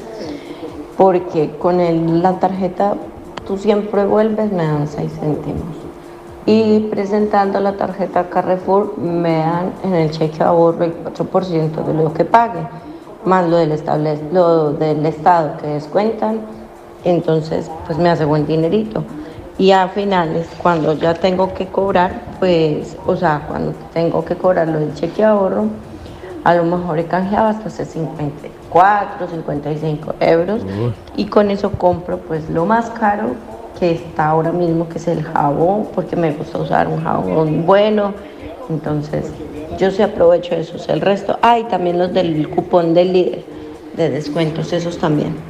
Porque 0.97 1.51
con 1.59 1.81
el- 1.81 2.23
la 2.23 2.39
tarjeta 2.39 2.95
tú 3.47 3.57
siempre 3.57 4.05
vuelves, 4.05 4.51
me 4.53 4.65
dan 4.67 4.87
6 4.89 5.11
céntimos. 5.21 5.77
Y 6.47 6.81
presentando 6.91 7.61
la 7.61 7.73
tarjeta 7.73 8.29
Carrefour 8.29 8.97
me 8.99 9.39
dan 9.39 9.73
en 9.85 9.95
el 9.95 10.11
cheque 10.11 10.43
ahorro 10.43 10.85
el 10.85 10.95
4% 10.95 11.85
de 11.85 11.95
lo 11.95 12.13
que 12.13 12.25
pague, 12.25 12.61
más 13.25 13.49
lo 13.49 13.57
del, 13.59 13.73
estable- 13.73 14.19
lo 14.33 14.73
del 14.73 15.05
Estado 15.07 15.57
que 15.61 15.67
descuentan, 15.69 16.41
entonces 17.05 17.71
pues 17.87 17.99
me 17.99 18.09
hace 18.09 18.25
buen 18.25 18.47
dinerito. 18.47 19.05
Y 19.59 19.73
a 19.73 19.89
finales, 19.89 20.49
cuando 20.63 20.95
ya 20.95 21.13
tengo 21.15 21.53
que 21.53 21.67
cobrar, 21.69 22.13
pues, 22.41 22.97
o 23.07 23.15
sea, 23.15 23.45
cuando 23.47 23.73
tengo 23.93 24.25
que 24.25 24.35
cobrar 24.35 24.69
lo 24.69 24.79
del 24.81 24.95
cheque 24.95 25.23
ahorro, 25.23 25.67
a 26.45 26.55
lo 26.55 26.65
mejor 26.65 26.99
he 26.99 27.05
canjeado 27.05 27.49
hasta 27.49 27.69
hace 27.69 27.85
54, 27.85 29.29
55 29.29 30.15
euros. 30.21 30.63
Y 31.15 31.27
con 31.27 31.51
eso 31.51 31.73
compro 31.73 32.17
pues 32.21 32.49
lo 32.49 32.65
más 32.65 32.89
caro 32.91 33.33
que 33.81 33.93
está 33.93 34.29
ahora 34.29 34.53
mismo, 34.53 34.89
que 34.89 34.99
es 34.99 35.09
el 35.09 35.25
jabón, 35.25 35.89
porque 35.95 36.15
me 36.15 36.31
gusta 36.33 36.59
usar 36.59 36.87
un 36.87 37.03
jabón 37.03 37.65
bueno. 37.67 38.13
Entonces, 38.69 39.33
yo 39.79 39.91
sí 39.91 40.03
aprovecho 40.03 40.55
esos. 40.55 40.89
El 40.89 41.01
resto, 41.01 41.39
hay 41.41 41.65
también 41.65 41.99
los 41.99 42.13
del 42.13 42.49
cupón 42.51 42.93
del 42.93 43.13
líder 43.15 43.43
de 43.97 44.11
descuentos, 44.11 44.73
esos 44.73 44.99
también. 44.99 45.50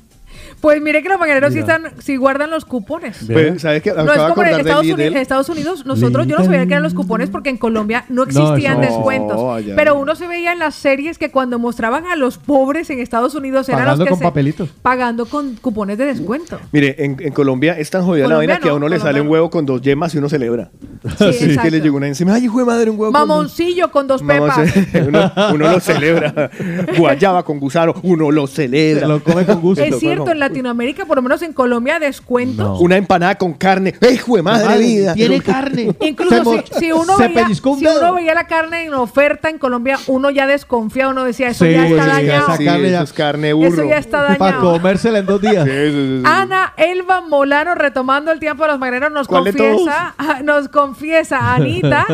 Pues 0.60 0.80
mire 0.82 1.02
que 1.02 1.08
los 1.08 1.18
mañaneros 1.18 1.52
sí, 1.52 1.60
están, 1.60 1.84
sí 2.00 2.16
guardan 2.16 2.50
los 2.50 2.64
cupones. 2.64 3.18
Pues, 3.26 3.62
¿Sabes 3.62 3.82
qué? 3.82 3.92
Me 3.94 4.04
No 4.04 4.12
es 4.12 4.20
como 4.20 4.42
en 4.42 4.60
Estados, 4.60 4.80
Unidos, 4.82 4.98
Lidl. 4.98 5.12
en 5.12 5.16
Estados 5.16 5.48
Unidos. 5.48 5.86
Nosotros, 5.86 6.26
yo 6.26 6.36
no 6.36 6.44
sabía 6.44 6.66
que 6.66 6.72
eran 6.72 6.82
los 6.82 6.94
cupones 6.94 7.30
porque 7.30 7.48
en 7.50 7.56
Colombia 7.56 8.04
no 8.08 8.24
existían 8.24 8.80
no. 8.80 8.86
descuentos. 8.86 9.36
No, 9.36 9.54
allá 9.54 9.74
pero 9.74 9.94
no. 9.94 10.00
uno 10.00 10.14
se 10.14 10.26
veía 10.28 10.52
en 10.52 10.58
las 10.58 10.74
series 10.74 11.16
que 11.18 11.30
cuando 11.30 11.58
mostraban 11.58 12.06
a 12.06 12.16
los 12.16 12.36
pobres 12.38 12.90
en 12.90 12.98
Estados 13.00 13.34
Unidos 13.34 13.68
eran 13.68 13.80
Pagando 13.80 14.04
los 14.04 14.06
que 14.06 14.10
con 14.10 14.18
se- 14.18 14.24
papelitos. 14.24 14.68
pagando 14.82 15.26
con 15.26 15.54
cupones 15.56 15.96
de 15.98 16.04
descuento. 16.04 16.58
Mire, 16.72 16.94
en, 16.98 17.16
en 17.20 17.32
Colombia 17.32 17.78
es 17.78 17.88
tan 17.90 18.04
jodida 18.04 18.28
la 18.28 18.36
vaina 18.36 18.58
que 18.58 18.68
a 18.68 18.72
no, 18.72 18.76
uno 18.76 18.88
le 18.88 18.96
Colombia 18.96 19.12
sale 19.12 19.20
un 19.22 19.28
huevo 19.28 19.50
con 19.50 19.64
dos 19.66 19.80
yemas 19.80 20.14
y 20.14 20.18
uno 20.18 20.28
celebra. 20.28 20.70
Sí, 21.18 21.24
Así 21.24 21.56
que 21.58 21.70
le 21.70 21.80
llegó 21.80 21.96
una 21.96 22.06
encima. 22.08 22.34
Ay, 22.34 22.44
hijo 22.44 22.58
de 22.58 22.64
madre, 22.66 22.90
un 22.90 22.98
huevo 23.00 23.12
con 23.12 23.20
dos 23.20 23.28
Mamoncillo 23.28 23.90
con 23.90 24.06
dos 24.06 24.22
pepas. 24.22 24.58
uno, 25.08 25.32
uno 25.54 25.72
lo 25.72 25.80
celebra. 25.80 26.50
Guayaba 26.98 27.42
con 27.44 27.58
gusano, 27.58 27.94
uno 28.02 28.30
lo 28.30 28.46
celebra. 28.46 29.06
Lo 29.08 29.22
come 29.24 29.46
con 29.46 29.60
gusto. 29.60 29.82
Es 29.82 29.98
cierto, 29.98 30.30
en 30.30 30.38
Latinoamérica, 30.50 31.04
por 31.06 31.16
lo 31.16 31.22
menos 31.22 31.40
en 31.42 31.52
Colombia, 31.52 31.98
descuentos. 31.98 32.80
Una 32.80 32.96
empanada 32.96 33.36
con 33.36 33.54
carne. 33.54 33.94
¡Ey, 34.00 34.14
hijo 34.14 34.36
de 34.36 34.42
madre, 34.42 34.66
Madre, 34.66 34.78
vida! 34.84 35.14
Tiene 35.14 35.40
carne. 35.40 35.94
Incluso 36.00 36.44
Se 36.52 36.64
si, 36.74 36.78
si 36.80 36.92
uno 36.92 37.16
se 37.16 37.28
veía, 37.28 37.42
pellizcó 37.42 37.70
un 37.70 37.78
si 37.78 37.84
dedo. 37.84 37.98
uno 38.00 38.14
veía 38.14 38.34
la 38.34 38.46
carne 38.46 38.84
en 38.84 38.94
oferta 38.94 39.48
en 39.48 39.58
Colombia, 39.58 39.98
uno 40.06 40.30
ya 40.30 40.46
desconfía, 40.46 41.08
uno 41.08 41.24
decía, 41.24 41.48
eso 41.48 41.64
Sí, 41.64 41.72
ya 41.72 41.86
está 41.86 42.02
sí, 42.02 42.08
dañado. 42.10 42.48
esa 42.54 42.64
carne 42.64 42.90
ya- 42.90 42.96
eso 42.96 43.04
es 43.04 43.12
carne 43.12 43.52
burro. 43.52 43.68
Eso 43.68 43.84
ya 43.84 43.98
está 43.98 44.26
Para 44.36 44.52
dañado. 44.56 44.72
comérsela 44.72 45.18
en 45.20 45.26
dos 45.26 45.40
días. 45.40 45.64
Sí, 45.64 45.70
sí, 45.70 45.90
sí, 45.92 46.16
sí. 46.18 46.22
Ana 46.26 46.74
Elba 46.76 47.20
Molano, 47.20 47.74
retomando 47.74 48.32
el 48.32 48.40
tiempo 48.40 48.64
de 48.64 48.70
los 48.70 48.78
mañaneros, 48.78 49.12
nos 49.12 49.28
¿Cuál 49.28 49.44
de 49.44 49.52
confiesa, 49.54 50.14
nos 50.44 50.68
confiesa 50.68 51.54
Anita 51.54 52.06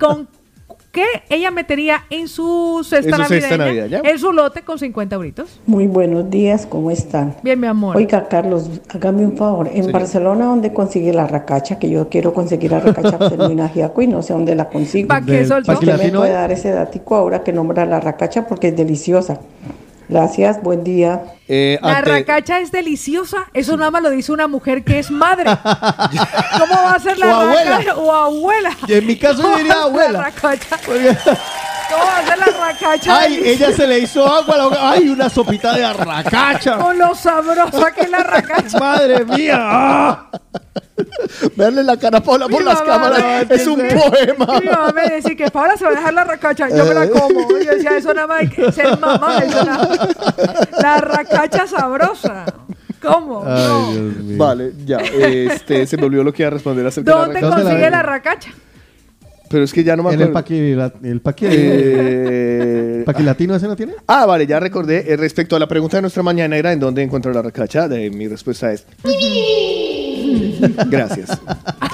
con 0.00 0.28
qué 0.92 1.04
ella 1.30 1.50
metería 1.50 2.04
en 2.10 2.28
su 2.28 2.86
cesta, 2.88 3.16
En 3.16 3.22
su 3.22 3.28
cesta 3.28 3.56
navideña, 3.56 3.86
navideña. 3.86 4.10
en 4.10 4.18
su 4.18 4.32
lote 4.32 4.62
con 4.62 4.78
50 4.78 5.16
euritos. 5.16 5.60
Muy 5.66 5.86
buenos 5.86 6.30
días, 6.30 6.66
¿cómo 6.66 6.90
están? 6.90 7.34
Bien, 7.42 7.58
mi 7.58 7.66
amor. 7.66 7.96
Oiga, 7.96 8.28
Carlos, 8.28 8.70
hágame 8.90 9.24
un 9.24 9.36
favor. 9.36 9.70
En 9.72 9.90
Barcelona, 9.90 10.44
¿dónde 10.44 10.72
consigue 10.72 11.12
la 11.12 11.26
racacha? 11.26 11.78
Que 11.78 11.88
yo 11.88 12.08
quiero 12.08 12.34
conseguir 12.34 12.70
la 12.70 12.80
racacha 12.80 13.18
para 13.18 14.02
y 14.02 14.06
no 14.06 14.22
sé 14.22 14.34
dónde 14.34 14.54
la 14.54 14.68
consigo. 14.68 15.08
¿Pa' 15.08 15.22
qué 15.22 15.44
soltó? 15.46 15.72
Usted 15.72 15.98
me 15.98 16.10
puede 16.10 16.32
dar 16.32 16.52
ese 16.52 16.70
datico 16.70 17.16
ahora 17.16 17.42
que 17.42 17.52
nombra 17.52 17.86
la 17.86 17.98
racacha 17.98 18.46
porque 18.46 18.68
es 18.68 18.76
deliciosa. 18.76 19.40
Gracias, 20.16 20.62
buen 20.62 20.84
día. 20.84 21.22
Eh, 21.48 21.78
La 21.80 21.98
ante- 21.98 22.10
racacha 22.10 22.60
es 22.60 22.70
deliciosa. 22.70 23.46
Eso 23.54 23.78
nada 23.78 23.90
más 23.90 24.02
lo 24.02 24.10
dice 24.10 24.30
una 24.30 24.46
mujer 24.46 24.84
que 24.84 24.98
es 24.98 25.10
madre. 25.10 25.44
¿Cómo 26.58 26.74
va 26.84 26.92
a 26.92 26.98
ser 27.00 27.16
la 27.18 27.26
O 27.38 27.40
abuela. 27.40 27.70
racacha? 27.78 27.96
O 27.96 28.12
abuela. 28.12 28.70
Y 28.88 28.92
en 28.92 29.06
mi 29.06 29.16
caso 29.16 29.38
yo 29.38 29.42
¿Cómo 29.44 29.56
diría 29.56 29.72
abuela. 29.82 30.12
La 30.18 30.24
racacha? 30.24 30.78
¿Cómo 31.92 32.04
va 32.04 32.18
a 32.18 32.26
ser 32.26 32.38
la 32.38 32.46
racacha? 32.46 33.18
Ay, 33.20 33.40
ella 33.44 33.72
se 33.72 33.86
le 33.86 33.98
hizo 34.00 34.26
agua. 34.26 34.54
a 34.54 34.58
la 34.58 34.64
boca. 34.64 34.90
Ay, 34.90 35.08
una 35.08 35.28
sopita 35.28 35.74
de 35.74 35.84
arracacha. 35.84 36.76
Con 36.78 36.98
lo 36.98 37.14
sabrosa 37.14 37.92
que 37.92 38.00
es 38.02 38.10
la 38.10 38.22
racacha. 38.22 38.78
Madre 38.78 39.24
mía. 39.24 39.56
¡Ah! 39.60 40.30
Verle 41.56 41.82
la 41.82 41.96
cara 41.96 42.18
a 42.18 42.22
Paula 42.22 42.48
por 42.48 42.60
Mi 42.60 42.64
las 42.66 42.80
mamá 42.80 42.92
cámaras 42.92 43.48
no 43.48 43.54
es 43.54 43.66
un 43.66 43.76
poema. 43.78 44.60
Mi 44.60 44.66
mamá 44.66 44.92
me 44.94 45.08
decía 45.08 45.34
que 45.36 45.50
Paula 45.50 45.76
se 45.76 45.84
va 45.84 45.90
a 45.90 45.94
dejar 45.94 46.14
la 46.14 46.24
racacha, 46.24 46.68
yo 46.68 46.84
me 46.84 46.94
la 46.94 47.08
como. 47.08 47.40
Y 47.58 47.64
yo 47.64 47.72
decía, 47.72 47.96
eso 47.96 48.14
nada 48.14 48.26
más 48.26 48.40
hay 48.40 48.48
que 48.48 48.72
ser 48.72 48.98
mamá, 48.98 49.38
eso 49.38 49.64
nada 49.64 50.08
La 50.80 50.98
racacha 50.98 51.66
sabrosa. 51.66 52.44
¿Cómo? 53.00 53.42
Ay, 53.46 53.66
No. 53.66 53.90
Dios 53.92 54.16
mío. 54.16 54.38
Vale, 54.38 54.72
ya. 54.84 54.98
Este, 54.98 55.86
se 55.86 55.96
me 55.96 56.04
olvidó 56.06 56.22
lo 56.24 56.32
que 56.32 56.42
iba 56.42 56.48
a 56.48 56.52
responder 56.52 56.86
acerca 56.86 57.10
de 57.10 57.16
la 57.18 57.24
¿Dónde 57.24 57.40
racacha. 57.40 57.56
¿Dónde 57.56 57.64
la 57.64 57.70
consigue 57.70 57.90
la 57.90 58.02
racacha? 58.02 58.50
Pero 59.52 59.62
es 59.64 59.72
que 59.72 59.84
ya 59.84 59.94
no 59.94 60.02
me 60.02 60.08
En 60.08 60.14
el 60.16 60.22
acuerdo. 60.28 60.32
paqui, 60.34 60.74
la- 60.74 60.92
el 61.04 61.20
paqui, 61.20 61.46
Eh, 61.48 63.02
paquilatino 63.06 63.54
ese 63.54 63.66
no 63.68 63.76
tiene. 63.76 63.92
Ah, 64.08 64.26
vale, 64.26 64.46
ya 64.46 64.58
recordé. 64.58 65.12
Eh, 65.12 65.16
respecto 65.16 65.54
a 65.54 65.58
la 65.60 65.68
pregunta 65.68 65.98
de 65.98 66.00
nuestra 66.02 66.22
mañana 66.22 66.56
era 66.56 66.72
en 66.72 66.80
dónde 66.80 67.02
encuentro 67.02 67.32
la 67.32 67.42
racacha. 67.42 67.86
De, 67.88 68.10
mi 68.10 68.26
respuesta 68.28 68.72
es... 68.72 68.86
Gracias. 70.90 71.38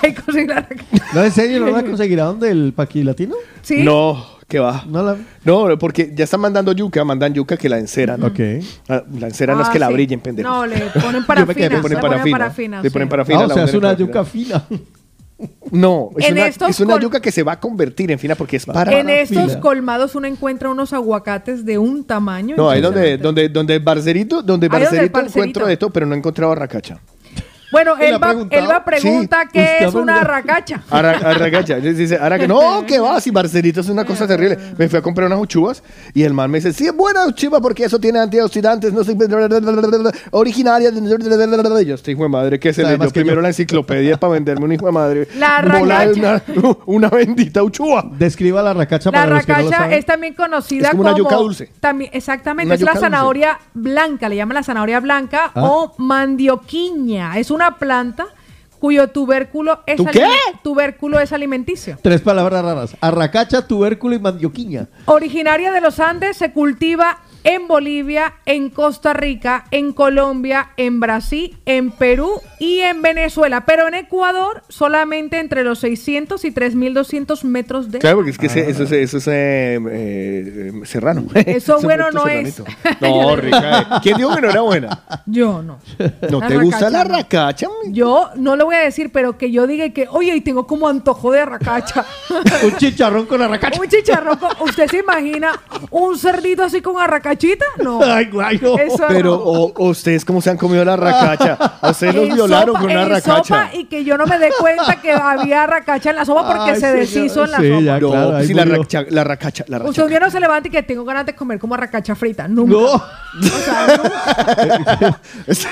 Ay, 0.02 0.14
la 0.46 0.54
racacha. 0.60 0.84
No, 1.14 1.24
en 1.24 1.32
serio, 1.32 1.60
¿no 1.60 1.70
la 1.70 1.82
conseguirá 1.82 2.24
donde 2.24 2.50
el 2.50 2.72
paquilatino? 2.74 3.34
¿Sí? 3.62 3.82
No, 3.82 4.24
Que 4.48 4.58
va. 4.58 4.84
No, 4.88 5.02
la... 5.02 5.16
No, 5.44 5.78
porque 5.78 6.12
ya 6.14 6.24
están 6.24 6.40
mandando 6.40 6.72
yuca, 6.72 7.04
mandan 7.04 7.34
yuca 7.34 7.56
que 7.56 7.68
la 7.68 7.78
enceran. 7.78 8.22
Ok. 8.22 8.40
Ah, 8.88 9.02
La 9.18 9.26
enceran 9.28 9.56
no 9.56 9.62
es 9.62 9.68
Ah, 9.68 9.72
que 9.72 9.78
la 9.78 9.88
sí. 9.88 9.92
brillen, 9.94 10.20
pendejo. 10.20 10.48
No, 10.48 10.66
le 10.66 10.76
ponen 11.00 11.24
Yo 11.36 11.46
me 11.46 11.54
quedé, 11.54 11.68
parafina. 11.68 11.68
le 11.68 11.80
ponen 11.82 11.96
le 11.96 12.00
parafina. 12.00 12.22
ponen 12.22 12.32
parafina. 12.32 12.82
Le 12.82 12.88
sí. 12.88 12.92
ponen 12.92 13.08
parafina. 13.08 13.38
Ah, 13.40 13.44
o 13.44 13.48
la 13.48 13.54
sea, 13.54 13.64
es 13.64 13.74
una 13.74 13.80
parafina. 13.88 14.06
yuca 14.06 14.24
fina. 14.24 14.64
No, 15.70 16.10
es, 16.16 16.26
En 16.26 16.32
una, 16.34 16.46
estos 16.48 16.70
es 16.70 16.80
una 16.80 16.94
col- 16.94 17.02
yuca 17.02 17.20
que 17.20 17.30
se 17.30 17.42
va 17.42 17.52
a 17.52 17.60
convertir 17.60 18.10
en 18.10 18.18
fina 18.18 18.34
porque 18.34 18.56
es 18.56 18.66
para. 18.66 18.98
En 18.98 19.08
estos 19.08 19.56
colmados 19.58 20.14
uno 20.14 20.26
encuentra 20.26 20.68
unos 20.68 20.92
aguacates 20.92 21.64
de 21.64 21.78
un 21.78 22.04
tamaño. 22.04 22.56
No, 22.56 22.68
ahí 22.70 22.80
donde, 22.80 23.18
donde, 23.18 23.48
donde 23.48 23.78
barcerito, 23.78 24.42
donde 24.42 24.68
barcerito 24.68 25.20
encuentro 25.20 25.66
de 25.66 25.76
todo, 25.76 25.90
pero 25.90 26.06
no 26.06 26.14
he 26.14 26.18
encontrado 26.18 26.52
arracacha. 26.52 26.98
Bueno, 27.70 27.96
¿Le 27.96 28.06
ha 28.06 28.08
Elba, 28.10 28.28
preguntado? 28.28 28.62
Elba 28.64 28.84
pregunta 28.84 29.40
Sí, 29.42 29.48
qué 29.52 29.78
es 29.84 29.94
una 29.94 30.20
arracacha. 30.22 30.82
Arra- 30.90 31.18
Arracacha. 31.24 31.74
Entonces 31.76 31.98
dice, 31.98 32.18
Arraca- 32.18 32.46
no, 32.48 32.84
que 32.86 32.98
va, 32.98 33.20
si 33.20 33.30
barcerito 33.30 33.80
es 33.80 33.88
una 33.88 34.04
cosa 34.04 34.26
terrible. 34.26 34.58
Me 34.78 34.88
fui 34.88 34.98
a 34.98 35.02
comprar 35.02 35.26
unas 35.26 35.38
uchuvas 35.40 35.82
y 36.14 36.22
el 36.22 36.32
man 36.32 36.50
me 36.50 36.58
dice, 36.58 36.72
sí, 36.72 36.86
es 36.86 36.96
buena 36.96 37.26
uchuva 37.26 37.60
porque 37.60 37.84
eso 37.84 37.98
tiene 37.98 38.18
antioxidantes, 38.20 38.92
no 38.92 39.04
sé, 39.04 39.14
originaria. 40.30 40.90
de-". 40.90 41.84
Yo 41.84 41.94
estoy 41.94 42.14
hijo 42.14 42.22
de 42.22 42.28
madre, 42.28 42.58
¿qué 42.58 42.72
se 42.72 42.82
leyó 42.82 42.98
que 42.98 43.10
primero 43.10 43.36
yo. 43.36 43.42
la 43.42 43.48
enciclopedia 43.48 44.16
para 44.18 44.32
venderme 44.34 44.64
un 44.64 44.72
hijo 44.72 44.86
de 44.86 44.92
madre? 44.92 45.28
La 45.38 45.60
de 45.62 45.82
una, 45.82 45.98
arracacha. 46.00 46.42
una 46.86 47.08
bendita 47.08 47.62
uchuva. 47.62 48.04
Describa 48.18 48.62
la 48.62 48.72
racacha 48.74 49.10
La 49.10 49.20
para 49.20 49.34
los 49.36 49.46
que 49.46 49.52
no 49.52 49.58
lo 49.58 49.64
racacha 49.64 49.82
saben. 49.82 49.98
es 49.98 50.06
también 50.06 50.34
conocida 50.34 50.84
Es 50.86 50.90
como 50.90 51.02
una 51.02 51.16
yuca 51.16 51.36
dulce. 51.36 51.70
También, 51.80 52.10
exactamente, 52.14 52.66
Una 52.68 52.74
es 52.76 52.80
la 52.80 52.92
dulce. 52.92 53.00
zanahoria 53.06 53.58
blanca, 53.74 54.28
le 54.28 54.36
llaman 54.36 54.54
la 54.54 54.62
zanahoria 54.62 55.00
blanca 55.00 55.50
Ah. 55.54 55.62
o 55.64 55.94
mandioquiña. 55.98 57.38
Es 57.38 57.50
una 57.50 57.57
planta 57.78 58.26
cuyo 58.78 59.08
tubérculo 59.08 59.80
es 59.86 59.96
¿Tu 59.96 60.06
ali- 60.06 60.12
qué? 60.20 60.28
tubérculo 60.62 61.18
es 61.18 61.32
alimenticio. 61.32 61.98
Tres 62.00 62.20
palabras 62.20 62.62
raras. 62.64 62.96
Arracacha, 63.00 63.66
tubérculo 63.66 64.14
y 64.14 64.20
mandioquiña. 64.20 64.86
Originaria 65.06 65.72
de 65.72 65.80
los 65.80 65.98
Andes, 65.98 66.36
se 66.36 66.52
cultiva 66.52 67.18
en 67.44 67.68
Bolivia, 67.68 68.34
en 68.46 68.70
Costa 68.70 69.12
Rica, 69.12 69.64
en 69.70 69.92
Colombia, 69.92 70.70
en 70.76 71.00
Brasil, 71.00 71.56
en 71.66 71.90
Perú 71.90 72.40
y 72.58 72.80
en 72.80 73.00
Venezuela. 73.02 73.64
Pero 73.64 73.88
en 73.88 73.94
Ecuador 73.94 74.62
solamente 74.68 75.38
entre 75.38 75.64
los 75.64 75.78
600 75.80 76.44
y 76.44 76.50
3200 76.50 77.44
metros 77.44 77.90
de... 77.90 77.98
Claro, 78.00 78.16
porque 78.18 78.30
es 78.32 78.38
que 78.38 78.46
ese- 78.46 78.68
eso 78.68 78.82
es, 78.84 78.92
eso 78.92 79.16
es 79.18 79.28
eh, 79.28 79.78
eh, 79.90 80.72
serrano. 80.84 81.24
Eso 81.34 81.76
Es 81.76 81.82
un 81.82 81.82
bueno 81.82 82.10
no 82.10 82.26
es. 82.26 82.62
No, 83.00 83.36
rica. 83.36 84.00
¿Quién 84.02 84.16
dijo 84.16 84.34
que 84.34 84.40
no 84.42 84.50
era 84.50 84.60
buena? 84.60 85.00
Yo 85.26 85.62
no. 85.62 85.78
¿No 86.30 86.40
La 86.40 86.48
te 86.48 86.58
gusta 86.58 86.90
la 86.90 87.04
racacha, 87.04 87.16
racacha? 87.22 87.66
Yo 87.90 88.30
no 88.36 88.56
lo 88.56 88.66
voy 88.66 88.76
a 88.76 88.80
decir, 88.80 89.10
pero 89.12 89.38
que 89.38 89.50
yo 89.50 89.66
diga 89.66 89.88
que, 89.90 90.06
oye, 90.10 90.34
y 90.34 90.40
tengo 90.40 90.66
como 90.66 90.88
antojo 90.88 91.32
de 91.32 91.40
arracacha. 91.40 92.04
Un 92.64 92.76
chicharrón 92.76 93.26
con 93.26 93.40
arracacha. 93.42 93.80
un 93.80 93.88
chicharrón. 93.88 94.36
con- 94.38 94.50
¿Usted 94.60 94.88
se 94.88 94.98
imagina 94.98 95.52
un 95.90 96.18
cerdito 96.18 96.64
así 96.64 96.80
con 96.82 96.98
arracachita? 97.28 97.64
No. 97.82 98.00
Ay, 98.04 98.26
guay, 98.26 98.58
no. 98.62 98.78
Eso 98.78 99.04
Pero 99.08 99.30
no. 99.30 99.36
o, 99.36 99.72
o 99.74 99.88
ustedes 99.90 100.24
cómo 100.24 100.40
se 100.40 100.50
han 100.50 100.56
comido 100.56 100.84
la 100.84 100.96
racacha. 100.96 101.54
A 101.80 101.90
ustedes 101.90 102.14
los 102.14 102.28
En 102.28 102.34
violaron 102.34 102.74
sopa- 102.74 102.80
con 102.80 102.90
una 102.90 103.02
en 103.02 103.08
racacha. 103.10 103.42
sopa 103.44 103.70
y 103.74 103.84
que 103.86 104.04
yo 104.04 104.16
no 104.16 104.26
me 104.26 104.38
dé 104.38 104.50
cuenta 104.58 105.00
que 105.00 105.12
había 105.12 105.66
racacha 105.66 106.10
en 106.10 106.16
la 106.16 106.24
sopa 106.24 106.46
porque 106.46 106.70
Ay, 106.72 106.74
se 106.76 106.80
señor. 106.80 106.96
deshizo 106.98 107.44
en 107.44 107.50
la 107.50 107.58
Sí, 107.58 107.68
sopa. 107.68 107.80
ya, 107.82 108.00
No, 108.00 108.10
claro, 108.10 108.44
sí, 108.44 108.54
la 108.54 108.64
racacha, 108.64 109.04
la 109.10 109.24
racacha, 109.24 109.64
la 109.68 109.76
Usted 109.78 109.86
racacha. 109.88 110.02
un 110.04 110.08
día 110.10 110.20
no 110.20 110.30
se 110.30 110.40
levanta 110.40 110.68
y 110.68 110.70
que 110.70 110.82
tengo 110.82 111.04
ganas 111.04 111.26
de 111.26 111.34
comer 111.34 111.58
como 111.58 111.74
arracacha 111.74 112.14
frita. 112.14 112.48
Nunca. 112.48 112.72
No. 112.72 112.84
O 112.86 113.54
sea, 113.64 113.86
nunca. 114.02 115.20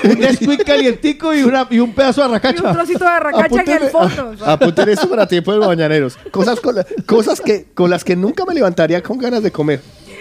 un 0.05 0.19
Nesquik 0.21 0.65
calientico 0.65 1.35
y, 1.35 1.43
una, 1.43 1.67
y 1.71 1.79
un 1.79 1.93
pedazo 1.95 2.23
de 2.29 2.41
Y 2.55 2.61
un 2.67 2.73
trocito 2.73 3.05
de 3.05 3.11
arracacha 3.11 3.63
en 3.63 3.83
el 3.83 3.91
fondo. 3.91 4.35
Apunten 4.45 4.89
eso 4.89 5.09
para 5.09 5.27
tiempo 5.27 5.53
de 5.53 5.59
bañaneros. 5.59 6.19
Cosas, 6.31 6.61
con, 6.61 6.75
la- 6.75 6.87
cosas 7.07 7.41
que, 7.41 7.67
con 7.75 7.91
las 7.91 8.05
que 8.05 8.17
nunca 8.17 8.45
me 8.45 8.55
levantaría 8.55 9.03
con 9.03 9.19
ganas 9.19 9.43
de 9.43 9.51
comer. 9.51 9.81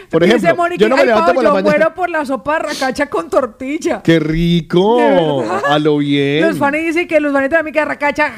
Por 0.09 0.24
Dice 0.24 0.35
ejemplo, 0.38 0.56
Mónica, 0.56 0.82
yo 0.82 0.90
no 0.90 0.95
me 0.95 1.01
"Ay, 1.01 1.08
levanto 1.08 1.25
Pau, 1.27 1.35
por 1.35 1.43
la 1.43 1.50
yo 1.50 1.53
mañana. 1.56 1.69
muero 1.77 1.95
por 1.95 2.09
la 2.09 2.25
sopa 2.25 2.51
de 2.51 2.58
arracacha 2.58 3.08
con 3.09 3.30
tortilla. 3.30 4.01
¡Qué 4.03 4.19
rico! 4.19 5.43
A 5.67 5.77
lo 5.80 5.98
bien. 5.98 6.42
Los 6.48 6.58
fans 6.58 6.77
dicen 6.77 7.08
que 7.08 7.19
los 7.19 7.34
fanitos 7.34 7.58
de 7.58 7.64
mí 7.64 7.72
que 7.72 7.80
arracacha. 7.80 8.32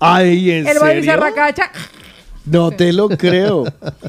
Ay, 0.00 0.50
¿en 0.50 0.66
El 0.66 0.78
bar 0.78 0.88
dice 0.94 1.00
serio? 1.06 1.12
arracacha. 1.12 1.70
No 2.46 2.70
te 2.72 2.92
lo 2.92 3.08
creo. 3.08 3.64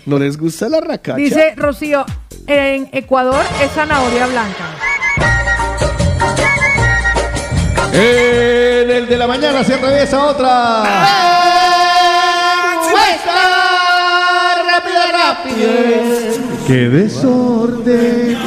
¿No 0.08 0.18
les 0.18 0.38
gusta 0.38 0.68
la 0.70 0.82
racacha? 0.82 1.18
Dice 1.18 1.54
Rocío, 1.56 2.04
en 2.48 2.90
Ecuador 2.92 3.44
es 3.64 3.72
zanahoria 3.72 4.26
blanca. 4.28 4.66
En 7.94 8.90
el 8.90 9.08
de 9.08 9.18
la 9.18 9.28
mañana 9.28 9.64
se 9.64 9.76
atraviesa 9.76 10.26
otra. 10.26 10.84
rápida, 14.66 15.06
rápida. 15.12 16.53
¡Qué 16.68 16.90
desorden! 16.90 18.38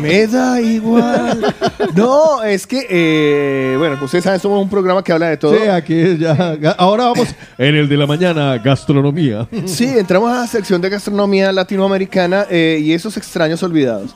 Me 0.00 0.26
da 0.26 0.60
igual. 0.60 1.54
No, 1.94 2.42
es 2.42 2.66
que, 2.66 2.86
eh, 2.88 3.76
bueno, 3.76 3.96
pues 3.96 4.06
ustedes 4.06 4.24
saben, 4.24 4.40
somos 4.40 4.62
un 4.62 4.70
programa 4.70 5.04
que 5.04 5.12
habla 5.12 5.28
de 5.28 5.36
todo. 5.36 5.54
Sí, 5.54 5.68
aquí 5.68 6.16
ya. 6.16 6.56
Ahora 6.78 7.04
vamos 7.04 7.28
en 7.58 7.76
el 7.76 7.88
de 7.88 7.96
la 7.96 8.06
mañana, 8.06 8.56
gastronomía. 8.58 9.46
Sí, 9.66 9.84
entramos 9.86 10.32
a 10.32 10.40
la 10.40 10.46
sección 10.46 10.80
de 10.80 10.88
gastronomía 10.88 11.52
latinoamericana 11.52 12.46
eh, 12.50 12.80
y 12.82 12.92
esos 12.92 13.16
extraños 13.16 13.62
olvidados. 13.62 14.14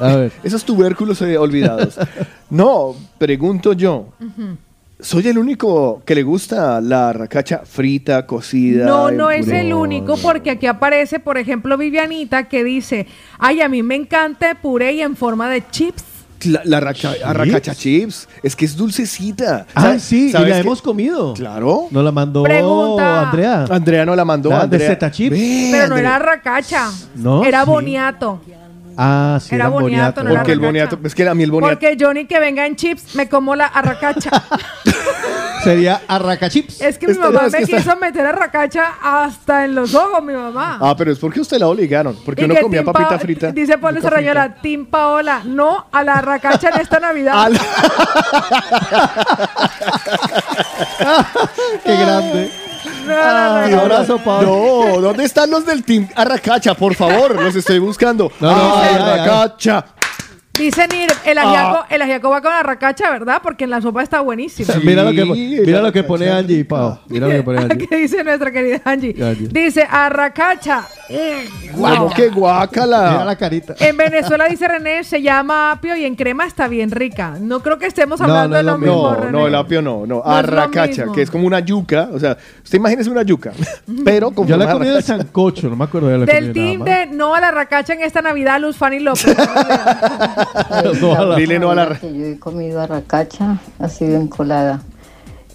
A 0.00 0.16
ver. 0.16 0.32
Esos 0.42 0.64
tubérculos 0.64 1.20
eh, 1.22 1.36
olvidados. 1.36 1.98
No, 2.50 2.96
pregunto 3.18 3.74
yo. 3.74 4.06
¿Soy 5.00 5.28
el 5.28 5.38
único 5.38 6.02
que 6.04 6.14
le 6.16 6.24
gusta 6.24 6.80
la 6.80 7.12
racacha 7.12 7.62
frita, 7.64 8.26
cocida? 8.26 8.84
No, 8.84 9.12
no 9.12 9.30
es 9.30 9.46
el 9.46 9.72
único, 9.72 10.16
porque 10.16 10.50
aquí 10.50 10.66
aparece, 10.66 11.20
por 11.20 11.38
ejemplo, 11.38 11.76
Vivianita 11.78 12.48
que 12.48 12.64
dice, 12.64 13.06
ay, 13.38 13.60
a 13.60 13.68
mí 13.68 13.82
me 13.84 13.94
encanta 13.94 14.50
el 14.50 14.56
puré 14.56 14.94
y 14.94 15.02
en 15.02 15.14
forma 15.16 15.48
de 15.48 15.62
chips. 15.70 16.02
La, 16.44 16.62
la 16.64 16.78
raca- 16.80 17.14
arracacha 17.24 17.74
chips. 17.74 18.28
Es 18.44 18.54
que 18.56 18.64
es 18.64 18.76
dulcecita. 18.76 19.66
Ah, 19.74 19.82
¿Sabes- 19.82 20.02
sí, 20.02 20.26
y 20.28 20.32
sabes 20.32 20.48
la 20.50 20.54
que- 20.56 20.60
hemos 20.62 20.82
comido. 20.82 21.34
Claro. 21.34 21.86
Nos 21.90 22.04
la 22.04 22.12
mandó 22.12 22.42
Pregunta. 22.44 23.22
Andrea. 23.28 23.64
Andrea 23.70 24.04
no 24.06 24.14
la 24.16 24.24
mandó. 24.24 24.48
De 24.50 24.54
Andrea. 24.56 24.88
Zeta 24.88 25.10
Chips. 25.10 25.30
Ve, 25.36 25.68
Pero 25.72 25.88
no 25.88 25.94
Andrea. 25.96 26.16
era 26.16 26.18
racacha, 26.20 26.90
No, 27.16 27.44
era 27.44 27.64
sí. 27.64 27.70
boniato. 27.70 28.40
Ah, 29.00 29.38
sí, 29.40 29.54
Era 29.54 29.66
era 29.66 29.68
boniato, 29.70 30.22
boniato. 30.22 30.24
no 30.24 30.30
era 30.30 30.40
Porque 30.40 30.52
el 30.52 30.58
racacha. 30.58 30.66
boniato, 30.68 30.98
es 31.04 31.14
que 31.14 31.28
a 31.28 31.34
mí 31.34 31.44
el 31.44 31.50
boniato. 31.52 31.72
Porque 31.78 31.96
Johnny 32.00 32.26
que 32.26 32.40
venga 32.40 32.66
en 32.66 32.74
chips, 32.74 33.14
me 33.14 33.28
como 33.28 33.54
la 33.54 33.66
arracacha. 33.66 34.30
Sería 35.62 36.00
arracachips. 36.08 36.80
es 36.80 36.98
que 36.98 37.06
mi 37.06 37.12
Este, 37.12 37.24
mamá 37.24 37.42
me 37.42 37.58
está- 37.58 37.76
quiso 37.76 37.96
meter 37.96 38.26
arracacha 38.26 38.94
hasta 39.02 39.64
en 39.64 39.74
los 39.76 39.94
ojos, 39.94 40.22
mi 40.22 40.32
mamá. 40.32 40.78
Ah, 40.80 40.94
pero 40.96 41.12
es 41.12 41.18
porque 41.18 41.40
usted 41.40 41.58
la 41.58 41.68
obligaron. 41.68 42.16
Porque 42.24 42.44
uno 42.44 42.54
comía 42.60 42.80
Tim 42.80 42.92
papita 42.92 43.08
Pa- 43.10 43.18
frita. 43.18 43.52
Dice 43.52 43.78
Pablo 43.78 43.98
Yuca 44.00 44.08
Sarrañola, 44.10 44.54
Tim 44.62 44.86
Paola, 44.86 45.42
no 45.44 45.86
a 45.92 46.02
la 46.02 46.14
arracacha 46.14 46.70
en 46.70 46.80
esta 46.80 46.98
Navidad. 47.06 47.50
Qué 51.84 51.96
grande. 51.96 52.50
No, 53.08 53.32
no, 53.32 53.60
no, 53.60 53.68
Y 53.68 53.70
no. 53.72 53.80
ahora- 53.80 53.96
abrazo, 53.96 54.18
Pablo. 54.18 54.84
No, 54.94 55.00
¿dónde 55.00 55.24
están 55.24 55.50
los 55.50 55.64
del 55.66 55.82
Team 55.84 56.08
Arracacha? 56.14 56.74
Por 56.74 56.94
favor, 56.94 57.40
los 57.40 57.54
estoy 57.56 57.78
buscando. 57.78 58.30
No, 58.40 58.50
no, 58.50 58.74
Ah. 58.76 58.84
Arracacha. 58.94 59.84
Dicen 60.58 60.88
ir, 60.92 61.08
el 61.24 61.38
ajiaco, 61.38 61.84
el 61.88 62.02
ajiaco 62.02 62.30
va 62.30 62.42
con 62.42 62.52
arracacha, 62.52 63.10
¿verdad? 63.10 63.40
Porque 63.42 63.64
en 63.64 63.70
la 63.70 63.80
sopa 63.80 64.02
está 64.02 64.20
buenísimo. 64.20 64.72
Sí, 64.72 64.80
mira 64.82 65.04
lo 65.04 65.12
que, 65.12 65.24
mira 65.24 65.80
lo 65.80 65.92
que 65.92 66.02
pone. 66.02 66.28
Angie, 66.28 66.64
Pau. 66.64 66.98
Mira 67.06 67.28
lo 67.28 67.34
que 67.34 67.42
pone 67.42 67.58
Angie. 67.62 67.86
¿Qué 67.86 67.96
dice 67.96 68.24
nuestra 68.24 68.50
querida 68.50 68.80
Angie? 68.84 69.14
Angie. 69.22 69.48
Dice 69.48 69.86
arracacha. 69.88 70.80
Mm, 71.08 71.70
¿Cómo 71.72 71.96
wow. 71.98 72.12
que 72.12 72.28
guácala? 72.28 73.10
Mira 73.12 73.24
la 73.24 73.36
carita. 73.36 73.74
En 73.78 73.96
Venezuela, 73.96 74.46
dice 74.48 74.66
René, 74.66 75.04
se 75.04 75.22
llama 75.22 75.72
apio 75.72 75.96
y 75.96 76.04
en 76.04 76.16
crema 76.16 76.46
está 76.46 76.66
bien 76.68 76.90
rica. 76.90 77.36
No 77.40 77.60
creo 77.60 77.78
que 77.78 77.86
estemos 77.86 78.20
hablando 78.20 78.48
no 78.48 78.56
de 78.56 78.62
lo 78.64 78.72
lo 78.72 78.78
mismo, 78.78 78.94
No, 79.10 79.14
René. 79.14 79.32
no, 79.32 79.46
el 79.46 79.54
apio 79.54 79.80
no, 79.82 80.06
no. 80.06 80.06
No 80.06 80.18
es 80.18 80.24
lo 80.24 80.26
Arracacha, 80.26 81.04
que 81.14 81.22
es 81.22 81.30
como 81.30 81.46
una 81.46 81.60
yuca. 81.60 82.08
O 82.12 82.18
sea, 82.18 82.36
usted 82.64 82.78
imagínese 82.78 83.10
una 83.10 83.22
yuca, 83.22 83.52
pero 84.04 84.32
con 84.32 84.46
Yo 84.46 84.56
la 84.56 84.68
forma 84.68 84.86
de 84.86 85.02
sancocho, 85.02 85.68
no 85.68 85.76
me 85.76 85.84
acuerdo 85.84 86.08
de 86.08 86.18
la 86.18 86.26
Del 86.26 86.52
team 86.52 86.82
de 86.84 87.06
no 87.06 87.34
a 87.34 87.40
la 87.40 87.48
arracacha 87.48 87.92
en 87.94 88.02
esta 88.02 88.22
Navidad, 88.22 88.60
Luz 88.60 88.76
Fanny 88.76 88.98
López. 88.98 89.36
más. 90.54 91.00
No, 91.00 91.14
a 91.14 91.24
la- 91.24 91.36
Dile 91.36 91.58
no 91.58 91.70
a 91.70 91.74
la 91.74 91.98
Que 91.98 92.12
yo 92.16 92.24
he 92.26 92.38
comido 92.38 92.80
arracacha, 92.80 93.58
ha 93.78 93.88
sido 93.88 94.20
encolada. 94.20 94.80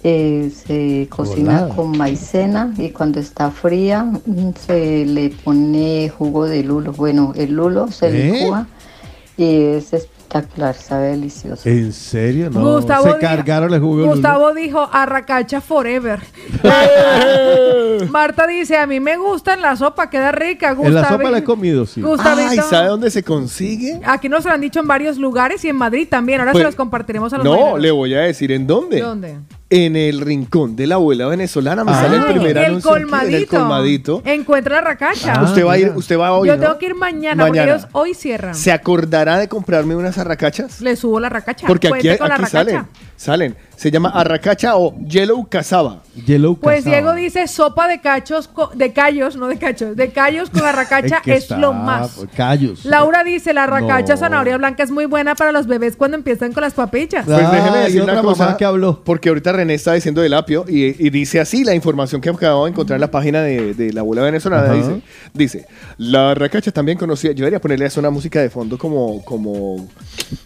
Eh, 0.06 0.52
se 0.54 1.08
cocina 1.08 1.60
Colada. 1.60 1.68
con 1.74 1.96
maicena 1.96 2.74
y 2.76 2.90
cuando 2.90 3.20
está 3.20 3.50
fría 3.50 4.02
mm, 4.04 4.50
se 4.66 5.06
le 5.06 5.30
pone 5.30 6.10
jugo 6.10 6.44
de 6.46 6.62
lulo. 6.62 6.92
Bueno, 6.92 7.32
el 7.36 7.52
lulo 7.54 7.90
se 7.90 8.08
¿Eh? 8.08 8.32
licúa 8.32 8.66
y 9.38 9.44
es 9.62 9.92
espectacular, 10.38 10.74
sabe 10.74 11.08
delicioso. 11.08 11.68
¿En 11.68 11.92
serio? 11.92 12.50
No. 12.50 12.60
Gustavo 12.76 13.02
se 13.04 13.08
dijo- 13.10 13.20
cargaron 13.20 13.72
el 13.74 13.80
jugo. 13.80 14.04
Gustavo 14.06 14.52
dijo 14.54 14.88
arracacha 14.92 15.60
forever. 15.60 16.20
Marta 18.10 18.46
dice, 18.46 18.76
a 18.76 18.86
mí 18.86 19.00
me 19.00 19.16
gusta 19.16 19.54
en 19.54 19.62
la 19.62 19.76
sopa, 19.76 20.10
queda 20.10 20.32
rica. 20.32 20.72
Lulo. 20.72 20.88
En 20.88 20.94
la 20.94 21.08
sopa 21.08 21.30
la 21.30 21.38
he 21.38 21.44
comido, 21.44 21.86
sí. 21.86 22.00
Gustavito. 22.02 22.48
Ay, 22.50 22.58
¿sabe 22.68 22.88
dónde 22.88 23.10
se 23.10 23.22
consigue? 23.22 24.00
Aquí 24.04 24.28
nos 24.28 24.44
lo 24.44 24.50
han 24.50 24.60
dicho 24.60 24.80
en 24.80 24.86
varios 24.88 25.18
lugares 25.18 25.64
y 25.64 25.68
en 25.68 25.76
Madrid 25.76 26.06
también. 26.08 26.40
Ahora 26.40 26.52
Pues, 26.52 26.62
se 26.62 26.66
los 26.66 26.74
compartiremos 26.76 27.32
a 27.32 27.36
los 27.38 27.44
No, 27.44 27.52
marineros. 27.52 27.80
le 27.80 27.90
voy 27.90 28.14
a 28.14 28.20
decir 28.20 28.52
en 28.52 28.66
dónde. 28.66 29.00
¿Dónde? 29.00 29.38
En 29.70 29.96
el 29.96 30.20
rincón 30.20 30.76
de 30.76 30.86
la 30.86 30.96
abuela 30.96 31.26
venezolana 31.26 31.84
me 31.84 31.92
sale 31.92 32.16
el 32.16 32.22
Ay, 32.22 32.32
primer 32.34 32.58
el 32.58 32.64
anuncio 32.66 32.92
aquí, 32.92 33.02
en 33.28 33.34
el 33.34 33.46
colmadito. 33.48 34.22
Encuentra 34.24 34.76
la 34.76 34.80
racacha. 34.82 35.42
usted 35.42 35.64
va 35.64 35.72
a 35.72 35.78
ir, 35.78 35.92
usted 35.96 36.18
va 36.18 36.32
hoy, 36.32 36.46
Yo 36.48 36.56
¿no? 36.56 36.62
tengo 36.62 36.78
que 36.78 36.86
ir 36.86 36.94
mañana, 36.94 37.44
Mañana. 37.44 37.72
porque 37.72 37.84
ellos 37.84 37.88
hoy 37.92 38.14
cierran. 38.14 38.54
¿Se 38.54 38.70
acordará 38.72 39.38
de 39.38 39.48
comprarme 39.48 39.96
unas 39.96 40.18
arracachas? 40.18 40.80
Le 40.82 40.94
subo 40.96 41.18
la 41.18 41.30
racacha. 41.30 41.66
Porque 41.66 41.88
aquí, 41.88 42.06
Cuente 42.08 42.10
aquí 42.12 42.20
racacha. 42.30 42.46
salen, 42.46 42.86
salen. 43.16 43.56
Se 43.76 43.90
llama 43.90 44.08
arracacha 44.10 44.76
o 44.76 44.94
yellow 45.06 45.46
casaba. 45.48 46.00
Yellow 46.26 46.56
Pues 46.56 46.84
Diego 46.84 47.12
dice 47.14 47.46
sopa 47.48 47.88
de 47.88 48.00
cachos, 48.00 48.46
co- 48.48 48.70
de 48.74 48.92
callos, 48.92 49.36
no 49.36 49.48
de 49.48 49.58
cachos, 49.58 49.96
de 49.96 50.10
callos 50.10 50.48
con 50.48 50.62
arracacha 50.64 51.20
que 51.22 51.32
es 51.34 51.42
está, 51.42 51.58
lo 51.58 51.72
más. 51.72 52.20
Callos. 52.36 52.84
Laura 52.84 53.24
dice, 53.24 53.52
la 53.52 53.64
arracacha 53.64 54.14
No. 54.14 54.18
zanahoria 54.20 54.56
blanca 54.56 54.84
es 54.84 54.90
muy 54.92 55.06
buena 55.06 55.34
para 55.34 55.50
los 55.50 55.66
bebés 55.66 55.96
cuando 55.96 56.16
empiezan 56.16 56.52
con 56.52 56.62
las 56.62 56.72
papillas. 56.74 57.24
Pues 57.26 57.36
déjeme 57.36 57.58
Ah, 57.68 57.76
decir 57.84 57.96
y 57.96 58.00
una 58.00 58.22
cosa, 58.22 58.44
mamá 58.44 58.56
que 58.56 58.64
habló. 58.64 59.02
porque 59.04 59.28
ahorita 59.28 59.52
René 59.52 59.74
está 59.74 59.92
diciendo 59.94 60.20
del 60.22 60.34
apio 60.34 60.64
y, 60.68 60.84
y 61.04 61.10
dice 61.10 61.40
así 61.40 61.64
la 61.64 61.74
información 61.74 62.20
que 62.20 62.30
acabo 62.30 62.64
de 62.64 62.70
encontrar 62.70 62.96
en 62.96 63.00
la 63.00 63.10
página 63.10 63.42
de, 63.42 63.74
de 63.74 63.92
la 63.92 64.00
abuela 64.02 64.22
venezolana. 64.22 64.64
Ajá. 64.66 64.74
Dice, 64.74 65.02
dice, 65.34 65.66
la 65.98 66.34
racacha 66.34 66.70
también 66.70 66.96
conocida, 66.96 67.32
yo 67.32 67.38
debería 67.44 67.60
ponerle 67.60 67.86
eso 67.86 67.98
una 68.00 68.10
música 68.10 68.40
de 68.40 68.50
fondo 68.50 68.78
como, 68.78 69.22
como, 69.24 69.88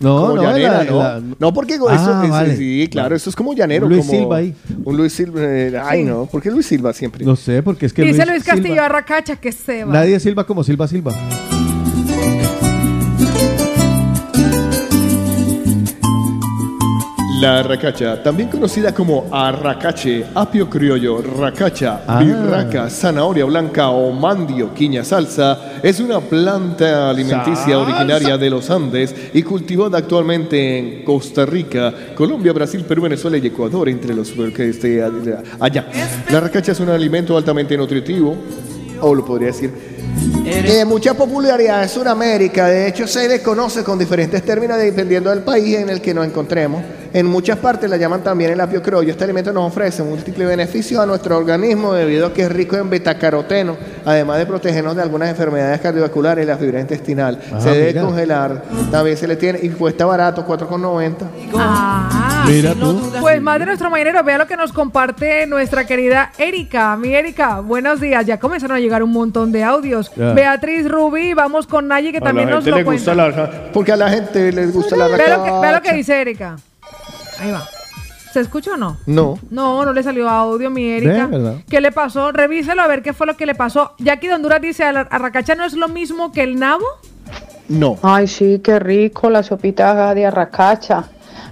No, 0.01 0.21
como 0.23 0.35
no, 0.37 0.43
llanera, 0.43 0.79
la- 0.79 0.91
¿no? 0.91 0.99
la- 1.03 1.23
no, 1.39 1.53
porque 1.53 1.75
eso, 1.75 1.89
Ah, 1.91 1.95
eso- 2.25 2.29
vale. 2.33 2.57
sí, 2.57 2.89
claro, 2.91 3.18
eso 3.19 3.29
es 3.31 3.37
como 3.37 3.53
llanero. 3.53 3.87
Un 3.87 3.93
Luis 3.93 4.07
como- 4.07 4.19
Silva 4.19 4.37
ahí. 4.39 4.55
Un 4.85 4.97
Luis 4.97 5.13
Silva, 5.13 5.41
eh, 5.43 5.79
ay 5.85 6.01
Sí. 6.01 6.05
no, 6.07 6.27
¿por 6.27 6.41
qué 6.43 6.51
Luis 6.51 6.67
Silva 6.67 6.93
siempre? 6.93 7.25
No 7.25 7.37
sé, 7.37 7.63
porque 7.63 7.87
es 7.87 7.93
que 7.93 8.03
dice 8.03 8.25
Luis, 8.25 8.43
Silva- 8.43 8.55
Castillo, 8.57 8.83
arracacha 8.83 9.37
que 9.37 9.53
se 9.53 9.85
va. 9.85 9.93
Nadie 9.93 10.19
silba 10.21 10.45
como 10.47 10.65
Silva 10.65 10.89
Silva. 10.89 11.13
La 17.41 17.63
racacha, 17.63 18.21
también 18.23 18.49
conocida 18.49 18.93
como 18.93 19.27
arracache, 19.31 20.25
apio 20.35 20.69
criollo, 20.69 21.23
racacha, 21.23 22.01
Ah. 22.07 22.19
birraca, 22.21 22.91
zanahoria 22.91 23.45
blanca 23.45 23.91
o 23.91 24.11
mandio, 24.13 24.75
quiña 24.75 25.05
salsa, 25.05 25.79
es 25.83 26.01
una 26.01 26.21
planta 26.21 27.11
alimenticia 27.11 27.55
Salsa. 27.77 27.79
originaria 27.79 28.39
de 28.39 28.51
los 28.51 28.69
Andes 28.71 29.15
y 29.33 29.43
cultivada 29.43 29.99
actualmente 29.99 30.79
en 30.79 31.05
Costa 31.05 31.47
Rica, 31.47 31.95
Colombia, 32.17 32.53
Brasil, 32.53 32.85
Perú, 32.85 33.03
Venezuela 33.03 33.37
y 33.37 33.47
Ecuador, 33.47 33.89
entre 33.89 34.15
los 34.15 34.31
que 34.33 34.71
esté 34.71 35.05
allá. 35.61 35.87
La 36.33 36.41
racacha 36.41 36.73
es 36.73 36.81
un 36.81 36.89
alimento 36.89 37.37
altamente 37.37 37.77
nutritivo, 37.77 38.37
o 39.01 39.15
lo 39.15 39.25
podría 39.25 39.49
decir 39.49 39.98
De 40.45 40.85
mucha 40.85 41.15
popularidad 41.15 41.83
en 41.83 41.89
Sudamérica, 41.89 42.67
de 42.67 42.89
hecho 42.89 43.07
se 43.07 43.29
desconoce 43.29 43.85
con 43.85 43.99
diferentes 43.99 44.43
términos 44.43 44.79
dependiendo 44.79 45.31
del 45.31 45.41
país 45.41 45.77
en 45.77 45.91
el 45.91 46.01
que 46.01 46.15
nos 46.15 46.27
encontremos. 46.27 46.83
En 47.13 47.27
muchas 47.27 47.57
partes 47.59 47.89
la 47.89 47.97
llaman 47.97 48.23
también 48.23 48.51
el 48.53 48.61
apio 48.61 48.83
criollo. 48.83 49.11
Este 49.11 49.25
alimento 49.25 49.53
nos 49.53 49.67
ofrece 49.67 50.03
múltiples 50.03 50.47
beneficios 50.47 51.01
a 51.01 51.07
nuestro 51.07 51.39
organismo 51.39 51.95
debido 51.95 52.27
a 52.27 52.33
que 52.35 52.43
es 52.43 52.53
rico 52.53 52.77
en 52.77 52.91
betacaroteno, 52.91 53.77
además 54.05 54.39
de 54.39 54.47
protegernos 54.47 54.95
de 54.95 55.03
algunas 55.03 55.31
enfermedades 55.31 55.81
cardiovasculares 55.81 56.45
y 56.45 56.47
la 56.49 56.59
fibra 56.59 56.81
intestinal. 56.81 57.41
Ah, 57.53 57.61
se 57.61 57.71
debe 57.71 57.87
mira. 57.89 58.03
congelar, 58.03 58.63
también 58.91 59.17
se 59.17 59.27
le 59.27 59.37
tiene 59.37 59.59
y 59.63 59.71
cuesta 59.71 60.05
barato, 60.05 60.47
4,90. 60.47 61.15
Ah, 61.57 62.45
Mira 62.47 62.75
tú. 62.75 63.01
Pues 63.21 63.41
más 63.41 63.59
de 63.59 63.67
nuestro 63.67 63.91
mañanero, 63.91 64.23
vea 64.23 64.39
lo 64.39 64.47
que 64.47 64.57
nos 64.57 64.73
comparte 64.73 65.47
nuestra 65.47 65.87
querida 65.87 66.33
Erika. 66.39 66.97
Mi 66.97 67.15
Erika, 67.15 67.61
buenos 67.61 68.01
días. 68.01 68.25
Ya 68.27 68.39
comenzaron 68.39 68.77
a 68.77 68.81
llegar 68.81 69.03
un 69.03 69.13
montón 69.13 69.51
de 69.51 69.65
audios. 69.65 69.98
Ya. 70.17 70.33
Beatriz 70.33 70.89
Rubí, 70.89 71.35
vamos 71.35 71.67
con 71.67 71.89
Nayi 71.89 72.13
que 72.13 72.19
A 72.19 72.21
también 72.23 72.49
la 72.51 72.57
nos 72.57 72.67
lo 72.67 72.77
le 72.77 72.83
gusta 72.85 73.15
cuenta. 73.15 73.41
la 73.43 73.51
porque 73.73 73.93
a 73.93 73.97
la 73.97 74.09
gente 74.11 74.53
le 74.53 74.67
gusta 74.67 74.97
la 74.97 75.07
Vea 75.09 75.17
lo, 75.17 75.25
que, 75.25 75.31
racacha. 75.51 75.61
vea 75.61 75.73
lo 75.73 75.83
que 75.83 75.93
dice 75.95 76.21
Erika. 76.21 76.57
Ahí 77.41 77.51
va. 77.53 77.63
¿Se 78.33 78.41
escucha 78.41 78.73
o 78.73 78.77
no? 78.77 78.99
No. 79.07 79.39
No, 79.51 79.85
no 79.85 79.93
le 79.93 80.03
salió 80.03 80.29
audio, 80.29 80.71
mi 80.71 80.85
Erika. 80.91 81.27
Ve. 81.27 81.65
¿Qué 81.69 81.81
le 81.81 81.93
pasó? 81.93 82.31
Revíselo 82.31 82.83
a 82.83 82.87
ver 82.87 83.03
qué 83.03 83.13
fue 83.15 83.27
lo 83.27 83.37
que 83.37 83.47
le 83.47 83.55
pasó. 83.55 83.95
Jackie 83.99 84.29
de 84.29 84.35
Honduras 84.35 84.61
dice, 84.61 84.85
¿a 84.85 84.93
la 84.93 85.01
arracacha 85.01 85.55
no 85.55 85.65
es 85.65 85.73
lo 85.73 85.89
mismo 85.89 86.31
que 86.31 86.43
el 86.43 86.59
nabo? 86.59 86.85
No. 87.69 87.97
Ay, 88.03 88.27
sí, 88.27 88.61
qué 88.63 88.79
rico 88.79 89.31
la 89.31 89.43
sopita 89.43 90.15
de 90.15 90.27
arracacha. 90.27 91.05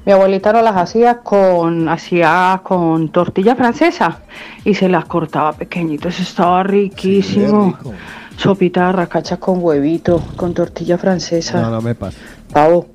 Mi 0.04 0.12
abuelita 0.12 0.52
no 0.52 0.62
las 0.62 0.76
hacía 0.76 1.18
con, 1.18 1.88
hacía 1.88 2.60
con 2.62 3.08
tortilla 3.08 3.56
francesa 3.56 4.18
y 4.64 4.74
se 4.74 4.88
las 4.88 5.04
cortaba 5.06 5.52
pequeñitos. 5.54 6.20
Estaba 6.20 6.62
riquísimo. 6.62 7.76
Sopita 8.36 8.82
de 8.82 8.86
arracacha 8.88 9.38
con 9.38 9.62
huevito, 9.62 10.22
con 10.36 10.54
tortilla 10.54 10.98
francesa. 10.98 11.60
No, 11.60 11.70
no 11.70 11.80
me 11.80 11.94
pasa. 11.94 12.18
Pavo, 12.52 12.86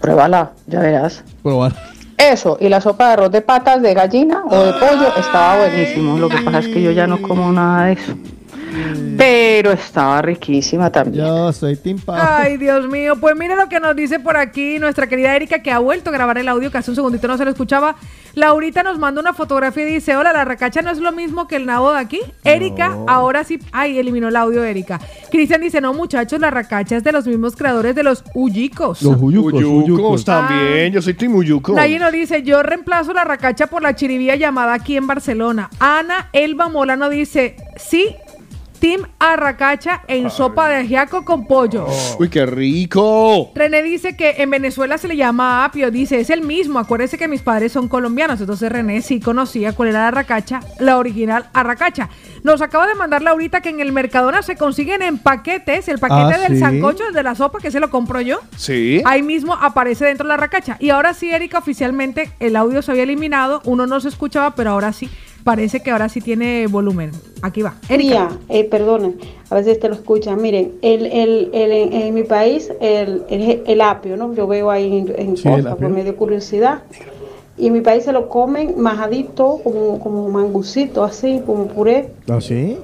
pruébala, 0.00 0.52
ya 0.66 0.80
verás. 0.80 1.22
Probar. 1.42 1.74
Eso, 2.16 2.56
y 2.60 2.68
la 2.68 2.80
sopa 2.80 3.08
de 3.08 3.12
arroz 3.14 3.32
de 3.32 3.40
patas 3.40 3.82
de 3.82 3.92
gallina 3.92 4.44
o 4.48 4.64
de 4.64 4.72
pollo 4.74 5.08
estaba 5.16 5.58
buenísimo. 5.58 6.18
Lo 6.18 6.28
que 6.28 6.38
pasa 6.38 6.60
es 6.60 6.68
que 6.68 6.80
yo 6.80 6.90
ya 6.90 7.06
no 7.06 7.20
como 7.20 7.52
nada 7.52 7.86
de 7.86 7.92
eso. 7.92 8.14
Pero 9.16 9.72
estaba 9.72 10.22
riquísima 10.22 10.90
también. 10.90 11.24
Yo 11.24 11.52
soy 11.52 11.76
Tim 11.76 11.98
Ay, 12.08 12.56
Dios 12.58 12.86
mío. 12.88 13.16
Pues 13.20 13.36
mire 13.36 13.56
lo 13.56 13.68
que 13.68 13.80
nos 13.80 13.94
dice 13.96 14.20
por 14.20 14.36
aquí 14.36 14.78
nuestra 14.78 15.06
querida 15.06 15.34
Erika, 15.34 15.60
que 15.62 15.70
ha 15.70 15.78
vuelto 15.78 16.10
a 16.10 16.12
grabar 16.12 16.38
el 16.38 16.48
audio, 16.48 16.70
que 16.70 16.78
hace 16.78 16.90
un 16.90 16.94
segundito 16.96 17.28
no 17.28 17.36
se 17.36 17.44
lo 17.44 17.50
escuchaba. 17.50 17.96
Laurita 18.34 18.82
nos 18.82 18.98
manda 18.98 19.20
una 19.20 19.32
fotografía 19.32 19.88
y 19.88 19.92
dice, 19.94 20.16
hola, 20.16 20.32
la 20.32 20.44
racacha 20.44 20.82
no 20.82 20.90
es 20.90 20.98
lo 20.98 21.12
mismo 21.12 21.46
que 21.46 21.54
el 21.54 21.66
nabo 21.66 21.92
de 21.92 22.00
aquí. 22.00 22.20
Erika, 22.42 22.96
ahora 23.06 23.44
sí. 23.44 23.60
Ay, 23.70 23.96
eliminó 23.98 24.26
el 24.28 24.34
audio 24.36 24.64
Erika. 24.64 25.00
Cristian 25.30 25.60
dice, 25.60 25.80
no, 25.80 25.94
muchachos, 25.94 26.40
la 26.40 26.50
racacha 26.50 26.96
es 26.96 27.04
de 27.04 27.12
los 27.12 27.26
mismos 27.28 27.54
creadores 27.54 27.94
de 27.94 28.02
los 28.02 28.24
uyicos. 28.34 29.02
Los 29.02 29.16
uyucos, 29.20 29.52
Uyucos 29.54 29.84
uyucos. 29.84 30.24
también, 30.24 30.92
yo 30.92 31.00
soy 31.00 31.14
Tim 31.14 31.34
Uyuco. 31.36 31.74
Nadie 31.74 32.00
nos 32.00 32.10
dice, 32.10 32.42
yo 32.42 32.62
reemplazo 32.64 33.12
la 33.12 33.22
racacha 33.22 33.68
por 33.68 33.82
la 33.82 33.94
chiribía 33.94 34.34
llamada 34.34 34.74
aquí 34.74 34.96
en 34.96 35.06
Barcelona. 35.06 35.70
Ana 35.78 36.28
Elba 36.32 36.68
Molano 36.68 37.08
dice, 37.10 37.54
sí, 37.76 38.16
Team 38.84 39.06
Arracacha 39.18 40.02
en 40.08 40.28
sopa 40.28 40.68
de 40.68 40.76
ajiaco 40.76 41.24
con 41.24 41.46
pollo. 41.46 41.86
Uy, 42.18 42.28
qué 42.28 42.44
rico. 42.44 43.50
René 43.54 43.82
dice 43.82 44.14
que 44.14 44.34
en 44.42 44.50
Venezuela 44.50 44.98
se 44.98 45.08
le 45.08 45.16
llama 45.16 45.64
apio. 45.64 45.90
Dice, 45.90 46.20
es 46.20 46.28
el 46.28 46.42
mismo. 46.42 46.78
Acuérdese 46.78 47.16
que 47.16 47.26
mis 47.26 47.40
padres 47.40 47.72
son 47.72 47.88
colombianos. 47.88 48.38
Entonces 48.42 48.70
René 48.70 49.00
sí 49.00 49.20
conocía 49.20 49.72
cuál 49.72 49.88
era 49.88 50.00
la 50.02 50.08
arracacha, 50.08 50.60
la 50.80 50.98
original 50.98 51.48
arracacha. 51.54 52.10
Nos 52.42 52.60
acaba 52.60 52.86
de 52.86 52.94
mandar 52.94 53.22
Laurita 53.22 53.62
que 53.62 53.70
en 53.70 53.80
el 53.80 53.90
Mercadona 53.90 54.42
se 54.42 54.54
consiguen 54.54 55.00
en 55.00 55.16
paquetes 55.16 55.88
el 55.88 55.98
paquete 55.98 56.34
Ah, 56.34 56.38
del 56.40 56.52
¿sí? 56.52 56.60
sancocho, 56.60 57.08
el 57.08 57.14
de 57.14 57.22
la 57.22 57.34
sopa, 57.34 57.60
que 57.60 57.70
se 57.70 57.80
lo 57.80 57.88
compro 57.88 58.20
yo. 58.20 58.40
Sí. 58.58 59.00
Ahí 59.06 59.22
mismo 59.22 59.54
aparece 59.54 60.04
dentro 60.04 60.26
la 60.28 60.36
racacha. 60.36 60.76
Y 60.78 60.90
ahora 60.90 61.14
sí, 61.14 61.30
Erika, 61.30 61.56
oficialmente 61.56 62.32
el 62.38 62.54
audio 62.54 62.82
se 62.82 62.90
había 62.90 63.04
eliminado. 63.04 63.62
Uno 63.64 63.86
no 63.86 63.98
se 64.00 64.08
escuchaba, 64.08 64.54
pero 64.54 64.72
ahora 64.72 64.92
sí. 64.92 65.08
Parece 65.44 65.80
que 65.80 65.90
ahora 65.90 66.08
sí 66.08 66.22
tiene 66.22 66.66
volumen. 66.66 67.10
Aquí 67.42 67.60
va. 67.60 67.74
Erika. 67.90 68.28
Mía, 68.30 68.38
eh, 68.48 68.64
perdonen, 68.64 69.16
a 69.50 69.54
veces 69.56 69.78
te 69.78 69.88
lo 69.88 69.94
escuchan. 69.94 70.40
Miren, 70.40 70.72
el, 70.80 71.04
el, 71.06 71.50
el- 71.52 71.72
en, 71.72 71.92
en 71.92 72.14
mi 72.14 72.24
país, 72.24 72.72
el, 72.80 73.22
el, 73.28 73.62
el 73.66 73.80
apio, 73.82 74.16
¿no? 74.16 74.32
Yo 74.34 74.46
veo 74.46 74.70
ahí 74.70 74.98
en, 75.00 75.14
en 75.16 75.36
Sí, 75.36 75.42
Costa, 75.48 75.76
por 75.76 75.90
medio 75.90 76.04
de 76.12 76.14
curiosidad. 76.14 76.82
Y 77.56 77.68
en 77.68 77.72
mi 77.72 77.80
país 77.80 78.04
se 78.04 78.12
lo 78.12 78.28
comen 78.28 78.74
majadito, 78.80 79.60
como, 79.62 80.00
como 80.00 80.28
mangucito, 80.28 81.04
así, 81.04 81.40
como 81.46 81.68
puré. 81.68 82.10
¿Ah, 82.28 82.40
sí? 82.40 82.76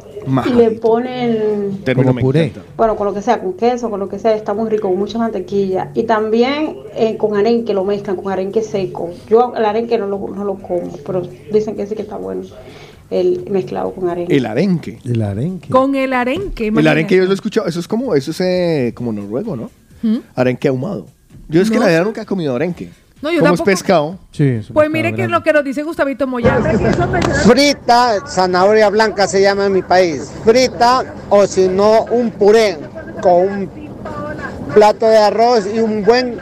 Y 0.47 0.53
le 0.53 0.73
ponen, 0.73 1.81
Término 1.83 2.09
Como 2.09 2.21
puré. 2.21 2.53
bueno, 2.77 2.95
con 2.95 3.07
lo 3.07 3.15
que 3.15 3.23
sea, 3.23 3.41
con 3.41 3.55
queso, 3.55 3.91
con 3.91 3.99
lo 4.01 4.09
que 4.09 4.19
sea, 4.19 4.37
está 4.37 4.53
muy 4.53 4.69
rico, 4.69 4.89
con 4.89 4.99
mucha 4.99 5.19
mantequilla. 5.19 5.91
Y 5.95 6.05
también 6.05 6.77
eh, 6.95 7.17
con 7.17 7.37
arenque 7.37 7.73
lo 7.73 7.85
mezclan, 7.85 8.17
con 8.17 8.31
arenque 8.31 8.63
seco. 8.63 9.11
Yo 9.29 9.55
el 9.57 9.65
arenque 9.65 9.99
no 9.99 10.07
lo, 10.07 10.19
no 10.29 10.45
lo 10.45 10.55
como, 10.57 10.93
pero 11.07 11.23
dicen 11.53 11.75
que 11.75 11.87
sí 11.87 11.95
que 11.95 12.03
está 12.03 12.17
bueno, 12.17 12.43
el 13.11 13.47
mezclado 13.51 13.93
con 13.93 14.09
arenque. 14.09 14.37
El 14.37 14.47
arenque. 14.47 14.99
El 15.05 15.23
arenque. 15.23 15.71
Con 15.71 15.95
el 15.97 16.13
arenque. 16.13 16.69
El 16.69 16.87
arenque 16.87 17.17
yo 17.17 17.25
lo 17.25 17.31
he 17.31 17.35
escuchado, 17.35 17.67
eso 17.67 17.81
es 17.81 17.89
como, 17.89 18.15
eso 18.15 18.31
es 18.31 18.41
eh, 18.43 18.93
como 18.95 19.13
noruego, 19.13 19.57
¿no? 19.57 19.71
¿Mm? 20.03 20.19
Arenque 20.35 20.69
ahumado. 20.69 21.07
Yo 21.49 21.61
es 21.61 21.71
que 21.71 21.79
la 21.79 21.87
verdad 21.87 22.05
nunca 22.05 22.23
he 22.23 22.27
comido 22.27 22.55
arenque. 22.55 22.91
No, 23.23 23.31
yo 23.31 23.41
como 23.41 23.55
es 23.55 23.63
pescado. 23.63 24.19
Sí, 24.31 24.61
Pues 24.73 24.91
mire 24.91 25.15
que 25.15 25.25
es 25.25 25.31
lo 25.31 25.43
que 25.43 25.53
nos 25.53 25.63
dice 25.63 25.83
Gustavito 25.83 26.27
Moyano. 26.27 26.65
Frita, 27.45 28.27
zanahoria 28.27 28.89
blanca 28.89 29.29
se 29.29 29.43
llama 29.43 29.67
en 29.67 29.73
mi 29.73 29.83
país. 29.83 30.31
Frita 30.45 31.05
o 31.29 31.47
si 31.47 31.69
no 31.69 32.05
un 32.05 32.31
puré 32.31 32.79
con 33.21 33.33
un 33.33 33.71
plato 34.73 35.07
de 35.07 35.19
arroz 35.19 35.67
y 35.73 35.81
un 35.81 36.03
buen 36.03 36.39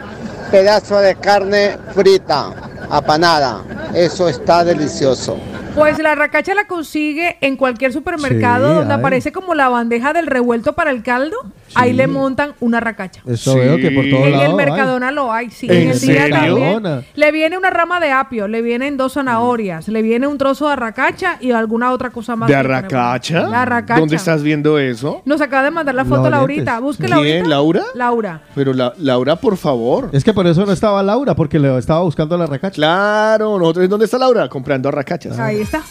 pedazo 0.51 0.99
de 1.01 1.17
carne 1.17 1.77
frita, 1.95 2.53
apanada. 2.89 3.63
Eso 3.95 4.29
está 4.29 4.65
delicioso. 4.65 5.37
Pues 5.75 5.99
la 6.01 6.15
racacha 6.17 6.55
la 6.55 6.67
consigue 6.67 7.37
en 7.41 7.57
cualquier 7.57 7.93
supermercado 7.93 8.69
Sí, 8.71 8.75
donde 8.75 8.95
hay. 8.95 9.01
aparece 9.01 9.31
como 9.33 9.55
la 9.55 9.69
bandeja 9.69 10.13
del 10.13 10.27
revuelto 10.27 10.73
para 10.73 10.91
el 10.91 11.03
caldo. 11.03 11.37
Ahí 11.75 11.93
le 11.93 12.07
montan 12.07 12.55
una 12.61 12.81
racacha. 12.81 13.21
Eso 13.27 13.55
veo 13.55 13.77
que 13.77 13.91
por 13.91 14.05
todos 14.09 14.25
En 14.27 14.33
lados 14.33 14.45
el 14.47 14.51
hay. 14.51 14.57
Mercadona 14.57 15.11
lo 15.13 15.33
hay, 15.33 15.51
sí. 15.51 15.67
¿En 15.71 15.77
En 15.83 15.91
el 15.91 16.01
día 16.01 16.21
serio? 16.23 16.35
también. 16.37 16.55
Mercadona. 16.83 17.03
Le 17.15 17.33
viene 17.33 17.59
una 17.59 17.71
rama 17.71 18.01
de 18.01 18.11
apio, 18.11 18.49
le 18.49 18.63
vienen 18.63 18.97
dos 18.97 19.13
zanahorias, 19.15 19.87
le 19.89 20.03
viene 20.03 20.27
un 20.27 20.39
trozo 20.39 20.67
de 20.67 20.73
arracacha 20.73 21.37
y 21.41 21.53
alguna 21.53 21.93
otra 21.93 22.11
cosa 22.11 22.35
más. 22.37 22.49
¿De 22.49 22.55
que 22.55 22.61
tenemos. 22.63 22.79
arracacha? 22.85 23.43
La 23.49 23.63
arracacha. 23.63 24.01
¿Dónde 24.01 24.17
estás 24.17 24.43
viendo 24.43 24.79
eso? 24.79 25.23
Nos 25.27 25.41
acaba 25.43 25.63
de 25.65 25.71
mandar 25.71 25.95
la 25.95 26.05
foto 26.07 26.23
Los 26.23 26.31
Laurita. 26.31 26.63
lentes. 26.81 26.81
Busque 26.81 27.05
¿Quién? 27.07 27.49
Laurita. 27.49 27.49
¿Laura? 27.49 27.83
Laura. 27.95 28.41
Pero 28.55 28.73
la, 28.73 28.95
Laura, 28.99 29.37
por 29.37 29.57
favor. 29.59 30.09
Es 30.13 30.25
que 30.25 30.33
por 30.33 30.47
eso 30.47 30.65
no 30.65 30.73
estaba 30.73 31.03
Laura, 31.03 31.37
porque 31.37 31.59
le 31.59 31.77
estaba 31.79 32.01
buscando 32.01 32.37
la 32.39 32.47
racacha. 32.47 32.75
Claro, 32.75 33.59
nosotros, 33.59 33.89
¿dónde 33.89 34.07
está 34.07 34.19
Laura? 34.19 34.49
Comprando 34.49 34.89
arracachas. 34.89 35.39
Ahí 35.39 35.58
está. 35.63 35.83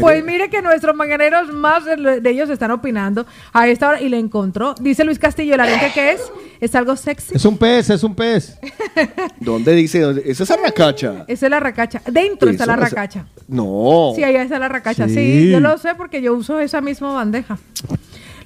pues 0.00 0.24
mire 0.24 0.48
que 0.50 0.62
nuestros 0.62 0.94
mañaneros 0.94 1.52
más 1.52 1.84
de 1.84 2.30
ellos 2.30 2.50
están 2.50 2.70
opinando 2.70 3.26
a 3.52 3.68
esta 3.68 3.88
hora 3.88 4.00
y 4.00 4.08
le 4.08 4.18
encontró. 4.18 4.74
Dice 4.80 5.04
Luis 5.04 5.18
Castillo, 5.18 5.54
¿el 5.54 5.60
arenque 5.60 5.90
qué 5.94 6.12
es? 6.12 6.20
Es 6.60 6.74
algo 6.74 6.96
sexy. 6.96 7.34
Es 7.34 7.44
un 7.44 7.58
pez, 7.58 7.90
es 7.90 8.02
un 8.02 8.14
pez. 8.14 8.58
¿Dónde 9.40 9.74
dice? 9.74 10.00
dónde? 10.00 10.22
Esa 10.24 10.44
es 10.44 10.50
arracacha. 10.50 11.24
Esa 11.28 11.46
es 11.46 11.50
la 11.50 11.60
racacha. 11.60 12.00
Dentro 12.10 12.48
está 12.50 12.66
la 12.66 12.74
es- 12.74 12.80
racacha. 12.80 13.26
No. 13.48 14.12
Sí, 14.16 14.24
allá 14.24 14.42
está 14.42 14.58
la 14.58 14.68
racacha. 14.68 15.06
Sí. 15.08 15.14
Sí. 15.14 15.50
yo 15.50 15.60
lo 15.60 15.76
sé 15.78 15.94
porque 15.94 16.22
yo 16.22 16.34
uso 16.34 16.60
esa 16.60 16.80
misma 16.80 17.12
bandeja. 17.12 17.58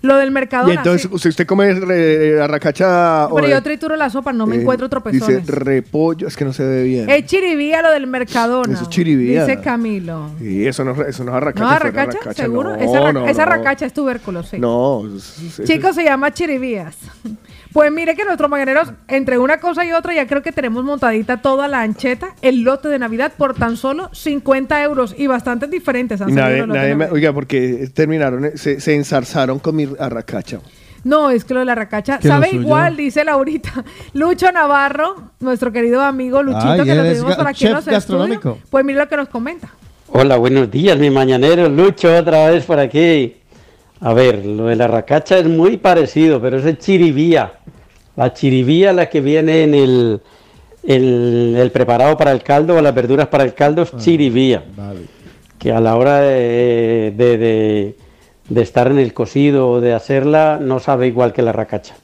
Lo 0.02 0.16
del 0.16 0.30
mercado. 0.30 0.68
Y 0.68 0.76
entonces, 0.76 1.08
usted, 1.10 1.30
usted 1.30 1.46
come 1.46 1.72
re- 1.74 2.40
arracacha. 2.40 3.26
o 3.26 3.34
Pero 3.34 3.46
de- 3.48 3.52
yo 3.54 3.62
trituro 3.62 3.96
la 3.96 4.08
sopa, 4.10 4.32
no 4.32 4.46
me 4.46 4.56
eh, 4.56 4.60
encuentro 4.60 4.88
tropezones. 4.88 5.46
Dice 5.46 5.52
repollo, 5.58 6.28
es 6.28 6.36
que 6.36 6.44
no 6.44 6.52
se 6.52 6.64
ve 6.64 6.82
bien. 6.84 7.10
Es 7.10 7.24
chiribía 7.26 7.82
lo 7.82 7.90
del 7.90 8.06
Mercadona. 8.06 8.74
Eso 8.74 8.84
es 8.84 8.88
chiribía. 8.90 9.44
Dice 9.44 9.60
Camilo. 9.60 10.30
Y 10.40 10.66
eso 10.66 10.84
no, 10.84 10.92
eso 11.02 11.24
no 11.24 11.32
es 11.32 11.36
arracacha. 11.36 11.64
¿No, 11.64 11.70
es 11.70 11.76
arracacha? 11.76 12.32
¿Seguro? 12.34 12.70
No, 12.70 12.76
esa 12.76 13.12
no, 13.12 13.26
esa 13.26 13.44
no. 13.44 13.50
racacha 13.52 13.86
es 13.86 13.92
tubérculo, 13.92 14.42
sí. 14.42 14.58
No. 14.58 15.02
es- 15.16 15.58
es- 15.58 15.66
Chicos, 15.68 15.94
se 15.96 16.04
llama 16.04 16.32
chiribías. 16.32 16.96
Pues 17.78 17.92
mire 17.92 18.16
que 18.16 18.24
nuestros 18.24 18.50
mañaneros, 18.50 18.90
entre 19.06 19.38
una 19.38 19.60
cosa 19.60 19.84
y 19.84 19.92
otra, 19.92 20.12
ya 20.12 20.26
creo 20.26 20.42
que 20.42 20.50
tenemos 20.50 20.82
montadita 20.82 21.36
toda 21.36 21.68
la 21.68 21.80
ancheta, 21.82 22.34
el 22.42 22.62
lote 22.62 22.88
de 22.88 22.98
Navidad 22.98 23.32
por 23.38 23.54
tan 23.54 23.76
solo 23.76 24.10
50 24.12 24.82
euros 24.82 25.14
y 25.16 25.28
bastantes 25.28 25.70
diferentes. 25.70 26.20
han 26.20 26.34
salido 26.34 26.66
Nadie, 26.66 26.66
nadie 26.66 26.88
me- 26.96 27.04
Navidad. 27.04 27.12
oiga, 27.12 27.32
porque 27.32 27.88
terminaron, 27.94 28.46
eh, 28.46 28.52
se, 28.56 28.80
se 28.80 28.96
ensarzaron 28.96 29.60
con 29.60 29.76
mi 29.76 29.88
arracacha. 30.00 30.58
No, 31.04 31.30
es 31.30 31.44
que 31.44 31.54
lo 31.54 31.60
de 31.60 31.66
la 31.66 31.76
racacha 31.76 32.18
sabe 32.20 32.50
igual, 32.50 32.96
dice 32.96 33.22
Laurita. 33.24 33.84
Lucho 34.12 34.50
Navarro, 34.50 35.30
nuestro 35.38 35.70
querido 35.70 36.02
amigo 36.02 36.42
Luchito, 36.42 36.70
Ay, 36.72 36.82
que 36.82 36.94
lo 36.96 37.04
ga- 37.04 37.36
por 37.36 37.46
aquí 37.46 37.66
en 37.68 37.74
los 37.74 37.86
gastronómico. 37.86 38.48
estudios. 38.48 38.68
Pues 38.70 38.84
mira 38.84 39.04
lo 39.04 39.08
que 39.08 39.16
nos 39.18 39.28
comenta. 39.28 39.68
Hola, 40.08 40.36
buenos 40.36 40.68
días, 40.68 40.98
mi 40.98 41.10
mañanero. 41.10 41.68
Lucho 41.68 42.12
otra 42.16 42.50
vez 42.50 42.64
por 42.64 42.80
aquí. 42.80 43.36
A 44.00 44.12
ver, 44.14 44.44
lo 44.46 44.66
de 44.66 44.76
la 44.76 44.86
racacha 44.86 45.38
es 45.38 45.46
muy 45.46 45.76
parecido, 45.76 46.40
pero 46.40 46.58
es 46.58 46.78
chiribía. 46.78 47.52
La 48.16 48.32
chiribía, 48.32 48.92
la 48.92 49.08
que 49.08 49.20
viene 49.20 49.62
en 49.64 49.74
el, 49.74 50.20
el, 50.84 51.56
el 51.58 51.70
preparado 51.70 52.16
para 52.16 52.32
el 52.32 52.42
caldo 52.42 52.76
o 52.76 52.80
las 52.80 52.94
verduras 52.94 53.26
para 53.28 53.44
el 53.44 53.54
caldo, 53.54 53.82
es 53.82 53.96
chiribía. 53.96 54.64
Que 55.58 55.72
a 55.72 55.80
la 55.80 55.96
hora 55.96 56.20
de, 56.20 57.12
de, 57.16 57.38
de- 57.38 57.96
de 58.48 58.62
estar 58.62 58.86
en 58.86 58.98
el 58.98 59.12
cocido 59.12 59.68
o 59.68 59.80
de 59.80 59.92
hacerla, 59.92 60.58
no 60.58 60.78
sabe 60.80 61.06
igual 61.06 61.34
que 61.34 61.42
la 61.42 61.52
racacha. 61.52 61.94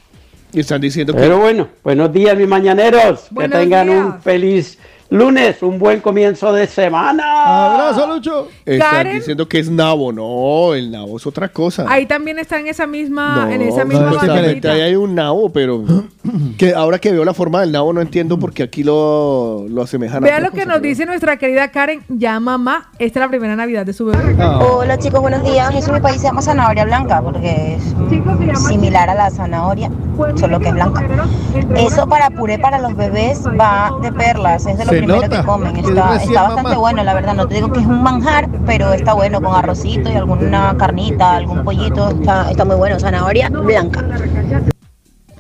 Y 0.53 0.61
están 0.61 0.81
diciendo 0.81 1.15
que. 1.15 1.19
Pero 1.21 1.39
bueno, 1.39 1.69
buenos 1.83 2.13
días, 2.13 2.37
mis 2.37 2.47
mañaneros. 2.47 3.29
Buenos 3.31 3.57
que 3.59 3.65
tengan 3.65 3.87
días. 3.89 4.05
un 4.05 4.21
feliz 4.21 4.79
lunes, 5.11 5.63
un 5.63 5.79
buen 5.79 6.01
comienzo 6.01 6.53
de 6.53 6.67
semana. 6.67 7.73
Abrazo, 7.75 8.07
Lucho. 8.15 8.49
Están 8.65 8.91
Karen. 8.91 9.15
diciendo 9.17 9.49
que 9.49 9.59
es 9.61 9.71
nabo. 9.71 10.13
No, 10.13 10.75
el 10.75 10.91
nabo 10.91 11.17
es 11.17 11.27
otra 11.27 11.49
cosa. 11.49 11.85
Ahí 11.89 12.07
también 12.07 12.39
está 12.39 12.59
en 12.59 12.67
esa 12.67 12.87
misma, 12.87 13.45
No, 13.47 13.51
en 13.53 13.63
esa 13.63 13.85
misma 13.85 14.05
supuestamente 14.11 14.41
bandejita. 14.43 14.73
ahí 14.73 14.81
hay 14.83 14.97
un 14.97 15.15
nabo, 15.15 15.51
pero 15.51 15.85
que 16.59 16.75
ahora 16.75 16.99
que 16.99 17.13
veo 17.13 17.25
la 17.25 17.35
forma 17.35 17.61
del 17.61 17.71
nabo 17.73 17.93
no 17.93 18.01
entiendo 18.01 18.39
por 18.39 18.53
qué 18.53 18.65
aquí 18.65 18.83
lo, 18.83 19.67
lo 19.69 19.83
asemejan 19.83 20.17
a 20.23 20.27
Vea 20.27 20.37
otra 20.37 20.47
lo 20.47 20.51
que 20.53 20.59
cosa, 20.63 20.67
nos 20.69 20.79
pero- 20.79 20.89
dice 20.89 21.07
nuestra 21.07 21.37
querida 21.37 21.69
Karen, 21.71 22.03
ya 22.09 22.41
mamá, 22.41 22.91
esta 22.99 23.21
es 23.21 23.25
la 23.25 23.29
primera 23.29 23.55
Navidad 23.57 23.87
de 23.87 23.93
su 23.93 24.07
bebé. 24.07 24.35
Hola 24.43 24.99
chicos, 24.99 25.21
buenos 25.21 25.43
días. 25.45 25.73
Eso 25.75 25.89
en 25.89 25.95
mi 25.95 26.01
país 26.01 26.21
se 26.21 26.27
llama 26.27 26.43
zanahoria 26.43 26.85
blanca 26.85 27.23
porque 27.23 27.77
es 27.77 27.83
similar 28.67 29.11
a 29.11 29.15
la 29.15 29.31
zanahoria, 29.31 29.91
solo 30.37 30.59
que 30.59 30.69
es 30.69 30.75
blanca. 30.75 31.05
Eso 31.77 32.07
para 32.09 32.31
puré 32.31 32.59
para 32.59 32.79
los 32.79 32.97
bebés 32.97 33.41
va 33.47 33.91
de 34.03 34.11
perlas, 34.13 34.67
es 34.67 34.79
de 34.79 34.85
lo 34.85 34.91
Se 34.95 35.03
primero 35.03 35.23
nota 35.23 35.41
que 35.41 35.47
comen. 35.47 35.77
Está, 35.77 36.17
está 36.17 36.43
bastante 36.43 36.63
mamá. 36.63 36.79
bueno, 36.79 37.05
la 37.05 37.15
verdad. 37.15 37.35
No 37.35 37.47
te 37.49 37.55
digo 37.55 37.73
que 37.73 37.81
es 37.81 37.87
un 37.87 38.03
manjar, 38.03 38.49
pero 38.67 38.93
está 38.93 39.15
bueno 39.15 39.41
con 39.41 39.55
arrocito 39.55 40.11
y 40.11 40.15
alguna 40.15 40.75
carnita, 40.79 41.37
algún 41.37 41.65
pollito. 41.65 42.09
Está, 42.11 42.51
está 42.51 42.65
muy 42.65 42.77
bueno. 42.77 42.99
Zanahoria 42.99 43.49
blanca. 43.49 44.05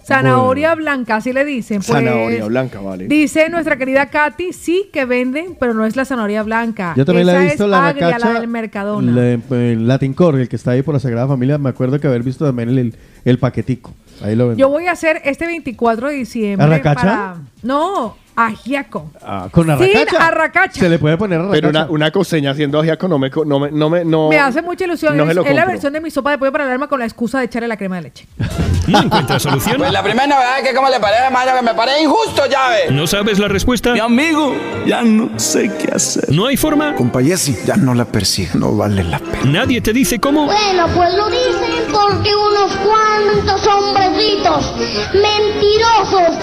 Zanahoria 0.06 0.74
blanca, 0.74 1.16
así 1.16 1.32
le 1.32 1.46
dicen. 1.46 1.78
Pues, 1.78 1.86
Zanahoria 1.88 2.44
blanca, 2.44 2.78
vale. 2.80 3.06
Dice 3.08 3.48
nuestra 3.48 3.76
querida 3.78 4.10
Katy, 4.10 4.52
sí 4.52 4.90
que 4.92 5.06
venden, 5.06 5.56
pero 5.58 5.72
no 5.72 5.86
es 5.86 5.96
la 5.96 6.04
zanahoria 6.04 6.42
blanca. 6.42 6.92
Yo 6.94 7.06
también 7.06 7.26
Esa 7.26 7.38
la 7.38 7.42
he 7.42 7.46
visto 7.46 7.64
es 7.64 7.70
la 7.70 7.86
agria, 7.86 8.06
racacha. 8.10 8.32
la 8.34 8.40
del 8.40 8.48
Mercadona. 8.48 9.12
la- 9.12 9.56
el 9.56 9.88
Latin 9.88 10.12
Core, 10.12 10.42
el 10.42 10.48
que 10.50 10.56
está 10.56 10.72
ahí 10.72 10.82
por 10.82 10.92
la 10.92 11.00
Sagrada 11.00 11.26
Familia, 11.26 11.56
me 11.56 11.70
acuerdo 11.70 11.98
que 11.98 12.06
haber 12.06 12.22
visto 12.22 12.44
también 12.44 12.68
el, 12.68 12.94
el 13.24 13.38
paquetico. 13.38 13.92
Ahí 14.22 14.36
lo 14.36 14.48
venden. 14.48 14.58
Yo 14.58 14.68
voy 14.68 14.88
a 14.88 14.92
hacer 14.92 15.22
este 15.24 15.46
24 15.46 16.08
de 16.08 16.14
diciembre 16.16 16.66
¿Arracacha? 16.66 17.00
para... 17.00 17.36
No, 17.62 18.16
ajiaco. 18.36 19.10
Ah, 19.24 19.48
con 19.50 19.64
Sin 19.64 19.70
arracacha. 19.72 20.26
arracacha. 20.26 20.80
Se 20.80 20.88
le 20.88 20.98
puede 20.98 21.16
poner 21.16 21.38
arracacha. 21.40 21.54
Pero 21.60 21.68
una, 21.70 21.86
una 21.88 22.10
coseña 22.10 22.50
haciendo 22.52 22.80
ajiaco 22.80 23.08
no 23.08 23.18
me, 23.18 23.30
co- 23.30 23.44
no 23.44 23.58
me, 23.60 23.70
no 23.70 23.88
me, 23.90 24.04
no, 24.04 24.28
Me 24.28 24.38
hace 24.38 24.62
mucha 24.62 24.84
ilusión. 24.84 25.16
no 25.16 25.22
es 25.24 25.28
se 25.30 25.34
lo 25.34 25.42
es 25.42 25.48
la 25.48 25.52
compro. 25.62 25.72
versión 25.72 25.92
de 25.92 26.00
mi 26.00 26.10
sopa 26.10 26.30
de 26.32 26.38
pollo 26.38 26.52
para 26.52 26.64
el 26.64 26.70
alma 26.70 26.88
con 26.88 26.98
la 26.98 27.04
excusa 27.06 27.38
de 27.38 27.44
echarle 27.46 27.68
la 27.68 27.76
crema 27.76 27.96
de 27.96 28.02
leche. 28.02 28.26
¿No 28.86 29.00
encuentras 29.02 29.42
solución? 29.42 29.76
Pues 29.78 29.92
la 29.92 30.02
primera 30.02 30.26
novedad 30.26 30.58
es 30.60 30.68
que 30.68 30.74
como 30.74 30.88
le 30.90 31.00
parece, 31.00 31.24
hermano, 31.24 31.52
que 31.56 31.62
me 31.62 31.74
parece 31.74 32.02
injusto, 32.02 32.42
llave. 32.46 32.90
¿No 32.90 33.06
sabes 33.06 33.38
la 33.38 33.48
respuesta? 33.48 33.92
Mi 33.94 34.00
amigo, 34.00 34.54
ya 34.86 35.02
no 35.02 35.38
sé 35.38 35.70
qué 35.78 35.90
hacer. 35.94 36.30
¿No 36.30 36.46
hay 36.46 36.56
forma? 36.58 36.94
Compayesi, 36.94 37.56
ya 37.64 37.76
no 37.76 37.94
la 37.94 38.04
persigue, 38.04 38.50
no 38.54 38.76
vale 38.76 39.02
la 39.04 39.18
pena. 39.20 39.44
¿Nadie 39.46 39.80
te 39.80 39.92
dice 39.94 40.18
cómo? 40.18 40.44
Bueno, 40.46 40.86
pues 40.94 41.14
lo 41.14 41.28
dicen 41.30 41.84
porque 41.90 42.30
unos 42.34 42.76
cuantos 42.76 43.66
hombrecitos 43.66 44.74
mentirosos, 45.14 46.36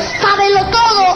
todo, 0.72 1.16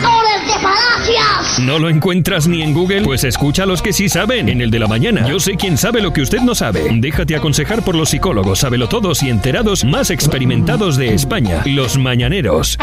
inventores 0.00 0.46
de 0.46 0.60
falacias. 0.62 1.60
¿No 1.60 1.78
lo 1.78 1.88
encuentras 1.88 2.46
ni 2.48 2.62
en 2.62 2.72
Google? 2.72 3.02
Pues 3.02 3.24
escucha 3.24 3.64
a 3.64 3.66
los 3.66 3.82
que 3.82 3.92
sí 3.92 4.08
saben, 4.08 4.48
en 4.48 4.60
el 4.60 4.70
de 4.70 4.78
la 4.78 4.86
mañana. 4.86 5.26
Yo 5.28 5.38
sé 5.40 5.56
quién 5.56 5.76
sabe 5.76 6.00
lo 6.00 6.12
que 6.12 6.22
usted 6.22 6.40
no 6.40 6.54
sabe. 6.54 6.88
Déjate 6.92 7.36
aconsejar 7.36 7.82
por 7.82 7.94
los 7.94 8.10
psicólogos, 8.10 8.64
todos 8.88 9.22
y 9.22 9.28
enterados 9.30 9.84
más 9.84 10.10
experimentados 10.10 10.96
de 10.96 11.14
España, 11.14 11.62
los 11.66 11.98
mañaneros. 11.98 12.78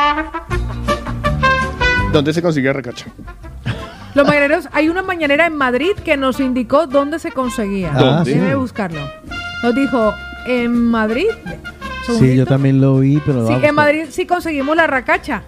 ¿Dónde 2.12 2.34
se 2.34 2.42
consigue 2.42 2.70
arracacha? 2.70 3.08
Los 4.14 4.26
mañaneros, 4.26 4.68
hay 4.72 4.90
una 4.90 5.02
mañanera 5.02 5.46
en 5.46 5.56
Madrid 5.56 5.92
que 6.04 6.18
nos 6.18 6.40
indicó 6.40 6.88
dónde 6.88 7.20
se 7.20 7.32
conseguía. 7.32 7.92
¿Dónde? 7.92 8.32
Déjeme 8.32 8.56
buscarlo. 8.56 9.02
Nos 9.64 9.76
dijo, 9.76 10.14
en 10.48 10.86
Madrid. 10.86 11.28
Sí, 12.18 12.36
yo 12.36 12.46
también 12.46 12.80
lo 12.80 13.00
vi, 13.00 13.22
pero 13.26 13.46
Sí, 13.48 13.54
en 13.62 13.76
Madrid 13.76 14.06
sí 14.10 14.26
conseguimos 14.26 14.76
la 14.76 14.88
racacha. 14.88 15.44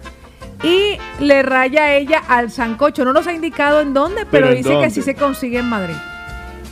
Y 0.62 0.98
le 1.22 1.42
raya 1.42 1.84
a 1.84 1.94
ella 1.94 2.22
al 2.28 2.50
sancocho. 2.50 3.04
No 3.04 3.12
nos 3.12 3.26
ha 3.26 3.32
indicado 3.32 3.80
en 3.80 3.94
dónde, 3.94 4.22
pero, 4.30 4.46
¿Pero 4.46 4.50
en 4.50 4.56
dice 4.58 4.78
que 4.80 4.90
sí 4.90 5.02
se 5.02 5.14
consigue 5.14 5.58
en 5.58 5.68
Madrid. 5.68 5.94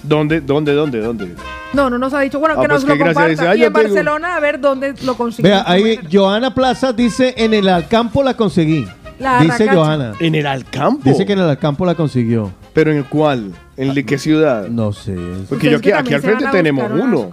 ¿Dónde, 0.02 0.40
dónde, 0.40 0.72
dónde, 0.72 1.00
dónde? 1.00 1.34
No, 1.72 1.90
no 1.90 1.98
nos 1.98 2.12
ha 2.14 2.20
dicho. 2.20 2.38
Bueno, 2.38 2.54
Ah, 2.58 2.62
que 2.62 2.68
pues 2.68 2.84
nos 2.84 2.88
lo 2.98 3.04
comparta. 3.04 3.28
dice, 3.28 3.46
"Ay, 3.48 3.58
y 3.58 3.60
yo 3.62 3.66
en 3.66 3.72
tengo". 3.72 3.88
Barcelona, 3.88 4.36
a 4.36 4.40
ver 4.40 4.60
dónde 4.60 4.94
lo 5.04 5.16
conseguimos. 5.16 5.64
Vea, 5.64 5.70
ahí 5.70 5.98
Joana 6.10 6.54
Plaza 6.54 6.92
dice 6.92 7.34
en 7.36 7.52
el 7.54 7.68
Alcampo 7.68 8.22
la 8.22 8.34
conseguí. 8.34 8.86
La 9.18 9.40
dice 9.40 9.64
racacha. 9.64 9.74
Joana. 9.74 10.12
¿En 10.20 10.34
el 10.36 10.46
Alcampo? 10.46 11.02
Dice 11.10 11.26
que 11.26 11.32
en 11.32 11.40
el 11.40 11.48
Alcampo 11.48 11.84
la 11.84 11.94
consiguió. 11.94 12.52
¿Pero 12.72 12.92
en 12.92 13.02
cuál? 13.02 13.52
¿En 13.76 13.92
de 13.92 14.06
qué 14.06 14.16
ciudad? 14.16 14.68
No 14.68 14.92
sé. 14.92 15.16
Porque 15.48 15.70
yo 15.70 15.78
aquí, 15.78 15.90
aquí 15.92 16.14
al 16.14 16.20
frente 16.22 16.46
tenemos 16.52 16.90
uno. 16.90 17.30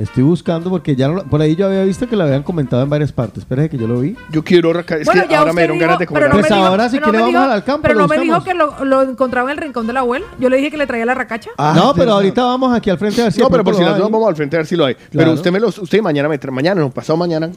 Estoy 0.00 0.22
buscando 0.22 0.70
porque 0.70 0.96
ya 0.96 1.08
no- 1.08 1.24
por 1.24 1.40
ahí 1.42 1.54
yo 1.56 1.66
había 1.66 1.84
visto 1.84 2.08
que 2.08 2.16
lo 2.16 2.24
habían 2.24 2.42
comentado 2.42 2.82
en 2.82 2.88
varias 2.88 3.12
partes. 3.12 3.38
Espera 3.38 3.68
que 3.68 3.76
yo 3.76 3.86
lo 3.86 4.00
vi. 4.00 4.16
Yo 4.30 4.42
quiero. 4.42 4.70
Es 4.80 5.04
Bueno, 5.04 5.28
que 5.28 5.36
ahora 5.36 5.52
me 5.52 5.60
dieron 5.62 5.76
dijo- 5.76 5.86
ganas 5.86 5.98
de 5.98 6.06
pero 6.06 6.14
comer. 6.14 6.28
no 6.30 6.34
me 6.36 6.40
Pues 6.40 6.52
dijo- 6.52 6.66
ahora 6.66 6.88
si 6.88 6.96
no 6.96 7.02
quiere 7.04 7.18
vamos 7.18 7.32
dijo- 7.32 7.42
al 7.44 7.52
Alcampo, 7.52 7.82
Pero 7.82 7.94
lo 7.94 8.00
no 8.02 8.08
me 8.08 8.18
dijo 8.20 8.42
que 8.44 8.54
lo, 8.54 8.84
lo 8.84 9.02
encontraba 9.02 9.50
en 9.52 9.58
el 9.58 9.62
rincón 9.64 9.86
de 9.86 9.92
la 9.92 10.00
abuela. 10.00 10.26
Yo 10.38 10.48
le 10.48 10.56
dije 10.56 10.70
que 10.70 10.76
le 10.76 10.86
traía 10.86 11.04
la 11.04 11.14
racacha. 11.14 11.50
Ah, 11.58 11.72
no, 11.76 11.92
pero 11.94 12.12
ahorita 12.12 12.42
vamos 12.44 12.74
aquí 12.74 12.88
al 12.90 12.98
frente 12.98 13.20
a 13.20 13.24
ver 13.24 13.32
si 13.32 13.40
No, 13.40 13.50
pero 13.50 13.62
por 13.64 13.74
si 13.74 13.82
lo 13.82 13.90
las 13.90 14.00
vamos 14.00 14.26
al 14.28 14.36
frente 14.36 14.56
a 14.56 14.60
ver 14.60 14.66
si 14.66 14.76
lo 14.76 14.84
hay. 14.86 14.94
Claro. 14.94 15.08
Pero 15.12 15.32
usted 15.32 15.50
me 15.52 15.60
los, 15.60 15.76
usted 15.78 16.00
mañana 16.00 16.28
me 16.28 16.38
trae, 16.38 16.52
mañana, 16.54 16.80
no, 16.80 16.90
pasado 16.90 17.16
mañana, 17.16 17.50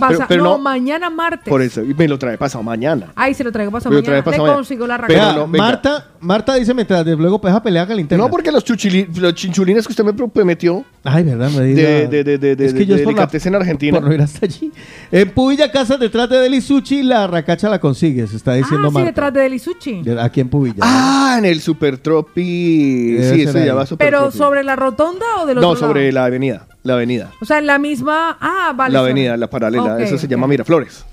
Pasa- 0.00 0.26
pero 0.28 0.42
no, 0.44 0.50
no- 0.52 0.58
mañana 0.58 1.10
martes. 1.10 1.48
Por 1.48 1.62
eso, 1.62 1.82
y 1.82 1.94
me 1.94 2.06
lo 2.08 2.18
trae 2.18 2.36
pasado 2.38 2.62
mañana. 2.64 3.12
Ahí 3.14 3.34
se 3.34 3.44
lo 3.44 3.52
traigo 3.52 3.70
pasado 3.70 3.90
Me 3.90 3.96
lo 3.96 4.02
trae 4.02 4.14
mañana. 4.16 4.24
pasado 4.24 4.42
Le 4.44 4.48
mañana. 4.48 4.56
consigo 4.58 4.86
la 4.86 4.96
Pero 5.06 5.08
raqueta. 5.20 5.32
no, 5.36 5.46
venga. 5.48 5.64
Marta, 5.64 6.06
Marta 6.20 6.54
dice 6.54 6.74
mientras 6.74 7.04
de 7.04 7.16
luego 7.16 7.40
peja 7.40 7.62
pelea 7.62 7.86
con 7.86 7.96
linterna. 7.96 8.24
No, 8.24 8.30
porque 8.30 8.50
los, 8.52 8.64
los 8.68 9.34
chinchulines 9.34 9.86
que 9.86 9.92
usted 9.92 10.04
me 10.04 10.12
prometió 10.12 10.84
Ay, 11.04 11.22
verdad, 11.24 11.50
me 11.50 11.64
diga. 11.64 11.82
de, 11.88 12.08
de, 12.08 12.24
de, 12.24 12.38
de, 12.38 12.56
de, 12.56 12.66
es 12.66 12.74
que 12.74 12.86
yo 12.86 12.94
de 12.94 13.00
es 13.02 13.04
por 13.04 13.14
la- 13.14 13.28
en 13.48 13.54
Argentina. 13.54 13.98
por 14.00 14.08
no 14.08 14.14
ir 14.14 14.20
hasta 14.22 14.46
allí. 14.46 14.72
En 15.12 15.30
Pubilla, 15.30 15.70
casa 15.70 15.96
detrás 15.96 16.28
de 16.28 16.38
Delisuchi, 16.38 17.02
la 17.02 17.26
racacha 17.26 17.68
la 17.68 17.78
consigues, 17.78 18.32
está 18.34 18.54
diciendo 18.54 18.86
Ah, 18.88 18.90
sí, 18.90 18.94
Marta. 18.94 19.06
detrás 19.10 19.32
de 19.34 19.40
Delisuchi. 19.40 20.02
De- 20.02 20.20
Aquí 20.20 20.40
en 20.40 20.48
Pubilla. 20.48 20.76
Ah, 20.80 21.36
en 21.38 21.44
el 21.44 21.60
Super 21.60 21.98
Tropi. 21.98 23.16
Sí, 23.20 23.42
eso 23.42 23.58
ahí. 23.58 23.66
llama 23.66 23.86
Super 23.86 24.06
Pero 24.06 24.20
Tropi. 24.22 24.38
sobre 24.38 24.64
la 24.64 24.76
rotonda 24.76 25.24
o 25.42 25.46
del 25.46 25.60
No, 25.60 25.68
otro 25.70 25.88
sobre 25.88 26.04
lado? 26.12 26.14
la 26.14 26.24
avenida. 26.26 26.66
La 26.84 26.94
avenida. 26.94 27.32
O 27.40 27.44
sea, 27.44 27.58
en 27.58 27.66
la 27.66 27.78
misma. 27.78 28.38
Ah, 28.40 28.72
vale. 28.76 28.92
la 28.92 29.00
sobre- 29.00 29.10
avenida, 29.12 29.36
la 29.36 29.50
paralela. 29.50 29.98
Eso 30.00 30.16
se 30.18 30.28
llama 30.28 30.46
Miraflores. 30.46 31.04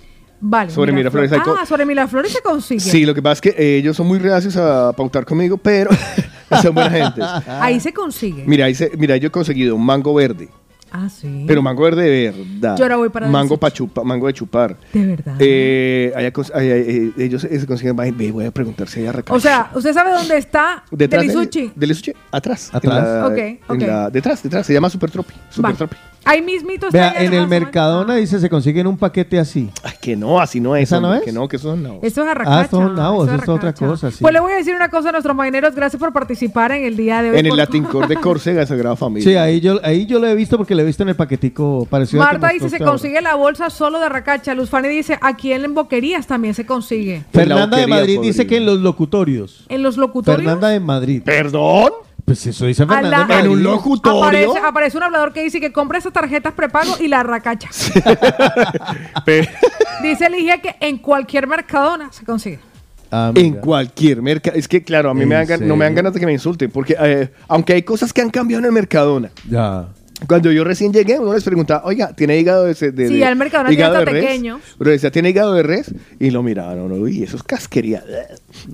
Vale. 0.44 0.72
sobre 0.72 0.92
Miraflores 0.92 1.32
co- 1.32 1.56
Ah, 1.60 1.66
sobre 1.68 1.86
Miraflores 1.86 2.32
se 2.32 2.42
consigue. 2.42 2.80
Sí, 2.80 3.06
lo 3.06 3.14
que 3.14 3.22
pasa 3.22 3.34
es 3.34 3.42
que 3.42 3.50
eh, 3.50 3.78
ellos 3.78 3.96
son 3.96 4.08
muy 4.08 4.18
reacios 4.20 4.58
a 4.58 4.92
pautar 4.94 5.24
conmigo, 5.24 5.56
pero 5.58 5.92
son 6.62 6.74
buena 6.74 6.90
gente. 6.90 7.22
Ahí 7.48 7.80
se 7.80 7.94
consigue. 7.94 8.44
Mira, 8.48 8.66
ahí 8.66 8.74
se- 8.76 8.92
mira, 8.98 9.18
yo 9.18 9.28
he 9.28 9.32
conseguido 9.32 9.76
un 9.76 9.86
mango 9.86 10.14
verde. 10.16 10.50
Ah, 10.94 11.08
sí. 11.10 11.46
Pero 11.48 11.62
mango 11.62 11.84
verde 11.84 12.04
de 12.04 12.32
verdad. 12.32 12.78
Yo 12.78 12.84
ahora 12.84 12.98
voy 12.98 13.10
para 13.10 13.28
mango 13.28 13.56
Delisuchi. 13.56 13.60
pa 13.60 13.72
chupa, 13.72 14.04
mango 14.04 14.28
de 14.28 14.34
chupar. 14.34 14.78
De 14.92 15.06
verdad. 15.06 15.36
Eh, 15.40 16.12
allá 16.16 16.34
cons- 16.34 16.52
allá, 16.54 16.76
eh, 16.76 17.12
ellos 17.18 17.42
se 17.44 17.66
consiguen. 17.66 17.96
Ve, 17.96 18.32
Voy 18.32 18.46
a 18.46 18.52
preguntar 18.52 18.88
si 18.90 19.00
hay 19.02 19.08
arracacha. 19.08 19.34
O 19.36 19.40
sea, 19.40 19.72
¿usted 19.74 19.94
sabe 19.94 20.12
dónde 20.12 20.38
está 20.38 20.84
detrás 20.92 21.22
Delisuchi? 21.26 21.68
De, 21.68 21.72
Delisuchi, 21.76 22.14
atrás. 22.32 22.70
Atrás. 22.74 22.98
En 22.98 23.14
la- 23.20 23.28
Ok, 23.28 23.38
en 23.38 23.60
ok. 23.68 23.82
la- 23.82 24.10
detrás, 24.10 24.44
detrás. 24.44 24.66
Se 24.66 24.74
llama 24.74 24.90
Super 24.90 25.10
Tropi. 25.12 25.34
Ahí 26.24 26.42
mismito 26.42 26.88
está. 26.88 26.98
Vea, 26.98 27.10
allá 27.12 27.24
en 27.24 27.34
el 27.34 27.48
Mercadona 27.48 28.16
dice 28.16 28.40
se 28.40 28.50
consigue 28.50 28.82
en 28.82 28.88
un 28.88 28.98
paquete 28.98 29.40
así. 29.40 29.70
Ay, 29.84 29.94
que 30.00 30.16
no, 30.16 30.40
así 30.40 30.60
no 30.60 30.76
es. 30.76 30.84
¿Esa 30.84 31.00
no 31.00 31.14
es? 31.16 31.24
Que 31.24 31.32
no, 31.32 31.48
que 31.48 31.56
eso 31.56 31.76
no. 31.76 32.00
Esto 32.04 32.22
es 32.22 32.28
arracacha. 32.28 32.60
Ah, 32.60 32.62
estos 32.64 32.80
son 32.80 32.96
nabos, 32.96 33.26
esto 33.28 33.40
esto 33.40 33.52
es 33.54 33.58
otra 33.58 33.74
cosa, 33.74 34.12
sí. 34.12 34.18
Pues 34.22 34.34
le 34.34 34.40
voy 34.40 34.52
a 34.54 34.56
decir 34.58 34.76
una 34.76 34.90
cosa 34.90 35.10
a 35.10 35.12
nuestros 35.14 35.36
marineros. 35.36 35.74
Gracias 35.74 36.00
por 36.00 36.14
participar 36.14 36.72
en 36.74 36.84
el 36.86 36.96
día 36.96 37.22
de 37.24 37.32
hoy. 37.32 37.40
En 37.40 37.46
el 37.46 37.50
por- 37.50 37.58
Latin 37.58 37.84
Core 37.86 38.08
de 38.08 38.16
Córcega, 38.22 38.66
Sagrada 38.68 38.96
Familia. 38.96 39.28
Sí, 39.30 39.36
ahí 39.36 39.60
yo, 39.62 39.80
ahí 39.84 40.06
yo 40.06 40.20
lo 40.20 40.28
he 40.28 40.36
visto 40.36 40.58
porque 40.58 40.76
lo 40.76 40.82
he 40.82 40.86
visto 40.86 41.02
en 41.04 41.10
el 41.10 41.16
paquetico 41.16 41.88
parecido 41.90 42.22
Marta 42.24 42.50
dice 42.50 42.70
se 42.70 42.76
ahora. 42.76 42.86
consigue 42.92 43.22
la 43.22 43.36
bolsa 43.36 43.70
solo 43.72 44.00
de 44.00 44.06
arracacha. 44.06 44.54
Luz 44.54 44.70
Fanny 44.70 44.90
dice 44.90 45.18
aquí 45.22 45.52
en 45.54 45.74
Boquerías 45.74 46.28
también 46.28 46.54
se 46.54 46.66
consigue. 46.66 47.24
Fernanda 47.34 47.78
de 47.78 47.88
Madrid 47.88 48.16
podría. 48.18 48.32
dice 48.32 48.46
que 48.48 48.58
en 48.58 48.66
los 48.68 48.80
locutorios. 48.80 49.66
En 49.70 49.82
los 49.82 49.98
locutorios. 49.98 50.38
Fernanda 50.44 50.70
de 50.70 50.80
Madrid. 50.80 51.22
¿Perdón? 51.26 51.92
Pues 52.32 52.48
eso 52.48 52.66
dice 52.66 52.86
Fernanda 52.86 53.28
la-. 53.28 53.40
En 53.42 53.50
un 53.50 53.62
locutorio. 53.62 54.22
Aparece, 54.24 54.60
aparece 54.60 54.96
un 54.98 55.04
hablador 55.04 55.34
que 55.34 55.44
dice 55.44 55.60
que 55.60 55.74
compra 55.74 55.98
esas 55.98 56.14
tarjetas 56.14 56.54
prepago 56.54 56.96
y 57.02 57.10
la 57.10 57.20
arracacha. 57.20 57.68
Pe- 59.26 59.50
Dice 60.02 60.30
Ligia 60.30 60.62
que 60.62 60.74
en 60.80 61.00
cualquier 61.00 61.46
mercadona 61.46 62.10
se 62.14 62.24
consigue. 62.24 62.60
Ah, 63.12 63.34
en 63.36 63.56
cualquier 63.56 64.22
mercado. 64.22 64.56
Es 64.58 64.70
que, 64.70 64.82
claro, 64.82 65.10
a 65.10 65.14
mí 65.14 65.26
me 65.26 65.36
¿En 65.42 65.46
dan 65.46 65.68
no 65.68 65.76
me 65.76 65.84
dan 65.84 65.94
ganas 65.94 66.14
de 66.14 66.22
que 66.22 66.26
me 66.26 66.32
insulten. 66.32 66.72
Porque, 66.72 66.96
eh, 66.98 67.30
aunque 67.50 67.74
hay 67.74 67.82
cosas 67.84 68.14
que 68.14 68.22
han 68.22 68.30
cambiado 68.30 68.60
en 68.60 68.68
el 68.68 68.72
Mercadona. 68.72 69.30
Ya. 69.50 69.90
Cuando 70.28 70.52
yo 70.52 70.64
recién 70.64 70.94
llegué, 70.94 71.18
uno 71.20 71.34
les 71.34 71.44
preguntaba, 71.44 71.84
oiga, 71.86 72.14
¿tiene 72.16 72.38
hígado 72.38 72.66
de, 72.66 72.74
de, 72.74 73.08
Sí, 73.08 73.18
de- 73.18 73.26
al 73.26 73.36
hígado 73.74 73.94
de 73.94 74.00
hasta 74.00 74.12
res? 74.12 74.24
pequeño. 74.24 74.60
Pero 74.78 74.92
decía, 74.92 75.12
¿tiene 75.12 75.30
hígado 75.32 75.54
de 75.54 75.64
res? 75.64 75.94
Y 76.20 76.30
lo 76.30 76.44
miraron, 76.44 76.92
uy, 76.92 77.24
eso 77.24 77.38
es 77.38 77.44
casquería. 77.44 78.04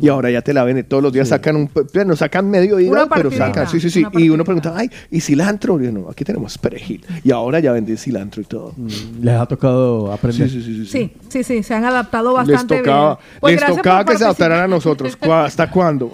Y 0.02 0.10
ahora 0.10 0.30
ya 0.30 0.42
te 0.42 0.54
la 0.54 0.64
venden 0.64 0.86
todos 0.86 1.02
los 1.02 1.14
días, 1.14 1.30
sacan 1.30 1.56
un, 1.56 1.70
no 2.06 2.16
sacan 2.16 2.50
medio 2.50 2.80
hígado, 2.80 3.08
pero 3.14 3.32
sacan, 3.32 3.68
sí, 3.70 3.80
sí, 3.80 3.90
sí. 3.90 4.04
Y 4.14 4.30
uno 4.30 4.44
pregunta, 4.44 4.74
ay, 4.76 4.90
¿y 5.10 5.22
cilantro? 5.22 5.80
Y 5.82 5.86
yo, 5.86 5.92
no, 5.92 6.10
aquí 6.10 6.24
tenemos 6.26 6.58
perejil. 6.58 7.06
Y 7.24 7.32
ahora 7.32 7.60
ya 7.60 7.72
venden 7.72 7.98
cilantro 7.98 8.42
y 8.42 8.46
todo. 8.46 8.74
Mm, 8.76 8.88
Les 9.24 9.36
ha 9.36 9.46
tocado 9.46 10.12
aprender. 10.12 10.50
Sí, 10.50 10.62
sí, 10.62 10.66
sí, 10.66 10.86
sí. 10.86 10.92
Sí, 10.92 11.12
sí, 11.30 11.44
sí, 11.44 11.64
se 11.64 11.74
han 11.74 11.86
adaptado 11.86 12.30
Les 12.40 12.48
bastante 12.48 12.78
tocaba, 12.80 13.16
bien. 13.16 13.40
Pues 13.40 13.62
les 13.62 13.66
tocaba 13.76 14.06
que 14.06 14.18
se 14.18 14.24
adaptaran 14.26 14.60
a 14.62 14.68
nosotros. 14.68 15.16
¿Cuá- 15.16 15.46
¿Hasta 15.46 15.70
cuándo? 15.72 16.12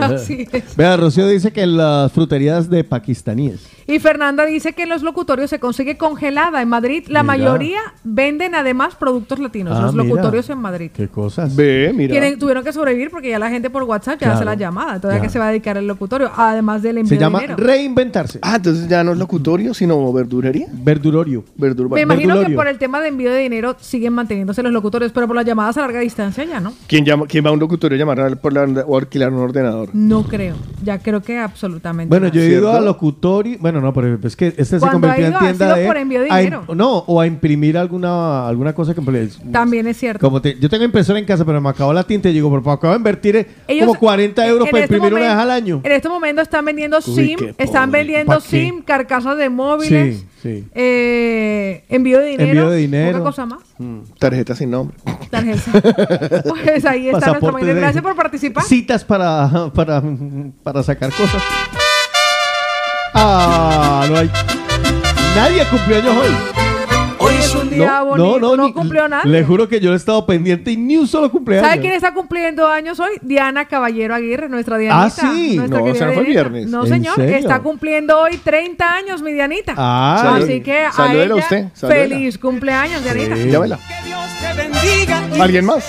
Así 0.00 0.46
es. 0.52 0.76
Vea, 0.76 0.96
Rocío 0.96 1.26
dice 1.26 1.52
que 1.52 1.62
en 1.62 1.76
las 1.76 2.12
fruterías 2.12 2.70
de 2.70 2.84
pakistaníes. 2.84 3.60
Y 3.86 3.98
Fernanda 3.98 4.44
dice 4.46 4.59
que 4.60 4.82
en 4.84 4.88
los 4.88 5.02
locutorios 5.02 5.50
se 5.50 5.58
consigue 5.58 5.96
congelada. 5.96 6.62
En 6.62 6.68
Madrid 6.68 7.04
la 7.08 7.22
Mira. 7.22 7.34
mayoría 7.34 7.80
venden 8.04 8.54
además 8.54 8.94
productos 8.94 9.38
latinos. 9.38 9.76
Ah, 9.76 9.82
los 9.82 9.94
mira. 9.94 10.04
locutorios 10.08 10.48
en 10.50 10.58
Madrid. 10.58 10.90
Qué 10.94 11.08
cosas. 11.08 11.54
Ve, 11.56 11.92
mira. 11.94 12.12
Tienen- 12.12 12.38
tuvieron 12.38 12.62
que 12.64 12.72
sobrevivir 12.72 13.10
porque 13.10 13.30
ya 13.30 13.38
la 13.38 13.48
gente 13.50 13.70
por 13.70 13.82
WhatsApp 13.84 14.14
ya 14.14 14.18
Claro, 14.18 14.34
hace 14.36 14.44
la 14.44 14.54
llamada. 14.54 14.94
Entonces, 14.96 15.18
¿a 15.18 15.22
qué 15.22 15.28
se 15.28 15.38
va 15.38 15.46
a 15.46 15.48
dedicar 15.48 15.76
el 15.76 15.86
locutorio? 15.86 16.30
Además 16.36 16.82
del 16.82 16.98
envío 16.98 17.08
Se 17.08 17.18
llama 17.18 17.40
de 17.40 17.46
dinero. 17.48 17.66
reinventarse. 17.66 18.38
Ah, 18.42 18.56
entonces 18.56 18.88
ya 18.88 19.02
no 19.02 19.12
es 19.12 19.18
locutorio, 19.18 19.74
sino 19.74 20.12
verdurería. 20.12 20.66
Verdurorio. 20.72 21.44
Verdur 21.56 21.90
Me 21.90 22.02
imagino 22.02 22.38
que 22.44 22.54
por 22.54 22.66
el 22.68 22.78
tema 22.78 23.00
de 23.00 23.08
envío 23.08 23.30
de 23.32 23.38
dinero 23.38 23.76
siguen 23.80 24.12
manteniéndose 24.12 24.62
los 24.62 24.72
locutorios, 24.72 25.12
pero 25.12 25.26
por 25.26 25.36
las 25.36 25.44
llamadas 25.44 25.76
a 25.78 25.80
larga 25.82 26.00
distancia 26.00 26.44
ya 26.44 26.60
no. 26.60 26.72
¿Quién, 26.86 27.04
llama, 27.04 27.26
¿Quién 27.26 27.44
va 27.44 27.50
a 27.50 27.52
un 27.52 27.60
locutorio 27.60 27.96
a 27.96 27.98
llamar 27.98 28.36
por 28.40 28.52
la, 28.52 28.64
o 28.86 28.96
alquilar 28.98 29.32
un 29.32 29.40
ordenador? 29.40 29.90
No 29.94 30.24
creo. 30.24 30.54
Ya 30.84 30.98
creo 30.98 31.22
que 31.22 31.38
absolutamente. 31.38 32.08
Bueno, 32.08 32.26
nada. 32.26 32.34
yo 32.36 32.42
he 32.42 32.46
ido 32.46 32.60
¿Cierto? 32.70 32.76
a 32.76 32.80
locutorio. 32.80 33.56
Bueno, 33.60 33.80
no, 33.80 33.92
pero 33.92 34.18
es 34.22 34.36
que 34.36 34.49
este 34.56 34.64
se 34.64 34.78
Cuando 34.80 35.00
convirtió 35.08 35.24
ha 35.24 35.26
en 35.26 35.32
ido, 35.32 35.36
ha 35.38 35.40
tienda 35.40 35.64
sido 35.66 35.76
de. 35.76 35.86
por 35.86 35.96
envío 35.96 36.20
de 36.22 36.30
a 36.30 36.36
dinero. 36.38 36.64
no, 36.74 36.98
o 36.98 37.20
a 37.20 37.26
imprimir 37.26 37.76
alguna, 37.78 38.46
alguna 38.48 38.72
cosa 38.74 38.94
que. 38.94 39.00
pues, 39.02 39.38
También 39.52 39.86
es 39.86 39.96
cierto. 39.96 40.24
Como 40.26 40.40
te- 40.42 40.58
yo 40.58 40.68
tengo 40.68 40.84
impresora 40.84 41.18
en 41.18 41.24
casa, 41.24 41.44
pero 41.44 41.60
me 41.60 41.68
acabó 41.68 41.92
la 41.92 42.04
tinta 42.04 42.28
y 42.28 42.32
digo, 42.32 42.48
pero 42.50 42.72
acabo 42.72 42.92
de 42.92 42.98
invertir 42.98 43.36
eh, 43.36 43.46
Ellos- 43.68 43.86
como 43.86 43.98
40 43.98 44.46
euros 44.46 44.68
para 44.68 44.84
este 44.84 44.94
imprimir 44.96 45.12
una 45.14 45.20
momento- 45.26 45.36
vez 45.36 45.42
al 45.44 45.50
año. 45.50 45.80
En 45.84 45.92
este 45.92 46.08
momento 46.08 46.42
están 46.42 46.64
vendiendo 46.64 46.98
Uy, 46.98 47.02
SIM, 47.14 47.38
están 47.58 47.88
pobre. 47.90 48.00
vendiendo. 48.04 48.40
SIM, 48.40 48.82
carcasas 48.82 49.36
de 49.36 49.48
móviles, 49.50 50.18
Sí, 50.18 50.26
sí. 50.42 50.64
eh, 50.74 51.84
envío 51.88 52.18
de 52.18 52.26
dinero, 52.26 52.50
Envío 52.50 52.70
de 52.70 52.76
dinero. 52.78 53.18
poca 53.18 53.30
cosa 53.30 53.46
más. 53.46 53.60
Tarjeta 54.18 54.54
sin 54.54 54.70
nombre. 54.70 54.96
Tarjeta. 55.30 56.42
pues 56.48 56.84
ahí 56.84 57.08
está 57.08 57.18
nuestro 57.26 57.32
Pasaporte 57.40 57.66
de- 57.66 57.74
Gracias 57.80 58.02
por 58.02 58.14
participar. 58.16 58.64
Citas 58.64 59.04
para, 59.04 59.70
para, 59.74 60.02
para 60.62 60.82
sacar 60.82 61.10
cosas. 61.12 61.42
Ah, 63.14 64.06
no 64.08 64.16
hay. 64.18 64.30
Nadie 65.36 65.64
cumplió 65.66 65.96
años 65.98 66.16
hoy. 66.16 66.28
Hoy 67.22 67.34
es 67.38 67.54
un 67.54 67.68
día 67.68 68.00
bonito. 68.02 68.38
No, 68.40 68.56
ni- 68.56 68.72
cumplió 68.72 69.06
nadie. 69.08 69.30
Le 69.30 69.44
juro 69.44 69.68
que 69.68 69.78
yo 69.78 69.92
he 69.92 69.96
estado 69.96 70.24
pendiente 70.24 70.70
y 70.72 70.76
ni 70.76 70.96
un 70.96 71.06
solo 71.06 71.30
cumpleaños. 71.30 71.68
¿Sabe 71.68 71.80
quién 71.80 71.92
está 71.92 72.14
cumpliendo 72.14 72.66
años 72.66 72.98
hoy? 72.98 73.10
Diana 73.20 73.66
Caballero 73.66 74.14
Aguirre, 74.14 74.48
nuestra 74.48 74.78
Dianita. 74.78 75.04
Ah, 75.04 75.10
sí. 75.10 75.56
No, 75.58 75.64
o 75.84 75.94
sea, 75.94 76.06
no 76.06 76.12
fue 76.14 76.24
Dianita. 76.24 76.28
viernes. 76.28 76.66
No, 76.68 76.84
¿En 76.84 76.88
señor. 76.90 77.14
serio? 77.16 77.36
Está 77.36 77.60
cumpliendo 77.60 78.18
hoy 78.18 78.38
30 78.38 78.94
años, 78.94 79.22
mi 79.22 79.32
Dianita. 79.32 79.74
Ah, 79.76 80.36
Así 80.40 80.62
que 80.62 80.78
a 80.96 81.12
ella, 81.14 81.34
usted, 81.34 81.66
feliz 81.74 82.38
cumpleaños, 82.38 83.04
Dianita. 83.04 83.36
Sí. 83.36 83.50
Llámela. 83.50 83.78
¿Alguien 85.38 85.64
más? 85.66 85.84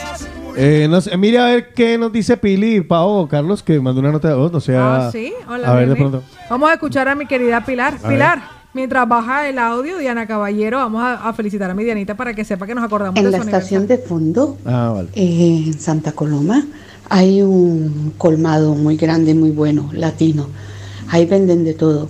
Eh, 0.55 0.87
no 0.89 1.01
sé, 1.01 1.15
mire 1.17 1.39
a 1.39 1.45
ver 1.45 1.73
qué 1.73 1.97
nos 1.97 2.11
dice 2.11 2.37
Pili 2.37 2.77
y 2.77 2.81
Pau 2.81 3.27
Carlos, 3.27 3.63
que 3.63 3.79
mandó 3.79 3.99
una 4.01 4.11
nota 4.11 4.27
de 4.29 4.35
voz, 4.35 4.51
no 4.51 4.59
sé. 4.59 4.75
Ah, 4.77 5.09
sí. 5.11 5.33
Hola, 5.49 5.71
a 5.71 5.75
ver, 5.75 5.89
de 5.89 5.95
pronto. 5.95 6.23
Vamos 6.49 6.69
a 6.69 6.73
escuchar 6.73 7.07
a 7.07 7.15
mi 7.15 7.25
querida 7.25 7.63
Pilar. 7.65 7.97
A 8.03 8.07
Pilar, 8.09 8.41
mientras 8.73 9.07
baja 9.07 9.47
el 9.47 9.57
audio, 9.59 9.97
Diana 9.97 10.27
Caballero, 10.27 10.77
vamos 10.77 11.01
a, 11.03 11.27
a 11.29 11.33
felicitar 11.33 11.69
a 11.69 11.73
mi 11.73 11.83
Dianita 11.83 12.15
para 12.15 12.33
que 12.33 12.43
sepa 12.45 12.65
que 12.67 12.75
nos 12.75 12.83
acordamos 12.83 13.17
En 13.17 13.25
de 13.25 13.31
la 13.31 13.37
su 13.37 13.43
estación 13.43 13.87
de 13.87 13.97
fondo, 13.97 14.57
Ah, 14.65 14.91
vale. 14.95 15.09
eh, 15.15 15.63
en 15.67 15.73
Santa 15.79 16.11
Coloma, 16.11 16.63
hay 17.09 17.41
un 17.41 18.13
colmado 18.17 18.73
muy 18.75 18.97
grande, 18.97 19.33
muy 19.33 19.51
bueno, 19.51 19.89
latino. 19.93 20.47
Ahí 21.09 21.25
venden 21.25 21.63
de 21.65 21.73
todo. 21.73 22.09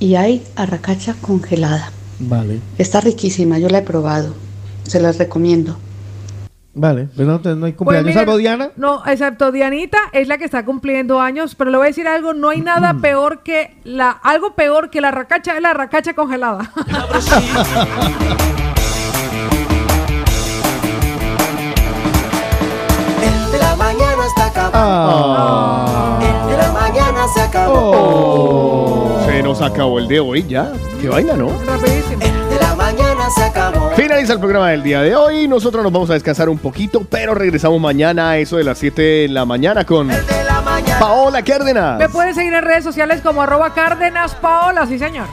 Y 0.00 0.16
hay 0.16 0.42
arracacha 0.56 1.14
congelada. 1.20 1.90
Vale. 2.18 2.60
Está 2.78 3.00
riquísima, 3.00 3.58
yo 3.58 3.68
la 3.68 3.78
he 3.78 3.82
probado. 3.82 4.34
Se 4.82 5.00
las 5.00 5.16
recomiendo. 5.18 5.78
Vale. 6.74 7.08
Pero 7.16 7.28
no, 7.28 7.54
no 7.54 7.66
hay 7.66 7.72
Pues 7.72 7.76
cumpleaños, 7.76 8.06
miren, 8.06 8.20
salvo 8.20 8.36
Diana. 8.36 8.70
No, 8.76 9.04
excepto 9.06 9.52
Dianita, 9.52 9.98
es 10.12 10.26
la 10.26 10.38
que 10.38 10.44
está 10.44 10.64
cumpliendo 10.64 11.20
años, 11.20 11.54
pero 11.54 11.70
le 11.70 11.76
voy 11.76 11.86
a 11.86 11.88
decir 11.88 12.08
algo, 12.08 12.34
no 12.34 12.48
hay 12.50 12.60
nada 12.60 12.94
peor 12.94 13.42
que 13.42 13.76
la, 13.84 14.10
algo 14.10 14.54
peor 14.54 14.90
que 14.90 15.00
la 15.00 15.12
racacha 15.12 15.54
es 15.56 15.62
la 15.62 15.72
racacha 15.72 16.14
congelada. 16.14 16.70
El 23.22 23.52
de 23.52 23.58
la 23.58 23.76
mañana 23.76 24.26
está 24.26 24.46
acabando. 24.46 24.78
Ah. 24.78 26.20
El 26.20 26.50
de 26.50 26.56
la 26.56 26.72
mañana 26.72 27.28
se 27.32 27.40
acabó. 27.40 27.74
Oh. 27.76 29.22
Se 29.26 29.42
nos 29.42 29.62
acabó 29.62 29.98
el 29.98 30.08
de 30.08 30.20
hoy 30.20 30.44
ya. 30.46 30.72
Qué 31.00 31.08
vaina, 31.08 31.34
¿no? 31.34 31.50
Rapidísimo. 31.66 32.22
El 32.22 32.43
mañana 32.96 33.30
se 33.30 33.42
acabó. 33.42 33.90
Finaliza 33.90 34.32
el 34.34 34.38
programa 34.38 34.70
del 34.70 34.82
día 34.82 35.02
de 35.02 35.14
hoy. 35.14 35.48
Nosotros 35.48 35.82
nos 35.82 35.92
vamos 35.92 36.10
a 36.10 36.14
descansar 36.14 36.48
un 36.48 36.58
poquito, 36.58 37.04
pero 37.08 37.34
regresamos 37.34 37.80
mañana 37.80 38.30
a 38.30 38.38
eso 38.38 38.56
de 38.56 38.64
las 38.64 38.78
7 38.78 39.02
de 39.02 39.28
la 39.28 39.44
mañana 39.44 39.84
con 39.84 40.10
El 40.10 40.26
de 40.26 40.44
la 40.44 40.53
mañana. 40.64 40.98
Paola 40.98 41.42
Cárdenas. 41.42 41.98
Me 41.98 42.08
pueden 42.08 42.34
seguir 42.34 42.54
en 42.54 42.62
redes 42.62 42.84
sociales 42.84 43.20
como 43.20 43.42
arroba 43.42 43.74
Cárdenas 43.74 44.34
Paola, 44.34 44.86
sí 44.86 44.98
señor. 44.98 45.26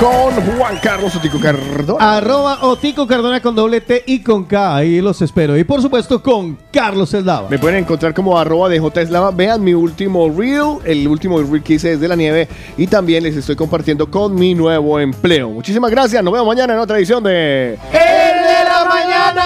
Con 0.00 0.34
Juan 0.56 0.76
Carlos 0.82 1.14
Otico 1.14 1.38
Cardona. 1.38 2.16
Arroba 2.16 2.58
Otico 2.62 3.06
Cardona 3.06 3.40
con 3.40 3.54
doble 3.54 3.80
T 3.80 4.02
y 4.06 4.24
con 4.24 4.44
K. 4.44 4.74
Ahí 4.74 5.00
los 5.00 5.22
espero. 5.22 5.56
Y 5.56 5.62
por 5.62 5.80
supuesto 5.80 6.20
con 6.20 6.58
Carlos 6.72 7.14
Eslava. 7.14 7.48
Me 7.48 7.60
pueden 7.60 7.78
encontrar 7.78 8.12
como 8.12 8.36
arroba 8.36 8.68
de 8.68 8.80
J 8.80 9.02
Eslava. 9.02 9.30
Vean 9.30 9.62
mi 9.62 9.72
último 9.72 10.28
reel, 10.36 10.78
el 10.84 11.06
último 11.06 11.40
reel 11.40 11.62
que 11.62 11.74
hice 11.74 11.90
desde 11.90 12.08
la 12.08 12.16
nieve. 12.16 12.48
Y 12.76 12.88
también 12.88 13.22
les 13.22 13.36
estoy 13.36 13.54
compartiendo 13.54 14.10
con 14.10 14.34
mi 14.34 14.52
nuevo 14.54 14.98
empleo. 14.98 15.50
Muchísimas 15.50 15.92
gracias. 15.92 16.24
Nos 16.24 16.32
vemos 16.32 16.48
mañana 16.48 16.74
en 16.74 16.80
otra 16.80 16.98
edición 16.98 17.22
de... 17.22 17.78
El 17.92 18.42
de 18.42 18.64
la 18.64 18.84
mañana. 18.84 19.44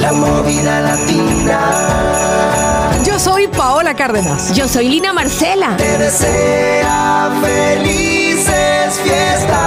La 0.00 0.12
movida 0.12 0.80
latina 0.82 2.37
Yo 3.18 3.24
soy 3.24 3.48
Paola 3.48 3.94
Cárdenas. 3.94 4.54
Yo 4.54 4.68
soy 4.68 4.88
Lina 4.88 5.12
Marcela. 5.12 5.76
te 5.76 5.98
desea 5.98 7.28
felices 7.42 9.00
fiestas. 9.02 9.58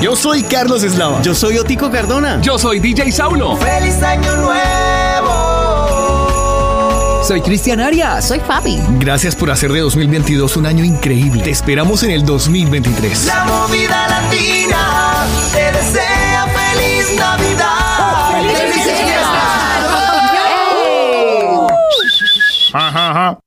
Yo 0.00 0.16
soy 0.16 0.42
Carlos 0.44 0.82
Eslava. 0.82 1.20
Yo 1.20 1.34
soy 1.34 1.58
Otico 1.58 1.90
Cardona. 1.90 2.40
Yo 2.40 2.58
soy 2.58 2.80
DJ 2.80 3.12
Saulo. 3.12 3.58
Feliz 3.58 4.02
año 4.02 4.36
nuevo. 4.36 5.34
Soy 7.22 7.42
Cristian 7.42 7.80
Arias. 7.80 8.26
Soy 8.26 8.40
Fabi. 8.40 8.80
Gracias 8.98 9.36
por 9.36 9.50
hacer 9.50 9.70
de 9.70 9.80
2022 9.80 10.56
un 10.56 10.64
año 10.64 10.82
increíble. 10.82 11.42
Te 11.42 11.50
esperamos 11.50 12.02
en 12.04 12.10
el 12.12 12.24
2023. 12.24 13.26
La 13.26 13.44
movida 13.44 14.08
latina 14.08 15.26
te 15.52 15.72
desea 15.72 16.05
¡Felices 22.76 22.92
fiestas! 22.92 22.94
Ajá, 22.94 23.10
ajá. 23.10 23.38